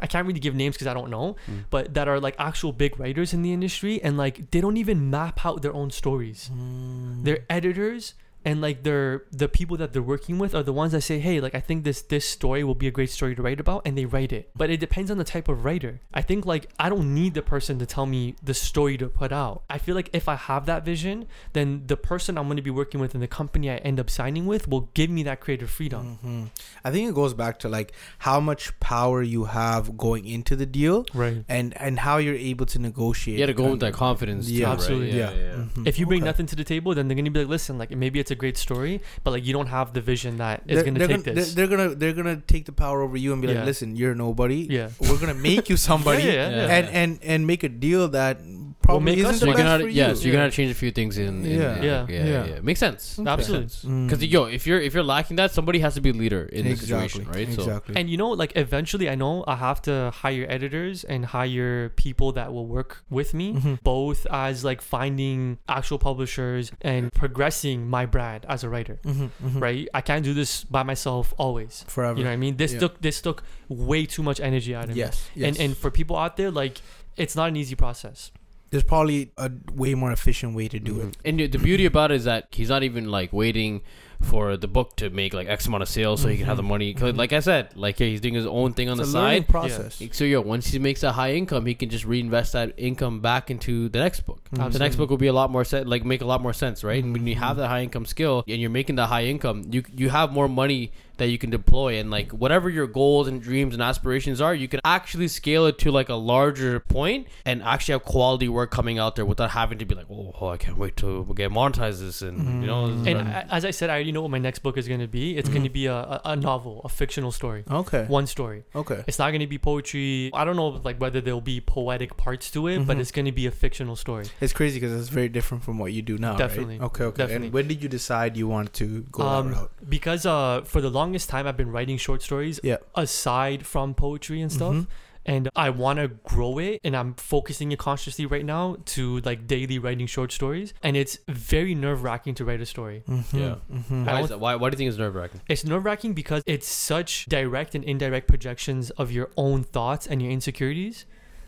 I 0.00 0.06
can't 0.06 0.26
really 0.26 0.40
give 0.40 0.54
names 0.56 0.74
because 0.74 0.88
I 0.88 0.94
don't 0.94 1.10
know, 1.10 1.36
Mm. 1.46 1.64
but 1.70 1.94
that 1.94 2.08
are 2.08 2.18
like 2.18 2.34
actual 2.38 2.72
big 2.72 2.98
writers 2.98 3.32
in 3.34 3.42
the 3.42 3.52
industry, 3.52 4.02
and 4.02 4.16
like 4.16 4.50
they 4.50 4.60
don't 4.60 4.78
even 4.78 5.10
map 5.10 5.44
out 5.46 5.62
their 5.62 5.74
own 5.74 5.90
stories. 5.92 6.50
Mm. 6.52 7.22
Their 7.24 7.40
editors 7.48 8.14
and 8.44 8.60
like 8.60 8.82
their 8.82 9.24
the 9.30 9.48
people 9.48 9.76
that 9.78 9.92
they're 9.92 10.02
working 10.02 10.38
with 10.38 10.54
are 10.54 10.62
the 10.62 10.72
ones 10.72 10.92
that 10.92 11.02
say, 11.02 11.18
hey, 11.20 11.40
like 11.40 11.54
I 11.54 11.60
think 11.60 11.84
this 11.84 12.02
this 12.02 12.28
story 12.28 12.64
will 12.64 12.74
be 12.74 12.88
a 12.88 12.90
great 12.90 13.10
story 13.10 13.34
to 13.34 13.42
write 13.42 13.60
about, 13.60 13.82
and 13.86 13.96
they 13.96 14.04
write 14.04 14.32
it. 14.32 14.50
But 14.56 14.70
it 14.70 14.78
depends 14.80 15.10
on 15.10 15.18
the 15.18 15.24
type 15.24 15.48
of 15.48 15.64
writer. 15.64 16.00
I 16.12 16.22
think 16.22 16.44
like 16.46 16.68
I 16.78 16.88
don't 16.88 17.14
need 17.14 17.34
the 17.34 17.42
person 17.42 17.78
to 17.78 17.86
tell 17.86 18.06
me 18.06 18.34
the 18.42 18.54
story 18.54 18.96
to 18.98 19.08
put 19.08 19.32
out. 19.32 19.62
I 19.70 19.78
feel 19.78 19.94
like 19.94 20.10
if 20.12 20.28
I 20.28 20.34
have 20.36 20.66
that 20.66 20.84
vision, 20.84 21.26
then 21.52 21.84
the 21.86 21.96
person 21.96 22.36
I'm 22.38 22.46
going 22.46 22.56
to 22.56 22.62
be 22.62 22.70
working 22.70 23.00
with 23.00 23.14
and 23.14 23.22
the 23.22 23.28
company 23.28 23.70
I 23.70 23.76
end 23.76 24.00
up 24.00 24.10
signing 24.10 24.46
with 24.46 24.68
will 24.68 24.88
give 24.94 25.10
me 25.10 25.22
that 25.24 25.40
creative 25.40 25.70
freedom. 25.70 26.18
Mhm. 26.24 26.50
I 26.84 26.90
think 26.90 27.08
it 27.08 27.14
goes 27.14 27.34
back 27.34 27.58
to 27.60 27.68
like 27.68 27.92
how 28.18 28.40
much 28.40 28.78
power 28.80 29.22
you 29.22 29.44
have 29.44 29.96
going 29.96 30.26
into 30.26 30.56
the 30.56 30.66
deal 30.66 31.06
Right. 31.14 31.44
and 31.48 31.74
and 31.80 32.00
how 32.00 32.16
you're 32.18 32.34
able 32.34 32.66
to 32.66 32.78
negotiate. 32.78 33.38
You 33.38 33.46
got 33.46 33.52
to 33.52 33.54
go 33.62 33.70
with 33.70 33.80
that 33.80 33.92
confidence. 33.92 34.48
Yeah. 34.50 34.58
too, 34.58 34.64
right? 34.64 34.72
Absolutely. 34.74 35.18
Yeah. 35.18 35.30
yeah. 35.32 35.54
Mhm. 35.76 35.86
If 35.86 35.98
you 35.98 36.06
bring 36.06 36.22
Okay. 36.22 36.26
nothing 36.30 36.46
to 36.46 36.56
the 36.56 36.64
table, 36.64 36.94
then 36.94 37.06
they're 37.08 37.16
gonna 37.16 37.30
be 37.30 37.40
like, 37.40 37.48
listen, 37.48 37.78
like 37.78 37.90
maybe 37.92 38.18
it's 38.18 38.31
a 38.32 38.34
great 38.34 38.56
story, 38.56 39.00
but 39.22 39.30
like 39.30 39.44
you 39.46 39.52
don't 39.52 39.68
have 39.68 39.92
the 39.92 40.00
vision 40.00 40.38
that 40.38 40.62
is 40.66 40.76
They're- 40.76 40.84
gonna 40.84 41.06
take 41.06 41.24
gonna, 41.24 41.34
this. 41.34 41.54
They're, 41.54 41.66
they're 41.66 41.76
gonna 41.76 41.94
they're 41.94 42.12
gonna 42.12 42.36
take 42.54 42.64
the 42.66 42.72
power 42.72 43.02
over 43.02 43.16
you 43.16 43.32
and 43.32 43.40
be 43.40 43.48
Yeah. 43.48 43.54
like, 43.60 43.66
listen, 43.66 43.94
you're 43.96 44.14
nobody. 44.14 44.66
yeah. 44.70 44.88
We're 45.00 45.18
gonna 45.18 45.34
make 45.34 45.68
you 45.68 45.76
somebody, 45.90 46.24
Yeah, 46.24 46.32
yeah, 46.32 46.50
yeah. 46.50 46.76
and 46.76 46.88
and 47.00 47.18
and 47.22 47.46
make 47.46 47.62
a 47.62 47.68
deal 47.68 48.08
that 48.08 48.38
probably 48.82 49.04
make 49.04 49.18
isn't 49.18 49.40
the 49.40 49.46
you're 49.46 49.54
best 49.54 49.64
gonna 49.64 49.84
for 49.84 49.88
yeah, 49.88 50.08
you. 50.10 50.14
so 50.16 50.22
you're 50.24 50.32
gonna 50.36 50.50
change 50.50 50.70
a 50.70 50.74
few 50.74 50.90
things 50.90 51.18
in, 51.18 51.44
in 51.46 51.60
Yeah. 51.60 51.60
yeah. 51.60 51.82
Yeah. 51.82 52.06
yeah, 52.08 52.24
Yeah. 52.24 52.44
yeah, 52.46 52.60
Makes 52.60 52.80
sense. 52.80 53.18
Okay. 53.18 53.30
Absolutely. 53.30 53.68
Mm. 53.90 54.06
Because 54.08 54.24
yo, 54.24 54.44
if 54.44 54.66
you're 54.66 54.80
if 54.80 54.92
you're 54.94 55.02
lacking 55.02 55.36
that, 55.36 55.52
somebody 55.52 55.78
has 55.80 55.94
to 55.94 56.00
be 56.00 56.10
a 56.10 56.12
leader 56.12 56.44
in 56.52 56.64
this 56.64 56.80
exactly, 56.82 57.08
situation, 57.08 57.32
right? 57.32 57.54
So 57.54 57.62
Exactly. 57.62 57.96
And 57.96 58.10
you 58.10 58.16
know, 58.16 58.30
like 58.30 58.52
eventually, 58.56 59.08
I 59.08 59.14
know 59.14 59.44
I 59.46 59.56
have 59.56 59.80
to 59.82 60.10
hire 60.14 60.46
editors 60.48 61.04
and 61.04 61.24
hire 61.26 61.88
people 61.90 62.32
that 62.32 62.52
will 62.52 62.66
work 62.66 63.04
with 63.10 63.34
me, 63.34 63.54
Mhm. 63.54 63.82
both 63.82 64.26
as 64.30 64.64
like 64.64 64.80
finding 64.82 65.58
actual 65.68 65.98
publishers 65.98 66.72
and 66.80 67.12
progressing 67.12 67.88
my 67.88 68.04
brand 68.06 68.44
as 68.48 68.64
a 68.64 68.68
writer. 68.68 68.98
Mhm, 69.04 69.30
mhm. 69.42 69.60
Right? 69.60 69.88
I 69.94 70.00
can't 70.00 70.24
do 70.24 70.34
this 70.34 70.64
by 70.64 70.82
myself 70.82 71.32
always. 71.38 71.84
Forever. 71.88 72.18
You 72.18 72.24
know 72.24 72.30
what 72.30 72.34
I 72.34 72.36
mean? 72.36 72.56
This 72.56 72.72
Yeah. 72.72 72.80
took 72.80 73.00
this 73.00 73.20
took 73.20 73.42
way 73.68 74.06
too 74.06 74.22
much 74.22 74.40
energy 74.40 74.74
out 74.74 74.84
of 74.84 74.90
me. 74.90 74.96
yes. 74.96 75.28
Yes. 75.34 75.48
And 75.48 75.60
and 75.60 75.76
for 75.76 75.90
people 75.90 76.16
out 76.16 76.36
there, 76.36 76.50
like 76.50 76.80
it's 77.16 77.36
not 77.36 77.48
an 77.48 77.56
easy 77.56 77.74
process. 77.74 78.30
There's 78.72 78.82
probably 78.82 79.30
a 79.36 79.50
way 79.72 79.94
more 79.94 80.10
efficient 80.10 80.56
way 80.56 80.66
to 80.66 80.80
do 80.80 80.98
it. 81.00 81.06
Mhm. 81.06 81.14
And 81.26 81.52
the 81.52 81.58
beauty 81.58 81.84
about 81.84 82.10
it 82.10 82.16
is 82.16 82.24
that 82.24 82.48
he's 82.50 82.70
not 82.70 82.82
even 82.82 83.08
like 83.10 83.30
waiting 83.32 83.82
for 84.22 84.56
the 84.56 84.66
book 84.68 84.96
to 84.96 85.10
make 85.10 85.34
like 85.34 85.46
X 85.46 85.66
amount 85.66 85.82
of 85.82 85.88
sales 85.88 86.22
so 86.22 86.28
he 86.28 86.36
can 86.38 86.46
have 86.46 86.56
the 86.56 86.62
Mhm. 86.62 86.68
money. 86.68 86.94
Mhm. 86.94 87.16
like 87.16 87.32
I 87.34 87.40
said, 87.40 87.68
like 87.76 88.00
yeah, 88.00 88.06
he's 88.06 88.20
doing 88.22 88.34
his 88.34 88.46
own 88.46 88.72
thing 88.72 88.88
on 88.88 88.98
It's 88.98 89.08
the 89.08 89.12
side. 89.12 89.46
process. 89.48 90.00
So 90.12 90.24
yo, 90.24 90.40
once 90.40 90.68
he 90.72 90.78
makes 90.78 91.02
a 91.02 91.12
high 91.12 91.34
income, 91.34 91.66
he 91.66 91.74
can 91.74 91.90
just 91.90 92.04
reinvest 92.06 92.54
that 92.54 92.72
income 92.78 93.20
back 93.20 93.50
into 93.50 93.88
the 93.90 93.98
next 93.98 94.20
book. 94.20 94.41
Mhm. 94.54 94.72
The 94.72 94.78
next 94.78 94.96
book 94.96 95.08
will 95.10 95.16
be 95.16 95.26
a 95.28 95.32
lot 95.32 95.50
more 95.50 95.64
set, 95.64 95.86
like 95.86 96.04
make 96.04 96.20
a 96.20 96.26
lot 96.26 96.40
more 96.42 96.52
sense, 96.52 96.84
right? 96.84 97.02
And 97.02 97.12
when 97.12 97.26
you 97.26 97.36
have 97.36 97.56
that 97.56 97.68
high 97.68 97.82
income 97.82 98.04
skill 98.06 98.44
and 98.46 98.60
you're 98.60 98.70
making 98.70 98.96
that 98.96 99.06
high 99.06 99.24
income, 99.24 99.64
you 99.70 99.82
you 99.96 100.10
have 100.10 100.32
more 100.32 100.48
money 100.48 100.92
that 101.18 101.28
you 101.28 101.38
can 101.38 101.50
deploy 101.50 101.98
and 101.98 102.10
like 102.10 102.32
whatever 102.32 102.68
your 102.70 102.86
goals 102.86 103.28
and 103.28 103.40
dreams 103.40 103.74
and 103.74 103.82
aspirations 103.82 104.40
are, 104.40 104.54
you 104.54 104.66
can 104.66 104.80
actually 104.84 105.28
scale 105.28 105.66
it 105.66 105.78
to 105.78 105.90
like 105.92 106.08
a 106.08 106.14
larger 106.14 106.80
point 106.80 107.28
and 107.44 107.62
actually 107.62 107.92
have 107.92 108.02
quality 108.02 108.48
work 108.48 108.70
coming 108.70 108.98
out 108.98 109.14
there 109.14 109.24
without 109.26 109.50
having 109.50 109.78
to 109.78 109.84
be 109.84 109.94
like, 109.94 110.06
oh, 110.10 110.34
oh, 110.40 110.48
I 110.48 110.56
can't 110.56 110.76
wait 110.78 110.96
to 110.96 111.30
get 111.36 111.50
monetize 111.50 112.00
this 112.00 112.22
and 112.22 112.62
you 112.62 112.66
know. 112.66 112.86
And 112.86 113.06
right. 113.06 113.26
I, 113.26 113.46
as 113.56 113.64
I 113.64 113.70
said, 113.70 113.88
I 113.90 113.94
already 113.94 114.10
know 114.12 114.22
what 114.22 114.30
my 114.30 114.38
next 114.38 114.60
book 114.60 114.76
is 114.78 114.88
going 114.88 115.00
to 115.00 115.06
be. 115.06 115.36
It's 115.36 115.48
going 115.50 115.62
to 115.64 115.70
be 115.70 115.86
a, 115.86 115.94
a, 115.94 116.20
a 116.24 116.36
novel, 116.36 116.80
a 116.84 116.88
fictional 116.88 117.30
story, 117.30 117.64
Okay. 117.70 118.04
one 118.06 118.26
story. 118.26 118.64
Okay. 118.74 119.04
It's 119.06 119.18
not 119.18 119.30
going 119.30 119.40
to 119.40 119.46
be 119.46 119.58
poetry. 119.58 120.30
I 120.34 120.44
don't 120.44 120.56
know 120.56 120.68
like 120.68 120.96
whether 120.98 121.20
there'll 121.20 121.40
be 121.40 121.60
poetic 121.60 122.16
parts 122.16 122.50
to 122.52 122.66
it, 122.68 122.86
but 122.86 122.96
Mhm. 122.96 123.00
it's 123.00 123.12
going 123.12 123.26
to 123.26 123.32
be 123.32 123.46
a 123.46 123.50
fictional 123.50 123.96
story. 123.96 124.24
It's 124.42 124.52
crazy 124.52 124.80
because 124.80 124.98
it's 125.00 125.08
very 125.08 125.28
different 125.28 125.62
from 125.64 125.78
what 125.78 125.92
you 125.92 126.02
do 126.02 126.18
now. 126.18 126.30
right? 126.30 126.38
Definitely. 126.38 126.80
Okay. 126.80 127.04
Okay. 127.04 127.16
Definitely. 127.16 127.46
And 127.48 127.54
when 127.54 127.68
did 127.68 127.82
you 127.82 127.88
decide 127.88 128.36
you 128.36 128.48
wanted 128.48 128.72
to 128.74 128.86
go 129.12 129.22
Um, 129.22 129.50
that 129.50 129.56
route? 129.56 129.70
Because 129.88 130.26
uh, 130.26 130.62
for 130.64 130.80
the 130.80 130.90
longest 130.90 131.28
time, 131.28 131.46
I've 131.46 131.56
been 131.56 131.70
writing 131.70 131.96
short 131.96 132.22
stories 132.22 132.58
Yeah. 132.62 132.76
aside 132.94 133.64
from 133.66 133.94
poetry 133.94 134.40
and 134.40 134.50
stuff. 134.52 134.74
Mhm. 134.74 134.86
And 135.24 135.48
I 135.54 135.70
want 135.70 136.00
to 136.00 136.08
grow 136.08 136.58
it, 136.58 136.80
and 136.82 136.96
I'm 136.96 137.14
focusing 137.14 137.70
it 137.70 137.78
consciously 137.78 138.26
right 138.26 138.44
now 138.44 138.78
to 138.96 139.20
like 139.20 139.46
daily 139.46 139.78
writing 139.78 140.08
short 140.08 140.32
stories. 140.32 140.74
And 140.82 140.96
it's 140.96 141.18
very 141.28 141.76
nerve 141.76 142.02
wracking 142.02 142.34
to 142.34 142.44
write 142.44 142.60
a 142.60 142.66
story. 142.66 143.04
Mhm. 143.08 143.24
Yeah. 143.32 143.54
Mhm. 143.72 144.04
Why, 144.04 144.12
don't- 144.14 144.22
is 144.24 144.28
that? 144.30 144.40
Why, 144.40 144.56
why 144.56 144.68
do 144.68 144.74
you 144.74 144.78
think 144.78 144.88
it's 144.88 144.98
nerve 144.98 145.14
wracking? 145.14 145.40
It's 145.48 145.64
nerve 145.64 145.84
wracking 145.84 146.14
because 146.14 146.42
it's 146.44 146.66
such 146.66 147.26
direct 147.26 147.76
and 147.76 147.84
indirect 147.84 148.26
projections 148.26 148.90
of 149.02 149.12
your 149.12 149.30
own 149.36 149.62
thoughts 149.62 150.08
and 150.08 150.20
your 150.20 150.32
insecurities 150.32 151.06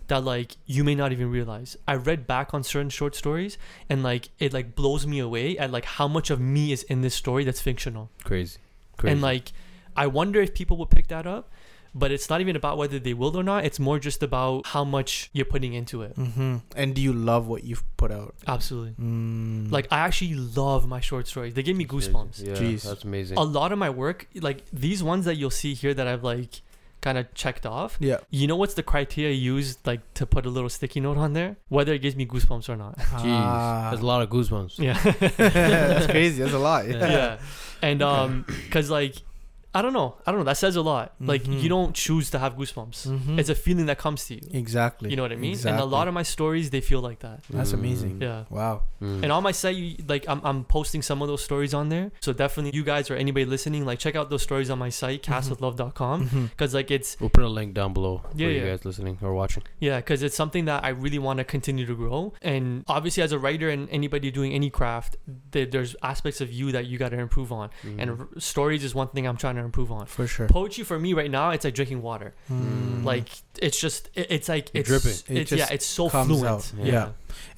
that 0.09 0.25
like 0.25 0.57
you 0.67 0.85
may 0.85 0.95
not 0.95 1.13
even 1.13 1.31
realize. 1.31 1.77
I 1.89 1.95
read 1.95 2.27
back 2.27 2.55
on 2.55 2.63
certain 2.63 2.91
short 2.91 3.15
stories 3.15 3.59
and 3.89 4.03
like 4.03 4.29
it 4.39 4.53
like 4.53 4.75
blows 4.75 5.07
me 5.07 5.19
away 5.19 5.57
at 5.59 5.71
like 5.71 5.85
how 5.85 6.09
much 6.09 6.31
of 6.31 6.41
me 6.41 6.73
is 6.73 6.83
in 6.85 7.01
this 7.01 7.15
story 7.15 7.45
that's 7.45 7.61
fictional. 7.61 8.11
Crazy. 8.25 8.59
Crazy. 8.97 9.13
And 9.13 9.23
like 9.23 9.53
I 9.97 10.07
wonder 10.07 10.41
if 10.41 10.55
people 10.55 10.77
will 10.77 10.87
pick 10.87 11.09
that 11.09 11.27
up, 11.27 11.51
but 11.95 12.11
it's 12.11 12.29
not 12.29 12.41
even 12.41 12.57
about 12.57 12.77
whether 12.77 12.99
they 12.99 13.15
will 13.15 13.37
or 13.37 13.43
not. 13.43 13.65
It's 13.65 13.79
more 13.79 13.99
just 13.99 14.23
about 14.23 14.67
how 14.67 14.85
much 14.85 15.31
you're 15.33 15.45
putting 15.47 15.75
into 15.75 16.03
it. 16.03 16.17
Mm-hmm. 16.17 16.57
And 16.77 16.95
do 16.95 17.01
you 17.01 17.13
love 17.13 17.47
what 17.47 17.65
you've 17.65 17.85
put 17.97 18.11
out? 18.11 18.35
Absolutely. 18.47 18.95
Mm. 19.01 19.71
Like 19.71 19.87
I 19.91 20.01
actually 20.01 20.35
love 20.35 20.89
my 20.89 21.01
short 21.01 21.29
stories. 21.29 21.55
They 21.55 21.63
give 21.63 21.77
me 21.77 21.87
goosebumps. 21.87 22.45
Yeah, 22.45 22.55
Jeez. 22.55 22.83
that's 22.83 23.05
amazing. 23.05 23.39
a 23.39 23.45
lot 23.45 23.73
of 23.73 23.79
my 23.79 23.91
work, 23.91 24.29
like 24.35 24.65
these 24.73 25.03
ones 25.03 25.25
that 25.25 25.37
you'll 25.37 25.51
see 25.51 25.75
here 25.75 25.95
that 25.95 26.07
I've 26.07 26.25
like 26.25 26.63
kind 27.07 27.19
of 27.21 27.25
checked 27.43 27.65
off. 27.67 27.97
yeah. 28.01 28.19
You 28.31 28.47
know 28.49 28.57
what's 28.57 28.75
the 28.81 28.83
criteria 28.93 29.31
I 29.37 29.39
use 29.55 29.69
like 29.91 30.03
to 30.21 30.25
put 30.35 30.47
a 30.47 30.53
little 30.57 30.71
sticky 30.79 31.01
note 31.07 31.19
on 31.27 31.35
there? 31.39 31.51
Whether 31.69 31.93
it 31.97 32.01
gives 32.05 32.17
me 32.21 32.25
goosebumps 32.33 32.69
or 32.73 32.77
not. 32.85 32.97
Jeez, 33.23 33.41
Ah. 33.41 33.89
that's 33.91 34.03
a 34.03 34.07
lot 34.13 34.21
of 34.25 34.29
goosebumps. 34.35 34.75
Yeah. 34.79 34.97
That's 35.93 36.07
crazy. 36.07 36.43
That's 36.43 36.55
a 36.63 36.65
lot. 36.71 36.89
Yeah. 36.89 37.11
yeah. 37.19 37.39
And 37.89 38.01
um 38.03 38.31
cuz 38.75 38.89
like 38.91 39.17
I 39.75 39.83
don't 39.83 39.93
know. 39.93 40.17
I 40.27 40.31
don't 40.31 40.41
know. 40.41 40.45
That 40.45 40.57
says 40.57 40.77
a 40.77 40.83
lot. 40.83 41.15
Like 41.21 41.43
Mhm. 41.45 41.61
you 41.63 41.69
don't 41.69 41.95
choose 41.95 42.31
to 42.31 42.39
have 42.39 42.57
goosebumps. 42.57 43.09
Mhm. 43.09 43.39
It's 43.41 43.49
a 43.49 43.55
feeling 43.55 43.87
that 43.87 43.99
comes 43.99 44.25
to 44.27 44.35
you. 44.35 44.41
exactly. 44.53 45.11
You 45.11 45.17
know 45.17 45.23
what 45.23 45.33
I 45.33 45.37
mean? 45.37 45.57
And 45.67 45.81
a 45.81 45.85
lot 45.85 46.07
of 46.09 46.15
my 46.15 46.23
stories 46.23 46.71
they 46.71 46.81
feel 46.81 47.01
like 47.01 47.19
that. 47.21 47.43
That's 47.51 47.71
Mm. 47.73 47.81
amazing. 47.81 48.23
Yeah. 48.23 48.45
Wow. 48.51 48.83
Mm. 49.03 49.23
And 49.25 49.33
on 49.33 49.43
my 49.43 49.53
site, 49.53 49.77
you, 49.77 49.97
like 50.09 50.25
I'm, 50.29 50.41
I'm 50.45 50.65
posting 50.65 51.03
some 51.03 51.21
of 51.23 51.29
those 51.29 51.43
stories 51.43 51.75
on 51.75 51.89
there. 51.89 52.13
So 52.21 52.33
definitely, 52.33 52.73
you 52.79 52.85
guys 52.85 53.11
or 53.11 53.17
anybody 53.17 53.45
listening, 53.47 53.85
like 53.85 53.99
check 53.99 54.15
out 54.17 54.31
those 54.31 54.43
stories 54.43 54.71
on 54.71 54.79
my 54.79 54.91
site, 54.91 55.23
Mhm. 55.25 55.33
kaswitlove.com, 55.33 56.49
because 56.51 56.75
like 56.75 56.91
it's 56.91 57.17
We'll 57.21 57.31
put 57.31 57.45
a 57.45 57.49
link 57.49 57.75
down 57.75 57.93
below 57.93 58.23
Yeah, 58.35 58.47
for 58.47 58.53
you 58.53 58.61
guys 58.61 58.85
listening 58.85 59.19
or 59.23 59.35
watching. 59.35 59.63
yeah, 59.81 59.97
because 59.99 60.23
it's 60.23 60.37
something 60.37 60.65
that 60.67 60.85
I 60.85 60.91
really 60.91 61.19
want 61.19 61.39
to 61.39 61.45
continue 61.45 61.87
to 61.87 61.95
grow. 61.95 62.33
And 62.43 62.85
obviously, 62.89 63.23
as 63.23 63.33
a 63.33 63.39
writer 63.39 63.69
and 63.71 63.89
anybody 63.91 64.31
doing 64.31 64.53
any 64.53 64.71
craft, 64.71 65.17
th- 65.53 65.71
there's 65.71 65.97
aspects 66.03 66.41
of 66.41 66.53
you 66.53 66.73
that 66.73 66.87
you 66.87 66.99
got 66.99 67.11
to 67.11 67.19
improve 67.19 67.51
on. 67.53 67.71
And 67.99 68.11
Mm. 68.11 68.21
r- 68.21 68.29
stories 68.41 68.85
is 68.85 68.95
one 68.95 69.09
thing 69.09 69.27
I'm 69.27 69.37
trying 69.37 69.57
to 69.57 69.64
improve 69.65 69.91
on. 69.93 70.07
For 70.07 70.27
sure. 70.27 70.47
Poetry 70.49 70.85
for 70.85 70.99
me 70.99 71.13
right 71.15 71.31
now, 71.31 71.51
it's 71.51 71.65
like 71.65 71.75
drinking 71.75 72.03
water. 72.03 72.35
Mm. 72.51 73.05
Like 73.05 73.29
it's 73.61 73.79
just, 73.81 74.11
it, 74.15 74.27
it's 74.31 74.49
like 74.49 74.71
it's 74.75 74.89
dripping. 74.89 75.19
It 75.37 75.43
It's 75.43 75.53
yeah, 75.53 75.69
it's 75.71 75.87
so 75.87 76.09
comes 76.09 76.29
fluent. 76.29 76.47
out. 76.47 76.73
Yeah. 76.79 76.93
Yeah. 76.93 77.09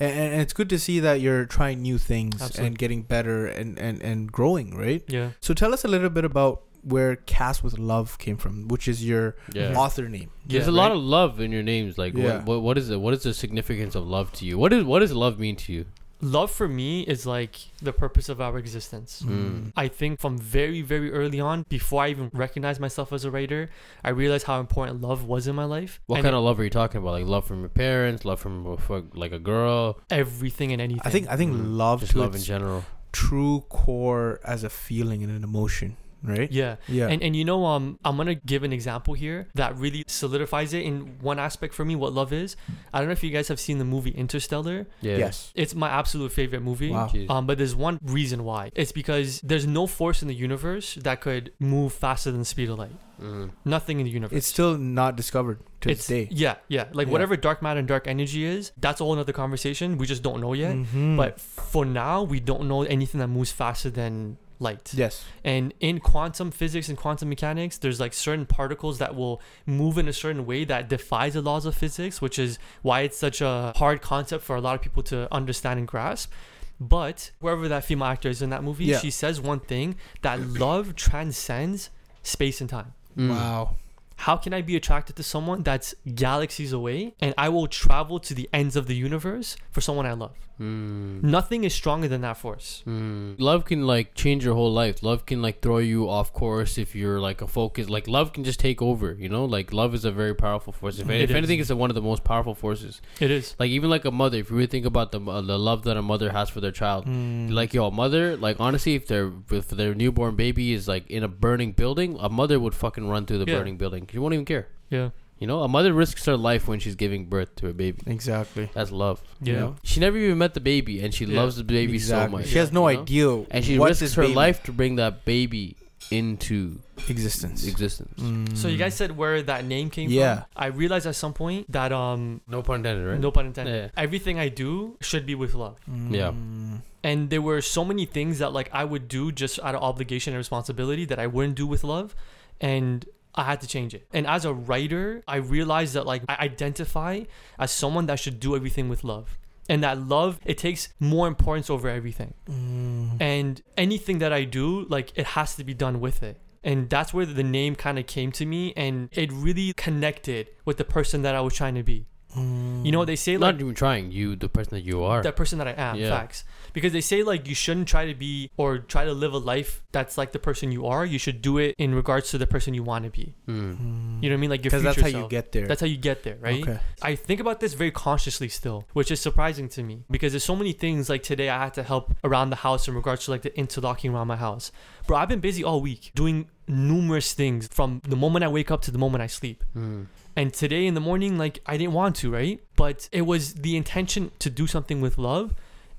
and, 0.01 0.19
and 0.35 0.41
it's 0.43 0.53
good 0.53 0.69
to 0.71 0.79
see 0.79 1.01
that 1.01 1.21
you're 1.21 1.45
trying 1.47 1.83
new 1.83 1.99
things 1.99 2.35
Absolutely. 2.41 2.67
and 2.67 2.79
getting 2.79 3.03
better 3.03 3.47
and, 3.47 3.79
and, 3.79 4.03
and 4.03 4.31
growing, 4.33 4.77
right? 4.77 5.03
yeah, 5.09 5.31
So 5.41 5.55
tell 5.55 5.73
us 5.75 5.85
a 5.85 5.89
little 5.89 6.11
bit 6.11 6.25
about 6.25 6.63
where 6.83 7.17
Kaswitlove 7.17 8.17
came 8.19 8.37
from, 8.37 8.69
which 8.69 8.87
is 8.87 9.05
your 9.05 9.35
Yeah. 9.53 9.75
author 9.77 10.09
name. 10.09 10.31
There's 10.47 10.65
Yeah, 10.67 10.71
a 10.71 10.77
lot 10.83 10.93
of 10.93 10.99
love 10.99 11.41
in 11.41 11.51
your 11.51 11.63
names. 11.65 11.99
Like, 11.99 12.15
Yeah. 12.15 12.37
what, 12.39 12.47
what, 12.47 12.63
what 12.63 12.79
is 12.79 12.91
it? 12.91 13.01
What 13.01 13.13
is 13.15 13.25
the 13.25 13.35
significance 13.35 13.95
of 13.97 14.07
love 14.07 14.33
to 14.35 14.45
you? 14.45 14.57
What 14.59 14.73
is 14.73 14.85
what 14.85 15.01
does 15.01 15.13
love 15.13 15.39
mean 15.41 15.57
to 15.57 15.73
you? 15.73 15.87
Love 16.21 16.51
for 16.51 16.67
me 16.67 17.03
is 17.03 17.27
like 17.27 17.57
the 17.83 17.93
purpose 17.93 18.29
of 18.29 18.41
our 18.41 18.57
existence. 18.59 19.23
Mm. 19.25 19.73
I 19.77 19.89
think 19.89 20.19
from 20.21 20.39
very, 20.39 20.81
very 20.81 21.13
early 21.13 21.41
on, 21.41 21.67
before 21.69 22.03
I 22.05 22.09
even 22.09 22.31
recognized 22.33 22.81
myself 22.81 23.13
as 23.13 23.25
a 23.25 23.31
writer, 23.31 23.69
I 24.03 24.11
realized 24.11 24.47
how 24.47 24.59
important 24.61 25.01
love 25.03 25.25
was 25.25 25.47
in 25.47 25.55
my 25.55 25.65
life. 25.65 26.01
What 26.07 26.17
And 26.17 26.25
kind 26.25 26.35
of 26.35 26.43
love 26.43 26.59
are 26.59 26.65
you 26.65 26.71
talking 26.71 27.01
about? 27.03 27.13
Like 27.13 27.27
love 27.27 27.45
from 27.47 27.61
your 27.61 27.69
parents, 27.69 28.25
love 28.25 28.41
from 28.41 28.67
a 28.67 29.03
like 29.15 29.33
a 29.33 29.39
girl, 29.39 29.99
everything 30.11 30.73
and 30.73 30.81
anything. 30.81 31.03
I 31.05 31.11
think 31.11 31.29
I 31.29 31.37
think 31.37 31.53
Mm. 31.53 31.77
love 31.77 32.01
just 32.01 32.15
love 32.17 32.35
in 32.35 32.41
general. 32.43 32.85
true 33.13 33.61
core 33.69 34.41
as 34.45 34.65
a 34.65 34.71
feeling 34.71 35.23
and 35.23 35.31
an 35.33 35.45
emotion, 35.45 35.97
right? 36.23 36.51
yeah. 36.51 36.77
Yeah. 36.89 37.09
And 37.09 37.23
and 37.23 37.35
you 37.37 37.45
know 37.45 37.65
um 37.67 37.99
I'm 38.05 38.17
gonna 38.17 38.35
give 38.35 38.63
an 38.65 38.73
example 38.73 39.15
here 39.15 39.49
that 39.55 39.77
really 39.77 40.05
solidifies 40.07 40.73
it 40.75 40.83
in 40.83 41.19
one 41.21 41.39
aspect 41.39 41.75
for 41.75 41.85
me 41.85 41.95
what 41.97 42.13
love 42.13 42.33
is. 42.33 42.57
I 42.93 42.99
don't 42.99 43.09
know 43.09 43.13
if 43.13 43.23
you 43.25 43.31
guys 43.31 43.49
have 43.49 43.61
seen 43.61 43.79
the 43.79 43.85
movie 43.85 44.11
Interstellar. 44.11 44.87
Yeah. 45.01 45.17
yes. 45.19 45.53
It's 45.55 45.75
my 45.75 45.89
absolute 45.89 46.33
favorite 46.33 46.63
movie. 46.63 46.91
Wow. 46.91 47.11
Um, 47.29 47.47
but 47.47 47.59
there's 47.59 47.75
one 47.75 47.99
reason 48.03 48.45
why. 48.45 48.71
It's 48.75 48.93
because 48.93 49.41
there's 49.43 49.67
no 49.67 49.87
force 49.87 50.23
in 50.23 50.29
the 50.29 50.35
universe 50.35 50.95
that 51.03 51.21
could 51.21 51.53
move 51.59 51.93
faster 51.93 52.31
than 52.31 52.41
the 52.41 52.45
speed 52.47 52.69
of 52.71 52.79
light. 52.79 52.93
Mm. 53.21 53.51
Nothing 53.65 53.99
in 54.01 54.05
the 54.05 54.11
universe. 54.13 54.37
It's 54.37 54.47
still 54.47 54.77
not 54.77 55.17
discovered 55.17 55.59
to 55.81 55.91
it's 55.91 56.07
this 56.07 56.29
day. 56.29 56.29
yeah, 56.31 56.57
yeah. 56.69 56.85
Like 56.93 57.07
Yeah. 57.07 57.13
whatever 57.13 57.35
dark 57.37 57.63
matter 57.63 57.79
and 57.79 57.89
dark 57.89 58.07
energy 58.07 58.45
is, 58.45 58.73
that's 58.77 59.01
a 59.01 59.05
whole 59.05 59.19
other 59.19 59.33
conversation. 59.33 59.97
We 59.97 60.07
just 60.07 60.23
don't 60.23 60.41
know 60.41 60.53
yet. 60.53 60.75
Mhm. 60.77 61.17
But 61.17 61.41
for 61.41 61.87
now, 61.87 62.23
we 62.25 62.41
don't 62.41 62.69
know 62.69 62.83
anything 62.83 63.19
that 63.21 63.29
moves 63.29 63.51
faster 63.53 63.89
than 63.89 64.37
light. 64.59 64.93
Yes. 64.95 65.25
And 65.45 65.75
in 65.81 66.01
quantum 66.01 66.51
physics 66.51 66.89
and 66.89 66.97
quantum 66.97 67.29
mechanics, 67.29 67.79
there's 67.79 68.01
like 68.01 68.15
certain 68.15 68.47
particles 68.47 68.99
that 68.99 69.15
will 69.15 69.41
move 69.67 69.99
in 69.99 70.09
a 70.09 70.13
certain 70.13 70.47
way 70.47 70.65
that 70.65 70.89
defies 70.89 71.35
the 71.35 71.43
laws 71.43 71.67
of 71.67 71.75
physics, 71.75 72.21
which 72.23 72.39
is 72.39 72.59
why 72.83 73.01
it's 73.03 73.19
such 73.19 73.41
a 73.41 73.73
hard 73.77 74.01
concept 74.03 74.45
for 74.45 74.57
a 74.57 74.61
lot 74.61 74.75
of 74.75 74.83
people 74.83 75.03
to 75.05 75.33
understand 75.33 75.79
and 75.79 75.87
grasp. 75.89 76.33
But 76.79 77.31
whoever 77.41 77.69
that 77.69 77.85
female 77.85 78.09
actor 78.09 78.29
is 78.29 78.43
in 78.43 78.51
that 78.51 78.63
movie, 78.63 78.85
Yeah. 78.87 78.99
she 78.99 79.11
says 79.11 79.41
one 79.41 79.61
thing 79.61 79.97
that 80.23 80.41
love 80.41 80.95
transcends 80.95 81.91
space 82.23 82.61
and 82.61 82.69
time. 82.69 82.93
Mm. 83.17 83.31
Wow. 83.31 83.77
How 84.21 84.37
can 84.37 84.55
I 84.55 84.63
be 84.63 84.77
attracted 84.77 85.17
to 85.17 85.23
someone 85.23 85.63
that's 85.63 85.95
galaxies 86.15 86.73
away 86.73 87.15
and 87.21 87.35
I 87.37 87.49
will 87.51 87.67
travel 87.67 88.19
to 88.21 88.33
the 88.35 88.49
ends 88.53 88.75
of 88.77 88.87
the 88.87 88.95
universe 88.95 89.57
for 89.71 89.81
someone 89.83 90.07
I 90.07 90.13
love? 90.13 90.35
Mm. 90.61 91.23
Nothing 91.23 91.65
is 91.65 91.75
stronger 91.75 92.09
than 92.09 92.23
that 92.23 92.37
force. 92.37 92.83
Mm. 92.87 93.37
Love 93.39 93.65
can 93.67 93.87
like 93.87 94.15
change 94.15 94.45
your 94.45 94.55
whole 94.55 94.73
life. 94.73 95.03
Love 95.03 95.27
can 95.27 95.43
like 95.43 95.61
throw 95.61 95.79
you 95.79 96.09
off 96.09 96.33
course 96.33 96.79
if 96.79 96.95
you're 96.95 97.21
like 97.21 97.43
a 97.43 97.47
focus. 97.47 97.89
Like 97.89 98.09
love 98.09 98.33
can 98.33 98.43
just 98.45 98.59
take 98.61 98.81
over. 98.81 99.13
You 99.13 99.29
know, 99.29 99.45
like 99.45 99.73
love 99.73 99.95
is 99.95 100.05
a 100.05 100.11
very 100.11 100.35
powerful 100.35 100.73
force. 100.73 100.99
If, 100.99 101.09
It 101.11 101.23
if 101.23 101.31
anything, 101.31 101.61
it's 101.61 101.71
one 101.71 101.91
of 101.91 101.95
the 101.95 102.03
most 102.03 102.25
powerful 102.25 102.55
forces. 102.55 103.03
It 103.21 103.31
is. 103.31 103.55
Like 103.59 103.71
even 103.71 103.91
like 103.91 104.05
a 104.05 104.11
mother. 104.11 104.39
If 104.39 104.51
you 104.51 104.57
really 104.57 104.67
think 104.67 104.87
about 104.87 105.13
the 105.13 105.21
uh, 105.21 105.41
the 105.43 105.59
love 105.59 105.85
that 105.85 105.97
a 105.97 106.03
mother 106.03 106.31
has 106.33 106.49
for 106.49 106.61
their 106.61 106.73
child, 106.73 107.07
Mm. 107.07 107.53
like 107.53 107.75
yo, 107.75 107.87
a 107.89 107.91
mother. 107.91 108.37
Like 108.37 108.57
honestly, 108.61 108.95
if 108.95 109.07
their 109.07 109.33
if 109.51 109.69
their 109.69 109.95
newborn 109.95 110.37
baby 110.37 110.73
is 110.73 110.89
like 110.89 111.11
in 111.11 111.23
a 111.23 111.29
burning 111.29 111.73
building, 111.73 112.17
a 112.21 112.29
mother 112.29 112.59
would 112.59 112.75
fucking 112.75 113.09
run 113.09 113.27
through 113.27 113.39
the 113.45 113.51
Yeah. 113.51 113.59
burning 113.59 113.77
building. 113.77 114.09
She 114.11 114.19
won't 114.19 114.35
even 114.35 114.45
care. 114.47 114.69
Yeah. 114.91 115.11
You 115.39 115.47
know, 115.47 115.63
a 115.63 115.69
mother 115.69 115.93
risks 115.93 116.25
her 116.25 116.37
life 116.37 116.67
when 116.67 116.79
she's 116.81 116.95
giving 116.95 117.27
birth 117.27 117.55
to 117.57 117.69
a 117.69 117.75
baby. 117.75 118.01
exactly. 118.07 118.71
That's 118.73 118.91
love. 118.91 119.21
you 119.43 119.53
Yeah. 119.53 119.61
know? 119.61 119.77
She 119.83 120.01
never 120.01 120.17
even 120.17 120.39
met 120.39 120.55
the 120.55 120.61
baby, 120.61 121.01
and 121.03 121.13
she 121.13 121.27
Yeah. 121.27 121.41
loves 121.41 121.57
the 121.57 121.65
baby 121.65 121.99
so 121.99 122.27
much. 122.29 122.47
She 122.49 122.57
has 122.59 122.73
no 122.73 122.89
you 122.89 122.97
know? 122.97 123.03
idea. 123.03 123.47
and 123.51 123.65
she 123.65 123.79
what 123.79 123.89
risks 123.89 124.01
this 124.01 124.15
her 124.15 124.23
baby- 124.23 124.35
life 124.35 124.63
to 124.65 124.73
bring 124.73 124.97
that 124.97 125.25
baby 125.27 125.77
into 126.11 126.79
existence. 127.09 127.67
existence. 127.67 128.15
So 128.61 128.69
you 128.69 128.77
Mm. 128.77 128.79
guys 128.79 128.95
said 128.95 129.17
where 129.17 129.43
that 129.43 129.65
name 129.65 129.91
came 129.91 130.09
from. 130.09 130.15
Yeah. 130.15 130.35
from. 130.37 130.45
I 130.57 130.67
realized 130.67 131.07
at 131.07 131.17
some 131.17 131.33
point 131.33 131.71
that 131.71 131.93
um 131.93 132.41
No 132.49 132.63
pun 132.63 132.77
intended, 132.77 133.07
right? 133.07 133.21
no 133.21 133.31
pun 133.31 133.47
intended. 133.47 133.75
Yeah. 133.75 134.03
Everything 134.03 134.39
I 134.39 134.49
do 134.49 134.97
should 135.01 135.27
be 135.27 135.35
with 135.35 135.55
love. 135.55 135.77
Yeah. 136.11 136.31
Mm. 136.31 136.83
And 137.03 137.31
there 137.31 137.43
were 137.43 137.61
so 137.61 137.85
many 137.85 138.05
things 138.07 138.39
that 138.39 138.53
like 138.53 138.71
I 138.73 138.85
would 138.85 139.09
do 139.09 139.33
just 139.33 139.59
out 139.63 139.75
of 139.75 139.83
obligation 139.83 140.33
and 140.33 140.39
responsibility 140.39 141.05
that 141.07 141.19
I 141.19 141.27
wouldn't 141.27 141.57
do 141.57 141.67
with 141.67 141.83
love. 141.85 142.15
And 142.61 143.05
I 143.37 143.45
had 143.45 143.61
to 143.61 143.67
change 143.67 143.95
it. 143.95 144.07
And 144.13 144.27
as 144.27 144.45
a 144.45 144.53
writer, 144.53 145.23
I 145.29 145.37
realized 145.37 145.95
that 145.95 146.07
like 146.07 146.23
I 146.29 146.37
identify 146.41 147.25
as 147.59 147.71
someone 147.71 148.07
that 148.07 148.19
should 148.19 148.41
do 148.41 148.57
everything 148.57 148.89
with 148.89 149.05
love. 149.05 149.39
And 149.69 149.83
that 149.83 150.01
love, 150.01 150.39
it 150.45 150.59
takes 150.59 150.91
more 151.01 151.27
importance 151.27 151.69
over 151.71 151.89
everything. 151.89 152.35
Mm. 152.49 153.21
and 153.21 153.63
anything 153.77 154.19
that 154.19 154.33
I 154.33 154.45
do, 154.45 154.87
like 154.89 155.13
it 155.17 155.27
has 155.27 155.57
to 155.57 155.65
be 155.65 155.75
done 155.75 156.01
with 156.01 156.23
it. 156.23 156.39
And 156.63 156.89
that's 156.91 157.13
where 157.15 157.27
the 157.27 157.43
name 157.45 157.75
kind 157.77 157.99
of 157.99 158.07
came 158.07 158.33
to 158.33 158.45
me, 158.47 158.73
and 158.77 159.09
it 159.13 159.31
really 159.33 159.73
connected 159.75 160.49
with 160.65 160.79
the 160.79 160.85
person 160.85 161.23
that 161.23 161.35
I 161.35 161.41
was 161.41 161.55
trying 161.55 161.75
to 161.77 161.83
be. 161.85 162.07
You 162.37 162.93
know, 162.93 162.99
what 162.99 163.07
they 163.07 163.17
say 163.17 163.39
like 163.39 163.55
Not 163.55 163.61
even 163.63 163.75
trying. 163.75 164.13
You, 164.13 164.37
the 164.37 164.49
person 164.51 164.75
that 164.75 164.83
you 164.85 165.03
are. 165.03 165.23
that 165.23 165.37
person 165.37 165.59
that 165.59 165.69
I 165.69 165.73
am, 165.73 165.97
Yeah. 165.97 166.11
facts. 166.11 166.45
Because 166.77 166.93
they 166.93 167.01
say 167.01 167.23
like 167.23 167.49
you 167.49 167.55
shouldn't 167.55 167.89
try 167.89 168.05
to 168.05 168.15
be 168.15 168.51
or 168.59 168.77
try 168.77 169.07
to 169.07 169.15
live 169.15 169.33
a 169.33 169.39
life 169.39 169.83
that's 169.93 170.19
like 170.19 170.33
the 170.33 170.39
person 170.39 170.71
you 170.71 170.85
are. 170.85 171.07
You 171.07 171.19
should 171.19 171.41
do 171.41 171.57
it 171.57 171.75
in 171.79 171.95
regards 171.95 172.31
to 172.33 172.37
the 172.37 172.47
person 172.47 172.75
you 172.75 172.83
want 172.83 173.07
to 173.07 173.11
be. 173.11 173.33
Mm. 173.49 174.23
You 174.23 174.29
know 174.29 174.35
what 174.35 174.39
I 174.39 174.41
mean? 174.43 174.51
Like 174.51 174.63
your 174.63 174.73
Because 174.73 174.83
future 174.83 175.01
that's 175.01 175.15
how 175.15 175.21
self. 175.21 175.23
you 175.23 175.29
get 175.31 175.53
there. 175.53 175.67
That's 175.67 175.81
how 175.81 175.87
you 175.87 175.97
get 175.97 176.23
there, 176.23 176.37
right? 176.39 176.63
Okay. 176.63 176.79
I 177.01 177.15
think 177.15 177.41
about 177.41 177.61
this 177.61 177.73
very 177.73 177.91
consciously 177.91 178.51
still, 178.51 178.85
which 178.93 179.11
is 179.11 179.21
surprising 179.21 179.71
to 179.71 179.83
me 179.83 180.05
because 180.11 180.35
there's 180.35 180.45
so 180.45 180.55
many 180.55 180.73
things 180.73 181.09
like 181.09 181.23
today 181.23 181.49
I 181.49 181.65
had 181.65 181.73
to 181.81 181.83
help 181.83 182.15
around 182.23 182.51
the 182.51 182.57
house 182.57 182.87
in 182.89 182.95
regards 182.95 183.25
to 183.25 183.31
like 183.31 183.41
the 183.41 183.57
interlocking 183.57 184.13
around 184.13 184.27
my 184.27 184.37
house. 184.37 184.71
Bro, 185.07 185.17
I've 185.17 185.31
been 185.31 185.41
busy 185.41 185.65
all 185.65 185.81
week 185.81 186.13
doing 186.15 186.51
numerous 186.69 187.33
things 187.33 187.69
from 187.69 188.03
the 188.07 188.17
moment 188.17 188.45
I 188.45 188.49
wake 188.49 188.71
up 188.71 188.83
to 188.83 188.91
the 188.91 188.99
moment 188.99 189.23
I 189.23 189.29
sleep. 189.29 189.65
Mm. 189.75 190.09
And 190.37 190.53
today 190.53 190.87
in 190.87 190.93
the 190.93 191.01
morning, 191.01 191.39
like 191.39 191.61
I 191.65 191.79
didn't 191.79 191.95
want 191.95 192.17
to, 192.17 192.31
right? 192.31 192.61
But 192.77 193.09
it 193.13 193.23
was 193.23 193.55
the 193.55 193.79
intention 193.79 194.33
to 194.41 194.51
do 194.51 194.67
something 194.67 195.01
with 195.01 195.17
love. 195.17 195.55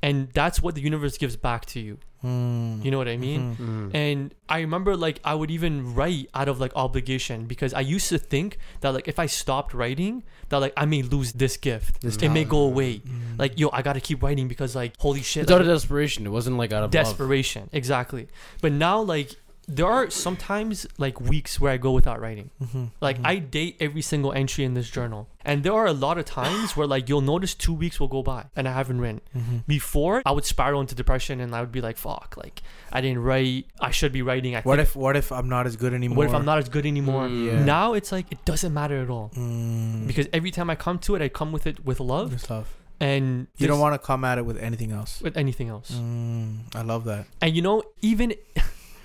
And 0.07 0.29
that's 0.39 0.61
what 0.63 0.75
the 0.75 0.81
universe 0.81 1.17
gives 1.17 1.35
back 1.35 1.65
to 1.73 1.79
you. 1.79 1.97
Mm. 2.23 2.83
You 2.83 2.89
know 2.91 2.97
what 2.97 3.07
I 3.07 3.17
mean? 3.17 3.55
Mhm. 3.55 3.67
Mm. 3.91 3.95
And 3.95 4.33
I 4.49 4.59
remember 4.61 4.95
like 4.95 5.19
I 5.23 5.35
would 5.35 5.51
even 5.51 5.93
write 5.93 6.29
out 6.33 6.47
of 6.47 6.59
like 6.59 6.71
obligation 6.75 7.45
because 7.45 7.73
I 7.73 7.81
used 7.81 8.09
to 8.09 8.17
think 8.17 8.57
that 8.81 8.93
like 8.95 9.07
if 9.07 9.19
I 9.19 9.27
stopped 9.27 9.73
writing, 9.73 10.23
that 10.49 10.57
like 10.57 10.73
I 10.75 10.85
may 10.85 11.01
lose 11.03 11.33
this 11.33 11.57
gift. 11.57 12.01
This 12.01 12.17
it 12.17 12.29
may 12.29 12.43
go 12.43 12.59
away. 12.71 12.99
Mm. 12.99 13.37
Like 13.37 13.59
yo, 13.59 13.69
I 13.71 13.81
gotta 13.81 14.01
keep 14.01 14.23
writing 14.23 14.47
because 14.47 14.75
like 14.75 14.93
holy 14.97 15.21
shit. 15.21 15.43
It's 15.43 15.51
out 15.51 15.61
of 15.61 15.67
desperation. 15.67 16.25
It 16.25 16.31
wasn't 16.31 16.57
like 16.57 16.71
out 16.71 16.83
of 16.83 16.93
love. 16.93 17.05
desperation. 17.05 17.69
Exactly. 17.71 18.27
But 18.61 18.71
now 18.71 19.01
like 19.01 19.35
there 19.69 19.85
are 19.85 20.09
sometimes 20.09 20.87
like 20.97 21.19
weeks 21.19 21.59
where 21.59 21.73
I 21.73 21.77
go 21.77 21.91
without 21.91 22.21
writing. 22.21 22.51
Mhm. 22.63 22.91
Like 23.01 23.17
Mhm. 23.19 23.25
I 23.27 23.35
date 23.39 23.75
every 23.81 24.01
single 24.01 24.31
entry 24.31 24.63
in 24.63 24.73
this 24.75 24.89
journal. 24.89 25.27
And 25.43 25.63
there 25.63 25.73
are 25.73 25.85
a 25.87 25.93
lot 25.93 26.17
of 26.17 26.23
times 26.25 26.77
where 26.77 26.87
like 26.87 27.09
you'll 27.09 27.19
notice 27.21 27.53
two 27.53 27.73
weeks 27.73 27.99
will 27.99 28.07
go 28.07 28.23
by 28.23 28.45
and 28.55 28.65
I 28.67 28.71
haven't 28.71 29.01
written. 29.01 29.19
Mhm. 29.35 29.63
Before 29.67 30.21
I 30.25 30.31
would 30.31 30.45
spiral 30.45 30.79
into 30.79 30.95
depression 30.95 31.41
and 31.41 31.53
I 31.53 31.59
would 31.59 31.71
be 31.73 31.81
like, 31.81 31.97
fuck, 31.97 32.35
like 32.37 32.61
I 32.93 33.01
didn't 33.01 33.19
write. 33.23 33.65
I 33.81 33.91
should 33.91 34.13
be 34.13 34.21
writing. 34.21 34.55
I 34.55 34.61
What 34.61 34.77
think- 34.77 34.87
if 34.87 34.95
what 34.95 35.17
if 35.17 35.31
I'm 35.33 35.49
not 35.49 35.67
as 35.67 35.75
good 35.75 35.93
anymore? 35.93 36.17
what 36.17 36.27
if 36.27 36.33
I'm 36.33 36.45
not 36.45 36.59
as 36.59 36.69
good 36.69 36.85
anymore? 36.85 37.27
Mm. 37.27 37.45
Yeah. 37.47 37.63
Now 37.65 37.93
it's 37.93 38.11
like 38.13 38.27
it 38.31 38.45
doesn't 38.45 38.73
matter 38.73 39.01
at 39.01 39.09
all. 39.09 39.31
Mm. 39.35 40.07
Because 40.07 40.27
every 40.31 40.51
time 40.51 40.69
I 40.69 40.75
come 40.75 40.97
to 40.99 41.15
it, 41.15 41.21
I 41.21 41.27
come 41.27 41.51
with 41.51 41.67
it 41.67 41.83
with 41.85 41.99
love 41.99 42.31
Just 42.31 42.49
love. 42.49 42.67
and 43.01 43.47
You 43.57 43.67
don't 43.67 43.79
want 43.81 43.95
to 43.95 43.99
come 43.99 44.23
at 44.23 44.37
it 44.37 44.45
with 44.45 44.57
anything 44.57 44.91
else. 44.93 45.19
with 45.21 45.35
anything 45.35 45.67
else. 45.67 45.91
Mm, 45.91 46.73
I 46.73 46.83
love 46.83 47.03
that. 47.03 47.25
And 47.41 47.53
you 47.55 47.61
know, 47.61 47.83
even 48.01 48.33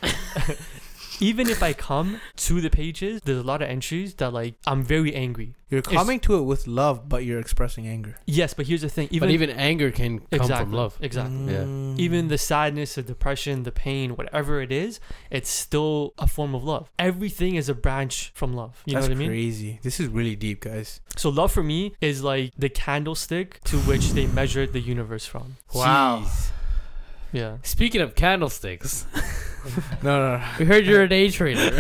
even 1.23 1.49
if 1.49 1.63
I 1.63 1.73
come 1.73 2.21
to 2.37 2.61
the 2.61 2.71
pages, 2.71 3.21
there's 3.25 3.39
a 3.39 3.43
lot 3.43 3.63
of 3.63 3.69
entries 3.69 4.15
that 4.15 4.33
like 4.33 4.55
I'm 4.67 4.83
very 4.83 5.15
angry. 5.15 5.55
You're 5.71 5.81
coming 5.81 6.21
to 6.21 6.37
it 6.37 6.43
with 6.43 6.67
love, 6.67 7.09
but 7.09 7.25
you're 7.25 7.39
expressing 7.39 7.87
anger. 7.87 8.17
Yes, 8.27 8.53
but 8.53 8.67
here's 8.67 8.83
the 8.83 8.91
thing. 8.91 9.09
Even 9.11 9.29
but 9.29 9.33
even 9.33 9.51
anger 9.51 9.91
can 9.91 10.19
come 10.19 10.29
exactly, 10.33 10.65
from 10.65 10.73
love. 10.73 10.99
Exactly. 11.01 11.55
Yeah. 11.55 11.61
Mm. 11.63 11.99
Even 11.99 12.29
the 12.29 12.37
sadness, 12.37 12.97
the 12.97 13.03
depression, 13.03 13.63
the 13.63 13.73
pain, 13.73 14.17
whatever 14.17 14.61
it 14.61 14.71
is, 14.71 15.01
it's 15.31 15.49
still 15.49 16.13
a 16.19 16.27
form 16.27 16.55
of 16.55 16.63
love. 16.63 16.91
Everything 16.99 17.55
is 17.55 17.71
a 17.71 17.75
branch 17.75 18.33
from 18.35 18.53
love. 18.53 18.83
You 18.85 18.95
That's 18.95 19.07
know 19.07 19.15
what 19.15 19.17
I 19.17 19.19
mean? 19.21 19.29
crazy. 19.29 19.79
This 19.83 19.99
is 19.99 20.09
really 20.09 20.37
deep, 20.37 20.61
guys. 20.61 21.01
So 21.17 21.31
love 21.31 21.53
for 21.53 21.63
me 21.63 21.95
is 22.03 22.23
like 22.23 22.53
the 22.59 22.69
candlestick 22.69 23.63
to 23.65 23.79
which 23.79 24.11
they 24.11 24.27
measured 24.27 24.75
the 24.75 24.81
universe 24.81 25.25
from. 25.25 25.57
Wow. 25.75 26.25
Jeez. 26.27 26.51
Yeah. 27.33 27.57
Speaking 27.63 28.01
of 28.01 28.15
candlesticks, 28.15 29.07
No, 30.03 30.19
no, 30.19 30.37
no. 30.39 30.45
we 30.59 30.65
heard 30.65 30.85
you're 30.87 31.03
a 31.03 31.09
day 31.09 31.31
trader. 31.31 31.61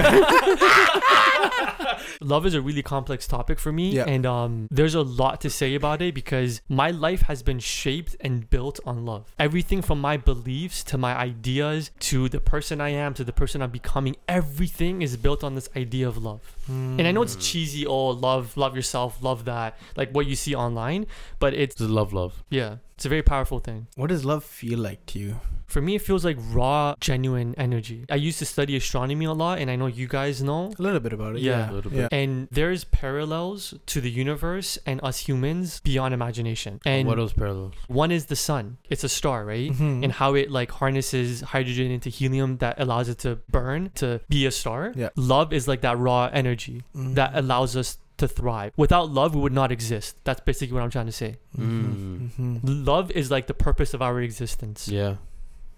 love 2.24 2.46
is 2.46 2.54
a 2.54 2.60
really 2.60 2.82
complex 2.82 3.26
topic 3.26 3.58
for 3.58 3.72
me 3.72 3.90
Yeah. 3.92 4.04
and 4.06 4.24
um 4.26 4.68
there's 4.70 4.94
a 4.94 5.02
lot 5.02 5.40
to 5.42 5.50
say 5.50 5.74
about 5.74 6.00
it 6.02 6.14
because 6.14 6.60
my 6.68 6.90
life 6.90 7.22
has 7.22 7.42
been 7.42 7.58
shaped 7.58 8.16
and 8.20 8.48
built 8.50 8.80
on 8.86 9.04
love 9.04 9.34
everything 9.38 9.82
from 9.82 10.00
my 10.00 10.16
beliefs 10.16 10.82
to 10.84 10.98
my 10.98 11.14
ideas 11.16 11.90
to 12.00 12.28
the 12.28 12.40
person 12.40 12.80
i 12.80 12.88
am 12.90 13.14
to 13.14 13.24
the 13.24 13.32
person 13.32 13.62
i'm 13.62 13.70
becoming 13.70 14.16
everything 14.28 15.02
is 15.02 15.16
built 15.16 15.42
on 15.44 15.54
this 15.54 15.68
idea 15.76 16.06
of 16.08 16.16
love 16.18 16.56
and 16.68 17.02
i 17.06 17.10
know 17.12 17.22
it's 17.22 17.36
cheesy 17.36 17.86
oh 17.86 18.08
love 18.08 18.56
love 18.56 18.74
yourself 18.76 19.22
love 19.22 19.44
that 19.44 19.76
like 19.96 20.10
what 20.12 20.26
you 20.26 20.36
see 20.36 20.54
online 20.54 21.06
but 21.38 21.52
it's 21.54 21.74
It's 21.80 21.90
love, 21.90 22.12
love. 22.12 22.42
yeah 22.50 22.76
it's 22.94 23.04
a 23.04 23.08
very 23.08 23.22
powerful 23.22 23.58
thing 23.58 23.86
What 23.96 24.08
does 24.10 24.24
love 24.24 24.44
feel 24.44 24.78
like 24.78 25.04
to 25.06 25.18
you? 25.18 25.40
For 25.72 25.80
me 25.86 25.92
it 25.98 26.02
feels 26.08 26.24
like 26.28 26.36
raw 26.58 26.94
genuine 27.00 27.50
energy 27.66 27.98
i 28.16 28.18
used 28.28 28.38
to 28.42 28.46
study 28.54 28.76
astronomy 28.76 29.24
a 29.24 29.32
lot 29.44 29.58
and 29.60 29.68
i 29.72 29.76
know 29.80 29.86
you 30.00 30.06
guys 30.18 30.42
know 30.48 30.62
A 30.78 30.82
little 30.86 31.00
bit 31.06 31.12
about 31.18 31.32
it. 31.36 31.42
Yeah. 31.42 31.52
Yeah. 31.58 31.70
A 31.70 31.74
little 31.76 31.92
Yeah. 32.00 32.08
and 32.20 32.32
there's 32.58 32.82
parallels 32.84 33.74
to 33.92 34.00
the 34.06 34.10
universe 34.24 34.70
and 34.86 34.96
us 35.08 35.16
humans 35.28 35.80
beyond 35.90 36.10
imagination. 36.14 36.72
And 36.84 37.06
what 37.08 37.18
else 37.18 37.32
parallels? 37.32 37.74
one 37.88 38.10
is 38.18 38.26
the 38.26 38.36
sun. 38.48 38.64
It's 38.92 39.04
a 39.04 39.08
star, 39.20 39.38
right? 39.44 39.70
Mhm. 39.72 40.02
And 40.04 40.10
how 40.20 40.30
it 40.40 40.50
like 40.58 40.70
harnesses 40.80 41.40
hydrogen 41.54 41.90
into 41.96 42.08
helium 42.18 42.50
that 42.64 42.74
allows 42.84 43.08
it 43.12 43.18
to 43.26 43.30
burn 43.56 43.90
to 44.02 44.08
be 44.28 44.40
a 44.46 44.50
star. 44.62 44.80
Yeah. 45.02 45.10
Love 45.16 45.52
is 45.58 45.64
like 45.72 45.80
that 45.82 45.96
raw 45.98 46.22
energy 46.42 46.76
Mhm. 46.96 47.14
that 47.18 47.30
allows 47.34 47.76
us 47.76 47.98
to 48.18 48.26
thrive. 48.28 48.72
Without 48.76 49.06
love, 49.10 49.34
we 49.34 49.40
would 49.40 49.52
not 49.62 49.70
exist. 49.72 50.16
That's 50.24 50.40
basically 50.40 50.74
what 50.74 50.82
I'm 50.84 50.90
trying 50.90 51.06
to 51.14 51.18
say. 51.24 51.36
Mhm. 51.58 52.30
Mhm. 52.38 52.60
Love 52.92 53.10
is 53.10 53.30
like 53.30 53.46
the 53.46 53.54
purpose 53.68 53.94
of 53.94 54.00
our 54.02 54.20
existence. 54.20 54.88
Yeah. 54.88 55.16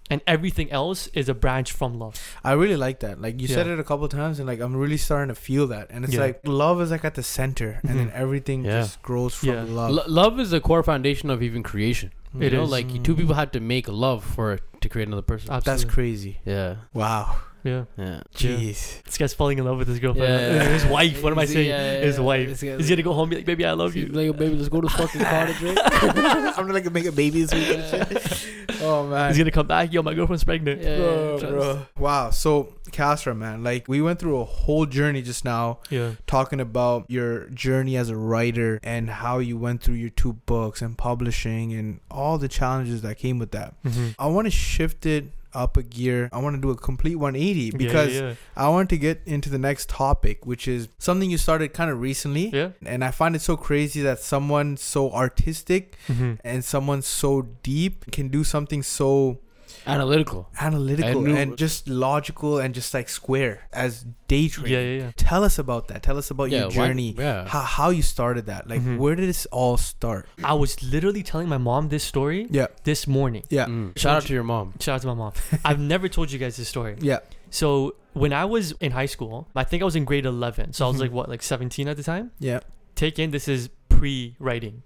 And 0.09 0.21
everything 0.27 0.71
else 0.71 1.07
is 1.13 1.29
a 1.29 1.33
branch 1.33 1.71
from 1.71 1.97
love. 1.97 2.13
I 2.43 2.51
really 2.51 2.75
like 2.77 2.99
that. 2.99 3.19
Like 3.19 3.41
you 3.41 3.47
said 3.47 3.65
it 3.65 3.79
a 3.79 3.83
couple 3.83 4.07
times, 4.07 4.37
and 4.37 4.45
like 4.47 4.59
I'm 4.59 4.75
really 4.75 4.97
starting 4.97 5.29
to 5.33 5.35
feel 5.35 5.65
that. 5.67 5.87
And 5.89 6.05
it's 6.05 6.13
Yeah. 6.13 6.19
like 6.21 6.41
love 6.45 6.79
is 6.79 6.91
like 6.91 7.03
at 7.03 7.15
the 7.15 7.23
center, 7.23 7.79
and 7.83 7.97
then 7.99 8.09
Mhm. 8.09 8.13
everything 8.13 8.65
Yeah. 8.65 8.81
just 8.81 9.01
grows 9.01 9.33
from 9.33 9.49
Yeah. 9.49 9.63
love. 9.63 9.91
Lo- 9.91 10.03
love 10.07 10.39
is 10.39 10.51
the 10.51 10.59
core 10.61 10.83
foundation 10.83 11.31
of 11.31 11.41
even 11.41 11.63
creation. 11.63 12.11
It 12.39 12.51
you 12.51 12.57
know, 12.57 12.65
is. 12.65 12.69
like 12.69 13.03
two 13.03 13.15
people 13.15 13.33
had 13.33 13.51
to 13.53 13.59
make 13.59 13.87
love 13.87 14.23
for 14.23 14.59
to 14.81 14.89
create 14.89 15.07
another 15.07 15.23
person. 15.23 15.49
Absolutely. 15.51 15.83
That's 15.83 15.93
crazy. 15.95 16.39
yeah, 16.45 16.75
Wow. 16.93 17.37
Yeah. 17.65 17.85
yeah. 17.97 18.21
Jeez. 18.35 19.01
This 19.03 19.17
guy's 19.17 19.33
falling 19.33 19.57
in 19.57 19.65
love 19.65 19.79
with 19.79 19.87
his 19.87 19.99
girlfriend. 19.99 20.55
Yeah. 20.55 20.63
His 20.75 20.85
wife. 20.85 21.23
What 21.23 21.33
am 21.33 21.39
I 21.39 21.45
saying? 21.45 21.67
yeah, 21.67 21.99
his 22.01 22.17
yeah. 22.17 22.21
wife. 22.23 22.61
He's 22.61 22.89
gonna 22.89 23.01
go 23.01 23.13
home 23.13 23.23
and 23.23 23.29
be 23.31 23.35
like, 23.37 23.45
baby, 23.45 23.65
I 23.65 23.71
love 23.71 23.95
you. 23.95 24.05
Like, 24.07 24.37
baby, 24.37 24.55
let's 24.55 24.69
go 24.69 24.81
to 24.81 24.89
fucking 24.89 25.21
cottage, 25.21 25.61
right? 25.61 25.77
I'm 25.83 26.53
gonna 26.67 26.73
like 26.73 26.91
make 26.91 27.05
a 27.05 27.11
baby 27.11 27.43
this 27.43 27.53
weekend. 27.53 28.81
oh 28.81 29.07
man. 29.07 29.29
He's 29.29 29.37
gonna 29.39 29.49
come 29.51 29.65
back. 29.67 29.91
Yo, 29.91 30.03
my 30.03 30.13
girlfriend's 30.13 30.43
pregnant. 30.43 30.81
Yeah, 30.81 30.97
Bro, 30.97 31.39
trust. 31.39 31.51
bro. 31.51 31.85
Wow. 31.97 32.29
So, 32.29 32.73
Kasra, 32.91 33.35
man, 33.35 33.63
like 33.63 33.87
we 33.87 33.99
went 33.99 34.19
through 34.19 34.37
a 34.37 34.45
whole 34.45 34.85
journey 34.85 35.23
just 35.23 35.43
now 35.43 35.79
Yeah. 35.89 36.11
talking 36.27 36.59
about 36.59 37.05
your 37.09 37.47
journey 37.49 37.97
as 37.97 38.09
a 38.09 38.15
writer 38.15 38.79
and 38.83 39.09
how 39.09 39.39
you 39.39 39.57
went 39.57 39.81
through 39.81 39.95
your 39.95 40.11
two 40.11 40.33
books 40.45 40.81
and 40.83 40.95
publishing 40.97 41.73
and 41.73 41.99
all 42.11 42.37
the 42.37 42.47
challenges 42.47 43.01
that 43.01 43.17
came 43.17 43.39
with 43.39 43.51
that. 43.51 43.73
Mm-hmm. 43.83 44.09
I 44.19 44.27
want 44.27 44.45
to 44.45 44.51
shift 44.51 45.05
it 45.07 45.25
up 45.55 45.77
a 45.77 45.83
gear. 45.83 46.29
I 46.31 46.39
want 46.39 46.55
to 46.55 46.61
do 46.61 46.69
a 46.69 46.75
complete 46.75 47.15
180 47.15 47.71
because 47.71 48.13
yeah, 48.13 48.35
I 48.55 48.69
want 48.69 48.89
to 48.89 48.97
get 48.97 49.21
into 49.25 49.49
the 49.49 49.57
next 49.57 49.89
topic, 49.89 50.45
which 50.45 50.67
is 50.67 50.89
something 50.99 51.31
you 51.31 51.37
started 51.37 51.73
kind 51.73 51.89
of 51.89 51.99
recently. 52.01 52.49
yeah. 52.49 52.69
And 52.85 53.03
I 53.03 53.11
find 53.11 53.35
it 53.35 53.41
so 53.41 53.55
crazy 53.57 54.01
that 54.01 54.19
someone 54.19 54.77
so 54.77 55.11
artistic. 55.11 55.97
Mm-hmm. 56.07 56.33
and 56.43 56.63
someone 56.63 57.01
so 57.01 57.43
deep 57.63 58.11
can 58.11 58.27
do 58.27 58.43
something 58.43 58.83
so 58.83 59.39
Analytical. 59.87 60.49
analytical 60.59 61.21
knew- 61.21 61.35
and 61.35 61.57
just 61.57 61.87
logical 61.87 62.57
and 62.59 62.73
just 62.73 62.93
like 62.93 63.07
square 63.09 63.61
as 63.71 64.05
day 64.27 64.47
trading. 64.47 64.73
Yeah, 64.73 64.79
yeah, 64.81 65.03
yeah. 65.05 65.11
Tell 65.15 65.43
us 65.43 65.59
about 65.59 65.87
that. 65.89 66.01
Tell 66.03 66.17
us 66.17 66.31
about 66.31 66.49
yeah, 66.49 66.59
your 66.61 66.67
why- 66.69 66.73
journey. 66.87 67.15
yeah. 67.17 67.47
How, 67.47 67.61
how 67.61 67.89
you 67.91 68.01
started 68.01 68.47
that. 68.47 68.67
Like, 68.67 68.81
Mhm. 68.81 68.97
where 68.97 69.15
did 69.15 69.27
this 69.29 69.45
all 69.47 69.77
start? 69.77 70.27
I 70.43 70.53
was 70.53 70.81
literally 70.83 71.23
telling 71.23 71.47
my 71.49 71.57
mom 71.57 71.89
this 71.89 72.03
story 72.03 72.47
Yeah. 72.49 72.67
this 72.83 73.05
morning. 73.07 73.43
Yeah. 73.49 73.65
Mm. 73.65 73.97
Shout 73.97 74.17
out 74.17 74.23
to 74.23 74.33
your 74.33 74.43
mom. 74.43 74.73
Shout 74.79 74.95
out 74.95 75.01
to 75.01 75.07
my 75.07 75.13
mom. 75.13 75.33
I've 75.65 75.79
never 75.79 76.07
told 76.09 76.31
you 76.31 76.39
guys 76.39 76.57
this 76.57 76.67
story. 76.69 76.95
Yeah. 76.99 77.19
So 77.51 77.95
when 78.13 78.33
I 78.33 78.45
was 78.45 78.71
in 78.81 78.91
high 78.91 79.05
school, 79.05 79.47
I 79.55 79.63
think 79.63 79.81
I 79.81 79.85
was 79.85 79.95
in 79.95 80.05
grade 80.05 80.25
11. 80.25 80.73
So 80.73 80.85
I 80.85 80.87
was 80.87 80.97
Mhm. 80.97 81.01
like, 81.01 81.11
what, 81.11 81.29
like 81.29 81.43
17 81.43 81.87
at 81.87 81.95
the 81.97 82.03
time? 82.03 82.31
Yeah. 82.39 82.59
Take 82.95 83.19
in, 83.19 83.31
this 83.31 83.47
is 83.47 83.69
pre 83.89 84.35
writing. 84.39 84.81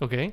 Okay. 0.00 0.32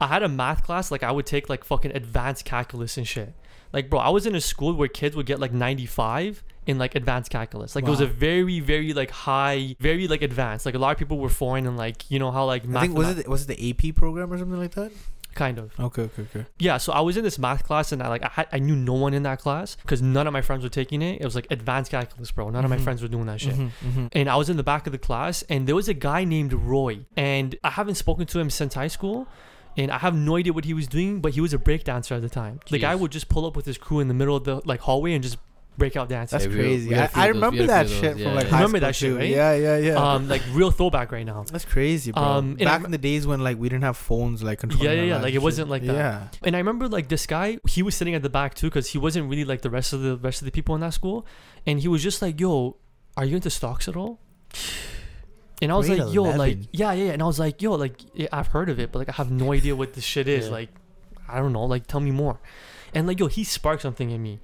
I 0.00 0.06
had 0.08 0.22
a 0.24 0.28
math 0.28 0.64
class, 0.64 0.90
like 0.90 1.02
I 1.04 1.12
would 1.12 1.26
take 1.26 1.48
like 1.48 1.62
fucking 1.64 1.92
advanced 1.94 2.44
calculus 2.44 2.96
and 2.96 3.06
shit. 3.06 3.34
Like, 3.72 3.88
bro, 3.90 3.98
I 4.00 4.10
was 4.10 4.26
in 4.26 4.34
a 4.34 4.40
school 4.40 4.74
where 4.74 4.88
kids 4.88 5.16
would 5.16 5.26
get 5.26 5.40
like 5.40 5.52
95 5.52 6.44
in 6.66 6.78
like 6.78 6.94
advanced 6.94 7.30
calculus. 7.30 7.74
Like, 7.74 7.84
it 7.86 7.90
was 7.90 8.00
a 8.00 8.06
very, 8.06 8.60
very 8.60 8.92
like 8.92 9.10
high, 9.10 9.74
very 9.80 10.06
like 10.08 10.22
advanced. 10.22 10.66
Like, 10.66 10.74
a 10.74 10.78
lot 10.78 10.92
of 10.92 10.98
people 10.98 11.18
were 11.18 11.28
foreign 11.28 11.66
and 11.66 11.76
like, 11.76 12.10
you 12.10 12.18
know 12.18 12.30
how 12.30 12.44
like 12.44 12.62
I 12.74 12.80
think 12.82 12.96
was 12.96 13.18
it 13.18 13.28
was 13.28 13.48
it 13.48 13.56
the 13.56 13.70
AP 13.88 13.94
program 13.96 14.32
or 14.32 14.38
something 14.38 14.58
like 14.58 14.72
that? 14.74 14.92
Kind 15.34 15.58
of. 15.58 15.72
Okay, 15.80 16.02
okay, 16.02 16.22
okay. 16.24 16.46
Yeah, 16.58 16.76
so 16.76 16.92
I 16.92 17.00
was 17.00 17.16
in 17.16 17.24
this 17.24 17.38
math 17.38 17.64
class 17.64 17.90
and 17.90 18.02
I 18.02 18.08
like 18.08 18.22
I, 18.22 18.28
had, 18.28 18.48
I 18.52 18.58
knew 18.58 18.76
no 18.76 18.92
one 18.92 19.14
in 19.14 19.22
that 19.22 19.38
class 19.40 19.76
because 19.80 20.02
none 20.02 20.26
of 20.26 20.34
my 20.34 20.42
friends 20.42 20.62
were 20.62 20.68
taking 20.68 21.00
it. 21.00 21.22
It 21.22 21.24
was 21.24 21.34
like 21.34 21.46
advanced 21.50 21.90
calculus, 21.90 22.30
bro. 22.30 22.50
None 22.50 22.62
of 22.66 22.70
my 22.70 22.76
Mhm. 22.76 22.84
friends 22.84 23.00
were 23.00 23.08
doing 23.08 23.24
that 23.26 23.40
shit. 23.40 23.54
Mhm, 23.54 23.70
mhm. 23.82 24.08
And 24.12 24.28
I 24.28 24.36
was 24.36 24.50
in 24.50 24.58
the 24.58 24.62
back 24.62 24.86
of 24.86 24.92
the 24.92 24.98
class 24.98 25.40
and 25.48 25.66
there 25.66 25.74
was 25.74 25.88
a 25.88 25.94
guy 25.94 26.24
named 26.24 26.52
Roy 26.52 27.06
and 27.16 27.56
I 27.64 27.70
haven't 27.70 27.94
spoken 27.94 28.26
to 28.26 28.38
him 28.40 28.50
since 28.50 28.74
high 28.74 28.88
school. 28.88 29.26
And 29.76 29.90
I 29.90 29.98
have 29.98 30.14
no 30.14 30.36
idea 30.36 30.52
what 30.52 30.64
he 30.64 30.74
was 30.74 30.86
doing, 30.86 31.20
but 31.20 31.32
he 31.32 31.40
was 31.40 31.54
a 31.54 31.58
breakdancer 31.58 32.12
at 32.16 32.22
the 32.22 32.28
time. 32.28 32.60
The 32.70 32.78
guy 32.78 32.94
would 32.94 33.10
just 33.10 33.28
pull 33.28 33.46
up 33.46 33.56
with 33.56 33.64
his 33.66 33.78
crew 33.78 34.00
in 34.00 34.08
the 34.08 34.14
middle 34.14 34.36
of 34.36 34.44
the 34.44 34.60
like 34.66 34.80
hallway 34.80 35.14
and 35.14 35.22
just 35.22 35.38
break 35.78 35.96
out 35.96 36.10
dances. 36.10 36.32
That's 36.32 36.44
Yeah, 36.44 36.50
we- 36.50 36.56
crazy. 36.56 36.88
we 36.90 36.94
had 36.94 37.02
I, 37.02 37.04
a 37.04 37.08
few 37.08 37.20
I 37.22 37.26
those- 37.26 37.32
we 37.32 37.40
remember 37.40 37.66
that 37.68 37.86
few 37.86 37.94
shit 37.96 38.02
those, 38.16 38.22
from 38.24 38.34
like 38.34 38.44
yeah. 38.44 38.50
high 38.50 38.56
Remember 38.58 38.76
school 38.78 38.86
that 38.88 38.94
shit, 38.94 39.16
right? 39.16 39.28
Yeah, 39.30 39.54
yeah, 39.54 39.76
yeah. 39.78 40.12
Um, 40.12 40.28
like 40.28 40.42
real 40.52 40.70
throwback 40.70 41.10
right 41.12 41.24
now. 41.24 41.44
That's 41.50 41.64
crazy, 41.64 42.12
bro. 42.12 42.22
um, 42.22 42.56
and 42.60 42.68
I 42.68 42.76
Back 42.76 42.84
in 42.84 42.90
the 42.90 42.98
days 42.98 43.26
when 43.26 43.40
like 43.40 43.58
we 43.58 43.70
didn't 43.70 43.84
have 43.84 43.96
phones 43.96 44.42
like 44.42 44.58
controlling. 44.58 44.86
Yeah, 44.86 44.92
yeah, 44.92 45.02
yeah, 45.04 45.16
like, 45.16 45.28
it 45.30 45.32
shit. 45.36 45.42
wasn't 45.42 45.70
like 45.70 45.82
that. 45.86 45.94
Yeah. 45.94 46.28
And 46.44 46.54
I 46.54 46.58
remember 46.58 46.88
like 46.88 47.08
this 47.08 47.24
guy, 47.26 47.56
he 47.66 47.82
was 47.82 47.94
sitting 47.94 48.14
at 48.14 48.22
the 48.22 48.28
back 48.28 48.52
too 48.54 48.66
because 48.66 48.90
he 48.90 48.98
wasn't 48.98 49.30
really 49.30 49.46
like 49.46 49.62
the 49.62 49.70
rest 49.70 49.94
of 49.94 50.02
the 50.02 50.18
rest 50.18 50.42
of 50.42 50.44
the 50.44 50.52
people 50.52 50.74
in 50.74 50.82
that 50.82 50.92
school, 50.92 51.24
and 51.66 51.80
he 51.80 51.88
was 51.88 52.02
just 52.02 52.20
like, 52.20 52.38
"Yo, 52.38 52.76
are 53.16 53.24
you 53.24 53.36
into 53.36 53.48
stocks 53.48 53.88
at 53.88 53.96
all?" 53.96 54.20
And 55.62 55.72
I 55.72 55.76
was 55.76 55.86
Grade 55.86 56.00
like, 56.00 56.14
"Yo, 56.14 56.22
like, 56.24 56.58
yeah, 56.72 56.92
yeah," 56.92 57.04
yeah. 57.04 57.12
and 57.12 57.22
I 57.22 57.26
was 57.26 57.38
like, 57.38 57.62
"Yo, 57.62 57.72
like, 57.72 58.00
yeah, 58.14 58.26
I've 58.32 58.48
heard 58.48 58.68
of 58.68 58.78
it, 58.80 58.92
but 58.92 58.98
like, 58.98 59.08
I 59.08 59.12
have 59.12 59.30
no 59.30 59.52
idea 59.58 59.74
what 59.74 59.94
this 59.94 60.04
shit 60.04 60.28
is. 60.28 60.46
Yeah. 60.46 60.52
Like, 60.52 60.68
I 61.28 61.38
don't 61.38 61.52
know. 61.52 61.64
Like, 61.64 61.86
tell 61.86 62.00
me 62.00 62.10
more." 62.10 62.40
And 62.92 63.06
like, 63.06 63.18
yo, 63.20 63.28
he 63.28 63.44
sparked 63.44 63.82
something 63.82 64.10
in 64.10 64.22
me. 64.22 64.40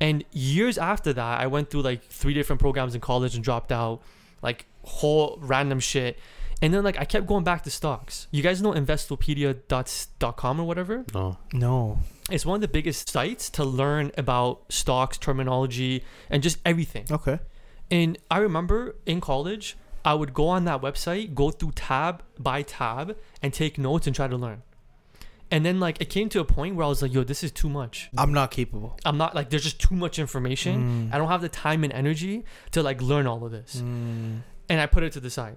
And 0.00 0.24
years 0.32 0.78
after 0.78 1.12
that, 1.12 1.40
I 1.40 1.46
went 1.46 1.70
through 1.70 1.82
like 1.82 2.04
three 2.04 2.32
different 2.32 2.60
programs 2.60 2.94
in 2.94 3.00
college 3.00 3.34
and 3.34 3.44
dropped 3.44 3.70
out, 3.70 4.00
like 4.42 4.66
whole 4.82 5.38
random 5.42 5.80
shit. 5.80 6.18
And 6.62 6.72
then 6.72 6.84
like 6.84 6.98
I 6.98 7.04
kept 7.04 7.26
going 7.26 7.44
back 7.44 7.62
to 7.64 7.70
stocks. 7.70 8.26
You 8.30 8.42
guys 8.42 8.62
know 8.62 8.72
investopedia.com 8.72 10.60
or 10.60 10.64
whatever? 10.64 11.04
No. 11.12 11.38
No. 11.52 11.98
It's 12.30 12.46
one 12.46 12.56
of 12.56 12.60
the 12.60 12.68
biggest 12.68 13.10
sites 13.10 13.50
to 13.50 13.64
learn 13.64 14.12
about 14.16 14.62
stocks, 14.70 15.18
terminology, 15.18 16.04
and 16.30 16.42
just 16.42 16.58
everything. 16.64 17.06
Okay. 17.10 17.40
And 17.90 18.18
I 18.30 18.38
remember 18.38 18.96
in 19.04 19.20
college, 19.20 19.76
I 20.04 20.14
would 20.14 20.32
go 20.32 20.48
on 20.48 20.64
that 20.64 20.80
website, 20.80 21.34
go 21.34 21.50
through 21.50 21.72
tab 21.72 22.22
by 22.38 22.62
tab, 22.62 23.16
and 23.42 23.52
take 23.52 23.78
notes 23.78 24.06
and 24.06 24.16
try 24.16 24.28
to 24.28 24.36
learn. 24.36 24.62
And 25.50 25.66
then 25.66 25.80
like 25.80 26.00
it 26.00 26.06
came 26.06 26.28
to 26.30 26.40
a 26.40 26.44
point 26.44 26.76
where 26.76 26.86
I 26.86 26.88
was 26.88 27.02
like, 27.02 27.12
yo, 27.12 27.24
this 27.24 27.42
is 27.42 27.50
too 27.50 27.68
much. 27.68 28.08
I'm 28.16 28.32
not 28.32 28.50
capable. 28.50 28.96
I'm 29.04 29.18
not 29.18 29.34
like 29.34 29.50
there's 29.50 29.64
just 29.64 29.80
too 29.80 29.96
much 29.96 30.18
information. 30.18 31.08
Mm. 31.10 31.14
I 31.14 31.18
don't 31.18 31.28
have 31.28 31.42
the 31.42 31.48
time 31.48 31.82
and 31.82 31.92
energy 31.92 32.44
to 32.70 32.82
like 32.82 33.02
learn 33.02 33.26
all 33.26 33.44
of 33.44 33.50
this. 33.50 33.82
Mm. 33.84 34.42
And 34.68 34.80
I 34.80 34.86
put 34.86 35.02
it 35.02 35.12
to 35.14 35.20
the 35.20 35.30
side. 35.30 35.56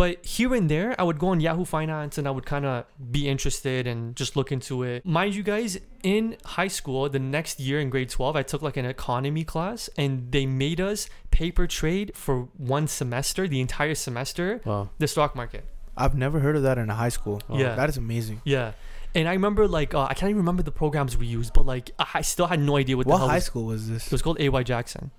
But 0.00 0.24
here 0.24 0.54
and 0.54 0.70
there, 0.70 0.90
I 0.98 1.02
would 1.02 1.18
go 1.18 1.28
on 1.28 1.40
Yahoo 1.40 1.66
Finance 1.66 2.16
and 2.18 2.26
I 2.26 2.30
would 2.30 2.46
kind 2.46 2.64
of 2.64 2.84
be 3.10 3.28
interested 3.28 3.86
and 3.86 4.16
just 4.16 4.34
look 4.34 4.50
into 4.50 4.82
it. 4.82 5.04
Mind 5.04 5.34
you 5.34 5.42
guys, 5.42 5.78
in 6.02 6.36
high 6.56 6.68
school, 6.78 7.08
the 7.10 7.18
next 7.18 7.60
year 7.60 7.78
in 7.80 7.90
grade 7.90 8.08
12, 8.08 8.34
I 8.34 8.42
took 8.42 8.62
like 8.62 8.78
an 8.78 8.86
economy 8.86 9.44
class 9.44 9.90
and 9.98 10.32
they 10.32 10.46
made 10.46 10.80
us 10.80 11.08
paper 11.30 11.66
trade 11.66 12.12
for 12.14 12.48
one 12.56 12.86
semester, 12.88 13.46
the 13.46 13.60
entire 13.60 13.94
semester, 13.94 14.62
Wow. 14.64 14.88
the 14.98 15.06
stock 15.06 15.36
market. 15.36 15.64
I've 15.98 16.16
never 16.16 16.38
heard 16.40 16.56
of 16.56 16.62
that 16.62 16.78
in 16.78 16.88
a 16.88 16.94
high 16.94 17.10
school. 17.10 17.42
Yeah. 17.52 17.74
That 17.74 17.90
is 17.90 17.98
amazing. 17.98 18.40
Yeah. 18.44 18.72
And 19.14 19.28
I 19.28 19.32
remember 19.34 19.68
like, 19.68 19.92
uh, 19.92 20.04
I 20.08 20.14
can't 20.14 20.30
even 20.30 20.38
remember 20.38 20.62
the 20.62 20.72
programs 20.72 21.16
we 21.18 21.26
used, 21.26 21.52
but 21.52 21.66
like, 21.66 21.90
I 21.98 22.06
I 22.14 22.22
still 22.22 22.46
had 22.46 22.60
no 22.60 22.76
idea 22.76 22.96
what, 22.96 23.06
What 23.06 23.16
the 23.16 23.18
hell 23.18 23.28
high 23.28 23.34
was- 23.34 23.44
school 23.44 23.66
was 23.66 23.88
this? 23.90 24.06
It 24.06 24.12
was 24.12 24.22
called 24.22 24.40
AY 24.40 24.62
Jackson 24.62 25.10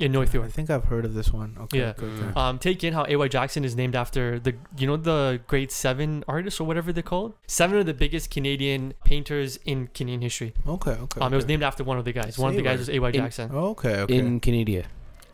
in 0.00 0.12
North 0.12 0.34
I 0.34 0.48
think 0.48 0.70
I've 0.70 0.84
heard 0.84 1.04
of 1.04 1.14
this 1.14 1.32
one. 1.32 1.56
Okay. 1.60 1.78
Yeah. 1.78 1.90
okay, 1.90 2.06
okay. 2.06 2.26
Mm. 2.32 2.36
Um, 2.36 2.58
take 2.58 2.82
in 2.82 2.94
how 2.94 3.04
AY 3.04 3.28
Jackson 3.28 3.64
is 3.64 3.76
named 3.76 3.94
after 3.94 4.40
the 4.40 4.54
you 4.78 4.86
know 4.86 4.96
the 4.96 5.40
grade 5.46 5.70
seven 5.70 6.24
artists 6.26 6.58
or 6.60 6.64
whatever 6.64 6.92
they're 6.92 7.02
called. 7.02 7.34
Seven 7.46 7.78
of 7.78 7.86
the 7.86 7.94
biggest 7.94 8.30
Canadian 8.30 8.94
painters 9.04 9.58
in 9.64 9.88
Canadian 9.88 10.22
history. 10.22 10.54
Okay. 10.66 10.92
Okay. 10.92 11.20
Um, 11.20 11.32
it 11.32 11.36
was 11.36 11.46
named 11.46 11.62
after 11.62 11.84
one 11.84 11.98
of 11.98 12.04
the 12.04 12.12
guys. 12.12 12.38
One 12.38 12.50
of 12.50 12.56
the 12.56 12.62
guys 12.62 12.78
was 12.78 12.88
AY 12.88 13.08
In- 13.08 13.12
Jackson 13.12 13.50
Okay. 13.52 13.96
Okay. 14.00 14.16
In 14.16 14.40
Canada. 14.40 14.84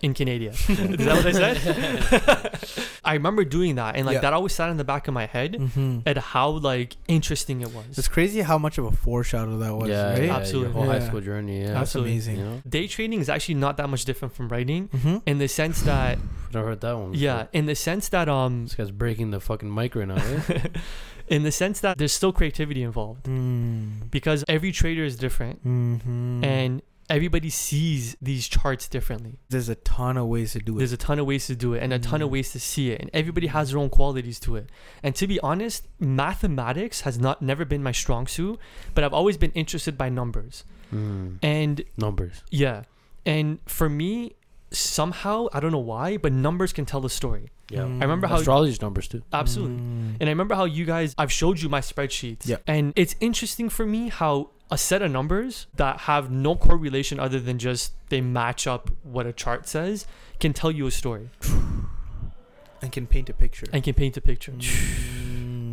In 0.02 0.14
Canada. 0.14 0.50
is 0.50 0.66
that 0.66 1.16
what 1.16 1.26
I 1.26 1.32
said? 1.32 2.78
I 3.04 3.14
remember 3.14 3.44
doing 3.44 3.76
that, 3.76 3.96
and 3.96 4.04
like 4.06 4.14
Yeah. 4.14 4.20
that 4.22 4.32
always 4.32 4.52
sat 4.52 4.68
in 4.70 4.76
the 4.76 4.84
back 4.84 5.06
of 5.08 5.14
my 5.14 5.26
head 5.26 5.52
mm-hmm. 5.54 6.00
at 6.06 6.18
how 6.18 6.50
like 6.50 6.96
interesting 7.08 7.60
it 7.62 7.72
was. 7.72 7.96
It's 7.98 8.08
crazy 8.08 8.40
how 8.42 8.58
much 8.58 8.78
of 8.78 8.84
a 8.84 8.90
foreshadow 8.92 9.56
that 9.58 9.74
was, 9.74 9.88
yeah, 9.88 10.10
right? 10.12 10.24
yeah, 10.24 10.36
Absolutely. 10.36 10.72
Your 10.74 10.82
whole 10.84 10.92
high 10.92 11.06
school 11.06 11.20
journey. 11.20 11.60
Yeah. 11.60 11.66
That's 11.68 11.80
Absolutely. 11.94 12.12
amazing. 12.12 12.36
You 12.38 12.44
know? 12.44 12.62
Day 12.68 12.86
trading 12.88 13.20
is 13.20 13.28
actually 13.28 13.54
not 13.56 13.76
that 13.76 13.88
much 13.88 14.04
different 14.04 14.34
from 14.34 14.48
writing 14.48 14.88
Mm-hmm. 14.88 15.16
in 15.26 15.38
the 15.38 15.48
sense 15.48 15.82
that 15.82 16.18
Never 16.52 16.68
heard 16.68 16.80
that 16.80 16.96
one. 16.96 17.12
before. 17.12 17.22
yeah, 17.24 17.46
in 17.52 17.66
the 17.66 17.74
sense 17.74 18.08
that 18.10 18.28
um 18.28 18.64
This 18.64 18.74
guy's 18.74 18.90
breaking 18.90 19.30
the 19.30 19.40
fucking 19.40 19.72
mic 19.72 19.94
right 19.94 20.08
now. 20.08 20.16
Eh? 20.16 20.58
in 21.28 21.42
the 21.42 21.50
sense 21.52 21.80
that 21.80 21.98
there's 21.98 22.12
still 22.12 22.32
creativity 22.32 22.82
involved 22.82 23.24
Mm. 23.24 24.10
because 24.10 24.44
every 24.48 24.72
trader 24.72 25.04
is 25.04 25.16
different 25.16 25.64
Mm-hmm. 25.66 26.44
and 26.44 26.82
everybody 27.08 27.50
sees 27.50 28.16
these 28.20 28.48
charts 28.48 28.88
differently. 28.88 29.38
there's 29.48 29.68
a 29.68 29.74
ton 29.76 30.16
of 30.16 30.26
ways 30.26 30.52
to 30.52 30.58
do 30.58 30.74
it. 30.74 30.78
There's 30.78 30.92
a 30.92 30.96
ton 30.96 31.18
of 31.18 31.26
ways 31.26 31.46
to 31.46 31.54
do 31.56 31.74
it 31.74 31.82
and 31.82 31.92
a 31.92 31.98
ton 31.98 32.20
of 32.22 32.28
Mm. 32.28 32.32
ways 32.32 32.52
to 32.52 32.60
see 32.60 32.90
it 32.90 33.00
and 33.00 33.10
everybody 33.14 33.46
has 33.48 33.70
their 33.70 33.78
own 33.78 33.90
qualities 33.90 34.38
to 34.40 34.56
it. 34.56 34.68
And 35.02 35.14
to 35.16 35.26
be 35.26 35.38
honest, 35.40 35.86
mathematics 36.00 37.02
has 37.02 37.18
not 37.18 37.40
never 37.42 37.64
been 37.64 37.82
my 37.82 37.92
strong 37.92 38.26
suit, 38.26 38.58
but 38.94 39.04
I've 39.04 39.12
always 39.14 39.36
been 39.36 39.52
interested 39.52 39.96
by 39.96 40.08
numbers. 40.08 40.64
Mm. 40.94 41.38
And 41.42 41.84
Numbers. 41.96 42.42
yeah, 42.50 42.82
and 43.24 43.58
for 43.66 43.88
me 43.88 44.34
somehow, 44.70 45.46
I 45.52 45.60
don't 45.60 45.72
know 45.72 45.78
why, 45.78 46.16
but 46.16 46.32
numbers 46.32 46.72
can 46.72 46.84
tell 46.86 47.04
a 47.06 47.10
story. 47.10 47.46
Yeah. 47.70 47.80
Mm. 47.80 47.98
I 48.00 48.04
remember 48.04 48.26
how 48.28 48.36
Astrology's 48.36 48.80
numbers 48.82 49.08
too. 49.08 49.22
absolutely 49.32 49.76
Mm. 49.78 50.16
And 50.20 50.24
I 50.28 50.32
remember 50.32 50.54
how 50.54 50.64
you 50.66 50.84
guys, 50.84 51.14
I've 51.18 51.32
showed 51.32 51.60
you 51.60 51.68
my 51.68 51.80
spreadsheets. 51.80 52.46
Yeah. 52.46 52.56
And 52.66 52.92
it's 52.96 53.16
interesting 53.20 53.68
for 53.68 53.84
me 53.86 54.08
how 54.08 54.50
a 54.70 54.76
set 54.78 55.00
of 55.02 55.10
numbers 55.10 55.66
that 55.76 56.00
have 56.00 56.30
no 56.30 56.56
correlation 56.56 57.20
other 57.20 57.38
than 57.40 57.58
just 57.58 57.92
they 58.08 58.20
match 58.20 58.66
up 58.66 58.90
what 59.04 59.26
a 59.26 59.32
chart 59.32 59.68
says 59.68 60.06
can 60.40 60.52
tell 60.52 60.70
you 60.72 60.86
a 60.86 60.90
story 60.90 61.30
and 62.82 62.92
can 62.92 63.06
paint 63.06 63.28
a 63.30 63.32
picture. 63.32 63.66
and 63.72 63.82
can 63.82 63.94
paint 63.94 64.16
a 64.16 64.20
picture. 64.20 64.52
Mm. 64.52 65.12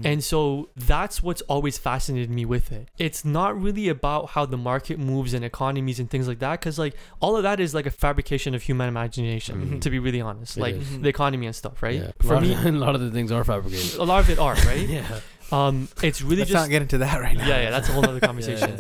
And 0.05 0.21
so 0.21 0.67
that's 0.75 1.23
what's 1.23 1.41
always 1.43 1.77
fascinated 1.77 2.29
me 2.29 2.43
with 2.43 2.73
it. 2.73 2.89
It's 2.97 3.23
not 3.23 3.57
really 3.57 3.87
about 3.87 4.31
how 4.31 4.45
the 4.45 4.57
market 4.57 4.99
moves 4.99 5.33
and 5.33 5.45
economies 5.45 5.97
and 5.97 6.09
things 6.09 6.27
like 6.27 6.39
that, 6.39 6.59
because 6.59 6.77
like 6.77 6.93
all 7.21 7.37
of 7.37 7.43
that 7.43 7.61
is 7.61 7.73
like 7.73 7.85
a 7.85 7.89
fabrication 7.89 8.53
of 8.53 8.61
human 8.63 8.89
imagination, 8.89 9.65
Mhm. 9.65 9.79
to 9.81 9.89
be 9.89 9.99
really 9.99 10.19
honest. 10.19 10.57
It 10.57 10.59
like 10.59 10.75
is. 10.75 10.99
The 10.99 11.07
economy 11.07 11.45
and 11.45 11.55
stuff, 11.55 11.81
right? 11.81 12.01
Yeah. 12.01 12.11
For 12.19 12.33
a 12.35 12.41
me, 12.41 12.51
of, 12.53 12.65
a 12.65 12.71
lot 12.73 12.95
of 12.95 13.01
the 13.01 13.11
things 13.11 13.31
are 13.31 13.45
fabricated. 13.45 13.97
a 13.97 14.03
lot 14.03 14.19
of 14.19 14.29
it 14.29 14.39
are, 14.39 14.55
right? 14.65 14.85
yeah. 14.97 15.21
Um, 15.51 15.87
it's 16.01 16.21
really 16.21 16.37
Let's 16.37 16.51
just 16.51 16.63
not 16.63 16.69
get 16.69 16.81
into 16.81 16.97
that 16.99 17.19
right 17.21 17.37
now. 17.37 17.47
yeah, 17.47 17.61
yeah, 17.63 17.69
that's 17.69 17.89
a 17.89 17.91
whole 17.91 18.05
other 18.07 18.19
conversation. 18.31 18.79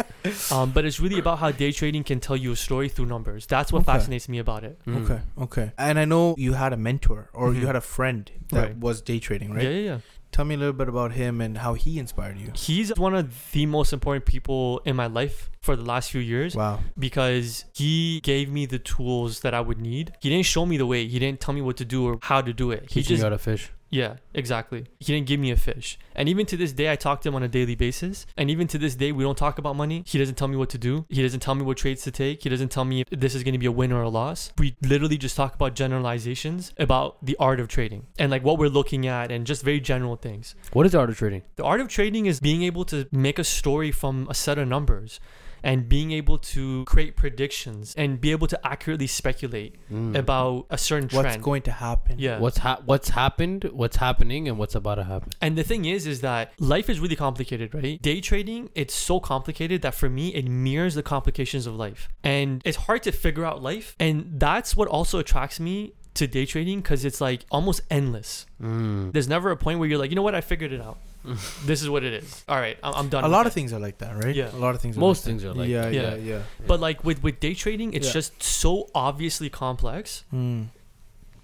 Um, 0.51 0.71
but 0.71 0.85
it's 0.85 0.99
really 0.99 1.19
about 1.19 1.39
how 1.39 1.51
day 1.51 1.71
trading 1.71 2.03
can 2.03 2.19
tell 2.19 2.35
you 2.37 2.51
a 2.51 2.55
story 2.55 2.89
through 2.89 3.05
numbers. 3.07 3.45
That's 3.45 3.71
what 3.71 3.81
Okay. 3.83 3.93
fascinates 3.93 4.27
me 4.29 4.39
about 4.39 4.63
it. 4.63 4.79
Mm. 4.87 5.03
Okay, 5.03 5.21
okay. 5.41 5.71
And 5.77 5.99
I 5.99 6.05
know 6.05 6.35
you 6.37 6.53
had 6.53 6.73
a 6.73 6.77
mentor 6.77 7.29
or 7.33 7.53
you 7.53 7.61
Mhm. 7.61 7.65
had 7.67 7.75
a 7.75 7.81
friend 7.81 8.31
that 8.49 8.59
Right. 8.59 8.77
was 8.77 9.01
day 9.01 9.19
trading, 9.19 9.53
right? 9.53 9.63
Yeah, 9.63 9.69
yeah, 9.69 9.79
yeah. 9.91 9.97
Tell 10.31 10.45
me 10.45 10.55
a 10.55 10.57
little 10.57 10.73
bit 10.73 10.89
about 10.89 11.11
him 11.11 11.41
and 11.41 11.59
how 11.59 11.75
he 11.75 11.99
inspired 11.99 12.39
you. 12.39 12.51
He's 12.55 12.91
one 12.97 13.13
of 13.13 13.51
the 13.51 13.67
most 13.67 13.93
important 13.93 14.25
people 14.25 14.81
in 14.83 14.95
my 14.95 15.05
life 15.05 15.51
for 15.61 15.75
the 15.75 15.83
last 15.83 16.09
few 16.09 16.21
years 16.21 16.55
Wow. 16.55 16.79
because 16.97 17.65
he 17.73 18.19
gave 18.21 18.49
me 18.49 18.65
the 18.65 18.79
tools 18.79 19.41
that 19.41 19.53
I 19.53 19.61
would 19.61 19.79
need. 19.79 20.13
He 20.21 20.29
didn't 20.29 20.47
show 20.47 20.65
me 20.65 20.77
the 20.77 20.87
way. 20.87 21.05
He 21.07 21.19
didn't 21.19 21.39
tell 21.39 21.53
me 21.53 21.61
what 21.61 21.77
to 21.77 21.85
do 21.85 22.05
or 22.07 22.17
how 22.23 22.41
to 22.41 22.51
do 22.51 22.71
it. 22.71 22.81
He 22.89 23.01
Teaching 23.01 23.09
just 23.09 23.19
you 23.19 23.23
how 23.25 23.29
to 23.29 23.37
fish. 23.37 23.69
Yeah, 23.93 24.15
exactly. 24.33 24.87
He 24.99 25.13
didn't 25.13 25.27
give 25.27 25.39
me 25.39 25.51
a 25.51 25.55
fish. 25.55 25.99
And 26.15 26.27
even 26.27 26.47
to 26.47 26.57
this 26.57 26.71
day, 26.73 26.91
I 26.91 26.95
talk 26.95 27.21
to 27.21 27.29
him 27.29 27.35
on 27.35 27.43
a 27.43 27.47
daily 27.47 27.75
basis. 27.75 28.25
And 28.35 28.49
even 28.49 28.65
to 28.69 28.79
this 28.79 28.95
day, 28.95 29.11
we 29.11 29.23
don't 29.23 29.37
talk 29.37 29.59
about 29.59 29.75
money. 29.75 30.03
He 30.07 30.17
doesn't 30.17 30.33
tell 30.33 30.47
me 30.47 30.55
what 30.55 30.71
to 30.71 30.79
do. 30.79 31.05
He 31.09 31.21
doesn't 31.21 31.41
tell 31.41 31.53
me 31.53 31.61
what 31.61 31.77
trades 31.77 32.01
to 32.05 32.11
take. 32.11 32.41
He 32.41 32.49
doesn't 32.49 32.69
tell 32.69 32.85
me 32.85 33.01
if 33.01 33.09
this 33.11 33.35
is 33.35 33.43
going 33.43 33.53
to 33.53 33.59
be 33.59 33.67
a 33.67 33.71
win 33.71 33.91
or 33.91 34.01
a 34.01 34.09
loss. 34.09 34.51
We 34.57 34.75
literally 34.81 35.19
just 35.19 35.37
talk 35.37 35.53
about 35.53 35.75
generalizations 35.75 36.73
about 36.79 37.23
the 37.23 37.37
art 37.39 37.59
of 37.59 37.67
trading 37.67 38.07
and 38.17 38.31
like 38.31 38.43
what 38.43 38.57
we're 38.57 38.67
looking 38.67 39.05
at 39.05 39.31
and 39.31 39.45
just 39.45 39.63
very 39.63 39.79
general 39.79 40.15
things. 40.15 40.55
What 40.71 40.87
is 40.87 40.93
the 40.93 40.99
art 40.99 41.11
of 41.11 41.17
trading? 41.17 41.43
The 41.57 41.63
art 41.63 41.79
of 41.79 41.87
trading 41.87 42.25
is 42.25 42.39
being 42.39 42.63
able 42.63 42.85
to 42.85 43.07
make 43.11 43.37
a 43.37 43.43
story 43.43 43.91
from 43.91 44.25
a 44.27 44.33
set 44.33 44.57
of 44.57 44.67
numbers 44.67 45.19
and 45.63 45.87
being 45.87 46.11
able 46.11 46.37
to 46.37 46.83
create 46.85 47.15
predictions 47.15 47.93
and 47.97 48.19
be 48.19 48.31
able 48.31 48.47
to 48.47 48.59
accurately 48.67 49.07
speculate 49.07 49.75
Mm. 49.91 50.15
about 50.17 50.65
a 50.69 50.77
certain 50.77 51.07
trend. 51.07 51.25
What's 51.25 51.37
going 51.37 51.61
to 51.63 51.71
happen? 51.71 52.15
yeah. 52.19 52.39
What's 52.39 52.57
ha- 52.59 52.81
what's 52.85 53.09
happened, 53.09 53.69
what's 53.73 53.97
happening, 53.97 54.47
and 54.47 54.57
what's 54.57 54.75
about 54.75 54.95
to 54.95 55.03
happen. 55.03 55.29
And 55.41 55.57
the 55.57 55.63
thing 55.63 55.85
is, 55.85 56.05
is 56.07 56.21
that 56.21 56.51
life 56.59 56.89
is 56.89 56.99
really 56.99 57.15
complicated, 57.15 57.73
right? 57.73 58.01
Day 58.01 58.19
trading, 58.21 58.69
it's 58.75 58.93
so 58.93 59.19
complicated 59.19 59.81
that 59.83 59.93
for 59.95 60.09
me, 60.09 60.29
it 60.33 60.45
mirrors 60.47 60.95
the 60.95 61.03
complications 61.03 61.65
of 61.67 61.75
life. 61.75 62.09
And 62.23 62.61
it's 62.65 62.77
hard 62.87 63.03
to 63.03 63.11
figure 63.11 63.45
out 63.45 63.61
life. 63.61 63.95
And 63.99 64.31
that's 64.39 64.75
what 64.75 64.87
also 64.87 65.19
attracts 65.19 65.59
me 65.59 65.93
to 66.15 66.27
day 66.27 66.45
trading 66.45 66.81
because 66.81 67.05
it's 67.05 67.19
like 67.21 67.45
almost 67.51 67.81
endless. 67.89 68.45
Mm. 68.61 69.11
There's 69.13 69.27
never 69.27 69.51
a 69.51 69.57
point 69.57 69.79
where 69.79 69.89
you're 69.89 69.97
like, 69.97 70.09
you 70.11 70.15
know 70.15 70.21
what, 70.21 70.35
I 70.35 70.41
figured 70.41 70.71
it 70.71 70.81
out. 70.81 70.97
this 71.65 71.81
is 71.81 71.89
what 71.89 72.03
it 72.03 72.13
is. 72.21 72.43
All 72.49 72.57
right, 72.59 72.77
I'm, 72.83 72.93
I'm 72.95 73.09
done. 73.09 73.23
A 73.23 73.27
with 73.27 73.31
lot 73.33 73.45
it." 73.45 73.47
of 73.47 73.53
things 73.53 73.71
are 73.73 73.79
like 73.79 73.97
that, 73.99 74.21
right? 74.23 74.35
Yeah. 74.35 74.53
A 74.53 74.57
lot 74.57 74.75
of 74.75 74.81
things. 74.81 74.97
Are 74.97 74.99
Most 74.99 75.19
like 75.19 75.25
things 75.25 75.43
that. 75.43 75.49
are 75.51 75.53
like 75.53 75.69
yeah, 75.69 75.83
that. 75.83 75.93
yeah, 75.93 76.15
Yeah. 76.15 76.15
yeah, 76.35 76.39
But 76.67 76.79
like 76.81 77.03
with, 77.03 77.23
with 77.23 77.39
day 77.39 77.53
trading, 77.53 77.93
it's 77.93 78.07
Yeah. 78.07 78.13
just 78.13 78.43
so 78.43 78.89
obviously 78.93 79.49
complex 79.49 80.23
Mm. 80.33 80.67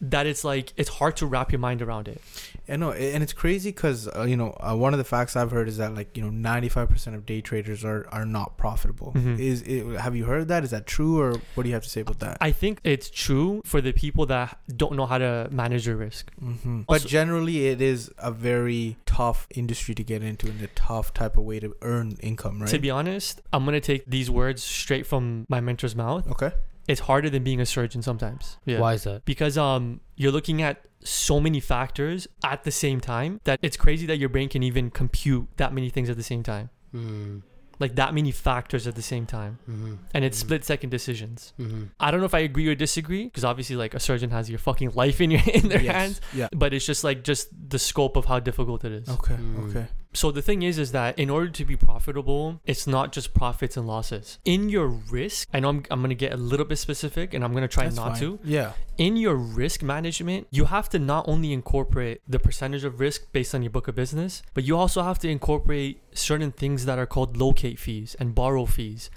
That 0.01 0.25
it's 0.27 0.43
like, 0.43 0.73
it's 0.77 0.89
hard 0.89 1.17
to 1.17 1.25
wrap 1.25 1.51
your 1.51 1.59
mind 1.59 1.81
around 1.81 2.07
it. 2.07 2.21
I 2.67 2.75
know, 2.75 2.91
and 2.91 3.23
it's 3.23 3.33
crazy 3.33 3.69
because 3.71 4.07
uh, 4.07 4.23
you 4.23 4.37
know 4.37 4.55
uh, 4.59 4.75
one 4.75 4.93
of 4.93 4.99
the 4.99 5.03
facts 5.03 5.35
I've 5.35 5.49
heard 5.49 5.67
is 5.67 5.77
that 5.77 5.95
like 5.95 6.15
you 6.15 6.21
know 6.23 6.29
ninety 6.29 6.69
five 6.69 6.87
percent 6.87 7.15
of 7.15 7.25
day 7.25 7.41
traders 7.41 7.83
are 7.83 8.07
are 8.11 8.25
not 8.25 8.57
profitable. 8.57 9.11
Mhm. 9.15 9.39
Is 9.39 9.63
it, 9.63 9.85
have 9.99 10.15
you 10.15 10.25
heard 10.25 10.47
that? 10.49 10.63
Is 10.63 10.69
that 10.69 10.85
true, 10.85 11.19
or 11.19 11.33
what 11.55 11.63
do 11.63 11.69
you 11.69 11.73
have 11.73 11.83
to 11.83 11.89
say 11.89 12.01
about 12.01 12.19
that? 12.19 12.37
I 12.39 12.51
think 12.51 12.79
it's 12.83 13.09
true 13.09 13.61
for 13.65 13.81
the 13.81 13.91
people 13.91 14.27
that 14.27 14.59
don't 14.77 14.95
know 14.95 15.07
how 15.07 15.17
to 15.17 15.47
manage 15.51 15.85
their 15.85 15.95
risk. 15.97 16.31
hmm 16.39 16.81
Also- 16.87 17.03
but 17.03 17.09
generally, 17.09 17.67
it 17.67 17.81
is 17.81 18.11
a 18.19 18.31
very 18.31 18.97
tough 19.07 19.47
industry 19.55 19.95
to 19.95 20.03
get 20.03 20.21
into 20.21 20.47
and 20.47 20.61
a 20.61 20.67
tough 20.75 21.11
type 21.13 21.37
of 21.37 21.43
way 21.45 21.59
to 21.59 21.75
earn 21.81 22.17
income, 22.21 22.61
right? 22.61 22.69
To 22.69 22.77
be 22.77 22.91
honest, 22.91 23.41
I'm 23.51 23.65
gonna 23.65 23.79
take 23.81 24.03
these 24.05 24.29
words 24.29 24.61
straight 24.61 25.07
from 25.07 25.45
my 25.49 25.59
mentor's 25.59 25.95
mouth. 25.95 26.29
okay. 26.29 26.51
It's 26.89 27.01
harder 27.01 27.29
than 27.29 27.43
being 27.43 27.61
a 27.61 27.65
surgeon 27.65 28.01
sometimes. 28.01 28.57
Yeah. 28.65 28.79
Why 28.79 28.93
is 28.93 29.03
that? 29.03 29.23
Because 29.25 29.57
um 29.57 30.01
you're 30.15 30.31
looking 30.31 30.61
at 30.61 30.85
so 31.03 31.39
many 31.39 31.59
factors 31.59 32.27
at 32.43 32.63
the 32.63 32.71
same 32.71 32.99
time 32.99 33.39
that 33.45 33.59
it's 33.61 33.77
crazy 33.77 34.05
that 34.07 34.17
your 34.17 34.29
brain 34.29 34.49
can 34.49 34.63
even 34.63 34.89
compute 34.91 35.47
that 35.57 35.71
many 35.73 35.89
things 35.89 36.09
at 36.09 36.17
the 36.17 36.23
same 36.23 36.43
time. 36.43 36.69
Mm. 36.93 37.43
Like 37.79 37.95
that 37.95 38.13
many 38.13 38.31
factors 38.31 38.87
at 38.87 38.95
the 38.95 39.01
same 39.01 39.25
time. 39.25 39.59
Mm-hmm. 39.69 39.93
And 40.13 40.25
it's 40.25 40.37
Mhm. 40.39 40.41
split 40.45 40.65
second 40.65 40.89
decisions. 40.89 41.53
Mm-hmm. 41.57 41.83
I 41.97 42.11
don't 42.11 42.19
know 42.19 42.25
if 42.25 42.33
I 42.33 42.39
agree 42.39 42.67
or 42.67 42.75
disagree 42.75 43.23
because 43.25 43.45
obviously 43.45 43.77
like 43.77 43.93
a 43.93 44.01
surgeon 44.01 44.31
has 44.31 44.49
your 44.49 44.59
fucking 44.59 44.91
life 44.95 45.21
in 45.21 45.31
your 45.31 45.41
in 45.59 45.69
their 45.69 45.81
Yes. 45.81 45.95
hands, 45.95 46.21
Yeah. 46.33 46.49
but 46.51 46.73
it's 46.73 46.85
just 46.85 47.05
like 47.05 47.23
just 47.23 47.47
the 47.69 47.79
scope 47.79 48.17
of 48.17 48.25
how 48.25 48.39
difficult 48.39 48.83
it 48.83 48.91
is. 48.91 49.07
Okay. 49.07 49.35
Mm. 49.35 49.69
Okay. 49.69 49.87
So 50.13 50.31
the 50.31 50.41
thing 50.41 50.63
is, 50.63 50.79
is 50.79 50.91
that 50.91 51.19
in 51.19 51.29
order 51.29 51.49
to 51.49 51.65
be 51.65 51.75
profitable, 51.75 52.61
it's 52.65 52.87
not 52.87 53.11
just 53.11 53.33
profits 53.33 53.77
and 53.77 53.85
losses. 53.85 54.39
In 54.43 54.67
your 54.67 54.87
risk, 54.87 55.47
I 55.53 55.59
know 55.59 55.69
I'm, 55.69 55.83
I'm 55.91 56.01
gonna 56.01 56.15
get 56.15 56.33
a 56.33 56.37
little 56.37 56.65
bit 56.65 56.77
specific, 56.77 57.33
and 57.33 57.43
I'm 57.43 57.53
gonna 57.53 57.67
try 57.67 57.83
That's 57.83 57.95
not 57.95 58.11
fine. 58.13 58.19
to. 58.21 58.39
Yeah. 58.43 58.71
In 58.97 59.17
your 59.17 59.35
risk 59.35 59.83
management, 59.83 60.47
you 60.49 60.65
have 60.65 60.89
to 60.89 60.99
not 60.99 61.27
only 61.27 61.53
incorporate 61.53 62.21
the 62.27 62.39
percentage 62.39 62.83
of 62.83 62.99
risk 62.99 63.31
based 63.31 63.53
on 63.53 63.61
your 63.61 63.69
book 63.69 63.87
of 63.87 63.95
business, 63.95 64.41
but 64.55 64.63
you 64.63 64.75
also 64.75 65.03
have 65.03 65.19
to 65.19 65.29
incorporate 65.29 66.01
certain 66.17 66.51
things 66.51 66.85
that 66.85 66.97
are 66.97 67.05
called 67.05 67.37
locate 67.37 67.79
fees 67.79 68.15
and 68.19 68.33
borrow 68.33 68.65
fees. 68.65 69.11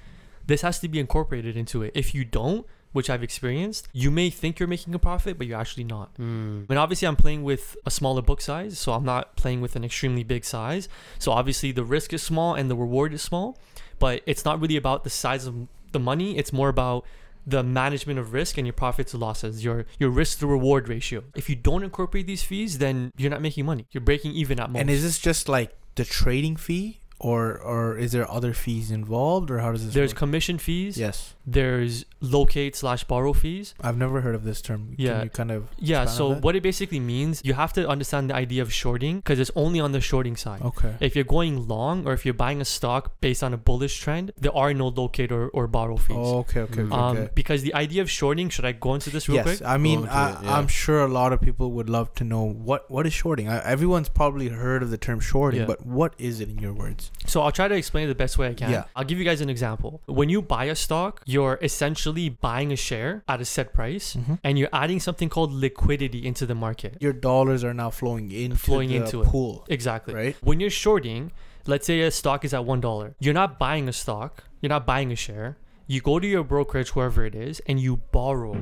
This 0.47 0.61
has 0.61 0.79
to 0.81 0.89
be 0.89 0.99
incorporated 0.99 1.57
into 1.57 1.83
it. 1.83 1.93
If 1.95 2.15
you 2.15 2.25
don't, 2.25 2.67
which 2.93 3.11
I've 3.11 3.23
experienced, 3.23 3.89
you 3.93 4.11
may 4.11 4.31
think 4.31 4.59
you're 4.59 4.69
making 4.69 4.95
a 4.95 4.99
profit, 4.99 5.39
but 5.39 5.47
you're 5.47 5.59
actually 5.59 5.85
not. 5.85 6.15
Mm. 6.15 6.67
I 6.69 6.73
mean, 6.73 6.79
obviously, 6.79 7.09
I'm 7.09 7.17
playing 7.17 7.43
with 7.43 7.77
a 7.85 7.91
smaller 7.91 8.23
book 8.23 8.41
size, 8.41 8.79
so 8.79 8.93
I'm 8.93 9.05
not 9.05 9.37
playing 9.37 9.61
with 9.61 9.77
an 9.77 9.85
extremely 9.85 10.25
big 10.25 10.45
size. 10.45 10.89
So 11.19 11.33
obviously, 11.33 11.73
the 11.73 11.85
risk 11.85 12.13
is 12.13 12.23
small 12.23 12.55
and 12.55 12.71
the 12.71 12.77
reward 12.77 13.13
is 13.15 13.23
small, 13.23 13.59
but 13.99 14.23
it's 14.27 14.45
not 14.45 14.61
really 14.61 14.77
about 14.77 15.05
the 15.05 15.11
size 15.11 15.47
of 15.47 15.69
the 15.93 16.01
money. 16.01 16.37
It's 16.37 16.53
more 16.53 16.69
about 16.69 17.05
the 17.47 17.63
management 17.63 18.19
of 18.19 18.33
risk 18.33 18.57
and 18.57 18.67
your 18.67 18.73
profits 18.73 19.13
and 19.13 19.21
losses, 19.21 19.65
your 19.65 19.85
your 19.99 20.11
risk 20.11 20.39
to 20.39 20.47
reward 20.47 20.89
ratio. 20.89 21.25
If 21.35 21.49
you 21.49 21.57
don't 21.57 21.83
incorporate 21.83 22.27
these 22.27 22.43
fees, 22.43 22.79
then 22.79 23.13
you're 23.17 23.31
not 23.31 23.43
making 23.43 23.67
money. 23.67 23.87
You're 23.91 24.03
breaking 24.03 24.33
even 24.33 24.61
at 24.61 24.71
most. 24.71 24.81
And 24.81 24.91
is 24.91 25.03
this 25.03 25.19
just 25.19 25.49
like 25.49 25.77
the 25.97 26.05
trading 26.05 26.57
fee, 26.57 27.01
or 27.23 27.59
or 27.73 27.97
is 27.97 28.11
there 28.13 28.29
other 28.31 28.53
fees 28.53 28.91
involved, 28.91 29.51
or 29.51 29.59
how 29.61 29.71
does 29.73 29.85
this? 29.85 29.95
There's 29.95 30.11
work? 30.13 30.19
commission 30.19 30.59
fees. 30.59 30.99
yes. 30.99 31.35
There's 31.45 32.05
locate 32.21 32.77
slash 32.77 33.03
borrow 33.05 33.33
fees. 33.33 33.75
I've 33.81 33.97
never 33.97 34.21
heard 34.21 34.37
of 34.37 34.45
this 34.45 34.63
term. 34.63 34.95
Yeah. 34.97 35.15
Can 35.15 35.23
you 35.25 35.31
kind 35.31 35.51
of 35.51 35.61
Yeah. 35.79 36.05
So 36.05 36.35
that? 36.35 36.43
what 36.45 36.55
it 36.55 36.63
basically 36.63 37.01
means, 37.01 37.41
you 37.45 37.55
have 37.55 37.73
to 37.75 37.89
understand 37.89 38.31
the 38.31 38.35
idea 38.37 38.63
of 38.63 38.73
shorting 38.73 39.17
because 39.17 39.41
it's 39.41 39.51
only 39.57 39.81
on 39.81 39.91
the 39.93 40.01
shorting 40.01 40.37
side. 40.37 40.63
Okay. 40.63 40.95
If 41.01 41.17
you're 41.17 41.25
going 41.39 41.67
long 41.67 42.07
or 42.07 42.13
if 42.13 42.25
you're 42.25 42.35
buying 42.47 42.61
a 42.61 42.65
stock 42.65 43.21
based 43.21 43.43
on 43.43 43.53
a 43.53 43.57
bullish 43.57 43.99
trend, 43.99 44.31
there 44.39 44.55
are 44.57 44.73
no 44.73 44.89
locate 44.89 45.33
or, 45.33 45.49
or 45.49 45.67
borrow 45.67 45.97
fees. 45.97 46.17
Oh, 46.19 46.39
okay. 46.41 46.61
Okay. 46.61 46.83
Okay. 46.83 46.95
um, 46.95 47.17
okay. 47.17 47.29
because 47.35 47.63
the 47.63 47.75
idea 47.75 48.03
of 48.03 48.11
shorting, 48.11 48.49
should 48.49 48.65
I 48.65 48.73
go 48.73 48.95
into 48.95 49.11
this 49.11 49.29
real 49.29 49.37
Yes, 49.37 49.47
quick? 49.59 49.63
I 49.69 49.79
mean, 49.79 50.07
I, 50.07 50.31
it, 50.31 50.39
yeah. 50.45 50.57
I'm 50.57 50.69
sure 50.69 51.03
a 51.05 51.09
lot 51.09 51.33
of 51.33 51.41
people 51.41 51.73
would 51.73 51.89
love 51.91 52.13
to 52.15 52.25
know 52.25 52.45
what 52.69 52.91
what 52.91 53.07
is 53.07 53.13
shorting. 53.13 53.49
I, 53.49 53.59
everyone's 53.65 54.09
probably 54.09 54.49
heard 54.49 54.83
of 54.85 54.91
the 54.91 54.99
term 54.99 55.19
shorting, 55.21 55.61
Yeah. 55.61 55.67
but 55.67 55.85
what 55.87 56.15
is 56.19 56.41
it 56.41 56.49
in 56.49 56.59
your 56.59 56.73
words? 56.75 57.11
So 57.27 57.41
I'll 57.43 57.53
try 57.53 57.69
to 57.69 57.75
explain 57.77 58.05
it 58.05 58.09
the 58.09 58.15
best 58.17 58.37
way 58.37 58.49
I 58.49 58.55
can. 58.55 58.71
Yeah. 58.71 58.85
I'll 58.97 59.05
give 59.05 59.19
you 59.19 59.25
guys 59.25 59.41
an 59.41 59.49
example. 59.49 60.01
When 60.07 60.29
you 60.29 60.43
buy 60.43 60.65
a 60.65 60.75
stock, 60.75 61.23
you're 61.25 61.59
essentially 61.63 62.29
buying 62.29 62.73
a 62.73 62.77
share 62.77 63.23
at 63.29 63.41
a 63.41 63.45
set 63.45 63.73
price 63.73 64.17
Mhm. 64.17 64.39
and 64.43 64.59
you're 64.59 64.69
adding 64.73 64.99
something 65.01 65.29
called 65.29 65.53
liquidity 65.53 66.27
into 66.27 66.47
the 66.47 66.55
market. 66.57 66.97
Your 67.01 67.13
dollars 67.13 67.63
are 67.63 67.73
now 67.75 67.91
flowing 67.91 68.31
into 68.33 68.57
Flowing 68.57 68.89
the 68.89 68.97
into 68.97 69.23
it. 69.23 69.27
pool, 69.29 69.65
Exactly. 69.69 70.15
right? 70.15 70.37
When 70.43 70.59
you're 70.59 70.69
shorting, 70.71 71.31
let's 71.67 71.87
say 71.87 72.01
a 72.01 72.11
stock 72.11 72.45
is 72.45 72.53
at 72.53 72.65
$1. 72.65 73.15
You're 73.21 73.35
not 73.35 73.59
buying 73.59 73.89
a 73.89 73.93
stock, 73.93 74.45
you're 74.61 74.71
not 74.71 74.85
buying 74.85 75.13
a 75.13 75.17
share. 75.17 75.57
You 75.87 76.01
go 76.01 76.19
to 76.19 76.27
your 76.27 76.43
brokerage, 76.45 76.91
whoever 76.91 77.25
it 77.25 77.35
is, 77.37 77.61
and 77.69 77.79
you 77.79 77.99
borrow 78.11 78.57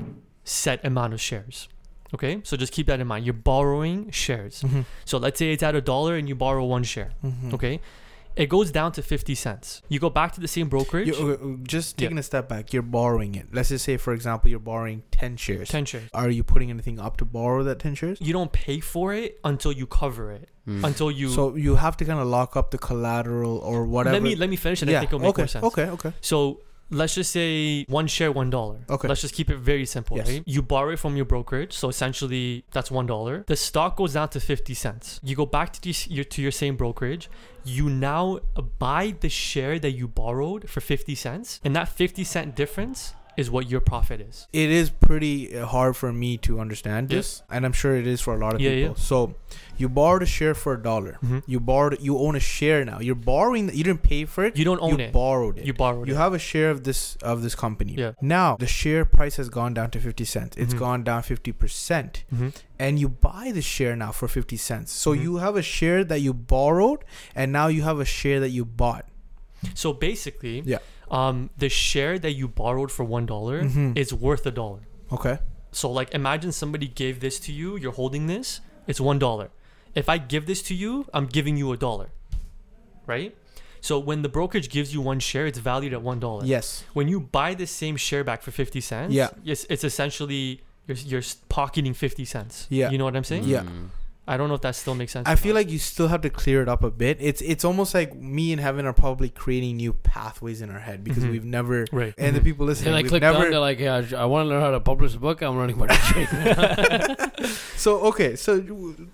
set 0.44 0.84
amount 0.84 1.14
of 1.14 1.20
shares. 1.20 1.68
Okay? 2.12 2.40
So 2.42 2.56
just 2.56 2.72
keep 2.72 2.88
that 2.88 2.98
in 3.00 3.06
mind. 3.06 3.24
You're 3.24 3.34
borrowing 3.34 4.10
shares. 4.10 4.62
Mhm. 4.62 4.84
So 5.04 5.16
let's 5.16 5.38
say 5.38 5.52
it's 5.52 5.62
at 5.62 5.74
a 5.76 5.80
dollar 5.80 6.16
and 6.16 6.28
you 6.28 6.34
borrow 6.34 6.64
one 6.64 6.82
share. 6.82 7.12
Mhm. 7.24 7.54
Okay? 7.54 7.80
It 8.36 8.48
goes 8.48 8.70
down 8.70 8.92
to 8.92 9.02
50 9.02 9.34
cents. 9.34 9.82
You 9.88 9.98
go 10.00 10.10
back 10.10 10.32
to 10.32 10.40
the 10.40 10.48
same 10.48 10.68
brokerage, 10.68 11.08
You- 11.08 11.14
okay, 11.14 11.42
uh, 11.42 11.56
just 11.66 12.00
Yeah. 12.00 12.06
taking 12.06 12.18
a 12.18 12.22
step 12.22 12.48
back, 12.48 12.72
you're 12.72 12.82
borrowing 12.82 13.34
it. 13.34 13.48
Let's 13.52 13.68
just 13.70 13.84
say, 13.84 13.96
for 13.96 14.12
example, 14.12 14.50
you're 14.50 14.58
borrowing 14.58 15.02
ten 15.10 15.36
shares. 15.36 15.68
10 15.68 15.84
shares. 15.84 16.08
Are 16.14 16.30
you 16.30 16.42
putting 16.42 16.70
anything 16.70 16.98
up 16.98 17.16
to 17.18 17.24
borrow 17.24 17.62
that 17.64 17.78
ten 17.78 17.94
shares? 17.94 18.18
You 18.20 18.32
don't 18.32 18.52
pay 18.52 18.80
for 18.80 19.12
it 19.12 19.38
until 19.44 19.72
you 19.72 19.86
cover 19.86 20.30
it. 20.32 20.48
Mm. 20.68 20.84
Until 20.84 21.10
you 21.10 21.30
So 21.30 21.56
you 21.56 21.76
have 21.76 21.96
to 21.98 22.04
kind 22.04 22.20
of 22.20 22.26
lock 22.28 22.56
up 22.56 22.70
the 22.70 22.78
collateral 22.78 23.58
or 23.58 23.84
whatever. 23.86 24.14
Let 24.14 24.22
me 24.22 24.36
let 24.36 24.50
me 24.50 24.56
finish 24.56 24.82
and 24.82 24.90
I 24.90 24.92
yeah. 24.94 25.00
think 25.00 25.10
it'll 25.10 25.20
make 25.20 25.30
okay. 25.30 25.42
more 25.42 25.48
sense. 25.48 25.64
Okay. 25.64 25.86
Okay. 25.86 26.12
So 26.20 26.60
let's 26.90 27.14
just 27.14 27.30
say 27.32 27.84
one 27.88 28.06
share, 28.06 28.32
one 28.32 28.50
dollar. 28.50 28.78
Okay. 28.88 29.08
Let's 29.08 29.20
just 29.20 29.34
keep 29.34 29.50
it 29.50 29.56
very 29.58 29.86
simple, 29.86 30.16
Yes. 30.16 30.28
right? 30.28 30.42
You 30.46 30.62
borrow 30.62 30.90
it 30.92 30.98
from 30.98 31.16
your 31.16 31.24
brokerage, 31.24 31.72
so 31.72 31.88
essentially 31.88 32.64
that's 32.72 32.90
one 32.90 33.06
dollar. 33.06 33.44
The 33.46 33.56
stock 33.56 33.96
goes 33.96 34.14
down 34.14 34.28
to 34.30 34.40
fifty 34.40 34.74
cents. 34.74 35.20
You 35.22 35.36
go 35.36 35.46
back 35.46 35.72
to 35.72 35.94
your 36.12 36.24
to 36.24 36.42
your 36.42 36.52
same 36.52 36.76
brokerage. 36.76 37.28
You 37.64 37.88
now 37.90 38.40
buy 38.78 39.14
the 39.20 39.28
share 39.28 39.78
that 39.78 39.92
you 39.92 40.08
borrowed 40.08 40.68
for 40.68 40.80
fifty 40.80 41.14
cents, 41.14 41.60
and 41.64 41.74
that 41.76 41.88
fifty 41.88 42.24
cent 42.24 42.56
difference 42.56 43.14
is 43.36 43.50
what 43.50 43.70
your 43.70 43.80
profit 43.80 44.20
is. 44.20 44.46
it 44.52 44.70
is 44.70 44.90
pretty 44.90 45.56
uh, 45.56 45.64
hard 45.66 45.96
for 45.96 46.12
me 46.12 46.36
to 46.38 46.60
understand 46.60 47.10
Yeah. 47.10 47.18
this, 47.18 47.42
and 47.50 47.64
I'm 47.64 47.72
sure 47.72 47.96
it 47.96 48.06
is 48.06 48.20
for 48.20 48.34
a 48.34 48.38
lot 48.38 48.54
of 48.54 48.60
Yeah, 48.60 48.70
people. 48.70 48.94
yeah. 48.96 49.02
So, 49.02 49.34
you 49.78 49.88
borrowed 49.88 50.22
a 50.22 50.26
share 50.26 50.54
for 50.54 50.74
a 50.74 50.82
dollar. 50.82 51.16
Mhm. 51.24 51.42
You 51.46 51.58
borrowed. 51.60 51.98
You 52.02 52.18
own 52.18 52.36
a 52.36 52.40
share 52.40 52.84
now. 52.84 52.98
You're 53.00 53.14
borrowing. 53.14 53.68
You 53.74 53.84
didn't 53.84 54.02
pay 54.02 54.24
for 54.26 54.44
it. 54.44 54.56
You 54.58 54.64
don't 54.64 54.80
own 54.82 54.98
you 54.98 55.04
it. 55.06 55.12
borrowed 55.12 55.58
it. 55.58 55.64
You 55.66 55.72
borrowed 55.72 56.06
You 56.08 56.14
it. 56.14 56.18
have 56.18 56.34
a 56.34 56.38
share 56.38 56.70
of 56.70 56.84
this 56.84 57.16
of 57.22 57.42
this 57.42 57.54
company. 57.54 57.94
Yeah. 57.96 58.12
Now 58.20 58.56
the 58.58 58.66
share 58.66 59.04
price 59.06 59.36
has 59.36 59.48
gone 59.48 59.72
down 59.74 59.90
to 59.92 60.00
fifty 60.00 60.24
cents. 60.26 60.56
It's 60.58 60.74
Mhm. 60.74 60.78
gone 60.78 61.02
down 61.04 61.22
fifty 61.22 61.52
percent, 61.52 62.24
Mhm. 62.34 62.52
and 62.78 62.98
you 62.98 63.08
buy 63.08 63.52
the 63.54 63.62
share 63.62 63.96
now 63.96 64.12
for 64.12 64.28
fifty 64.28 64.56
cents. 64.58 64.92
So 64.92 65.14
Mhm. 65.14 65.22
you 65.22 65.36
have 65.36 65.56
a 65.56 65.62
share 65.62 66.04
that 66.04 66.20
you 66.20 66.34
borrowed, 66.34 67.04
and 67.34 67.50
now 67.50 67.68
you 67.68 67.82
have 67.82 68.00
a 68.00 68.04
share 68.04 68.38
that 68.40 68.50
you 68.50 68.64
bought. 68.66 69.06
So 69.74 69.92
basically, 69.92 70.62
Yeah. 70.66 70.78
Um, 71.10 71.50
the 71.58 71.68
share 71.68 72.18
that 72.18 72.32
you 72.32 72.46
borrowed 72.48 72.90
for 72.92 73.04
one 73.04 73.26
dollar 73.26 73.62
Mhm. 73.62 73.96
is 73.96 74.12
worth 74.14 74.46
a 74.46 74.50
dollar. 74.50 74.80
Okay. 75.12 75.38
So 75.72 75.90
like 75.90 76.12
imagine 76.14 76.52
somebody 76.52 76.86
gave 76.88 77.20
this 77.20 77.38
to 77.40 77.52
you, 77.52 77.76
you're 77.76 77.92
holding 77.92 78.26
this, 78.26 78.60
it's 78.86 79.00
one 79.00 79.18
dollar. 79.18 79.50
If 79.94 80.08
I 80.08 80.18
give 80.18 80.46
this 80.46 80.62
to 80.62 80.74
you, 80.74 81.06
I'm 81.12 81.26
giving 81.26 81.56
you 81.56 81.72
a 81.72 81.76
dollar. 81.76 82.10
Right? 83.06 83.36
So 83.80 83.98
when 83.98 84.22
the 84.22 84.28
brokerage 84.28 84.68
gives 84.68 84.92
you 84.94 85.00
one 85.00 85.20
share, 85.20 85.46
it's 85.46 85.58
valued 85.58 85.92
at 85.92 86.02
one 86.02 86.20
dollar. 86.20 86.44
Yes. 86.44 86.84
When 86.92 87.08
you 87.08 87.18
buy 87.20 87.54
the 87.54 87.66
same 87.66 87.96
share 87.96 88.22
back 88.24 88.42
for 88.42 88.50
fifty 88.50 88.80
cents, 88.80 89.12
Yeah. 89.12 89.30
it's, 89.44 89.64
it's 89.70 89.84
essentially 89.84 90.60
you're, 90.86 90.96
you're 90.98 91.22
pocketing 91.48 91.94
fifty 91.94 92.24
cents. 92.24 92.66
Yeah. 92.68 92.90
You 92.90 92.98
know 92.98 93.04
what 93.04 93.16
I'm 93.16 93.24
saying? 93.24 93.44
Yeah. 93.44 93.62
Mm. 93.62 93.88
I 94.30 94.36
don't 94.36 94.48
know 94.48 94.54
if 94.54 94.60
that 94.62 94.76
still 94.76 94.94
makes 94.94 95.12
sense. 95.12 95.26
I 95.28 95.34
feel 95.34 95.54
not. 95.54 95.60
like 95.60 95.70
you 95.70 95.78
still 95.78 96.08
have 96.08 96.20
to 96.22 96.30
clear 96.30 96.62
it 96.62 96.68
up 96.68 96.82
a 96.84 96.90
bit. 96.90 97.18
It's 97.20 97.42
it's 97.42 97.64
almost 97.64 97.92
like 97.94 98.14
me 98.14 98.52
and 98.52 98.60
Heaven 98.60 98.86
are 98.86 98.92
probably 98.92 99.28
creating 99.28 99.76
new 99.76 99.92
pathways 99.92 100.62
in 100.62 100.70
our 100.70 100.78
head 100.78 101.02
because 101.02 101.24
Mhm. 101.24 101.30
we've 101.32 101.44
never 101.44 101.84
right. 101.92 102.14
and 102.16 102.36
the 102.36 102.40
Mhm. 102.40 102.44
people 102.44 102.66
listening 102.66 102.88
And 102.88 102.96
I 102.96 103.02
we've 103.02 103.10
clicked 103.10 103.24
on. 103.26 103.32
never 103.34 103.50
They're 103.50 103.58
like, 103.58 103.80
yeah, 103.80 104.02
I 104.16 104.24
want 104.26 104.44
to 104.44 104.48
learn 104.48 104.60
how 104.62 104.70
to 104.70 104.80
publish 104.80 105.14
a 105.14 105.18
book. 105.18 105.42
I'm 105.42 105.56
running 105.56 105.76
about 105.80 105.90
trading. 105.90 107.48
So 107.76 107.98
okay, 108.12 108.36
so 108.36 108.62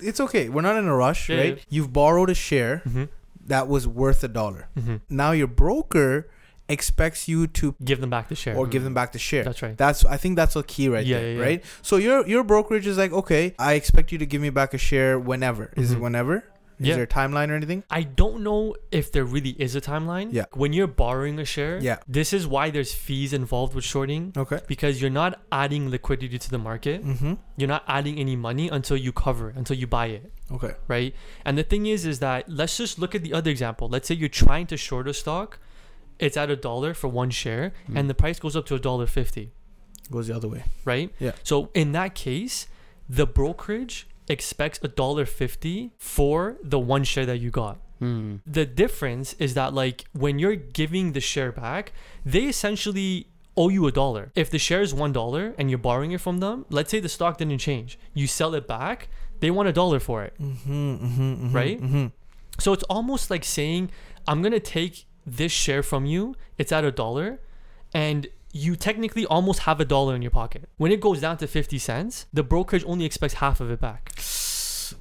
it's 0.00 0.20
okay. 0.20 0.48
We're 0.48 0.62
not 0.62 0.76
in 0.76 0.86
a 0.86 0.94
rush, 0.96 1.28
Yeah, 1.28 1.36
right? 1.36 1.56
yeah. 1.56 1.62
You've 1.68 1.92
borrowed 1.92 2.30
a 2.30 2.34
share 2.34 2.82
Mhm. 2.88 3.08
that 3.46 3.68
was 3.68 3.86
worth 3.86 4.24
a 4.24 4.28
dollar. 4.28 4.68
Mhm. 4.78 5.00
Now 5.08 5.30
your 5.32 5.46
broker 5.46 6.28
expects 6.68 7.28
you 7.28 7.46
to 7.46 7.74
give 7.84 8.00
them 8.00 8.10
back 8.10 8.28
the 8.28 8.34
share. 8.34 8.56
or 8.56 8.66
give 8.66 8.82
them 8.84 8.94
back 8.94 9.12
the 9.12 9.18
share. 9.18 9.44
That's 9.44 9.62
right. 9.62 9.76
That's 9.76 10.04
I 10.04 10.16
think 10.16 10.36
that's 10.36 10.56
a 10.56 10.62
key 10.62 10.88
right 10.88 11.06
Yeah, 11.06 11.18
there, 11.18 11.30
yeah, 11.30 11.36
yeah. 11.38 11.42
right? 11.44 11.64
So 11.82 11.96
your 11.96 12.26
your 12.26 12.44
brokerage 12.44 12.86
is 12.86 12.98
like, 12.98 13.12
okay, 13.12 13.54
I 13.58 13.74
expect 13.74 14.12
you 14.12 14.18
to 14.18 14.26
give 14.26 14.40
me 14.40 14.50
back 14.50 14.74
a 14.74 14.78
share 14.78 15.18
whenever. 15.18 15.72
Is 15.76 15.92
it 15.92 15.98
Mhm. 15.98 16.00
whenever? 16.02 16.44
Is 16.78 16.88
Yeah. 16.88 16.96
there 16.96 17.04
a 17.04 17.06
timeline 17.06 17.48
or 17.48 17.54
anything? 17.54 17.84
I 17.88 18.02
don't 18.02 18.42
know 18.42 18.74
if 18.92 19.10
there 19.10 19.24
really 19.24 19.54
is 19.58 19.74
a 19.74 19.80
timeline. 19.80 20.28
Yeah. 20.30 20.44
When 20.52 20.74
you're 20.74 20.86
borrowing 20.86 21.38
a 21.38 21.44
share, 21.46 21.78
Yeah. 21.80 22.00
this 22.06 22.34
is 22.34 22.46
why 22.46 22.68
there's 22.68 22.92
fees 22.92 23.32
involved 23.32 23.74
with 23.74 23.82
shorting 23.84 24.34
Okay. 24.36 24.60
because 24.68 25.00
you're 25.00 25.08
not 25.22 25.40
adding 25.50 25.88
liquidity 25.88 26.38
to 26.38 26.50
the 26.50 26.58
market. 26.58 27.02
Mm-hmm. 27.02 27.34
You're 27.56 27.68
not 27.76 27.82
adding 27.88 28.18
any 28.18 28.36
money 28.36 28.68
until 28.68 28.98
you 28.98 29.10
cover 29.10 29.54
until 29.56 29.74
you 29.74 29.86
buy 29.86 30.06
it, 30.08 30.30
Okay. 30.52 30.74
right? 30.86 31.14
And 31.46 31.56
the 31.56 31.62
thing 31.62 31.86
is, 31.86 32.04
is 32.04 32.18
that 32.18 32.46
let's 32.46 32.76
just 32.76 32.98
look 32.98 33.14
at 33.14 33.22
the 33.22 33.32
other 33.32 33.50
example. 33.50 33.88
Let's 33.88 34.06
say 34.08 34.14
you're 34.14 34.28
trying 34.28 34.66
to 34.66 34.76
short 34.76 35.08
a 35.08 35.14
stock, 35.14 35.58
it's 36.18 36.36
at 36.36 36.50
a 36.50 36.56
dollar 36.56 36.94
for 36.94 37.08
one 37.08 37.30
share, 37.30 37.72
Mm. 37.88 37.98
and 37.98 38.10
the 38.10 38.14
price 38.14 38.38
goes 38.38 38.56
up 38.56 38.66
to 38.66 38.74
a 38.74 38.78
dollar 38.78 39.06
fifty, 39.06 39.52
Goes 40.10 40.28
the 40.28 40.36
other 40.36 40.48
way. 40.48 40.64
right? 40.84 41.12
Yeah. 41.18 41.32
So 41.42 41.70
in 41.74 41.92
that 41.92 42.14
case, 42.14 42.66
the 43.08 43.26
brokerage 43.26 44.06
expects 44.28 44.78
a 44.82 44.88
dollar 44.88 45.24
fifty 45.26 45.92
for 45.98 46.56
the 46.62 46.78
one 46.78 47.04
share 47.04 47.26
that 47.26 47.38
you 47.38 47.50
got. 47.50 47.78
Mm. 47.98 48.40
the 48.46 48.66
difference 48.66 49.32
is 49.38 49.54
that 49.54 49.72
like 49.72 50.04
when 50.12 50.38
you're 50.38 50.54
giving 50.54 51.12
the 51.12 51.20
share 51.32 51.50
back 51.50 51.92
they 52.26 52.44
essentially 52.44 53.26
owe 53.56 53.70
you 53.70 53.86
a 53.86 53.90
dollar 53.90 54.30
if 54.34 54.50
the 54.50 54.58
share 54.58 54.82
is 54.82 54.92
one 54.92 55.12
dollar 55.14 55.54
and 55.56 55.70
you're 55.70 55.78
borrowing 55.78 56.12
it 56.12 56.20
from 56.20 56.36
them 56.40 56.66
let's 56.68 56.90
say 56.90 57.00
the 57.00 57.08
stock 57.08 57.38
didn't 57.38 57.56
change 57.56 57.98
you 58.12 58.26
sell 58.26 58.52
it 58.54 58.66
back 58.68 59.08
they 59.40 59.50
want 59.50 59.66
a 59.66 59.72
dollar 59.72 59.98
for 59.98 60.22
it 60.24 60.34
Mm-hmm, 60.38 60.94
mm-hmm, 61.06 61.52
Right? 61.56 61.80
Mm-hmm. 61.80 62.06
so 62.58 62.74
it's 62.74 62.82
almost 62.96 63.30
like 63.30 63.44
saying 63.44 63.88
i'm 64.28 64.42
gonna 64.42 64.60
take 64.60 65.06
this 65.26 65.52
share 65.52 65.82
from 65.82 66.06
you 66.06 66.34
it's 66.58 66.72
at 66.72 66.84
a 66.84 66.92
dollar 66.92 67.40
and 67.92 68.28
you 68.52 68.76
technically 68.76 69.26
almost 69.26 69.60
have 69.60 69.80
a 69.80 69.84
dollar 69.84 70.14
in 70.14 70.22
your 70.22 70.30
pocket 70.30 70.68
when 70.76 70.92
it 70.92 71.00
goes 71.00 71.20
down 71.20 71.36
to 71.36 71.46
50 71.46 71.78
cents 71.78 72.26
the 72.32 72.42
brokerage 72.42 72.84
only 72.86 73.04
expects 73.04 73.34
half 73.34 73.60
of 73.60 73.70
it 73.70 73.80
back 73.80 74.12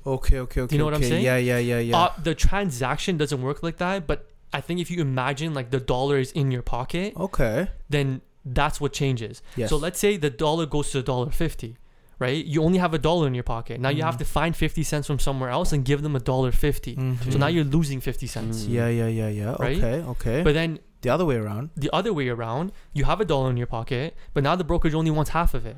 Okay, 0.07 0.39
okay, 0.39 0.61
okay. 0.61 0.75
You 0.75 0.79
know 0.79 0.85
what 0.85 0.95
I'm 0.95 1.03
saying? 1.03 1.23
Yeah, 1.23 1.37
yeah, 1.37 1.59
yeah, 1.59 1.77
yeah. 1.77 1.95
uh, 1.95 2.13
the 2.21 2.33
transaction 2.33 3.17
doesn't 3.17 3.41
work 3.41 3.61
like 3.61 3.77
that 3.77 4.07
but 4.07 4.29
i 4.51 4.59
think 4.59 4.79
if 4.79 4.89
you 4.89 4.99
imagine 4.99 5.53
like 5.53 5.69
the 5.69 5.79
dollar 5.79 6.17
is 6.17 6.31
in 6.31 6.51
your 6.51 6.63
pocket 6.63 7.13
okay. 7.15 7.69
then 7.89 8.21
that's 8.45 8.79
what 8.79 8.93
changes. 8.93 9.41
Yes. 9.55 9.69
So 9.69 9.77
let's 9.77 9.99
say 9.99 10.17
the 10.17 10.29
dollar 10.29 10.65
goes 10.65 10.91
to 10.91 10.99
a 10.99 11.01
dollar 11.01 11.31
fifty, 11.31 11.77
right? 12.19 12.43
You 12.45 12.63
only 12.63 12.77
have 12.79 12.93
a 12.93 12.97
dollar 12.97 13.27
in 13.27 13.33
your 13.33 13.43
pocket. 13.43 13.79
Now 13.79 13.89
you 13.89 14.03
have 14.03 14.15
Mhm. 14.15 14.19
to 14.19 14.25
find 14.25 14.55
fifty 14.55 14.83
cents 14.83 15.07
from 15.07 15.19
somewhere 15.19 15.49
else 15.49 15.71
and 15.73 15.83
give 15.85 16.01
them 16.01 16.15
a 16.15 16.19
dollar 16.19 16.51
50 16.51 16.95
Mhm. 16.95 17.31
So 17.33 17.37
now 17.37 17.47
you're 17.47 17.63
losing 17.63 17.99
fifty 18.01 18.27
cents. 18.27 18.63
Mm. 18.65 18.69
Yeah, 18.69 18.87
yeah, 18.87 19.07
yeah, 19.07 19.29
yeah. 19.29 19.55
Right? 19.59 19.77
Okay, 19.77 20.01
okay. 20.13 20.43
But 20.43 20.53
then 20.53 20.79
the 21.01 21.09
other 21.09 21.25
way 21.25 21.35
around. 21.35 21.69
the 21.77 21.89
other 21.93 22.13
way 22.13 22.29
around, 22.29 22.71
you 22.93 23.05
have 23.05 23.19
a 23.21 23.25
dollar 23.25 23.49
in 23.51 23.57
your 23.57 23.67
pocket, 23.67 24.15
but 24.33 24.43
now 24.43 24.55
the 24.55 24.63
brokerage 24.63 24.93
only 24.95 25.11
wants 25.11 25.31
half 25.31 25.53
of 25.53 25.65
it. 25.65 25.77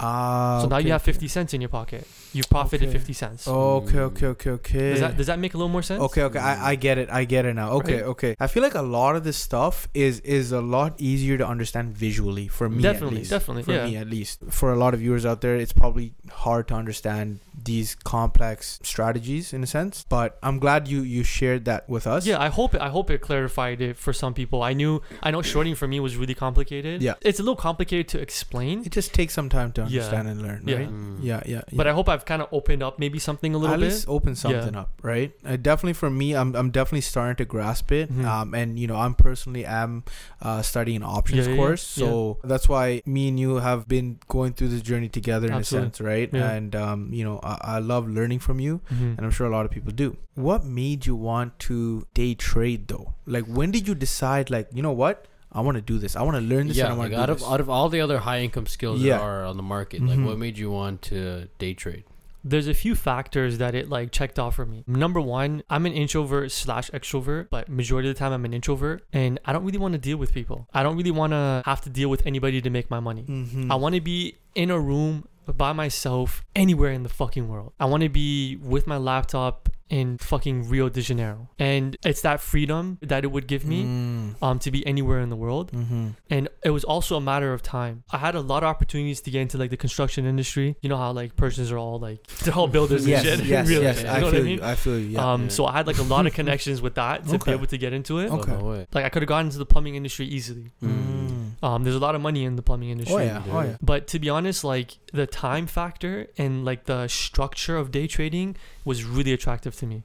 Ah. 0.00 0.60
so 0.62 0.68
now 0.68 0.76
okay, 0.76 0.86
you 0.86 0.92
have 0.92 1.02
okay. 1.02 1.12
fifty 1.12 1.28
cents 1.28 1.54
in 1.54 1.60
your 1.60 1.68
pocket. 1.70 2.06
You've 2.32 2.48
profited 2.50 2.88
Okay. 2.88 2.98
fifty 2.98 3.12
cents. 3.14 3.48
Okay, 3.48 3.98
okay, 4.00 4.26
okay, 4.26 4.50
okay. 4.50 4.90
Does 4.90 5.00
that 5.00 5.16
does 5.16 5.26
that 5.28 5.38
make 5.38 5.54
a 5.54 5.56
little 5.56 5.70
more 5.70 5.82
sense? 5.82 6.00
Okay, 6.02 6.22
okay, 6.24 6.38
I, 6.38 6.70
I 6.70 6.74
get 6.74 6.98
it. 6.98 7.08
I 7.10 7.24
get 7.24 7.44
it 7.46 7.54
now. 7.54 7.70
Okay, 7.80 7.94
Right? 7.96 8.04
okay. 8.04 8.36
I 8.38 8.46
feel 8.48 8.62
like 8.62 8.74
a 8.74 8.82
lot 8.82 9.16
of 9.16 9.24
this 9.24 9.36
stuff 9.36 9.88
is 9.94 10.20
is 10.20 10.52
a 10.52 10.60
lot 10.60 10.94
easier 10.98 11.38
to 11.38 11.46
understand 11.46 11.94
visually 11.96 12.46
for 12.48 12.68
me. 12.68 12.82
Definitely, 12.82 13.16
at 13.16 13.20
least. 13.20 13.30
definitely, 13.30 13.62
For 13.64 13.72
yeah. 13.72 13.86
me, 13.86 13.96
at 13.96 14.08
least. 14.08 14.40
For 14.50 14.72
a 14.72 14.76
lot 14.76 14.92
of 14.94 15.00
viewers 15.00 15.24
out 15.24 15.40
there, 15.40 15.56
it's 15.56 15.72
probably 15.72 16.12
hard 16.30 16.68
to 16.68 16.74
understand 16.74 17.40
these 17.64 17.94
complex 18.04 18.78
strategies 18.82 19.52
in 19.52 19.62
a 19.64 19.66
sense. 19.66 20.04
But 20.08 20.38
I'm 20.42 20.58
glad 20.58 20.86
you 20.86 21.00
you 21.02 21.24
shared 21.24 21.64
that 21.64 21.88
with 21.88 22.06
us. 22.06 22.26
Yeah, 22.26 22.38
I 22.40 22.48
hope 22.48 22.74
it, 22.74 22.80
I 22.80 22.90
hope 22.90 23.10
it 23.10 23.20
clarified 23.22 23.80
it 23.80 23.96
for 23.96 24.12
some 24.12 24.34
people. 24.34 24.62
I 24.62 24.74
knew 24.74 25.00
I 25.22 25.30
know 25.30 25.42
shorting 25.42 25.74
for 25.74 25.88
me 25.88 25.98
was 25.98 26.16
really 26.16 26.34
complicated. 26.34 27.02
Yeah. 27.02 27.14
it's 27.22 27.40
a 27.40 27.42
little 27.42 27.56
complicated 27.56 28.06
to 28.08 28.20
explain. 28.20 28.84
It 28.84 28.92
just 28.92 29.14
takes 29.14 29.32
some 29.34 29.48
time 29.48 29.72
to 29.72 29.82
Yeah. 29.82 29.87
Understand 29.88 30.28
and 30.28 30.42
learn, 30.42 30.62
Yeah. 30.66 30.76
right? 30.76 30.90
Mm. 30.90 31.18
Yeah, 31.20 31.42
yeah. 31.46 31.62
yeah. 31.68 31.76
But 31.76 31.86
I 31.86 31.92
hope 31.92 32.08
I've 32.08 32.24
kind 32.24 32.42
of 32.42 32.48
opened 32.52 32.82
up 32.82 32.98
maybe 32.98 33.18
something 33.18 33.54
a 33.54 33.58
little 33.58 33.74
at 33.74 33.80
bit. 33.80 33.86
least 33.90 34.08
open 34.08 34.34
something 34.36 34.76
up, 34.76 34.90
right? 35.02 35.32
Uh, 35.44 35.56
definitely 35.56 35.94
for 35.94 36.10
me, 36.10 36.34
I'm 36.34 36.54
I'm 36.54 36.70
definitely 36.70 37.02
starting 37.02 37.36
to 37.36 37.44
grasp 37.44 37.92
it. 37.92 38.12
Mhm. 38.12 38.24
Um, 38.24 38.54
and 38.54 38.78
you 38.78 38.86
know, 38.86 38.96
I'm 38.96 39.14
personally 39.14 39.64
am 39.64 40.04
uh, 40.42 40.62
studying 40.62 40.98
an 40.98 41.02
options 41.04 41.46
Yeah, 41.46 41.52
yeah, 41.54 41.58
yeah. 41.60 41.66
course, 41.66 41.82
so 41.82 42.38
that's 42.44 42.68
why 42.68 43.02
me 43.06 43.28
and 43.28 43.38
you 43.40 43.56
have 43.56 43.88
been 43.88 44.18
going 44.28 44.52
through 44.54 44.68
this 44.68 44.82
journey 44.82 45.08
together 45.08 45.46
in 45.48 45.54
Absolutely. 45.54 45.88
a 45.88 45.90
sense, 45.92 46.00
right? 46.00 46.30
Yeah. 46.32 46.50
And 46.52 46.76
um, 46.76 47.12
you 47.12 47.24
know, 47.24 47.40
I, 47.42 47.76
I 47.76 47.78
love 47.78 48.08
learning 48.08 48.40
from 48.40 48.60
you, 48.60 48.80
Mhm. 48.92 49.16
and 49.18 49.20
I'm 49.26 49.30
sure 49.30 49.46
a 49.46 49.50
lot 49.50 49.64
of 49.64 49.70
people 49.70 49.92
do. 49.92 50.16
What 50.34 50.64
made 50.64 51.06
you 51.06 51.16
want 51.16 51.58
to 51.70 52.06
day 52.14 52.34
trade 52.34 52.88
though? 52.88 53.14
Like, 53.26 53.44
when 53.46 53.70
did 53.70 53.88
you 53.88 53.94
decide? 53.94 54.50
Like, 54.50 54.68
you 54.72 54.82
know 54.82 54.92
what? 54.92 55.26
I 55.52 55.60
want 55.62 55.76
to 55.76 55.80
do 55.82 55.98
this. 55.98 56.14
I 56.16 56.22
want 56.22 56.36
to 56.36 56.42
learn 56.42 56.68
this. 56.68 56.76
Yeah, 56.76 56.84
and 56.86 56.94
I 56.94 56.96
like 56.96 57.10
to 57.12 57.20
out 57.20 57.26
do 57.26 57.32
of 57.32 57.38
this. 57.40 57.48
out 57.48 57.60
of 57.60 57.68
all 57.70 57.88
the 57.88 58.00
other 58.00 58.18
high 58.18 58.40
income 58.40 58.66
skills 58.66 59.00
Yeah. 59.00 59.16
that 59.18 59.22
are 59.24 59.44
on 59.44 59.56
the 59.56 59.62
market, 59.62 60.02
like 60.02 60.18
Mhm. 60.18 60.26
what 60.26 60.38
made 60.38 60.58
you 60.58 60.70
want 60.70 61.02
to 61.02 61.48
day 61.58 61.74
trade? 61.74 62.04
There's 62.44 62.68
a 62.68 62.74
few 62.74 62.94
factors 62.94 63.58
that 63.58 63.74
it 63.74 63.88
like 63.88 64.12
checked 64.12 64.38
off 64.38 64.54
for 64.54 64.64
me. 64.64 64.84
Number 64.86 65.20
one, 65.20 65.62
I'm 65.68 65.86
an 65.86 65.92
introvert 65.92 66.52
slash 66.52 66.88
extrovert, 66.92 67.48
but 67.50 67.68
majority 67.68 68.08
of 68.08 68.14
the 68.14 68.18
time 68.18 68.32
I'm 68.32 68.44
an 68.44 68.54
introvert, 68.54 69.04
and 69.12 69.40
I 69.44 69.52
don't 69.52 69.64
really 69.64 69.78
want 69.78 69.92
to 69.92 69.98
deal 69.98 70.16
with 70.16 70.32
people. 70.32 70.68
I 70.72 70.82
don't 70.84 70.96
really 70.96 71.10
want 71.10 71.32
to 71.32 71.62
have 71.66 71.80
to 71.82 71.90
deal 71.90 72.08
with 72.08 72.24
anybody 72.26 72.60
to 72.60 72.70
make 72.70 72.90
my 72.90 73.00
money. 73.00 73.24
Mhm. 73.28 73.70
I 73.70 73.74
want 73.74 73.96
to 73.96 74.00
be 74.00 74.36
in 74.54 74.70
a 74.70 74.78
room 74.78 75.24
by 75.56 75.72
myself 75.72 76.44
anywhere 76.54 76.92
in 76.92 77.02
the 77.02 77.08
fucking 77.08 77.48
world. 77.48 77.72
I 77.80 77.86
want 77.86 78.02
to 78.02 78.08
be 78.08 78.56
with 78.56 78.86
my 78.86 78.98
laptop 78.98 79.68
in 79.90 80.18
fucking 80.18 80.68
Rio 80.68 80.88
de 80.88 81.00
Janeiro. 81.00 81.48
And 81.58 81.96
it's 82.04 82.20
that 82.22 82.40
freedom 82.40 82.98
that 83.02 83.24
it 83.24 83.28
would 83.28 83.46
give 83.46 83.64
me 83.64 83.84
Mm. 83.84 84.34
um 84.42 84.58
to 84.60 84.70
be 84.70 84.86
anywhere 84.86 85.20
in 85.20 85.28
the 85.30 85.36
world. 85.36 85.72
Mhm. 85.72 86.14
And 86.30 86.48
it 86.64 86.70
was 86.70 86.84
also 86.84 87.16
a 87.16 87.20
matter 87.20 87.52
of 87.52 87.62
time. 87.62 88.04
I 88.10 88.18
had 88.18 88.34
a 88.34 88.40
lot 88.40 88.62
of 88.62 88.68
opportunities 88.68 89.20
to 89.22 89.30
get 89.30 89.40
into 89.42 89.56
like 89.58 89.70
the 89.70 89.76
construction 89.76 90.26
industry. 90.26 90.76
You 90.82 90.88
know 90.88 90.96
how 90.98 91.12
like 91.12 91.36
Persians 91.36 91.70
are 91.72 91.78
all 91.78 91.98
like 91.98 92.26
they're 92.44 92.54
all 92.54 92.68
builders 92.68 93.06
Yes, 93.06 93.24
and 93.26 93.40
shit. 93.40 93.46
yes, 93.48 93.68
really. 93.72 93.82
yes. 93.84 94.02
You 94.02 94.08
I 94.08 94.18
know 94.20 94.24
what 94.26 94.32
feel 94.34 94.40
I 94.40 94.44
mean? 94.44 94.58
you. 94.58 94.64
I 94.64 94.74
feel 94.74 94.98
you. 94.98 95.06
Yeah. 95.08 95.32
Um, 95.32 95.42
Yeah. 95.44 95.48
so 95.48 95.66
I 95.66 95.72
had 95.72 95.86
like 95.86 95.98
a 95.98 96.02
lot 96.14 96.26
of 96.26 96.32
connections 96.40 96.82
with 96.82 96.94
that 96.96 97.26
to 97.28 97.34
Okay. 97.36 97.52
be 97.52 97.56
able 97.56 97.66
to 97.66 97.78
get 97.78 97.92
into 97.92 98.18
it. 98.18 98.30
Okay. 98.30 98.52
Oh, 98.52 98.58
no 98.60 98.64
way. 98.66 98.86
Like 98.92 99.04
I 99.04 99.08
could 99.08 99.22
have 99.22 99.28
gotten 99.28 99.46
into 99.46 99.58
the 99.58 99.66
plumbing 99.66 99.94
industry 99.94 100.26
easily. 100.26 100.72
Mm. 100.84 101.47
Um, 101.62 101.82
there's 101.84 101.96
a 101.96 102.00
lot 102.00 102.14
of 102.14 102.20
money 102.20 102.44
in 102.44 102.56
the 102.56 102.62
plumbing 102.62 102.90
industry. 102.90 103.16
Oh 103.16 103.18
yeah. 103.18 103.42
Oh 103.50 103.60
yeah. 103.62 103.76
But 103.82 104.06
to 104.08 104.18
be 104.18 104.28
honest, 104.28 104.62
like 104.64 104.98
the 105.12 105.26
time 105.26 105.66
factor 105.66 106.28
and 106.38 106.64
like 106.64 106.84
the 106.84 107.08
structure 107.08 107.76
of 107.76 107.90
day 107.90 108.06
trading 108.06 108.56
was 108.84 109.04
really 109.04 109.32
attractive 109.32 109.74
to 109.76 109.86
me. 109.86 110.04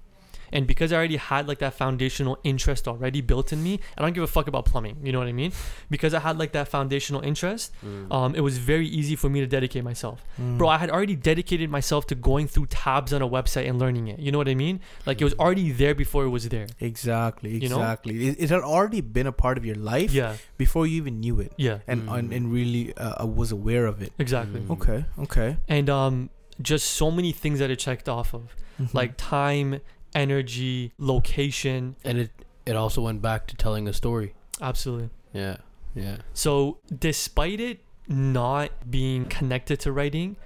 And 0.55 0.65
because 0.71 0.89
I 0.93 0.95
already 0.99 1.17
had 1.17 1.43
like 1.49 1.59
that 1.65 1.73
foundational 1.73 2.35
interest 2.51 2.87
already 2.87 3.21
built 3.31 3.51
in 3.55 3.59
me, 3.67 3.73
I 3.97 4.01
don't 4.03 4.13
give 4.17 4.23
a 4.23 4.27
fuck 4.37 4.47
about 4.47 4.63
plumbing. 4.71 4.95
You 5.03 5.11
know 5.13 5.19
what 5.23 5.27
I 5.27 5.33
mean? 5.41 5.51
Because 5.89 6.13
I 6.13 6.19
had 6.27 6.35
like 6.37 6.51
that 6.57 6.67
foundational 6.75 7.21
interest, 7.31 7.65
Mm. 7.85 8.13
um, 8.17 8.35
it 8.39 8.43
was 8.49 8.55
very 8.73 8.87
easy 8.99 9.15
for 9.21 9.29
me 9.33 9.39
to 9.45 9.47
dedicate 9.57 9.83
myself. 9.91 10.17
Mm. 10.39 10.57
Bro, 10.59 10.67
I 10.69 10.77
had 10.83 10.89
already 10.95 11.15
dedicated 11.31 11.69
myself 11.77 12.01
to 12.11 12.15
going 12.31 12.47
through 12.53 12.67
tabs 12.67 13.11
on 13.17 13.21
a 13.21 13.29
website 13.37 13.67
and 13.69 13.77
learning 13.83 14.05
it. 14.13 14.17
You 14.19 14.31
know 14.31 14.37
what 14.43 14.47
I 14.47 14.55
mean? 14.65 14.79
Like 15.07 15.17
it 15.21 15.25
was 15.29 15.33
already 15.43 15.71
there 15.71 15.95
before 15.95 16.23
it 16.27 16.29
was 16.37 16.47
there. 16.55 16.67
Exactly, 16.79 17.51
You 17.57 17.69
know? 17.69 17.77
exactly. 17.81 18.27
It, 18.27 18.35
it 18.43 18.49
had 18.49 18.61
already 18.61 19.01
been 19.01 19.27
a 19.27 19.31
part 19.43 19.57
of 19.57 19.65
your 19.65 19.75
life 19.93 20.11
Yeah, 20.13 20.35
before 20.57 20.85
you 20.87 20.95
even 20.97 21.19
knew 21.19 21.39
it, 21.39 21.51
yeah, 21.57 21.79
and 21.87 22.03
Mm. 22.03 22.17
and, 22.17 22.33
and 22.35 22.43
really 22.53 22.83
uh, 22.97 23.25
was 23.25 23.51
aware 23.51 23.85
of 23.91 24.01
it. 24.05 24.11
exactly. 24.19 24.61
Mm. 24.61 24.71
Okay, 24.75 24.99
okay. 25.25 25.49
And 25.67 25.89
um, 25.89 26.29
just 26.61 26.85
so 27.01 27.09
many 27.19 27.31
things 27.31 27.57
that 27.59 27.69
it 27.71 27.79
checked 27.87 28.07
off 28.07 28.33
of, 28.33 28.43
Mhm. 28.79 28.93
like 28.93 29.11
time, 29.17 29.79
energy, 30.15 30.91
location. 30.97 31.95
And 32.03 32.17
it 32.17 32.31
it 32.65 32.75
also 32.75 33.01
went 33.01 33.21
back 33.21 33.47
to 33.47 33.55
telling 33.55 33.87
a 33.87 33.93
story. 33.93 34.33
Absolutely. 34.61 35.09
Yeah. 35.33 35.57
Yeah. 35.95 36.17
So 36.33 36.79
despite 36.97 37.59
it 37.59 37.79
not 38.07 38.89
being 38.89 39.25
connected 39.25 39.79
to 39.81 39.91
writing, 39.91 40.37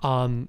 um, 0.00 0.48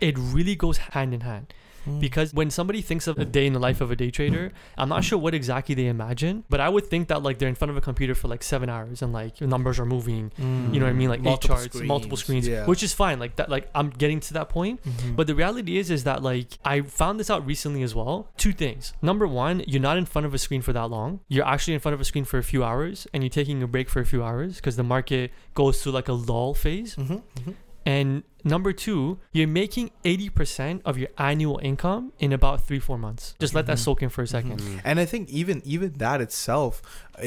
it 0.00 0.16
really 0.18 0.54
goes 0.54 0.78
hand 0.78 1.14
in 1.14 1.22
hand. 1.22 1.52
Mm. 1.88 2.00
Because 2.00 2.34
when 2.34 2.50
somebody 2.50 2.82
thinks 2.82 3.06
of 3.06 3.18
a 3.18 3.24
day 3.24 3.46
in 3.46 3.52
the 3.52 3.58
life 3.58 3.80
of 3.80 3.90
a 3.90 3.96
day 3.96 4.10
trader, 4.10 4.52
I'm 4.76 4.88
not 4.88 5.04
sure 5.04 5.18
what 5.18 5.34
exactly 5.34 5.74
they 5.74 5.86
imagine, 5.86 6.44
but 6.48 6.60
I 6.60 6.68
would 6.68 6.86
think 6.86 7.08
that 7.08 7.22
like 7.22 7.38
they're 7.38 7.48
in 7.48 7.54
front 7.54 7.70
of 7.70 7.76
a 7.76 7.80
computer 7.80 8.14
for 8.14 8.28
like 8.28 8.42
seven 8.42 8.68
hours 8.68 9.02
and 9.02 9.12
like 9.12 9.40
your 9.40 9.48
numbers 9.48 9.78
are 9.78 9.86
moving. 9.86 10.30
Mm. 10.40 10.72
You 10.74 10.80
know 10.80 10.86
what 10.86 10.90
I 10.90 10.94
mean? 10.94 11.08
Like 11.08 11.20
Multiple 11.20 11.56
eight 11.56 11.70
charts, 11.72 11.80
multiple 11.82 12.16
screens, 12.16 12.44
screens, 12.44 12.60
yeah. 12.60 12.66
which 12.66 12.82
is 12.82 12.92
fine. 12.94 13.18
Like 13.18 13.36
that, 13.36 13.48
like 13.48 13.68
I'm 13.74 13.90
getting 13.90 14.20
to 14.20 14.34
that 14.34 14.48
point. 14.48 14.82
Mhm. 14.82 15.16
But 15.16 15.26
the 15.26 15.34
reality 15.34 15.78
is, 15.78 15.90
is 15.90 16.04
that 16.04 16.22
like 16.22 16.58
I 16.64 16.82
found 16.82 17.18
this 17.20 17.30
out 17.30 17.44
recently 17.46 17.82
as 17.82 17.94
well. 17.94 18.28
Two 18.36 18.52
things. 18.52 18.92
Number 19.02 19.26
one, 19.26 19.62
you're 19.66 19.80
not 19.82 19.96
in 19.98 20.04
front 20.04 20.26
of 20.26 20.34
a 20.34 20.38
screen 20.38 20.62
for 20.62 20.72
that 20.72 20.90
long. 20.90 21.20
You're 21.28 21.46
actually 21.46 21.74
in 21.74 21.80
front 21.80 21.94
of 21.94 22.00
a 22.00 22.04
screen 22.04 22.24
for 22.24 22.38
a 22.38 22.42
few 22.42 22.62
hours, 22.64 23.06
and 23.12 23.22
you're 23.22 23.30
taking 23.30 23.62
a 23.62 23.66
break 23.66 23.88
for 23.88 24.00
a 24.00 24.06
few 24.06 24.22
hours 24.22 24.56
because 24.56 24.76
the 24.76 24.82
market 24.82 25.30
goes 25.54 25.82
through 25.82 25.92
like 25.92 26.08
a 26.08 26.12
lull 26.12 26.54
phase. 26.54 26.96
Mhm, 26.96 27.22
mhm. 27.40 27.54
And 27.92 28.22
number 28.54 28.72
two, 28.86 29.18
you're 29.36 29.48
making 29.62 29.86
80% 30.04 30.82
of 30.84 30.98
your 30.98 31.08
annual 31.30 31.58
income 31.70 32.12
in 32.24 32.30
about 32.38 32.56
three, 32.66 32.80
four 32.88 32.98
months. 33.06 33.34
Just 33.44 33.54
let 33.54 33.64
that 33.70 33.78
Mhm. 33.78 33.84
soak 33.86 34.02
in 34.04 34.10
for 34.10 34.22
a 34.22 34.26
2nd 34.26 34.58
Mm. 34.60 34.80
And 34.88 34.96
I 35.00 35.06
think 35.12 35.24
even 35.40 35.56
even 35.74 35.88
that 36.04 36.18
itself, 36.26 36.72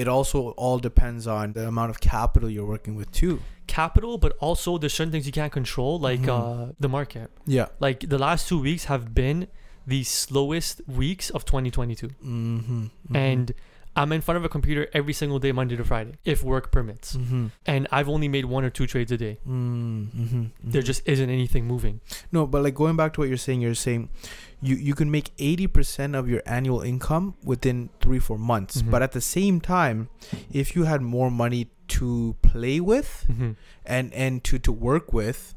it 0.02 0.08
also 0.16 0.38
all 0.64 0.78
depends 0.90 1.24
on 1.38 1.46
the 1.58 1.66
amount 1.74 1.90
of 1.94 1.98
capital 2.00 2.48
you're 2.56 2.72
working 2.76 2.96
with 3.00 3.10
too. 3.22 3.36
Capital, 3.68 4.14
but 4.26 4.32
also 4.48 4.78
there's 4.78 4.94
certain 5.00 5.12
things 5.14 5.26
you 5.26 5.36
can't 5.42 5.54
control, 5.60 5.94
like 6.10 6.22
Mhm. 6.28 6.70
uh, 6.70 6.74
the 6.80 6.90
market. 6.98 7.28
Yeah. 7.58 7.68
Like 7.80 8.00
the 8.14 8.20
last 8.28 8.42
two 8.50 8.60
weeks 8.70 8.84
have 8.94 9.04
been 9.24 9.48
the 9.94 10.04
slowest 10.04 10.76
weeks 11.02 11.28
of 11.36 11.42
2022. 11.52 12.10
Mm-hmm. 12.24 13.16
And 13.16 13.46
I'm 13.96 14.12
in 14.14 14.22
front 14.22 14.38
of 14.38 14.46
a 14.46 14.50
computer 14.50 14.88
every 14.94 15.12
single 15.14 15.38
day, 15.40 15.52
Monday 15.52 15.76
to 15.76 15.84
Friday, 15.84 16.14
if 16.24 16.44
work 16.44 16.72
permits. 16.72 17.18
Mm-hmm. 17.18 17.48
And 17.66 17.88
I've 17.92 18.08
only 18.08 18.30
made 18.30 18.46
one 18.46 18.64
or 18.64 18.70
two 18.70 18.88
trades 18.88 19.12
a 19.12 19.18
day. 19.18 19.40
Mm-hmm. 19.48 20.44
There 20.64 20.82
just 20.82 21.02
isn't 21.08 21.30
anything 21.30 21.66
moving. 21.66 22.00
no, 22.32 22.48
but 22.48 22.64
like 22.64 22.76
going 22.76 22.96
back 22.96 23.14
to 23.14 23.20
what 23.22 23.30
you're 23.30 23.38
saying, 23.38 23.62
you're 23.62 23.76
saying 23.76 24.10
you 24.62 24.76
you 24.76 24.94
can 24.96 25.10
make 25.12 25.32
eighty 25.40 25.68
percent 25.68 26.16
of 26.16 26.30
your 26.30 26.42
annual 26.46 26.82
income 26.82 27.36
within 27.44 27.90
three 28.00 28.20
four 28.20 28.38
months. 28.38 28.82
Mhm. 28.82 28.92
But 28.92 29.02
at 29.02 29.12
the 29.12 29.22
same 29.22 29.60
time, 29.60 30.10
if 30.52 30.76
you 30.76 30.84
had 30.84 31.02
more 31.02 31.30
money 31.32 31.70
to 31.90 32.36
play 32.42 32.80
with 32.80 33.26
Mhm. 33.30 33.56
and 33.86 34.14
and 34.14 34.44
to 34.46 34.58
to 34.60 34.72
work 34.72 35.12
with, 35.12 35.54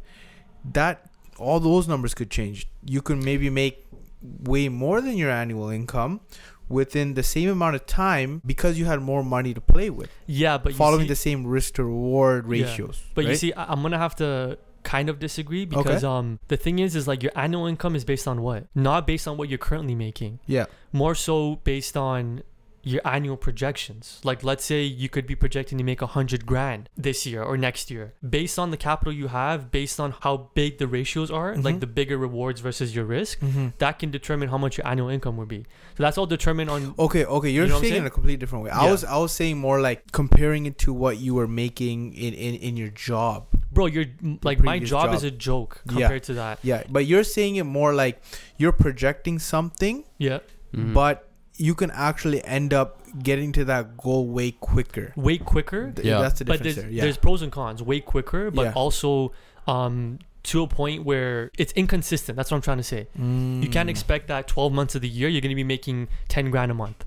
that 0.73 1.11
all 1.39 1.61
those 1.61 1.87
numbers 1.89 2.15
could 2.15 2.31
change. 2.31 2.67
You 2.85 3.03
can 3.03 3.23
maybe 3.23 3.51
make 3.51 3.87
way 4.23 4.69
more 4.71 5.01
than 5.03 5.17
your 5.19 5.31
annual 5.31 5.69
income 5.69 6.21
within 6.69 7.15
the 7.15 7.23
same 7.23 7.49
amount 7.49 7.75
of 7.77 7.87
time 7.87 8.41
because 8.47 8.79
you 8.79 8.85
had 8.87 9.01
more 9.01 9.23
money 9.23 9.53
to 9.55 9.61
play 9.61 9.91
with 9.91 10.11
Yeah, 10.27 10.59
but 10.59 10.73
you 10.73 10.79
following 10.79 11.03
see- 11.03 11.09
the 11.09 11.17
same 11.17 11.47
risk 11.47 11.75
to 11.75 11.85
reward 11.85 12.45
Yeah. 12.47 12.65
ratios 12.65 13.03
But 13.15 13.27
you 13.27 13.35
see, 13.37 13.53
I- 13.53 13.67
I'm 13.73 13.83
gonna 13.83 13.99
have 13.99 14.17
to 14.17 14.59
kind 14.83 15.09
of 15.09 15.19
disagree 15.19 15.65
because 15.65 16.05
um 16.05 16.39
the 16.49 16.57
thing 16.59 16.79
is 16.79 16.95
is 16.95 17.09
like 17.09 17.23
your 17.23 17.33
annual 17.35 17.67
income 17.67 17.97
is 17.97 18.05
based 18.05 18.29
on 18.29 18.43
what? 18.43 18.67
Not 18.75 19.07
based 19.07 19.27
on 19.27 19.37
what 19.39 19.49
you're 19.49 19.59
currently 19.59 19.95
making. 19.95 20.41
yeah 20.47 20.67
More 20.93 21.15
so 21.15 21.57
based 21.65 21.97
on 21.97 22.43
your 22.85 23.01
annual 23.05 23.37
projections. 23.37 24.21
Like 24.25 24.45
let's 24.45 24.65
say 24.65 24.83
you 24.83 25.09
could 25.09 25.27
be 25.27 25.35
projecting 25.35 25.79
to 25.79 25.85
make 25.85 26.03
a 26.03 26.07
hundred 26.07 26.45
grand 26.47 26.89
this 26.97 27.25
year 27.27 27.43
or 27.43 27.57
next 27.57 27.91
year. 27.91 28.13
Based 28.39 28.59
on 28.59 28.71
the 28.71 28.77
capital 28.77 29.13
you 29.13 29.29
have, 29.29 29.71
based 29.71 29.99
on 29.99 30.15
how 30.21 30.51
big 30.55 30.79
the 30.79 30.87
ratios 30.87 31.31
are, 31.31 31.57
like 31.57 31.77
Mhm. 31.77 31.81
the 31.81 31.87
bigger 31.87 32.19
rewards 32.19 32.61
versus 32.61 32.95
your 32.95 33.05
risk, 33.05 33.41
mm-hmm. 33.41 33.69
that 33.79 33.99
can 33.99 34.11
determine 34.11 34.49
how 34.51 34.59
much 34.59 34.77
your 34.79 34.87
annual 34.87 35.09
income 35.09 35.37
would 35.39 35.49
be. 35.49 35.65
So 35.97 36.03
that's 36.03 36.19
all 36.19 36.27
determined 36.27 36.71
on 36.71 36.95
okay 36.99 37.25
okay 37.25 37.51
you're 37.51 37.65
You 37.67 37.73
know 37.73 37.81
saying 37.81 37.95
in 37.95 38.07
a 38.07 38.11
completely 38.11 38.37
different 38.37 38.65
way 38.65 38.71
i 38.71 38.85
Yeah. 38.85 38.91
was 38.91 39.05
i 39.05 39.17
was 39.17 39.33
saying 39.33 39.59
more 39.59 39.81
like 39.81 40.11
comparing 40.13 40.67
it 40.67 40.77
to 40.85 40.93
what 40.93 41.19
you 41.19 41.35
were 41.35 41.47
making 41.49 42.13
in 42.15 42.35
in, 42.35 42.55
in 42.57 42.77
your 42.77 42.91
job 42.91 43.47
bro, 43.73 43.87
you're 43.87 44.07
like 44.43 44.59
my 44.63 44.79
job, 44.79 45.07
job. 45.07 45.15
is 45.15 45.25
a 45.25 45.31
joke 45.31 45.81
Yeah. 45.87 45.93
compared 45.93 46.23
to 46.25 46.35
that. 46.35 46.59
yeah 46.63 46.83
but 46.91 47.07
you're 47.07 47.25
saying 47.25 47.57
it 47.57 47.65
more 47.65 47.93
like 47.95 48.21
you're 48.59 48.73
projecting 48.87 49.39
something 49.39 50.05
Yeah. 50.19 50.39
Mhm. 50.75 50.93
but 50.95 51.29
you 51.57 51.75
can 51.75 51.91
actually 51.93 52.45
end 52.45 52.75
up 52.75 53.01
getting 53.23 53.53
to 53.53 53.65
that 53.65 53.97
goal 53.97 54.27
way 54.29 54.51
quicker 54.51 55.13
Way 55.17 55.39
quicker. 55.39 55.93
Th- 55.93 56.07
Yeah. 56.07 56.21
that's 56.21 56.39
the 56.41 56.45
but 56.45 56.55
difference 56.59 56.75
there's 56.77 56.85
there 56.87 56.93
yeah 56.93 57.03
there's 57.05 57.17
pros 57.17 57.43
and 57.43 57.53
cons. 57.53 57.83
Way 57.83 58.01
quicker, 58.01 58.51
but 58.51 58.63
Yeah. 58.63 58.73
also 58.75 59.33
um 59.67 60.19
to 60.45 60.63
a 60.63 60.67
point 60.69 61.05
where 61.05 61.51
it's 61.57 61.73
inconsistent. 61.73 62.37
That's 62.37 62.51
what 62.51 62.57
I'm 62.59 62.63
trying 62.63 62.77
to 62.79 62.83
say. 62.95 63.09
You 63.17 63.69
can't 63.71 63.89
Mm. 63.89 63.91
expect 63.97 64.29
that 64.29 64.47
12 64.47 64.73
months 64.75 64.95
of 64.95 65.01
the 65.01 65.09
year 65.09 65.29
you're 65.29 65.41
going 65.41 65.57
to 65.59 65.63
be 65.65 65.65
making 65.65 66.09
10 66.29 66.51
grand 66.51 66.71
a 66.71 66.75
month. 66.75 67.05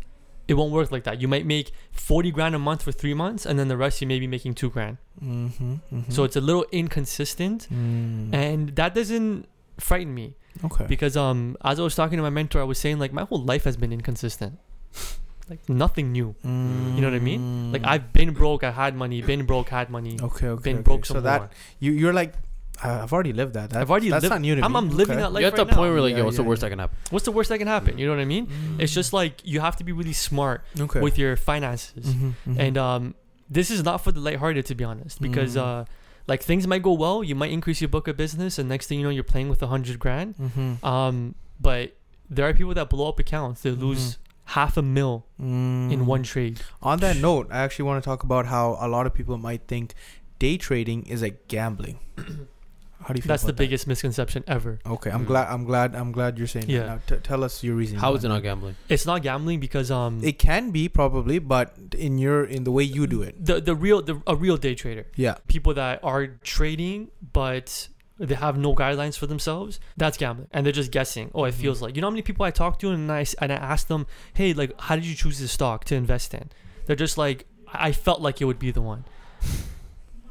It 0.47 0.55
won't 0.55 0.71
work 0.71 0.91
like 0.91 1.03
that. 1.03 1.21
You 1.21 1.27
might 1.27 1.45
make 1.45 1.71
40 1.91 2.31
grand 2.31 2.55
a 2.55 2.59
month 2.59 2.81
for 2.81 2.91
three 2.93 3.13
months, 3.13 3.45
and 3.45 3.59
then 3.59 3.67
the 3.67 3.75
rest 3.77 4.01
you 4.01 4.07
may 4.07 4.17
be 4.19 4.25
making 4.27 4.53
two 4.55 4.69
grand. 4.71 4.97
Mm-hmm, 5.23 5.73
mm-hmm. 5.93 6.09
So 6.11 6.23
it's 6.23 6.37
a 6.37 6.41
little 6.41 6.65
inconsistent, 6.71 7.67
Mm. 7.71 8.33
and 8.33 8.75
that 8.75 8.95
doesn't 8.95 9.45
frighten 9.77 10.15
me 10.15 10.35
okay 10.65 10.85
because 10.87 11.15
um 11.17 11.57
as 11.63 11.79
I 11.79 11.83
was 11.83 11.95
talking 11.95 12.17
to 12.17 12.23
my 12.23 12.29
mentor, 12.29 12.59
I 12.61 12.63
was 12.65 12.77
saying 12.79 12.99
like 12.99 13.13
my 13.13 13.23
whole 13.23 13.41
life 13.43 13.63
has 13.65 13.77
been 13.77 13.91
inconsistent, 13.93 14.57
like 15.49 15.67
nothing 15.69 16.11
new. 16.11 16.35
You 16.43 17.01
know 17.01 17.07
what 17.07 17.13
I 17.15 17.19
mean? 17.19 17.71
Like 17.71 17.83
I've 17.85 18.11
been 18.13 18.33
broke, 18.33 18.63
I 18.63 18.71
had 18.71 18.95
money, 18.95 19.21
been 19.21 19.45
broke, 19.45 19.69
had 19.69 19.89
money, 19.89 20.17
Mm. 20.17 20.23
okay 20.23 20.47
okay 20.47 20.63
been 20.63 20.75
okay. 20.77 20.83
broke 20.83 21.05
so 21.05 21.15
some 21.15 21.23
that 21.23 21.41
more. 21.41 21.49
you 21.79 21.91
you're 21.93 22.13
like 22.13 22.33
uh, 22.83 22.99
I've 23.03 23.11
already 23.11 23.33
lived 23.33 23.53
that. 23.55 23.71
that 23.71 23.81
I've 23.81 23.89
already 23.89 24.09
that's 24.09 24.21
lived- 24.21 24.33
not 24.35 24.41
new 24.41 24.53
to 24.55 24.61
I'm, 24.63 24.71
me. 24.73 24.77
I'm 24.77 24.89
living 24.89 25.15
Okay. 25.15 25.21
that 25.23 25.33
life 25.33 25.41
You're 25.41 25.47
at 25.47 25.57
right 25.57 25.67
the 25.67 25.73
point 25.75 25.87
now. 25.89 25.93
where 25.93 26.01
like, 26.01 26.11
Yeah, 26.11 26.19
yo, 26.19 26.25
what's 26.25 26.37
the 26.37 26.43
worst 26.43 26.61
yeah. 26.61 26.65
that 26.69 26.69
can 26.73 26.79
happen? 26.79 26.97
What's 27.09 27.25
the 27.25 27.31
worst 27.31 27.49
that 27.49 27.57
can 27.57 27.67
happen? 27.67 27.97
You 27.97 28.05
know 28.05 28.13
what 28.13 28.21
I 28.21 28.25
mean? 28.25 28.47
It's 28.77 28.93
just 28.93 29.13
like 29.13 29.41
you 29.43 29.61
have 29.61 29.75
to 29.77 29.83
be 29.83 29.93
really 29.93 30.13
smart 30.13 30.63
okay. 30.79 30.99
with 31.01 31.17
your 31.17 31.35
finances. 31.37 32.05
Mhm, 32.05 32.33
mhm. 32.47 32.59
And 32.59 32.77
um, 32.77 33.15
this 33.49 33.71
is 33.71 33.83
not 33.83 34.03
for 34.03 34.11
the 34.11 34.19
lighthearted, 34.19 34.65
to 34.67 34.75
be 34.75 34.83
honest, 34.83 35.19
because 35.19 35.55
Mm. 35.55 35.61
uh, 35.65 35.85
like 36.27 36.43
things 36.43 36.67
might 36.67 36.83
go 36.83 36.93
well. 36.93 37.23
You 37.23 37.35
might 37.35 37.51
increase 37.51 37.81
your 37.81 37.87
book 37.89 38.07
of 38.07 38.17
business, 38.17 38.57
and 38.59 38.67
next 38.69 38.87
thing 38.87 38.99
you 38.99 39.03
know, 39.05 39.09
you're 39.11 39.23
playing 39.23 39.49
with 39.49 39.61
a 39.63 39.67
hundred 39.67 39.97
grand. 39.99 40.35
Mhm. 40.37 40.83
Um, 40.83 41.35
but 41.59 41.95
there 42.29 42.47
are 42.47 42.53
people 42.53 42.73
that 42.73 42.89
blow 42.89 43.09
up 43.09 43.19
accounts. 43.19 43.61
They 43.61 43.71
lose 43.71 44.17
half 44.51 44.77
a 44.77 44.81
mil 44.81 45.25
in 45.39 45.89
Mm. 46.01 46.05
one 46.05 46.23
trade. 46.23 46.61
On 46.81 46.99
that 46.99 47.17
note, 47.17 47.47
I 47.51 47.59
actually 47.59 47.83
want 47.85 48.03
to 48.03 48.05
talk 48.07 48.23
about 48.23 48.45
how 48.47 48.77
a 48.79 48.87
lot 48.87 49.05
of 49.05 49.13
people 49.13 49.37
might 49.37 49.61
think 49.67 49.93
day 50.39 50.57
trading 50.57 51.03
is 51.05 51.21
like 51.21 51.47
gambling. 51.47 51.99
How 53.07 53.13
do 53.13 53.19
you 53.19 53.21
feel? 53.23 53.29
That's 53.29 53.43
the 53.43 53.53
that? 53.53 53.63
biggest 53.63 53.87
misconception 53.87 54.43
ever. 54.47 54.79
Okay, 54.85 55.09
I'm 55.09 55.23
Mm. 55.23 55.27
glad. 55.31 55.47
I'm 55.47 55.63
glad. 55.63 55.95
I'm 55.95 56.11
glad 56.11 56.37
you're 56.37 56.45
saying 56.55 56.69
Yeah. 56.69 56.79
that. 56.79 56.87
Now, 57.09 57.15
t- 57.15 57.21
tell 57.23 57.41
us 57.47 57.63
your 57.63 57.75
reason. 57.75 57.97
How 57.97 58.13
is 58.15 58.23
it 58.25 58.27
not 58.27 58.43
gambling? 58.43 58.75
It's 58.89 59.05
not 59.05 59.23
gambling 59.23 59.61
because 59.61 59.89
um, 59.89 60.19
It 60.23 60.37
can 60.37 60.71
be 60.71 60.89
probably, 60.89 61.39
but 61.39 61.73
in 61.97 62.17
your 62.17 62.43
in 62.43 62.65
the 62.65 62.71
way 62.77 62.83
you 62.83 63.07
do 63.07 63.21
it. 63.21 63.33
the 63.43 63.61
the 63.61 63.75
real 63.75 64.01
the 64.01 64.21
a 64.27 64.35
real 64.35 64.57
day 64.57 64.75
trader. 64.75 65.05
Yeah. 65.15 65.35
people 65.47 65.73
that 65.75 66.01
are 66.03 66.27
trading 66.43 67.07
but 67.33 67.87
they 68.19 68.35
have 68.35 68.57
no 68.57 68.73
guidelines 68.75 69.15
for 69.17 69.27
themselves 69.27 69.79
that's 69.95 70.17
gambling 70.17 70.47
and 70.51 70.65
they're 70.65 70.73
just 70.83 70.89
guessing 70.91 71.29
oh 71.35 71.43
it 71.45 71.53
Mhm. 71.53 71.61
feels 71.63 71.81
like 71.83 71.95
you 71.95 72.01
know 72.01 72.07
how 72.07 72.15
many 72.17 72.23
people 72.23 72.43
i 72.49 72.51
talk 72.51 72.79
to 72.79 72.89
and 72.89 73.11
i 73.11 73.21
s- 73.21 73.35
and 73.41 73.51
i 73.51 73.55
ask 73.73 73.87
them 73.93 74.01
hey 74.33 74.49
like 74.61 74.71
how 74.87 74.95
did 74.95 75.05
you 75.05 75.13
choose 75.23 75.37
this 75.39 75.51
stock 75.51 75.85
to 75.85 75.93
invest 75.95 76.33
in 76.33 76.49
they're 76.87 76.95
just 77.07 77.15
like 77.25 77.45
i 77.89 77.91
felt 77.91 78.19
like 78.19 78.41
it 78.41 78.45
would 78.45 78.57
be 78.67 78.71
the 78.71 78.81
one 78.81 79.05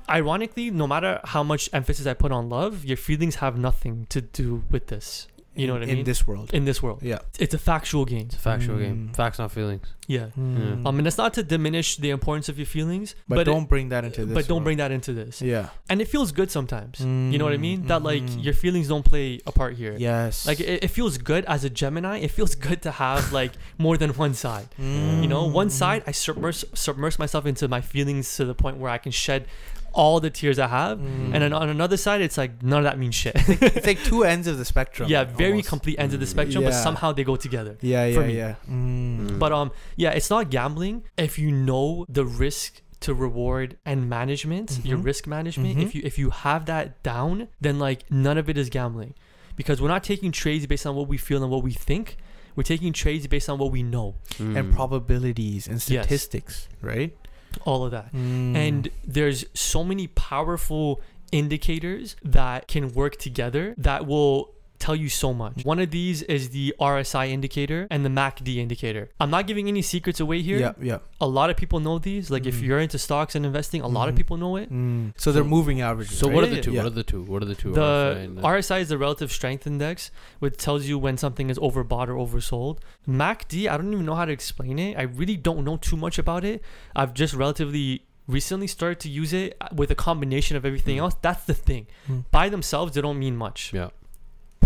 ironically 0.09 0.71
no 0.71 0.87
matter 0.87 1.21
how 1.25 1.43
much 1.43 1.69
emphasis 1.73 2.07
i 2.07 2.15
put 2.15 2.33
on 2.33 2.49
love 2.49 2.85
your 2.85 2.97
feelings 2.97 3.37
have 3.37 3.57
nothing 3.59 4.07
to 4.09 4.21
do 4.21 4.63
with 4.71 4.87
this 4.89 5.27
you 5.55 5.67
know 5.67 5.75
in, 5.77 5.81
what 5.81 5.89
i 5.89 5.91
in 5.91 5.97
mean 5.97 5.99
In 6.01 6.05
this 6.05 6.27
world. 6.27 6.51
in 6.53 6.65
this 6.67 6.83
world 6.83 7.03
yeah. 7.03 7.21
it's 7.39 7.55
a 7.55 7.59
factual 7.59 8.05
game 8.05 8.27
It's 8.27 8.35
a 8.37 8.39
factual 8.39 8.79
game. 8.79 9.09
Mm. 9.11 9.17
Facts, 9.17 9.39
not 9.39 9.51
feelings. 9.53 9.87
yeah 10.07 10.27
Mm. 10.39 10.85
um 10.87 10.99
and 10.99 11.07
it's 11.07 11.17
not 11.17 11.33
to 11.35 11.43
diminish 11.43 11.97
the 11.97 12.11
importance 12.11 12.51
of 12.51 12.59
your 12.59 12.67
feelings 12.67 13.15
but, 13.27 13.37
but, 13.37 13.45
don't 13.45 13.63
it, 13.63 13.69
bring 13.71 13.89
that 13.89 14.05
into 14.05 14.27
this. 14.27 14.35
but 14.35 14.47
don't 14.47 14.57
world. 14.57 14.65
bring 14.65 14.77
that 14.77 14.93
into 14.93 15.15
this 15.15 15.41
Yeah. 15.41 15.71
and 15.89 16.03
it 16.03 16.09
feels 16.09 16.31
good 16.31 16.51
sometimes 16.51 17.01
you 17.01 17.39
know 17.39 17.47
what 17.49 17.55
I 17.55 17.63
mean? 17.69 17.87
That 17.87 18.03
like 18.03 18.23
Mm. 18.23 18.45
your 18.45 18.53
feelings 18.55 18.87
don't 18.89 19.05
play 19.13 19.41
a 19.47 19.53
part 19.61 19.73
here. 19.77 19.95
Yes. 19.99 20.47
Like 20.47 20.61
it, 20.61 20.85
it 20.87 20.91
feels 20.99 21.17
good 21.19 21.45
as 21.55 21.65
a 21.65 21.71
Gemini. 21.71 22.19
It 22.27 22.31
feels 22.39 22.55
good 22.55 22.81
to 22.87 22.91
have 23.05 23.33
like 23.41 23.53
more 23.79 23.97
than 24.03 24.11
one 24.25 24.35
side. 24.35 24.69
You 24.79 25.27
know, 25.33 25.43
one 25.63 25.69
Mm. 25.69 25.79
side 25.83 26.01
I 26.07 26.13
submerge 26.13 26.65
submerge 26.75 27.17
myself 27.19 27.45
into 27.47 27.67
my 27.77 27.81
feelings 27.81 28.25
to 28.37 28.45
the 28.45 28.55
point 28.55 28.77
where 28.81 28.91
I 28.97 28.99
can 28.99 29.13
shed 29.13 29.43
all 30.03 30.21
the 30.21 30.31
tears 30.31 30.59
I 30.59 30.69
have. 30.69 30.99
Mm. 30.99 31.33
And 31.35 31.41
then 31.43 31.53
on 31.53 31.69
another 31.69 31.97
side, 31.97 32.21
it's 32.21 32.39
like 32.43 32.63
none 32.63 32.79
of 32.79 32.85
that 32.85 32.99
means 32.99 33.15
shit. 33.23 33.33
it's 33.37 33.87
like 33.87 34.01
two 34.11 34.25
ends 34.25 34.47
of 34.47 34.59
the 34.59 34.65
spectrum. 34.65 35.09
yeah, 35.09 35.25
very 35.25 35.51
almost. 35.53 35.69
complete 35.69 35.97
ends 35.99 36.13
of 36.15 36.21
the 36.21 36.27
Mm. 36.27 36.37
spectrum, 36.37 36.65
but 36.65 36.73
somehow 36.75 37.13
they 37.13 37.25
go 37.25 37.37
together. 37.37 37.77
Yeah, 37.81 38.05
for 38.13 38.21
yeah, 38.23 38.27
me. 38.27 38.37
yeah. 38.37 38.55
Mm. 38.71 39.39
But 39.39 39.51
um, 39.53 39.69
yeah, 39.97 40.11
it's 40.19 40.31
not 40.31 40.51
gambling 40.51 41.03
if 41.17 41.39
you 41.39 41.51
know 41.51 42.05
the 42.09 42.25
risk 42.25 42.83
to 43.01 43.15
reward 43.15 43.77
and 43.85 44.09
management, 44.09 44.81
your 44.85 44.99
Mhm. 44.99 45.05
risk 45.05 45.27
management. 45.27 45.79
Mhm. 45.79 45.83
If 45.85 45.95
you 45.95 46.03
if 46.05 46.19
you 46.19 46.31
have 46.31 46.67
that 46.67 47.03
down, 47.03 47.49
then 47.61 47.79
like 47.79 48.01
none 48.11 48.39
of 48.39 48.49
it 48.49 48.57
is 48.59 48.69
gambling, 48.71 49.15
because 49.57 49.81
we're 49.83 49.89
not 49.97 50.05
taking 50.13 50.31
trades 50.33 50.67
based 50.67 50.87
on 50.87 50.95
what 50.97 51.07
we 51.09 51.17
feel 51.19 51.43
and 51.43 51.51
what 51.51 51.63
we 51.63 51.73
think. 51.73 52.17
We're 52.57 52.63
taking 52.75 52.93
trades 52.95 53.27
based 53.27 53.49
on 53.51 53.59
what 53.59 53.71
we 53.71 53.83
know, 53.83 54.15
Mm. 54.39 54.57
and 54.59 54.65
probabilities 54.75 55.67
and 55.67 55.77
Yes. 55.77 55.85
statistics, 56.07 56.69
right? 56.81 57.15
All 57.65 57.85
of 57.85 57.91
that. 57.93 58.13
Mm. 58.13 58.57
And 58.57 58.89
there's 59.05 59.45
so 59.55 59.85
many 59.85 60.07
powerful 60.09 61.01
indicators 61.33 62.17
that 62.23 62.69
can 62.69 62.93
work 62.93 63.17
together 63.17 63.75
that 63.79 64.07
will 64.07 64.56
tell 64.79 64.95
you 64.97 65.09
so 65.09 65.33
much. 65.33 65.65
One 65.65 65.79
of 65.79 65.91
these 65.91 66.23
is 66.23 66.51
the 66.51 66.75
RSI 66.81 67.29
indicator 67.31 67.87
and 67.91 68.05
the 68.05 68.09
MACD 68.11 68.57
indicator. 68.57 69.11
I'm 69.21 69.31
not 69.31 69.47
giving 69.47 69.69
any 69.69 69.83
secrets 69.83 70.21
away 70.21 70.43
here. 70.43 70.59
yeah, 70.59 70.73
yeah. 70.81 70.99
A 71.21 71.27
lot 71.27 71.51
of 71.51 71.57
people 71.57 71.81
know 71.81 71.99
these. 71.99 72.31
Like 72.31 72.47
if 72.47 72.57
Mhm. 72.57 72.63
you're 72.67 72.79
into 72.81 72.99
stocks 72.99 73.35
and 73.35 73.45
investing, 73.47 73.81
a 73.83 73.87
lot 73.89 74.09
of 74.09 74.15
Mhm. 74.15 74.19
people 74.19 74.37
know 74.37 74.57
it. 74.57 74.73
Mm. 74.73 75.13
So 75.17 75.33
they're 75.33 75.45
moving 75.45 75.81
averages. 75.81 76.19
So 76.19 76.27
right? 76.27 76.35
what 76.35 76.45
are 76.45 76.49
the 76.49 76.61
two? 76.61 76.73
yeah. 76.73 76.83
What 76.83 76.87
are 76.93 76.95
the 76.95 77.03
two? 77.03 77.23
What 77.23 77.43
are 77.43 77.47
the 77.47 77.55
two? 77.55 77.73
The 77.73 78.31
RSI 78.43 78.57
RSI 78.67 78.79
is 78.81 78.89
the 78.89 78.99
relative 78.99 79.31
strength 79.33 79.67
index, 79.67 80.11
which 80.41 80.57
tells 80.57 80.87
you 80.87 80.99
when 80.99 81.17
something 81.17 81.51
is 81.51 81.59
overbought 81.59 82.09
or 82.09 82.15
oversold. 82.15 82.79
MACD, 83.07 83.69
I 83.69 83.77
don't 83.77 83.93
even 83.93 84.05
know 84.05 84.15
how 84.15 84.25
to 84.25 84.33
explain 84.33 84.79
it. 84.79 84.97
I 84.97 85.03
really 85.03 85.37
don't 85.37 85.65
know 85.65 85.77
too 85.77 85.97
much 85.97 86.19
about 86.19 86.45
it. 86.45 86.63
I've 86.95 87.15
just 87.15 87.35
relatively 87.35 88.03
recently 88.29 88.67
started 88.67 88.99
to 89.01 89.09
use 89.09 89.33
it 89.33 89.57
with 89.73 89.91
a 89.91 89.95
combination 89.95 90.57
of 90.57 90.65
everything 90.67 90.97
Mm. 90.97 91.01
else. 91.03 91.15
That's 91.23 91.45
the 91.45 91.55
thing. 91.55 91.87
Mm. 92.11 92.25
By 92.33 92.49
themselves, 92.49 92.95
they 92.95 93.01
don't 93.01 93.19
mean 93.19 93.37
much. 93.37 93.73
yeah. 93.73 93.91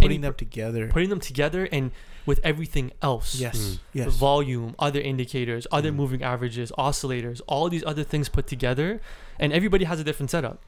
Putting 0.00 0.16
Any- 0.18 0.22
them 0.22 0.34
together. 0.34 0.88
Putting 0.88 1.08
them 1.10 1.20
together 1.20 1.68
and 1.70 1.90
with 2.26 2.40
everything 2.44 2.92
else. 3.02 3.34
yes, 3.34 3.56
Mm. 3.58 3.78
yes. 3.94 4.16
Volume, 4.16 4.74
other 4.78 5.00
indicators, 5.00 5.66
other 5.72 5.90
Mm. 5.90 5.96
moving 5.96 6.22
averages, 6.22 6.70
oscillators, 6.78 7.40
all 7.46 7.68
these 7.68 7.84
other 7.84 8.04
things 8.04 8.28
put 8.28 8.46
together, 8.46 9.00
and 9.38 9.52
everybody 9.52 9.84
has 9.84 9.98
a 10.00 10.04
different 10.04 10.30
setup. 10.30 10.62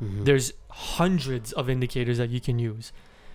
Mhm. 0.00 0.24
There's 0.24 0.52
hundreds 0.70 1.52
of 1.52 1.68
indicators 1.68 2.18
that 2.18 2.30
you 2.30 2.40
can 2.40 2.58
use, 2.58 2.92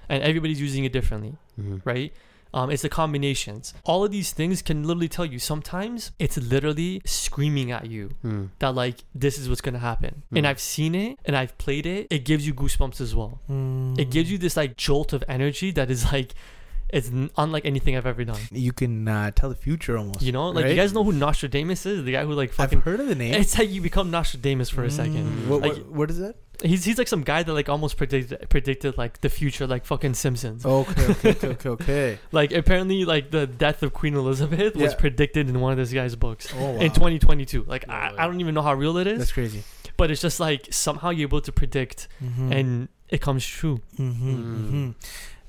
and 0.10 0.24
everybody's 0.24 0.60
using 0.62 0.84
it 0.86 0.92
differently. 0.94 1.36
Mhm. 1.60 1.82
right? 1.86 2.14
Um, 2.58 2.70
it's 2.72 2.82
the 2.82 2.90
combinations. 2.90 3.74
All 3.86 4.04
of 4.06 4.12
these 4.12 4.32
things 4.34 4.62
can 4.62 4.84
literally 4.88 5.08
tell 5.10 5.26
you. 5.26 5.40
Sometimes 5.40 6.12
it's 6.20 6.38
literally 6.38 7.02
screaming 7.06 7.72
at 7.72 7.86
you 7.90 8.10
Mm. 8.26 8.50
that 8.60 8.74
like 8.74 8.98
this 9.14 9.38
is 9.38 9.48
what's 9.50 9.62
gonna 9.62 9.80
happen. 9.92 10.24
Mm. 10.34 10.38
And 10.40 10.48
I've 10.48 10.60
seen 10.60 10.96
it 10.96 11.20
and 11.26 11.36
I've 11.36 11.58
played 11.58 11.86
it. 11.86 12.08
It 12.10 12.26
gives 12.26 12.46
you 12.48 12.54
goosebumps 12.54 13.00
as 13.02 13.16
well. 13.16 13.40
Mm. 13.50 14.00
It 14.00 14.10
gives 14.10 14.32
you 14.32 14.38
this 14.38 14.58
like 14.58 14.76
jolt 14.78 15.14
of 15.14 15.24
energy 15.28 15.70
that 15.72 15.92
is 15.92 16.12
like 16.12 16.34
it's 16.90 17.12
unlike 17.38 17.66
anything 17.66 17.96
I've 17.98 18.06
ever 18.06 18.24
done. 18.24 18.40
You 18.52 18.72
can 18.74 19.08
uh, 19.08 19.32
tell 19.32 19.50
the 19.50 19.56
future 19.56 19.98
almost. 19.98 20.22
You 20.22 20.32
know, 20.32 20.50
like 20.50 20.68
you 20.68 20.76
guys 20.76 20.94
know 20.94 21.04
who 21.04 21.12
Nostradamus 21.12 21.86
is, 21.86 22.04
the 22.06 22.14
guy 22.14 22.24
who 22.26 22.34
like 22.34 22.54
fucking. 22.54 22.78
I've 22.80 22.84
heard 22.86 23.00
of 23.00 23.08
the 23.08 23.16
name. 23.16 23.34
It's 23.34 23.58
like 23.58 23.70
you 23.70 23.82
become 23.82 24.10
Nostradamus 24.12 24.70
for 24.70 24.84
a 24.84 24.92
second. 24.92 25.26
Mm. 25.26 25.48
What, 25.48 25.62
Like- 25.62 25.74
what, 25.74 25.86
what 25.92 26.10
is 26.12 26.20
that? 26.20 26.36
He's 26.64 26.84
he's 26.86 26.98
like 26.98 27.08
some 27.08 27.22
guy 27.22 27.44
that 27.44 27.54
like 27.54 27.70
almost 27.70 27.98
predicted 27.98 28.50
predicted 28.50 28.98
like 28.98 29.22
the 29.22 29.30
future, 29.30 29.68
like 29.68 29.86
fucking 29.86 30.16
Simpsons. 30.16 30.66
Okay, 30.66 31.06
okay, 31.12 31.30
okay, 31.30 31.48
okay, 31.50 31.70
okay. 31.70 32.20
Like 32.32 32.52
apparently, 32.52 33.06
like 33.06 33.30
the 33.30 33.46
death 33.46 33.84
of 33.84 33.94
Queen 33.94 34.16
Elizabeth 34.16 34.76
was 34.76 34.96
predicted 34.96 35.50
in 35.50 35.60
one 35.62 35.72
of 35.74 35.78
this 35.78 35.94
guy's 35.94 36.16
books 36.16 36.52
Oh, 36.58 36.72
wow. 36.72 36.80
in 36.80 36.90
2022. 36.92 37.64
Like 37.68 37.88
I. 37.88 38.12
I 38.18 38.26
don't 38.26 38.40
even 38.42 38.56
know 38.56 38.64
how 38.64 38.74
real 38.74 38.98
it 38.98 39.06
is, 39.06 39.20
That's 39.20 39.32
crazy. 39.32 39.64
but 39.98 40.10
it's 40.10 40.20
just 40.20 40.40
like 40.40 40.68
somehow 40.72 41.12
you're 41.12 41.28
able 41.28 41.42
to 41.42 41.52
predict 41.52 42.08
Mm-hmm. 42.24 42.52
and 42.52 42.90
it 43.10 43.22
comes 43.22 43.46
true. 43.46 43.80
Mm-hmm, 44.00 44.30
Mm. 44.32 44.38
mm-hmm. 44.66 44.92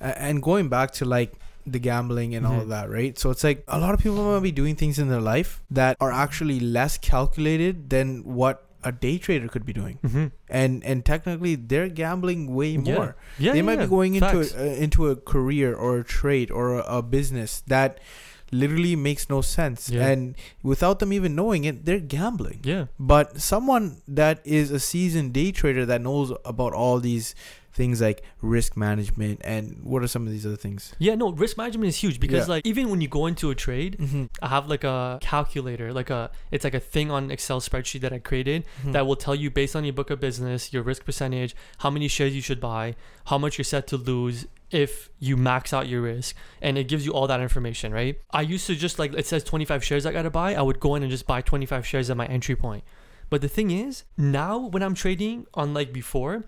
And 0.01 0.43
going 0.43 0.69
back 0.69 0.93
to 0.93 1.05
like 1.05 1.35
the 1.67 1.79
gambling 1.79 2.35
and 2.35 2.47
all 2.47 2.61
of 2.61 2.69
that, 2.69 2.89
right? 2.91 3.19
So 3.19 3.31
it's 3.31 3.45
like 3.45 3.65
a 3.69 3.79
lot 3.79 3.95
of 3.95 4.01
people 4.01 4.17
might 4.17 4.43
be 4.43 4.53
doing 4.53 4.77
things 4.77 4.99
in 4.99 5.09
their 5.09 5.21
life 5.21 5.63
that 5.71 5.97
are 6.01 6.13
actually 6.13 6.61
less 6.61 6.99
calculated 6.99 7.91
than 7.91 8.25
what 8.25 8.65
a 8.85 8.93
day 8.93 9.19
trader 9.19 9.49
could 9.49 9.67
be 9.67 9.73
doing. 9.73 9.99
Mm-hmm. 10.05 10.27
And 10.49 10.85
and 10.85 11.05
technically 11.05 11.57
they're 11.57 11.89
gambling 11.89 12.55
way 12.55 12.77
more. 12.77 13.17
Yeah, 13.39 13.53
they 13.53 13.59
yeah, 13.59 13.63
might 13.63 13.79
yeah. 13.79 13.85
be 13.85 13.91
going 13.91 14.15
into 14.15 14.41
a, 14.41 14.61
uh, 14.61 14.75
into 14.75 15.09
a 15.09 15.17
career 15.17 15.75
or 15.75 15.99
a 15.99 16.05
trade 16.05 16.51
or 16.51 16.79
a, 16.79 16.99
a 16.99 17.03
business 17.03 17.63
that 17.67 17.99
literally 18.51 18.97
makes 18.97 19.29
no 19.29 19.41
sense. 19.41 19.91
Yeah. 19.91 20.07
And 20.07 20.35
without 20.63 21.01
them 21.01 21.13
even 21.13 21.35
knowing 21.35 21.65
it, 21.65 21.85
they're 21.85 22.01
gambling. 22.01 22.61
yeah. 22.65 22.87
But 22.99 23.41
someone 23.41 24.01
that 24.09 24.41
is 24.45 24.71
a 24.71 24.81
seasoned 24.81 25.35
day 25.35 25.53
trader 25.53 25.85
that 25.87 26.01
knows 26.01 26.33
about 26.45 26.73
all 26.73 26.99
these 27.01 27.35
things 27.79 28.01
like 28.09 28.19
risk 28.43 28.77
management 28.77 29.37
and 29.55 29.63
what 29.91 30.03
are 30.05 30.09
some 30.15 30.27
of 30.27 30.33
these 30.35 30.45
other 30.49 30.57
things? 30.67 30.81
Yeah, 30.99 31.15
no, 31.23 31.27
risk 31.45 31.57
management 31.63 31.89
is 31.89 31.97
huge 32.05 32.19
because 32.25 32.45
Yeah. 32.47 32.55
like 32.55 32.67
even 32.67 32.91
when 32.91 33.01
you 33.05 33.09
go 33.19 33.23
into 33.31 33.47
a 33.51 33.55
trade, 33.67 33.93
Mm-hmm. 33.99 34.25
I 34.43 34.49
have 34.57 34.65
like 34.75 34.85
a 34.85 35.19
calculator, 35.23 35.89
like 36.01 36.11
a 36.11 36.23
it's 36.51 36.65
like 36.69 36.75
a 36.83 36.85
thing 36.95 37.09
on 37.17 37.31
Excel 37.37 37.61
spreadsheet 37.69 38.01
that 38.05 38.13
I 38.13 38.21
created 38.31 38.65
Hmm. 38.83 38.93
that 38.93 39.07
will 39.07 39.17
tell 39.27 39.35
you 39.43 39.49
based 39.61 39.75
on 39.79 39.83
your 39.89 39.97
book 40.01 40.11
of 40.15 40.19
business, 40.29 40.73
your 40.75 40.83
risk 40.91 41.01
percentage, 41.09 41.53
how 41.85 41.91
many 41.97 42.09
shares 42.17 42.33
you 42.39 42.43
should 42.49 42.61
buy, 42.73 42.85
how 43.31 43.39
much 43.39 43.57
you're 43.59 43.65
set 43.77 43.87
to 43.93 43.97
lose 43.97 44.39
if 44.71 45.09
you 45.27 45.35
max 45.51 45.73
out 45.73 45.87
your 45.93 46.03
risk, 46.03 46.37
and 46.61 46.77
it 46.77 46.87
gives 46.93 47.07
you 47.07 47.13
all 47.17 47.27
that 47.33 47.41
information, 47.49 47.89
right? 48.01 48.15
I 48.41 48.43
used 48.55 48.67
to 48.67 48.75
just 48.87 48.99
like 48.99 49.11
it 49.23 49.27
says 49.33 49.43
25 49.45 49.83
shares 49.89 50.05
I 50.05 50.13
gotta 50.13 50.35
buy, 50.43 50.51
I 50.61 50.63
would 50.69 50.81
go 50.87 50.91
in 50.97 51.03
and 51.05 51.11
just 51.17 51.27
buy 51.33 51.41
25 51.41 51.87
shares 51.91 52.11
at 52.11 52.17
my 52.23 52.27
entry 52.27 52.57
point. 52.67 52.83
But 53.31 53.41
the 53.47 53.49
thing 53.57 53.71
is, 53.71 54.05
now 54.41 54.55
when 54.73 54.83
I'm 54.87 54.95
trading, 55.05 55.47
unlike 55.65 55.91
before, 55.93 56.45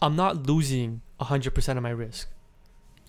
I'm 0.00 0.16
not 0.16 0.46
losing 0.46 1.02
100% 1.20 1.76
of 1.76 1.82
my 1.82 1.90
risk. 1.90 2.28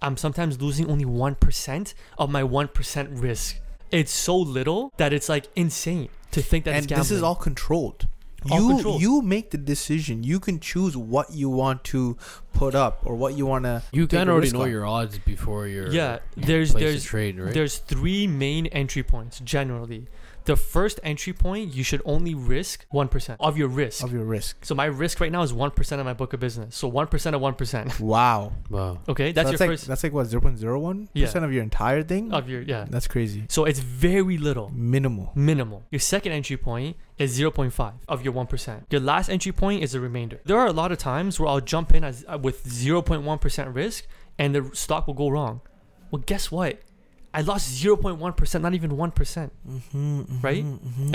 I'm 0.02 0.18
sometimes 0.18 0.62
losing 0.62 0.90
only 0.90 1.06
1% 1.06 1.94
of 2.18 2.30
my 2.30 2.44
1% 2.44 3.22
risk. 3.22 3.60
It's 3.92 4.12
so 4.12 4.38
little 4.38 4.94
that 4.98 5.14
it's 5.14 5.30
like 5.30 5.48
insane 5.56 6.10
to 6.32 6.42
think 6.42 6.66
that 6.66 6.72
and 6.72 6.78
it's 6.80 6.88
gambling. 6.88 7.04
this 7.04 7.12
is 7.12 7.24
all 7.24 7.36
controlled. 7.36 8.08
All 8.52 8.60
you 8.60 8.68
controlled. 8.76 9.02
you 9.02 9.22
make 9.22 9.50
the 9.52 9.58
decision. 9.58 10.24
You 10.24 10.40
can 10.40 10.60
choose 10.60 10.96
what 10.96 11.32
you 11.32 11.50
want 11.50 11.84
to 11.86 12.18
put 12.54 12.76
up 12.76 13.02
or 13.06 13.16
what 13.16 13.36
you 13.36 13.46
want 13.46 13.66
to. 13.66 13.82
You 13.92 14.04
take 14.06 14.20
kind 14.20 14.30
a 14.30 14.32
of 14.32 14.36
already 14.36 14.46
risk 14.48 14.56
know 14.56 14.62
on. 14.64 14.72
your 14.72 14.86
odds 14.86 15.18
before 15.20 15.68
you're 15.68 15.92
Yeah, 15.92 16.20
there's 16.36 16.74
there's 16.74 17.04
trade, 17.04 17.40
right? 17.40 17.54
There's 17.54 17.80
three 17.80 18.28
main 18.28 18.68
entry 18.68 19.04
points 19.04 19.40
generally. 19.40 20.08
The 20.48 20.56
first 20.56 21.02
entry 21.04 21.34
point, 21.34 21.76
you 21.76 21.84
should 21.84 22.02
only 22.06 22.34
risk 22.34 22.86
1% 22.94 23.36
of 23.42 23.58
your 23.58 23.68
risk. 23.68 24.02
of 24.02 24.14
your 24.14 24.24
risk. 24.24 24.64
so 24.64 24.74
my 24.74 24.86
risk 24.86 25.20
right 25.20 25.32
now 25.32 25.42
is 25.42 25.52
1% 25.52 26.00
of 26.00 26.06
my 26.06 26.14
book 26.14 26.32
of 26.32 26.40
business. 26.40 26.74
So 26.74 26.90
1% 26.90 27.34
of 27.36 27.42
1%. 27.42 28.00
Wow, 28.08 28.54
wow. 28.70 29.00
Okay, 29.10 29.30
So 29.30 29.34
that's 29.34 29.52
your 29.52 29.60
like, 29.60 29.70
first 29.70 29.88
That's 29.88 30.04
like 30.04 30.14
what 30.14 30.28
zero 30.28 30.42
point 30.42 30.58
zero 30.58 30.80
one 30.80 31.10
percent 31.14 31.44
of 31.44 31.52
your 31.52 31.64
entire 31.64 32.02
thing. 32.02 32.32
of 32.32 32.48
your 32.48 32.62
yeah. 32.62 32.86
That's 32.90 33.08
crazy. 33.08 33.44
So 33.50 33.66
it's 33.66 33.80
very 33.80 34.38
little. 34.38 34.70
Minimal. 34.70 35.34
Minimal. 35.36 35.84
Your 35.92 36.00
second 36.00 36.32
entry 36.32 36.56
point 36.56 36.96
is 37.18 37.38
0.5 37.38 37.94
of 38.08 38.24
your 38.24 38.34
1%. 38.34 38.84
Your 38.90 39.02
last 39.02 39.28
entry 39.30 39.52
point 39.52 39.84
is 39.84 39.92
the 39.92 40.00
remainder. 40.00 40.40
There 40.46 40.58
are 40.58 40.68
a 40.68 40.74
lot 40.82 40.92
of 40.94 40.98
times 40.98 41.40
where 41.40 41.50
I'll 41.50 41.60
jump 41.60 41.94
in 41.94 42.04
as, 42.04 42.24
uh, 42.28 42.38
with 42.38 42.64
0.1% 42.64 43.76
risk 43.76 44.06
and 44.38 44.56
the 44.56 44.70
stock 44.74 45.08
will 45.08 45.14
go 45.14 45.28
wrong. 45.30 45.62
Well, 46.12 46.24
guess 46.26 46.52
what? 46.52 46.82
I 47.38 47.42
lost 47.42 47.66
0.1%, 47.84 48.62
not 48.62 48.74
even 48.74 48.92
1%. 48.92 49.52
Mm-hmm, 49.70 50.40
Right? 50.48 50.66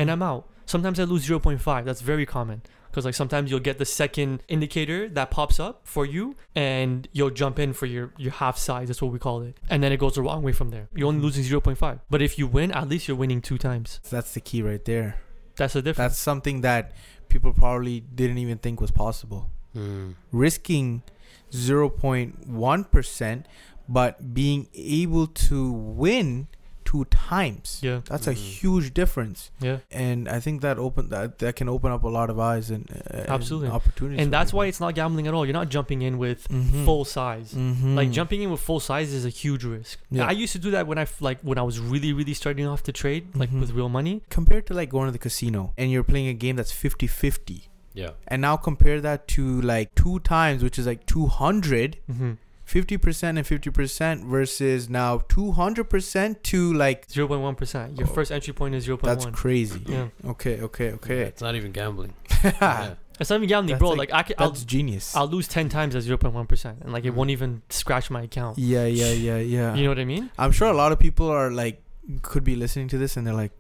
and 0.01 0.09
I'm 0.11 0.23
out. 0.23 0.43
Sometimes 0.66 0.99
I 1.01 1.05
lose 1.05 1.27
0.5. 1.28 1.85
That's 1.85 2.01
very 2.01 2.24
common 2.24 2.62
because 2.89 3.05
like 3.05 3.15
sometimes 3.15 3.51
you'll 3.51 3.66
get 3.70 3.78
the 3.78 3.85
second 4.03 4.43
indicator 4.49 5.09
that 5.16 5.31
pops 5.31 5.59
up 5.59 5.81
for 5.94 6.05
you, 6.07 6.36
and 6.55 7.09
you'll 7.12 7.31
jump 7.43 7.59
in 7.59 7.73
for 7.73 7.86
your 7.86 8.07
your 8.24 8.32
half 8.43 8.57
size. 8.69 8.86
That's 8.89 9.03
what 9.03 9.12
we 9.12 9.19
call 9.19 9.43
it, 9.49 9.55
and 9.70 9.82
then 9.82 9.90
it 9.93 9.99
goes 10.05 10.15
the 10.15 10.23
wrong 10.23 10.43
way 10.47 10.53
from 10.53 10.69
there. 10.74 10.86
You're 10.94 11.09
only 11.09 11.23
losing 11.27 11.43
0.5. 11.44 12.01
But 12.12 12.20
if 12.23 12.39
you 12.39 12.47
win, 12.47 12.70
at 12.70 12.89
least 12.89 13.09
you're 13.09 13.16
winning 13.16 13.40
two 13.43 13.59
times. 13.59 13.99
that's 14.09 14.32
the 14.35 14.40
key 14.40 14.61
right 14.62 14.85
there. 14.93 15.16
That's 15.57 15.73
the 15.74 15.82
difference. 15.82 16.12
That's 16.12 16.20
something 16.31 16.61
that 16.61 16.93
people 17.28 17.53
probably 17.53 18.01
didn't 18.01 18.39
even 18.39 18.59
think 18.59 18.81
was 18.81 18.90
possible. 18.93 19.51
Mm. 19.77 20.15
Risking 20.31 21.03
0.1%, 21.51 23.44
but 23.89 24.35
being 24.35 24.69
able 24.75 25.27
to 25.27 25.73
win 25.73 26.49
two 26.85 27.05
times. 27.07 27.79
yeah, 27.81 28.01
That's 28.07 28.27
a 28.27 28.33
Mhm. 28.35 28.37
huge 28.37 28.93
difference. 28.93 29.51
yeah. 29.61 29.79
And 29.91 30.29
I 30.29 30.41
think 30.41 30.61
that 30.63 30.79
open 30.79 31.09
that, 31.11 31.39
that 31.39 31.57
can 31.57 31.69
open 31.69 31.91
up 31.93 32.03
a 32.05 32.09
lot 32.09 32.29
of 32.29 32.39
eyes 32.39 32.71
and, 32.71 32.85
uh, 32.91 33.17
and 33.19 33.29
Absolutely. 33.31 33.69
opportunities. 33.71 34.19
And 34.19 34.27
for 34.27 34.31
that's 34.33 34.53
why 34.53 34.67
it's 34.67 34.81
not 34.81 34.95
gambling 34.95 35.27
at 35.27 35.33
all. 35.33 35.47
You're 35.47 35.55
not 35.55 35.71
jumping 35.71 36.03
in 36.03 36.19
with 36.19 36.49
Mhm. 36.49 36.85
full 36.85 37.05
size. 37.07 37.55
Mhm. 37.55 37.95
Like 37.95 38.11
jumping 38.11 38.43
in 38.43 38.51
with 38.51 38.61
full 38.61 38.81
size 38.81 39.11
is 39.13 39.25
a 39.25 39.31
huge 39.31 39.65
risk. 39.65 40.01
Yeah. 40.11 40.27
I 40.27 40.33
used 40.33 40.53
to 40.55 40.59
do 40.59 40.71
that 40.73 40.87
when 40.87 40.99
I 40.99 41.03
f- 41.03 41.23
like 41.23 41.41
when 41.43 41.57
I 41.57 41.63
was 41.63 41.79
really 41.79 42.13
really 42.13 42.35
starting 42.35 42.67
off 42.67 42.83
to 42.83 42.93
trade 42.93 43.29
like 43.35 43.51
Mhm. 43.51 43.61
with 43.61 43.71
real 43.73 43.89
money. 43.89 44.21
compared 44.29 44.67
to 44.67 44.75
like 44.75 44.91
going 44.91 45.07
to 45.07 45.13
the 45.13 45.19
casino 45.19 45.73
and 45.79 45.91
you're 45.91 46.05
playing 46.05 46.29
a 46.29 46.35
game 46.35 46.57
that's 46.57 46.73
50-50 46.73 47.69
Yeah. 47.95 48.11
and 48.29 48.43
now 48.43 48.57
compare 48.57 49.01
that 49.01 49.29
to 49.29 49.61
like 49.63 49.95
two 49.95 50.19
times 50.21 50.63
which 50.63 50.79
is 50.79 50.87
like 50.87 51.07
200 51.07 51.97
Mm-hmm. 52.11 52.33
50% 52.73 53.36
and 53.39 53.39
50% 53.47 54.24
versus 54.24 54.89
now 54.89 55.19
200% 55.19 56.43
to 56.43 56.73
like 56.73 57.07
0.1%. 57.09 57.99
Your 57.99 58.09
Oh. 58.09 58.12
first 58.12 58.32
entry 58.32 58.55
point 58.55 58.74
is 58.74 58.86
0.1. 58.86 59.03
that's 59.03 59.27
crazy 59.27 59.82
yeah. 59.86 60.09
okay 60.24 60.61
okay 60.62 60.86
Yeah, 60.89 60.94
okay 60.94 61.20
It's 61.23 61.43
not 61.43 61.55
even 61.55 61.73
gambling. 61.73 62.15
yeah. 62.43 62.53
yeah. 62.62 62.94
It's 63.20 63.28
not 63.31 63.36
even 63.36 63.49
gambling, 63.49 63.74
That's 63.74 63.78
bro. 63.78 63.90
like- 63.90 64.11
Like, 64.11 64.12
I 64.12 64.23
can, 64.23 64.36
I'll, 64.39 64.51
That's 64.51 64.65
genius. 64.65 65.15
I'll 65.15 65.28
lose 65.28 65.47
ten 65.47 65.69
times 65.69 65.94
at 65.94 66.03
zero 66.03 66.16
point 66.16 66.35
one 66.35 66.47
percent, 66.47 66.78
and 66.82 66.93
like 66.93 67.05
it 67.05 67.12
Mm. 67.12 67.16
won't 67.16 67.31
even 67.31 67.62
scratch 67.69 68.11
my 68.11 68.23
account. 68.23 68.59
yeah, 68.59 68.86
yeah, 68.86 69.12
yeah, 69.12 69.36
yeah. 69.39 69.74
You 69.77 69.82
know 69.85 69.90
what 69.90 69.99
I 70.01 70.05
mean? 70.07 70.31
I'm 70.39 70.51
sure 70.51 70.69
a 70.69 70.73
lot 70.82 70.90
of 70.93 70.99
people 70.99 71.28
are 71.28 71.51
like 71.51 71.82
could 72.23 72.43
be 72.43 72.57
listening 72.57 72.89
to 72.89 72.99
this 72.99 73.16
and 73.16 73.24
they're 73.27 73.35
like, 73.44 73.53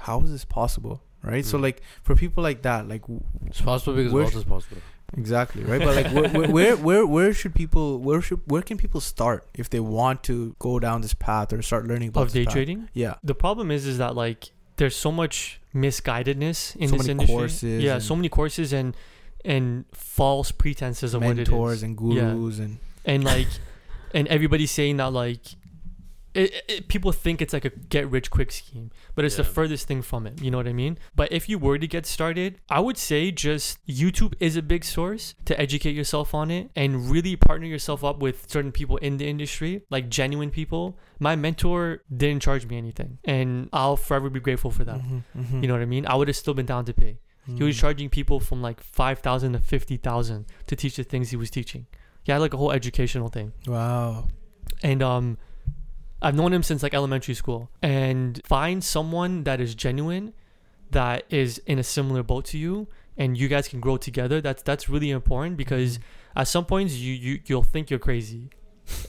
how 0.00 0.20
is 0.22 0.30
this 0.32 0.44
possible? 0.44 1.00
Right. 1.22 1.44
So 1.44 1.56
Mm. 1.58 1.62
like 1.62 1.78
for 2.02 2.14
people 2.16 2.42
like 2.42 2.62
that, 2.62 2.88
like 2.88 3.02
It's 3.46 3.60
possible 3.60 3.94
because 3.96 4.12
Where 4.12 4.24
wealth 4.24 4.36
is 4.36 4.44
possible. 4.44 4.82
Exactly 5.16 5.62
right. 5.64 5.80
But 5.80 5.96
like 5.96 6.12
where, 6.12 6.48
where 6.56 6.76
where 6.76 7.06
where 7.06 7.32
should 7.34 7.54
people 7.54 7.98
where 7.98 8.20
should 8.20 8.40
where 8.46 8.62
can 8.62 8.76
people 8.76 9.00
start 9.00 9.46
if 9.54 9.70
they 9.70 9.80
want 9.80 10.22
to 10.24 10.54
go 10.58 10.78
down 10.78 11.00
this 11.00 11.14
path 11.14 11.52
or 11.52 11.62
start 11.62 11.86
learning 11.86 12.08
about 12.10 12.26
Of 12.26 12.32
day 12.32 12.44
path? 12.44 12.52
trading. 12.54 12.88
Yeah. 12.92 13.14
The 13.22 13.34
problem 13.34 13.70
is, 13.70 13.86
is 13.86 13.98
that 13.98 14.14
like 14.14 14.50
there's 14.76 14.94
so 14.96 15.10
much 15.10 15.60
misguidedness 15.74 16.76
in 16.76 16.88
So 16.88 16.96
this 16.96 17.06
many 17.06 17.10
industry. 17.12 17.34
courses 17.36 17.82
yeah, 17.82 17.98
so 17.98 18.14
many 18.16 18.28
courses 18.28 18.72
and 18.72 18.96
and 19.44 19.84
false 19.92 20.50
pretenses 20.52 21.14
of 21.14 21.22
what 21.22 21.32
it 21.38 21.48
Mentors 21.48 21.78
is, 21.78 21.82
and 21.84 21.98
Yeah. 22.12 22.32
gurus 22.34 22.58
and 22.58 22.78
and 23.04 23.24
like, 23.24 23.48
and 24.12 24.28
everybody's 24.28 24.70
saying 24.70 24.96
that 24.98 25.12
like, 25.12 25.40
it, 26.34 26.52
it, 26.68 26.88
people 26.88 27.10
think 27.12 27.40
it's 27.40 27.52
like 27.52 27.64
a 27.64 27.70
get 27.70 28.08
rich 28.10 28.30
quick 28.30 28.52
scheme, 28.52 28.90
but 29.14 29.24
it's 29.24 29.36
the 29.36 29.44
furthest 29.44 29.86
thing 29.88 30.02
from 30.02 30.26
it. 30.26 30.40
You 30.42 30.50
know 30.50 30.58
what 30.58 30.68
I 30.68 30.72
mean? 30.72 30.98
But 31.16 31.32
if 31.32 31.48
you 31.48 31.58
were 31.58 31.78
to 31.78 31.86
get 31.86 32.06
started, 32.06 32.60
I 32.68 32.80
would 32.80 32.96
say 32.98 33.30
just 33.30 33.84
YouTube 33.86 34.34
is 34.38 34.56
a 34.56 34.62
big 34.62 34.84
source 34.84 35.34
to 35.46 35.58
educate 35.58 35.92
yourself 35.96 36.34
on 36.34 36.50
it 36.50 36.70
and 36.76 37.10
really 37.10 37.34
partner 37.36 37.66
yourself 37.66 38.04
up 38.04 38.18
with 38.20 38.50
certain 38.50 38.72
people 38.72 38.98
in 38.98 39.16
the 39.16 39.26
industry, 39.26 39.82
like 39.90 40.08
genuine 40.10 40.50
people. 40.50 40.98
My 41.18 41.34
mentor 41.34 42.02
didn't 42.14 42.42
charge 42.42 42.66
me 42.66 42.76
anything, 42.78 43.18
and 43.24 43.68
I'll 43.72 43.96
forever 43.96 44.28
be 44.30 44.40
grateful 44.40 44.70
for 44.70 44.84
that. 44.84 45.00
Mhm, 45.00 45.62
You 45.62 45.66
know 45.68 45.74
what 45.74 45.82
I 45.82 45.86
mean? 45.86 46.06
I 46.06 46.14
would 46.14 46.28
have 46.28 46.36
still 46.36 46.54
been 46.54 46.66
down 46.66 46.84
to 46.84 46.92
pay. 46.92 47.18
He 47.56 47.62
was 47.64 47.76
mhm. 47.76 47.80
charging 47.80 48.10
people 48.10 48.40
from 48.40 48.60
like 48.60 48.82
five 48.82 49.20
thousand 49.20 49.54
to 49.54 49.58
fifty 49.60 49.96
thousand 49.96 50.44
to 50.66 50.76
teach 50.76 50.96
the 50.96 51.02
things 51.04 51.30
he 51.30 51.36
was 51.36 51.48
teaching. 51.50 51.86
He 52.24 52.30
had 52.32 52.42
like 52.42 52.52
a 52.52 52.58
whole 52.58 52.72
educational 52.72 53.28
thing, 53.28 53.52
Wow. 53.66 54.28
and 54.82 55.02
um, 55.02 55.38
I've 56.20 56.34
known 56.34 56.52
him 56.52 56.62
since 56.62 56.82
like 56.82 56.94
elementary 56.94 57.34
school. 57.34 57.70
And 57.82 58.40
find 58.44 58.82
someone 58.82 59.44
that 59.44 59.60
is 59.60 59.74
genuine, 59.74 60.32
that 60.90 61.24
is 61.30 61.58
in 61.66 61.78
a 61.78 61.84
similar 61.84 62.22
boat 62.22 62.44
to 62.46 62.58
you, 62.58 62.88
and 63.16 63.36
you 63.36 63.48
guys 63.48 63.68
can 63.68 63.80
grow 63.80 63.96
together. 63.96 64.40
That's 64.40 64.62
that's 64.62 64.88
really 64.88 65.10
important 65.10 65.56
because 65.56 65.98
Mhm. 65.98 66.02
at 66.36 66.48
some 66.48 66.64
points 66.64 66.94
you 66.96 67.12
you 67.14 67.40
you'll 67.46 67.62
think 67.62 67.90
you're 67.90 67.98
crazy, 68.00 68.50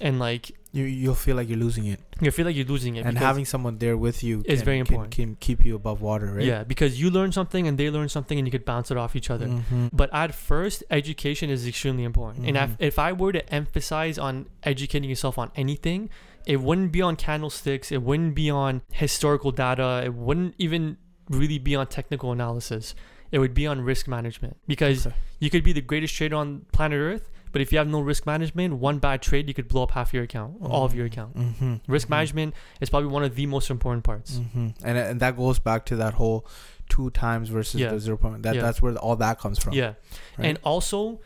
and 0.02 0.20
like 0.20 0.52
you 0.72 0.84
you'll 0.84 1.16
feel 1.16 1.36
like 1.36 1.50
you're 1.50 1.58
losing 1.58 1.86
it, 1.88 2.00
you 2.22 2.30
feel 2.32 2.46
like 2.46 2.56
you're 2.56 2.66
losing 2.66 2.96
it. 2.96 3.04
and 3.06 3.18
having 3.18 3.44
someone 3.46 3.78
there 3.80 3.98
with 3.98 4.24
you 4.24 4.44
is 4.46 4.60
can- 4.60 4.66
very 4.66 4.78
important. 4.80 5.10
Can, 5.16 5.36
keep 5.40 5.66
you 5.66 5.76
above 5.76 6.00
water, 6.02 6.28
right? 6.34 6.46
yeah, 6.46 6.64
because 6.64 7.00
you 7.02 7.10
learn 7.10 7.32
something 7.32 7.66
and 7.68 7.76
they 7.78 7.90
learn 7.90 8.08
something, 8.10 8.38
and 8.38 8.48
you 8.48 8.52
could 8.52 8.66
bounce 8.66 8.92
it 8.92 8.98
off 8.98 9.16
each 9.16 9.32
other. 9.32 9.48
Mhm. 9.48 9.90
But 9.94 10.10
at 10.14 10.36
first, 10.36 10.84
education 10.92 11.50
is 11.50 11.66
extremely 11.66 12.04
important. 12.04 12.46
And 12.46 12.56
if, 12.56 12.70
Mhm. 12.72 12.76
if 12.80 13.00
I 13.00 13.14
were 13.14 13.32
to 13.32 13.44
emphasize 13.54 14.20
on 14.20 14.46
educating 14.64 15.10
yourself 15.10 15.40
on 15.40 15.50
anything, 15.56 16.10
it 16.46 16.58
wouldn't 16.62 16.92
be 16.92 17.02
on 17.02 17.16
candlesticks, 17.16 17.92
it 17.92 18.02
wouldn't 18.02 18.36
be 18.36 18.50
on 18.50 18.82
historical 18.92 19.52
data, 19.52 20.02
it 20.06 20.14
wouldn't 20.14 20.56
even 20.58 20.98
really 21.30 21.60
be 21.60 21.76
on 21.76 21.88
technical 21.88 22.32
analysis. 22.32 22.96
It 23.32 23.38
would 23.40 23.54
be 23.54 23.68
on 23.68 23.82
risk 23.82 24.08
management. 24.08 24.58
Because 24.68 25.06
Okay. 25.06 25.16
you 25.40 25.50
could 25.52 25.64
be 25.64 25.72
the 25.74 25.82
greatest 25.82 26.16
trader 26.16 26.36
on 26.36 26.66
planet 26.72 26.98
Earth, 26.98 27.30
but 27.52 27.62
if 27.62 27.72
you 27.72 27.78
have 27.78 27.88
no 27.88 28.00
risk 28.00 28.26
management, 28.26 28.76
one 28.76 28.98
bad 28.98 29.22
trade, 29.22 29.48
you 29.48 29.54
could 29.54 29.68
blow 29.68 29.84
up 29.84 29.92
half 29.92 30.14
your 30.14 30.24
account, 30.24 30.56
or 30.60 30.70
all 30.72 30.86
of 30.86 30.96
your 30.96 31.06
account. 31.06 31.36
Mhm. 31.38 31.82
Risk 31.88 32.08
Mhm. 32.08 32.12
management 32.12 32.56
is 32.82 32.90
probably 32.90 33.10
one 33.10 33.24
of 33.24 33.36
the 33.36 33.46
most 33.46 33.70
important 33.70 34.04
parts. 34.04 34.38
hmm 34.38 34.70
And 34.84 34.98
and 34.98 35.20
that 35.20 35.38
goes 35.38 35.60
back 35.60 35.86
to 35.88 35.96
that 35.98 36.16
whole 36.16 36.48
two 36.90 37.12
times 37.12 37.50
versus 37.50 37.80
Yeah. 37.80 37.92
the 37.92 38.00
zero 38.00 38.18
point. 38.18 38.42
That 38.42 38.56
Yeah. 38.56 38.62
that's 38.64 38.82
where 38.82 38.96
all 38.98 39.16
that 39.18 39.38
comes 39.40 39.60
from. 39.60 39.74
Yeah. 39.74 39.94
right? 40.38 40.48
And 40.48 40.58
also, 40.64 41.20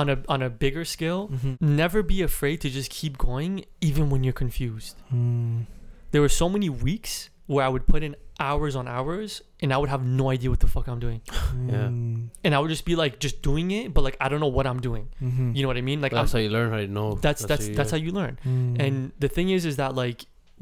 on 0.00 0.06
a 0.14 0.16
on 0.34 0.40
a 0.48 0.50
bigger 0.64 0.84
scale, 0.84 1.20
Mhm. 1.28 1.52
never 1.60 2.00
be 2.14 2.18
afraid 2.30 2.56
to 2.64 2.68
just 2.78 2.88
keep 2.98 3.14
going 3.30 3.52
even 3.80 4.04
when 4.10 4.20
you're 4.24 4.38
confused. 4.44 4.94
Mm. 5.12 5.64
There 6.12 6.20
were 6.24 6.34
so 6.42 6.48
many 6.56 6.68
weeks 6.68 7.12
where 7.52 7.64
I 7.64 7.68
would 7.74 7.86
put 7.92 8.02
in 8.06 8.12
hours 8.48 8.74
on 8.80 8.84
hours 8.96 9.30
and 9.62 9.68
I 9.74 9.76
would 9.80 9.88
have 9.94 10.04
no 10.04 10.24
idea 10.36 10.48
what 10.50 10.60
the 10.64 10.66
fuck 10.74 10.86
I'm 10.92 10.98
doing. 11.06 11.20
Yeah. 11.72 11.88
Mm. 11.88 12.28
And 12.44 12.50
I 12.54 12.58
would 12.60 12.68
just 12.76 12.84
be 12.84 12.94
like 13.04 13.14
just 13.26 13.36
doing 13.50 13.70
it, 13.78 13.94
but 13.94 14.02
like 14.08 14.16
I 14.24 14.26
don't 14.30 14.40
know 14.44 14.54
what 14.58 14.66
I'm 14.70 14.80
doing. 14.88 15.04
Mhm. 15.22 15.54
You 15.56 15.60
know 15.62 15.68
what 15.72 15.78
I 15.82 15.84
mean? 15.90 16.00
Like 16.04 16.12
that's 16.12 16.34
I'm, 16.34 16.38
how 16.40 16.42
you 16.44 16.50
learn 16.56 16.68
how 16.74 16.80
to 16.86 16.88
know. 16.98 17.08
that's 17.26 17.42
that's 17.50 17.68
you- 17.68 17.74
that's 17.78 17.90
how 17.94 18.00
you 18.06 18.12
learn. 18.20 18.34
Mm. 18.44 18.76
And 18.84 18.94
the 19.24 19.28
thing 19.36 19.48
is 19.56 19.64
is 19.64 19.76
that 19.82 19.94
like 20.04 20.18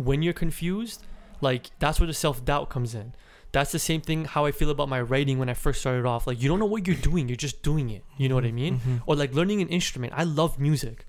when 0.09 0.19
you're 0.25 0.39
confused, 0.45 0.99
like 1.41 1.65
that's 1.83 1.99
where 2.01 2.07
the 2.13 2.19
self-doubt 2.27 2.67
comes 2.75 2.95
in. 2.95 3.09
That's 3.57 3.73
the 3.77 3.79
same 3.91 4.01
thing 4.09 4.25
how 4.35 4.43
I 4.49 4.53
feel 4.59 4.71
about 4.77 4.89
my 4.97 5.01
writing 5.11 5.37
when 5.41 5.49
I 5.49 5.55
first 5.55 5.79
started 5.85 6.05
off. 6.13 6.27
Like 6.29 6.39
you 6.43 6.49
don't 6.51 6.59
know 6.63 6.71
what 6.75 6.87
you're 6.87 7.03
doing, 7.11 7.29
you're 7.29 7.45
just 7.49 7.63
doing 7.71 7.89
it. 7.97 8.03
You 8.21 8.29
know 8.29 8.35
what 8.39 8.45
I 8.53 8.55
mean? 8.63 8.75
Mhm. 8.81 9.03
or 9.07 9.15
like 9.23 9.33
learning 9.41 9.59
an 9.63 9.69
instrument. 9.79 10.13
I 10.23 10.25
love 10.41 10.59
music. 10.69 11.07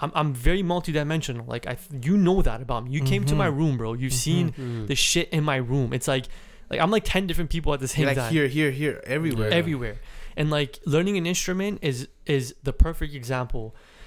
I'm, 0.00 0.12
I'm 0.20 0.30
very 0.48 0.62
multidimensional. 0.74 1.44
Like 1.54 1.64
I, 1.72 1.74
you 2.08 2.16
know 2.26 2.38
that 2.48 2.60
about 2.66 2.80
me. 2.84 2.90
You 2.96 3.02
came 3.12 3.24
to 3.26 3.34
my 3.34 3.48
Mhm. 3.48 3.56
room, 3.60 3.74
bro. 3.80 3.90
You've 4.02 4.12
seen 4.28 4.44
Mm. 4.52 4.86
the 4.90 4.94
shit 4.94 5.28
in 5.38 5.42
my 5.52 5.56
room. 5.72 5.92
It's 5.92 6.08
like, 6.14 6.26
like 6.70 6.80
I'm 6.80 6.90
like 6.96 7.04
ten 7.14 7.26
different 7.28 7.50
people 7.50 7.70
at 7.74 7.80
the 7.80 7.88
same 7.88 8.02
You're 8.02 8.10
like 8.14 8.18
time, 8.24 8.32
here, 8.36 8.48
here, 8.58 8.70
here, 8.82 8.96
everywhere. 9.16 9.50
Everywhere. 9.60 9.96
And 10.36 10.50
like 10.50 10.72
learning 10.94 11.16
an 11.16 11.26
instrument 11.26 11.74
is 11.82 12.08
is 12.26 12.44
the 12.68 12.72
perfect 12.86 13.12
example, 13.14 13.64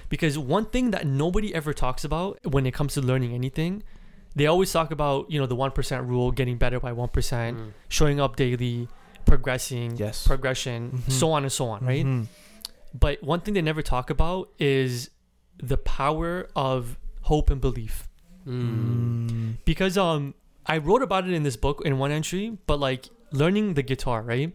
because 0.08 0.34
one 0.38 0.66
thing 0.74 0.92
that 0.94 1.06
nobody 1.06 1.48
ever 1.54 1.72
talks 1.84 2.04
about 2.04 2.38
when 2.54 2.64
it 2.66 2.72
comes 2.78 2.94
to 2.94 3.00
learning 3.10 3.32
anything, 3.34 3.82
they 4.34 4.46
always 4.46 4.72
talk 4.72 4.90
about 4.90 5.30
you 5.30 5.38
know 5.40 5.46
the 5.46 5.54
one 5.56 5.70
percent 5.70 6.06
rule, 6.06 6.30
getting 6.32 6.56
better 6.58 6.80
by 6.80 6.92
one 6.92 7.08
Mm. 7.56 7.72
showing 7.88 8.20
up 8.20 8.36
daily, 8.36 8.88
progressing, 9.24 9.96
Yes. 9.96 10.26
progression, 10.26 10.90
Mhm. 11.06 11.12
so 11.12 11.32
on 11.32 11.42
and 11.44 11.52
so 11.52 11.68
on, 11.68 11.84
right? 11.84 12.04
Mhm. 12.06 12.26
But 12.98 13.22
one 13.22 13.40
thing 13.40 13.54
they 13.54 13.62
never 13.62 13.82
talk 13.82 14.10
about 14.10 14.50
is 14.58 15.10
the 15.62 15.76
power 15.78 16.48
of 16.56 16.98
hope 17.22 17.50
and 17.50 17.60
belief. 17.60 18.08
Mm. 18.46 19.56
Because 19.64 19.96
um 19.96 20.34
I 20.66 20.78
wrote 20.78 21.02
about 21.02 21.26
it 21.28 21.32
in 21.34 21.42
this 21.42 21.56
book 21.56 21.82
in 21.84 21.98
one 21.98 22.10
entry, 22.12 22.58
but 22.66 22.78
like 22.78 23.08
learning 23.32 23.74
the 23.74 23.82
guitar, 23.82 24.22
right? 24.22 24.52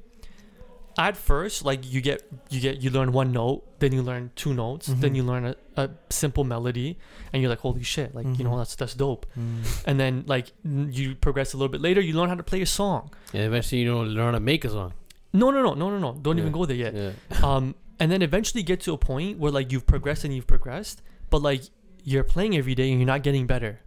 At 0.99 1.15
first, 1.15 1.64
like 1.64 1.82
you 1.94 2.02
get 2.02 2.24
you 2.49 2.60
get 2.60 2.82
you 2.82 2.90
learn 2.90 3.11
one 3.11 3.32
note, 3.32 3.64
then 3.80 3.91
you 3.94 4.02
learn 4.02 4.32
two 4.36 4.53
notes, 4.53 4.88
then 4.88 5.11
Mhm. 5.11 5.15
you 5.15 5.24
learn 5.24 5.45
a, 5.45 5.56
a 5.76 5.90
simple 6.10 6.44
melody, 6.44 6.98
and 7.32 7.41
you're 7.41 7.49
like, 7.52 7.60
holy 7.60 7.84
shit, 7.84 8.15
like 8.15 8.26
you 8.38 8.44
know 8.44 8.52
Mhm. 8.52 8.57
that's 8.60 8.76
that's 8.76 8.95
dope. 8.95 9.26
Mm. 9.38 9.84
And 9.86 9.99
then 9.99 10.24
like 10.28 10.48
you 10.65 11.14
progress 11.15 11.53
a 11.53 11.57
little 11.57 11.69
bit 11.72 11.82
later, 11.82 12.02
you 12.02 12.14
learn 12.14 12.30
how 12.30 12.36
to 12.36 12.44
play 12.44 12.61
a 12.61 12.65
song. 12.65 13.11
Yeah, 13.34 13.41
eventually 13.41 13.82
you 13.82 13.88
know 13.91 14.02
learn 14.02 14.26
how 14.26 14.32
to 14.32 14.40
make 14.40 14.65
a 14.65 14.69
song. 14.69 14.94
No, 15.34 15.52
no, 15.52 15.61
no, 15.61 15.74
no, 15.76 15.90
no, 15.91 15.99
no. 15.99 16.18
Don't 16.19 16.40
even 16.40 16.52
go 16.52 16.65
there 16.65 16.76
yet. 16.78 16.94
Yeah. 16.95 17.11
um, 17.48 17.76
and 17.99 18.11
then 18.11 18.22
eventually 18.24 18.64
get 18.64 18.82
to 18.82 18.94
a 18.94 18.98
point 18.98 19.38
where 19.38 19.52
like 19.52 19.72
you've 19.72 19.86
progressed 19.86 20.24
and 20.24 20.34
you've 20.34 20.48
progressed, 20.48 21.03
but 21.30 21.41
like 21.44 21.61
you're 22.03 22.24
playing 22.24 22.56
every 22.57 22.74
day 22.74 22.90
and 22.90 22.99
you're 22.99 23.06
not 23.15 23.22
getting 23.22 23.45
better. 23.45 23.82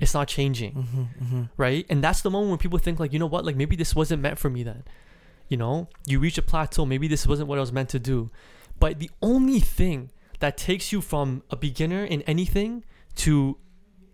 It's 0.00 0.14
not 0.14 0.26
changing, 0.28 0.72
Mhm, 0.74 1.08
mhm. 1.22 1.48
right? 1.56 1.86
And 1.90 2.02
that's 2.02 2.20
the 2.22 2.30
moment 2.30 2.50
when 2.50 2.58
people 2.58 2.78
think 2.78 2.98
like, 2.98 3.12
you 3.12 3.18
know 3.18 3.26
what, 3.26 3.44
like 3.44 3.56
maybe 3.56 3.76
this 3.76 3.94
wasn't 3.94 4.22
meant 4.22 4.38
for 4.38 4.48
me 4.50 4.62
then. 4.62 4.84
You 5.48 5.56
know, 5.58 5.88
you 6.06 6.18
reach 6.20 6.38
a 6.38 6.42
plateau. 6.42 6.84
Maybe 6.86 7.06
this 7.08 7.26
wasn't 7.26 7.48
what 7.48 7.58
I 7.58 7.60
was 7.60 7.72
meant 7.72 7.88
to 7.90 7.98
do. 7.98 8.30
But 8.80 8.98
the 8.98 9.10
only 9.22 9.60
thing 9.60 10.10
that 10.40 10.56
takes 10.56 10.90
you 10.92 11.00
from 11.00 11.42
a 11.50 11.56
beginner 11.56 12.04
in 12.04 12.22
anything 12.22 12.84
to 13.16 13.56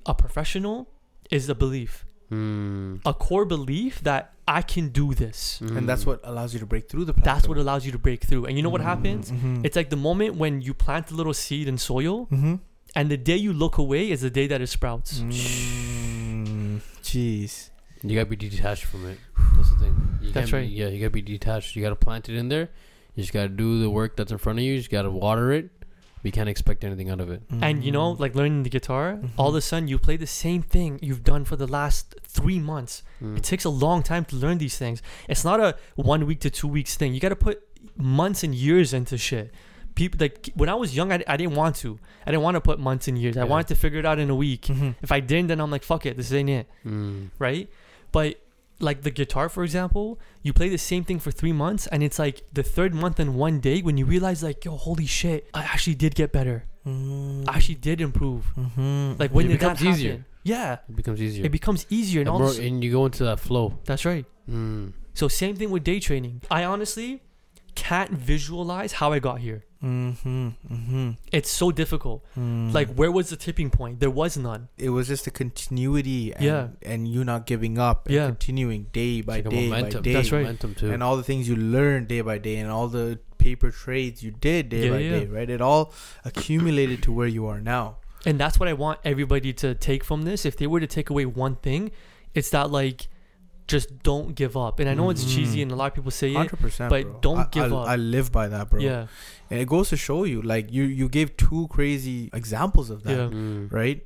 a 0.07 0.15
professional 0.15 0.89
is 1.31 1.49
a 1.49 1.55
belief, 1.55 2.05
Mm. 2.31 3.01
a 3.05 3.15
core 3.15 3.45
belief 3.45 4.01
that 4.03 4.33
I 4.47 4.63
can 4.63 4.89
do 4.91 5.15
this. 5.15 5.61
And 5.61 5.89
that's 5.89 6.03
Mm. 6.05 6.07
what 6.09 6.21
allows 6.25 6.53
you 6.55 6.61
to 6.61 6.67
break 6.67 6.89
through 6.89 7.05
the 7.07 7.13
plateau. 7.15 7.31
That's 7.35 7.49
what 7.49 7.59
allows 7.59 7.87
you 7.87 7.93
to 7.93 7.99
break 7.99 8.25
through. 8.25 8.47
And 8.47 8.57
you 8.57 8.63
know 8.63 8.69
what 8.71 8.81
happens? 8.81 9.31
Mhm. 9.31 9.65
It's 9.65 9.77
like 9.77 9.91
the 9.91 9.97
moment 9.97 10.35
when 10.37 10.61
you 10.63 10.75
plant 10.75 11.11
a 11.11 11.15
little 11.15 11.35
seed 11.35 11.67
in 11.69 11.79
soil, 11.79 12.27
Mhm. 12.31 12.61
and 12.95 13.11
the 13.11 13.17
day 13.17 13.37
you 13.37 13.53
look 13.53 13.79
away 13.79 14.11
is 14.11 14.21
the 14.21 14.31
day 14.31 14.47
that 14.49 14.61
it 14.61 14.67
sprouts. 14.69 15.21
Mm. 15.21 16.81
Jeez. 17.03 17.70
You 18.03 18.15
gotta 18.17 18.31
be 18.31 18.37
detached 18.37 18.85
from 18.85 19.07
it. 19.09 19.19
That's 19.57 19.71
the 19.71 19.77
thing. 19.77 20.19
You 20.23 20.31
That's 20.33 20.51
can't 20.51 20.63
be- 20.63 20.69
right. 20.69 20.69
yeah, 20.71 20.89
you 20.89 21.01
gotta 21.01 21.11
be 21.11 21.23
detached. 21.23 21.77
You 21.77 21.83
gotta 21.83 21.97
plant 21.97 22.29
it 22.29 22.37
in 22.37 22.49
there. 22.49 22.71
You 23.15 23.23
just 23.23 23.33
gotta 23.33 23.49
do 23.49 23.81
the 23.81 23.91
work 23.91 24.17
that's 24.17 24.31
in 24.33 24.39
front 24.39 24.59
of 24.59 24.65
you. 24.65 24.73
You 24.73 24.79
just 24.79 24.91
gotta 24.91 25.11
water 25.11 25.53
it. 25.53 25.71
We 26.23 26.31
can't 26.31 26.49
expect 26.51 26.85
anything 26.85 27.09
out 27.11 27.21
of 27.21 27.31
it. 27.31 27.43
And 27.63 27.83
you 27.83 27.91
know, 27.93 28.15
Mm. 28.15 28.21
like 28.21 28.35
learning 28.35 28.63
the 28.63 28.71
guitar, 28.71 29.19
all 29.39 29.49
of 29.49 29.55
a 29.55 29.61
sudden 29.63 29.89
you 29.89 29.99
play 29.99 30.17
the 30.17 30.27
same 30.27 30.63
thing 30.63 30.99
you've 31.03 31.25
done 31.25 31.45
for 31.45 31.57
the 31.57 31.67
last 31.67 32.15
three 32.27 32.59
months. 32.59 33.03
Mm. 33.23 33.39
It 33.39 33.43
takes 33.43 33.65
a 33.65 33.71
long 33.71 34.03
time 34.03 34.25
to 34.27 34.37
learn 34.37 34.59
these 34.59 34.77
things. 34.79 35.03
It's 35.29 35.45
not 35.45 35.61
a 35.61 35.77
one 35.97 36.27
week 36.27 36.41
to 36.41 36.51
two 36.51 36.69
weeks 36.69 36.95
thing. 36.97 37.15
You 37.15 37.21
got 37.21 37.31
to 37.31 37.37
put 37.37 37.63
months 37.97 38.43
and 38.45 38.55
years 38.55 38.93
into 38.93 39.17
shit. 39.19 39.53
People 39.95 40.19
like 40.21 40.51
when 40.55 40.69
I 40.69 40.75
was 40.75 40.95
young, 40.95 41.11
I, 41.11 41.23
I 41.27 41.37
didn't 41.37 41.57
want 41.57 41.77
to. 41.77 41.99
I 42.27 42.31
didn't 42.31 42.43
want 42.45 42.55
to 42.57 42.61
put 42.61 42.79
months 42.79 43.09
and 43.09 43.19
years. 43.19 43.37
I 43.39 43.45
wanted 43.45 43.69
to 43.69 43.75
figure 43.75 43.99
it 43.99 44.07
out 44.07 44.19
in 44.19 44.31
a 44.31 44.35
week. 44.35 44.67
Mhm. 44.67 44.95
If 45.03 45.11
I 45.11 45.21
didn't, 45.21 45.49
then 45.49 45.61
I'm 45.61 45.71
like, 45.71 45.83
fuck 45.83 46.05
it, 46.07 46.17
this 46.17 46.33
ain't 46.33 46.49
it. 46.51 46.69
Mm. 46.87 47.31
right? 47.39 47.69
But 48.13 48.41
like 48.79 49.03
the 49.03 49.11
guitar, 49.11 49.49
for 49.49 49.63
example, 49.63 50.19
you 50.43 50.53
play 50.53 50.69
the 50.69 50.79
same 50.79 51.05
thing 51.05 51.19
for 51.19 51.31
three 51.31 51.53
months, 51.53 51.87
and 51.89 52.03
it's 52.03 52.19
like 52.19 52.43
the 52.53 52.63
third 52.63 52.95
month 52.95 53.19
and 53.21 53.35
one 53.35 53.61
day 53.61 53.83
when 53.83 53.97
you 53.99 54.07
realize, 54.07 54.43
like, 54.43 54.65
yo, 54.65 54.77
holy 54.77 55.07
shit, 55.07 55.49
I 55.53 55.63
actually 55.65 55.97
did 55.97 56.15
get 56.15 56.33
better. 56.33 56.65
Mm. 56.87 57.47
I 57.49 57.57
actually 57.57 57.75
did 57.75 58.01
improve. 58.01 58.47
Mhm. 58.57 59.19
Like 59.21 59.33
when 59.35 59.45
It 59.47 59.49
did 59.49 59.59
becomes 59.61 59.79
that 59.81 59.85
happen? 59.85 59.99
easier. 60.01 60.25
Yeah, 60.45 60.79
It 60.89 60.97
becomes 60.97 61.21
easier. 61.21 61.45
it 61.45 61.53
becomes 61.53 61.85
easier, 61.91 62.21
and, 62.23 62.29
and, 62.29 62.43
all 62.43 62.53
more, 62.55 62.59
and 62.61 62.83
you 62.83 62.91
go 62.91 63.05
into 63.05 63.23
that 63.25 63.39
flow. 63.39 63.79
that's 63.85 64.07
right. 64.07 64.25
Mm. 64.51 64.95
So 65.13 65.29
same 65.29 65.57
thing 65.57 65.71
with 65.71 65.85
day 65.85 66.01
trading. 66.01 66.41
I 66.51 66.65
honestly 66.65 67.21
can't 67.75 68.11
visualize 68.13 68.93
how 68.95 69.13
I 69.13 69.19
got 69.19 69.41
here. 69.41 69.65
Mm-hmm. 69.83 70.49
Mm-hmm. 70.71 71.11
It's 71.33 71.51
so 71.51 71.71
difficult. 71.73 72.25
Like, 72.37 72.93
where 72.95 73.11
was 73.11 73.31
the 73.31 73.37
tipping 73.37 73.71
point? 73.71 74.01
There 74.01 74.11
was 74.11 74.37
none. 74.37 74.69
it 74.77 74.91
was 74.91 75.09
just 75.09 75.27
a 75.27 75.31
continuity 75.31 76.35
and, 76.35 76.45
Yeah. 76.45 76.69
and 76.83 77.09
you 77.09 77.25
not 77.25 77.47
giving 77.47 77.79
up 77.79 78.07
and 78.07 78.15
Yeah. 78.15 78.27
continuing 78.27 78.87
day 78.93 79.21
by 79.23 79.37
like 79.37 79.49
day 79.49 79.69
momentum. 79.69 80.01
by 80.01 80.05
day 80.05 80.13
That's 80.13 80.33
right. 80.33 80.43
Momentum 80.43 80.75
too. 80.75 80.91
and 80.93 81.03
all 81.03 81.17
the 81.17 81.23
things 81.23 81.49
you 81.49 81.57
learned 81.57 82.09
day 82.09 82.21
by 82.21 82.39
day 82.39 82.57
and 82.57 82.71
all 82.71 82.89
the 82.89 83.19
paper 83.39 83.71
trades 83.71 84.23
you 84.23 84.31
did 84.31 84.69
day 84.69 84.85
Yeah, 84.85 84.91
by 84.91 84.99
yeah. 84.99 85.11
day 85.21 85.27
right 85.27 85.49
it 85.49 85.61
all 85.63 85.93
accumulated 86.27 87.03
to 87.05 87.13
where 87.13 87.27
you 87.27 87.47
are 87.47 87.61
now 87.61 87.97
And 88.27 88.39
that's 88.39 88.61
what 88.61 88.69
I 88.69 88.75
want 88.75 89.01
everybody 89.03 89.53
to 89.55 89.75
take 89.75 90.05
from 90.05 90.23
this. 90.23 90.45
If 90.45 90.59
they 90.59 90.67
were 90.67 90.81
to 90.81 90.87
take 90.87 91.09
away 91.09 91.25
one 91.25 91.57
thing, 91.57 91.91
it's 92.35 92.51
that, 92.51 92.71
like, 92.71 93.09
just 93.75 93.89
don't 94.03 94.35
give 94.41 94.57
up. 94.57 94.81
And 94.81 94.89
I 94.93 94.95
know 94.95 95.11
it's 95.11 95.25
cheesy 95.33 95.59
Mhm. 95.59 95.63
and 95.65 95.73
a 95.73 95.77
lot 95.81 95.87
of 95.93 95.95
people 95.99 96.11
say 96.11 96.31
it. 96.33 96.37
100% 96.37 96.91
but 96.91 97.03
bro. 97.05 97.19
don't 97.27 97.39
I, 97.39 97.49
give 97.59 97.73
I, 97.73 97.77
up. 97.77 97.89
I 97.95 97.97
live 97.97 98.31
by 98.39 98.47
that 98.55 98.71
bro 98.71 98.81
Yeah. 98.81 99.07
and 99.51 99.61
it 99.61 99.69
goes 99.75 99.89
to 99.91 99.97
show 99.97 100.25
you 100.33 100.43
like 100.55 100.73
you 100.79 100.85
you 101.01 101.09
gave 101.19 101.37
two 101.37 101.63
crazy 101.77 102.19
examples 102.41 102.91
of 102.91 103.03
that 103.05 103.17
Yeah. 103.17 103.39
Mm. 103.43 103.71
right 103.81 104.03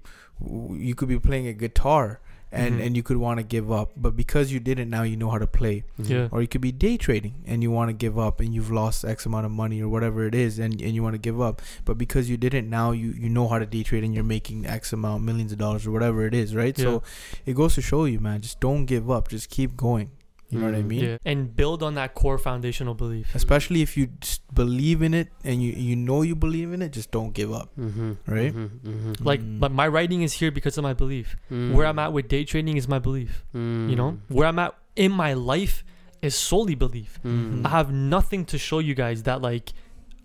you 0.91 0.95
could 0.95 1.09
be 1.09 1.19
playing 1.19 1.47
a 1.47 1.53
guitar 1.65 2.21
and 2.55 2.75
Mhm. 2.79 2.87
and 2.87 2.97
you 2.97 3.03
could 3.03 3.17
want 3.17 3.39
to 3.41 3.45
give 3.57 3.71
up. 3.79 3.93
But 3.97 4.17
because 4.17 4.53
you 4.53 4.61
didn't 4.61 4.89
now 4.91 5.03
you 5.03 5.17
know 5.23 5.31
how 5.35 5.39
to 5.39 5.47
play. 5.61 5.77
Mhm. 6.01 6.09
Yeah. 6.15 6.29
or 6.33 6.41
you 6.43 6.49
could 6.49 6.61
be 6.61 6.73
day 6.73 6.97
trading 6.97 7.35
and 7.47 7.63
you 7.63 7.71
want 7.71 7.89
to 7.91 7.93
give 8.05 8.17
up 8.27 8.41
and 8.41 8.55
you've 8.55 8.71
lost 8.71 9.05
x 9.05 9.27
amount 9.27 9.47
of 9.47 9.53
money 9.53 9.83
or 9.83 9.89
whatever 9.89 10.27
it 10.27 10.35
is 10.35 10.59
and, 10.59 10.81
and 10.81 10.95
you 10.95 11.03
want 11.03 11.15
to 11.15 11.19
give 11.29 11.41
up. 11.41 11.61
But 11.85 11.99
because 11.99 12.31
you 12.31 12.37
didn't 12.37 12.69
now 12.71 12.93
you 12.93 13.09
you 13.25 13.29
know 13.29 13.47
how 13.49 13.59
to 13.59 13.67
day 13.67 13.83
trade 13.83 14.05
and 14.05 14.15
you're 14.15 14.31
making 14.39 14.67
x 14.67 14.93
amount 14.93 15.25
millions 15.25 15.53
of 15.53 15.59
dollars 15.59 15.87
or 15.87 15.91
whatever 15.91 16.27
it 16.27 16.35
is 16.35 16.55
right? 16.55 16.77
So 16.79 17.03
it 17.47 17.55
goes 17.55 17.75
to 17.75 17.83
show 17.83 18.05
you 18.05 18.21
man 18.21 18.41
just 18.41 18.61
don't 18.61 18.85
give 18.87 19.11
up. 19.11 19.29
Just 19.29 19.49
keep 19.51 19.77
going 19.77 20.11
you 20.55 20.61
know 20.61 20.67
what 20.67 20.75
i 20.75 20.83
Mm. 20.83 20.87
mean 20.93 21.05
Yeah. 21.05 21.17
And 21.25 21.55
build 21.57 21.83
on 21.83 21.95
that 22.01 22.15
core 22.15 22.39
foundational 22.39 22.95
belief. 22.95 23.35
especially 23.35 23.83
if 23.83 23.97
you 23.99 24.07
just 24.21 24.43
believe 24.55 25.03
in 25.03 25.13
it 25.15 25.29
and 25.43 25.63
you 25.63 25.73
you 25.73 25.97
know 25.97 26.23
you 26.23 26.35
believe 26.47 26.73
in 26.73 26.81
it 26.87 26.93
just 26.93 27.11
don't 27.11 27.33
give 27.35 27.53
up 27.53 27.69
Mm-hmm. 27.77 28.11
Right? 28.37 28.55
Mm-hmm. 28.55 28.89
Mm-hmm. 28.91 29.13
Like, 29.31 29.41
Mm. 29.43 29.59
but 29.61 29.71
my 29.73 29.87
writing 29.89 30.23
is 30.23 30.33
here 30.41 30.51
because 30.51 30.79
of 30.79 30.85
my 30.85 30.95
belief. 30.95 31.35
Mm. 31.51 31.73
Where 31.75 31.87
I'm 31.91 31.99
at 31.99 32.13
with 32.13 32.29
day 32.29 32.45
trading 32.45 32.77
is 32.77 32.87
my 32.89 32.99
belief. 32.99 33.45
You 33.53 33.97
know, 33.97 34.11
where 34.29 34.47
I'm 34.47 34.59
at 34.59 34.73
in 34.97 35.11
my 35.13 35.33
life 35.35 35.83
is 36.23 36.35
solely 36.35 36.75
belief. 36.75 37.19
Mm. 37.25 37.67
I 37.67 37.71
have 37.79 37.93
nothing 37.93 38.45
to 38.53 38.57
show 38.59 38.79
you 38.79 38.95
guys 38.95 39.25
that 39.25 39.43
like 39.43 39.73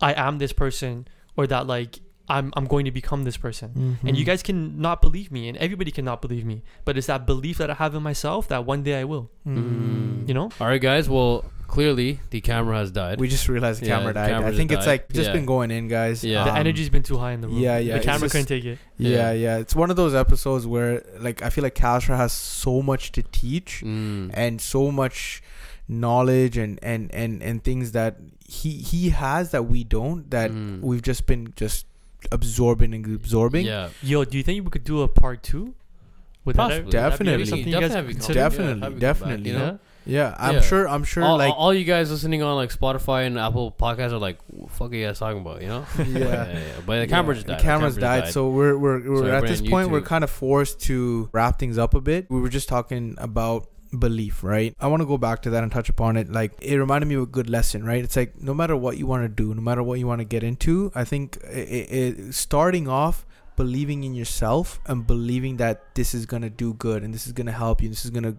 I 0.02 0.12
am 0.28 0.38
this 0.38 0.54
person 0.54 1.08
or 1.38 1.48
that 1.48 1.66
like 1.68 2.00
I'm 2.30 2.54
I'm 2.56 2.66
going 2.66 2.86
to 2.86 2.92
become 2.92 3.24
this 3.24 3.38
person. 3.38 3.70
Mm-hmm. 3.76 4.08
And 4.08 4.18
you 4.18 4.24
guys 4.26 4.42
can 4.44 4.80
not 4.80 5.02
believe 5.02 5.32
me 5.32 5.48
and 5.50 5.58
everybody 5.58 5.92
cannot 5.92 6.22
believe 6.22 6.46
me. 6.46 6.62
But 6.86 6.98
it's 6.98 7.08
that 7.08 7.26
belief 7.26 7.58
that 7.58 7.70
I 7.70 7.74
have 7.74 7.96
in 7.96 8.04
myself 8.04 8.48
that 8.50 8.66
one 8.66 8.84
day 8.84 9.00
I 9.00 9.04
will. 9.04 9.30
Mm. 9.48 10.28
You 10.28 10.34
know? 10.34 10.50
All 10.62 10.68
right, 10.68 10.80
guys. 10.82 11.10
Well, 11.10 11.46
clearly 11.68 12.20
the 12.32 12.42
camera 12.42 12.78
has 12.78 12.92
died. 12.92 13.20
we 13.20 13.28
just 13.28 13.48
realized 13.48 13.82
the 13.82 13.86
Yeah, 13.88 13.98
camera 14.00 14.12
died 14.12 14.30
camera 14.32 14.50
i 14.50 14.56
think 14.56 14.72
it's 14.72 14.86
died. 14.86 14.92
like 14.92 15.14
just 15.14 15.28
Yeah. 15.28 15.34
been 15.34 15.46
going 15.46 15.70
in 15.70 15.88
guys 15.88 16.24
Yeah. 16.24 16.44
the 16.46 16.50
Um, 16.54 16.58
energy's 16.58 16.90
been 16.90 17.04
too 17.04 17.18
high 17.20 17.34
in 17.34 17.42
the 17.42 17.48
room. 17.48 17.60
yeah, 17.60 17.78
yeah, 17.78 18.00
The 18.00 18.04
camera 18.06 18.22
just- 18.22 18.32
couldn't 18.32 18.48
take 18.48 18.66
it. 18.66 18.80
Yeah, 18.98 19.10
Yeah. 19.10 19.32
yeah. 19.34 19.58
It's 19.58 19.76
one 19.76 19.92
of 19.92 19.96
those 19.96 20.16
episodes 20.16 20.66
where 20.66 21.04
like 21.20 21.44
I 21.44 21.50
feel 21.52 21.64
like 21.64 21.76
Kasra 21.76 22.18
has 22.18 22.34
so 22.34 22.82
much 22.82 23.12
to 23.12 23.22
teach 23.22 23.84
Mm. 23.86 24.32
and 24.34 24.60
so 24.60 24.90
much 24.92 25.44
knowledge 25.88 26.58
and 26.58 26.80
and 26.84 27.14
and 27.14 27.42
and 27.42 27.64
things 27.64 27.92
that 27.94 28.18
he 28.48 28.72
he 28.92 29.10
has 29.10 29.52
that 29.52 29.64
we 29.66 29.84
don't 29.84 30.30
that 30.32 30.52
Mm. 30.52 30.82
we've 30.82 31.02
just 31.02 31.26
been 31.28 31.54
just 31.56 31.86
absorbing 32.32 32.94
and 32.94 33.06
absorbing. 33.16 33.66
Yeah. 33.66 33.90
Yo, 34.02 34.24
do 34.26 34.38
you 34.38 34.44
think 34.44 34.64
we 34.66 34.70
could 34.72 34.84
do 34.84 35.02
a 35.02 35.08
part 35.08 35.44
two? 35.44 35.74
Would 36.46 36.56
that- 36.56 36.70
Possibly. 36.70 36.92
that 36.92 37.20
be 37.20 37.26
Definitely. 37.26 37.60
you 37.62 37.72
guys 37.80 37.82
Definitely. 37.92 38.14
consider? 38.14 38.34
Definitely, 38.34 38.68
Have 38.68 38.78
me 38.78 38.82
come 38.82 38.94
back, 38.94 39.00
definitely, 39.00 39.50
you 39.52 39.58
know? 39.58 39.66
Yeah. 39.66 39.78
Yeah, 40.06 40.36
I'm 40.40 40.56
Yeah. 40.56 40.62
sure 40.62 40.90
I'm 40.90 41.04
sure 41.04 41.24
all, 41.24 41.38
like 41.38 41.54
all 41.56 41.72
you 41.74 41.84
guys 41.84 42.10
listening 42.10 42.42
on 42.42 42.56
like 42.56 42.74
Spotify 42.76 43.28
and 43.28 43.38
Apple 43.38 43.72
Podcasts 43.78 44.12
are 44.12 44.18
like, 44.18 44.40
"What 44.48 44.72
fuck 44.72 44.92
are 44.92 44.96
you 44.96 45.06
guys 45.06 45.20
talking 45.20 45.42
about?" 45.42 45.62
You 45.62 45.68
know? 45.68 45.86
yeah. 46.00 46.04
yeah, 46.52 46.60
But 46.86 47.02
the 47.02 47.08
camera 47.08 47.36
just 47.36 47.46
the 47.46 47.54
died. 47.54 47.62
cameras 47.62 47.98
died, 47.98 48.30
so 48.30 48.50
we're 48.50 48.76
we're, 48.78 49.08
we're 49.08 49.18
So 49.20 49.32
at 49.36 49.46
this 49.46 49.62
on 49.62 49.68
point 49.68 49.92
we're 49.92 50.02
kind 50.02 50.24
of 50.24 50.30
forced 50.32 50.80
to 50.84 51.30
wrap 51.32 51.60
things 51.60 51.78
up 51.78 51.94
a 51.94 52.02
bit. 52.02 52.26
We 52.32 52.40
were 52.40 52.50
just 52.50 52.70
talking 52.70 53.16
about 53.20 53.68
belief, 53.98 54.44
right? 54.44 54.76
I 54.80 54.88
want 54.88 55.02
to 55.02 55.06
go 55.06 55.18
back 55.18 55.42
to 55.44 55.50
that 55.52 55.64
and 55.64 55.72
touch 55.72 55.90
upon 55.90 56.18
it. 56.18 56.32
Like 56.32 56.54
it 56.62 56.78
reminded 56.78 57.08
me 57.08 57.16
of 57.16 57.24
a 57.24 57.26
good 57.28 57.50
lesson, 57.50 57.84
right? 57.84 58.04
It's 58.04 58.16
like 58.16 58.42
no 58.42 58.54
matter 58.54 58.76
what 58.76 58.98
you 58.98 59.06
want 59.06 59.24
to 59.24 59.30
do, 59.30 59.54
no 59.54 59.62
matter 59.62 59.84
what 59.84 60.00
you 60.00 60.08
want 60.08 60.20
to 60.20 60.26
get 60.26 60.44
into, 60.44 60.92
I 60.96 61.04
think 61.04 61.38
it, 61.44 61.48
it, 61.48 62.34
starting 62.34 62.88
off 62.88 63.26
believing 63.60 64.04
in 64.08 64.14
yourself 64.22 64.80
and 64.86 65.06
believing 65.14 65.58
that 65.64 65.76
this 66.00 66.14
is 66.20 66.26
going 66.32 66.42
to 66.50 66.50
do 66.64 66.68
good 66.86 67.04
and 67.04 67.14
this 67.14 67.26
is 67.28 67.34
going 67.40 67.48
to 67.54 67.58
help 67.64 67.82
you 67.84 67.90
this 67.96 68.04
is 68.08 68.12
going 68.18 68.28
to 68.32 68.36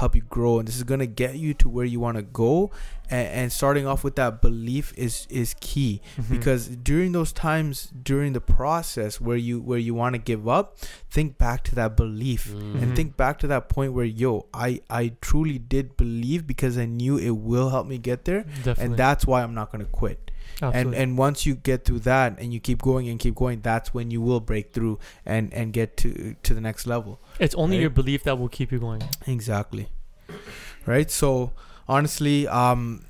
help 0.00 0.12
you 0.18 0.22
grow 0.36 0.58
and 0.58 0.66
this 0.68 0.76
is 0.82 0.84
going 0.92 1.00
to 1.06 1.10
get 1.22 1.34
you 1.44 1.52
to 1.62 1.68
where 1.68 1.84
you 1.94 2.00
want 2.00 2.16
to 2.16 2.22
go 2.22 2.70
and, 3.10 3.28
and 3.40 3.52
starting 3.52 3.86
off 3.86 4.02
with 4.06 4.16
that 4.16 4.40
belief 4.46 4.92
is 4.96 5.26
is 5.42 5.54
key 5.60 6.00
Mhm. 6.16 6.30
because 6.34 6.68
during 6.90 7.12
those 7.18 7.32
times 7.32 7.92
during 8.10 8.32
the 8.38 8.40
process 8.40 9.20
where 9.20 9.36
you 9.48 9.60
where 9.60 9.78
you 9.88 9.94
want 10.02 10.14
to 10.18 10.22
give 10.32 10.48
up 10.58 10.78
think 11.10 11.36
back 11.46 11.62
to 11.68 11.74
that 11.80 11.96
belief 11.96 12.48
Mm. 12.54 12.82
and 12.82 12.96
think 12.96 13.16
back 13.16 13.38
to 13.44 13.46
that 13.54 13.68
point 13.68 13.92
where 13.92 14.04
yo 14.24 14.46
i 14.54 14.80
i 14.88 15.12
truly 15.20 15.58
did 15.58 15.96
believe 16.04 16.46
because 16.46 16.78
i 16.78 16.86
knew 16.86 17.18
it 17.18 17.34
will 17.52 17.68
help 17.76 17.86
me 17.86 17.98
get 17.98 18.24
there 18.24 18.42
Definitely. 18.44 18.84
and 18.84 18.96
that's 18.96 19.26
why 19.26 19.42
i'm 19.42 19.54
not 19.60 19.70
going 19.72 19.84
to 19.84 19.90
quit 19.90 20.23
Absolutely. 20.62 20.96
and 20.98 21.18
once 21.18 21.44
you 21.46 21.54
get 21.54 21.84
through 21.84 22.00
that 22.00 22.38
and 22.38 22.52
you 22.52 22.60
keep 22.60 22.80
going 22.82 23.08
and 23.08 23.18
keep 23.18 23.34
going 23.34 23.60
that's 23.60 23.92
when 23.92 24.10
you 24.10 24.20
will 24.20 24.40
break 24.40 24.72
through 24.72 24.98
and 25.26 25.52
and 25.54 25.72
get 25.72 25.96
to 25.98 26.36
to 26.42 26.54
the 26.54 26.60
next 26.60 26.86
level 26.86 27.20
it's 27.40 27.54
only 27.56 27.76
right? 27.76 27.82
your 27.82 27.90
belief 27.90 28.22
that 28.24 28.38
will 28.38 28.48
keep 28.48 28.70
you 28.72 28.78
going. 28.78 29.02
exactly 29.26 29.88
right 30.86 31.10
so 31.10 31.52
honestly 31.88 32.46
um 32.48 33.04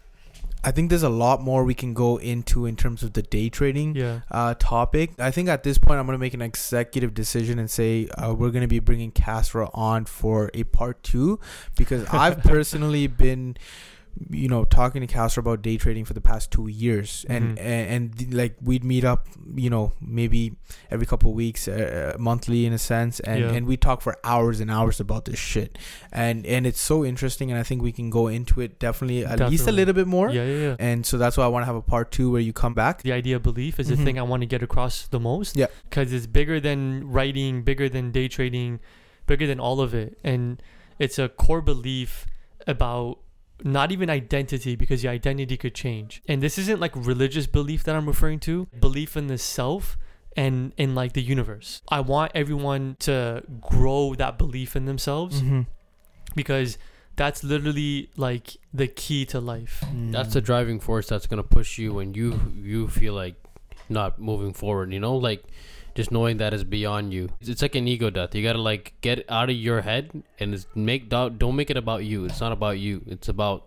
i 0.64 0.70
think 0.70 0.88
there's 0.88 1.02
a 1.02 1.08
lot 1.10 1.42
more 1.42 1.62
we 1.64 1.74
can 1.74 1.92
go 1.92 2.16
into 2.16 2.64
in 2.66 2.74
terms 2.76 3.02
of 3.02 3.12
the 3.12 3.22
day 3.22 3.48
trading 3.50 3.94
Yeah. 3.94 4.20
uh, 4.30 4.54
topic. 4.58 5.10
I 5.18 5.30
think 5.30 5.48
at 5.50 5.62
this 5.62 5.76
point 5.76 6.00
I'm 6.00 6.06
gonna 6.06 6.16
make 6.16 6.32
an 6.32 6.40
executive 6.40 7.12
decision 7.12 7.58
and 7.58 7.70
say 7.70 8.08
uh, 8.16 8.32
we're 8.32 8.50
gonna 8.50 8.66
be 8.66 8.78
bringing 8.78 9.12
Kasra 9.12 9.68
on 9.74 10.06
for 10.06 10.50
a 10.54 10.64
part 10.64 11.02
two 11.02 11.38
because 11.76 12.06
I've 12.08 12.38
personally 12.54 13.06
been, 13.06 13.58
you 14.30 14.48
know, 14.48 14.64
talking 14.64 15.04
to 15.06 15.12
Kasra 15.12 15.38
about 15.38 15.60
day 15.62 15.76
trading 15.76 16.04
for 16.04 16.14
the 16.14 16.20
past 16.20 16.50
two 16.50 16.68
years, 16.68 17.26
and 17.28 17.58
Mhm. 17.58 17.60
and, 17.60 18.12
and 18.20 18.34
like 18.34 18.54
we'd 18.62 18.84
meet 18.84 19.04
up, 19.04 19.26
you 19.54 19.68
know, 19.70 19.92
maybe 20.00 20.52
every 20.90 21.06
couple 21.06 21.30
of 21.30 21.36
weeks, 21.36 21.66
uh, 21.68 22.14
monthly 22.18 22.64
in 22.66 22.72
a 22.72 22.78
sense, 22.78 23.20
and 23.20 23.40
Yeah. 23.40 23.50
and 23.52 23.66
we 23.66 23.76
talk 23.76 24.02
for 24.02 24.16
hours 24.24 24.60
and 24.60 24.70
hours 24.70 25.00
about 25.00 25.24
this 25.24 25.38
shit, 25.38 25.78
and 26.12 26.46
and 26.46 26.66
it's 26.66 26.80
so 26.80 27.04
interesting, 27.04 27.50
and 27.50 27.58
I 27.58 27.62
think 27.64 27.82
we 27.82 27.92
can 27.92 28.08
go 28.10 28.28
into 28.28 28.60
it 28.60 28.78
definitely 28.78 29.24
at 29.26 29.40
least 29.50 29.66
a 29.66 29.72
little 29.72 29.94
bit 29.94 30.06
more. 30.06 30.30
Yeah, 30.30 30.44
yeah, 30.44 30.58
yeah. 30.68 30.76
And 30.78 31.04
so 31.04 31.18
that's 31.18 31.36
why 31.36 31.44
I 31.44 31.48
want 31.48 31.62
to 31.62 31.66
have 31.66 31.76
a 31.76 31.82
part 31.82 32.10
two 32.10 32.30
where 32.30 32.40
you 32.40 32.52
come 32.52 32.74
back. 32.74 33.02
The 33.02 33.12
idea 33.12 33.36
of 33.36 33.42
belief 33.42 33.80
is 33.80 33.88
Mhm. 33.88 33.96
the 33.96 34.04
thing 34.04 34.18
I 34.18 34.22
want 34.22 34.42
to 34.42 34.46
get 34.46 34.62
across 34.62 35.06
the 35.08 35.20
most. 35.20 35.56
Yeah. 35.56 35.66
Because 35.90 36.12
it's 36.12 36.26
bigger 36.26 36.60
than 36.60 37.10
writing, 37.10 37.62
bigger 37.62 37.88
than 37.88 38.10
day 38.12 38.28
trading, 38.28 38.80
bigger 39.26 39.46
than 39.46 39.58
all 39.58 39.80
of 39.80 39.94
it. 39.94 40.18
And 40.22 40.62
it's 40.98 41.18
a 41.18 41.28
core 41.28 41.60
belief 41.62 42.26
about 42.66 43.18
not 43.62 43.92
even 43.92 44.10
identity 44.10 44.74
because 44.76 45.04
your 45.04 45.12
identity 45.12 45.56
could 45.56 45.74
change. 45.74 46.22
And 46.28 46.42
this 46.42 46.58
isn't 46.58 46.80
like 46.80 46.92
religious 46.96 47.46
belief 47.46 47.84
that 47.84 47.94
I'm 47.94 48.06
referring 48.06 48.40
to, 48.40 48.66
belief 48.80 49.16
in 49.16 49.28
the 49.28 49.38
self 49.38 49.96
and 50.36 50.72
in 50.76 50.94
like 50.94 51.12
the 51.12 51.22
universe. 51.22 51.80
I 51.88 52.00
want 52.00 52.32
everyone 52.34 52.96
to 53.00 53.42
grow 53.60 54.14
that 54.16 54.38
belief 54.38 54.74
in 54.76 54.84
themselves 54.86 55.40
Mm-hmm. 55.40 55.60
because 56.34 56.78
that's 57.16 57.44
literally 57.44 58.10
like 58.16 58.56
the 58.72 58.88
key 58.88 59.24
to 59.26 59.38
life. 59.40 59.84
That's 60.10 60.34
the 60.34 60.40
driving 60.40 60.80
force 60.80 61.06
that's 61.08 61.26
gonna 61.28 61.44
push 61.44 61.78
you 61.78 61.92
when 61.94 62.14
you 62.14 62.40
you 62.60 62.88
feel 62.88 63.14
like 63.14 63.36
not 63.88 64.18
moving 64.20 64.52
forward. 64.52 64.92
You 64.92 64.98
know, 64.98 65.14
like 65.16 65.44
just 65.94 66.10
knowing 66.10 66.38
that 66.38 66.52
is 66.54 66.64
beyond 66.64 67.12
you. 67.12 67.28
It's 67.40 67.62
like 67.62 67.74
an 67.74 67.86
ego 67.88 68.10
death. 68.10 68.34
You 68.34 68.42
gotta 68.42 68.60
like 68.60 68.94
get 69.00 69.24
out 69.28 69.48
of 69.50 69.56
your 69.56 69.82
head 69.82 70.22
and 70.38 70.54
it's 70.54 70.66
make 70.74 71.08
don't 71.08 71.38
don't 71.38 71.56
make 71.56 71.70
it 71.70 71.76
about 71.76 72.04
you. 72.04 72.24
It's 72.24 72.40
not 72.40 72.52
about 72.52 72.78
you. 72.78 73.02
It's 73.06 73.28
about 73.28 73.64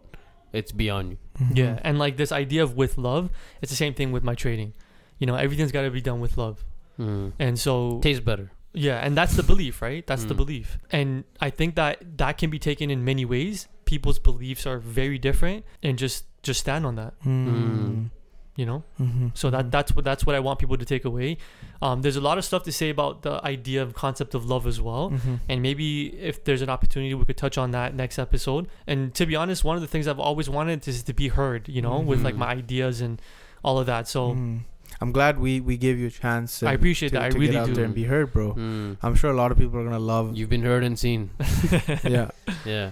it's 0.54 0.72
beyond 0.72 1.12
you. 1.12 1.18
Mm-hmm. 1.40 1.56
Yeah, 1.58 1.80
and 1.84 2.00
like 2.00 2.18
this 2.18 2.32
idea 2.32 2.64
of 2.64 2.76
with 2.76 2.98
love, 2.98 3.30
it's 3.62 3.70
the 3.72 3.76
same 3.78 3.94
thing 3.94 4.12
with 4.12 4.24
my 4.24 4.34
trading. 4.36 4.74
You 5.20 5.28
know, 5.28 5.36
everything's 5.36 5.72
got 5.72 5.82
to 5.84 5.92
be 5.92 6.02
done 6.02 6.20
with 6.20 6.38
love. 6.38 6.64
Mm. 7.00 7.34
And 7.40 7.60
so 7.60 8.00
Tastes 8.02 8.24
better. 8.24 8.52
yeah, 8.74 8.98
and 9.06 9.16
that's 9.16 9.36
the 9.36 9.44
belief, 9.44 9.82
right? 9.82 10.06
That's 10.08 10.26
the 10.26 10.34
Mm. 10.34 10.38
belief. 10.38 10.78
And 10.92 11.24
I 11.42 11.50
think 11.52 11.76
that 11.76 12.18
that 12.18 12.38
can 12.38 12.50
be 12.50 12.60
taken 12.60 12.90
in 12.90 13.04
many 13.06 13.24
ways. 13.26 13.68
People's 13.86 14.20
beliefs 14.20 14.66
are 14.66 14.80
very 14.80 15.18
different 15.20 15.64
and 15.84 15.98
just 15.98 16.26
just 16.44 16.60
stand 16.62 16.86
on 16.86 16.96
that, 16.96 17.14
Mm. 17.26 18.10
You 18.58 18.66
know? 18.66 18.84
Mm-hmm. 19.00 19.28
So 19.36 19.50
that 19.52 19.72
that's 19.72 19.96
what 19.96 20.04
that's 20.04 20.26
what 20.26 20.36
I 20.36 20.42
want 20.42 20.60
people 20.60 20.76
to 20.78 20.84
take 20.94 21.06
away. 21.06 21.38
Um, 21.82 22.02
there's 22.02 22.18
a 22.18 22.22
lot 22.30 22.38
of 22.38 22.44
stuff 22.44 22.64
to 22.64 22.72
say 22.72 22.90
about 22.90 23.22
the 23.22 23.40
idea 23.46 23.82
of 23.82 23.94
concept 23.94 24.36
of 24.36 24.46
love 24.46 24.68
as 24.68 24.82
well. 24.82 25.12
Mm-hmm. 25.12 25.36
And 25.48 25.62
maybe 25.62 26.08
if 26.32 26.44
there's 26.44 26.62
an 26.62 26.70
opportunity, 26.70 27.14
we 27.14 27.24
could 27.24 27.38
touch 27.38 27.58
on 27.58 27.72
that 27.72 27.96
next 27.96 28.20
episode. 28.20 28.68
And 28.86 29.14
to 29.16 29.26
be 29.26 29.36
honest, 29.38 29.64
one 29.64 29.76
of 29.78 29.82
the 29.82 29.88
things 29.88 30.06
I've 30.08 30.20
always 30.20 30.50
wanted 30.50 30.86
is 30.88 31.04
to 31.04 31.14
be 31.14 31.30
heard, 31.30 31.70
you 31.70 31.82
know, 31.82 32.00
with 32.00 32.22
like 32.24 32.36
Mhm. 32.36 32.40
my 32.40 32.50
ideas 32.64 33.00
and 33.00 33.22
all 33.64 33.80
of 33.80 33.86
that. 33.86 34.08
So 34.08 34.34
Mm. 34.34 34.60
I'm 35.00 35.12
glad 35.12 35.38
we 35.40 35.60
we 35.62 35.78
gave 35.78 36.00
you 36.00 36.08
a 36.08 36.10
chance. 36.10 36.64
I 36.64 36.74
appreciate 36.74 37.10
to, 37.10 37.16
that. 37.16 37.24
I 37.26 37.30
to 37.30 37.38
really 37.38 37.54
get 37.54 37.62
out 37.62 37.68
do. 37.68 37.74
there 37.76 37.86
and 37.86 37.94
be 37.94 38.06
heard, 38.06 38.34
bro. 38.34 38.54
Mm. 38.56 38.98
I'm 39.04 39.14
sure 39.14 39.30
a 39.30 39.36
lot 39.36 39.52
of 39.52 39.58
people 39.60 39.78
are 39.80 39.84
gonna 39.84 40.00
love. 40.16 40.36
You've 40.36 40.50
been 40.50 40.64
heard 40.64 40.84
and 40.84 40.98
seen. 40.98 41.30
yeah. 42.04 42.32
Yeah. 42.66 42.92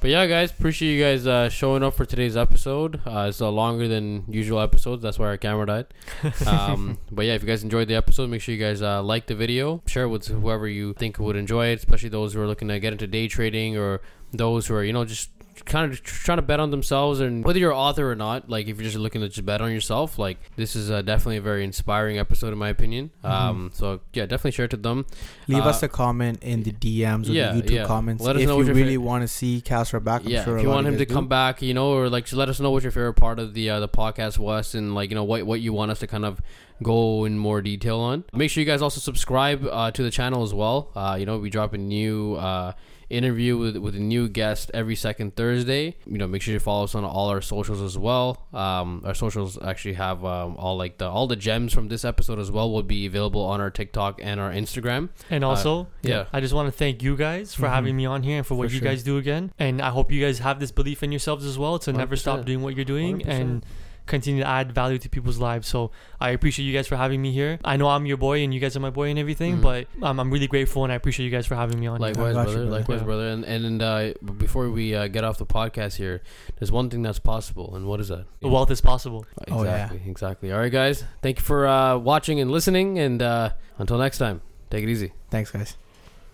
But 0.00 0.10
yeah, 0.10 0.26
guys, 0.26 0.50
appreciate 0.50 0.94
you 0.94 1.02
guys 1.02 1.26
uh, 1.26 1.48
showing 1.48 1.82
up 1.82 1.94
for 1.94 2.04
today's 2.04 2.36
episode. 2.36 3.00
Uh, 3.06 3.26
it's 3.28 3.40
a 3.40 3.48
longer 3.48 3.88
than 3.88 4.24
usual 4.28 4.60
episodes. 4.60 5.02
That's 5.02 5.18
why 5.18 5.26
our 5.26 5.36
camera 5.36 5.66
died. 5.66 5.86
Um, 6.46 6.98
but 7.10 7.24
yeah, 7.24 7.34
if 7.34 7.42
you 7.42 7.48
guys 7.48 7.62
enjoyed 7.64 7.88
the 7.88 7.94
episode, 7.94 8.30
make 8.30 8.40
sure 8.40 8.54
you 8.54 8.60
guys 8.62 8.82
uh, 8.82 9.02
like 9.02 9.26
the 9.26 9.34
video, 9.34 9.82
share 9.86 10.04
it 10.04 10.08
with 10.08 10.26
whoever 10.28 10.68
you 10.68 10.92
think 10.94 11.18
would 11.18 11.34
enjoy 11.36 11.68
it, 11.68 11.78
especially 11.78 12.08
those 12.08 12.34
who 12.34 12.40
are 12.40 12.46
looking 12.46 12.68
to 12.68 12.78
get 12.78 12.92
into 12.92 13.06
day 13.06 13.26
trading 13.26 13.76
or 13.76 14.00
those 14.32 14.66
who 14.66 14.74
are, 14.74 14.84
you 14.84 14.92
know, 14.92 15.04
just 15.04 15.30
kind 15.64 15.90
of 15.90 16.02
trying 16.02 16.38
to 16.38 16.42
bet 16.42 16.60
on 16.60 16.70
themselves 16.70 17.20
and 17.20 17.44
whether 17.44 17.58
you're 17.58 17.70
an 17.72 17.76
author 17.76 18.10
or 18.10 18.14
not 18.14 18.48
like 18.50 18.68
if 18.68 18.76
you're 18.76 18.84
just 18.84 18.96
looking 18.96 19.20
to 19.20 19.28
just 19.28 19.44
bet 19.46 19.60
on 19.60 19.72
yourself 19.72 20.18
like 20.18 20.38
this 20.56 20.76
is 20.76 20.90
uh, 20.90 21.00
definitely 21.02 21.36
a 21.38 21.40
very 21.40 21.64
inspiring 21.64 22.18
episode 22.18 22.52
in 22.52 22.58
my 22.58 22.68
opinion 22.68 23.10
um 23.24 23.70
so 23.72 24.00
yeah 24.12 24.26
definitely 24.26 24.50
share 24.50 24.66
it 24.66 24.70
to 24.70 24.76
them 24.76 25.06
Leave 25.48 25.64
Uh, 25.64 25.68
us 25.68 25.82
a 25.82 25.88
comment 25.88 26.42
in 26.42 26.62
the 26.64 26.72
DMs 26.72 27.28
or 27.28 27.32
yeah, 27.32 27.52
the 27.52 27.62
YouTube 27.62 27.70
yeah. 27.70 27.84
comments 27.86 28.22
Let 28.22 28.36
us 28.36 28.42
if 28.42 28.48
know 28.48 28.60
you 28.60 28.72
really 28.72 28.96
fa- 28.96 29.00
want 29.00 29.22
to 29.22 29.28
see 29.28 29.62
Kasra 29.64 30.02
back. 30.02 30.22
I'm 30.24 30.28
yeah, 30.28 30.44
sure 30.44 30.56
if 30.58 30.62
you 30.62 30.68
want 30.68 30.86
him 30.86 30.98
to 30.98 31.04
guys 31.06 31.14
come 31.14 31.28
back, 31.28 31.62
you 31.62 31.72
know, 31.74 31.92
or 31.92 32.08
like 32.10 32.30
let 32.32 32.48
us 32.48 32.58
know 32.60 32.70
what 32.70 32.82
your 32.82 32.92
favorite 32.92 33.14
part 33.14 33.38
of 33.38 33.54
the 33.54 33.70
uh, 33.70 33.80
the 33.80 33.88
podcast 33.88 34.38
was, 34.38 34.74
and 34.74 34.94
like 34.94 35.10
you 35.10 35.14
know 35.14 35.22
what 35.24 35.44
what 35.46 35.60
you 35.60 35.72
want 35.72 35.90
us 35.92 36.00
to 36.00 36.06
kind 36.08 36.24
of 36.24 36.40
go 36.82 37.24
in 37.24 37.38
more 37.38 37.62
detail 37.62 37.98
on. 38.00 38.24
Make 38.32 38.50
sure 38.50 38.60
you 38.60 38.66
guys 38.66 38.82
also 38.82 39.00
subscribe 39.00 39.64
uh, 39.70 39.90
to 39.92 40.02
the 40.02 40.10
channel 40.10 40.42
as 40.42 40.52
well. 40.52 40.90
Uh, 40.96 41.16
you 41.18 41.26
know, 41.26 41.38
we 41.38 41.48
drop 41.48 41.72
a 41.74 41.78
new 41.78 42.34
uh, 42.34 42.72
interview 43.08 43.56
with 43.56 43.76
with 43.76 43.94
a 43.94 44.00
new 44.00 44.28
guest 44.28 44.70
every 44.74 44.96
second 44.96 45.36
Thursday. 45.36 45.96
You 46.06 46.18
know, 46.18 46.26
make 46.26 46.42
sure 46.42 46.52
you 46.52 46.58
follow 46.60 46.84
us 46.84 46.94
on 46.94 47.04
all 47.04 47.28
our 47.28 47.40
socials 47.40 47.80
as 47.80 47.96
well. 47.96 48.46
Um, 48.52 49.02
our 49.04 49.14
socials 49.14 49.58
actually 49.62 49.94
have 49.94 50.24
um, 50.24 50.56
all 50.56 50.76
like 50.76 50.98
the 50.98 51.06
all 51.08 51.26
the 51.26 51.36
gems 51.36 51.72
from 51.72 51.88
this 51.88 52.04
episode 52.04 52.38
as 52.38 52.50
well 52.50 52.70
will 52.70 52.82
be 52.82 53.06
available 53.06 53.42
on 53.42 53.60
our 53.60 53.70
TikTok 53.70 54.20
and 54.22 54.40
our 54.40 54.50
Instagram. 54.50 55.10
And 55.30 55.44
also, 55.44 55.88
yeah. 56.02 56.24
I 56.32 56.40
just 56.40 56.52
want 56.54 56.66
to 56.66 56.72
thank 56.72 57.02
you 57.02 57.16
guys 57.16 57.54
for 57.54 57.66
Mhm. 57.66 57.70
having 57.70 57.96
me 57.96 58.06
on 58.06 58.22
here 58.22 58.38
and 58.38 58.46
for 58.46 58.54
what 58.56 58.68
For 58.68 58.74
you 58.74 58.80
sure. 58.80 58.88
guys 58.88 59.02
do 59.02 59.18
again. 59.18 59.52
And 59.58 59.80
I 59.80 59.90
hope 59.90 60.10
you 60.10 60.20
guys 60.20 60.40
have 60.40 60.58
this 60.60 60.72
belief 60.72 61.02
in 61.02 61.12
yourselves 61.12 61.44
as 61.44 61.56
well 61.58 61.78
to 61.80 61.92
never 61.92 62.16
stop 62.16 62.44
doing 62.44 62.62
what 62.62 62.74
you're 62.74 62.84
doing 62.84 63.18
100%. 63.20 63.28
and 63.40 63.66
continue 64.06 64.42
to 64.42 64.48
add 64.48 64.72
value 64.72 64.98
to 64.98 65.08
people's 65.08 65.38
lives. 65.38 65.66
So 65.68 65.90
I 66.20 66.30
appreciate 66.30 66.64
you 66.64 66.72
guys 66.72 66.86
for 66.86 66.96
having 66.96 67.20
me 67.20 67.32
here. 67.32 67.58
I 67.64 67.76
know 67.76 67.88
I'm 67.88 68.06
your 68.06 68.16
boy 68.16 68.42
and 68.44 68.54
you 68.54 68.60
guys 68.60 68.76
are 68.76 68.80
my 68.80 68.90
boy 68.90 69.08
and 69.10 69.18
everything, 69.18 69.58
Mhm. 69.58 69.62
but 69.62 69.86
um, 70.02 70.20
I'm 70.20 70.30
really 70.32 70.46
grateful 70.46 70.84
and 70.84 70.92
I 70.92 70.96
appreciate 70.96 71.26
you 71.26 71.32
guys 71.32 71.46
for 71.46 71.56
having 71.56 71.78
me 71.80 71.86
on. 71.88 72.00
Likewise, 72.00 72.34
brother. 72.34 72.50
you, 72.50 72.56
brother. 72.58 72.70
Likewise, 72.70 73.00
Yeah. 73.00 73.04
brother. 73.04 73.28
And 73.28 73.44
and 73.44 73.82
uh, 73.82 74.12
before 74.38 74.70
we 74.70 74.94
uh, 74.94 75.08
get 75.08 75.24
off 75.24 75.38
the 75.38 75.46
podcast 75.46 75.96
here, 75.96 76.22
there's 76.58 76.70
one 76.72 76.88
thing 76.90 77.02
that's 77.02 77.18
possible, 77.18 77.74
and 77.76 77.86
what 77.86 78.00
is 78.00 78.08
that? 78.08 78.24
The 78.40 78.48
wealth 78.48 78.70
is 78.70 78.80
possible. 78.80 79.26
Oh, 79.48 79.64
yeah. 79.64 79.84
Exactly. 79.86 80.10
Exactly. 80.10 80.52
All 80.52 80.58
right, 80.60 80.72
guys. 80.72 81.04
Thank 81.22 81.38
you 81.38 81.42
for 81.44 81.66
uh, 81.66 81.96
watching 81.98 82.40
and 82.40 82.50
listening, 82.50 82.98
and 82.98 83.20
uh, 83.22 83.50
until 83.78 83.98
next 83.98 84.18
time, 84.18 84.40
take 84.70 84.84
it 84.84 84.88
easy. 84.88 85.12
Thanks, 85.30 85.50
guys. 85.50 85.76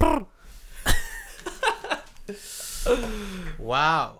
wow. 3.58 4.10